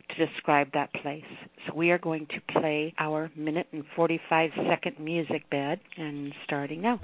to 0.08 0.26
describe 0.26 0.68
that 0.72 0.92
place. 0.94 1.24
So 1.66 1.74
we 1.74 1.90
are 1.90 1.98
going 1.98 2.26
to 2.26 2.60
play 2.60 2.94
our 2.98 3.30
minute 3.36 3.66
and 3.72 3.84
45 3.94 4.50
second 4.68 4.98
music 4.98 5.48
bed 5.50 5.80
and 5.96 6.32
starting 6.44 6.80
now. 6.80 7.00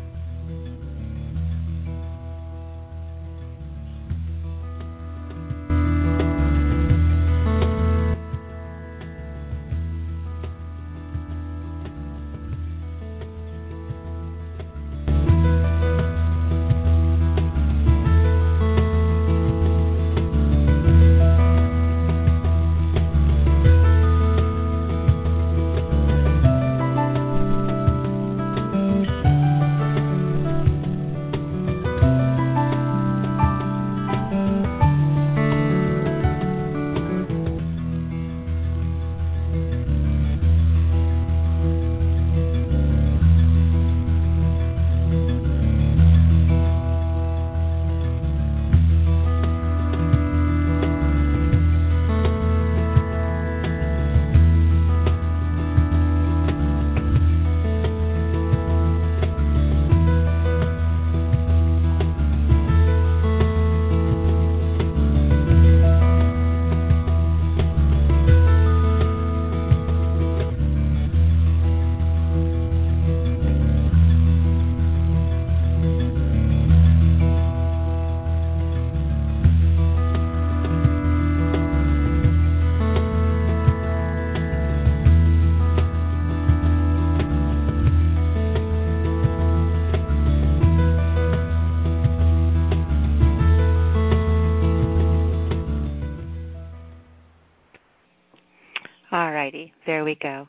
There 99.88 100.04
we 100.04 100.16
go. 100.22 100.46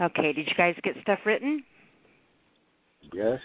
Okay, 0.00 0.32
did 0.32 0.46
you 0.46 0.54
guys 0.56 0.76
get 0.82 0.94
stuff 1.02 1.18
written? 1.26 1.62
Yes. 3.12 3.40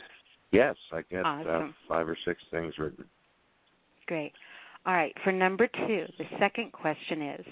Yes, 0.51 0.75
I 0.93 1.01
got 1.11 1.45
uh, 1.45 1.67
five 1.89 2.07
or 2.07 2.17
six 2.23 2.39
things 2.51 2.75
written. 2.77 3.03
Great. 4.05 4.31
All 4.85 4.93
right, 4.93 5.13
for 5.23 5.33
number 5.33 5.67
two, 5.67 6.05
the 6.17 6.25
second 6.39 6.71
question 6.71 7.21
is 7.21 7.45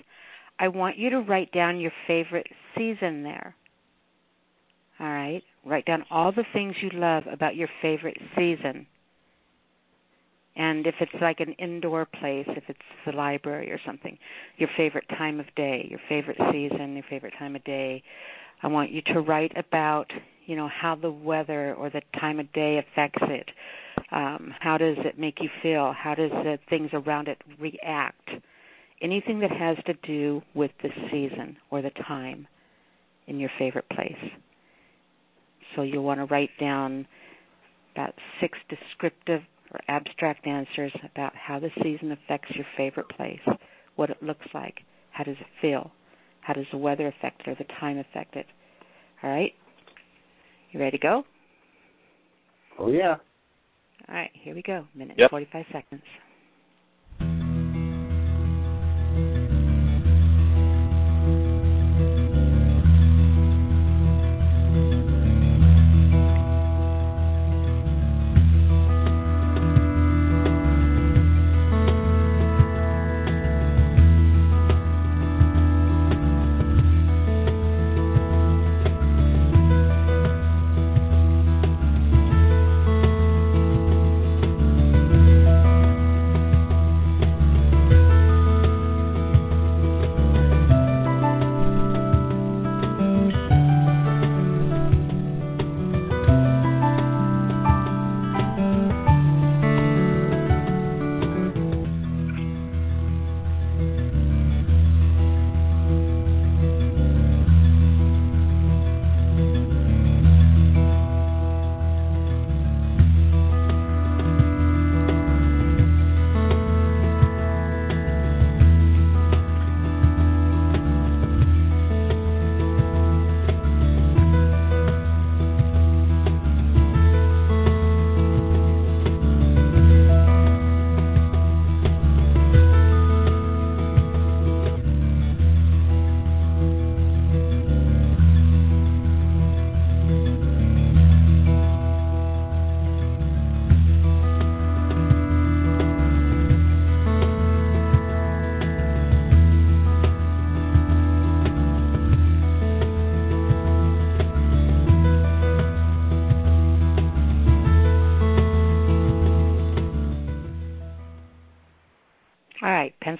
I 0.60 0.69
want 0.69 0.98
you 0.98 1.10
to 1.10 1.19
write 1.19 1.52
down 1.52 1.80
your 1.80 1.92
favorite 2.08 2.48
season 2.77 3.24
there. 3.24 3.56
All 5.00 5.08
right, 5.08 5.44
write 5.66 5.85
down 5.85 6.06
all 6.10 6.32
the 6.32 6.45
things 6.53 6.76
you 6.82 6.92
love 6.94 7.24
about 7.30 7.58
your 7.58 7.68
favorite 7.82 8.18
season. 8.38 8.88
And 10.56 10.88
if 10.88 10.95
it's 11.01 11.11
like 11.22 11.42
an 11.42 11.53
indoor 11.53 12.06
place, 12.06 12.48
if 12.48 12.64
it's 12.67 12.80
the 13.06 13.11
library 13.11 13.72
or 13.72 13.80
something, 13.85 14.17
your 14.58 14.69
favorite 14.77 15.08
time 15.09 15.40
of 15.40 15.48
day, 15.56 15.85
your 15.90 16.00
favorite 16.08 16.38
season, 16.51 16.93
your 16.93 17.03
favorite 17.09 17.34
time 17.38 17.56
of 17.56 17.64
day. 17.66 18.01
I 18.64 18.67
want 18.67 18.92
you 18.92 19.01
to 19.14 19.19
write 19.19 19.51
about, 19.58 20.09
you 20.45 20.56
know, 20.56 20.69
how 20.69 20.95
the 20.95 21.11
weather 21.11 21.74
or 21.75 21.90
the 21.90 22.01
time 22.19 22.40
of 22.40 22.51
day 22.53 22.80
affects 22.80 23.22
it. 23.24 23.50
Um, 24.11 24.53
how 24.59 24.77
does 24.77 24.98
it 25.00 25.19
make 25.19 25.42
you 25.42 25.50
feel? 25.61 25.93
How 25.98 26.16
does 26.16 26.32
the 26.32 26.58
things 26.69 26.90
around 26.93 27.27
it 27.27 27.38
react? 27.59 28.30
Anything 29.01 29.40
that 29.42 29.51
has 29.51 29.77
to 29.88 29.93
do 30.08 30.42
with 30.53 30.72
the 30.82 30.90
season 31.11 31.58
or 31.69 31.82
the 31.82 31.92
time 32.08 32.48
in 33.27 33.40
your 33.40 33.50
favorite 33.59 33.90
place. 33.90 34.14
So 35.75 35.82
you'll 35.82 36.03
want 36.03 36.22
to 36.22 36.25
write 36.25 36.51
down 36.59 37.06
about 37.93 38.14
six 38.40 38.58
descriptive 38.69 39.42
or 39.76 39.80
abstract 39.88 40.48
answers 40.48 40.94
about 41.04 41.34
how 41.36 41.60
the 41.60 41.70
season 41.84 42.12
affects 42.12 42.50
your 42.56 42.66
favorite 42.78 43.10
place, 43.10 43.40
what 43.95 44.10
it 44.10 44.22
looks 44.22 44.45
like, 44.54 44.80
how 45.12 45.24
does 45.24 45.36
it 45.40 45.48
feel, 45.62 45.92
how 46.42 46.54
does 46.54 46.66
the 46.72 46.78
weather 46.78 47.08
affect 47.08 47.42
it 47.42 47.50
or 47.50 47.56
the 47.56 47.66
time 47.80 47.98
affect 47.98 48.36
it. 48.36 48.45
All 49.22 49.30
right? 49.30 49.52
You 50.72 50.80
ready 50.80 50.98
to 50.98 51.02
go? 51.02 51.24
Oh 52.80 52.90
yeah. 52.90 53.16
All 54.08 54.16
right, 54.16 54.32
here 54.34 54.56
we 54.56 54.62
go. 54.62 54.86
Minute 54.94 55.16
Yep. 55.18 55.30
45 55.32 55.66
seconds. 55.72 56.04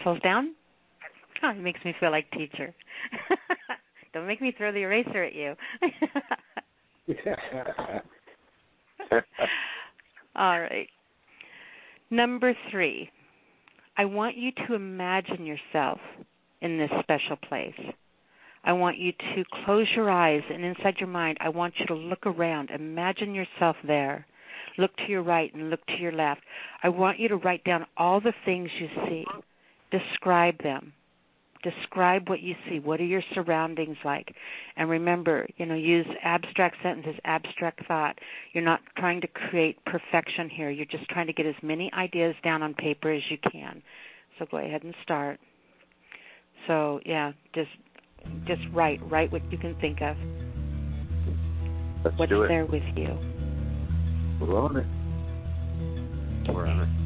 Pencils 0.06 0.22
down. 0.24 0.53
Oh, 1.43 1.50
it 1.50 1.61
makes 1.61 1.84
me 1.84 1.93
feel 2.00 2.11
like 2.11 2.30
teacher. 2.32 2.74
Don't 4.14 4.27
make 4.27 4.42
me 4.42 4.53
throw 4.58 4.72
the 4.72 4.80
eraser 4.80 5.24
at 5.24 5.35
you. 5.35 5.53
All 10.35 10.59
right. 10.59 10.88
Number 12.09 12.53
three, 12.72 13.09
I 13.98 14.06
want 14.06 14.38
you 14.38 14.51
to 14.67 14.74
imagine 14.75 15.45
yourself 15.45 16.00
in 16.61 16.77
this 16.77 16.90
special 17.01 17.35
place. 17.50 17.74
I 18.64 18.74
want 18.74 18.98
you 18.98 19.11
to 19.11 19.43
close 19.66 19.88
your 19.95 20.09
eyes 20.09 20.42
and 20.51 20.64
inside 20.64 20.95
your 21.00 21.09
mind, 21.09 21.38
I 21.40 21.50
want 21.50 21.75
you 21.80 21.85
to 21.88 21.93
look 21.93 22.25
around. 22.25 22.72
Imagine 22.72 23.35
yourself 23.35 23.75
there. 23.85 24.25
Look 24.77 24.95
to 24.98 25.03
your 25.08 25.22
right 25.24 25.53
and 25.53 25.69
look 25.69 25.85
to 25.88 25.98
your 26.00 26.11
left. 26.11 26.42
I 26.82 26.90
want 26.90 27.19
you 27.19 27.27
to 27.30 27.38
write 27.38 27.64
down 27.64 27.85
all 27.98 28.19
the 28.19 28.34
things 28.43 28.69
you 28.80 28.88
see. 29.08 29.25
Describe 29.91 30.61
them. 30.64 30.93
Describe 31.64 32.30
what 32.30 32.41
you 32.41 32.53
see. 32.69 32.80
What 32.80 32.99
are 32.99 33.05
your 33.05 33.23
surroundings 33.33 33.97
like? 34.05 34.35
And 34.77 34.88
remember, 34.88 35.47
you 35.57 35.65
know, 35.65 35.73
use 35.73 36.05
abstract 36.23 36.75
sentences, 36.83 37.15
abstract 37.23 37.88
thought. 37.88 38.19
You're 38.53 38.64
not 38.64 38.81
trying 38.97 39.19
to 39.22 39.27
create 39.27 39.83
perfection 39.85 40.47
here. 40.47 40.69
You're 40.69 40.85
just 40.85 41.09
trying 41.09 41.25
to 41.25 41.33
get 41.33 41.47
as 41.47 41.55
many 41.64 41.91
ideas 41.93 42.35
down 42.43 42.61
on 42.61 42.75
paper 42.75 43.11
as 43.11 43.23
you 43.31 43.38
can. 43.51 43.81
So 44.38 44.45
go 44.51 44.57
ahead 44.57 44.83
and 44.83 44.93
start. 45.01 45.39
So, 46.67 46.99
yeah, 47.05 47.31
just 47.53 47.69
just 48.45 48.61
write. 48.73 48.99
Write 49.09 49.31
what 49.31 49.51
you 49.51 49.57
can 49.57 49.75
think 49.81 50.01
of. 50.01 50.15
Let's 52.03 52.17
What's 52.17 52.30
do 52.30 52.43
it. 52.43 52.47
there 52.47 52.65
with 52.65 52.83
you? 52.95 53.07
We're 54.39 54.59
on 54.59 54.77
it. 54.77 54.85
We're 56.53 56.67
on 56.67 56.81
it. 56.81 57.05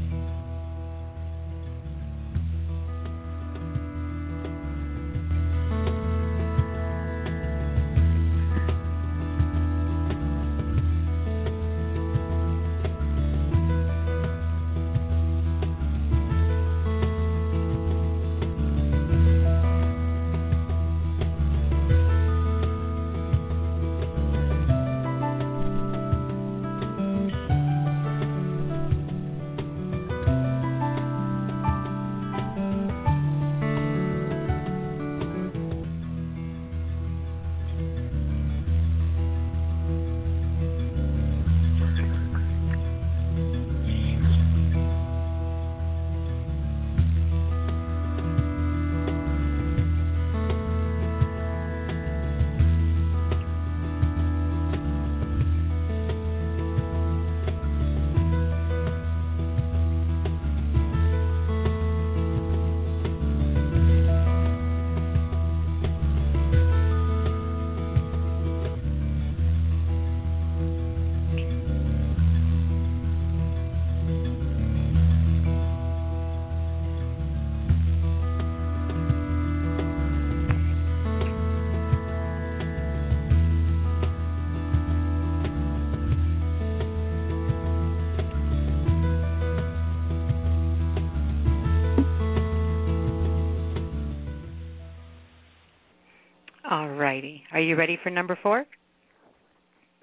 Are 97.60 97.62
you 97.62 97.76
ready 97.76 98.00
for 98.02 98.10
number 98.10 98.40
four? 98.42 98.66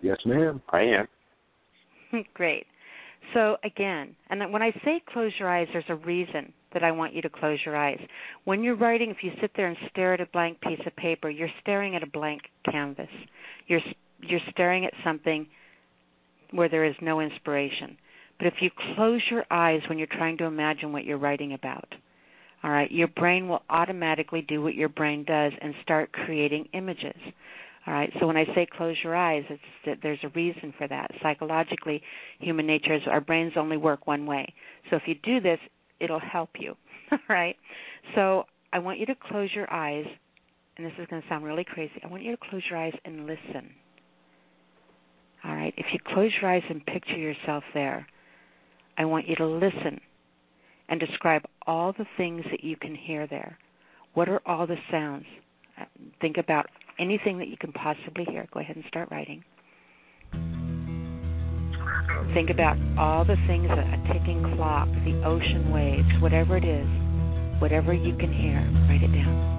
Yes, 0.02 0.18
ma'am. 0.26 0.60
I 0.74 0.82
am. 0.82 1.08
Great. 2.34 2.66
So 3.32 3.56
again, 3.64 4.14
and 4.28 4.38
then 4.38 4.52
when 4.52 4.60
I 4.60 4.72
say 4.84 5.02
close 5.10 5.32
your 5.38 5.48
eyes, 5.48 5.66
there's 5.72 5.86
a 5.88 5.94
reason 5.94 6.52
that 6.74 6.84
I 6.84 6.92
want 6.92 7.14
you 7.14 7.22
to 7.22 7.30
close 7.30 7.58
your 7.64 7.74
eyes. 7.74 7.98
When 8.44 8.62
you're 8.62 8.76
writing, 8.76 9.08
if 9.08 9.22
you 9.22 9.30
sit 9.40 9.52
there 9.56 9.68
and 9.68 9.76
stare 9.90 10.12
at 10.12 10.20
a 10.20 10.26
blank 10.34 10.60
piece 10.60 10.80
of 10.86 10.94
paper, 10.96 11.30
you're 11.30 11.48
staring 11.62 11.96
at 11.96 12.02
a 12.02 12.06
blank 12.06 12.42
canvas. 12.70 13.08
You're 13.68 13.80
you're 14.20 14.40
staring 14.50 14.84
at 14.84 14.92
something 15.02 15.46
where 16.50 16.68
there 16.68 16.84
is 16.84 16.94
no 17.00 17.20
inspiration. 17.20 17.96
But 18.36 18.48
if 18.48 18.54
you 18.60 18.68
close 18.96 19.22
your 19.30 19.46
eyes 19.50 19.80
when 19.88 19.96
you're 19.96 20.08
trying 20.08 20.36
to 20.38 20.44
imagine 20.44 20.92
what 20.92 21.06
you're 21.06 21.16
writing 21.16 21.54
about, 21.54 21.88
all 22.66 22.72
right, 22.72 22.90
your 22.90 23.06
brain 23.06 23.46
will 23.46 23.62
automatically 23.70 24.42
do 24.42 24.60
what 24.60 24.74
your 24.74 24.88
brain 24.88 25.24
does 25.24 25.52
and 25.62 25.72
start 25.84 26.10
creating 26.10 26.66
images. 26.74 27.14
All 27.86 27.94
right. 27.94 28.12
So 28.18 28.26
when 28.26 28.36
I 28.36 28.44
say 28.56 28.66
close 28.76 28.96
your 29.04 29.14
eyes, 29.14 29.44
it's 29.48 29.62
that 29.86 29.98
there's 30.02 30.18
a 30.24 30.28
reason 30.30 30.74
for 30.76 30.88
that. 30.88 31.12
Psychologically, 31.22 32.02
human 32.40 32.66
nature 32.66 32.92
is 32.92 33.02
our 33.08 33.20
brains 33.20 33.52
only 33.56 33.76
work 33.76 34.08
one 34.08 34.26
way. 34.26 34.52
So 34.90 34.96
if 34.96 35.02
you 35.06 35.14
do 35.22 35.40
this, 35.40 35.60
it'll 36.00 36.18
help 36.18 36.50
you. 36.58 36.74
All 37.12 37.18
right. 37.28 37.54
So 38.16 38.46
I 38.72 38.80
want 38.80 38.98
you 38.98 39.06
to 39.06 39.14
close 39.14 39.48
your 39.54 39.72
eyes, 39.72 40.06
and 40.76 40.84
this 40.84 40.92
is 40.98 41.06
going 41.08 41.22
to 41.22 41.28
sound 41.28 41.44
really 41.44 41.64
crazy. 41.64 41.92
I 42.02 42.08
want 42.08 42.24
you 42.24 42.32
to 42.32 42.42
close 42.50 42.62
your 42.68 42.80
eyes 42.80 42.94
and 43.04 43.26
listen. 43.26 43.70
All 45.44 45.54
right. 45.54 45.72
If 45.76 45.86
you 45.92 46.00
close 46.04 46.32
your 46.42 46.50
eyes 46.50 46.64
and 46.68 46.84
picture 46.84 47.16
yourself 47.16 47.62
there, 47.74 48.08
I 48.98 49.04
want 49.04 49.28
you 49.28 49.36
to 49.36 49.46
listen 49.46 50.00
and 50.88 51.00
describe 51.00 51.42
all 51.66 51.92
the 51.92 52.06
things 52.16 52.44
that 52.50 52.62
you 52.62 52.76
can 52.76 52.94
hear 52.94 53.26
there. 53.26 53.58
What 54.14 54.28
are 54.28 54.40
all 54.46 54.66
the 54.66 54.76
sounds? 54.90 55.26
Uh, 55.80 55.84
Think 56.20 56.36
about 56.38 56.66
anything 56.98 57.38
that 57.38 57.48
you 57.48 57.56
can 57.56 57.72
possibly 57.72 58.24
hear. 58.24 58.46
Go 58.52 58.60
ahead 58.60 58.76
and 58.76 58.84
start 58.88 59.08
writing. 59.10 59.44
Think 62.34 62.50
about 62.50 62.76
all 62.98 63.24
the 63.24 63.36
things 63.46 63.68
a 63.70 63.74
a 63.74 64.12
ticking 64.12 64.42
clock, 64.56 64.88
the 65.04 65.22
ocean 65.24 65.70
waves, 65.70 66.08
whatever 66.20 66.56
it 66.56 66.64
is, 66.64 66.86
whatever 67.60 67.92
you 67.92 68.16
can 68.16 68.32
hear, 68.32 68.60
write 68.88 69.02
it 69.02 69.12
down. 69.12 69.55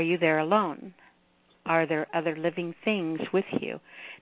Are 0.00 0.02
you 0.02 0.16
there 0.16 0.38
alone? 0.38 0.94
Are 1.66 1.86
there 1.86 2.06
other 2.14 2.34
living 2.34 2.74
things 2.86 3.20
with 3.34 3.44
you? 3.60 3.78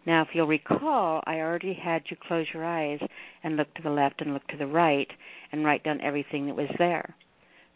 Now, 0.07 0.23
if 0.23 0.29
you'll 0.33 0.49
recall, 0.49 1.23
I 1.25 1.37
already 1.37 1.73
had 1.73 2.03
you 2.11 2.17
close 2.27 2.47
your 2.53 2.65
eyes 2.65 2.99
and 3.45 3.57
look 3.57 3.73
to 3.75 3.83
the 3.83 3.91
left 3.91 4.21
and 4.21 4.35
look 4.35 4.45
to 4.49 4.57
the 4.57 4.67
right 4.67 5.07
and 5.53 5.65
write 5.65 5.85
down 5.85 6.01
everything 6.01 6.47
that 6.47 6.57
was 6.57 6.69
there. 6.79 7.15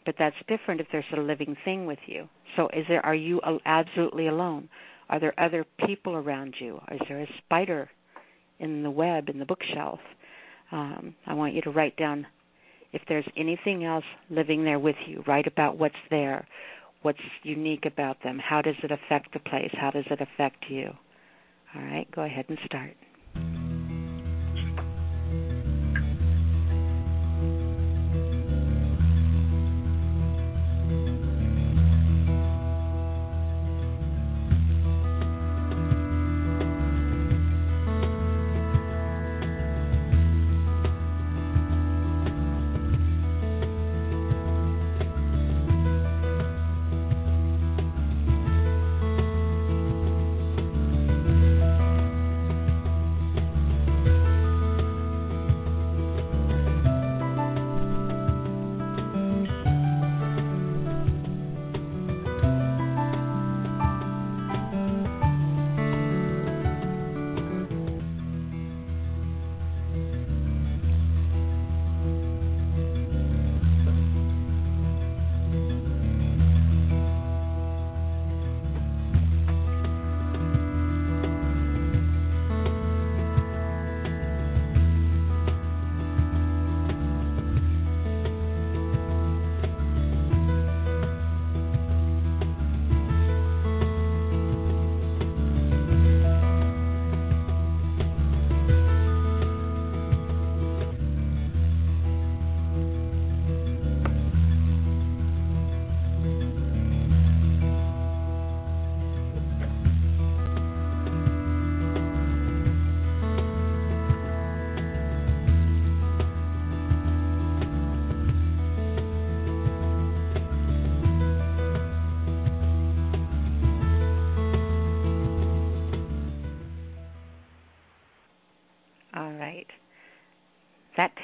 But 0.04 0.16
that's 0.18 0.34
different 0.48 0.80
if 0.80 0.88
there's 0.90 1.04
a 1.16 1.20
living 1.20 1.56
thing 1.64 1.86
with 1.86 2.00
you. 2.06 2.28
So, 2.56 2.68
is 2.72 2.84
there? 2.88 3.06
Are 3.06 3.14
you 3.14 3.40
absolutely 3.64 4.26
alone? 4.26 4.68
Are 5.08 5.20
there 5.20 5.38
other 5.38 5.64
people 5.86 6.14
around 6.14 6.56
you? 6.58 6.80
Is 6.90 7.00
there 7.08 7.20
a 7.20 7.28
spider 7.44 7.88
in 8.58 8.82
the 8.82 8.90
web 8.90 9.28
in 9.28 9.38
the 9.38 9.44
bookshelf? 9.44 10.00
Um, 10.72 11.14
I 11.24 11.34
want 11.34 11.54
you 11.54 11.62
to 11.62 11.70
write 11.70 11.96
down 11.96 12.26
if 12.92 13.02
there's 13.08 13.28
anything 13.36 13.84
else 13.84 14.04
living 14.28 14.64
there 14.64 14.80
with 14.80 14.96
you. 15.06 15.22
Write 15.24 15.46
about 15.46 15.78
what's 15.78 15.94
there, 16.10 16.48
what's 17.02 17.18
unique 17.42 17.84
about 17.84 18.22
them. 18.22 18.38
How 18.38 18.62
does 18.62 18.76
it 18.82 18.90
affect 18.90 19.32
the 19.32 19.40
place? 19.40 19.70
How 19.72 19.90
does 19.90 20.04
it 20.10 20.20
affect 20.20 20.64
you? 20.68 20.90
All 21.74 21.82
right, 21.82 22.06
go 22.10 22.22
ahead 22.22 22.46
and 22.48 22.58
start. 22.64 22.94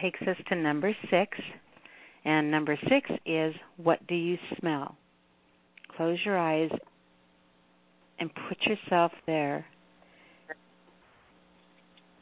Takes 0.00 0.20
us 0.22 0.36
to 0.48 0.54
number 0.54 0.94
six. 1.10 1.38
And 2.24 2.50
number 2.50 2.78
six 2.88 3.10
is 3.24 3.54
what 3.76 4.04
do 4.06 4.14
you 4.14 4.36
smell? 4.58 4.96
Close 5.96 6.18
your 6.24 6.38
eyes 6.38 6.70
and 8.18 8.30
put 8.48 8.58
yourself 8.66 9.12
there 9.26 9.64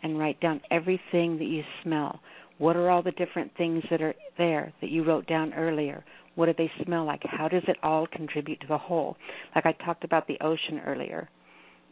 and 0.02 0.18
write 0.18 0.40
down 0.40 0.60
everything 0.70 1.38
that 1.38 1.46
you 1.46 1.62
smell. 1.82 2.20
What 2.58 2.76
are 2.76 2.90
all 2.90 3.02
the 3.02 3.12
different 3.12 3.50
things 3.56 3.82
that 3.90 4.00
are 4.00 4.14
there 4.38 4.72
that 4.80 4.90
you 4.90 5.05
wrote 5.05 5.26
down 5.26 5.52
earlier? 5.52 6.05
What 6.36 6.46
do 6.46 6.55
they 6.56 6.70
smell 6.84 7.05
like? 7.05 7.22
How 7.24 7.48
does 7.48 7.62
it 7.66 7.76
all 7.82 8.06
contribute 8.06 8.60
to 8.60 8.66
the 8.66 8.78
whole? 8.78 9.16
Like 9.55 9.66
I 9.66 9.72
talked 9.84 10.05
about 10.05 10.26
the 10.26 10.38
ocean 10.40 10.80
earlier. 10.86 11.28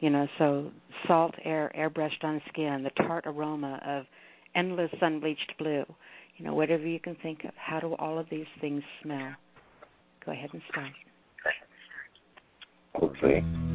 You 0.00 0.10
know, 0.10 0.26
so 0.38 0.70
salt 1.06 1.34
air 1.44 1.72
airbrushed 1.76 2.22
on 2.22 2.40
skin, 2.48 2.82
the 2.82 3.04
tart 3.06 3.24
aroma 3.26 3.80
of 3.86 4.04
endless 4.54 4.90
sun-bleached 5.00 5.54
blue. 5.58 5.84
You 6.36 6.44
know, 6.44 6.54
whatever 6.54 6.86
you 6.86 6.98
can 6.98 7.16
think 7.22 7.44
of. 7.44 7.52
How 7.56 7.80
do 7.80 7.94
all 7.94 8.18
of 8.18 8.26
these 8.30 8.46
things 8.60 8.82
smell? 9.02 9.32
Go 10.24 10.32
ahead 10.32 10.50
and 10.52 10.62
start. 10.70 10.92
Okay. 13.02 13.73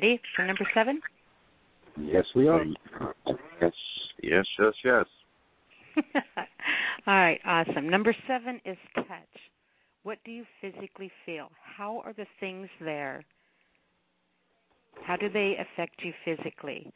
Ready 0.00 0.20
for 0.34 0.44
number 0.44 0.66
seven? 0.74 1.00
Yes, 1.98 2.24
we 2.34 2.48
are. 2.48 2.64
Yes, 3.60 3.72
yes, 4.22 4.44
yes, 4.58 4.72
yes. 4.84 5.04
All 7.06 7.14
right, 7.14 7.40
awesome. 7.44 7.88
Number 7.88 8.14
seven 8.26 8.60
is 8.64 8.76
touch. 8.94 9.06
What 10.02 10.18
do 10.24 10.30
you 10.30 10.44
physically 10.60 11.10
feel? 11.26 11.48
How 11.76 12.00
are 12.04 12.12
the 12.12 12.26
things 12.38 12.68
there? 12.80 13.24
How 15.04 15.16
do 15.16 15.28
they 15.28 15.56
affect 15.58 16.02
you 16.02 16.12
physically? 16.24 16.90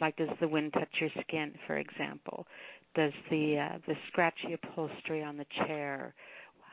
Like, 0.00 0.16
does 0.16 0.28
the 0.40 0.48
wind 0.48 0.72
touch 0.72 0.88
your 1.00 1.10
skin, 1.22 1.52
for 1.66 1.78
example? 1.78 2.46
Does 2.94 3.12
the 3.30 3.58
uh, 3.58 3.78
the 3.86 3.94
scratchy 4.08 4.54
upholstery 4.54 5.22
on 5.22 5.36
the 5.36 5.46
chair? 5.66 6.14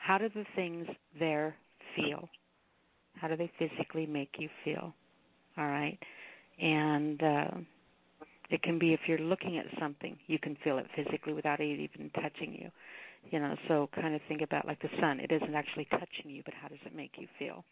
How 0.02 0.18
do 0.18 0.30
the 0.30 0.46
things 0.56 0.88
there 1.20 1.56
feel? 1.96 2.30
How 3.16 3.28
do 3.28 3.36
they 3.36 3.52
physically 3.60 4.06
make 4.06 4.36
you 4.40 4.50
feel? 4.64 4.94
All 5.58 5.66
right, 5.68 5.98
and 6.62 7.22
uh, 7.24 7.52
it 8.50 8.62
can 8.64 8.80
be 8.80 8.94
if 8.94 9.02
you're 9.08 9.20
looking 9.20 9.58
at 9.58 9.66
something, 9.80 10.18
you 10.28 10.40
can 10.40 10.58
feel 10.64 10.78
it 10.78 10.88
physically 10.96 11.34
without 11.34 11.60
it 11.60 11.80
even 11.80 12.10
touching 12.22 12.54
you. 12.54 12.70
You 13.32 13.40
know, 13.40 13.56
so 13.68 13.90
kind 13.96 14.16
of 14.16 14.22
think 14.28 14.42
about 14.42 14.68
like 14.68 14.82
the 14.82 14.90
sun. 15.00 15.20
It 15.20 15.32
isn't 15.32 15.56
actually 15.56 15.86
touching 15.92 16.30
you, 16.30 16.42
but 16.46 16.54
how 16.62 16.68
does 16.68 16.80
it 16.86 16.96
make 16.96 17.12
you 17.18 17.28
feel? 17.40 17.64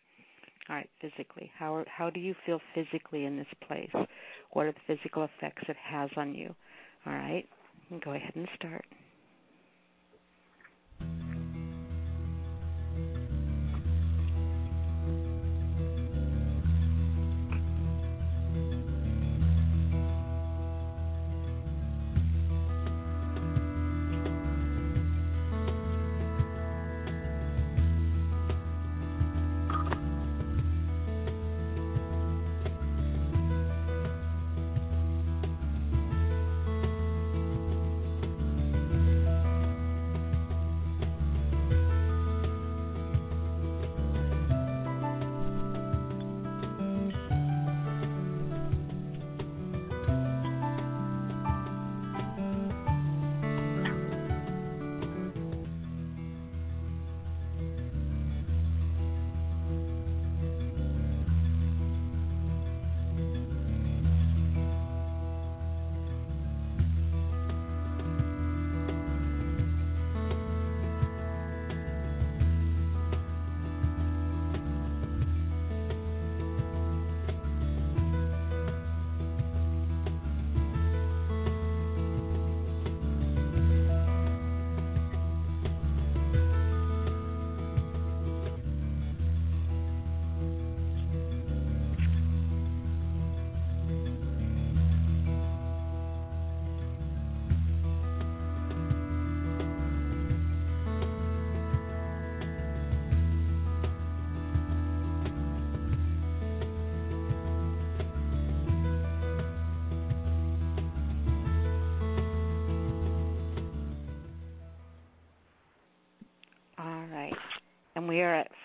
All 0.69 0.75
right, 0.77 0.89
physically. 1.01 1.51
How 1.57 1.83
how 1.87 2.09
do 2.09 2.19
you 2.19 2.35
feel 2.45 2.61
physically 2.75 3.25
in 3.25 3.37
this 3.37 3.47
place? 3.67 3.91
What 4.51 4.65
are 4.67 4.73
the 4.73 4.95
physical 4.95 5.23
effects 5.23 5.63
it 5.67 5.77
has 5.77 6.09
on 6.17 6.35
you? 6.35 6.55
All 7.05 7.13
right, 7.13 7.45
go 8.03 8.13
ahead 8.13 8.33
and 8.35 8.47
start. 8.55 8.85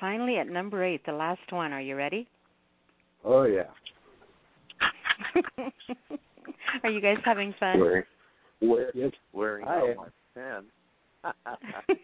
Finally 0.01 0.39
at 0.39 0.49
number 0.49 0.85
eight, 0.85 1.05
the 1.07 1.13
last 1.13 1.41
one. 1.51 1.73
Are 1.73 1.81
you 1.81 1.97
ready? 1.97 2.27
Oh 3.25 3.45
yeah. 3.45 3.65
are 6.83 6.91
you 6.91 7.01
guys 7.01 7.17
having 7.25 7.55
fun? 7.59 7.81
Wearing, 7.81 8.05
wear, 8.61 8.91
Yes. 8.95 9.13
wearing 9.33 9.67
I 9.67 9.77
out 9.79 9.89
am. 9.91 9.97
my 9.97 10.09
pen. 10.35 10.65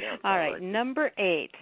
Yes, 0.00 0.18
All 0.24 0.32
I 0.32 0.38
right, 0.38 0.52
like 0.54 0.62
number 0.62 1.12
eight. 1.18 1.52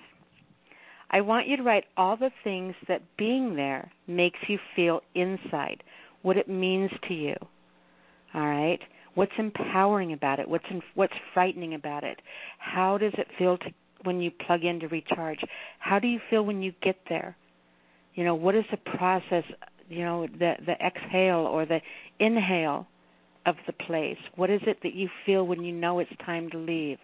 I 1.10 1.20
want 1.20 1.46
you 1.46 1.58
to 1.58 1.62
write 1.62 1.84
all 1.98 2.16
the 2.16 2.30
things 2.44 2.74
that 2.88 3.02
being 3.18 3.54
there 3.56 3.90
makes 4.06 4.38
you 4.48 4.58
feel 4.74 5.02
inside, 5.14 5.82
what 6.22 6.38
it 6.38 6.48
means 6.48 6.90
to 7.08 7.14
you. 7.14 7.34
All 8.34 8.46
right? 8.46 8.80
What's 9.14 9.32
empowering 9.38 10.14
about 10.14 10.38
it? 10.40 10.48
What's 10.48 10.64
in, 10.70 10.80
what's 10.94 11.12
frightening 11.34 11.74
about 11.74 12.04
it? 12.04 12.20
How 12.58 12.96
does 12.98 13.12
it 13.18 13.26
feel 13.38 13.58
to 13.58 13.66
when 14.06 14.20
you 14.20 14.30
plug 14.30 14.64
in 14.64 14.80
to 14.80 14.88
recharge? 14.88 15.40
How 15.78 15.98
do 15.98 16.08
you 16.08 16.20
feel 16.30 16.44
when 16.44 16.62
you 16.62 16.72
get 16.82 16.96
there? 17.08 17.36
You 18.14 18.24
know, 18.24 18.34
what 18.34 18.54
is 18.54 18.64
the 18.70 18.78
process, 18.78 19.44
you 19.88 20.04
know, 20.04 20.26
the 20.26 20.54
the 20.64 20.72
exhale 20.84 21.40
or 21.40 21.66
the 21.66 21.80
inhale 22.18 22.86
of 23.44 23.56
the 23.66 23.72
place? 23.72 24.18
What 24.34 24.50
is 24.50 24.60
it 24.66 24.78
that 24.82 24.94
you 24.94 25.08
feel 25.24 25.46
when 25.46 25.62
you 25.62 25.72
know 25.72 25.98
it's 25.98 26.10
time 26.24 26.50
to 26.50 26.58
leave? 26.58 26.98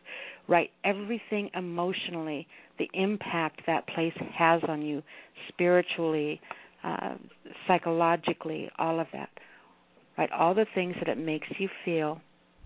Write 0.49 0.71
everything 0.85 1.51
emotionally, 1.55 2.47
the 2.79 2.89
impact 2.95 3.63
that 3.67 3.87
place 3.87 4.15
has 4.37 4.61
on 4.69 4.83
you 4.83 5.03
spiritually, 5.49 6.41
uh, 6.83 7.15
psychologically, 7.67 8.71
all 8.79 8.99
of 8.99 9.07
that. 9.13 9.29
Write 10.19 10.33
all 10.33 10.55
the 10.55 10.67
things 10.75 10.95
that 10.99 11.09
it 11.09 11.19
makes 11.19 11.47
you 11.59 11.69
feel 11.85 12.21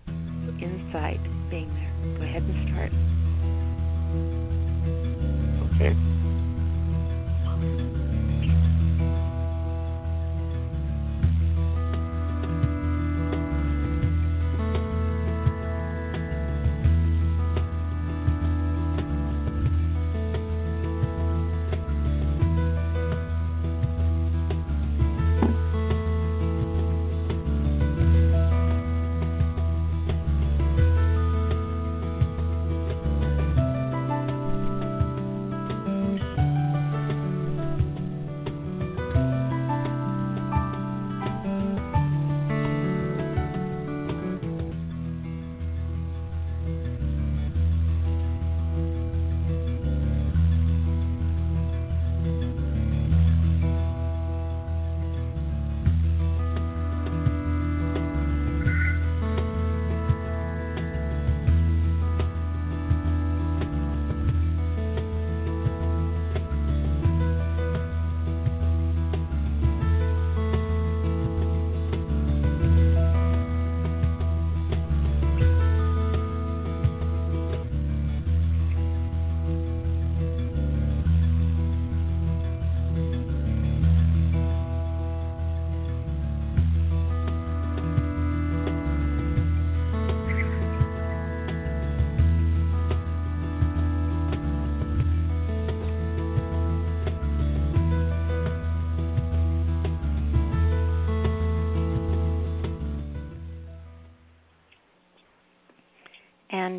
inside 0.07 1.19
being 1.49 1.69
there. 1.69 2.17
Go 2.17 2.23
ahead 2.23 2.41
and 2.41 2.66
Okay. 5.77 6.16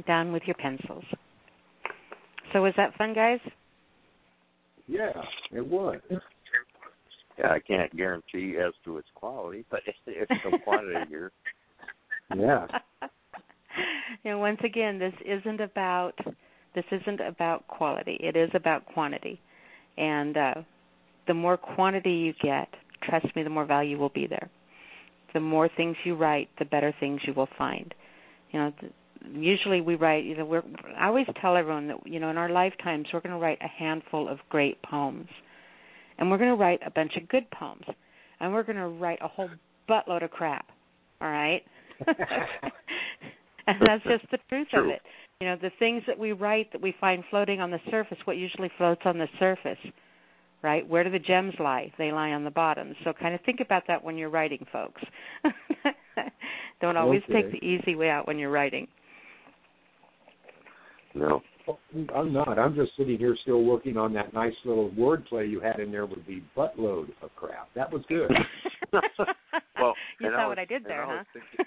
Down 0.09 0.33
with 0.33 0.43
your 0.47 0.57
pencils. 0.57 1.05
So 2.53 2.63
was 2.63 2.73
that 2.77 2.97
fun, 2.97 3.15
guys? 3.15 3.39
Yeah, 4.89 5.13
it 5.53 5.65
was. 5.65 6.01
Yeah, 7.39 7.51
I 7.51 7.61
can't 7.61 7.95
guarantee 7.97 8.57
as 8.57 8.73
to 8.85 8.97
its 8.99 9.07
quality, 9.15 9.65
but 9.71 9.81
it's, 9.87 9.99
it's 10.07 10.33
the 10.43 10.59
quantity 10.65 11.05
here. 11.09 11.31
Yeah. 12.35 12.67
and 14.25 14.41
once 14.41 14.59
again, 14.65 14.99
this 14.99 15.13
isn't 15.25 15.61
about 15.61 16.15
this 16.75 16.85
isn't 16.91 17.21
about 17.21 17.67
quality. 17.69 18.19
It 18.21 18.37
is 18.37 18.51
about 18.55 18.87
quantity. 18.87 19.41
And 19.97 20.37
uh, 20.37 20.55
the 21.27 21.35
more 21.35 21.57
quantity 21.57 22.11
you 22.11 22.35
get, 22.43 22.69
trust 23.03 23.27
me, 23.35 23.43
the 23.43 23.51
more 23.51 23.65
value 23.65 23.99
will 23.99 24.11
be 24.11 24.27
there. 24.27 24.49
The 25.35 25.41
more 25.41 25.69
things 25.77 25.97
you 26.05 26.15
write, 26.15 26.49
the 26.59 26.65
better 26.65 26.95
things 27.01 27.21
you 27.27 27.35
will 27.35 27.49
find. 27.57 27.93
You 28.53 28.61
know, 28.61 28.73
usually 29.33 29.81
we 29.81 29.95
write. 29.95 30.25
You 30.25 30.37
know, 30.37 30.45
we're. 30.45 30.63
I 30.99 31.07
always 31.07 31.27
tell 31.41 31.57
everyone 31.57 31.89
that 31.89 32.07
you 32.07 32.21
know, 32.21 32.31
in 32.31 32.37
our 32.37 32.49
lifetimes, 32.49 33.07
we're 33.13 33.21
going 33.21 33.35
to 33.35 33.41
write 33.41 33.59
a 33.61 33.69
handful 33.69 34.29
of 34.29 34.39
great 34.49 34.81
poems, 34.83 35.29
and 36.19 36.31
we're 36.31 36.39
going 36.39 36.51
to 36.51 36.57
write 36.57 36.81
a 36.87 36.91
bunch 36.91 37.13
of 37.17 37.29
good 37.29 37.51
poems, 37.51 37.85
and 38.41 38.53
we're 38.53 38.63
going 38.63 38.77
to 38.77 38.89
write 38.89 39.19
a 39.23 39.29
whole 39.29 39.51
buttload 39.89 40.23
of 40.23 40.31
crap. 40.31 40.67
All 41.21 41.29
right. 41.29 41.63
and 42.07 43.77
that's 43.87 44.05
just 44.05 44.31
the 44.31 44.39
truth 44.49 44.69
True. 44.71 44.85
of 44.85 44.91
it. 44.91 45.03
You 45.41 45.49
know, 45.49 45.57
the 45.61 45.71
things 45.79 46.03
that 46.07 46.19
we 46.19 46.33
write 46.33 46.73
that 46.73 46.81
we 46.81 46.95
find 47.01 47.23
floating 47.31 47.61
on 47.61 47.71
the 47.71 47.81
surface, 47.91 48.19
what 48.25 48.37
usually 48.37 48.71
floats 48.77 49.03
on 49.05 49.19
the 49.19 49.29
surface, 49.39 49.79
right? 50.63 50.87
Where 50.89 51.05
do 51.05 51.11
the 51.11 51.19
gems 51.19 51.55
lie? 51.61 51.93
They 51.97 52.11
lie 52.11 52.31
on 52.31 52.45
the 52.45 52.51
bottom. 52.51 52.95
So 53.05 53.13
kind 53.13 53.35
of 53.35 53.41
think 53.43 53.61
about 53.61 53.85
that 53.89 54.03
when 54.03 54.17
you're 54.17 54.31
writing, 54.31 54.67
folks. 54.73 55.01
Don't 56.81 56.97
always 56.97 57.23
take 57.33 57.51
the 57.53 57.65
easy 57.65 57.95
way 57.95 58.11
out 58.11 58.27
when 58.27 58.39
you're 58.39 58.51
writing. 58.51 58.89
No. 61.19 61.43
Oh, 61.67 61.79
I'm 62.15 62.33
not. 62.33 62.59
I'm 62.59 62.75
just 62.75 62.93
sitting 62.97 63.19
here 63.19 63.37
still 63.43 63.63
working 63.63 63.97
on 63.97 64.13
that 64.15 64.33
nice 64.33 64.55
little 64.65 64.91
wordplay 64.91 65.51
you 65.51 65.61
had 65.61 65.81
in 65.81 65.91
there 65.91 66.07
with 66.07 66.25
the 66.27 66.41
buttload 66.57 67.09
of 67.23 67.35
crap. 67.37 67.69
That 67.75 67.93
was 67.93 68.03
good. 68.09 68.31
well, 68.93 69.95
You 70.21 70.31
saw 70.31 70.45
I 70.45 70.47
what 70.47 70.59
I 70.59 70.65
did 70.65 70.83
and 70.83 70.87
there, 70.87 71.05
I 71.05 71.19
huh? 71.19 71.25
Thinking, 71.33 71.67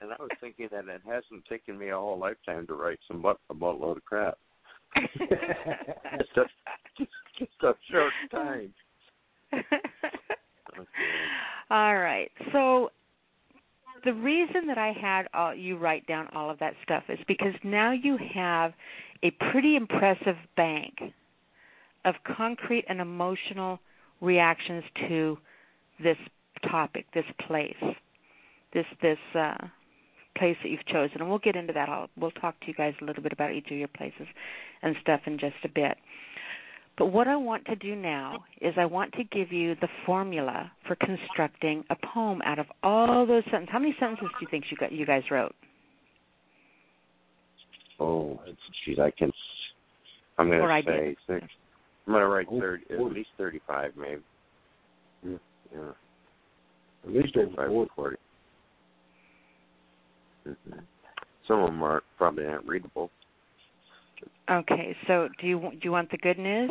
and 0.00 0.12
I 0.12 0.16
was 0.20 0.30
thinking 0.40 0.68
that 0.72 0.84
it 0.86 1.00
hasn't 1.06 1.44
taken 1.48 1.78
me 1.78 1.90
a 1.90 1.96
whole 1.96 2.18
lifetime 2.18 2.66
to 2.66 2.74
write 2.74 2.98
some 3.08 3.22
butt 3.22 3.38
a 3.48 3.54
buttload 3.54 3.96
of 3.98 4.04
crap. 4.04 4.36
it's 4.96 6.28
just, 6.34 6.50
just, 6.98 7.10
just 7.38 7.52
a 7.62 7.72
short 7.90 8.12
time. 8.30 8.74
all 11.70 11.96
right. 11.96 12.30
So 12.52 12.90
the 14.04 14.12
reason 14.12 14.66
that 14.66 14.78
I 14.78 14.92
had 14.92 15.28
all, 15.34 15.54
you 15.54 15.76
write 15.76 16.06
down 16.06 16.28
all 16.34 16.50
of 16.50 16.58
that 16.58 16.74
stuff 16.82 17.04
is 17.08 17.18
because 17.26 17.54
now 17.62 17.92
you 17.92 18.18
have 18.34 18.72
a 19.22 19.30
pretty 19.50 19.76
impressive 19.76 20.36
bank 20.56 20.94
of 22.04 22.14
concrete 22.36 22.84
and 22.88 23.00
emotional 23.00 23.78
reactions 24.20 24.84
to 25.08 25.38
this 26.02 26.18
topic, 26.70 27.06
this 27.14 27.24
place, 27.46 27.74
this 28.72 28.86
this 29.00 29.18
uh, 29.34 29.56
place 30.36 30.56
that 30.62 30.68
you've 30.68 30.86
chosen, 30.86 31.20
and 31.20 31.28
we'll 31.28 31.38
get 31.38 31.56
into 31.56 31.72
that. 31.72 31.88
I'll, 31.88 32.08
we'll 32.16 32.30
talk 32.32 32.58
to 32.60 32.66
you 32.66 32.74
guys 32.74 32.94
a 33.00 33.04
little 33.04 33.22
bit 33.22 33.32
about 33.32 33.52
each 33.52 33.70
of 33.70 33.76
your 33.76 33.88
places 33.88 34.26
and 34.82 34.96
stuff 35.00 35.20
in 35.26 35.38
just 35.38 35.56
a 35.64 35.68
bit. 35.68 35.96
But 36.96 37.06
what 37.06 37.26
I 37.26 37.34
want 37.36 37.64
to 37.66 37.76
do 37.76 37.96
now 37.96 38.44
is 38.60 38.74
I 38.78 38.84
want 38.84 39.12
to 39.14 39.24
give 39.24 39.52
you 39.52 39.74
the 39.80 39.88
formula 40.06 40.70
for 40.86 40.94
constructing 40.96 41.82
a 41.90 41.96
poem 42.14 42.40
out 42.44 42.58
of 42.60 42.66
all 42.84 43.26
those 43.26 43.42
sentences. 43.46 43.70
How 43.72 43.80
many 43.80 43.96
sentences 43.98 44.28
do 44.38 44.44
you 44.44 44.48
think 44.50 44.64
you 44.70 44.76
got 44.76 44.92
you 44.92 45.04
guys 45.04 45.22
wrote? 45.30 45.54
Oh, 47.98 48.38
geez, 48.86 48.98
I 49.00 49.10
can. 49.10 49.32
I'm 50.38 50.48
going 50.48 50.60
Or 50.60 50.68
to 50.68 50.72
ideas. 50.74 51.16
say 51.26 51.34
six. 51.40 51.46
I'm 52.06 52.12
going 52.12 52.22
to 52.22 52.28
write 52.28 52.46
Oh, 52.50 52.60
thirty, 52.60 52.84
at 52.92 53.00
least 53.00 53.28
thirty-five, 53.38 53.92
maybe. 53.96 54.20
Yeah. 55.26 55.36
Yeah, 55.74 55.80
At 57.04 57.10
least 57.12 57.36
over 57.36 57.46
thirty-five 57.46 57.68
four. 57.68 57.82
or 57.84 57.88
40 57.96 58.16
Mm-hmm. 60.46 60.78
Some 61.48 61.60
of 61.60 61.66
them 61.70 61.82
are 61.82 62.02
probably 62.18 62.44
aren't 62.44 62.66
readable. 62.66 63.10
Okay, 64.50 64.94
so 65.06 65.28
do 65.40 65.46
you 65.46 65.58
do 65.60 65.78
you 65.82 65.92
want 65.92 66.10
the 66.10 66.18
good 66.18 66.38
news? 66.38 66.70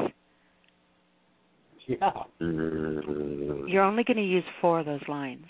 Yeah. 1.87 2.11
You're 2.39 3.83
only 3.83 4.03
going 4.03 4.17
to 4.17 4.23
use 4.23 4.43
four 4.61 4.79
of 4.79 4.85
those 4.85 5.01
lines. 5.07 5.45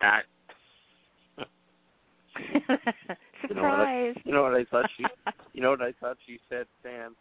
I, 0.00 0.20
You 3.48 3.54
know 3.54 3.62
what 3.62 3.80
I- 3.80 4.12
Surprise! 4.12 4.14
you 4.24 4.32
know 4.34 4.42
what 4.42 4.54
I 4.54 4.64
thought 4.64 4.90
she? 4.96 5.04
You 5.54 5.62
know 5.62 5.70
what 5.70 5.82
I 5.82 5.92
thought 5.98 6.18
she 6.26 6.38
said, 6.48 6.66
Sam? 6.82 7.16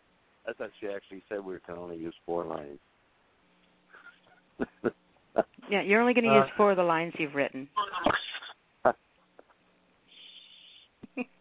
I 0.48 0.54
thought 0.54 0.70
she 0.80 0.88
actually 0.88 1.24
said 1.28 1.44
we 1.44 1.58
can 1.66 1.76
only 1.76 1.98
use 1.98 2.14
four 2.26 2.46
lines. 2.46 2.78
yeah, 5.72 5.82
you're 5.82 6.02
only 6.02 6.14
going 6.14 6.26
to 6.26 6.30
Uh, 6.30 6.44
use 6.44 6.50
four 6.56 6.72
of 6.72 6.78
the 6.78 6.84
lines 6.84 7.14
you've 7.18 7.34
written. 7.34 7.68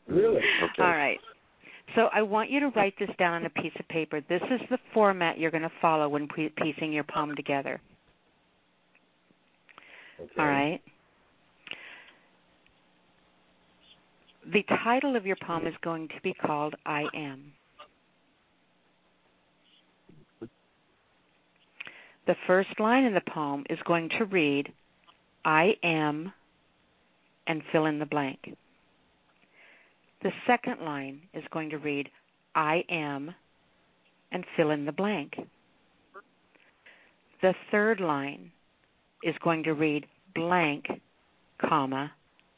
Really? 0.07 0.37
Okay. 0.39 0.83
All 0.83 0.89
right. 0.91 1.19
So 1.97 2.11
I 2.13 2.21
want 2.21 2.51
you 2.51 2.61
to 2.61 2.69
write 2.69 2.95
this 3.01 3.09
down 3.19 3.33
on 3.33 3.47
a 3.47 3.51
piece 3.51 3.73
of 3.81 3.89
paper. 3.89 4.21
This 4.29 4.43
is 4.51 4.61
the 4.71 4.79
format 4.93 5.39
you're 5.39 5.51
going 5.51 5.63
to 5.63 5.73
follow 5.81 6.09
when 6.09 6.29
piecing 6.29 6.93
your 6.93 7.05
poem 7.05 7.35
together. 7.35 7.81
Okay. 10.21 10.31
All 10.39 10.47
right. 10.47 10.81
The 14.53 14.63
title 14.85 15.17
of 15.17 15.27
your 15.27 15.37
poem 15.45 15.67
is 15.67 15.75
going 15.83 16.09
to 16.09 16.21
be 16.23 16.35
called 16.35 16.75
I 16.85 17.05
Am. 17.15 17.53
The 22.27 22.37
first 22.47 22.79
line 22.79 23.05
in 23.05 23.15
the 23.15 23.23
poem 23.33 23.65
is 23.71 23.79
going 23.87 24.11
to 24.19 24.27
read 24.27 24.71
I 25.45 25.73
am 25.83 26.33
and 27.47 27.63
fill 27.73 27.87
in 27.87 27.99
the 27.99 28.07
blank. 28.07 28.55
The 30.23 30.33
second 30.47 30.81
line 30.81 31.21
is 31.35 31.45
going 31.53 31.71
to 31.71 31.79
read 31.79 32.09
I 32.55 32.85
am 32.89 33.35
and 34.33 34.45
fill 34.57 34.71
in 34.71 34.87
the 34.87 34.93
blank. 34.93 35.35
The 37.43 37.55
third 37.71 38.01
line 38.01 38.51
is 39.23 39.35
going 39.45 39.65
to 39.65 39.75
read 39.75 40.07
blank, 40.35 40.87
comma, 41.61 42.13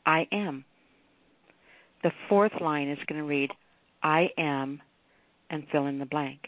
I 0.07 0.27
am. 0.33 0.65
The 2.03 2.12
fourth 2.28 2.53
line 2.61 2.89
is 2.89 2.99
going 3.09 3.20
to 3.20 3.27
read 3.27 3.51
I 4.03 4.31
am 4.39 4.81
and 5.51 5.65
fill 5.73 5.87
in 5.87 5.99
the 5.99 6.07
blank. 6.07 6.41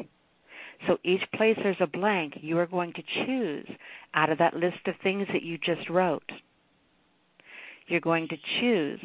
So 0.87 0.97
each 1.05 1.23
place 1.35 1.57
there's 1.63 1.77
a 1.81 1.87
blank, 1.87 2.35
you 2.41 2.59
are 2.59 2.67
going 2.67 2.93
to 2.95 3.03
choose 3.27 3.69
out 4.15 4.31
of 4.31 4.39
that 4.39 4.55
list 4.55 4.87
of 4.87 4.95
things 5.03 5.27
that 5.33 5.43
you 5.43 5.59
just 5.59 5.91
wrote. 5.91 6.31
You're 7.89 8.01
going 8.01 8.29
to 8.29 8.37
choose 8.61 9.01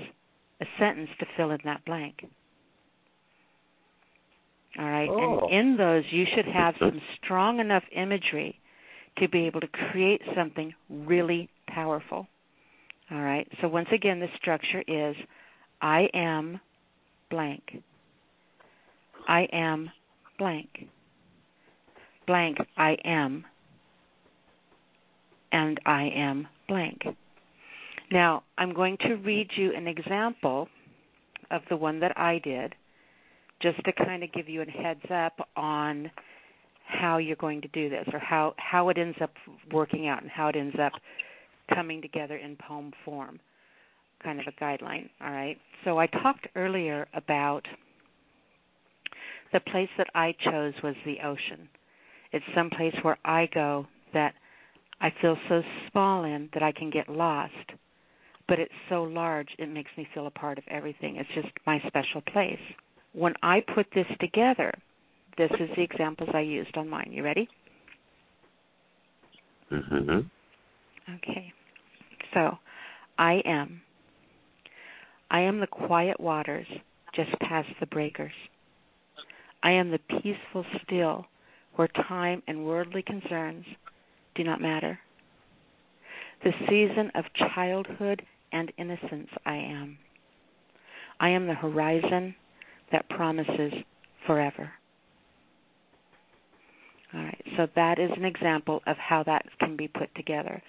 a 0.61 0.66
sentence 0.80 1.09
to 1.19 1.25
fill 1.35 1.51
in 1.51 1.59
that 1.66 1.84
blank. 1.85 2.25
All 4.77 4.85
right, 4.90 5.09
Oh. 5.09 5.48
and 5.48 5.51
in 5.51 5.77
those 5.77 6.03
you 6.11 6.25
should 6.35 6.45
have 6.45 6.75
some 6.80 7.01
strong 7.24 7.59
enough 7.59 7.84
imagery 7.92 8.59
to 9.17 9.30
be 9.30 9.45
able 9.45 9.61
to 9.61 9.67
create 9.67 10.22
something 10.35 10.74
really 10.90 11.50
powerful. 11.67 12.27
All 13.11 13.22
right, 13.22 13.48
so 13.61 13.67
once 13.67 13.90
again, 13.92 14.19
the 14.19 14.27
structure 14.38 14.84
is 14.88 15.16
I 15.82 16.09
am 16.14 16.59
blank. 17.30 17.84
I 19.27 19.48
am 19.51 19.92
blank. 20.38 20.90
Blank, 22.27 22.58
I 22.77 22.98
am. 23.06 23.45
And 25.51 25.80
I 25.85 26.03
am 26.16 26.48
blank. 26.67 27.03
Now, 28.11 28.43
I'm 28.58 28.74
going 28.74 28.98
to 29.01 29.16
read 29.16 29.50
you 29.56 29.74
an 29.75 29.88
example 29.88 30.67
of 31.51 31.61
the 31.69 31.75
one 31.75 32.00
that 32.00 32.17
I 32.17 32.40
did, 32.43 32.75
just 33.61 33.84
to 33.84 33.92
kind 33.93 34.24
of 34.24 34.32
give 34.34 34.50
you 34.50 34.61
a 34.61 34.66
heads 34.66 35.06
up 35.11 35.48
on 35.56 36.11
how 36.88 37.17
you're 37.17 37.35
going 37.35 37.61
to 37.61 37.67
do 37.69 37.90
this 37.90 38.08
or 38.14 38.19
how, 38.19 38.53
how 38.58 38.90
it 38.90 38.98
ends 38.98 39.17
up 39.22 39.32
working 39.72 40.08
out 40.08 40.22
and 40.22 40.30
how 40.30 40.48
it 40.50 40.56
ends 40.56 40.75
up 40.80 40.92
coming 41.74 42.01
together 42.01 42.38
in 42.38 42.56
poem 42.56 42.92
form. 43.03 43.40
Kind 44.24 44.40
of 44.40 44.45
a 44.48 44.64
guideline, 44.64 45.09
all 45.22 45.32
right? 45.32 45.58
So 45.84 46.00
I 46.00 46.08
talked 46.08 46.48
earlier 46.56 47.08
about 47.14 47.64
the 49.51 49.59
place 49.59 49.90
that 49.98 50.08
I 50.14 50.35
chose 50.43 50.74
was 50.84 50.95
the 51.06 51.17
ocean. 51.24 51.67
It's 52.32 52.45
some 52.56 52.69
place 52.69 52.95
where 53.01 53.17
I 53.25 53.48
go 53.53 53.88
that 54.14 54.34
I 55.01 55.11
feel 55.22 55.38
so 55.50 55.61
small 55.92 56.24
in 56.24 56.50
that 56.53 56.64
I 56.64 56.72
can 56.72 56.90
get 56.90 57.09
lost, 57.09 57.53
but 58.48 58.59
it's 58.59 58.74
so 58.90 59.03
large 59.03 59.49
it 59.57 59.69
makes 59.69 59.91
me 59.98 60.07
feel 60.14 60.27
a 60.27 60.32
part 60.32 60.57
of 60.57 60.64
everything. 60.69 61.17
It's 61.17 61.30
just 61.33 61.48
my 61.65 61.80
special 61.88 62.22
place. 62.22 62.59
When 63.14 63.33
I 63.41 63.61
put 63.74 63.88
this 63.95 64.06
together, 64.19 64.74
this 65.38 65.51
is 65.59 65.69
the 65.75 65.83
examples 65.83 66.30
I 66.33 66.41
used 66.41 66.75
on 66.77 66.90
mine. 66.90 67.11
You 67.11 67.24
ready? 67.24 67.48
Mm-hmm. 69.72 70.19
Okay. 71.15 71.53
So, 72.33 72.57
I 73.17 73.41
am. 73.45 73.82
I 75.32 75.41
am 75.41 75.59
the 75.59 75.67
quiet 75.67 76.19
waters 76.19 76.67
just 77.15 77.32
past 77.40 77.69
the 77.80 77.85
breakers. 77.88 78.32
I 79.64 79.72
am 79.72 79.90
the 79.90 79.99
peaceful 80.22 80.65
still 80.83 81.25
where 81.75 81.88
time 82.07 82.43
and 82.48 82.65
worldly 82.65 83.01
concerns 83.01 83.65
do 84.35 84.43
not 84.43 84.61
matter. 84.61 84.99
The 86.43 86.51
season 86.69 87.11
of 87.15 87.25
childhood 87.56 88.22
and 88.56 88.72
innocence 88.77 89.27
I 89.45 89.56
am. 89.56 89.98
I 91.19 91.30
am 91.30 91.45
the 91.45 91.53
horizon 91.53 92.34
that 92.92 93.08
promises 93.09 93.74
forever. 94.25 94.72
All 97.14 97.22
right, 97.22 97.42
so 97.58 97.67
that 97.75 98.00
is 98.00 98.09
an 98.16 98.25
example 98.25 98.82
of 98.88 98.98
how 98.98 99.24
that 99.24 99.45
can 99.59 99.75
be 99.75 99.88
put 99.88 100.14
together. 100.16 100.61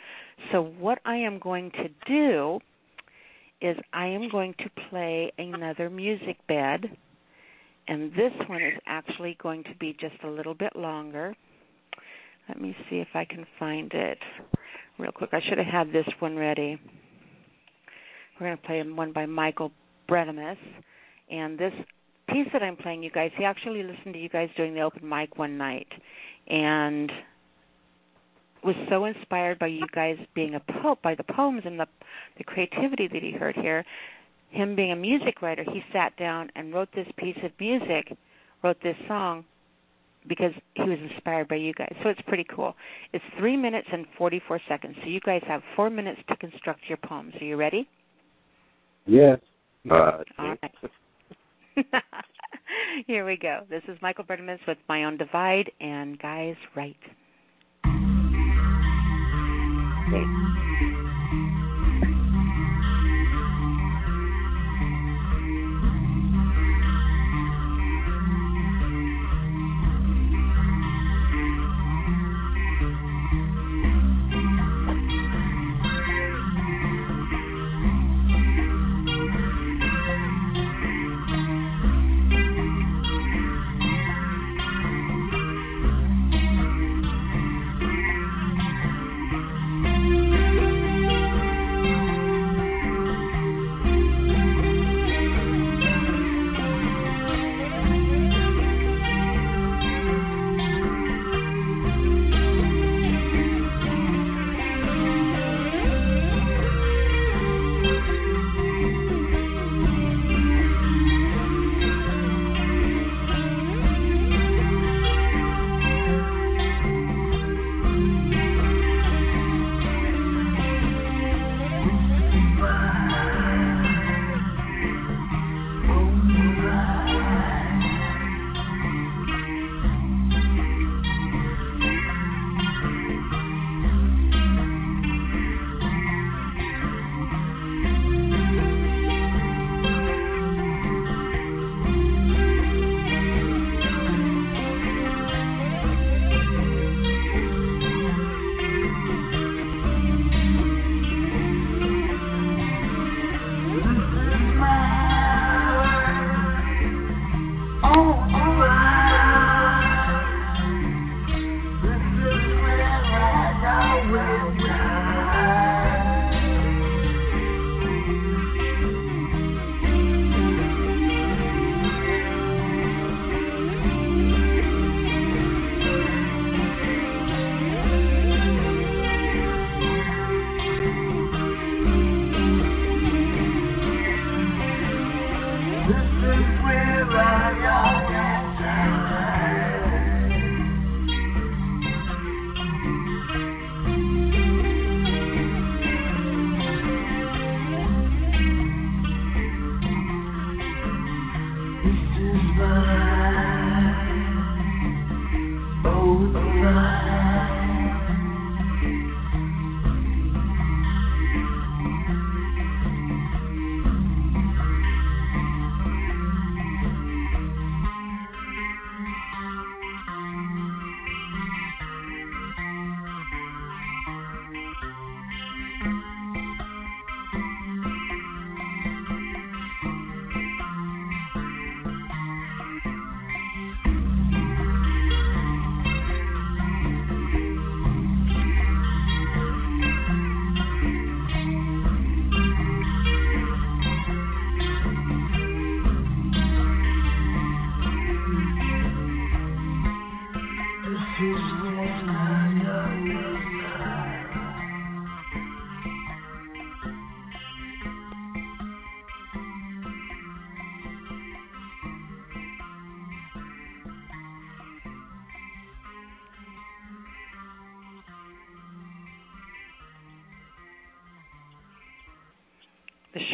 So, 0.52 0.62
what 0.78 0.98
I 1.04 1.16
am 1.16 1.38
going 1.38 1.70
to 1.72 1.88
do 2.06 2.58
is 3.60 3.76
I 3.92 4.06
am 4.06 4.28
going 4.30 4.54
to 4.58 4.70
play 4.90 5.32
another 5.38 5.88
music 5.88 6.36
bed, 6.46 6.84
and 7.88 8.12
this 8.12 8.32
one 8.48 8.62
is 8.62 8.78
actually 8.86 9.36
going 9.42 9.64
to 9.64 9.74
be 9.80 9.96
just 9.98 10.22
a 10.24 10.28
little 10.28 10.54
bit 10.54 10.76
longer. 10.76 11.34
Let 12.48 12.60
me 12.60 12.76
see 12.88 12.96
if 12.96 13.08
I 13.14 13.24
can 13.24 13.46
find 13.58 13.90
it 13.92 14.18
real 14.98 15.12
quick. 15.12 15.30
I 15.32 15.40
should 15.48 15.58
have 15.58 15.66
had 15.66 15.92
this 15.92 16.06
one 16.20 16.36
ready. 16.36 16.78
We're 18.38 18.48
going 18.48 18.58
to 18.58 18.66
play 18.66 18.82
one 18.82 19.12
by 19.12 19.26
Michael 19.26 19.72
Bredemus, 20.08 20.58
and 21.30 21.58
this 21.58 21.72
piece 22.30 22.46
that 22.52 22.62
I'm 22.62 22.76
playing, 22.76 23.02
you 23.02 23.10
guys, 23.10 23.30
he 23.36 23.44
actually 23.44 23.82
listened 23.82 24.14
to 24.14 24.20
you 24.20 24.28
guys 24.28 24.48
doing 24.56 24.74
the 24.74 24.80
open 24.80 25.08
mic 25.08 25.38
one 25.38 25.56
night, 25.56 25.88
and 26.48 27.10
was 28.62 28.74
so 28.90 29.04
inspired 29.04 29.58
by 29.58 29.68
you 29.68 29.86
guys 29.94 30.16
being 30.34 30.54
a 30.54 30.60
poet, 30.82 30.98
by 31.02 31.14
the 31.14 31.22
poems 31.22 31.62
and 31.64 31.78
the 31.78 31.86
the 32.36 32.44
creativity 32.44 33.08
that 33.08 33.22
he 33.22 33.30
heard 33.30 33.56
here. 33.56 33.84
Him 34.50 34.76
being 34.76 34.92
a 34.92 34.96
music 34.96 35.42
writer, 35.42 35.64
he 35.64 35.82
sat 35.92 36.16
down 36.16 36.50
and 36.54 36.74
wrote 36.74 36.88
this 36.94 37.06
piece 37.16 37.36
of 37.42 37.50
music, 37.58 38.16
wrote 38.62 38.76
this 38.82 38.96
song 39.08 39.44
because 40.28 40.52
he 40.74 40.82
was 40.82 40.98
inspired 41.10 41.48
by 41.48 41.56
you 41.56 41.72
guys. 41.72 41.94
So 42.02 42.08
it's 42.08 42.20
pretty 42.26 42.46
cool. 42.54 42.74
It's 43.12 43.24
three 43.38 43.56
minutes 43.56 43.88
and 43.92 44.06
44 44.18 44.60
seconds. 44.68 44.96
So 45.02 45.08
you 45.08 45.20
guys 45.20 45.42
have 45.46 45.62
four 45.74 45.90
minutes 45.90 46.20
to 46.28 46.36
construct 46.36 46.80
your 46.88 46.98
poems. 46.98 47.34
Are 47.40 47.44
you 47.44 47.56
ready? 47.56 47.88
Yes. 49.06 49.38
Uh, 49.90 49.94
All 50.38 50.56
right. 50.62 50.74
Here 53.06 53.24
we 53.24 53.36
go. 53.36 53.60
This 53.70 53.82
is 53.88 53.96
Michael 54.02 54.24
Bredemus 54.24 54.58
with 54.66 54.78
My 54.88 55.04
Own 55.04 55.16
Divide 55.16 55.70
and 55.80 56.18
Guys 56.18 56.56
Right. 56.74 56.96
Thank 60.10 60.65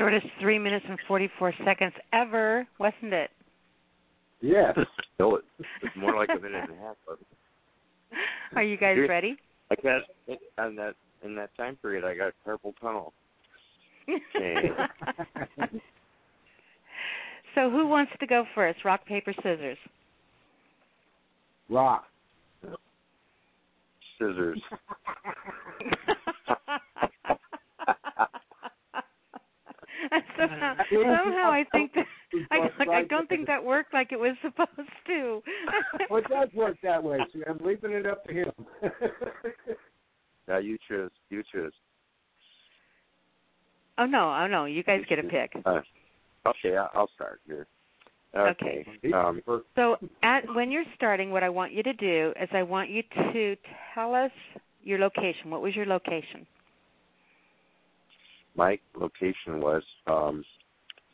shortest 0.02 0.26
three 0.40 0.58
minutes 0.58 0.84
and 0.88 0.98
44 1.06 1.54
seconds 1.64 1.92
ever, 2.12 2.66
wasn't 2.78 3.12
it? 3.12 3.30
Yeah. 4.40 4.72
Still, 5.14 5.38
it's 5.82 5.96
more 5.96 6.16
like 6.16 6.28
a 6.36 6.40
minute 6.40 6.68
and 6.68 6.78
a 6.78 6.82
half. 6.82 6.96
But 7.06 7.18
Are 8.56 8.62
you 8.62 8.76
guys 8.76 8.96
ready? 9.08 9.36
I 9.70 9.74
got 9.76 10.02
in 10.66 10.76
that 10.76 10.94
in 11.24 11.34
that 11.36 11.50
time 11.56 11.76
period. 11.76 12.04
I 12.04 12.14
got 12.14 12.32
carpal 12.46 12.74
tunnel. 12.80 13.12
Okay. 14.36 14.68
so 17.54 17.70
who 17.70 17.86
wants 17.86 18.10
to 18.18 18.26
go 18.26 18.44
first? 18.52 18.84
Rock, 18.84 19.06
paper, 19.06 19.32
scissors. 19.32 19.78
Rock. 21.70 22.04
Scissors. 24.18 24.60
somehow, 30.90 31.24
somehow 31.24 31.50
I 31.50 31.64
think 31.72 31.92
that 31.94 32.06
I, 32.50 32.68
I 32.90 33.04
don't 33.04 33.28
think 33.28 33.46
that 33.46 33.62
worked 33.62 33.92
like 33.92 34.12
it 34.12 34.18
was 34.18 34.36
supposed 34.42 34.90
to. 35.06 35.42
well, 36.10 36.20
it 36.20 36.28
does 36.28 36.48
work 36.54 36.76
that 36.82 37.02
way, 37.02 37.18
so 37.32 37.40
I'm 37.48 37.58
leaving 37.64 37.92
it 37.92 38.06
up 38.06 38.24
to 38.24 38.32
him. 38.32 38.52
now 40.48 40.58
you 40.58 40.78
choose. 40.88 41.10
You 41.30 41.42
choose. 41.50 41.72
oh 43.98 44.06
no, 44.06 44.34
oh 44.34 44.46
no, 44.46 44.64
you 44.64 44.82
guys 44.82 45.00
get 45.08 45.18
a 45.18 45.22
pick. 45.22 45.52
Uh, 45.64 45.80
okay, 46.46 46.76
I- 46.76 46.88
I'll 46.94 47.10
start 47.14 47.40
here. 47.46 47.66
Okay. 48.34 48.86
Um, 49.14 49.42
So 49.76 49.96
at 50.22 50.42
when 50.54 50.70
you're 50.72 50.84
starting, 50.96 51.30
what 51.30 51.42
I 51.42 51.50
want 51.50 51.72
you 51.72 51.82
to 51.82 51.92
do 51.92 52.32
is 52.40 52.48
I 52.52 52.62
want 52.62 52.88
you 52.88 53.02
to 53.32 53.56
tell 53.94 54.14
us 54.14 54.30
your 54.82 54.98
location. 54.98 55.50
What 55.50 55.60
was 55.60 55.76
your 55.76 55.86
location? 55.86 56.46
My 58.56 58.78
location 58.94 59.60
was 59.60 59.82
um, 60.06 60.44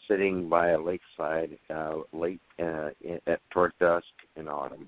sitting 0.09 0.49
by 0.49 0.71
a 0.71 0.81
lakeside 0.81 1.59
uh, 1.75 1.95
late 2.13 2.41
uh, 2.61 2.91
in, 3.01 3.21
at 3.27 3.41
toward 3.51 3.73
dusk 3.79 4.07
in 4.37 4.49
autumn. 4.49 4.87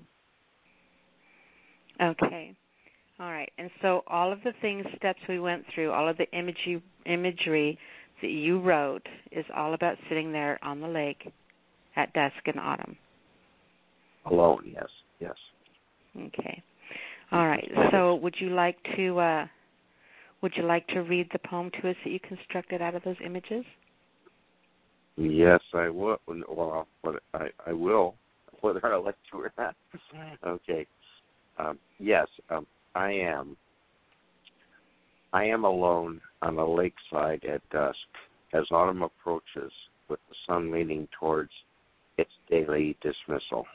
Okay. 2.01 2.55
All 3.19 3.31
right. 3.31 3.51
And 3.57 3.69
so 3.81 4.01
all 4.07 4.31
of 4.31 4.39
the 4.43 4.53
things, 4.61 4.85
steps 4.97 5.19
we 5.29 5.39
went 5.39 5.63
through, 5.73 5.91
all 5.91 6.09
of 6.09 6.17
the 6.17 6.29
imagery, 6.31 6.81
imagery 7.05 7.77
that 8.21 8.31
you 8.31 8.59
wrote 8.59 9.05
is 9.31 9.45
all 9.55 9.73
about 9.73 9.95
sitting 10.09 10.31
there 10.31 10.59
on 10.63 10.81
the 10.81 10.87
lake 10.87 11.31
at 11.95 12.11
dusk 12.13 12.35
in 12.45 12.57
autumn. 12.57 12.97
Alone, 14.25 14.71
yes, 14.73 14.87
yes. 15.19 15.35
Okay. 16.17 16.63
All 17.31 17.47
right. 17.47 17.69
So 17.91 18.15
would 18.15 18.35
you 18.39 18.49
like 18.49 18.77
to 18.95 19.19
uh, 19.19 19.45
would 20.41 20.53
you 20.55 20.63
like 20.63 20.87
to 20.87 21.01
read 21.01 21.29
the 21.31 21.39
poem 21.39 21.71
to 21.81 21.89
us 21.89 21.95
that 22.03 22.09
you 22.11 22.19
constructed 22.19 22.81
out 22.81 22.95
of 22.95 23.03
those 23.03 23.17
images? 23.23 23.63
Yes, 25.17 25.59
I 25.73 25.89
will. 25.89 26.17
Well, 26.27 26.87
but 27.03 27.21
I, 27.33 27.47
I 27.67 27.73
will, 27.73 28.15
whether 28.61 28.85
I 28.85 28.97
like 28.97 29.17
to 29.31 29.37
or 29.37 29.53
not. 29.57 29.75
Okay. 30.45 30.87
Um, 31.57 31.77
yes, 31.99 32.27
um, 32.49 32.65
I 32.95 33.11
am. 33.11 33.55
I 35.33 35.45
am 35.45 35.63
alone 35.63 36.19
on 36.41 36.57
a 36.57 36.65
lakeside 36.65 37.43
at 37.45 37.61
dusk 37.69 37.97
as 38.53 38.65
autumn 38.71 39.03
approaches, 39.03 39.71
with 40.09 40.19
the 40.27 40.35
sun 40.45 40.71
leaning 40.71 41.07
towards 41.17 41.51
its 42.17 42.31
daily 42.49 42.97
dismissal. 43.01 43.65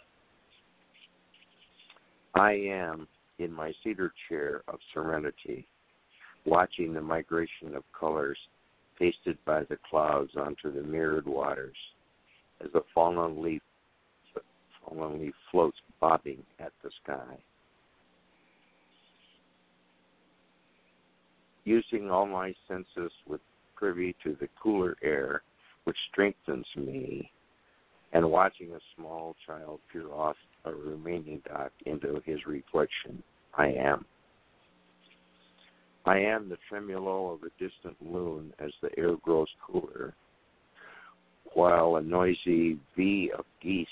I 2.34 2.52
am 2.52 3.08
in 3.38 3.52
my 3.52 3.72
cedar 3.82 4.12
chair 4.28 4.62
of 4.68 4.78
serenity, 4.92 5.66
watching 6.46 6.94
the 6.94 7.00
migration 7.00 7.74
of 7.74 7.82
colors 7.98 8.38
pasted 8.98 9.36
by 9.44 9.62
the 9.64 9.78
clouds 9.88 10.30
onto 10.36 10.72
the 10.72 10.82
mirrored 10.82 11.26
waters 11.26 11.76
as 12.60 12.70
a 12.74 12.80
fallen 12.94 13.42
leaf 13.42 13.62
fallen 14.84 15.20
leaf 15.20 15.34
floats 15.50 15.76
bobbing 16.00 16.42
at 16.60 16.72
the 16.82 16.90
sky. 17.02 17.36
Using 21.64 22.10
all 22.10 22.26
my 22.26 22.54
senses 22.68 23.10
with 23.26 23.40
privy 23.74 24.14
to 24.22 24.36
the 24.40 24.48
cooler 24.62 24.96
air 25.02 25.42
which 25.84 25.96
strengthens 26.10 26.66
me 26.76 27.30
and 28.12 28.30
watching 28.30 28.72
a 28.72 28.80
small 28.96 29.34
child 29.46 29.80
peer 29.92 30.10
off 30.12 30.36
a 30.64 30.72
remaining 30.72 31.42
dock 31.46 31.70
into 31.84 32.20
his 32.24 32.38
reflection, 32.46 33.22
I 33.54 33.68
am. 33.68 34.04
I 36.06 36.18
am 36.20 36.48
the 36.48 36.56
tremolo 36.68 37.32
of 37.32 37.40
a 37.42 37.50
distant 37.58 37.96
loon 38.00 38.52
as 38.60 38.70
the 38.80 38.96
air 38.96 39.16
grows 39.22 39.48
cooler, 39.66 40.14
while 41.54 41.96
a 41.96 42.02
noisy 42.02 42.78
V 42.96 43.32
of 43.36 43.44
geese 43.60 43.88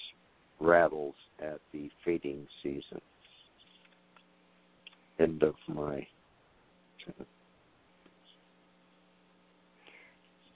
rattles 0.61 1.15
at 1.41 1.59
the 1.73 1.91
fading 2.05 2.47
season. 2.63 3.01
End 5.19 5.43
of 5.43 5.55
my. 5.67 6.07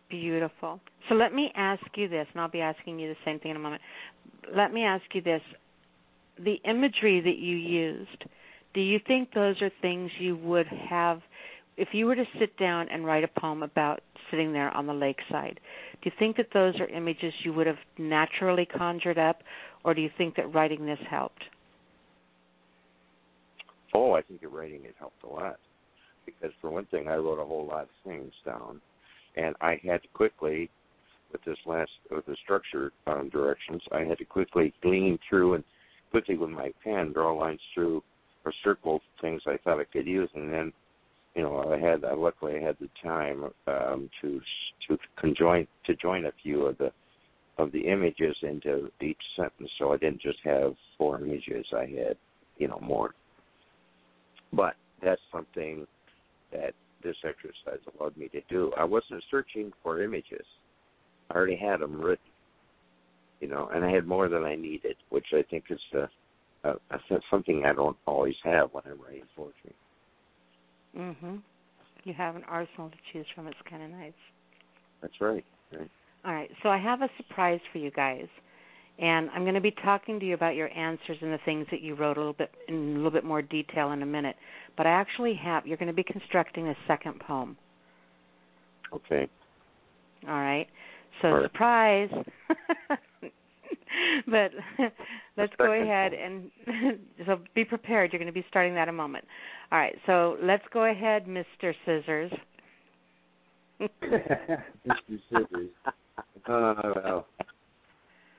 Beautiful. 0.08 0.80
So 1.08 1.14
let 1.14 1.34
me 1.34 1.50
ask 1.56 1.82
you 1.96 2.08
this, 2.08 2.26
and 2.32 2.40
I'll 2.40 2.48
be 2.48 2.60
asking 2.60 2.98
you 2.98 3.08
the 3.08 3.16
same 3.24 3.40
thing 3.40 3.50
in 3.50 3.56
a 3.56 3.60
moment. 3.60 3.82
Let 4.54 4.72
me 4.72 4.84
ask 4.84 5.04
you 5.12 5.20
this. 5.20 5.42
The 6.42 6.56
imagery 6.64 7.20
that 7.20 7.36
you 7.38 7.56
used, 7.56 8.24
do 8.74 8.80
you 8.80 9.00
think 9.06 9.32
those 9.34 9.60
are 9.60 9.70
things 9.82 10.10
you 10.20 10.36
would 10.36 10.66
have 10.88 11.20
if 11.78 11.88
you 11.92 12.06
were 12.06 12.16
to 12.16 12.24
sit 12.38 12.56
down 12.58 12.88
and 12.90 13.06
write 13.06 13.24
a 13.24 13.40
poem 13.40 13.62
about 13.62 14.00
sitting 14.30 14.52
there 14.52 14.70
on 14.76 14.86
the 14.86 14.92
lakeside? 14.92 15.60
Do 16.02 16.10
you 16.10 16.12
think 16.18 16.36
that 16.36 16.48
those 16.52 16.78
are 16.80 16.88
images 16.88 17.32
you 17.44 17.52
would 17.52 17.66
have 17.66 17.78
naturally 17.96 18.66
conjured 18.66 19.18
up, 19.18 19.42
or 19.84 19.94
do 19.94 20.02
you 20.02 20.10
think 20.18 20.36
that 20.36 20.52
writing 20.52 20.84
this 20.84 20.98
helped? 21.08 21.44
Oh, 23.94 24.12
I 24.12 24.22
think 24.22 24.42
your 24.42 24.50
writing 24.50 24.84
it 24.84 24.94
helped 24.98 25.22
a 25.22 25.28
lot. 25.28 25.56
Because 26.26 26.50
for 26.60 26.70
one 26.70 26.84
thing, 26.86 27.08
I 27.08 27.16
wrote 27.16 27.40
a 27.40 27.44
whole 27.44 27.66
lot 27.66 27.84
of 27.84 27.88
things 28.04 28.32
down, 28.44 28.82
and 29.36 29.54
I 29.60 29.80
had 29.82 30.02
to 30.02 30.08
quickly, 30.12 30.68
with 31.32 31.42
this 31.44 31.56
last 31.64 31.90
with 32.10 32.26
the 32.26 32.36
structure 32.44 32.92
um, 33.06 33.30
directions, 33.30 33.80
I 33.92 34.00
had 34.00 34.18
to 34.18 34.24
quickly 34.24 34.74
glean 34.82 35.18
through 35.28 35.54
and 35.54 35.64
quickly 36.10 36.36
with 36.36 36.50
my 36.50 36.72
pen 36.84 37.12
draw 37.12 37.32
lines 37.32 37.60
through 37.74 38.02
or 38.44 38.52
circle 38.62 39.00
things 39.20 39.42
I 39.46 39.56
thought 39.64 39.80
I 39.80 39.84
could 39.84 40.06
use, 40.06 40.28
and 40.34 40.52
then, 40.52 40.72
you 41.38 41.44
know, 41.44 41.72
I 41.72 41.78
had 41.78 42.04
I 42.04 42.14
luckily 42.14 42.56
I 42.56 42.60
had 42.60 42.76
the 42.80 42.88
time 43.00 43.44
um, 43.68 44.10
to 44.20 44.40
to 44.88 44.98
conjoin 45.16 45.68
to 45.86 45.94
join 45.94 46.26
a 46.26 46.32
few 46.42 46.66
of 46.66 46.76
the 46.78 46.90
of 47.58 47.70
the 47.70 47.82
images 47.82 48.36
into 48.42 48.90
each 49.00 49.20
sentence, 49.36 49.70
so 49.78 49.92
I 49.92 49.98
didn't 49.98 50.20
just 50.20 50.40
have 50.42 50.74
four 50.96 51.20
images. 51.20 51.64
I 51.72 51.82
had, 51.82 52.16
you 52.56 52.66
know, 52.66 52.80
more. 52.82 53.14
But 54.52 54.74
that's 55.00 55.20
something 55.30 55.86
that 56.50 56.74
this 57.04 57.16
exercise 57.24 57.84
allowed 58.00 58.16
me 58.16 58.26
to 58.30 58.40
do. 58.50 58.72
I 58.76 58.82
wasn't 58.82 59.22
searching 59.30 59.72
for 59.80 60.02
images. 60.02 60.44
I 61.30 61.36
already 61.36 61.56
had 61.56 61.80
them 61.80 62.00
written, 62.00 62.32
you 63.40 63.46
know, 63.46 63.70
and 63.72 63.84
I 63.84 63.92
had 63.92 64.08
more 64.08 64.28
than 64.28 64.42
I 64.42 64.56
needed, 64.56 64.96
which 65.10 65.26
I 65.32 65.42
think 65.48 65.66
is 65.70 65.78
a, 65.94 66.68
a, 66.68 66.72
a 66.90 67.20
something 67.30 67.62
I 67.64 67.74
don't 67.74 67.96
always 68.06 68.36
have 68.42 68.70
when 68.72 68.82
I'm 68.86 69.00
writing 69.00 69.22
poetry. 69.36 69.74
Mhm. 70.96 71.42
You 72.04 72.14
have 72.14 72.36
an 72.36 72.44
arsenal 72.44 72.90
to 72.90 72.96
choose 73.12 73.26
from. 73.34 73.46
It's 73.46 73.60
kind 73.68 73.82
of 73.82 73.90
nice. 73.90 74.12
That's 75.00 75.20
right. 75.20 75.44
right. 75.72 75.90
All 76.24 76.32
right. 76.32 76.50
So 76.62 76.68
I 76.68 76.78
have 76.78 77.02
a 77.02 77.10
surprise 77.16 77.60
for 77.72 77.78
you 77.78 77.90
guys. 77.90 78.28
And 78.98 79.30
I'm 79.30 79.42
going 79.42 79.54
to 79.54 79.60
be 79.60 79.70
talking 79.70 80.18
to 80.18 80.26
you 80.26 80.34
about 80.34 80.56
your 80.56 80.68
answers 80.76 81.18
and 81.20 81.32
the 81.32 81.38
things 81.44 81.66
that 81.70 81.82
you 81.82 81.94
wrote 81.94 82.16
a 82.16 82.20
little 82.20 82.32
bit 82.32 82.50
in 82.66 82.74
a 82.74 82.96
little 82.96 83.12
bit 83.12 83.24
more 83.24 83.42
detail 83.42 83.92
in 83.92 84.02
a 84.02 84.06
minute. 84.06 84.34
But 84.76 84.86
I 84.86 84.90
actually 84.90 85.34
have 85.34 85.66
you're 85.66 85.76
going 85.76 85.86
to 85.86 85.92
be 85.92 86.02
constructing 86.02 86.66
a 86.68 86.74
second 86.88 87.20
poem. 87.20 87.56
Okay. 88.92 89.28
All 90.26 90.34
right. 90.34 90.66
So 91.22 91.28
All 91.28 91.34
right. 91.34 91.42
surprise. 91.44 92.10
but 94.26 94.50
let's 95.36 95.52
go 95.58 95.72
ahead 95.72 96.12
and 96.12 96.50
so 97.26 97.40
be 97.54 97.64
prepared. 97.64 98.12
You're 98.12 98.20
going 98.20 98.32
to 98.32 98.32
be 98.32 98.46
starting 98.48 98.74
that 98.74 98.84
in 98.84 98.90
a 98.90 98.92
moment. 98.92 99.24
All 99.72 99.78
right. 99.78 99.96
So 100.06 100.36
let's 100.42 100.64
go 100.72 100.90
ahead, 100.90 101.26
Mr. 101.26 101.74
Scissors. 101.84 102.32
Mr. 103.80 104.62
Scissors. 105.30 105.70
Uh, 106.48 106.74
well. 107.04 107.26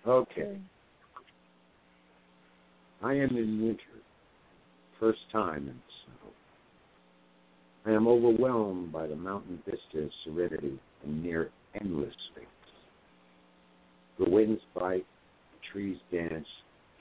Okay. 0.07 0.57
I 3.01 3.13
am 3.13 3.29
in 3.37 3.61
winter. 3.61 3.83
First 4.99 5.19
time 5.31 5.67
in 5.67 5.79
snow. 6.03 6.31
I 7.85 7.95
am 7.95 8.07
overwhelmed 8.07 8.91
by 8.91 9.07
the 9.07 9.15
mountain 9.15 9.61
vista's 9.65 10.11
serenity 10.25 10.79
and 11.03 11.23
near 11.23 11.49
endless 11.79 12.13
space. 12.31 12.45
The 14.17 14.29
winds 14.29 14.61
bite, 14.75 15.05
the 15.05 15.18
trees 15.71 15.97
dance, 16.11 16.47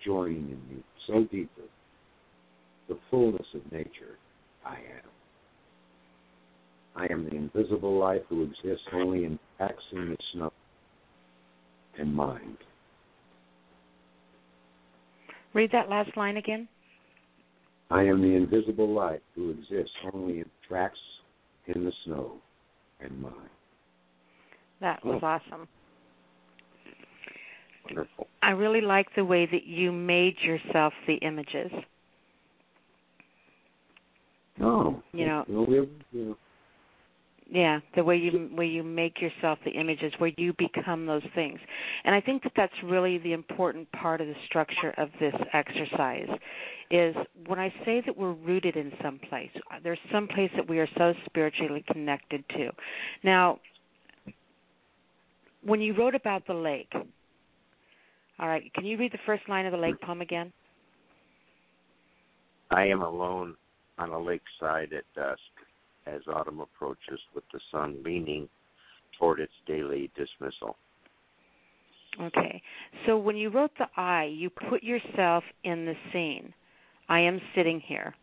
joining 0.05 0.45
in 0.51 0.77
me 0.77 0.83
so 1.07 1.23
deeply. 1.23 1.65
The 2.89 2.99
fullness 3.11 3.47
of 3.55 3.73
nature 3.73 4.19
I 4.65 4.75
am. 4.75 5.09
I 6.97 7.13
am 7.13 7.25
the 7.25 7.37
invisible 7.37 7.99
life 7.99 8.23
who 8.29 8.43
exists 8.43 8.87
only 8.93 9.25
in 9.25 9.39
cracks 9.57 9.83
in 9.93 10.11
the 10.11 10.17
snow 10.33 10.53
and 11.99 12.15
mind. 12.15 12.57
Read 15.55 15.71
that 15.73 15.89
last 15.89 16.17
line 16.17 16.37
again. 16.37 16.69
I 17.91 18.03
am 18.03 18.21
the 18.21 18.35
invisible 18.35 18.93
light 18.93 19.23
who 19.35 19.51
exists 19.51 19.95
only 20.13 20.41
in 20.41 20.45
tracks 20.67 20.99
in 21.67 21.85
the 21.85 21.93
snow 22.05 22.37
and 23.01 23.21
mind. 23.21 23.35
That 24.81 25.05
was 25.05 25.21
oh. 25.23 25.27
awesome. 25.27 25.69
Wonderful. 27.89 28.27
I 28.43 28.51
really 28.51 28.81
like 28.81 29.07
the 29.17 29.25
way 29.25 29.47
that 29.47 29.65
you 29.65 29.93
made 29.93 30.37
yourself 30.43 30.93
the 31.07 31.15
images. 31.15 31.71
Oh, 34.61 35.03
You 35.13 35.27
know, 35.27 35.45
well, 35.49 35.67
we 35.67 35.77
have, 35.77 35.89
you 36.13 36.25
know, 36.25 36.37
Yeah, 37.51 37.81
the 37.95 38.03
way 38.05 38.17
you 38.17 38.51
way 38.53 38.67
you 38.67 38.83
make 38.83 39.21
yourself 39.21 39.59
the 39.65 39.71
images, 39.71 40.13
where 40.19 40.33
you 40.37 40.53
become 40.59 41.07
those 41.07 41.23
things, 41.35 41.59
and 42.05 42.15
I 42.15 42.21
think 42.21 42.43
that 42.43 42.53
that's 42.57 42.73
really 42.85 43.19
the 43.19 43.33
important 43.33 43.91
part 43.93 44.21
of 44.21 44.27
the 44.27 44.35
structure 44.47 44.93
of 44.99 45.11
this 45.21 45.35
exercise. 45.53 46.29
Is 46.91 47.15
when 47.47 47.59
I 47.59 47.73
say 47.85 48.03
that 48.05 48.17
we're 48.17 48.33
rooted 48.33 48.77
in 48.77 48.93
some 49.03 49.21
place, 49.29 49.51
there's 49.83 49.99
some 50.11 50.27
place 50.27 50.51
that 50.57 50.69
we 50.69 50.79
are 50.79 50.89
so 50.97 51.15
spiritually 51.27 51.85
connected 51.93 52.45
to. 52.57 52.71
Now, 53.23 53.61
when 55.63 55.81
you 55.81 55.95
wrote 55.95 56.15
about 56.15 56.47
the 56.47 56.55
lake, 56.55 56.93
all 58.41 58.49
right, 58.49 58.73
can 58.75 58.85
you 58.85 58.97
read 58.97 59.13
the 59.13 59.19
first 59.27 59.49
line 59.49 59.67
of 59.67 59.73
the 59.73 59.79
lake 59.79 60.01
poem 60.01 60.21
again? 60.21 60.53
I 62.71 62.87
am 62.87 63.03
alone 63.03 63.57
on 63.99 64.11
a 64.11 64.19
lakeside 64.19 64.93
at 64.93 65.05
dusk 65.15 65.41
as 66.07 66.21
autumn 66.33 66.61
approaches 66.61 67.19
with 67.35 67.45
the 67.53 67.61
sun 67.73 67.97
leaning 68.05 68.49
toward 69.19 69.41
its 69.41 69.53
daily 69.67 70.11
dismissal. 70.17 70.77
Okay. 72.21 72.63
So 73.07 73.17
when 73.17 73.37
you 73.37 73.51
wrote 73.51 73.73
the 73.79 73.87
I, 73.97 74.25
you 74.25 74.51
put 74.51 74.83
yourself 74.83 75.45
in 75.65 75.85
the 75.85 75.95
scene. 76.13 76.53
I 77.09 77.21
am 77.21 77.41
sitting 77.57 77.81
here. 77.87 78.15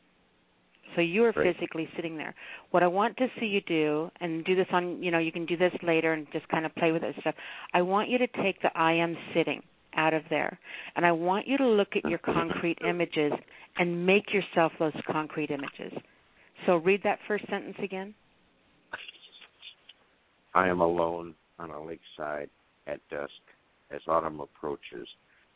So 0.96 1.02
you 1.02 1.26
are 1.26 1.34
physically 1.34 1.90
sitting 1.96 2.16
there. 2.16 2.34
What 2.72 2.84
I 2.84 2.88
want 2.88 3.18
to 3.18 3.28
see 3.40 3.48
you 3.48 3.60
do, 3.62 4.10
and 4.22 4.46
do 4.46 4.56
this 4.56 4.68
on, 4.72 5.04
you 5.04 5.12
know, 5.12 5.18
you 5.18 5.32
can 5.32 5.46
do 5.46 5.58
this 5.58 5.74
later 5.84 6.14
and 6.14 6.26
just 6.32 6.48
kind 6.48 6.66
of 6.66 6.74
play 6.76 6.94
with 6.94 7.04
it 7.04 7.08
and 7.08 7.16
stuff. 7.20 7.36
I 7.74 7.82
want 7.82 8.10
you 8.10 8.18
to 8.20 8.28
take 8.42 8.62
the 8.62 8.70
I 8.78 8.94
am 8.94 9.18
sitting 9.34 9.62
out 9.96 10.14
of 10.14 10.24
there, 10.30 10.58
and 10.96 11.06
I 11.06 11.12
want 11.12 11.48
you 11.48 11.58
to 11.58 11.68
look 11.68 11.96
at 11.96 12.10
your 12.10 12.20
concrete 12.20 12.78
images 12.88 13.34
and 13.78 14.06
make 14.06 14.34
yourself 14.34 14.72
those 14.80 14.94
concrete 15.12 15.52
images. 15.52 15.94
So 16.66 16.78
read 16.78 17.02
that 17.04 17.20
first 17.28 17.48
sentence 17.50 17.78
again. 17.84 18.14
I 20.54 20.70
am 20.70 20.82
alone 20.82 21.36
on 21.60 21.70
a 21.72 21.84
lakeside 21.84 22.50
at 22.88 23.00
dusk 23.10 23.32
as 23.92 24.02
autumn 24.08 24.40
approaches 24.40 25.08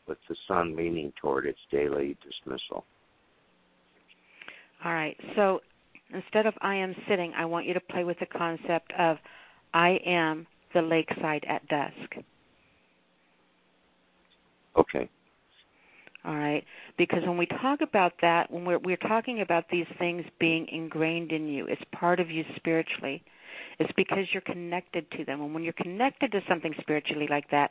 with 0.06 0.18
the 0.28 0.36
sun 0.46 0.76
leaning 0.76 1.12
toward 1.20 1.46
its 1.46 1.58
daily 1.70 2.16
dismissal. 2.22 2.84
All 4.84 4.92
right. 4.92 5.16
So 5.36 5.60
instead 6.12 6.46
of 6.46 6.54
I 6.60 6.74
am 6.76 6.94
sitting, 7.08 7.32
I 7.36 7.44
want 7.44 7.66
you 7.66 7.74
to 7.74 7.80
play 7.80 8.04
with 8.04 8.18
the 8.18 8.26
concept 8.26 8.92
of 8.98 9.16
I 9.72 9.98
am 10.04 10.46
the 10.74 10.82
lakeside 10.82 11.44
at 11.48 11.66
dusk. 11.68 12.24
Okay. 14.76 15.08
All 16.24 16.36
right. 16.36 16.64
Because 16.98 17.20
when 17.26 17.38
we 17.38 17.46
talk 17.46 17.80
about 17.80 18.12
that, 18.20 18.50
when 18.50 18.64
we're 18.64 18.78
we're 18.78 18.96
talking 18.96 19.40
about 19.40 19.64
these 19.70 19.86
things 19.98 20.24
being 20.38 20.66
ingrained 20.70 21.32
in 21.32 21.48
you, 21.48 21.66
it's 21.66 21.82
part 21.92 22.20
of 22.20 22.30
you 22.30 22.44
spiritually. 22.56 23.22
It's 23.78 23.90
because 23.96 24.24
you're 24.32 24.42
connected 24.42 25.10
to 25.12 25.24
them. 25.24 25.40
And 25.40 25.54
when 25.54 25.62
you're 25.62 25.72
connected 25.72 26.32
to 26.32 26.40
something 26.46 26.74
spiritually 26.80 27.26
like 27.30 27.50
that, 27.50 27.70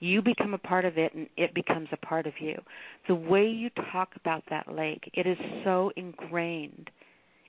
you 0.00 0.20
become 0.20 0.54
a 0.54 0.58
part 0.58 0.84
of 0.84 0.98
it 0.98 1.14
and 1.14 1.28
it 1.36 1.54
becomes 1.54 1.88
a 1.92 1.96
part 1.98 2.26
of 2.26 2.34
you. 2.40 2.60
The 3.08 3.14
way 3.14 3.46
you 3.46 3.70
talk 3.92 4.10
about 4.16 4.42
that 4.50 4.72
lake, 4.72 5.08
it 5.14 5.26
is 5.26 5.38
so 5.64 5.92
ingrained 5.96 6.90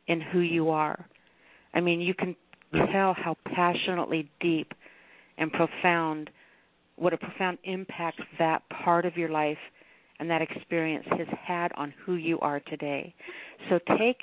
in 0.08 0.22
who 0.22 0.40
you 0.40 0.70
are. 0.70 1.06
I 1.74 1.82
mean, 1.82 2.00
you 2.00 2.14
can 2.14 2.36
tell 2.92 3.14
how 3.14 3.36
passionately 3.54 4.30
deep 4.40 4.74
and 5.38 5.52
profound 5.52 6.30
what 6.98 7.14
a 7.14 7.18
profound 7.18 7.58
impact 7.64 8.20
that 8.40 8.64
part 8.84 9.06
of 9.06 9.16
your 9.16 9.30
life 9.30 9.58
and 10.20 10.30
that 10.30 10.42
experience 10.42 11.06
has 11.12 11.28
had 11.46 11.72
on 11.76 11.94
who 12.06 12.16
you 12.16 12.40
are 12.40 12.60
today. 12.62 13.14
So 13.70 13.80
take 13.98 14.18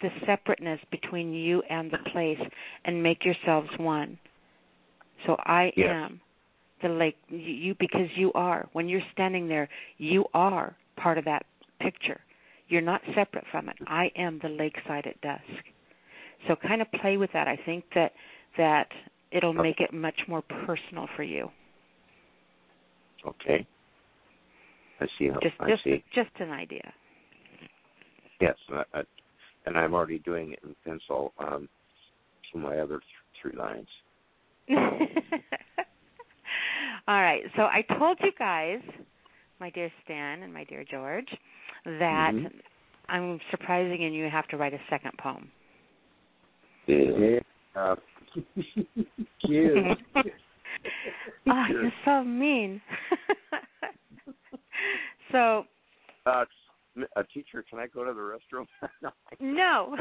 the 0.00 0.08
separateness 0.26 0.80
between 0.90 1.32
you 1.34 1.62
and 1.68 1.90
the 1.90 1.98
place 2.12 2.38
and 2.84 3.02
make 3.02 3.24
yourselves 3.24 3.68
one. 3.78 4.18
So 5.26 5.36
I 5.40 5.72
Yes. 5.76 5.90
am 5.90 6.20
the 6.80 6.88
lake 6.88 7.16
you, 7.28 7.38
you 7.38 7.74
because 7.78 8.08
you 8.16 8.32
are. 8.32 8.68
When 8.72 8.88
you're 8.88 9.02
standing 9.12 9.46
there, 9.48 9.68
you 9.98 10.24
are 10.34 10.74
part 10.96 11.18
of 11.18 11.24
that 11.26 11.44
picture. 11.80 12.20
You're 12.68 12.80
not 12.80 13.02
separate 13.14 13.44
from 13.50 13.68
it. 13.68 13.76
I 13.86 14.10
am 14.16 14.38
the 14.42 14.48
lakeside 14.48 15.06
at 15.06 15.20
dusk. 15.20 15.64
So 16.48 16.56
kind 16.56 16.80
of 16.80 16.90
play 16.92 17.18
with 17.18 17.30
that. 17.34 17.46
I 17.46 17.56
think 17.66 17.84
that 17.94 18.12
that 18.56 18.88
it'll 19.30 19.52
make 19.52 19.80
it 19.80 19.92
much 19.92 20.20
more 20.26 20.42
personal 20.42 21.06
for 21.16 21.22
you. 21.22 21.50
Okay. 23.26 23.66
I 25.00 25.06
see. 25.18 25.28
How, 25.28 25.38
Just 25.40 25.54
I 25.60 25.70
just 25.70 25.84
see. 25.84 26.04
just 26.14 26.30
an 26.38 26.50
idea. 26.50 26.92
Yes, 28.40 28.56
I, 28.70 28.82
I, 28.94 29.02
and 29.66 29.78
I'm 29.78 29.94
already 29.94 30.18
doing 30.20 30.52
it 30.52 30.60
in 30.64 30.74
pencil 30.84 31.32
um, 31.38 31.68
to 32.52 32.58
my 32.58 32.78
other 32.78 32.98
th- 32.98 33.02
three 33.40 33.56
lines. 33.56 33.88
All 37.08 37.20
right. 37.20 37.42
So 37.56 37.62
I 37.62 37.82
told 37.98 38.18
you 38.22 38.32
guys, 38.38 38.80
my 39.60 39.70
dear 39.70 39.90
Stan 40.04 40.42
and 40.42 40.52
my 40.52 40.64
dear 40.64 40.84
George, 40.88 41.28
that 41.84 42.32
Mhm. 42.34 42.52
I'm 43.08 43.40
surprising 43.50 44.04
and 44.04 44.14
you 44.14 44.28
have 44.30 44.46
to 44.48 44.56
write 44.56 44.74
a 44.74 44.80
second 44.88 45.12
poem. 45.18 45.50
Yeah. 46.86 47.40
Uh, 47.74 47.96
cute. 49.40 49.98
oh, 51.48 51.64
you're 51.68 51.92
so 52.04 52.24
mean. 52.24 52.80
so 55.32 55.64
Uh, 56.26 56.44
a 57.16 57.24
teacher, 57.24 57.64
can 57.68 57.78
I 57.78 57.86
go 57.86 58.04
to 58.04 58.12
the 58.12 58.20
restroom? 58.20 58.66
no. 59.40 59.96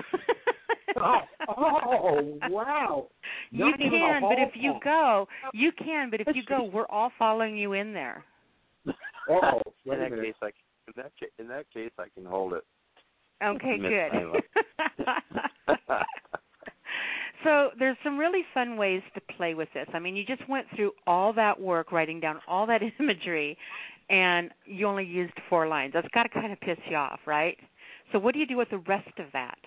oh, 1.02 1.22
oh, 1.48 2.40
wow. 2.50 3.08
You 3.52 3.66
Not 3.66 3.80
even 3.80 3.94
a 3.94 4.00
can, 4.00 4.22
but 4.22 4.40
if 4.40 4.52
you 4.56 4.74
go, 4.84 5.28
you 5.54 5.72
can, 5.72 6.10
but 6.10 6.22
if 6.22 6.28
you 6.36 6.44
go, 6.48 6.64
we're 6.64 6.88
all 6.88 7.12
following 7.18 7.58
you 7.58 7.74
in 7.74 7.94
there. 7.94 8.26
Oh, 9.30 9.62
in 9.86 10.00
that 10.00 10.12
minute. 10.12 10.26
case, 10.26 10.36
I 10.42 10.50
c- 10.50 10.54
in 10.88 10.94
that 10.98 11.12
ca- 11.20 11.32
in 11.40 11.48
that 11.48 11.66
case, 11.72 11.92
I 12.00 12.08
can 12.14 12.26
hold 12.26 12.54
it. 12.54 12.64
Okay, 13.44 13.78
good. 13.78 14.12
So 17.44 17.70
there's 17.80 17.98
some 18.04 18.18
really 18.18 18.44
fun 18.54 18.78
ways 18.78 19.02
to 19.16 19.22
play 19.36 19.54
with 19.54 19.70
this. 19.74 19.88
I 19.94 20.00
mean, 20.00 20.16
you 20.16 20.26
just 20.26 20.48
went 20.50 20.68
through 20.76 20.92
all 21.08 21.34
that 21.34 21.60
work 21.60 21.92
writing 21.92 22.20
down 22.20 22.40
all 22.48 22.66
that 22.68 22.82
imagery 23.00 23.58
and 24.10 24.52
you 24.66 24.88
only 24.88 25.06
used 25.06 25.34
four 25.50 25.68
lines. 25.68 25.94
That's 25.94 26.08
got 26.14 26.24
to 26.24 26.30
kind 26.30 26.52
of 26.52 26.60
piss 26.60 26.78
you 26.90 26.98
off, 26.98 27.20
right? 27.26 27.58
So 28.12 28.20
what 28.20 28.34
do 28.34 28.40
you 28.40 28.46
do 28.46 28.58
with 28.58 28.70
the 28.70 28.80
rest 28.80 29.18
of 29.20 29.28
that? 29.34 29.58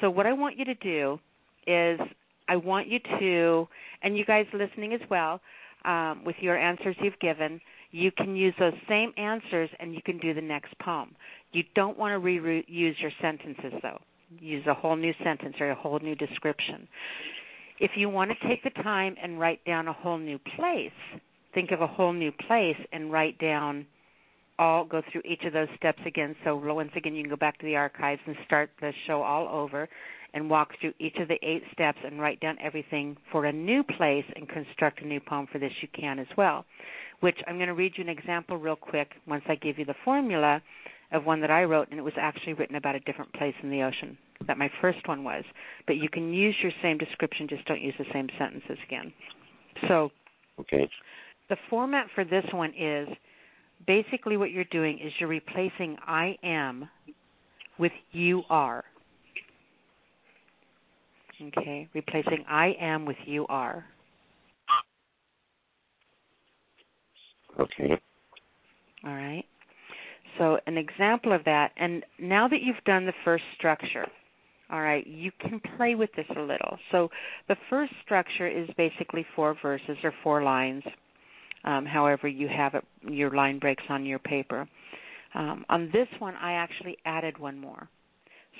So 0.00 0.10
what 0.10 0.26
I 0.26 0.32
want 0.32 0.58
you 0.58 0.64
to 0.66 0.74
do 0.74 1.18
is 1.66 1.98
I 2.48 2.56
want 2.56 2.88
you 2.88 2.98
to 3.20 3.66
and 4.02 4.16
you 4.16 4.24
guys 4.24 4.46
listening 4.52 4.92
as 4.92 5.00
well 5.10 5.40
um, 5.84 6.22
with 6.24 6.36
your 6.40 6.56
answers 6.56 6.94
you've 7.00 7.18
given, 7.20 7.60
you 7.90 8.10
can 8.12 8.36
use 8.36 8.54
those 8.58 8.74
same 8.88 9.12
answers 9.16 9.70
and 9.80 9.94
you 9.94 10.02
can 10.04 10.18
do 10.18 10.34
the 10.34 10.40
next 10.40 10.78
poem. 10.78 11.14
You 11.52 11.62
don't 11.74 11.96
want 11.96 12.12
to 12.12 12.28
reuse 12.28 12.94
your 13.00 13.12
sentences 13.22 13.72
though. 13.82 13.98
Use 14.40 14.66
a 14.66 14.74
whole 14.74 14.96
new 14.96 15.12
sentence 15.22 15.54
or 15.60 15.70
a 15.70 15.74
whole 15.74 15.98
new 16.00 16.14
description. 16.14 16.88
If 17.78 17.92
you 17.96 18.08
want 18.08 18.30
to 18.30 18.48
take 18.48 18.62
the 18.64 18.82
time 18.82 19.16
and 19.22 19.38
write 19.38 19.64
down 19.64 19.86
a 19.88 19.92
whole 19.92 20.18
new 20.18 20.38
place, 20.56 20.90
think 21.54 21.70
of 21.70 21.80
a 21.80 21.86
whole 21.86 22.12
new 22.12 22.32
place 22.32 22.76
and 22.92 23.12
write 23.12 23.38
down 23.38 23.86
all 24.58 24.84
go 24.84 25.02
through 25.12 25.22
each 25.24 25.42
of 25.44 25.52
those 25.52 25.68
steps 25.76 26.00
again. 26.06 26.34
So 26.44 26.56
once 26.56 26.90
again 26.96 27.14
you 27.14 27.22
can 27.22 27.30
go 27.30 27.36
back 27.36 27.58
to 27.58 27.66
the 27.66 27.76
archives 27.76 28.22
and 28.26 28.36
start 28.46 28.70
the 28.80 28.92
show 29.06 29.22
all 29.22 29.48
over 29.48 29.88
and 30.34 30.50
walk 30.50 30.70
through 30.80 30.92
each 30.98 31.16
of 31.16 31.28
the 31.28 31.38
eight 31.42 31.62
steps 31.72 31.98
and 32.04 32.20
write 32.20 32.40
down 32.40 32.56
everything 32.62 33.16
for 33.30 33.46
a 33.46 33.52
new 33.52 33.82
place 33.82 34.24
and 34.34 34.48
construct 34.48 35.02
a 35.02 35.06
new 35.06 35.20
poem 35.20 35.46
for 35.50 35.58
this 35.58 35.72
you 35.82 35.88
can 35.98 36.18
as 36.18 36.26
well. 36.36 36.64
Which 37.20 37.36
I'm 37.46 37.56
going 37.56 37.68
to 37.68 37.74
read 37.74 37.92
you 37.96 38.04
an 38.04 38.10
example 38.10 38.58
real 38.58 38.76
quick 38.76 39.10
once 39.26 39.44
I 39.48 39.54
give 39.54 39.78
you 39.78 39.84
the 39.84 39.94
formula 40.04 40.60
of 41.12 41.24
one 41.24 41.40
that 41.40 41.50
I 41.50 41.64
wrote, 41.64 41.88
and 41.90 41.98
it 41.98 42.02
was 42.02 42.14
actually 42.18 42.54
written 42.54 42.76
about 42.76 42.94
a 42.94 43.00
different 43.00 43.32
place 43.34 43.54
in 43.62 43.70
the 43.70 43.82
ocean 43.82 44.16
that 44.46 44.58
my 44.58 44.70
first 44.80 45.06
one 45.06 45.24
was. 45.24 45.44
But 45.86 45.96
you 45.96 46.08
can 46.08 46.32
use 46.32 46.54
your 46.62 46.72
same 46.82 46.98
description, 46.98 47.46
just 47.48 47.64
don't 47.66 47.80
use 47.80 47.94
the 47.98 48.04
same 48.12 48.28
sentences 48.38 48.78
again. 48.86 49.12
So 49.88 50.10
Okay. 50.58 50.88
the 51.48 51.56
format 51.68 52.06
for 52.14 52.24
this 52.24 52.44
one 52.52 52.72
is 52.78 53.08
basically 53.86 54.36
what 54.36 54.50
you're 54.50 54.64
doing 54.64 54.98
is 54.98 55.12
you're 55.18 55.28
replacing 55.28 55.96
I 56.06 56.36
am 56.42 56.88
with 57.78 57.92
you 58.12 58.42
are. 58.48 58.84
Okay, 61.40 61.86
replacing 61.92 62.44
I 62.48 62.74
am 62.80 63.04
with 63.04 63.18
you 63.26 63.46
are. 63.48 63.84
Okay. 67.60 68.00
All 69.04 69.14
right. 69.14 69.44
So, 70.38 70.58
an 70.66 70.76
example 70.76 71.32
of 71.32 71.44
that, 71.44 71.72
and 71.76 72.04
now 72.18 72.48
that 72.48 72.60
you've 72.62 72.82
done 72.84 73.06
the 73.06 73.12
first 73.24 73.44
structure, 73.56 74.06
all 74.70 74.82
right, 74.82 75.06
you 75.06 75.30
can 75.40 75.60
play 75.76 75.94
with 75.94 76.10
this 76.16 76.26
a 76.36 76.40
little. 76.40 76.78
So, 76.92 77.08
the 77.48 77.56
first 77.70 77.92
structure 78.04 78.48
is 78.48 78.68
basically 78.76 79.24
four 79.34 79.56
verses 79.62 79.96
or 80.02 80.12
four 80.22 80.42
lines, 80.42 80.82
um, 81.64 81.86
however 81.86 82.28
you 82.28 82.48
have 82.48 82.74
it, 82.74 82.84
your 83.08 83.30
line 83.34 83.58
breaks 83.58 83.84
on 83.88 84.04
your 84.04 84.18
paper. 84.18 84.68
Um, 85.34 85.64
on 85.68 85.90
this 85.92 86.08
one, 86.18 86.34
I 86.34 86.52
actually 86.52 86.96
added 87.04 87.38
one 87.38 87.58
more. 87.58 87.88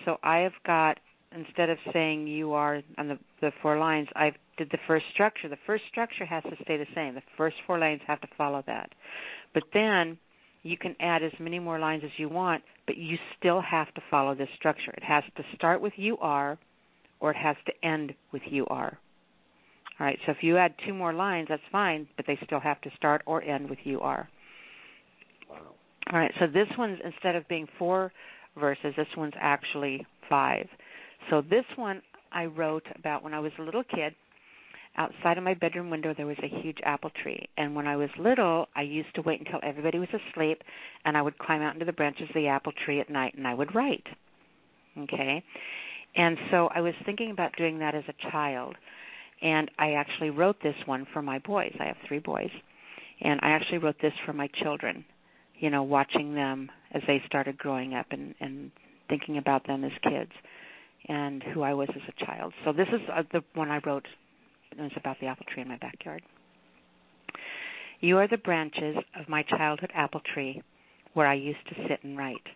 So, 0.04 0.16
I 0.22 0.38
have 0.38 0.52
got 0.64 0.98
instead 1.32 1.70
of 1.70 1.78
saying 1.92 2.26
you 2.26 2.52
are 2.52 2.82
on 2.98 3.08
the, 3.08 3.18
the 3.40 3.50
four 3.62 3.78
lines, 3.78 4.08
I 4.14 4.32
did 4.56 4.70
the 4.70 4.78
first 4.86 5.04
structure. 5.12 5.48
The 5.48 5.58
first 5.66 5.84
structure 5.90 6.24
has 6.24 6.42
to 6.44 6.56
stay 6.62 6.76
the 6.76 6.86
same. 6.94 7.14
The 7.14 7.22
first 7.36 7.56
four 7.66 7.78
lines 7.78 8.00
have 8.06 8.20
to 8.22 8.28
follow 8.38 8.62
that. 8.66 8.90
But 9.52 9.64
then 9.74 10.18
you 10.66 10.76
can 10.76 10.96
add 11.00 11.22
as 11.22 11.32
many 11.38 11.58
more 11.58 11.78
lines 11.78 12.02
as 12.04 12.10
you 12.16 12.28
want, 12.28 12.62
but 12.86 12.96
you 12.96 13.16
still 13.38 13.60
have 13.60 13.92
to 13.94 14.02
follow 14.10 14.34
this 14.34 14.48
structure. 14.56 14.92
It 14.92 15.02
has 15.02 15.24
to 15.36 15.42
start 15.54 15.80
with 15.80 15.92
you 15.96 16.18
are, 16.18 16.58
or 17.20 17.30
it 17.30 17.36
has 17.36 17.56
to 17.66 17.86
end 17.86 18.14
with 18.32 18.42
you 18.50 18.66
are. 18.66 18.98
All 19.98 20.06
right, 20.06 20.18
so 20.26 20.32
if 20.32 20.38
you 20.42 20.58
add 20.58 20.74
two 20.86 20.92
more 20.92 21.14
lines, 21.14 21.46
that's 21.48 21.62
fine, 21.72 22.06
but 22.16 22.26
they 22.26 22.38
still 22.44 22.60
have 22.60 22.80
to 22.82 22.90
start 22.96 23.22
or 23.26 23.42
end 23.42 23.70
with 23.70 23.78
you 23.84 24.00
are. 24.00 24.28
Wow. 25.48 25.56
All 26.12 26.18
right, 26.18 26.32
so 26.38 26.46
this 26.46 26.68
one's 26.76 26.98
instead 27.04 27.34
of 27.34 27.48
being 27.48 27.66
four 27.78 28.12
verses, 28.58 28.92
this 28.96 29.06
one's 29.16 29.34
actually 29.40 30.06
five. 30.28 30.66
So 31.30 31.42
this 31.42 31.64
one 31.76 32.02
I 32.32 32.44
wrote 32.44 32.84
about 32.98 33.22
when 33.24 33.32
I 33.32 33.40
was 33.40 33.52
a 33.58 33.62
little 33.62 33.84
kid. 33.84 34.14
Outside 34.96 35.36
of 35.36 35.44
my 35.44 35.54
bedroom 35.54 35.90
window 35.90 36.14
there 36.16 36.26
was 36.26 36.38
a 36.42 36.62
huge 36.62 36.78
apple 36.82 37.10
tree, 37.22 37.48
and 37.58 37.74
when 37.74 37.86
I 37.86 37.96
was 37.96 38.08
little, 38.18 38.66
I 38.74 38.82
used 38.82 39.14
to 39.14 39.22
wait 39.22 39.40
until 39.40 39.60
everybody 39.62 39.98
was 39.98 40.08
asleep 40.08 40.62
and 41.04 41.16
I 41.16 41.22
would 41.22 41.38
climb 41.38 41.62
out 41.62 41.74
into 41.74 41.84
the 41.84 41.92
branches 41.92 42.28
of 42.28 42.34
the 42.34 42.48
apple 42.48 42.72
tree 42.84 43.00
at 43.00 43.10
night 43.10 43.34
and 43.36 43.46
I 43.46 43.54
would 43.54 43.74
write. 43.74 44.06
Okay? 44.98 45.44
And 46.16 46.38
so 46.50 46.68
I 46.74 46.80
was 46.80 46.94
thinking 47.04 47.30
about 47.30 47.56
doing 47.56 47.78
that 47.80 47.94
as 47.94 48.04
a 48.08 48.30
child. 48.30 48.74
And 49.42 49.70
I 49.78 49.92
actually 49.92 50.30
wrote 50.30 50.56
this 50.62 50.74
one 50.86 51.06
for 51.12 51.20
my 51.20 51.38
boys. 51.40 51.74
I 51.78 51.84
have 51.84 51.96
3 52.08 52.20
boys. 52.20 52.50
And 53.20 53.38
I 53.42 53.50
actually 53.50 53.78
wrote 53.78 53.96
this 54.00 54.14
for 54.24 54.32
my 54.32 54.48
children, 54.62 55.04
you 55.58 55.68
know, 55.68 55.82
watching 55.82 56.34
them 56.34 56.70
as 56.92 57.02
they 57.06 57.22
started 57.26 57.58
growing 57.58 57.94
up 57.94 58.06
and 58.10 58.34
and 58.40 58.70
thinking 59.08 59.38
about 59.38 59.66
them 59.66 59.84
as 59.84 59.92
kids 60.02 60.32
and 61.08 61.42
who 61.54 61.62
I 61.62 61.74
was 61.74 61.88
as 61.94 62.02
a 62.08 62.24
child. 62.24 62.52
So 62.64 62.72
this 62.72 62.88
is 62.88 63.00
uh, 63.12 63.22
the 63.32 63.42
one 63.54 63.70
I 63.70 63.80
wrote. 63.86 64.06
It 64.72 64.80
was 64.80 64.92
about 64.96 65.18
the 65.20 65.26
apple 65.26 65.46
tree 65.52 65.62
in 65.62 65.68
my 65.68 65.78
backyard. 65.78 66.22
You 68.00 68.18
are 68.18 68.28
the 68.28 68.38
branches 68.38 68.96
of 69.18 69.28
my 69.28 69.42
childhood 69.42 69.90
apple 69.94 70.20
tree 70.34 70.62
where 71.14 71.26
I 71.26 71.34
used 71.34 71.66
to 71.68 71.88
sit 71.88 72.04
and 72.04 72.16
write. 72.18 72.46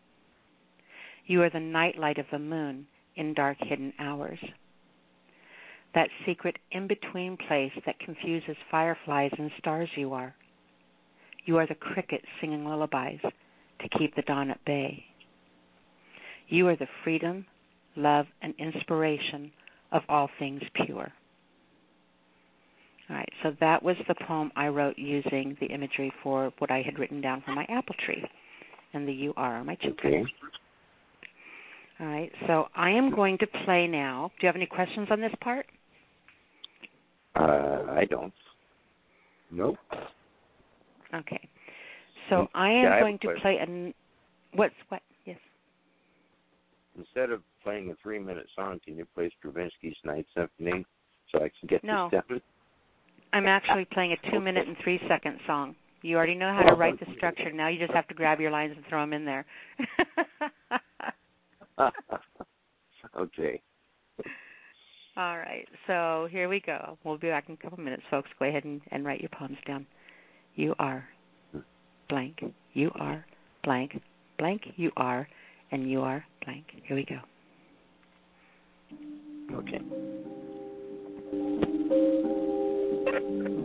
You 1.26 1.42
are 1.42 1.50
the 1.50 1.60
night 1.60 1.98
light 1.98 2.18
of 2.18 2.26
the 2.30 2.38
moon 2.38 2.86
in 3.16 3.34
dark 3.34 3.56
hidden 3.60 3.92
hours. 3.98 4.38
That 5.94 6.10
secret 6.26 6.56
in 6.72 6.86
between 6.86 7.36
place 7.36 7.72
that 7.86 7.98
confuses 7.98 8.56
fireflies 8.70 9.32
and 9.38 9.50
stars 9.58 9.88
you 9.96 10.12
are. 10.12 10.34
You 11.44 11.56
are 11.56 11.66
the 11.66 11.74
cricket 11.74 12.22
singing 12.40 12.64
lullabies 12.64 13.20
to 13.22 13.98
keep 13.98 14.14
the 14.14 14.22
dawn 14.22 14.50
at 14.50 14.64
bay. 14.64 15.04
You 16.48 16.68
are 16.68 16.76
the 16.76 16.88
freedom 17.02 17.46
love, 17.96 18.26
and 18.42 18.54
inspiration 18.58 19.50
of 19.92 20.02
all 20.08 20.28
things 20.38 20.62
pure. 20.84 21.12
All 23.10 23.16
right, 23.16 23.32
so 23.42 23.52
that 23.58 23.82
was 23.82 23.96
the 24.06 24.14
poem 24.26 24.52
I 24.54 24.68
wrote 24.68 24.96
using 24.96 25.56
the 25.60 25.66
imagery 25.66 26.12
for 26.22 26.52
what 26.58 26.70
I 26.70 26.80
had 26.80 26.98
written 26.98 27.20
down 27.20 27.42
for 27.44 27.52
my 27.52 27.66
apple 27.68 27.96
tree 28.06 28.24
and 28.92 29.06
the 29.06 29.12
you 29.12 29.32
are 29.36 29.64
my 29.64 29.74
children. 29.76 30.22
Okay. 30.22 30.32
All 32.00 32.06
right, 32.06 32.30
so 32.46 32.66
I 32.74 32.90
am 32.90 33.14
going 33.14 33.36
to 33.38 33.46
play 33.64 33.86
now. 33.86 34.30
Do 34.38 34.46
you 34.46 34.48
have 34.48 34.56
any 34.56 34.66
questions 34.66 35.08
on 35.10 35.20
this 35.20 35.32
part? 35.42 35.66
Uh, 37.36 37.86
I 37.90 38.06
don't. 38.08 38.32
Nope. 39.50 39.76
Okay. 41.14 41.48
So 42.28 42.46
I 42.54 42.70
am 42.70 42.84
Yeah, 42.84 42.94
I 42.94 43.00
going 43.00 43.18
to 43.22 43.34
play 43.42 43.58
an 43.60 43.92
what's 44.54 44.74
what? 44.88 45.02
Yes. 45.26 45.38
Instead 46.96 47.30
of 47.30 47.42
playing 47.62 47.90
a 47.90 47.94
three-minute 48.02 48.46
song, 48.56 48.80
can 48.84 48.96
you 48.96 49.04
play 49.14 49.30
Stravinsky's 49.38 49.96
Ninth 50.04 50.26
Symphony 50.34 50.84
so 51.30 51.38
I 51.38 51.50
can 51.58 51.68
get 51.68 51.84
No. 51.84 52.08
this 52.12 52.22
down? 52.28 52.40
I'm 53.32 53.46
actually 53.46 53.86
playing 53.92 54.12
a 54.12 54.30
two 54.30 54.40
minute 54.40 54.66
and 54.66 54.76
three 54.82 55.00
second 55.08 55.38
song. 55.46 55.74
You 56.02 56.16
already 56.16 56.34
know 56.34 56.52
how 56.52 56.62
to 56.62 56.74
write 56.74 56.98
the 56.98 57.06
structure. 57.16 57.52
Now 57.52 57.68
you 57.68 57.78
just 57.78 57.92
have 57.92 58.08
to 58.08 58.14
grab 58.14 58.40
your 58.40 58.50
lines 58.50 58.72
and 58.74 58.84
throw 58.88 59.02
them 59.02 59.12
in 59.12 59.24
there. 59.24 59.44
okay. 63.18 63.60
All 65.16 65.36
right. 65.36 65.66
So 65.86 66.28
here 66.30 66.48
we 66.48 66.60
go. 66.64 66.96
We'll 67.04 67.18
be 67.18 67.28
back 67.28 67.44
in 67.48 67.54
a 67.54 67.56
couple 67.58 67.78
minutes, 67.78 68.02
folks. 68.10 68.30
Go 68.38 68.46
ahead 68.46 68.64
and, 68.64 68.80
and 68.90 69.04
write 69.04 69.20
your 69.20 69.28
poems 69.38 69.58
down. 69.66 69.86
You 70.54 70.74
are 70.78 71.04
blank. 72.08 72.42
You 72.72 72.90
are 72.98 73.26
blank. 73.62 74.00
Blank. 74.38 74.62
You 74.76 74.90
are. 74.96 75.28
And 75.70 75.90
you 75.90 76.00
are 76.00 76.24
blank. 76.44 76.64
Here 76.84 76.96
we 76.96 77.04
go. 77.04 77.18
Okay. 79.54 79.80
Thank 83.22 83.48
you. 83.48 83.59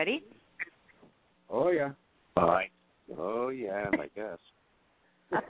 Ready? 0.00 0.24
Oh 1.50 1.70
yeah. 1.70 1.90
All 2.38 2.46
right. 2.46 2.70
Oh 3.18 3.50
yeah, 3.50 3.90
I 3.92 4.06
guess. 4.16 4.38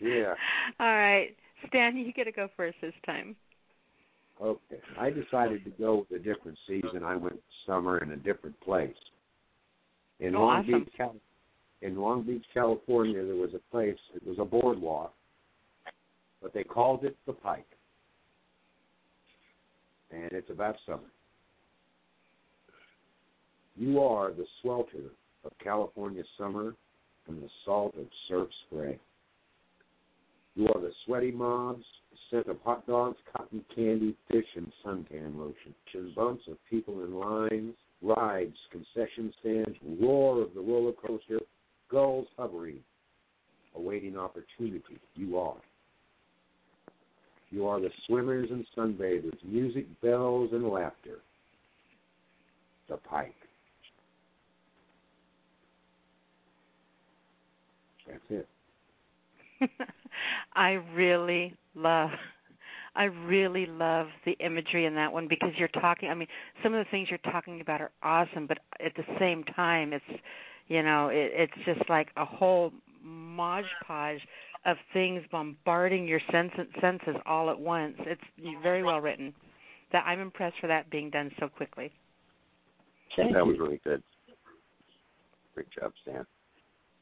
yeah. 0.00 0.32
All 0.80 0.94
right, 0.94 1.36
Stan, 1.68 1.98
you 1.98 2.10
get 2.14 2.24
to 2.24 2.32
go 2.32 2.48
first 2.56 2.78
this 2.80 2.94
time. 3.04 3.36
Okay. 4.40 4.80
I 4.98 5.10
decided 5.10 5.62
to 5.64 5.70
go 5.78 6.06
with 6.10 6.18
a 6.18 6.24
different 6.24 6.56
season. 6.66 7.04
I 7.04 7.16
went 7.16 7.38
summer 7.66 7.98
in 7.98 8.12
a 8.12 8.16
different 8.16 8.58
place. 8.60 8.94
In 10.20 10.34
Oh, 10.34 10.40
Long 10.40 10.60
awesome. 10.60 10.84
Beach, 10.84 10.94
Cal- 10.96 11.16
in 11.82 11.96
Long 11.96 12.22
Beach, 12.22 12.44
California, 12.54 13.22
there 13.22 13.34
was 13.34 13.50
a 13.54 13.70
place. 13.70 13.98
It 14.14 14.26
was 14.26 14.38
a 14.38 14.44
boardwalk, 14.46 15.12
but 16.40 16.54
they 16.54 16.64
called 16.64 17.04
it 17.04 17.14
the 17.26 17.34
Pike, 17.34 17.68
and 20.10 20.32
it's 20.32 20.48
about 20.48 20.76
summer. 20.86 21.10
You 23.80 23.98
are 24.00 24.30
the 24.30 24.44
swelter 24.60 25.08
of 25.42 25.52
California 25.64 26.22
summer 26.36 26.74
and 27.26 27.42
the 27.42 27.48
salt 27.64 27.94
of 27.96 28.04
surf 28.28 28.50
spray. 28.66 28.98
You 30.54 30.68
are 30.68 30.80
the 30.82 30.92
sweaty 31.06 31.30
mobs, 31.30 31.82
the 32.10 32.18
scent 32.30 32.48
of 32.48 32.58
hot 32.62 32.86
dogs, 32.86 33.16
cotton 33.34 33.64
candy, 33.74 34.14
fish, 34.30 34.44
and 34.54 34.70
suntan 34.84 35.38
lotion. 35.38 35.74
And 35.94 36.14
bumps 36.14 36.42
of 36.50 36.58
people 36.68 37.04
in 37.04 37.14
lines, 37.14 37.74
rides, 38.02 38.54
concession 38.70 39.32
stands, 39.40 39.78
roar 39.98 40.42
of 40.42 40.52
the 40.52 40.60
roller 40.60 40.92
coaster, 40.92 41.40
gulls 41.90 42.26
hovering, 42.36 42.80
awaiting 43.74 44.18
opportunity. 44.18 45.00
You 45.14 45.38
are. 45.38 45.56
You 47.50 47.66
are 47.66 47.80
the 47.80 47.90
swimmers 48.06 48.50
and 48.50 48.66
sunbathers, 48.76 49.42
music, 49.42 49.86
bells, 50.02 50.50
and 50.52 50.68
laughter. 50.68 51.20
The 52.90 52.98
pike. 52.98 53.32
That's 58.10 58.22
it. 58.30 58.48
I 60.54 60.70
really 60.94 61.54
love 61.74 62.10
I 62.96 63.04
really 63.04 63.66
love 63.66 64.08
the 64.24 64.32
imagery 64.40 64.86
in 64.86 64.94
that 64.96 65.12
one 65.12 65.28
because 65.28 65.50
you're 65.56 65.68
talking 65.68 66.08
I 66.08 66.14
mean 66.14 66.28
some 66.62 66.74
of 66.74 66.84
the 66.84 66.90
things 66.90 67.08
you're 67.08 67.32
talking 67.32 67.60
about 67.60 67.80
are 67.80 67.90
awesome 68.02 68.46
but 68.46 68.58
at 68.84 68.94
the 68.96 69.04
same 69.18 69.44
time 69.44 69.92
it's 69.92 70.20
you 70.68 70.82
know 70.82 71.08
it, 71.08 71.30
it's 71.34 71.64
just 71.64 71.88
like 71.88 72.08
a 72.16 72.24
whole 72.24 72.72
modge 73.02 73.66
podge 73.86 74.20
of 74.66 74.76
things 74.92 75.22
bombarding 75.30 76.06
your 76.06 76.20
sense, 76.32 76.52
senses 76.80 77.16
all 77.26 77.50
at 77.50 77.58
once 77.58 77.94
it's 78.00 78.20
very 78.62 78.82
well 78.82 79.00
written 79.00 79.32
that 79.92 80.04
I'm 80.06 80.20
impressed 80.20 80.56
for 80.60 80.66
that 80.66 80.90
being 80.90 81.10
done 81.10 81.30
so 81.38 81.48
quickly 81.48 81.92
that 83.16 83.46
was 83.46 83.58
really 83.58 83.80
good. 83.84 84.02
Great 85.54 85.68
job, 85.70 85.92
Stan. 86.02 86.26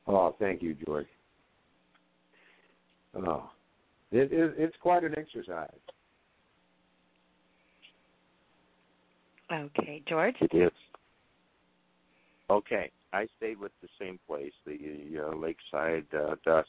Oh, 0.08 0.34
thank 0.38 0.62
you, 0.62 0.74
George. 0.86 1.06
Oh, 3.14 3.50
it, 4.10 4.32
it, 4.32 4.54
it's 4.56 4.76
quite 4.80 5.04
an 5.04 5.14
exercise. 5.18 5.68
okay 9.52 10.02
George 10.08 10.34
It 10.40 10.54
is. 10.54 10.72
Okay, 12.50 12.90
I 13.12 13.26
stayed 13.36 13.58
with 13.58 13.72
the 13.82 13.88
same 14.00 14.18
place, 14.26 14.52
the 14.64 15.22
uh, 15.22 15.36
Lakeside 15.36 16.06
uh, 16.14 16.36
Dusk 16.44 16.68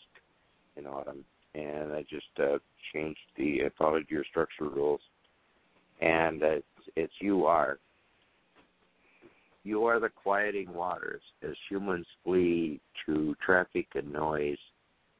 in 0.75 0.85
autumn, 0.85 1.23
and 1.55 1.93
I 1.93 2.01
just 2.09 2.27
uh, 2.37 2.57
changed 2.93 3.19
the 3.37 3.63
I 3.65 3.69
followed 3.77 4.05
your 4.09 4.25
structure 4.25 4.69
rules, 4.69 4.99
and 6.01 6.43
uh, 6.43 6.47
it's, 6.47 6.65
it's 6.97 7.13
you 7.21 7.45
are. 7.45 7.79
You 9.63 9.85
are 9.85 9.99
the 9.99 10.09
quieting 10.09 10.73
waters 10.73 11.21
as 11.43 11.55
humans 11.69 12.07
flee 12.23 12.79
to 13.05 13.35
traffic 13.45 13.87
and 13.95 14.11
noise, 14.11 14.57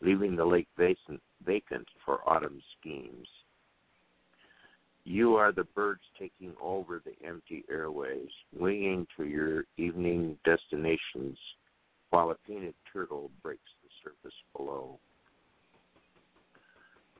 leaving 0.02 0.36
the 0.36 0.46
lake 0.46 0.68
vacant, 0.78 1.22
vacant 1.46 1.88
for 2.06 2.28
autumn 2.28 2.62
schemes. 2.80 3.28
You 5.04 5.36
are 5.36 5.52
the 5.52 5.64
birds 5.64 6.04
taking 6.18 6.54
over 6.62 7.02
the 7.04 7.28
empty 7.28 7.66
airways, 7.70 8.30
winging 8.58 9.08
to 9.18 9.26
your 9.26 9.66
evening 9.78 10.38
destinations 10.46 11.38
while 12.12 12.32
a 12.32 12.36
painted 12.48 12.76
turtle 12.92 13.32
breaks 13.42 13.62
the 13.84 13.90
surface 14.04 14.38
below. 14.56 15.00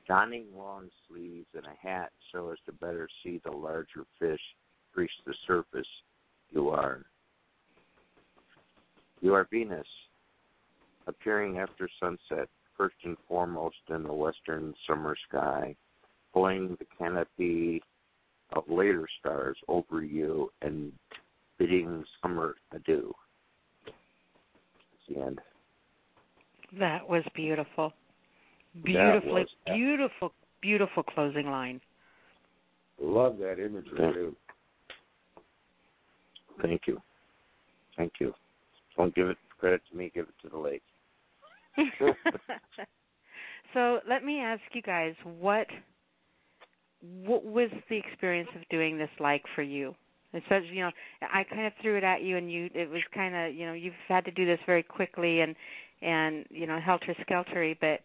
Donning 0.08 0.46
long 0.56 0.88
sleeves 1.08 1.46
and 1.54 1.66
a 1.66 1.86
hat 1.86 2.10
so 2.32 2.50
as 2.50 2.58
to 2.66 2.72
better 2.72 3.08
see 3.22 3.40
the 3.44 3.52
larger 3.52 4.04
fish 4.18 4.40
grease 4.92 5.10
the 5.26 5.34
surface, 5.46 5.86
you 6.50 6.70
are. 6.70 7.04
You 9.20 9.34
are 9.34 9.46
Venus, 9.50 9.86
appearing 11.06 11.58
after 11.58 11.88
sunset, 12.00 12.48
first 12.76 12.96
and 13.04 13.16
foremost 13.28 13.76
in 13.90 14.02
the 14.04 14.12
western 14.12 14.74
summer 14.86 15.14
sky, 15.28 15.74
pulling 16.32 16.76
the 16.78 16.86
canopy 16.98 17.82
of 18.52 18.64
later 18.68 19.06
stars 19.18 19.56
over 19.68 20.02
you 20.02 20.50
and 20.62 20.92
bidding 21.58 22.02
summer 22.22 22.54
adieu. 22.72 23.12
That's 23.84 23.96
the 25.08 25.20
end. 25.26 25.40
that 26.78 27.06
was 27.08 27.24
beautiful 27.34 27.92
That 28.76 28.84
beautifully 28.84 29.42
was- 29.42 29.54
beautiful 29.76 30.32
beautiful 30.62 31.02
closing 31.02 31.50
line 31.50 31.80
Love 33.02 33.38
that 33.38 33.58
imagery 33.58 33.98
Yeah. 33.98 34.12
too. 34.12 34.36
Thank 36.60 36.86
you. 36.86 37.02
Thank 37.96 38.12
you. 38.20 38.34
Don't 39.00 39.14
give 39.14 39.30
it 39.30 39.38
credit 39.58 39.80
to 39.90 39.96
me, 39.96 40.12
give 40.14 40.26
it 40.26 40.34
to 40.42 40.50
the 40.50 40.58
lake. 40.58 40.82
so 43.72 44.00
let 44.06 44.22
me 44.22 44.40
ask 44.40 44.60
you 44.74 44.82
guys 44.82 45.14
what 45.38 45.66
what 47.24 47.42
was 47.42 47.70
the 47.88 47.96
experience 47.96 48.50
of 48.54 48.68
doing 48.68 48.98
this 48.98 49.08
like 49.18 49.42
for 49.54 49.62
you? 49.62 49.94
It 50.34 50.42
says 50.50 50.64
you 50.70 50.82
know 50.82 50.90
i 51.22 51.44
kind 51.44 51.66
of 51.66 51.72
threw 51.80 51.96
it 51.96 52.04
at 52.04 52.20
you 52.20 52.36
and 52.36 52.52
you 52.52 52.68
it 52.74 52.90
was 52.90 53.00
kind 53.14 53.34
of 53.34 53.54
you 53.54 53.64
know 53.64 53.72
you've 53.72 53.94
had 54.06 54.26
to 54.26 54.30
do 54.30 54.44
this 54.44 54.58
very 54.66 54.82
quickly 54.82 55.40
and 55.40 55.56
and 56.02 56.44
you 56.50 56.66
know 56.66 56.78
helter 56.78 57.16
skeltery 57.26 57.76
but 57.80 58.00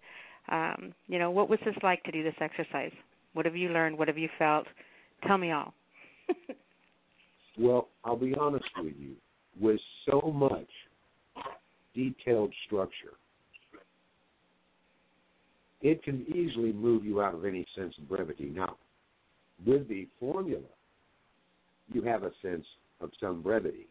um 0.54 0.94
you 1.08 1.20
know 1.20 1.30
what 1.30 1.50
was 1.50 1.60
this 1.66 1.76
like 1.84 2.04
to 2.04 2.12
do 2.12 2.24
this 2.24 2.36
exercise? 2.40 2.94
What 3.34 3.46
have 3.46 3.58
you 3.58 3.68
learned? 3.68 3.98
What 3.98 4.08
have 4.08 4.18
you 4.18 4.30
felt? 4.40 4.66
Tell 5.28 5.38
me 5.38 5.52
all. 5.52 5.74
Well, 7.58 7.88
I'll 8.04 8.18
be 8.18 8.36
honest 8.36 8.66
with 8.78 8.96
you. 9.00 9.16
With 9.58 9.80
so 10.06 10.20
much 10.20 10.68
detailed 11.96 12.54
structure, 12.66 13.14
it 15.82 16.04
can 16.04 16.26
easily 16.28 16.74
move 16.74 17.06
you 17.06 17.22
out 17.22 17.34
of 17.34 17.46
any 17.46 17.66
sense 17.76 17.94
of 17.98 18.10
brevity. 18.10 18.52
Now, 18.54 18.78
with 19.66 19.88
the 19.88 20.08
formula, 20.20 20.62
you 21.92 22.02
have 22.04 22.24
a 22.24 22.32
sense 22.42 22.66
of 23.02 23.12
some 23.20 23.42
brevity. 23.42 23.88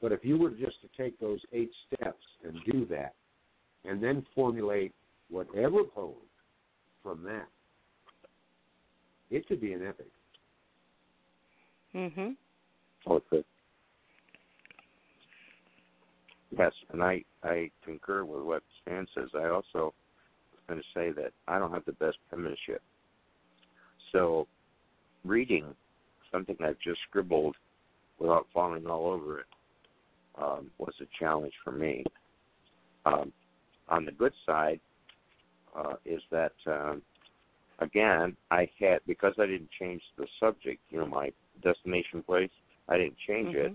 But 0.00 0.12
if 0.12 0.24
you 0.24 0.38
were 0.38 0.50
just 0.50 0.76
to 0.82 0.88
take 0.96 1.18
those 1.18 1.40
eight 1.52 1.70
steps 1.86 2.22
and 2.44 2.56
do 2.70 2.86
that, 2.86 3.14
and 3.84 4.02
then 4.02 4.26
formulate 4.34 4.92
whatever 5.30 5.84
poem 5.84 6.14
from 7.02 7.22
that, 7.24 7.46
it 9.30 9.46
could 9.46 9.60
be 9.60 9.72
an 9.72 9.86
epic. 9.86 10.06
Mm-hmm. 11.94 12.30
Oh, 13.06 13.22
good. 13.30 13.44
Yes, 16.56 16.72
and 16.92 17.02
I 17.02 17.24
I 17.42 17.70
concur 17.84 18.24
with 18.24 18.42
what 18.42 18.62
Stan 18.82 19.06
says. 19.14 19.28
I 19.34 19.48
also 19.48 19.92
was 20.52 20.62
going 20.66 20.80
to 20.80 20.86
say 20.94 21.10
that 21.12 21.32
I 21.46 21.58
don't 21.58 21.72
have 21.72 21.84
the 21.84 21.92
best 21.92 22.16
penmanship, 22.30 22.82
so 24.12 24.46
reading 25.24 25.74
something 26.32 26.56
I've 26.60 26.78
just 26.80 27.00
scribbled 27.08 27.56
without 28.18 28.46
falling 28.52 28.86
all 28.86 29.06
over 29.06 29.40
it 29.40 29.46
um, 30.40 30.70
was 30.78 30.94
a 31.00 31.06
challenge 31.18 31.52
for 31.64 31.72
me. 31.72 32.04
Um, 33.06 33.32
on 33.88 34.04
the 34.04 34.12
good 34.12 34.32
side 34.44 34.80
uh, 35.76 35.94
is 36.04 36.20
that 36.30 36.52
um, 36.66 37.02
again 37.78 38.36
I 38.50 38.68
had 38.78 39.00
because 39.06 39.34
I 39.38 39.46
didn't 39.46 39.70
change 39.78 40.02
the 40.16 40.26
subject, 40.40 40.80
you 40.90 40.98
know, 40.98 41.06
my 41.06 41.32
destination 41.62 42.22
place. 42.22 42.50
I 42.88 42.96
didn't 42.96 43.16
change 43.26 43.54
it, 43.54 43.72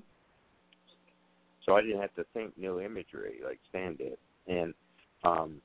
so 1.65 1.75
I 1.75 1.81
didn't 1.81 2.01
have 2.01 2.13
to 2.15 2.25
think 2.33 2.57
new 2.57 2.79
imagery 2.79 3.39
like 3.43 3.59
Stan 3.69 3.95
did. 3.95 4.17
And 4.47 4.73
um, 5.23 5.61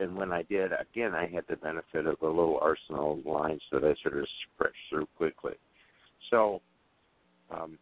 and 0.00 0.16
when 0.16 0.32
I 0.32 0.42
did, 0.42 0.72
again, 0.72 1.14
I 1.14 1.28
had 1.32 1.44
the 1.48 1.56
benefit 1.56 2.06
of 2.06 2.16
a 2.22 2.26
little 2.26 2.58
arsenal 2.60 3.18
of 3.18 3.26
lines 3.26 3.62
that 3.70 3.84
I 3.84 3.94
sort 4.02 4.18
of 4.18 4.26
stretched 4.54 4.74
through 4.90 5.06
quickly. 5.16 5.52
So 6.30 6.60
um, 7.50 7.78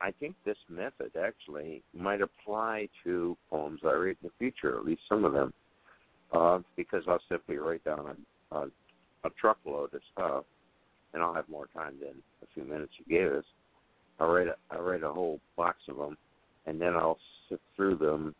I 0.00 0.12
think 0.20 0.36
this 0.44 0.58
method 0.68 1.12
actually 1.20 1.82
might 1.92 2.20
apply 2.20 2.88
to 3.02 3.36
poems 3.50 3.80
I 3.84 3.92
read 3.92 4.16
in 4.22 4.28
the 4.28 4.32
future, 4.38 4.76
at 4.76 4.84
least 4.84 5.02
some 5.08 5.24
of 5.24 5.32
them, 5.32 5.52
uh, 6.32 6.60
because 6.76 7.02
I'll 7.08 7.18
simply 7.28 7.56
write 7.56 7.84
down 7.84 8.16
a, 8.52 8.56
a, 8.56 8.66
a 9.24 9.30
truckload 9.40 9.94
of 9.94 10.00
stuff, 10.12 10.44
and 11.12 11.22
I'll 11.22 11.34
have 11.34 11.48
more 11.48 11.66
time 11.74 11.94
than 11.98 12.22
a 12.42 12.46
few 12.54 12.64
minutes 12.64 12.92
you 12.98 13.18
gave 13.18 13.32
us. 13.32 13.44
I'll 14.20 14.28
write 14.28 14.48
a, 14.48 14.54
I'll 14.70 14.82
write 14.82 15.02
a 15.02 15.12
whole 15.12 15.40
box 15.56 15.78
of 15.88 15.96
them, 15.96 16.16
and 16.66 16.80
then 16.80 16.94
I'll 16.94 17.18
sift 17.48 17.62
through 17.76 17.96
them. 17.96 18.34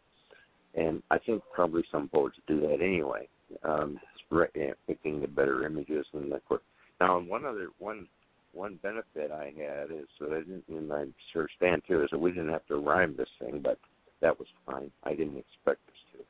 And 0.75 1.03
I 1.11 1.19
think 1.19 1.43
probably 1.53 1.85
some 1.91 2.09
poets 2.09 2.37
do 2.47 2.61
that 2.63 2.81
anyway. 2.81 3.29
Um, 3.63 3.99
it's 4.15 4.51
you 4.55 4.69
know, 4.69 4.75
picking 4.87 5.21
the 5.21 5.29
better 5.29 5.65
images 5.67 6.07
and 6.13 6.33
the 6.33 6.41
quick. 6.41 6.63
Now, 7.01 7.21
one 7.21 7.45
other 7.45 7.69
one 7.79 8.07
one 8.53 8.79
benefit 8.83 9.33
I 9.33 9.47
had 9.57 9.91
is 9.91 10.07
that 10.21 10.33
I 10.33 10.39
didn't, 10.39 10.65
and 10.69 10.93
I'm 10.93 11.15
sure 11.33 11.49
Stan 11.57 11.83
too, 11.89 12.03
is 12.03 12.11
that 12.11 12.19
we 12.19 12.31
didn't 12.31 12.53
have 12.53 12.67
to 12.67 12.77
rhyme 12.77 13.17
this 13.17 13.29
thing, 13.41 13.61
but 13.63 13.79
that 14.21 14.39
was 14.39 14.47
fine. 14.65 14.91
I 15.03 15.11
didn't 15.11 15.39
expect 15.39 15.81
us 15.89 15.95
to, 16.13 16.25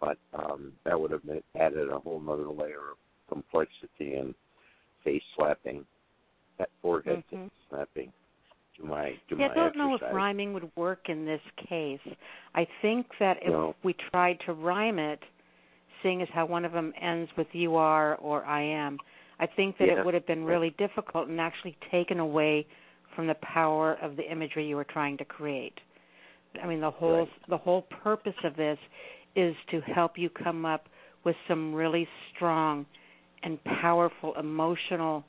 but 0.00 0.18
um, 0.32 0.72
that 0.84 0.98
would 0.98 1.10
have 1.10 1.24
been, 1.26 1.42
added 1.60 1.90
a 1.90 1.98
whole 1.98 2.22
other 2.30 2.48
layer 2.48 2.92
of 2.92 2.96
complexity 3.28 4.14
and 4.14 4.34
face 5.04 5.22
slapping, 5.36 5.84
that 6.58 6.70
forehead 6.80 7.22
Mhm. 7.30 7.50
slapping 7.68 8.12
to 8.82 8.88
my 8.88 9.10
to 9.28 9.36
yeah, 9.36 9.48
my 9.48 9.52
I 9.52 9.54
don't 9.54 9.76
know 9.76 9.94
if 9.94 10.02
rhyming 10.12 10.52
would 10.52 10.70
work 10.76 11.08
in 11.08 11.24
this 11.24 11.40
case. 11.68 12.00
I 12.54 12.66
think 12.82 13.06
that 13.20 13.38
if 13.42 13.48
No. 13.48 13.74
we 13.82 13.94
tried 14.10 14.38
to 14.46 14.52
rhyme 14.52 14.98
it, 14.98 15.20
seeing 16.02 16.20
as 16.22 16.28
how 16.34 16.46
one 16.46 16.64
of 16.64 16.72
them 16.72 16.92
ends 17.00 17.30
with 17.36 17.46
you 17.52 17.76
are 17.76 18.16
or 18.16 18.44
I 18.44 18.62
am, 18.62 18.98
I 19.38 19.46
think 19.46 19.78
that 19.78 19.88
Yeah. 19.88 20.00
it 20.00 20.04
would 20.04 20.14
have 20.14 20.26
been 20.26 20.44
really 20.44 20.70
difficult 20.70 21.28
and 21.28 21.40
actually 21.40 21.76
taken 21.90 22.18
away 22.20 22.66
from 23.14 23.26
the 23.26 23.34
power 23.36 23.94
of 23.94 24.16
the 24.16 24.30
imagery 24.30 24.66
you 24.66 24.76
were 24.76 24.84
trying 24.84 25.16
to 25.18 25.24
create. 25.24 25.78
I 26.62 26.66
mean, 26.66 26.80
the 26.80 26.90
whole 26.90 27.28
the 27.48 27.56
whole 27.56 27.82
purpose 27.82 28.36
of 28.44 28.56
this 28.56 28.78
is 29.34 29.56
to 29.70 29.80
help 29.80 30.18
you 30.18 30.28
come 30.28 30.66
up 30.66 30.88
with 31.24 31.36
some 31.48 31.74
really 31.74 32.06
strong 32.34 32.84
and 33.42 33.62
powerful 33.64 34.34
emotional 34.34 35.24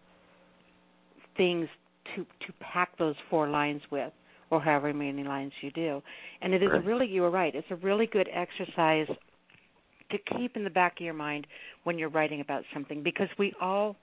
things 1.38 1.68
to 2.16 2.24
to 2.46 2.54
pack 2.60 2.98
those 2.98 3.16
four 3.30 3.48
lines 3.50 3.82
with 3.92 4.12
or 4.50 4.62
however 4.62 4.94
many 4.94 5.24
lines 5.24 5.52
you 5.62 5.72
do. 5.72 6.02
And 6.42 6.54
it 6.54 6.62
is 6.62 6.70
Right. 6.72 6.86
really 6.86 7.08
you 7.08 7.22
were 7.22 7.32
right 7.32 7.54
it's 7.56 7.68
a 7.72 7.76
really 7.78 8.06
good 8.08 8.30
exercise 8.34 9.08
to 10.12 10.18
keep 10.38 10.56
in 10.56 10.64
the 10.64 10.70
back 10.70 11.00
of 11.00 11.06
your 11.06 11.14
mind 11.14 11.48
when 11.86 11.98
you're 11.98 12.10
writing 12.10 12.42
about 12.42 12.64
something 12.74 13.02
because 13.02 13.30
we 13.40 13.54
all 13.62 13.96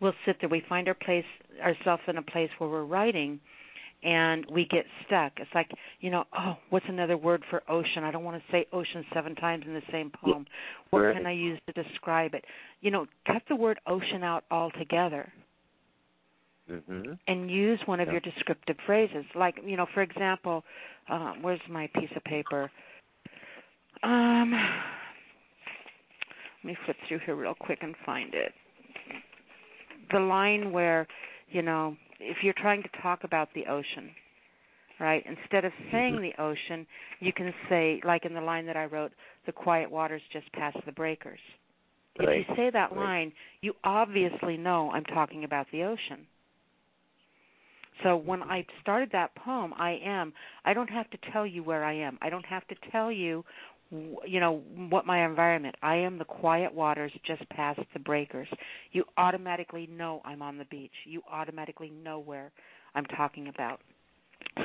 will 0.00 0.14
sit 0.26 0.36
there 0.40 0.48
we 0.48 0.60
find 0.68 0.88
our 0.88 0.94
place 0.94 1.24
ourselves 1.62 2.02
in 2.08 2.18
a 2.18 2.22
place 2.22 2.50
where 2.58 2.68
we're 2.70 2.84
writing 2.84 3.40
and 4.04 4.46
we 4.52 4.64
get 4.66 4.84
stuck. 5.06 5.32
It's 5.38 5.50
like 5.54 5.70
you 6.00 6.10
know 6.10 6.24
oh 6.36 6.54
what's 6.70 6.86
another 6.88 7.16
word 7.16 7.42
for 7.50 7.62
ocean? 7.68 8.04
I 8.04 8.10
don't 8.10 8.24
want 8.24 8.40
to 8.40 8.52
say 8.52 8.66
ocean 8.72 9.04
seven 9.12 9.34
times 9.34 9.64
in 9.66 9.74
the 9.74 9.82
same 9.92 10.10
poem. 10.10 10.46
What 10.90 11.00
Right. 11.00 11.16
can 11.16 11.26
i 11.26 11.32
use 11.32 11.60
to 11.66 11.82
describe 11.82 12.34
it? 12.34 12.44
You 12.80 12.90
know 12.90 13.06
cut 13.26 13.42
the 13.48 13.56
word 13.56 13.80
ocean 13.86 14.22
out 14.22 14.44
altogether 14.50 15.32
hmm 16.68 17.12
and 17.26 17.50
use 17.50 17.78
one 17.86 18.00
of 18.00 18.08
your 18.08 18.20
descriptive 18.20 18.76
phrases. 18.86 19.24
Like, 19.34 19.56
you 19.64 19.76
know, 19.76 19.86
for 19.92 20.02
example, 20.02 20.64
uh, 21.10 21.34
where's 21.42 21.60
my 21.70 21.88
piece 21.94 22.10
of 22.16 22.24
paper? 22.24 22.70
Um, 24.02 24.52
let 26.64 26.70
me 26.70 26.76
flip 26.84 26.96
through 27.06 27.20
here 27.26 27.36
real 27.36 27.54
quick 27.54 27.78
and 27.82 27.94
find 28.06 28.34
it. 28.34 28.52
The 30.12 30.20
line 30.20 30.72
where, 30.72 31.06
you 31.50 31.62
know, 31.62 31.96
if 32.18 32.38
you're 32.42 32.54
trying 32.54 32.82
to 32.82 32.88
talk 33.02 33.24
about 33.24 33.48
the 33.54 33.66
ocean, 33.66 34.10
right? 34.98 35.22
Instead 35.26 35.64
of 35.64 35.72
saying 35.92 36.16
the 36.20 36.42
ocean, 36.42 36.86
you 37.20 37.32
can 37.32 37.52
say, 37.68 38.00
like 38.04 38.24
in 38.24 38.34
the 38.34 38.40
line 38.40 38.66
that 38.66 38.76
I 38.76 38.86
wrote, 38.86 39.12
the 39.46 39.52
quiet 39.52 39.90
waters 39.90 40.22
just 40.32 40.50
past 40.52 40.78
the 40.86 40.92
breakers. 40.92 41.40
If 42.16 42.48
you 42.48 42.56
say 42.56 42.70
that 42.70 42.90
Right. 42.90 42.98
line, 42.98 43.32
you 43.60 43.74
obviously 43.84 44.56
know 44.56 44.90
I'm 44.90 45.04
talking 45.04 45.44
about 45.44 45.70
the 45.70 45.84
ocean. 45.84 46.26
So 48.02 48.16
when 48.16 48.42
I 48.42 48.64
started 48.80 49.10
that 49.12 49.34
poem, 49.34 49.74
I 49.76 49.98
am. 50.04 50.32
I 50.64 50.72
don't 50.74 50.90
have 50.90 51.08
to 51.10 51.18
tell 51.32 51.46
you 51.46 51.62
where 51.62 51.84
I 51.84 51.94
am. 51.94 52.18
I 52.22 52.30
don't 52.30 52.46
have 52.46 52.66
to 52.68 52.74
tell 52.92 53.10
you, 53.10 53.44
you 53.90 54.40
know, 54.40 54.62
what 54.90 55.06
my 55.06 55.24
environment. 55.24 55.74
I 55.82 55.96
am 55.96 56.18
the 56.18 56.24
quiet 56.24 56.72
waters 56.72 57.12
just 57.26 57.48
past 57.50 57.80
the 57.92 58.00
breakers. 58.00 58.48
You 58.92 59.04
automatically 59.16 59.88
know 59.90 60.20
I'm 60.24 60.42
on 60.42 60.58
the 60.58 60.66
beach. 60.66 60.92
You 61.06 61.22
automatically 61.30 61.90
know 61.90 62.18
where 62.18 62.52
I'm 62.94 63.06
talking 63.06 63.48
about. 63.48 63.80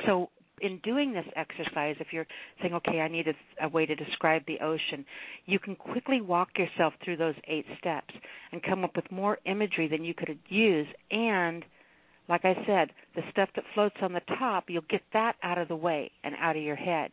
So 0.06 0.30
in 0.60 0.78
doing 0.84 1.12
this 1.12 1.26
exercise, 1.36 1.96
if 1.98 2.08
you're 2.12 2.26
saying, 2.60 2.74
okay, 2.74 3.00
I 3.00 3.08
need 3.08 3.26
a, 3.28 3.64
a 3.64 3.68
way 3.68 3.86
to 3.86 3.94
describe 3.94 4.42
the 4.46 4.60
ocean, 4.60 5.04
you 5.46 5.58
can 5.58 5.74
quickly 5.74 6.20
walk 6.20 6.50
yourself 6.56 6.94
through 7.04 7.16
those 7.16 7.34
eight 7.48 7.66
steps 7.78 8.14
and 8.52 8.62
come 8.62 8.84
up 8.84 8.94
with 8.94 9.10
more 9.10 9.38
imagery 9.46 9.88
than 9.88 10.04
you 10.04 10.14
could 10.14 10.38
use 10.48 10.86
and 11.10 11.64
like 12.28 12.44
I 12.44 12.54
said, 12.66 12.90
the 13.14 13.22
stuff 13.30 13.50
that 13.54 13.64
floats 13.74 13.96
on 14.00 14.12
the 14.12 14.22
top, 14.38 14.64
you'll 14.68 14.82
get 14.88 15.02
that 15.12 15.36
out 15.42 15.58
of 15.58 15.68
the 15.68 15.76
way 15.76 16.10
and 16.22 16.34
out 16.40 16.56
of 16.56 16.62
your 16.62 16.76
head. 16.76 17.10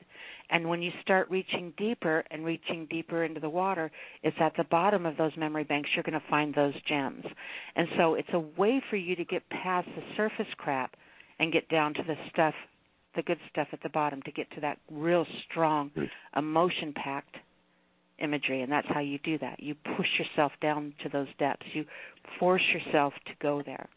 And 0.49 0.67
when 0.67 0.81
you 0.81 0.91
start 1.01 1.30
reaching 1.30 1.73
deeper 1.77 2.23
and 2.31 2.45
reaching 2.45 2.88
deeper 2.90 3.23
into 3.23 3.40
the 3.40 3.49
water, 3.49 3.91
it's 4.23 4.38
at 4.40 4.53
the 4.57 4.65
bottom 4.65 5.06
of 5.06 5.17
those 5.17 5.31
memory 5.38 5.64
banks 5.64 5.90
you're 5.95 6.03
going 6.03 6.19
to 6.19 6.30
find 6.30 6.53
those 6.53 6.73
gems. 6.88 7.25
And 7.75 7.88
so 7.98 8.15
it's 8.15 8.30
a 8.33 8.40
way 8.40 8.81
for 8.90 8.98
you 8.98 9.15
to 9.15 9.25
get 9.25 9.43
past 9.49 9.88
the 9.95 10.03
surface 10.15 10.51
crap 10.57 10.95
and 11.40 11.51
get 11.51 11.67
down 11.69 11.93
to 11.95 12.03
the 12.03 12.15
stuff, 12.31 12.53
the 13.15 13.23
good 13.23 13.40
stuff 13.49 13.67
at 13.73 13.81
the 13.83 13.90
bottom, 13.90 14.22
to 14.23 14.31
get 14.31 14.49
to 14.51 14.61
that 14.61 14.77
real 14.90 15.25
strong, 15.49 15.91
emotion 16.38 16.93
packed 16.95 17.35
imagery. 18.19 18.61
And 18.61 18.72
that's 18.72 18.88
how 18.93 18.99
you 18.99 19.19
do 19.19 19.38
that. 19.40 19.61
You 19.61 19.75
push 19.98 20.07
yourself 20.19 20.51
down 20.61 20.93
to 21.03 21.09
those 21.09 21.27
depths, 21.40 21.65
you 21.73 21.85
force 22.40 22.61
yourself 22.73 23.14
to 23.25 23.31
go 23.41 23.61
there. 23.65 23.90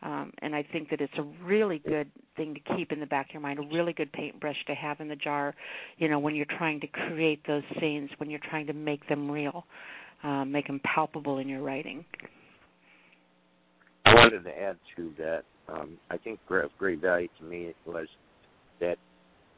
Um, 0.00 0.32
and 0.42 0.54
I 0.54 0.62
think 0.62 0.90
that 0.90 1.00
it's 1.00 1.18
a 1.18 1.26
really 1.44 1.80
good 1.80 2.08
thing 2.36 2.54
to 2.54 2.76
keep 2.76 2.92
in 2.92 3.00
the 3.00 3.06
back 3.06 3.30
of 3.30 3.34
your 3.34 3.42
mind, 3.42 3.58
a 3.58 3.62
really 3.74 3.92
good 3.92 4.12
paintbrush 4.12 4.56
to 4.66 4.74
have 4.74 5.00
in 5.00 5.08
the 5.08 5.16
jar, 5.16 5.54
you 5.96 6.08
know, 6.08 6.20
when 6.20 6.36
you're 6.36 6.46
trying 6.56 6.80
to 6.80 6.86
create 6.86 7.44
those 7.46 7.64
scenes, 7.80 8.08
when 8.18 8.30
you're 8.30 8.40
trying 8.48 8.66
to 8.68 8.72
make 8.72 9.06
them 9.08 9.28
real, 9.28 9.64
um, 10.22 10.52
make 10.52 10.68
them 10.68 10.80
palpable 10.84 11.38
in 11.38 11.48
your 11.48 11.62
writing. 11.62 12.04
I 14.06 14.14
wanted 14.14 14.44
to 14.44 14.58
add 14.58 14.76
to 14.96 15.12
that. 15.18 15.42
Um, 15.68 15.98
I 16.10 16.16
think 16.16 16.38
of 16.48 16.70
great 16.78 17.00
value 17.00 17.28
to 17.40 17.44
me 17.44 17.74
was 17.84 18.06
that 18.80 18.96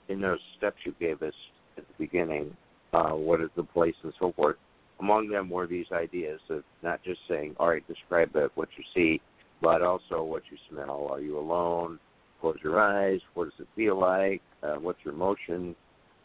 in 0.09 0.21
those 0.21 0.41
steps 0.57 0.77
you 0.85 0.95
gave 0.99 1.23
us 1.23 1.35
at 1.77 1.85
the 1.87 1.95
beginning, 1.99 2.57
uh, 2.93 3.11
what 3.11 3.41
is 3.41 3.51
the 3.57 3.63
place 3.63 3.95
and 4.03 4.13
so 4.19 4.33
forth. 4.33 4.57
Among 4.99 5.29
them 5.29 5.49
were 5.49 5.67
these 5.67 5.87
ideas 5.93 6.41
of 6.51 6.65
not 6.83 7.03
just 7.03 7.21
saying, 7.29 7.57
"All 7.59 7.69
right, 7.69 7.87
describe 7.87 8.35
what 8.55 8.69
you 8.77 8.85
see," 8.95 9.21
but 9.61 9.83
also 9.83 10.23
what 10.23 10.43
you 10.51 10.57
smell. 10.71 11.09
Are 11.11 11.21
you 11.21 11.39
alone? 11.39 11.99
Close 12.41 12.57
your 12.63 12.81
eyes. 12.81 13.21
What 13.35 13.45
does 13.45 13.61
it 13.61 13.69
feel 13.77 13.99
like? 13.99 14.41
Uh, 14.63 14.77
what's 14.77 14.99
your 15.05 15.15
emotion? 15.15 15.75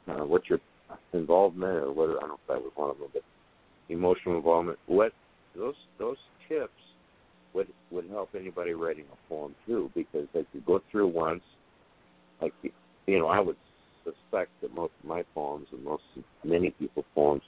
Uh, 0.08 0.26
what's 0.26 0.50
your 0.50 0.60
involvement, 1.14 1.78
or 1.78 1.92
what? 1.92 2.10
I 2.10 2.20
don't 2.20 2.30
know 2.30 2.36
if 2.36 2.48
that 2.48 2.62
was 2.62 2.72
one 2.76 2.92
of 2.92 3.00
them, 3.00 3.10
but 3.14 3.24
emotional 3.90 4.38
involvement. 4.38 4.80
What 4.88 5.12
those 5.56 5.76
those 5.98 6.18
tips 6.48 6.72
would 7.54 7.68
would 7.92 8.10
help 8.10 8.30
anybody 8.36 8.74
writing 8.74 9.06
a 9.12 9.30
poem 9.30 9.56
too, 9.66 9.92
because 9.96 10.28
they 10.34 10.46
could 10.52 10.66
go 10.66 10.82
through 10.92 11.08
once. 11.08 11.44
Like 12.42 12.54
you 13.08 13.20
know, 13.20 13.28
I 13.28 13.40
would 13.40 13.58
suspect 14.04 14.52
that 14.62 14.74
most 14.74 14.94
of 15.02 15.10
my 15.10 15.24
poems 15.34 15.68
and 15.72 15.84
most 15.84 16.04
many 16.44 16.70
people's 16.72 17.06
poems 17.16 17.42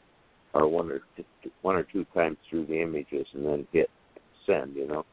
are 0.53 0.67
one 0.67 0.89
or 0.91 1.01
two, 1.15 1.23
one 1.61 1.75
or 1.75 1.83
two 1.83 2.05
times 2.13 2.37
through 2.49 2.65
the 2.65 2.81
images 2.81 3.27
and 3.33 3.45
then 3.45 3.67
hit 3.71 3.89
send. 4.45 4.75
You 4.75 4.87
know, 4.87 5.05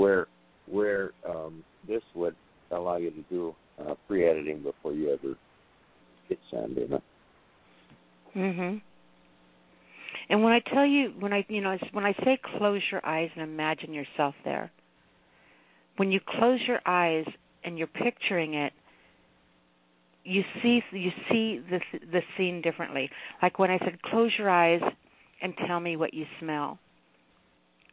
where 0.00 0.26
where 0.66 1.10
um, 1.28 1.62
this 1.86 2.02
would 2.14 2.34
allow 2.70 2.96
you 2.96 3.10
to 3.10 3.22
do 3.28 3.54
uh, 3.80 3.94
pre-editing 4.08 4.62
before 4.62 4.92
you 4.92 5.12
ever 5.12 5.36
send. 6.50 6.76
You 6.76 6.88
know. 6.88 7.02
Mhm. 8.34 8.80
And 10.28 10.44
when 10.44 10.52
I 10.52 10.60
tell 10.60 10.86
you, 10.86 11.12
when 11.18 11.32
I, 11.32 11.44
you 11.48 11.60
know, 11.60 11.76
when 11.92 12.04
I 12.04 12.12
say 12.24 12.38
close 12.56 12.80
your 12.90 13.04
eyes 13.04 13.30
and 13.34 13.42
imagine 13.42 13.92
yourself 13.92 14.34
there, 14.44 14.70
when 15.96 16.12
you 16.12 16.20
close 16.38 16.60
your 16.68 16.80
eyes 16.86 17.26
and 17.64 17.76
you're 17.76 17.88
picturing 17.88 18.54
it, 18.54 18.72
you 20.24 20.42
see 20.62 20.80
you 20.92 21.10
see 21.28 21.60
the 21.68 21.80
the 22.12 22.20
scene 22.36 22.62
differently. 22.62 23.10
Like 23.42 23.58
when 23.58 23.70
I 23.70 23.78
said, 23.78 24.00
close 24.02 24.30
your 24.38 24.50
eyes 24.50 24.80
and 25.42 25.52
tell 25.66 25.80
me 25.80 25.96
what 25.96 26.14
you 26.14 26.26
smell. 26.38 26.78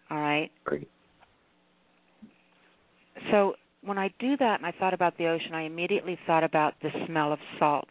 All 0.10 0.20
right. 0.20 0.52
Right. 0.70 0.88
So 3.32 3.56
when 3.82 3.98
I 3.98 4.14
do 4.20 4.38
that 4.38 4.60
and 4.60 4.66
I 4.66 4.72
thought 4.80 4.94
about 4.94 5.18
the 5.18 5.28
ocean, 5.28 5.54
I 5.54 5.64
immediately 5.64 6.18
thought 6.28 6.44
about 6.44 6.74
the 6.82 6.90
smell 7.06 7.32
of 7.34 7.40
salt. 7.60 7.88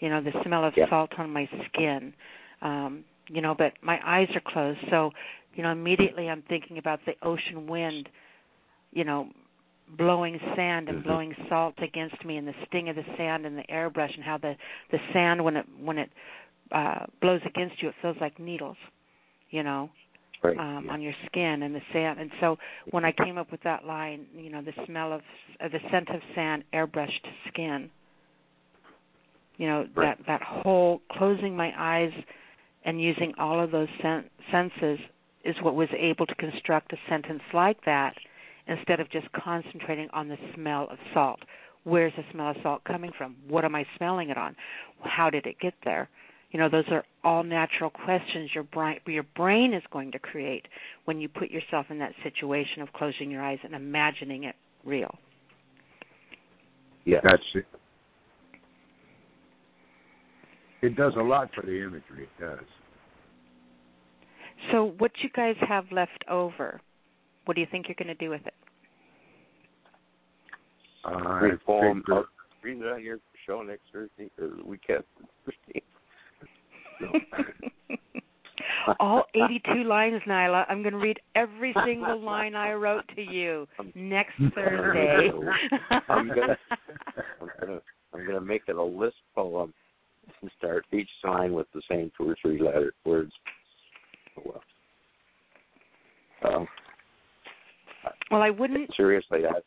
You 0.00 0.08
know, 0.08 0.22
the 0.22 0.32
smell 0.44 0.64
of 0.64 0.74
Yeah. 0.76 0.88
salt 0.88 1.10
on 1.18 1.30
my 1.30 1.48
skin. 1.66 2.14
Um, 2.62 3.04
you 3.28 3.40
know, 3.40 3.54
but 3.54 3.72
my 3.82 3.98
eyes 4.04 4.28
are 4.34 4.40
closed, 4.40 4.80
so 4.90 5.12
you 5.54 5.62
know, 5.62 5.72
immediately 5.72 6.28
I'm 6.28 6.42
thinking 6.42 6.78
about 6.78 7.00
the 7.06 7.12
ocean 7.22 7.66
wind, 7.66 8.08
you 8.92 9.04
know, 9.04 9.28
blowing 9.96 10.38
sand 10.54 10.88
and 10.88 10.98
Mhm. 11.00 11.04
blowing 11.04 11.34
salt 11.48 11.74
against 11.82 12.24
me 12.24 12.36
and 12.36 12.46
the 12.46 12.54
sting 12.66 12.88
of 12.88 12.96
the 12.96 13.04
sand 13.16 13.44
and 13.46 13.58
the 13.58 13.64
airbrush 13.64 14.14
and 14.14 14.22
how 14.24 14.38
the 14.38 14.56
the 14.90 15.00
sand 15.12 15.42
when 15.44 15.56
it 15.56 15.66
when 15.80 15.98
it 15.98 16.10
uh 16.72 17.06
blows 17.20 17.40
against 17.44 17.82
you 17.82 17.88
it 17.88 17.94
feels 18.00 18.16
like 18.20 18.38
needles, 18.38 18.76
you 19.50 19.62
know. 19.62 19.90
Right. 20.42 20.58
um, 20.58 20.88
on 20.90 21.00
your 21.00 21.14
skin 21.26 21.62
and 21.62 21.74
the 21.74 21.80
sand. 21.92 22.20
And 22.20 22.30
so 22.40 22.58
when 22.90 23.04
I 23.04 23.12
came 23.12 23.38
up 23.38 23.50
with 23.50 23.62
that 23.62 23.84
line, 23.84 24.26
you 24.36 24.50
know, 24.50 24.62
the 24.62 24.72
smell 24.86 25.12
of 25.12 25.20
uh, 25.62 25.68
the 25.68 25.78
scent 25.90 26.08
of 26.10 26.20
sand 26.34 26.64
airbrushed 26.72 27.26
skin. 27.48 27.90
You 29.56 29.66
know 29.66 29.86
Right. 29.94 30.16
that 30.16 30.26
that 30.26 30.42
whole 30.42 31.02
closing 31.12 31.54
my 31.54 31.70
eyes 31.76 32.12
and 32.84 33.00
using 33.00 33.34
all 33.38 33.62
of 33.62 33.70
those 33.70 33.88
sen- 34.00 34.24
senses 34.50 34.98
is 35.44 35.54
what 35.62 35.74
was 35.74 35.88
able 35.96 36.26
to 36.26 36.34
construct 36.36 36.92
a 36.92 36.96
sentence 37.08 37.42
like 37.52 37.84
that 37.84 38.14
instead 38.66 39.00
of 39.00 39.10
just 39.10 39.30
concentrating 39.32 40.08
on 40.12 40.28
the 40.28 40.38
smell 40.54 40.86
of 40.90 40.98
salt. 41.12 41.40
Where's 41.84 42.12
the 42.16 42.24
smell 42.32 42.50
of 42.50 42.56
salt 42.62 42.84
coming 42.84 43.10
from? 43.16 43.36
What 43.48 43.64
am 43.64 43.74
I 43.74 43.84
smelling 43.96 44.30
it 44.30 44.38
on? 44.38 44.54
How 45.02 45.30
did 45.30 45.46
it 45.46 45.58
get 45.60 45.74
there? 45.84 46.08
You 46.52 46.58
know, 46.58 46.68
those 46.68 46.84
are 46.90 47.04
all 47.22 47.44
natural 47.44 47.90
questions 47.90 48.50
your 48.54 48.64
brain 48.64 48.98
your 49.06 49.22
brain 49.36 49.72
is 49.72 49.82
going 49.92 50.10
to 50.12 50.18
create 50.18 50.66
when 51.04 51.20
you 51.20 51.28
put 51.28 51.50
yourself 51.50 51.86
in 51.90 51.98
that 52.00 52.12
situation 52.24 52.82
of 52.82 52.92
closing 52.92 53.30
your 53.30 53.42
eyes 53.42 53.58
and 53.62 53.74
imagining 53.74 54.44
it 54.44 54.56
real. 54.84 55.14
Yeah. 57.04 57.20
That's 57.22 57.42
it. 57.54 57.66
It 60.82 60.96
does 60.96 61.12
a 61.16 61.22
lot 61.22 61.50
for 61.54 61.62
the 61.62 61.82
imagery. 61.82 62.24
It 62.24 62.40
does. 62.40 62.58
So, 64.72 64.94
what 64.98 65.10
you 65.22 65.30
guys 65.30 65.56
have 65.66 65.84
left 65.90 66.24
over? 66.28 66.80
What 67.44 67.54
do 67.54 67.60
you 67.60 67.66
think 67.70 67.86
you're 67.88 67.96
going 67.98 68.08
to 68.08 68.14
do 68.14 68.30
with 68.30 68.46
it? 68.46 68.54
I 71.04 71.40
Read 71.40 71.60
poem. 71.64 72.00
figure- 72.00 72.14
I'll 72.14 72.26
read 72.62 72.78
it 72.78 72.86
on 72.86 73.02
your 73.02 73.18
show 73.46 73.62
next 73.62 73.82
Thursday 73.92 74.30
or 74.38 74.50
weekend. 74.64 75.04
Thursday. 75.44 75.82
All 79.00 79.24
82 79.34 79.84
lines, 79.84 80.20
Nyla. 80.26 80.64
I'm 80.68 80.82
going 80.82 80.92
to 80.92 80.98
read 80.98 81.18
every 81.34 81.74
single 81.84 82.20
line 82.20 82.54
I 82.54 82.72
wrote 82.72 83.04
to 83.14 83.22
you 83.22 83.66
next 83.94 84.34
Thursday. 84.54 85.30
I'm 86.08 86.28
gonna, 86.28 86.56
I'm 87.40 87.50
gonna, 87.60 87.80
I'm 88.14 88.26
gonna 88.26 88.40
make 88.40 88.62
it 88.68 88.76
a 88.76 88.82
list 88.82 89.16
poem 89.34 89.72
and 90.42 90.50
start 90.58 90.84
each 90.92 91.08
line 91.24 91.52
with 91.52 91.66
the 91.74 91.82
same 91.90 92.10
two 92.16 92.30
or 92.30 92.36
three 92.40 92.60
letter 92.60 92.92
words. 93.04 93.32
Oh, 94.38 94.60
well. 96.42 96.54
Um, 96.54 96.68
well, 98.30 98.42
I 98.42 98.50
wouldn't. 98.50 98.90
seriously, 98.96 99.40
I. 99.46 99.52
Go 99.52 99.60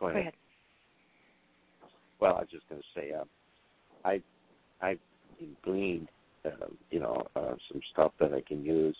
Go 0.00 0.06
ahead. 0.08 0.20
ahead. 0.20 0.32
Well, 2.20 2.36
I 2.36 2.40
was 2.40 2.48
just 2.50 2.68
going 2.68 2.80
to 2.80 3.00
say, 3.00 3.12
uh, 3.12 3.24
I, 4.04 4.22
I 4.80 4.96
gleaned, 5.62 6.08
uh, 6.44 6.66
you 6.90 7.00
know, 7.00 7.26
uh, 7.36 7.54
some 7.70 7.80
stuff 7.92 8.12
that 8.20 8.32
I 8.32 8.40
can 8.40 8.64
use, 8.64 8.96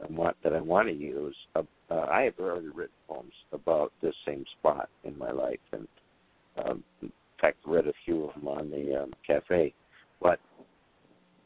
and 0.00 0.16
what 0.16 0.36
that 0.42 0.52
I 0.52 0.60
want 0.60 0.88
to 0.88 0.94
use. 0.94 1.36
Uh, 1.54 1.62
uh, 1.90 2.06
I 2.10 2.22
have 2.22 2.34
already 2.38 2.68
written 2.68 2.94
poems 3.08 3.32
about 3.52 3.92
this 4.02 4.14
same 4.26 4.44
spot 4.58 4.88
in 5.04 5.16
my 5.18 5.30
life, 5.30 5.60
and 5.72 5.86
um, 6.64 6.84
in 7.02 7.12
fact, 7.40 7.58
read 7.66 7.86
a 7.86 7.92
few 8.04 8.24
of 8.24 8.34
them 8.34 8.48
on 8.48 8.70
the 8.70 9.02
um, 9.02 9.12
cafe. 9.26 9.74
But 10.20 10.40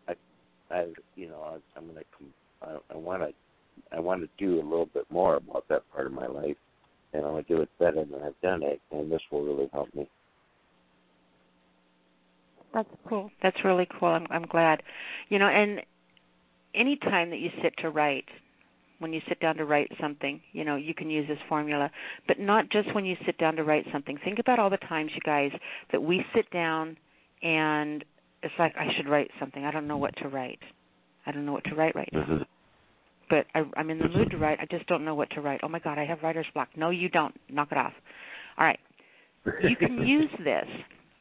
I, 0.08 0.14
I, 0.70 0.86
you 1.16 1.28
know, 1.28 1.42
I, 1.42 1.78
I'm 1.78 1.86
going 1.86 1.98
to, 1.98 2.80
I 2.92 2.96
want 2.96 3.22
to, 3.22 3.32
I 3.96 4.00
want 4.00 4.22
to 4.22 4.28
do 4.38 4.60
a 4.60 4.62
little 4.62 4.88
bit 4.92 5.06
more 5.10 5.36
about 5.36 5.64
that 5.68 5.82
part 5.92 6.06
of 6.06 6.12
my 6.12 6.26
life, 6.26 6.56
and 7.12 7.24
I 7.24 7.28
want 7.30 7.46
to 7.48 7.54
do 7.54 7.62
it 7.62 7.68
better 7.78 8.04
than 8.04 8.22
I've 8.22 8.40
done 8.42 8.62
it, 8.62 8.80
and 8.92 9.10
this 9.10 9.22
will 9.32 9.44
really 9.44 9.68
help 9.72 9.92
me. 9.94 10.08
That's 12.74 12.88
cool. 13.08 13.30
That's 13.42 13.56
really 13.64 13.88
cool. 13.98 14.08
I'm 14.08 14.26
I'm 14.30 14.46
glad. 14.46 14.82
You 15.28 15.38
know, 15.38 15.48
and 15.48 15.80
any 16.74 16.96
time 16.96 17.30
that 17.30 17.38
you 17.38 17.50
sit 17.62 17.74
to 17.78 17.90
write, 17.90 18.26
when 18.98 19.12
you 19.12 19.20
sit 19.28 19.40
down 19.40 19.56
to 19.56 19.64
write 19.64 19.90
something, 20.00 20.40
you 20.52 20.64
know, 20.64 20.76
you 20.76 20.94
can 20.94 21.08
use 21.10 21.26
this 21.28 21.38
formula, 21.48 21.90
but 22.26 22.38
not 22.38 22.70
just 22.70 22.94
when 22.94 23.04
you 23.04 23.16
sit 23.24 23.38
down 23.38 23.56
to 23.56 23.64
write 23.64 23.86
something. 23.92 24.18
Think 24.24 24.38
about 24.38 24.58
all 24.58 24.70
the 24.70 24.76
times 24.76 25.10
you 25.14 25.20
guys 25.24 25.50
that 25.92 26.02
we 26.02 26.24
sit 26.34 26.50
down 26.50 26.96
and 27.42 28.04
it's 28.42 28.54
like 28.58 28.74
I 28.76 28.86
should 28.96 29.08
write 29.08 29.30
something. 29.40 29.64
I 29.64 29.70
don't 29.70 29.86
know 29.86 29.96
what 29.96 30.16
to 30.22 30.28
write. 30.28 30.60
I 31.26 31.32
don't 31.32 31.46
know 31.46 31.52
what 31.52 31.64
to 31.64 31.74
write 31.74 31.94
right 31.94 32.08
now. 32.12 32.20
Mm-hmm. 32.20 32.42
But 33.30 33.46
I, 33.54 33.62
I'm 33.76 33.90
in 33.90 33.98
the 33.98 34.08
mood 34.08 34.30
to 34.30 34.38
write. 34.38 34.58
I 34.60 34.66
just 34.70 34.86
don't 34.86 35.04
know 35.04 35.14
what 35.14 35.30
to 35.32 35.40
write. 35.40 35.60
Oh 35.62 35.68
my 35.68 35.78
God, 35.80 35.98
I 35.98 36.06
have 36.06 36.22
writer's 36.22 36.46
block. 36.54 36.68
No, 36.76 36.90
you 36.90 37.08
don't. 37.08 37.34
Knock 37.50 37.68
it 37.70 37.78
off. 37.78 37.92
All 38.56 38.64
right. 38.64 38.78
You 39.62 39.76
can 39.76 39.98
use 40.06 40.30
this. 40.38 40.66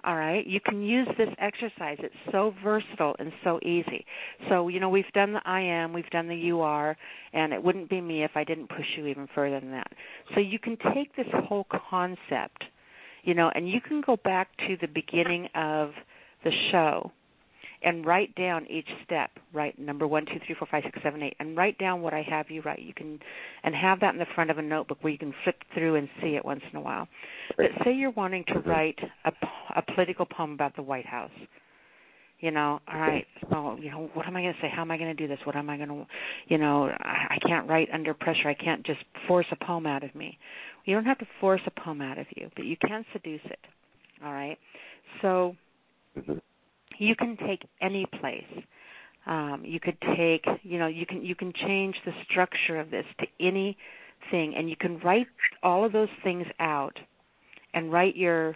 All 0.07 0.15
right. 0.15 0.47
You 0.47 0.61
can 0.61 0.81
use 0.81 1.05
this 1.17 1.27
exercise. 1.37 1.97
It's 1.99 2.15
so 2.31 2.53
versatile 2.63 3.13
and 3.19 3.29
so 3.43 3.59
easy. 3.61 4.05
So, 4.47 4.69
you 4.69 4.79
know, 4.79 4.87
we've 4.87 5.11
done 5.13 5.33
the 5.33 5.41
I 5.43 5.59
am, 5.59 5.91
we've 5.91 6.09
done 6.11 6.29
the 6.29 6.35
you 6.35 6.61
are, 6.61 6.95
and 7.33 7.51
it 7.51 7.61
wouldn't 7.61 7.89
be 7.89 7.99
me 7.99 8.23
if 8.23 8.31
I 8.33 8.45
didn't 8.45 8.69
push 8.69 8.85
you 8.95 9.05
even 9.07 9.27
further 9.35 9.59
than 9.59 9.71
that. 9.71 9.91
So 10.33 10.39
you 10.39 10.59
can 10.59 10.77
take 10.93 11.13
this 11.17 11.27
whole 11.45 11.67
concept, 11.89 12.63
you 13.23 13.33
know, 13.33 13.51
and 13.53 13.69
you 13.69 13.81
can 13.81 13.99
go 13.99 14.15
back 14.23 14.47
to 14.67 14.77
the 14.79 14.87
beginning 14.87 15.49
of 15.55 15.91
the 16.45 16.51
show 16.71 17.11
and 17.83 18.05
write 18.05 18.33
down 18.35 18.65
each 18.69 18.87
step. 19.05 19.31
Write 19.53 19.77
number 19.77 20.07
one, 20.07 20.25
two, 20.25 20.39
three, 20.45 20.55
four, 20.57 20.67
five, 20.69 20.83
six, 20.85 20.99
seven, 21.03 21.21
eight, 21.23 21.35
and 21.39 21.55
write 21.55 21.77
down 21.77 22.01
what 22.01 22.13
I 22.13 22.23
have 22.27 22.49
you 22.49 22.61
write. 22.61 22.79
You 22.79 22.93
can, 22.93 23.19
and 23.63 23.75
have 23.75 23.99
that 24.01 24.13
in 24.13 24.19
the 24.19 24.25
front 24.35 24.49
of 24.49 24.57
a 24.57 24.61
notebook 24.61 24.97
where 25.01 25.11
you 25.11 25.19
can 25.19 25.33
flip 25.43 25.55
through 25.73 25.95
and 25.95 26.09
see 26.21 26.35
it 26.35 26.45
once 26.45 26.61
in 26.71 26.77
a 26.77 26.81
while. 26.81 27.07
But 27.55 27.67
say 27.83 27.93
you're 27.93 28.11
wanting 28.11 28.43
to 28.47 28.55
mm-hmm. 28.55 28.69
write 28.69 28.99
a, 29.25 29.31
a 29.75 29.81
political 29.93 30.25
poem 30.25 30.53
about 30.53 30.75
the 30.75 30.81
White 30.81 31.05
House. 31.05 31.31
You 32.39 32.51
know, 32.51 32.79
all 32.91 32.99
right. 32.99 33.25
So, 33.49 33.77
you 33.81 33.89
know, 33.89 34.11
what 34.13 34.27
am 34.27 34.35
I 34.35 34.41
going 34.41 34.53
to 34.53 34.59
say? 34.61 34.69
How 34.71 34.83
am 34.83 34.91
I 34.91 34.97
going 34.97 35.15
to 35.15 35.19
do 35.19 35.27
this? 35.27 35.39
What 35.43 35.55
am 35.55 35.71
I 35.71 35.77
going 35.77 35.89
to, 35.89 36.05
you 36.47 36.59
know, 36.59 36.85
I, 36.85 37.35
I 37.35 37.47
can't 37.47 37.67
write 37.67 37.89
under 37.91 38.13
pressure. 38.13 38.47
I 38.47 38.53
can't 38.53 38.85
just 38.85 38.99
force 39.27 39.47
a 39.51 39.65
poem 39.65 39.87
out 39.87 40.03
of 40.03 40.13
me. 40.13 40.37
You 40.85 40.93
don't 40.93 41.05
have 41.05 41.17
to 41.17 41.27
force 41.41 41.61
a 41.65 41.71
poem 41.71 41.99
out 41.99 42.19
of 42.19 42.27
you, 42.35 42.49
but 42.55 42.65
you 42.65 42.77
can 42.77 43.05
seduce 43.11 43.41
it. 43.45 43.59
All 44.23 44.31
right. 44.33 44.57
So 45.23 45.55
mm-hmm. 46.15 46.33
You 46.99 47.15
can 47.15 47.37
take 47.37 47.67
any 47.81 48.05
place. 48.19 48.63
Um, 49.25 49.63
you 49.65 49.79
could 49.79 49.97
take, 50.15 50.45
you 50.63 50.79
know, 50.79 50.87
you 50.87 51.05
can 51.05 51.23
you 51.23 51.35
can 51.35 51.51
change 51.53 51.95
the 52.05 52.13
structure 52.29 52.79
of 52.79 52.89
this 52.91 53.05
to 53.19 53.27
anything, 53.39 54.55
and 54.55 54.69
you 54.69 54.75
can 54.77 54.99
write 54.99 55.27
all 55.63 55.83
of 55.83 55.91
those 55.91 56.09
things 56.23 56.47
out, 56.59 56.97
and 57.73 57.91
write 57.91 58.15
your 58.15 58.55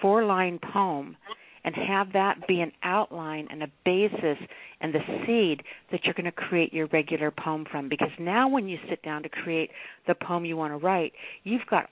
four-line 0.00 0.58
poem, 0.72 1.16
and 1.64 1.74
have 1.74 2.12
that 2.14 2.46
be 2.46 2.60
an 2.60 2.72
outline 2.82 3.46
and 3.50 3.62
a 3.62 3.68
basis 3.84 4.38
and 4.80 4.94
the 4.94 5.00
seed 5.26 5.62
that 5.90 6.04
you're 6.04 6.14
going 6.14 6.24
to 6.24 6.32
create 6.32 6.72
your 6.72 6.86
regular 6.86 7.30
poem 7.30 7.66
from. 7.70 7.88
Because 7.88 8.10
now, 8.18 8.48
when 8.48 8.68
you 8.68 8.78
sit 8.88 9.02
down 9.02 9.22
to 9.22 9.28
create 9.28 9.70
the 10.06 10.14
poem 10.14 10.46
you 10.46 10.56
want 10.56 10.72
to 10.72 10.78
write, 10.78 11.12
you've 11.44 11.66
got 11.68 11.90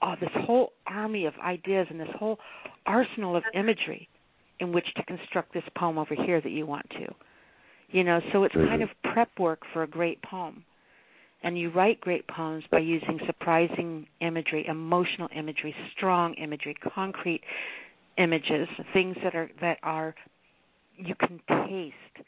oh, 0.00 0.14
this 0.18 0.30
whole 0.46 0.72
army 0.86 1.26
of 1.26 1.34
ideas 1.44 1.86
and 1.90 2.00
this 2.00 2.08
whole 2.18 2.38
arsenal 2.86 3.36
of 3.36 3.42
imagery 3.54 4.08
in 4.60 4.72
which 4.72 4.86
to 4.96 5.02
construct 5.04 5.52
this 5.52 5.64
poem 5.76 5.98
over 5.98 6.14
here 6.14 6.40
that 6.40 6.50
you 6.50 6.66
want 6.66 6.88
to. 6.90 7.06
You 7.88 8.04
know, 8.04 8.20
so 8.32 8.44
it's 8.44 8.54
kind 8.54 8.82
of 8.82 8.88
prep 9.12 9.30
work 9.38 9.62
for 9.72 9.82
a 9.82 9.86
great 9.86 10.22
poem. 10.22 10.64
And 11.42 11.58
you 11.58 11.70
write 11.70 12.00
great 12.00 12.28
poems 12.28 12.64
by 12.70 12.80
using 12.80 13.18
surprising 13.26 14.06
imagery, 14.20 14.66
emotional 14.68 15.28
imagery, 15.34 15.74
strong 15.96 16.34
imagery, 16.34 16.76
concrete 16.94 17.40
images, 18.18 18.68
things 18.92 19.16
that 19.24 19.34
are 19.34 19.50
that 19.60 19.78
are 19.82 20.14
you 20.96 21.14
can 21.14 21.40
taste, 21.48 22.26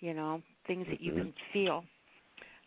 you 0.00 0.14
know, 0.14 0.40
things 0.66 0.86
that 0.88 1.00
you 1.00 1.12
can 1.12 1.34
feel. 1.52 1.84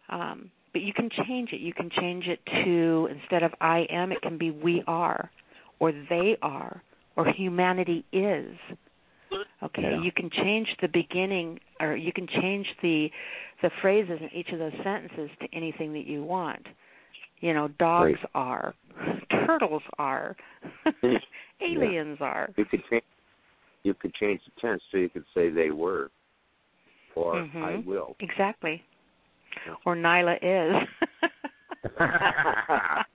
Um, 0.10 0.52
but 0.74 0.82
you 0.82 0.94
can 0.94 1.10
change 1.26 1.54
it. 1.54 1.62
You 1.62 1.74
can 1.74 1.90
change 1.90 2.26
it 2.28 2.40
to 2.64 3.08
instead 3.10 3.44
of 3.44 3.52
I 3.62 3.88
am, 3.90 4.12
it 4.12 4.22
can 4.22 4.38
be 4.38 4.52
we 4.52 4.84
are, 4.88 5.32
or 5.80 5.92
they 5.92 6.38
are, 6.42 6.84
or 7.16 7.26
humanity 7.32 8.06
is. 8.12 8.56
Okay, 9.64 9.82
Yeah. 9.82 10.02
you 10.02 10.12
can 10.12 10.30
change 10.30 10.68
the 10.82 10.88
beginning, 10.88 11.60
or 11.80 11.96
you 11.96 12.14
can 12.14 12.28
change 12.28 12.68
the 12.82 13.12
the 13.62 13.72
phrases 13.82 14.20
in 14.22 14.30
each 14.34 14.50
of 14.50 14.60
those 14.60 14.74
sentences 14.84 15.32
to 15.42 15.48
anything 15.54 15.94
that 15.94 16.06
you 16.06 16.24
want. 16.24 16.66
You 17.40 17.54
know, 17.54 17.68
dogs 17.80 18.20
are, 18.36 18.74
turtles 19.48 19.84
are, 19.98 20.36
aliens 21.62 22.18
are. 22.22 22.50
You 22.56 22.66
could 22.66 22.84
change. 22.90 23.04
You 23.84 23.94
could 23.94 24.14
change 24.16 24.42
the 24.46 24.52
tense 24.62 24.82
so 24.92 24.98
you 24.98 25.10
could 25.10 25.26
say 25.34 25.50
they 25.50 25.72
were, 25.72 26.12
or 27.16 27.38
I 27.38 27.44
Mhm. 27.46 27.86
will. 27.86 28.16
Exactly. 28.20 28.84
Or 29.86 29.96
Nyla 29.96 30.38
is. 30.42 30.88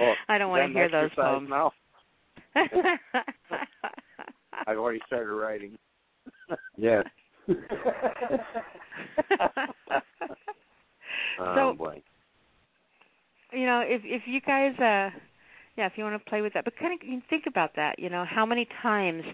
Oh, 0.00 0.14
I 0.28 0.38
don't 0.38 0.50
want 0.50 0.66
to 0.66 0.72
hear 0.72 0.88
those 0.88 1.10
poems. 1.14 1.48
I've 4.68 4.78
already 4.78 5.00
started 5.06 5.30
writing. 5.32 5.76
Yeah. 6.76 7.02
oh 11.40 11.54
So- 11.54 11.74
boy. 11.76 12.02
you 13.52 13.66
know, 13.66 13.80
if 13.84 14.02
if 14.04 14.22
you 14.26 14.40
guys 14.40 14.72
uh 14.78 15.10
yeah, 15.76 15.86
if 15.86 15.92
you 15.96 16.04
want 16.04 16.22
to 16.22 16.30
play 16.30 16.40
with 16.40 16.52
that, 16.54 16.64
but 16.64 16.76
kind 16.78 16.92
of 16.94 17.06
you 17.06 17.20
think 17.28 17.44
about 17.48 17.74
that, 17.76 17.98
you 17.98 18.08
know, 18.08 18.24
how 18.28 18.46
many 18.46 18.66
times 18.82 19.24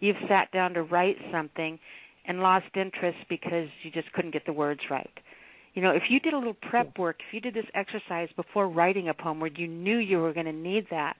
you've 0.00 0.16
sat 0.28 0.50
down 0.50 0.72
to 0.74 0.82
write 0.82 1.16
something 1.30 1.78
and 2.26 2.40
lost 2.40 2.66
interest 2.74 3.18
because 3.28 3.68
you 3.82 3.90
just 3.90 4.10
couldn't 4.12 4.30
get 4.32 4.46
the 4.46 4.52
words 4.52 4.80
right. 4.90 5.10
You 5.74 5.82
know, 5.82 5.90
if 5.90 6.04
you 6.08 6.18
did 6.18 6.32
a 6.32 6.38
little 6.38 6.56
prep 6.68 6.98
work, 6.98 7.16
if 7.28 7.34
you 7.34 7.40
did 7.40 7.54
this 7.54 7.66
exercise 7.74 8.28
before 8.34 8.68
writing 8.68 9.08
a 9.08 9.14
poem 9.14 9.40
where 9.40 9.50
you 9.52 9.68
knew 9.68 9.98
you 9.98 10.18
were 10.18 10.32
going 10.32 10.46
to 10.46 10.52
need 10.52 10.86
that, 10.90 11.16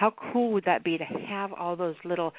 how 0.00 0.14
cool 0.32 0.52
would 0.52 0.64
that 0.64 0.82
be 0.82 0.96
to 0.96 1.04
have 1.04 1.52
all 1.52 1.76
those 1.76 1.94
little 2.06 2.32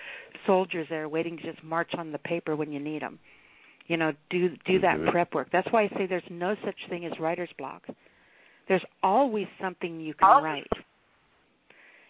soldiers 0.47 0.87
there 0.89 1.07
waiting 1.07 1.37
to 1.37 1.43
just 1.43 1.63
march 1.63 1.91
on 1.95 2.11
the 2.11 2.17
paper 2.17 2.55
when 2.55 2.71
you 2.71 2.79
need 2.79 3.03
them? 3.03 3.19
You 3.85 3.97
know, 3.97 4.13
do 4.31 4.49
do 4.65 4.79
that 4.79 4.97
prep 5.11 5.35
work. 5.35 5.49
That's 5.53 5.67
why 5.69 5.83
I 5.83 5.89
say 5.89 6.07
there's 6.07 6.23
no 6.31 6.55
such 6.65 6.75
thing 6.89 7.05
as 7.05 7.11
writer's 7.19 7.51
block. 7.59 7.83
There's 8.67 8.83
always 9.03 9.45
something 9.61 9.99
you 9.99 10.15
can 10.15 10.43
write. 10.43 10.71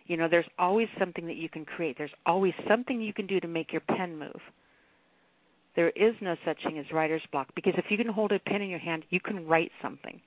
You 0.08 0.16
know, 0.16 0.30
there's 0.30 0.46
always 0.58 0.88
something 0.98 1.28
that 1.28 1.36
you 1.36 1.50
can 1.50 1.66
create. 1.66 1.98
There's 1.98 2.12
always 2.26 2.54
something 2.70 3.02
you 3.02 3.14
can 3.14 3.28
do 3.28 3.42
to 3.42 3.48
make 3.48 3.74
your 3.74 3.82
pen 3.82 4.18
move. 4.18 4.40
There 5.76 5.90
is 5.90 6.14
no 6.22 6.36
such 6.46 6.64
thing 6.64 6.80
as 6.80 6.86
writer's 6.94 7.24
block 7.30 7.50
because 7.56 7.74
if 7.78 7.86
you 7.90 7.98
can 7.98 8.08
hold 8.08 8.32
a 8.32 8.40
pen 8.40 8.62
in 8.62 8.70
your 8.70 8.80
hand, 8.80 9.04
you 9.10 9.20
can 9.20 9.46
write 9.46 9.72
something. 9.82 10.22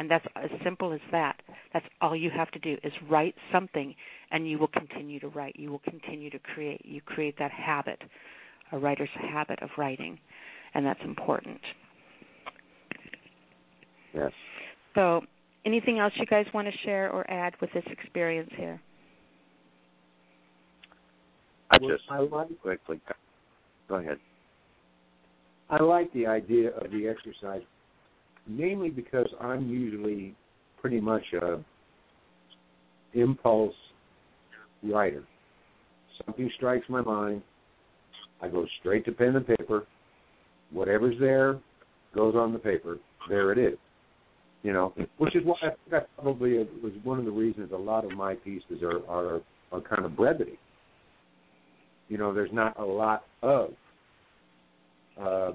And 0.00 0.10
that's 0.10 0.24
as 0.34 0.48
simple 0.64 0.94
as 0.94 1.00
that. 1.12 1.36
That's 1.74 1.84
all 2.00 2.16
you 2.16 2.30
have 2.34 2.50
to 2.52 2.58
do 2.58 2.78
is 2.82 2.92
write 3.10 3.34
something 3.52 3.94
and 4.30 4.48
you 4.48 4.58
will 4.58 4.68
continue 4.68 5.20
to 5.20 5.28
write. 5.28 5.54
You 5.56 5.70
will 5.70 5.80
continue 5.80 6.30
to 6.30 6.38
create. 6.38 6.80
You 6.86 7.02
create 7.02 7.38
that 7.38 7.50
habit, 7.50 8.00
a 8.72 8.78
writer's 8.78 9.10
habit 9.30 9.62
of 9.62 9.68
writing, 9.76 10.18
and 10.72 10.86
that's 10.86 11.00
important. 11.04 11.60
Yes. 14.14 14.32
So, 14.94 15.20
anything 15.66 15.98
else 15.98 16.14
you 16.16 16.24
guys 16.24 16.46
want 16.54 16.66
to 16.66 16.72
share 16.82 17.12
or 17.12 17.30
add 17.30 17.52
with 17.60 17.70
this 17.74 17.84
experience 17.90 18.50
here? 18.56 18.80
I 21.70 21.76
just 21.76 22.04
I 22.10 22.20
like 22.20 22.48
quickly. 22.62 23.02
Go 23.86 23.96
ahead. 23.96 24.16
I 25.68 25.82
like 25.82 26.10
the 26.14 26.26
idea 26.26 26.70
of 26.70 26.90
the 26.90 27.06
exercise, 27.06 27.62
mainly 28.50 28.90
because 28.90 29.26
I'm 29.40 29.68
usually 29.68 30.34
pretty 30.80 31.00
much 31.00 31.22
a 31.40 31.62
impulse 33.14 33.74
writer. 34.82 35.24
Something 36.24 36.50
strikes 36.56 36.84
my 36.88 37.00
mind, 37.00 37.42
I 38.42 38.48
go 38.48 38.66
straight 38.80 39.04
to 39.06 39.12
pen 39.12 39.36
and 39.36 39.46
paper. 39.46 39.86
Whatever's 40.70 41.16
there 41.20 41.58
goes 42.14 42.34
on 42.34 42.52
the 42.52 42.58
paper. 42.58 42.98
There 43.28 43.52
it 43.52 43.58
is. 43.58 43.78
You 44.62 44.72
know, 44.72 44.92
which 45.16 45.34
is 45.34 45.42
why 45.44 45.56
I 45.62 45.68
think 45.68 45.90
that 45.90 46.08
probably 46.16 46.58
was 46.82 46.92
one 47.02 47.18
of 47.18 47.24
the 47.24 47.30
reasons 47.30 47.72
a 47.72 47.76
lot 47.76 48.04
of 48.04 48.12
my 48.12 48.34
pieces 48.34 48.82
are 48.82 49.06
are, 49.08 49.40
are 49.72 49.80
kind 49.80 50.04
of 50.04 50.16
brevity. 50.16 50.58
You 52.08 52.18
know, 52.18 52.34
there's 52.34 52.52
not 52.52 52.78
a 52.78 52.84
lot 52.84 53.24
of 53.42 53.70
uh, 55.20 55.52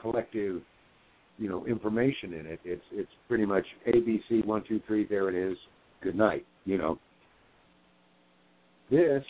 collective, 0.00 0.62
you 1.40 1.48
know, 1.48 1.66
information 1.66 2.34
in 2.34 2.46
it. 2.46 2.60
It's 2.64 2.84
it's 2.92 3.10
pretty 3.26 3.46
much 3.46 3.64
A 3.86 3.92
B 3.92 4.20
C 4.28 4.42
one 4.44 4.62
two 4.68 4.80
three. 4.86 5.06
There 5.06 5.28
it 5.28 5.34
is. 5.34 5.56
Good 6.02 6.14
night. 6.14 6.46
You 6.66 6.78
know. 6.78 6.98
This 8.90 9.24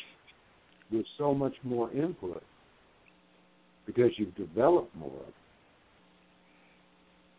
with 0.91 1.07
so 1.17 1.33
much 1.33 1.55
more 1.63 1.93
input 1.93 2.43
because 3.87 4.11
you've 4.17 4.35
developed 4.35 4.95
more. 4.97 5.25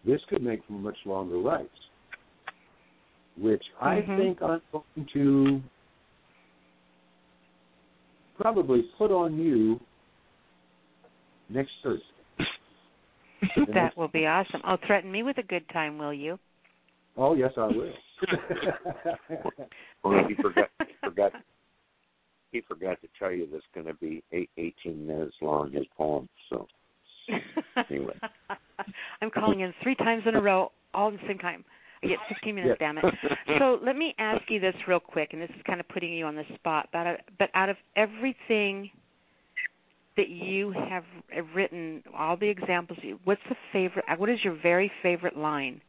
This 0.05 0.21
could 0.29 0.41
make 0.41 0.61
for 0.65 0.73
much 0.73 0.97
longer 1.05 1.37
writes, 1.37 1.69
which 3.37 3.63
I 3.79 4.01
Mhm. 4.01 4.17
think 4.17 4.41
I'm 4.41 4.61
going 4.71 5.07
to 5.13 5.61
probably 8.39 8.83
put 8.97 9.11
on 9.11 9.37
you 9.37 9.79
next 11.49 11.71
Thursday. 11.83 12.05
That 13.73 13.97
will 13.97 14.07
be 14.07 14.25
awesome. 14.25 14.61
Oh, 14.67 14.77
threaten 14.85 15.11
me 15.11 15.23
with 15.23 15.37
a 15.37 15.43
good 15.43 15.67
time, 15.69 15.97
will 15.97 16.13
you? 16.13 16.37
Oh 17.17 17.33
yes, 17.35 17.51
I 17.57 17.67
will. 17.67 17.93
Well, 20.03 20.23
he 20.27 20.35
forgot. 20.35 20.69
He 20.79 20.93
forgot. 21.03 21.31
He 22.51 22.61
forgot 22.67 22.99
to 23.01 23.07
tell 23.19 23.31
you 23.31 23.45
this 23.45 23.59
is 23.59 23.63
going 23.73 23.85
to 23.85 23.93
be 23.93 24.23
eight, 24.31 24.49
18 24.57 25.05
minutes 25.05 25.35
long. 25.41 25.71
His 25.71 25.85
poem. 25.95 26.27
So 26.49 26.67
anyway, 27.89 28.15
I'm 29.21 29.29
calling 29.29 29.61
in 29.61 29.73
three 29.83 29.95
times 29.95 30.23
in 30.25 30.35
a 30.35 30.41
row, 30.41 30.71
all 30.93 31.09
at 31.09 31.13
the 31.13 31.27
same 31.27 31.37
time. 31.37 31.63
I 32.03 32.07
get 32.07 32.17
15 32.29 32.55
minutes, 32.55 32.79
damn 32.79 32.97
it. 32.97 33.05
So 33.59 33.79
let 33.85 33.95
me 33.95 34.15
ask 34.17 34.41
you 34.49 34.59
this 34.59 34.73
real 34.87 34.99
quick, 34.99 35.29
and 35.33 35.41
this 35.41 35.51
is 35.51 35.61
kind 35.67 35.79
of 35.79 35.87
putting 35.87 36.11
you 36.11 36.25
on 36.25 36.35
the 36.35 36.43
spot. 36.55 36.89
But 36.91 36.99
out 36.99 37.07
of, 37.07 37.15
but 37.37 37.49
out 37.53 37.69
of 37.69 37.77
everything 37.95 38.89
that 40.17 40.29
you 40.29 40.73
have 40.89 41.03
written, 41.55 42.03
all 42.17 42.37
the 42.37 42.49
examples, 42.49 42.99
you, 43.01 43.19
what's 43.23 43.41
the 43.49 43.55
favorite? 43.71 44.05
What 44.17 44.29
is 44.29 44.39
your 44.43 44.57
very 44.61 44.91
favorite 45.01 45.37
line 45.37 45.81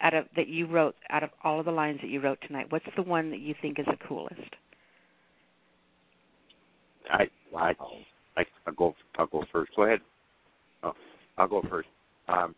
out 0.00 0.14
of 0.14 0.26
that 0.36 0.48
you 0.48 0.66
wrote 0.66 0.94
out 1.10 1.24
of 1.24 1.30
all 1.42 1.58
of 1.58 1.66
the 1.66 1.72
lines 1.72 1.98
that 2.02 2.08
you 2.08 2.20
wrote 2.20 2.38
tonight? 2.46 2.66
What's 2.70 2.86
the 2.96 3.02
one 3.02 3.30
that 3.30 3.40
you 3.40 3.54
think 3.60 3.78
is 3.78 3.86
the 3.86 3.98
coolest? 4.06 4.54
I 7.10 7.24
I 7.56 7.72
I 8.36 8.44
I'll 8.66 8.74
go 8.74 8.94
I'll 9.18 9.26
go 9.26 9.44
first. 9.52 9.72
Go 9.74 9.84
ahead. 9.84 10.00
Oh, 10.82 10.92
I'll 11.36 11.48
go 11.48 11.62
first. 11.68 11.88
Um, 12.28 12.54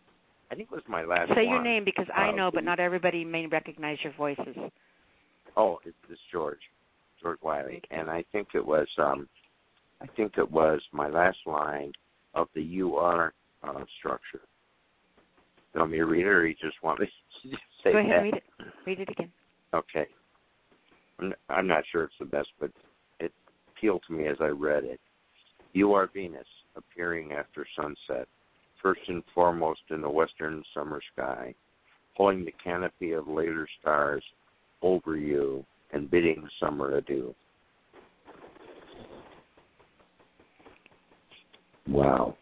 I 0.51 0.55
think 0.57 0.69
it 0.71 0.75
was 0.75 0.83
my 0.89 1.05
last. 1.05 1.31
Say 1.35 1.45
your 1.45 1.63
name 1.63 1.85
because 1.85 2.07
I 2.15 2.33
know, 2.33 2.51
but 2.53 2.65
not 2.65 2.81
everybody 2.81 3.25
may 3.25 3.47
recognize 3.47 3.99
your 4.03 4.13
voices. 4.15 4.57
Oh, 5.57 5.79
it's, 5.85 5.97
it's 6.11 6.21
George, 6.33 6.59
George 7.23 7.39
Wiley, 7.43 7.81
and 7.91 8.11
I 8.11 8.25
think 8.33 8.49
it 8.55 8.65
was 8.65 8.87
um, 8.99 9.29
I 10.03 10.07
think 10.17 10.39
it 10.39 10.51
was 10.51 10.81
my 10.93 11.09
last 11.09 11.39
line 11.47 11.93
of 12.35 12.49
the 12.55 12.81
UR 12.81 13.33
uh, 13.63 13.85
structure. 13.99 14.41
You 15.75 15.81
want 15.81 15.93
me 15.93 15.99
to 15.99 16.07
read 16.07 16.27
it, 16.27 16.29
or 16.29 16.47
you 16.47 16.55
just 16.61 16.83
want 16.83 17.01
me 17.01 17.07
to 17.43 17.57
say 17.85 17.93
Go 17.93 17.99
ahead, 17.99 18.11
that? 18.11 18.23
read 18.23 18.35
it. 18.35 18.43
Read 18.87 19.01
it 19.01 19.09
again. 19.11 19.31
Okay. 19.75 20.07
I'm, 21.21 21.35
I'm 21.49 21.67
not 21.67 21.85
sure 21.91 22.05
it's 22.05 22.15
the 22.19 22.25
best, 22.25 22.49
but 22.59 22.71
it 23.21 23.33
appealed 23.77 24.03
to 24.07 24.13
me 24.15 24.27
as 24.27 24.37
I 24.41 24.47
read 24.47 24.85
it. 24.85 25.01
You 25.73 25.93
are 25.93 26.11
Venus, 26.13 26.47
appearing 26.77 27.33
after 27.33 27.67
sunset, 27.77 28.27
first 28.83 29.03
and 29.09 29.23
foremost 29.35 29.81
in 29.91 30.01
the 30.01 30.11
western 30.11 30.65
summer 30.75 31.01
sky, 31.13 31.55
pulling 32.17 32.45
the 32.45 32.55
canopy 32.65 33.13
of 33.13 33.29
later 33.29 33.69
stars 33.81 34.25
over 34.83 35.17
you 35.17 35.65
and 35.93 36.11
bidding 36.11 36.49
summer 36.59 36.97
adieu. 36.97 37.35
Wow. 41.89 42.37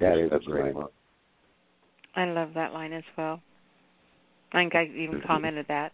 That 0.00 0.18
is 0.18 0.30
a 0.32 0.38
great 0.44 0.64
right. 0.64 0.74
one. 0.74 0.88
I 2.14 2.24
love 2.26 2.50
that 2.54 2.72
line 2.72 2.92
as 2.92 3.04
well. 3.16 3.40
I 4.52 4.58
think 4.58 4.74
I 4.74 4.84
even 4.84 5.22
commented 5.26 5.66
that. 5.68 5.92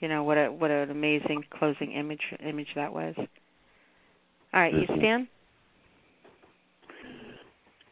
You 0.00 0.08
know 0.08 0.24
what 0.24 0.36
a 0.36 0.48
what 0.48 0.70
an 0.70 0.90
amazing 0.90 1.44
closing 1.50 1.92
image 1.92 2.20
image 2.44 2.68
that 2.74 2.92
was. 2.92 3.14
All 3.16 4.60
right, 4.60 4.72
you 4.72 4.86
Mhm. 4.86 4.98
Stan? 4.98 5.28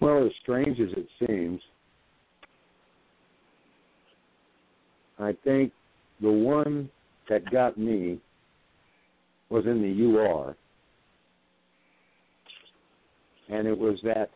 Well, 0.01 0.27
as 0.27 0.33
strange 0.43 0.81
as 0.81 0.93
it 0.93 1.09
seems, 1.27 1.62
I 5.19 5.33
think 5.44 5.73
the 6.20 6.31
one 6.31 6.91
that 7.28 7.49
got 7.51 7.78
me 7.78 8.20
was 9.49 9.65
in 9.67 9.81
the 9.81 9.89
UR. 9.89 10.57
And 13.53 13.67
it 13.67 13.79
was 13.79 13.99
that 14.03 14.31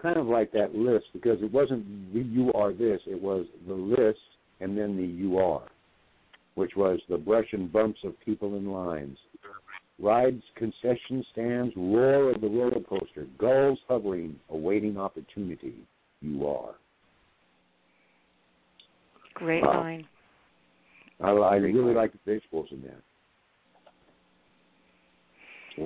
kind 0.00 0.16
of 0.16 0.26
like 0.26 0.52
that 0.52 0.74
list 0.74 1.06
because 1.12 1.38
it 1.42 1.52
wasn't 1.52 2.12
the 2.12 2.20
you 2.20 2.52
are 2.52 2.72
this, 2.72 3.00
it 3.06 3.20
was 3.20 3.46
the 3.66 3.74
list 3.74 4.18
and 4.60 4.76
then 4.76 4.96
the 4.96 5.06
you 5.06 5.38
are, 5.38 5.68
which 6.54 6.72
was 6.76 7.00
the 7.08 7.16
brush 7.16 7.46
and 7.52 7.72
bumps 7.72 8.00
of 8.04 8.18
people 8.24 8.56
in 8.56 8.66
lines. 8.66 9.16
Rides, 9.98 10.42
concession 10.56 11.24
stands, 11.32 11.72
roar 11.76 12.30
of 12.32 12.40
the 12.40 12.48
roller 12.48 12.80
coaster, 12.88 13.26
gulls 13.38 13.78
hovering, 13.88 14.36
awaiting 14.50 14.98
opportunity. 14.98 15.74
You 16.20 16.46
are. 16.46 16.74
Great 19.34 19.62
Wow. 19.62 19.80
line. 19.80 20.06
I, 21.20 21.30
I 21.30 21.56
really 21.56 21.94
like 21.94 22.12
the 22.12 22.30
visuals 22.30 22.70
in 22.72 22.82
that. 22.82 23.00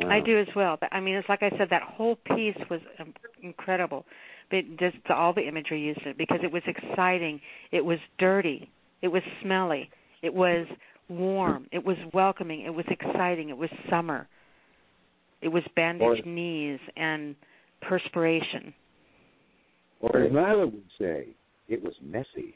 I 0.04 0.20
do 0.20 0.38
as 0.38 0.46
well. 0.54 0.76
But 0.80 0.92
I 0.92 1.00
mean, 1.00 1.14
it's 1.16 1.28
like 1.28 1.42
I 1.42 1.50
said, 1.58 1.68
that 1.70 1.82
whole 1.82 2.16
piece 2.16 2.56
was 2.70 2.80
um, 2.98 3.12
incredible. 3.42 4.04
But 4.50 4.60
just 4.78 4.96
the, 5.08 5.14
all 5.14 5.32
the 5.32 5.46
imagery 5.46 5.80
used 5.80 6.00
in 6.02 6.08
it 6.10 6.18
because 6.18 6.38
it 6.42 6.52
was 6.52 6.62
exciting. 6.66 7.40
It 7.72 7.84
was 7.84 7.98
dirty. 8.18 8.70
It 9.02 9.08
was 9.08 9.22
smelly. 9.42 9.90
It 10.22 10.32
was 10.32 10.66
warm. 11.08 11.66
It 11.72 11.84
was 11.84 11.96
welcoming. 12.12 12.62
It 12.62 12.74
was 12.74 12.86
exciting. 12.88 13.48
It 13.48 13.56
was 13.56 13.70
summer. 13.90 14.28
It 15.42 15.48
was 15.48 15.62
bandaged 15.74 16.26
knees 16.26 16.80
and 16.96 17.34
perspiration. 17.82 18.72
Or 20.00 20.22
as 20.22 20.32
Nyla 20.32 20.72
would 20.72 20.82
say, 20.98 21.28
it 21.68 21.82
was 21.82 21.94
messy. 22.02 22.54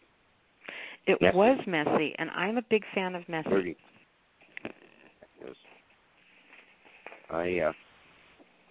It 1.06 1.20
Messy. 1.20 1.36
was 1.36 1.58
messy, 1.66 2.14
and 2.18 2.30
I'm 2.30 2.58
a 2.58 2.62
big 2.70 2.82
fan 2.94 3.14
of 3.14 3.28
messy. 3.28 3.48
Dirty. 3.48 3.76
Yes. 5.44 5.54
I 7.32 7.58
uh, 7.60 7.72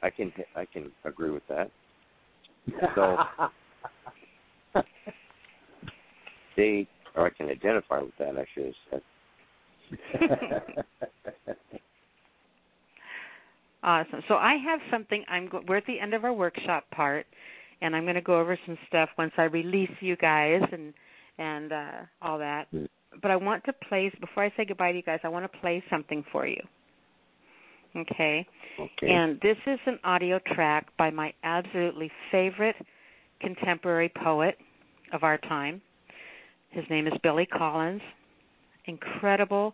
I 0.03 0.09
can 0.09 0.31
I 0.55 0.65
can 0.65 0.91
agree 1.05 1.31
with 1.31 1.43
that. 1.49 1.71
So 2.95 3.17
they 6.57 6.87
or 7.15 7.27
I 7.27 7.29
can 7.29 7.49
identify 7.49 7.99
with 7.99 8.17
that. 8.19 8.37
I 8.37 8.45
should 8.53 8.65
have 8.65 8.75
said. 8.91 9.01
Awesome. 13.81 14.21
So 14.27 14.35
I 14.35 14.55
have 14.55 14.79
something. 14.91 15.23
I'm. 15.29 15.47
Go- 15.47 15.63
we're 15.67 15.77
at 15.77 15.85
the 15.85 15.99
end 15.99 16.13
of 16.13 16.25
our 16.25 16.33
workshop 16.33 16.83
part, 16.91 17.25
and 17.81 17.95
I'm 17.95 18.03
going 18.03 18.15
to 18.15 18.21
go 18.21 18.39
over 18.39 18.59
some 18.65 18.77
stuff 18.87 19.09
once 19.17 19.31
I 19.37 19.43
release 19.43 19.89
you 20.01 20.17
guys 20.17 20.61
and 20.71 20.93
and 21.37 21.71
uh, 21.71 21.91
all 22.21 22.37
that. 22.39 22.67
But 23.21 23.31
I 23.31 23.37
want 23.37 23.63
to 23.65 23.73
play 23.87 24.11
before 24.19 24.43
I 24.43 24.53
say 24.57 24.65
goodbye 24.65 24.91
to 24.91 24.97
you 24.97 25.03
guys. 25.03 25.19
I 25.23 25.29
want 25.29 25.49
to 25.49 25.59
play 25.59 25.81
something 25.89 26.25
for 26.31 26.45
you. 26.45 26.61
Okay. 27.95 28.45
Okay. 28.79 29.09
And 29.09 29.39
this 29.41 29.57
is 29.65 29.79
an 29.85 29.99
audio 30.03 30.39
track 30.53 30.87
by 30.97 31.09
my 31.09 31.33
absolutely 31.43 32.11
favorite 32.31 32.75
contemporary 33.41 34.11
poet 34.23 34.57
of 35.13 35.23
our 35.23 35.37
time. 35.37 35.81
His 36.69 36.85
name 36.89 37.07
is 37.07 37.13
Billy 37.23 37.45
Collins. 37.45 38.01
Incredible, 38.85 39.73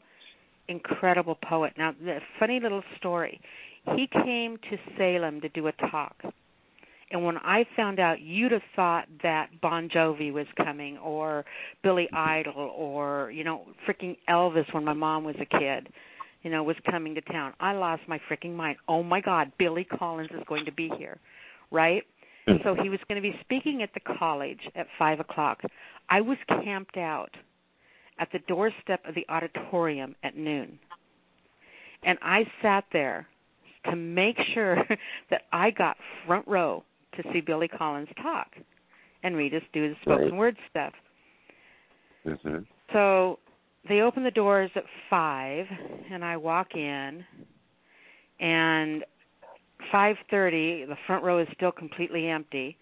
incredible 0.67 1.37
poet. 1.47 1.73
Now, 1.77 1.93
the 2.03 2.19
funny 2.39 2.59
little 2.59 2.83
story. 2.97 3.39
He 3.95 4.07
came 4.23 4.57
to 4.69 4.77
Salem 4.97 5.41
to 5.41 5.49
do 5.49 5.67
a 5.67 5.71
talk. 5.73 6.15
And 7.11 7.23
when 7.23 7.37
I 7.37 7.65
found 7.75 7.99
out, 7.99 8.19
you'd 8.19 8.51
have 8.51 8.63
thought 8.75 9.05
that 9.21 9.49
Bon 9.61 9.89
Jovi 9.89 10.33
was 10.33 10.47
coming, 10.57 10.97
or 10.97 11.45
Billy 11.83 12.09
Idol, 12.11 12.73
or 12.75 13.29
you 13.31 13.43
know, 13.43 13.65
freaking 13.87 14.17
Elvis 14.27 14.73
when 14.73 14.83
my 14.83 14.93
mom 14.93 15.23
was 15.23 15.35
a 15.39 15.45
kid, 15.45 15.87
you 16.45 16.51
know, 16.51 16.61
was 16.61 16.75
coming 16.89 17.15
to 17.15 17.21
town. 17.21 17.53
I 17.59 17.73
lost 17.73 18.03
my 18.07 18.21
freaking 18.29 18.53
mind. 18.53 18.77
Oh 18.87 19.01
my 19.01 19.19
God, 19.19 19.51
Billy 19.57 19.83
Collins 19.83 20.29
is 20.31 20.43
going 20.47 20.63
to 20.65 20.71
be 20.71 20.91
here, 20.95 21.17
right? 21.71 22.03
So 22.63 22.75
he 22.81 22.87
was 22.87 22.99
going 23.07 23.19
to 23.19 23.27
be 23.27 23.35
speaking 23.41 23.81
at 23.81 23.89
the 23.95 24.15
college 24.19 24.59
at 24.75 24.85
five 24.99 25.19
o'clock. 25.19 25.61
I 26.07 26.21
was 26.21 26.37
camped 26.63 26.97
out 26.97 27.31
at 28.19 28.27
the 28.31 28.37
doorstep 28.47 29.01
of 29.07 29.15
the 29.15 29.25
auditorium 29.27 30.15
at 30.23 30.37
noon, 30.37 30.77
and 32.03 32.19
I 32.21 32.43
sat 32.61 32.83
there 32.93 33.27
to 33.89 33.95
make 33.95 34.37
sure 34.53 34.77
that 35.31 35.41
I 35.51 35.71
got 35.71 35.97
front 36.27 36.47
row 36.47 36.83
to 37.15 37.23
see 37.33 37.41
Billy 37.41 37.67
Collins 37.67 38.09
talk 38.21 38.51
and 39.23 39.35
read 39.35 39.55
us 39.55 39.63
do 39.73 39.89
the 39.89 39.95
spoken 40.03 40.25
Right. 40.25 40.33
word 40.35 40.57
stuff. 40.69 40.93
hmm 42.23 42.57
So 42.93 43.39
they 43.87 44.01
open 44.01 44.23
the 44.23 44.31
doors 44.31 44.71
at 44.75 44.83
five, 45.09 45.65
and 46.11 46.23
I 46.23 46.37
walk 46.37 46.75
in, 46.75 47.23
and 48.39 49.03
five 49.91 50.15
thirty. 50.29 50.85
The 50.85 50.97
front 51.07 51.23
row 51.23 51.39
is 51.39 51.47
still 51.55 51.71
completely 51.71 52.27
empty. 52.27 52.77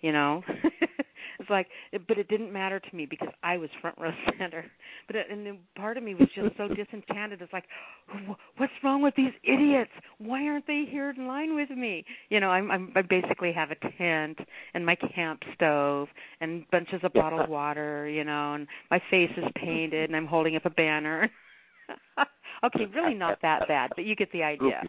You 0.00 0.12
know, 0.12 0.42
it's 1.38 1.50
like, 1.50 1.68
but 2.06 2.18
it 2.18 2.28
didn't 2.28 2.52
matter 2.52 2.80
to 2.80 2.96
me 2.96 3.06
because 3.06 3.28
I 3.42 3.58
was 3.58 3.70
front 3.80 3.96
row 3.98 4.10
center. 4.38 4.64
But 5.06 5.16
it, 5.16 5.26
and 5.30 5.46
then 5.46 5.58
part 5.76 5.96
of 5.96 6.02
me 6.02 6.14
was 6.14 6.28
just 6.34 6.56
so 6.56 6.68
disenchanted. 6.68 7.40
It's 7.40 7.52
like, 7.52 7.64
"Wh- 8.08 8.60
what's 8.60 8.72
wrong 8.82 9.02
with 9.02 9.14
these 9.16 9.32
idiots? 9.44 9.90
Why 10.18 10.46
aren't 10.46 10.66
they 10.66 10.84
here 10.90 11.10
in 11.10 11.26
line 11.26 11.54
with 11.54 11.70
me? 11.70 12.04
You 12.28 12.40
know, 12.40 12.48
I'm, 12.48 12.70
I'm 12.70 12.92
I 12.96 13.02
basically 13.02 13.52
have 13.52 13.70
a 13.70 13.76
tent 13.98 14.38
and 14.74 14.84
my 14.84 14.96
camp 14.96 15.42
stove 15.54 16.08
and 16.40 16.68
bunches 16.70 17.00
of 17.02 17.12
bottled 17.12 17.48
water. 17.48 18.08
You 18.08 18.24
know, 18.24 18.54
and 18.54 18.66
my 18.90 19.00
face 19.10 19.30
is 19.36 19.44
painted 19.54 20.10
and 20.10 20.16
I'm 20.16 20.26
holding 20.26 20.56
up 20.56 20.66
a 20.66 20.70
banner. 20.70 21.30
okay, 22.64 22.86
really 22.94 23.14
not 23.14 23.38
that 23.42 23.68
bad, 23.68 23.90
but 23.94 24.04
you 24.04 24.16
get 24.16 24.32
the 24.32 24.42
idea. 24.42 24.82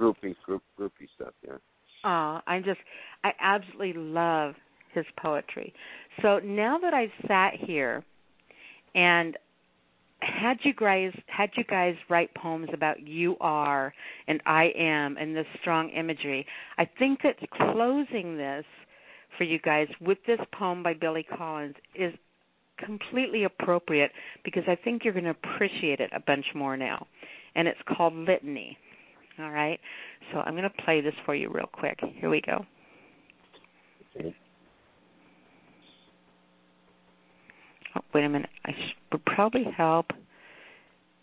Groupie, 0.00 0.34
group, 0.44 0.62
groupie 0.80 1.08
stuff. 1.14 1.34
Yeah. 1.46 1.56
Oh, 2.04 2.40
I'm 2.46 2.64
just 2.64 2.80
I 3.22 3.32
absolutely 3.40 3.94
love 3.94 4.54
his 4.94 5.06
poetry. 5.20 5.72
So 6.22 6.38
now 6.38 6.78
that 6.78 6.94
I've 6.94 7.10
sat 7.26 7.54
here 7.54 8.04
and 8.94 9.36
had 10.20 10.56
you 10.62 10.72
guys 10.74 11.12
had 11.26 11.50
you 11.56 11.64
guys 11.64 11.94
write 12.08 12.34
poems 12.34 12.68
about 12.72 13.06
you 13.06 13.36
are 13.40 13.92
and 14.26 14.40
I 14.46 14.70
am 14.76 15.16
and 15.16 15.36
this 15.36 15.46
strong 15.60 15.90
imagery, 15.90 16.46
I 16.78 16.88
think 16.98 17.20
that 17.22 17.36
closing 17.50 18.36
this 18.36 18.64
for 19.36 19.44
you 19.44 19.58
guys 19.58 19.88
with 20.00 20.18
this 20.26 20.40
poem 20.56 20.82
by 20.82 20.94
Billy 20.94 21.26
Collins 21.36 21.74
is 21.94 22.12
completely 22.84 23.44
appropriate 23.44 24.10
because 24.44 24.64
I 24.66 24.76
think 24.76 25.04
you're 25.04 25.12
going 25.12 25.24
to 25.24 25.30
appreciate 25.30 26.00
it 26.00 26.10
a 26.14 26.20
bunch 26.20 26.46
more 26.54 26.76
now. 26.76 27.06
And 27.54 27.68
it's 27.68 27.78
called 27.96 28.14
Litany. 28.14 28.76
All 29.38 29.50
right. 29.50 29.78
So 30.32 30.38
I'm 30.38 30.54
going 30.54 30.68
to 30.68 30.82
play 30.84 31.00
this 31.00 31.14
for 31.24 31.34
you 31.34 31.50
real 31.50 31.68
quick. 31.72 31.98
Here 32.18 32.30
we 32.30 32.40
go. 32.40 32.64
Oh, 34.18 34.32
wait 38.12 38.24
a 38.24 38.28
minute. 38.28 38.50
I 38.64 38.72
sh- 38.72 38.96
would 39.12 39.24
probably 39.24 39.64
help 39.76 40.06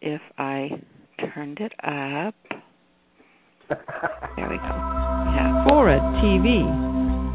if 0.02 0.22
I 0.38 0.70
turned 1.34 1.60
it 1.60 1.74
up. 1.84 2.36
There 3.70 4.50
we 4.50 4.58
go. 4.58 4.64
Yeah. 4.64 5.66
Fora 5.68 6.00
TV. 6.24 6.64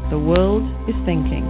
The 0.09 0.19
world 0.19 0.63
is 0.87 0.95
thinking. 1.05 1.45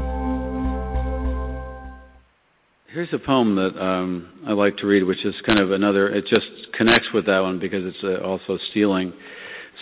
Here's 2.88 3.14
a 3.14 3.20
poem 3.20 3.56
that 3.56 3.80
um, 3.80 4.30
I 4.48 4.54
like 4.54 4.78
to 4.78 4.88
read, 4.88 5.04
which 5.04 5.24
is 5.26 5.36
kind 5.46 5.60
of 5.60 5.72
another. 5.72 6.08
It 6.08 6.26
just 6.28 6.48
connects 6.74 7.08
with 7.14 7.26
that 7.26 7.40
one 7.40 7.60
because 7.60 7.84
it's 7.86 8.04
uh, 8.04 8.26
also 8.26 8.58
stealing 8.72 9.14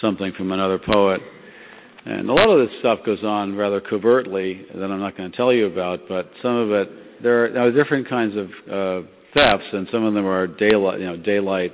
something 0.02 0.34
from 0.36 0.52
another 0.52 0.80
poet. 0.80 1.22
And 2.06 2.30
a 2.30 2.34
lot 2.34 2.50
of 2.50 2.60
this 2.68 2.78
stuff 2.80 3.00
goes 3.04 3.24
on 3.24 3.56
rather 3.56 3.82
covertly 3.82 4.66
that 4.74 4.84
I'm 4.84 5.00
not 5.00 5.18
going 5.18 5.32
to 5.32 5.36
tell 5.36 5.52
you 5.52 5.66
about, 5.66 6.02
but 6.08 6.30
some 6.42 6.56
of 6.56 6.72
it 6.72 7.24
there 7.24 7.46
are, 7.46 7.68
are 7.68 7.72
different 7.72 8.08
kinds 8.08 8.36
of 8.38 8.46
uh, 8.72 9.08
thefts, 9.36 9.66
and 9.74 9.88
some 9.92 10.04
of 10.04 10.14
them 10.14 10.26
are 10.26 10.46
daylight, 10.46 11.00
you 11.00 11.06
know, 11.08 11.18
daylight 11.18 11.74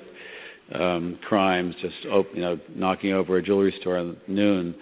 um, 0.74 1.20
crimes, 1.28 1.76
just 1.82 1.96
op- 2.10 2.34
you 2.34 2.42
know, 2.42 2.58
knocking 2.74 3.12
over 3.12 3.38
a 3.38 3.44
jewelry 3.44 3.74
store 3.82 3.98
at 3.98 4.30
noon. 4.30 4.74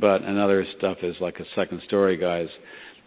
But 0.00 0.22
another 0.22 0.64
stuff 0.78 0.98
is 1.02 1.16
like 1.20 1.40
a 1.40 1.44
second 1.56 1.82
story 1.86 2.16
guys. 2.16 2.48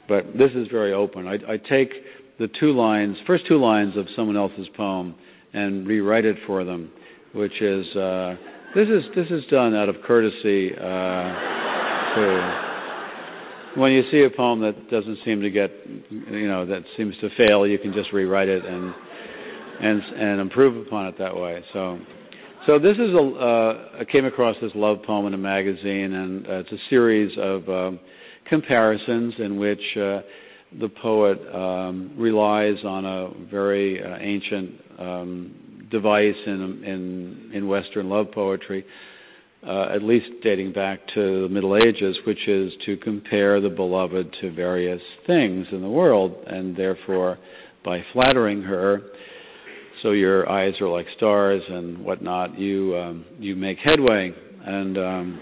But 0.07 0.37
this 0.37 0.51
is 0.53 0.67
very 0.67 0.93
open. 0.93 1.27
I, 1.27 1.35
I 1.53 1.57
take 1.57 1.91
the 2.37 2.47
two 2.59 2.73
lines, 2.73 3.15
first 3.25 3.47
two 3.47 3.59
lines 3.59 3.95
of 3.97 4.05
someone 4.15 4.35
else's 4.35 4.67
poem, 4.75 5.15
and 5.53 5.87
rewrite 5.87 6.25
it 6.25 6.35
for 6.45 6.65
them, 6.65 6.91
which 7.33 7.61
is 7.61 7.87
uh, 7.95 8.35
this 8.75 8.89
is 8.89 9.03
this 9.15 9.27
is 9.31 9.45
done 9.49 9.73
out 9.73 9.87
of 9.87 9.95
courtesy. 10.05 10.71
Uh, 10.75 11.64
to 12.15 12.75
when 13.75 13.91
you 13.91 14.03
see 14.09 14.23
a 14.23 14.29
poem 14.29 14.61
that 14.61 14.89
doesn't 14.89 15.19
seem 15.25 15.41
to 15.41 15.49
get, 15.49 15.69
you 16.09 16.47
know, 16.47 16.65
that 16.65 16.83
seems 16.95 17.13
to 17.19 17.29
fail, 17.37 17.67
you 17.67 17.77
can 17.77 17.93
just 17.93 18.11
rewrite 18.13 18.47
it 18.47 18.65
and 18.65 18.93
and 19.81 20.01
and 20.01 20.41
improve 20.41 20.87
upon 20.87 21.07
it 21.07 21.17
that 21.19 21.35
way. 21.35 21.63
So. 21.73 21.99
So 22.67 22.79
this 22.79 22.97
is 22.97 23.13
a 23.13 23.19
uh, 23.19 23.99
I 23.99 24.05
came 24.05 24.25
across 24.25 24.55
this 24.59 24.71
love 24.73 25.03
poem 25.03 25.27
in 25.27 25.35
a 25.35 25.37
magazine, 25.37 26.13
and 26.13 26.47
uh, 26.47 26.53
it's 26.53 26.71
a 26.71 26.79
series 26.89 27.31
of 27.37 27.69
um, 27.69 27.99
comparisons 28.49 29.35
in 29.37 29.57
which 29.57 29.81
uh, 29.97 30.21
the 30.79 30.89
poet 30.89 31.39
um, 31.53 32.11
relies 32.17 32.77
on 32.83 33.05
a 33.05 33.29
very 33.51 34.03
uh, 34.03 34.17
ancient 34.19 34.71
um, 34.97 35.87
device 35.91 36.35
in, 36.47 36.83
in 36.83 37.51
in 37.53 37.67
Western 37.67 38.09
love 38.09 38.31
poetry, 38.33 38.83
at 39.65 40.03
least 40.03 40.27
dating 40.43 40.73
back 40.73 40.99
to 41.13 41.43
the 41.43 41.49
Middle 41.49 41.75
Ages, 41.75 42.17
which 42.25 42.47
is 42.47 42.71
to 42.85 42.97
compare 42.97 43.59
the 43.59 43.69
beloved 43.69 44.35
to 44.41 44.51
various 44.51 45.01
things 45.25 45.67
in 45.71 45.81
the 45.81 45.89
world, 45.89 46.35
and 46.47 46.75
therefore, 46.75 47.37
by 47.83 48.03
flattering 48.13 48.61
her, 48.61 49.01
so 50.01 50.11
your 50.11 50.47
eyes 50.49 50.73
are 50.81 50.87
like 50.87 51.07
stars 51.17 51.63
and 51.67 51.97
whatnot, 51.97 52.59
you 52.59 52.95
um, 52.97 53.25
you 53.39 53.55
make 53.55 53.79
headway, 53.79 54.31
and 54.63 54.97
um, 54.97 55.39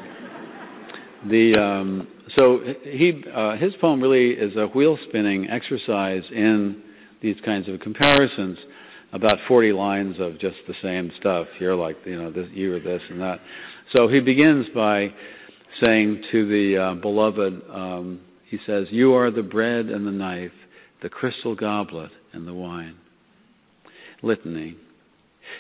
the 1.30 1.60
um, 1.60 2.08
so 2.38 2.62
he 2.84 3.24
uh, 3.36 3.58
his 3.58 3.74
poem 3.82 4.02
really 4.02 4.32
is 4.32 4.56
a 4.56 4.68
wheel 4.68 4.98
spinning 5.10 5.50
exercise 5.50 6.24
in 6.32 6.82
these 7.22 7.36
kinds 7.44 7.68
of 7.68 7.80
comparisons. 7.80 8.58
About 9.12 9.38
40 9.48 9.74
lines 9.74 10.16
of 10.20 10.40
just 10.40 10.56
the 10.68 10.74
same 10.82 11.12
stuff. 11.20 11.46
You're 11.60 11.76
like, 11.76 11.98
you 12.04 12.20
know, 12.20 12.32
this, 12.32 12.48
you 12.52 12.74
are 12.74 12.80
this 12.80 13.02
and 13.12 13.22
that. 13.22 13.40
So 13.92 14.08
he 14.08 14.20
begins 14.20 14.68
by 14.74 15.14
saying 15.82 16.24
to 16.32 16.48
the 16.48 16.78
uh, 16.78 16.94
beloved, 16.96 17.62
um, 17.70 18.22
he 18.50 18.58
says, 18.66 18.88
"You 18.92 19.14
are 19.14 19.32
the 19.32 19.44
bread 19.44 19.88
and 19.88 20.06
the 20.06 20.12
knife, 20.12 20.52
the 21.02 21.10
crystal 21.10 21.56
goblet 21.56 22.12
and 22.32 22.48
the 22.48 22.54
wine." 22.54 22.96
Litany. 24.22 24.78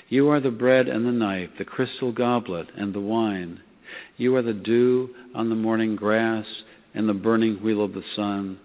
You 0.09 0.29
are 0.29 0.39
the 0.39 0.51
bread 0.51 0.87
and 0.87 1.05
the 1.05 1.11
knife, 1.11 1.49
the 1.57 1.65
crystal 1.65 2.11
goblet 2.11 2.67
and 2.77 2.93
the 2.93 3.01
wine. 3.01 3.59
You 4.17 4.35
are 4.35 4.41
the 4.41 4.53
dew 4.53 5.09
on 5.35 5.49
the 5.49 5.55
morning 5.55 5.95
grass 5.95 6.45
and 6.93 7.07
the 7.07 7.13
burning 7.13 7.61
wheel 7.61 7.83
of 7.83 7.93
the 7.93 8.03
sun. 8.15 8.57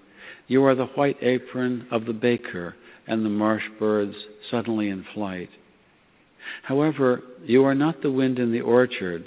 You 0.47 0.65
are 0.65 0.75
the 0.75 0.87
white 0.87 1.17
apron 1.21 1.87
of 1.91 2.05
the 2.05 2.13
baker 2.13 2.77
and 3.07 3.25
the 3.25 3.31
marsh 3.31 3.65
birds 3.79 4.15
suddenly 4.51 4.89
in 4.89 5.05
flight. 5.15 5.51
However, 6.63 7.23
you 7.45 7.65
are 7.65 7.75
not 7.75 8.03
the 8.03 8.11
wind 8.11 8.39
in 8.39 8.53
the 8.53 8.61
orchard, 8.61 9.27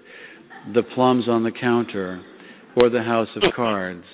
the 0.74 0.84
plums 0.84 1.28
on 1.28 1.44
the 1.44 1.52
counter, 1.52 2.22
or 2.82 2.90
the 2.90 3.04
house 3.04 3.30
of 3.36 3.54
cards. 3.56 4.06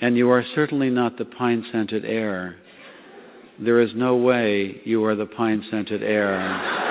And 0.00 0.16
you 0.16 0.30
are 0.30 0.44
certainly 0.54 0.90
not 0.90 1.18
the 1.18 1.24
pine 1.24 1.64
scented 1.72 2.04
air. 2.04 2.56
there 3.58 3.80
is 3.80 3.90
no 3.94 4.16
way 4.16 4.82
you 4.84 5.02
are 5.04 5.14
the 5.14 5.24
pine 5.24 5.64
scented 5.70 6.02
air. 6.02 6.84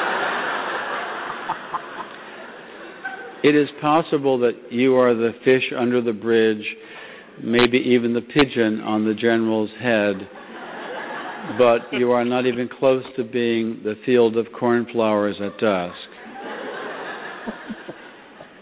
It 3.44 3.56
is 3.56 3.70
possible 3.80 4.40
that 4.40 4.72
you 4.72 4.96
are 4.96 5.14
the 5.14 5.36
fish 5.44 5.72
under 5.78 6.02
the 6.02 6.14
bridge, 6.14 6.66
maybe 7.44 7.78
even 7.78 8.14
the 8.14 8.22
pigeon 8.22 8.82
on 8.82 9.06
the 9.06 9.14
general's 9.14 9.70
head, 9.80 10.28
but 11.58 11.82
you 11.92 12.12
are 12.12 12.26
not 12.26 12.46
even 12.46 12.68
close 12.68 13.04
to 13.16 13.24
being 13.24 13.82
the 13.84 13.96
field 14.06 14.38
of 14.38 14.48
cornflowers 14.58 15.36
at 15.42 15.58
dusk. 15.60 15.96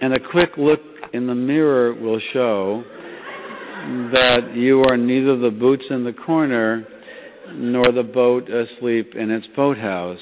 And 0.01 0.13
a 0.13 0.19
quick 0.19 0.51
look 0.57 0.81
in 1.13 1.27
the 1.27 1.35
mirror 1.35 1.93
will 1.93 2.19
show 2.33 2.83
that 4.13 4.55
you 4.55 4.83
are 4.89 4.97
neither 4.97 5.37
the 5.37 5.49
boots 5.49 5.85
in 5.89 6.03
the 6.03 6.13
corner 6.13 6.87
nor 7.53 7.85
the 7.85 8.03
boat 8.03 8.49
asleep 8.49 9.13
in 9.15 9.31
its 9.31 9.47
boathouse. 9.55 10.19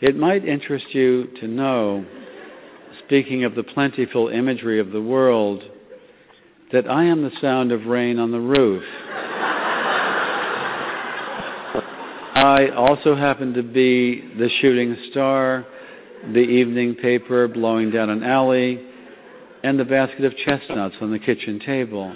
It 0.00 0.16
might 0.16 0.44
interest 0.44 0.86
you 0.92 1.28
to 1.40 1.48
know 1.48 2.04
speaking 3.06 3.44
of 3.44 3.54
the 3.54 3.62
plentiful 3.62 4.28
imagery 4.28 4.80
of 4.80 4.90
the 4.90 5.00
world, 5.00 5.62
that 6.72 6.88
I 6.88 7.04
am 7.04 7.22
the 7.22 7.30
sound 7.40 7.72
of 7.72 7.86
rain 7.86 8.18
on 8.18 8.30
the 8.30 8.40
roof. 8.40 8.82
I 12.44 12.68
also 12.76 13.16
happen 13.16 13.54
to 13.54 13.62
be 13.62 14.20
the 14.36 14.50
shooting 14.60 14.94
star, 15.10 15.64
the 16.34 16.40
evening 16.40 16.94
paper 16.94 17.48
blowing 17.48 17.90
down 17.90 18.10
an 18.10 18.22
alley, 18.22 18.78
and 19.62 19.80
the 19.80 19.84
basket 19.84 20.26
of 20.26 20.34
chestnuts 20.44 20.94
on 21.00 21.10
the 21.10 21.18
kitchen 21.18 21.58
table. 21.64 22.14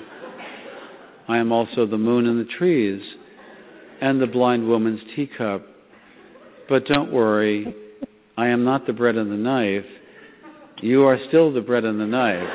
I 1.28 1.38
am 1.38 1.50
also 1.50 1.86
the 1.86 1.96
moon 1.96 2.26
in 2.26 2.36
the 2.36 2.44
trees 2.58 3.00
and 4.02 4.20
the 4.20 4.26
blind 4.26 4.68
woman's 4.68 5.00
teacup. 5.16 5.66
But 6.68 6.84
don't 6.84 7.10
worry, 7.10 7.74
I 8.36 8.48
am 8.48 8.64
not 8.64 8.86
the 8.86 8.92
bread 8.92 9.16
and 9.16 9.32
the 9.32 9.36
knife. 9.36 9.86
You 10.82 11.04
are 11.04 11.16
still 11.28 11.54
the 11.54 11.62
bread 11.62 11.84
and 11.84 11.98
the 11.98 12.06
knife. 12.06 12.48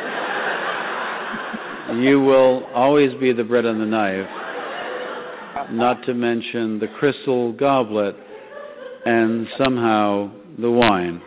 you 2.03 2.21
will 2.21 2.65
always 2.75 3.19
be 3.19 3.33
the 3.33 3.43
bread 3.43 3.65
and 3.65 3.81
the 3.81 3.85
knife, 3.87 4.29
not 5.71 6.03
to 6.05 6.13
mention 6.13 6.79
the 6.79 6.87
crystal 6.99 7.53
goblet 7.53 8.15
and 9.05 9.47
somehow 9.57 10.31
the 10.59 10.69
wine. 10.69 11.21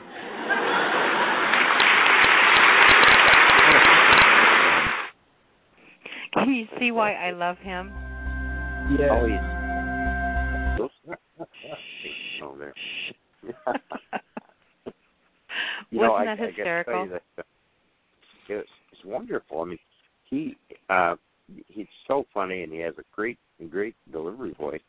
Can 6.35 6.53
you 6.53 6.67
see 6.79 6.91
why 6.91 7.15
I 7.15 7.31
love 7.31 7.57
him? 7.59 7.93
Yeah. 8.99 9.09
Always. 9.11 9.41
oh, 12.43 12.57
there. 12.59 12.75
you 15.91 15.99
Wasn't 15.99 16.29
I, 16.29 16.37
that 16.37 16.41
I 16.41 16.47
hysterical? 16.47 17.07
gotta 17.07 17.21
that, 17.37 17.43
uh, 17.43 17.43
it's, 18.49 18.69
it's 18.93 19.05
wonderful. 19.05 19.63
I 19.63 19.65
mean, 19.65 19.79
he 20.29 20.57
uh, 20.91 21.17
he's 21.69 21.87
so 22.07 22.27
funny, 22.35 22.63
and 22.63 22.73
he 22.73 22.79
has 22.81 22.95
a 22.99 23.05
great 23.15 23.39
great 23.65 23.95
delivery 24.13 24.55
voice. 24.59 24.81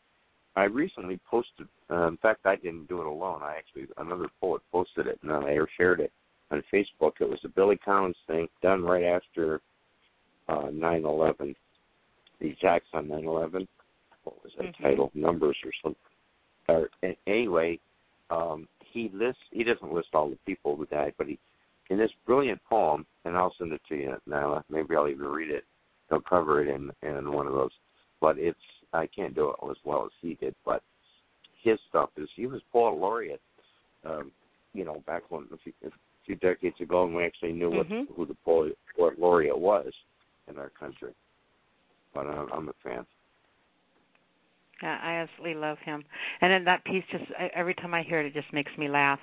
I 0.56 0.64
recently 0.64 1.20
posted. 1.30 1.68
Uh, 1.90 2.08
in 2.08 2.16
fact, 2.18 2.44
I 2.44 2.56
didn't 2.56 2.88
do 2.88 3.00
it 3.00 3.06
alone. 3.06 3.42
I 3.42 3.56
actually 3.56 3.86
another 3.96 4.28
poet 4.40 4.62
posted 4.72 5.06
it, 5.06 5.18
and 5.22 5.32
I 5.32 5.56
shared 5.76 6.00
it 6.00 6.12
on 6.50 6.62
Facebook. 6.72 7.12
It 7.20 7.28
was 7.28 7.38
a 7.44 7.48
Billy 7.48 7.76
Collins 7.76 8.16
thing 8.26 8.48
done 8.62 8.82
right 8.82 9.04
after 9.04 9.60
uh, 10.48 10.70
9/11, 10.72 11.54
the 12.40 12.50
attacks 12.50 12.86
on 12.92 13.06
9/11. 13.06 13.68
What 14.24 14.42
was 14.42 14.52
that 14.56 14.66
Mhm. 14.66 14.82
title? 14.82 15.10
Numbers 15.14 15.56
or 15.64 15.72
something. 15.82 16.02
Or 16.68 16.90
a- 17.02 17.16
anyway, 17.26 17.78
um, 18.30 18.68
he 18.80 19.10
lists. 19.10 19.42
He 19.50 19.62
doesn't 19.62 19.92
list 19.92 20.14
all 20.14 20.28
the 20.28 20.36
people 20.46 20.76
who 20.76 20.86
died, 20.86 21.14
but 21.18 21.28
he 21.28 21.38
in 21.90 21.98
this 21.98 22.12
brilliant 22.26 22.62
poem, 22.64 23.06
and 23.24 23.36
I'll 23.36 23.54
send 23.54 23.72
it 23.72 23.82
to 23.88 23.96
you 23.96 24.20
now. 24.26 24.62
Maybe 24.68 24.94
I'll 24.94 25.08
even 25.08 25.26
read 25.26 25.50
it. 25.50 25.64
They'll 26.08 26.20
cover 26.20 26.62
it 26.62 26.68
in 26.68 26.90
in 27.02 27.32
one 27.32 27.46
of 27.46 27.52
those. 27.52 27.72
But 28.20 28.38
it's 28.38 28.58
I 28.92 29.06
can't 29.06 29.34
do 29.34 29.50
it 29.50 29.56
as 29.70 29.76
well 29.84 30.06
as 30.06 30.12
he 30.20 30.34
did. 30.34 30.54
But 30.64 30.82
his 31.62 31.78
stuff 31.88 32.10
is 32.16 32.28
he 32.34 32.46
was 32.46 32.60
poet 32.72 32.96
laureate. 32.98 33.40
Um, 34.04 34.32
you 34.74 34.84
know, 34.84 35.02
back 35.06 35.22
when 35.30 35.46
a 35.52 35.56
few, 35.58 35.72
a 35.86 35.90
few 36.24 36.36
decades 36.36 36.80
ago, 36.80 37.04
and 37.04 37.14
we 37.14 37.24
actually 37.24 37.52
knew 37.52 37.70
what 37.70 37.86
Mhm. 37.86 38.06
who 38.14 38.26
the 38.26 38.36
poet 38.44 38.76
laureate 39.18 39.58
was 39.58 39.92
in 40.48 40.58
our 40.58 40.70
country. 40.70 41.12
But 42.14 42.26
I'm, 42.26 42.50
I'm 42.52 42.68
a 42.68 42.72
fan. 42.84 43.06
Yeah, 44.82 44.98
I 45.02 45.14
absolutely 45.14 45.54
love 45.54 45.78
him. 45.80 46.04
And 46.40 46.52
then 46.52 46.64
that 46.64 46.84
piece 46.84 47.04
just 47.10 47.30
every 47.32 47.74
time 47.74 47.94
I 47.94 48.02
hear 48.02 48.20
it, 48.20 48.26
it 48.26 48.34
just 48.34 48.52
makes 48.52 48.76
me 48.78 48.88
laugh. 48.88 49.20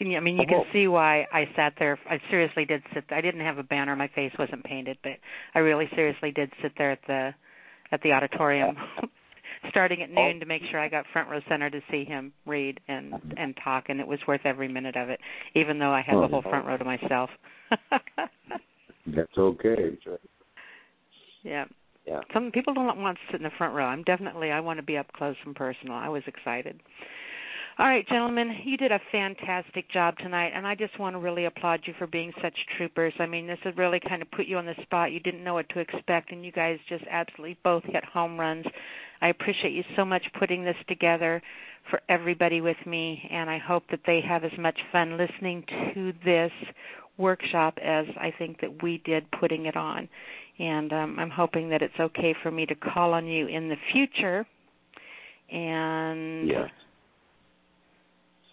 I 0.00 0.04
mean, 0.20 0.36
you 0.36 0.46
can 0.46 0.58
Oh. 0.58 0.72
see 0.72 0.88
why 0.88 1.26
I 1.32 1.48
sat 1.54 1.74
there. 1.78 1.98
I 2.10 2.18
seriously 2.28 2.64
did 2.64 2.82
sit. 2.92 3.04
I 3.10 3.20
didn't 3.20 3.42
have 3.42 3.58
a 3.58 3.62
banner. 3.62 3.94
My 3.94 4.08
face 4.08 4.32
wasn't 4.38 4.64
painted, 4.64 4.98
but 5.02 5.18
I 5.54 5.60
really 5.60 5.88
seriously 5.94 6.32
did 6.32 6.52
sit 6.60 6.72
there 6.76 6.90
at 6.90 7.02
the 7.06 7.32
at 7.92 8.02
the 8.02 8.12
auditorium, 8.12 8.76
starting 9.70 10.02
at 10.02 10.10
noon 10.10 10.40
to 10.40 10.46
make 10.46 10.62
sure 10.70 10.80
I 10.80 10.88
got 10.88 11.04
front 11.12 11.28
row 11.28 11.40
center 11.48 11.70
to 11.70 11.80
see 11.90 12.04
him 12.04 12.32
read 12.46 12.80
and 12.88 13.14
and 13.36 13.54
talk. 13.62 13.84
And 13.88 14.00
it 14.00 14.06
was 14.06 14.18
worth 14.26 14.42
every 14.44 14.68
minute 14.68 14.96
of 14.96 15.08
it, 15.10 15.20
even 15.54 15.78
though 15.78 15.92
I 15.92 16.02
had 16.02 16.16
the 16.16 16.28
whole 16.28 16.42
front 16.42 16.66
row 16.66 16.76
to 16.76 16.84
myself. 16.84 17.30
That's 19.06 19.38
okay. 19.38 19.98
yeah. 21.42 21.64
Yeah. 22.06 22.20
Some 22.34 22.50
people 22.52 22.74
don't 22.74 22.98
want 22.98 23.16
to 23.16 23.22
sit 23.32 23.40
in 23.40 23.44
the 23.44 23.50
front 23.56 23.74
row. 23.74 23.86
I'm 23.86 24.02
definitely 24.02 24.50
I 24.50 24.60
want 24.60 24.78
to 24.78 24.82
be 24.82 24.98
up 24.98 25.10
close 25.14 25.36
and 25.46 25.54
personal. 25.54 25.94
I 25.94 26.10
was 26.10 26.22
excited. 26.26 26.82
All 27.76 27.86
right, 27.86 28.06
gentlemen, 28.06 28.54
you 28.64 28.76
did 28.76 28.92
a 28.92 29.00
fantastic 29.10 29.90
job 29.90 30.16
tonight, 30.18 30.52
and 30.54 30.64
I 30.64 30.76
just 30.76 30.96
want 31.00 31.16
to 31.16 31.18
really 31.18 31.46
applaud 31.46 31.80
you 31.86 31.94
for 31.98 32.06
being 32.06 32.32
such 32.40 32.54
troopers. 32.76 33.12
I 33.18 33.26
mean, 33.26 33.48
this 33.48 33.58
has 33.64 33.76
really 33.76 33.98
kind 33.98 34.22
of 34.22 34.30
put 34.30 34.46
you 34.46 34.58
on 34.58 34.66
the 34.66 34.76
spot. 34.82 35.10
You 35.10 35.18
didn't 35.18 35.42
know 35.42 35.54
what 35.54 35.68
to 35.70 35.80
expect, 35.80 36.30
and 36.30 36.44
you 36.44 36.52
guys 36.52 36.78
just 36.88 37.02
absolutely 37.10 37.58
both 37.64 37.82
hit 37.82 38.04
home 38.04 38.38
runs. 38.38 38.64
I 39.20 39.28
appreciate 39.28 39.72
you 39.72 39.82
so 39.96 40.04
much 40.04 40.22
putting 40.38 40.62
this 40.62 40.76
together 40.86 41.42
for 41.90 42.00
everybody 42.08 42.60
with 42.60 42.76
me, 42.86 43.28
and 43.28 43.50
I 43.50 43.58
hope 43.58 43.82
that 43.90 44.00
they 44.06 44.20
have 44.20 44.44
as 44.44 44.56
much 44.56 44.78
fun 44.92 45.16
listening 45.16 45.64
to 45.94 46.12
this 46.24 46.52
workshop 47.18 47.76
as 47.82 48.06
I 48.20 48.32
think 48.38 48.60
that 48.60 48.84
we 48.84 49.02
did 49.04 49.28
putting 49.40 49.66
it 49.66 49.76
on. 49.76 50.08
And 50.60 50.92
um, 50.92 51.18
I'm 51.18 51.30
hoping 51.30 51.70
that 51.70 51.82
it's 51.82 51.98
okay 51.98 52.36
for 52.40 52.52
me 52.52 52.66
to 52.66 52.74
call 52.76 53.14
on 53.14 53.26
you 53.26 53.48
in 53.48 53.68
the 53.68 53.76
future 53.92 54.46
and 55.50 56.48
Yeah. 56.48 56.68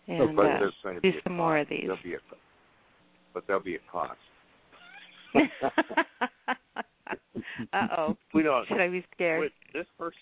And 0.08 0.36
but 0.36 0.46
uh, 0.46 0.60
there's 0.60 0.74
going 0.84 0.96
to 0.96 1.02
do 1.02 1.12
some 1.24 1.38
more 1.38 1.58
of 1.58 1.70
these. 1.70 1.82
There'll 1.84 1.98
be 2.04 2.16
a, 2.16 2.20
but 3.34 3.44
there'll 3.48 3.62
be 3.62 3.76
a 3.76 3.80
cost. 3.92 4.18
uh 7.74 7.88
oh. 7.98 8.18
We 8.34 8.44
don't. 8.44 8.68
Should 8.68 8.82
I 8.82 8.90
be 8.90 9.06
scared? 9.14 9.42
Wait, 9.42 9.52
this 9.74 9.86
first, 9.98 10.18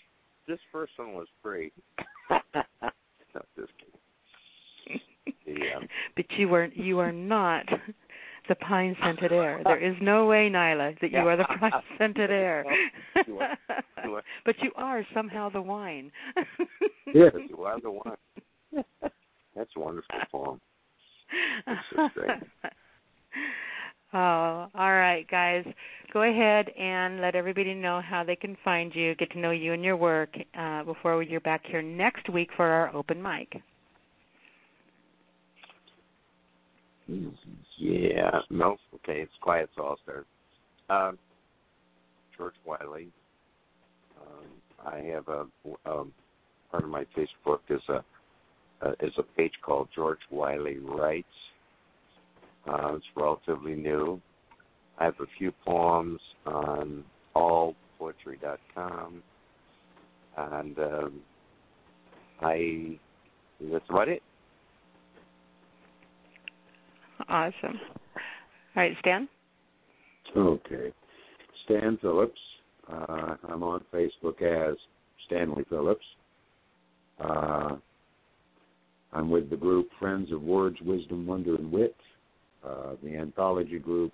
this 0.46 0.58
first 0.72 0.92
one 0.96 1.14
was 1.14 1.26
free. 1.42 1.72
no, 2.30 2.40
just 3.56 3.72
kidding. 3.78 5.00
Yeah. 5.46 5.80
But 6.16 6.26
you 6.36 6.52
are 6.54 6.66
you 6.66 6.98
are 7.00 7.12
not 7.12 7.66
the 8.48 8.54
pine 8.56 8.96
scented 9.02 9.32
air. 9.32 9.60
There 9.64 9.78
is 9.78 9.96
no 10.00 10.26
way, 10.26 10.48
Nyla, 10.52 10.98
that 11.00 11.10
you 11.10 11.18
are 11.18 11.36
the 11.36 11.44
pine 11.44 11.72
scented 11.98 12.30
air. 12.30 12.64
You 13.26 13.40
are- 13.40 13.58
you 14.04 14.14
are- 14.14 14.22
but 14.44 14.54
you 14.62 14.70
are 14.76 15.04
somehow 15.14 15.50
the 15.50 15.60
wine. 15.60 16.12
Yes, 17.12 17.32
you 17.48 17.64
are 17.64 17.80
the 17.80 17.90
one. 17.90 18.16
That's 19.56 19.70
a 19.76 19.80
wonderful 19.80 20.16
poem. 20.30 20.60
That's 21.66 22.14
great. 22.14 22.30
Oh, 24.12 24.66
all 24.74 24.92
right, 24.92 25.24
guys. 25.30 25.64
Go 26.12 26.22
ahead 26.22 26.68
and 26.76 27.20
let 27.20 27.36
everybody 27.36 27.74
know 27.74 28.00
how 28.04 28.24
they 28.24 28.34
can 28.34 28.56
find 28.64 28.92
you, 28.94 29.14
get 29.14 29.30
to 29.32 29.38
know 29.38 29.52
you 29.52 29.72
and 29.72 29.84
your 29.84 29.96
work 29.96 30.34
uh, 30.58 30.82
before 30.82 31.22
you're 31.22 31.40
back 31.40 31.62
here 31.64 31.82
next 31.82 32.28
week 32.28 32.48
for 32.56 32.66
our 32.66 32.94
open 32.94 33.22
mic. 33.22 33.60
Yeah. 37.78 38.40
No. 38.50 38.76
Okay. 38.96 39.20
It's 39.20 39.32
quiet, 39.40 39.70
so 39.76 39.84
I'll 39.84 39.98
start. 40.02 40.26
Um, 40.88 41.18
George 42.36 42.54
Wiley. 42.64 43.08
Um, 44.20 44.46
I 44.84 44.98
have 45.14 45.28
a 45.28 45.46
um, 45.88 46.12
part 46.70 46.82
of 46.84 46.88
my 46.88 47.04
Facebook 47.16 47.60
is 47.68 47.82
a 47.88 48.04
uh, 48.82 48.92
is 49.00 49.12
a 49.18 49.22
page 49.22 49.52
called 49.62 49.88
George 49.94 50.20
Wiley 50.30 50.78
Writes. 50.78 51.26
Uh, 52.68 52.94
it's 52.94 53.04
relatively 53.16 53.74
new. 53.74 54.20
I 54.98 55.04
have 55.04 55.14
a 55.20 55.26
few 55.38 55.52
poems 55.64 56.20
on 56.46 57.04
allpoetry.com, 57.34 59.22
and 60.36 60.78
um, 60.78 61.20
I 62.42 62.98
that's 63.60 63.84
about 63.88 64.08
it. 64.08 64.22
Awesome. 67.28 67.80
All 68.76 68.82
right, 68.82 68.96
Stan. 69.00 69.28
Okay. 70.36 70.92
Stan 71.64 71.98
Phillips. 72.00 72.40
Uh, 72.90 73.36
I'm 73.48 73.62
on 73.62 73.82
Facebook 73.92 74.42
as 74.42 74.76
Stanley 75.26 75.64
Phillips. 75.68 76.04
Uh, 77.22 77.76
I'm 79.12 79.30
with 79.30 79.50
the 79.50 79.56
group 79.56 79.88
Friends 79.98 80.32
of 80.32 80.42
Words, 80.42 80.78
Wisdom, 80.82 81.26
Wonder, 81.26 81.56
and 81.56 81.70
Wit, 81.70 81.96
uh, 82.64 82.94
the 83.02 83.16
anthology 83.16 83.78
group 83.78 84.12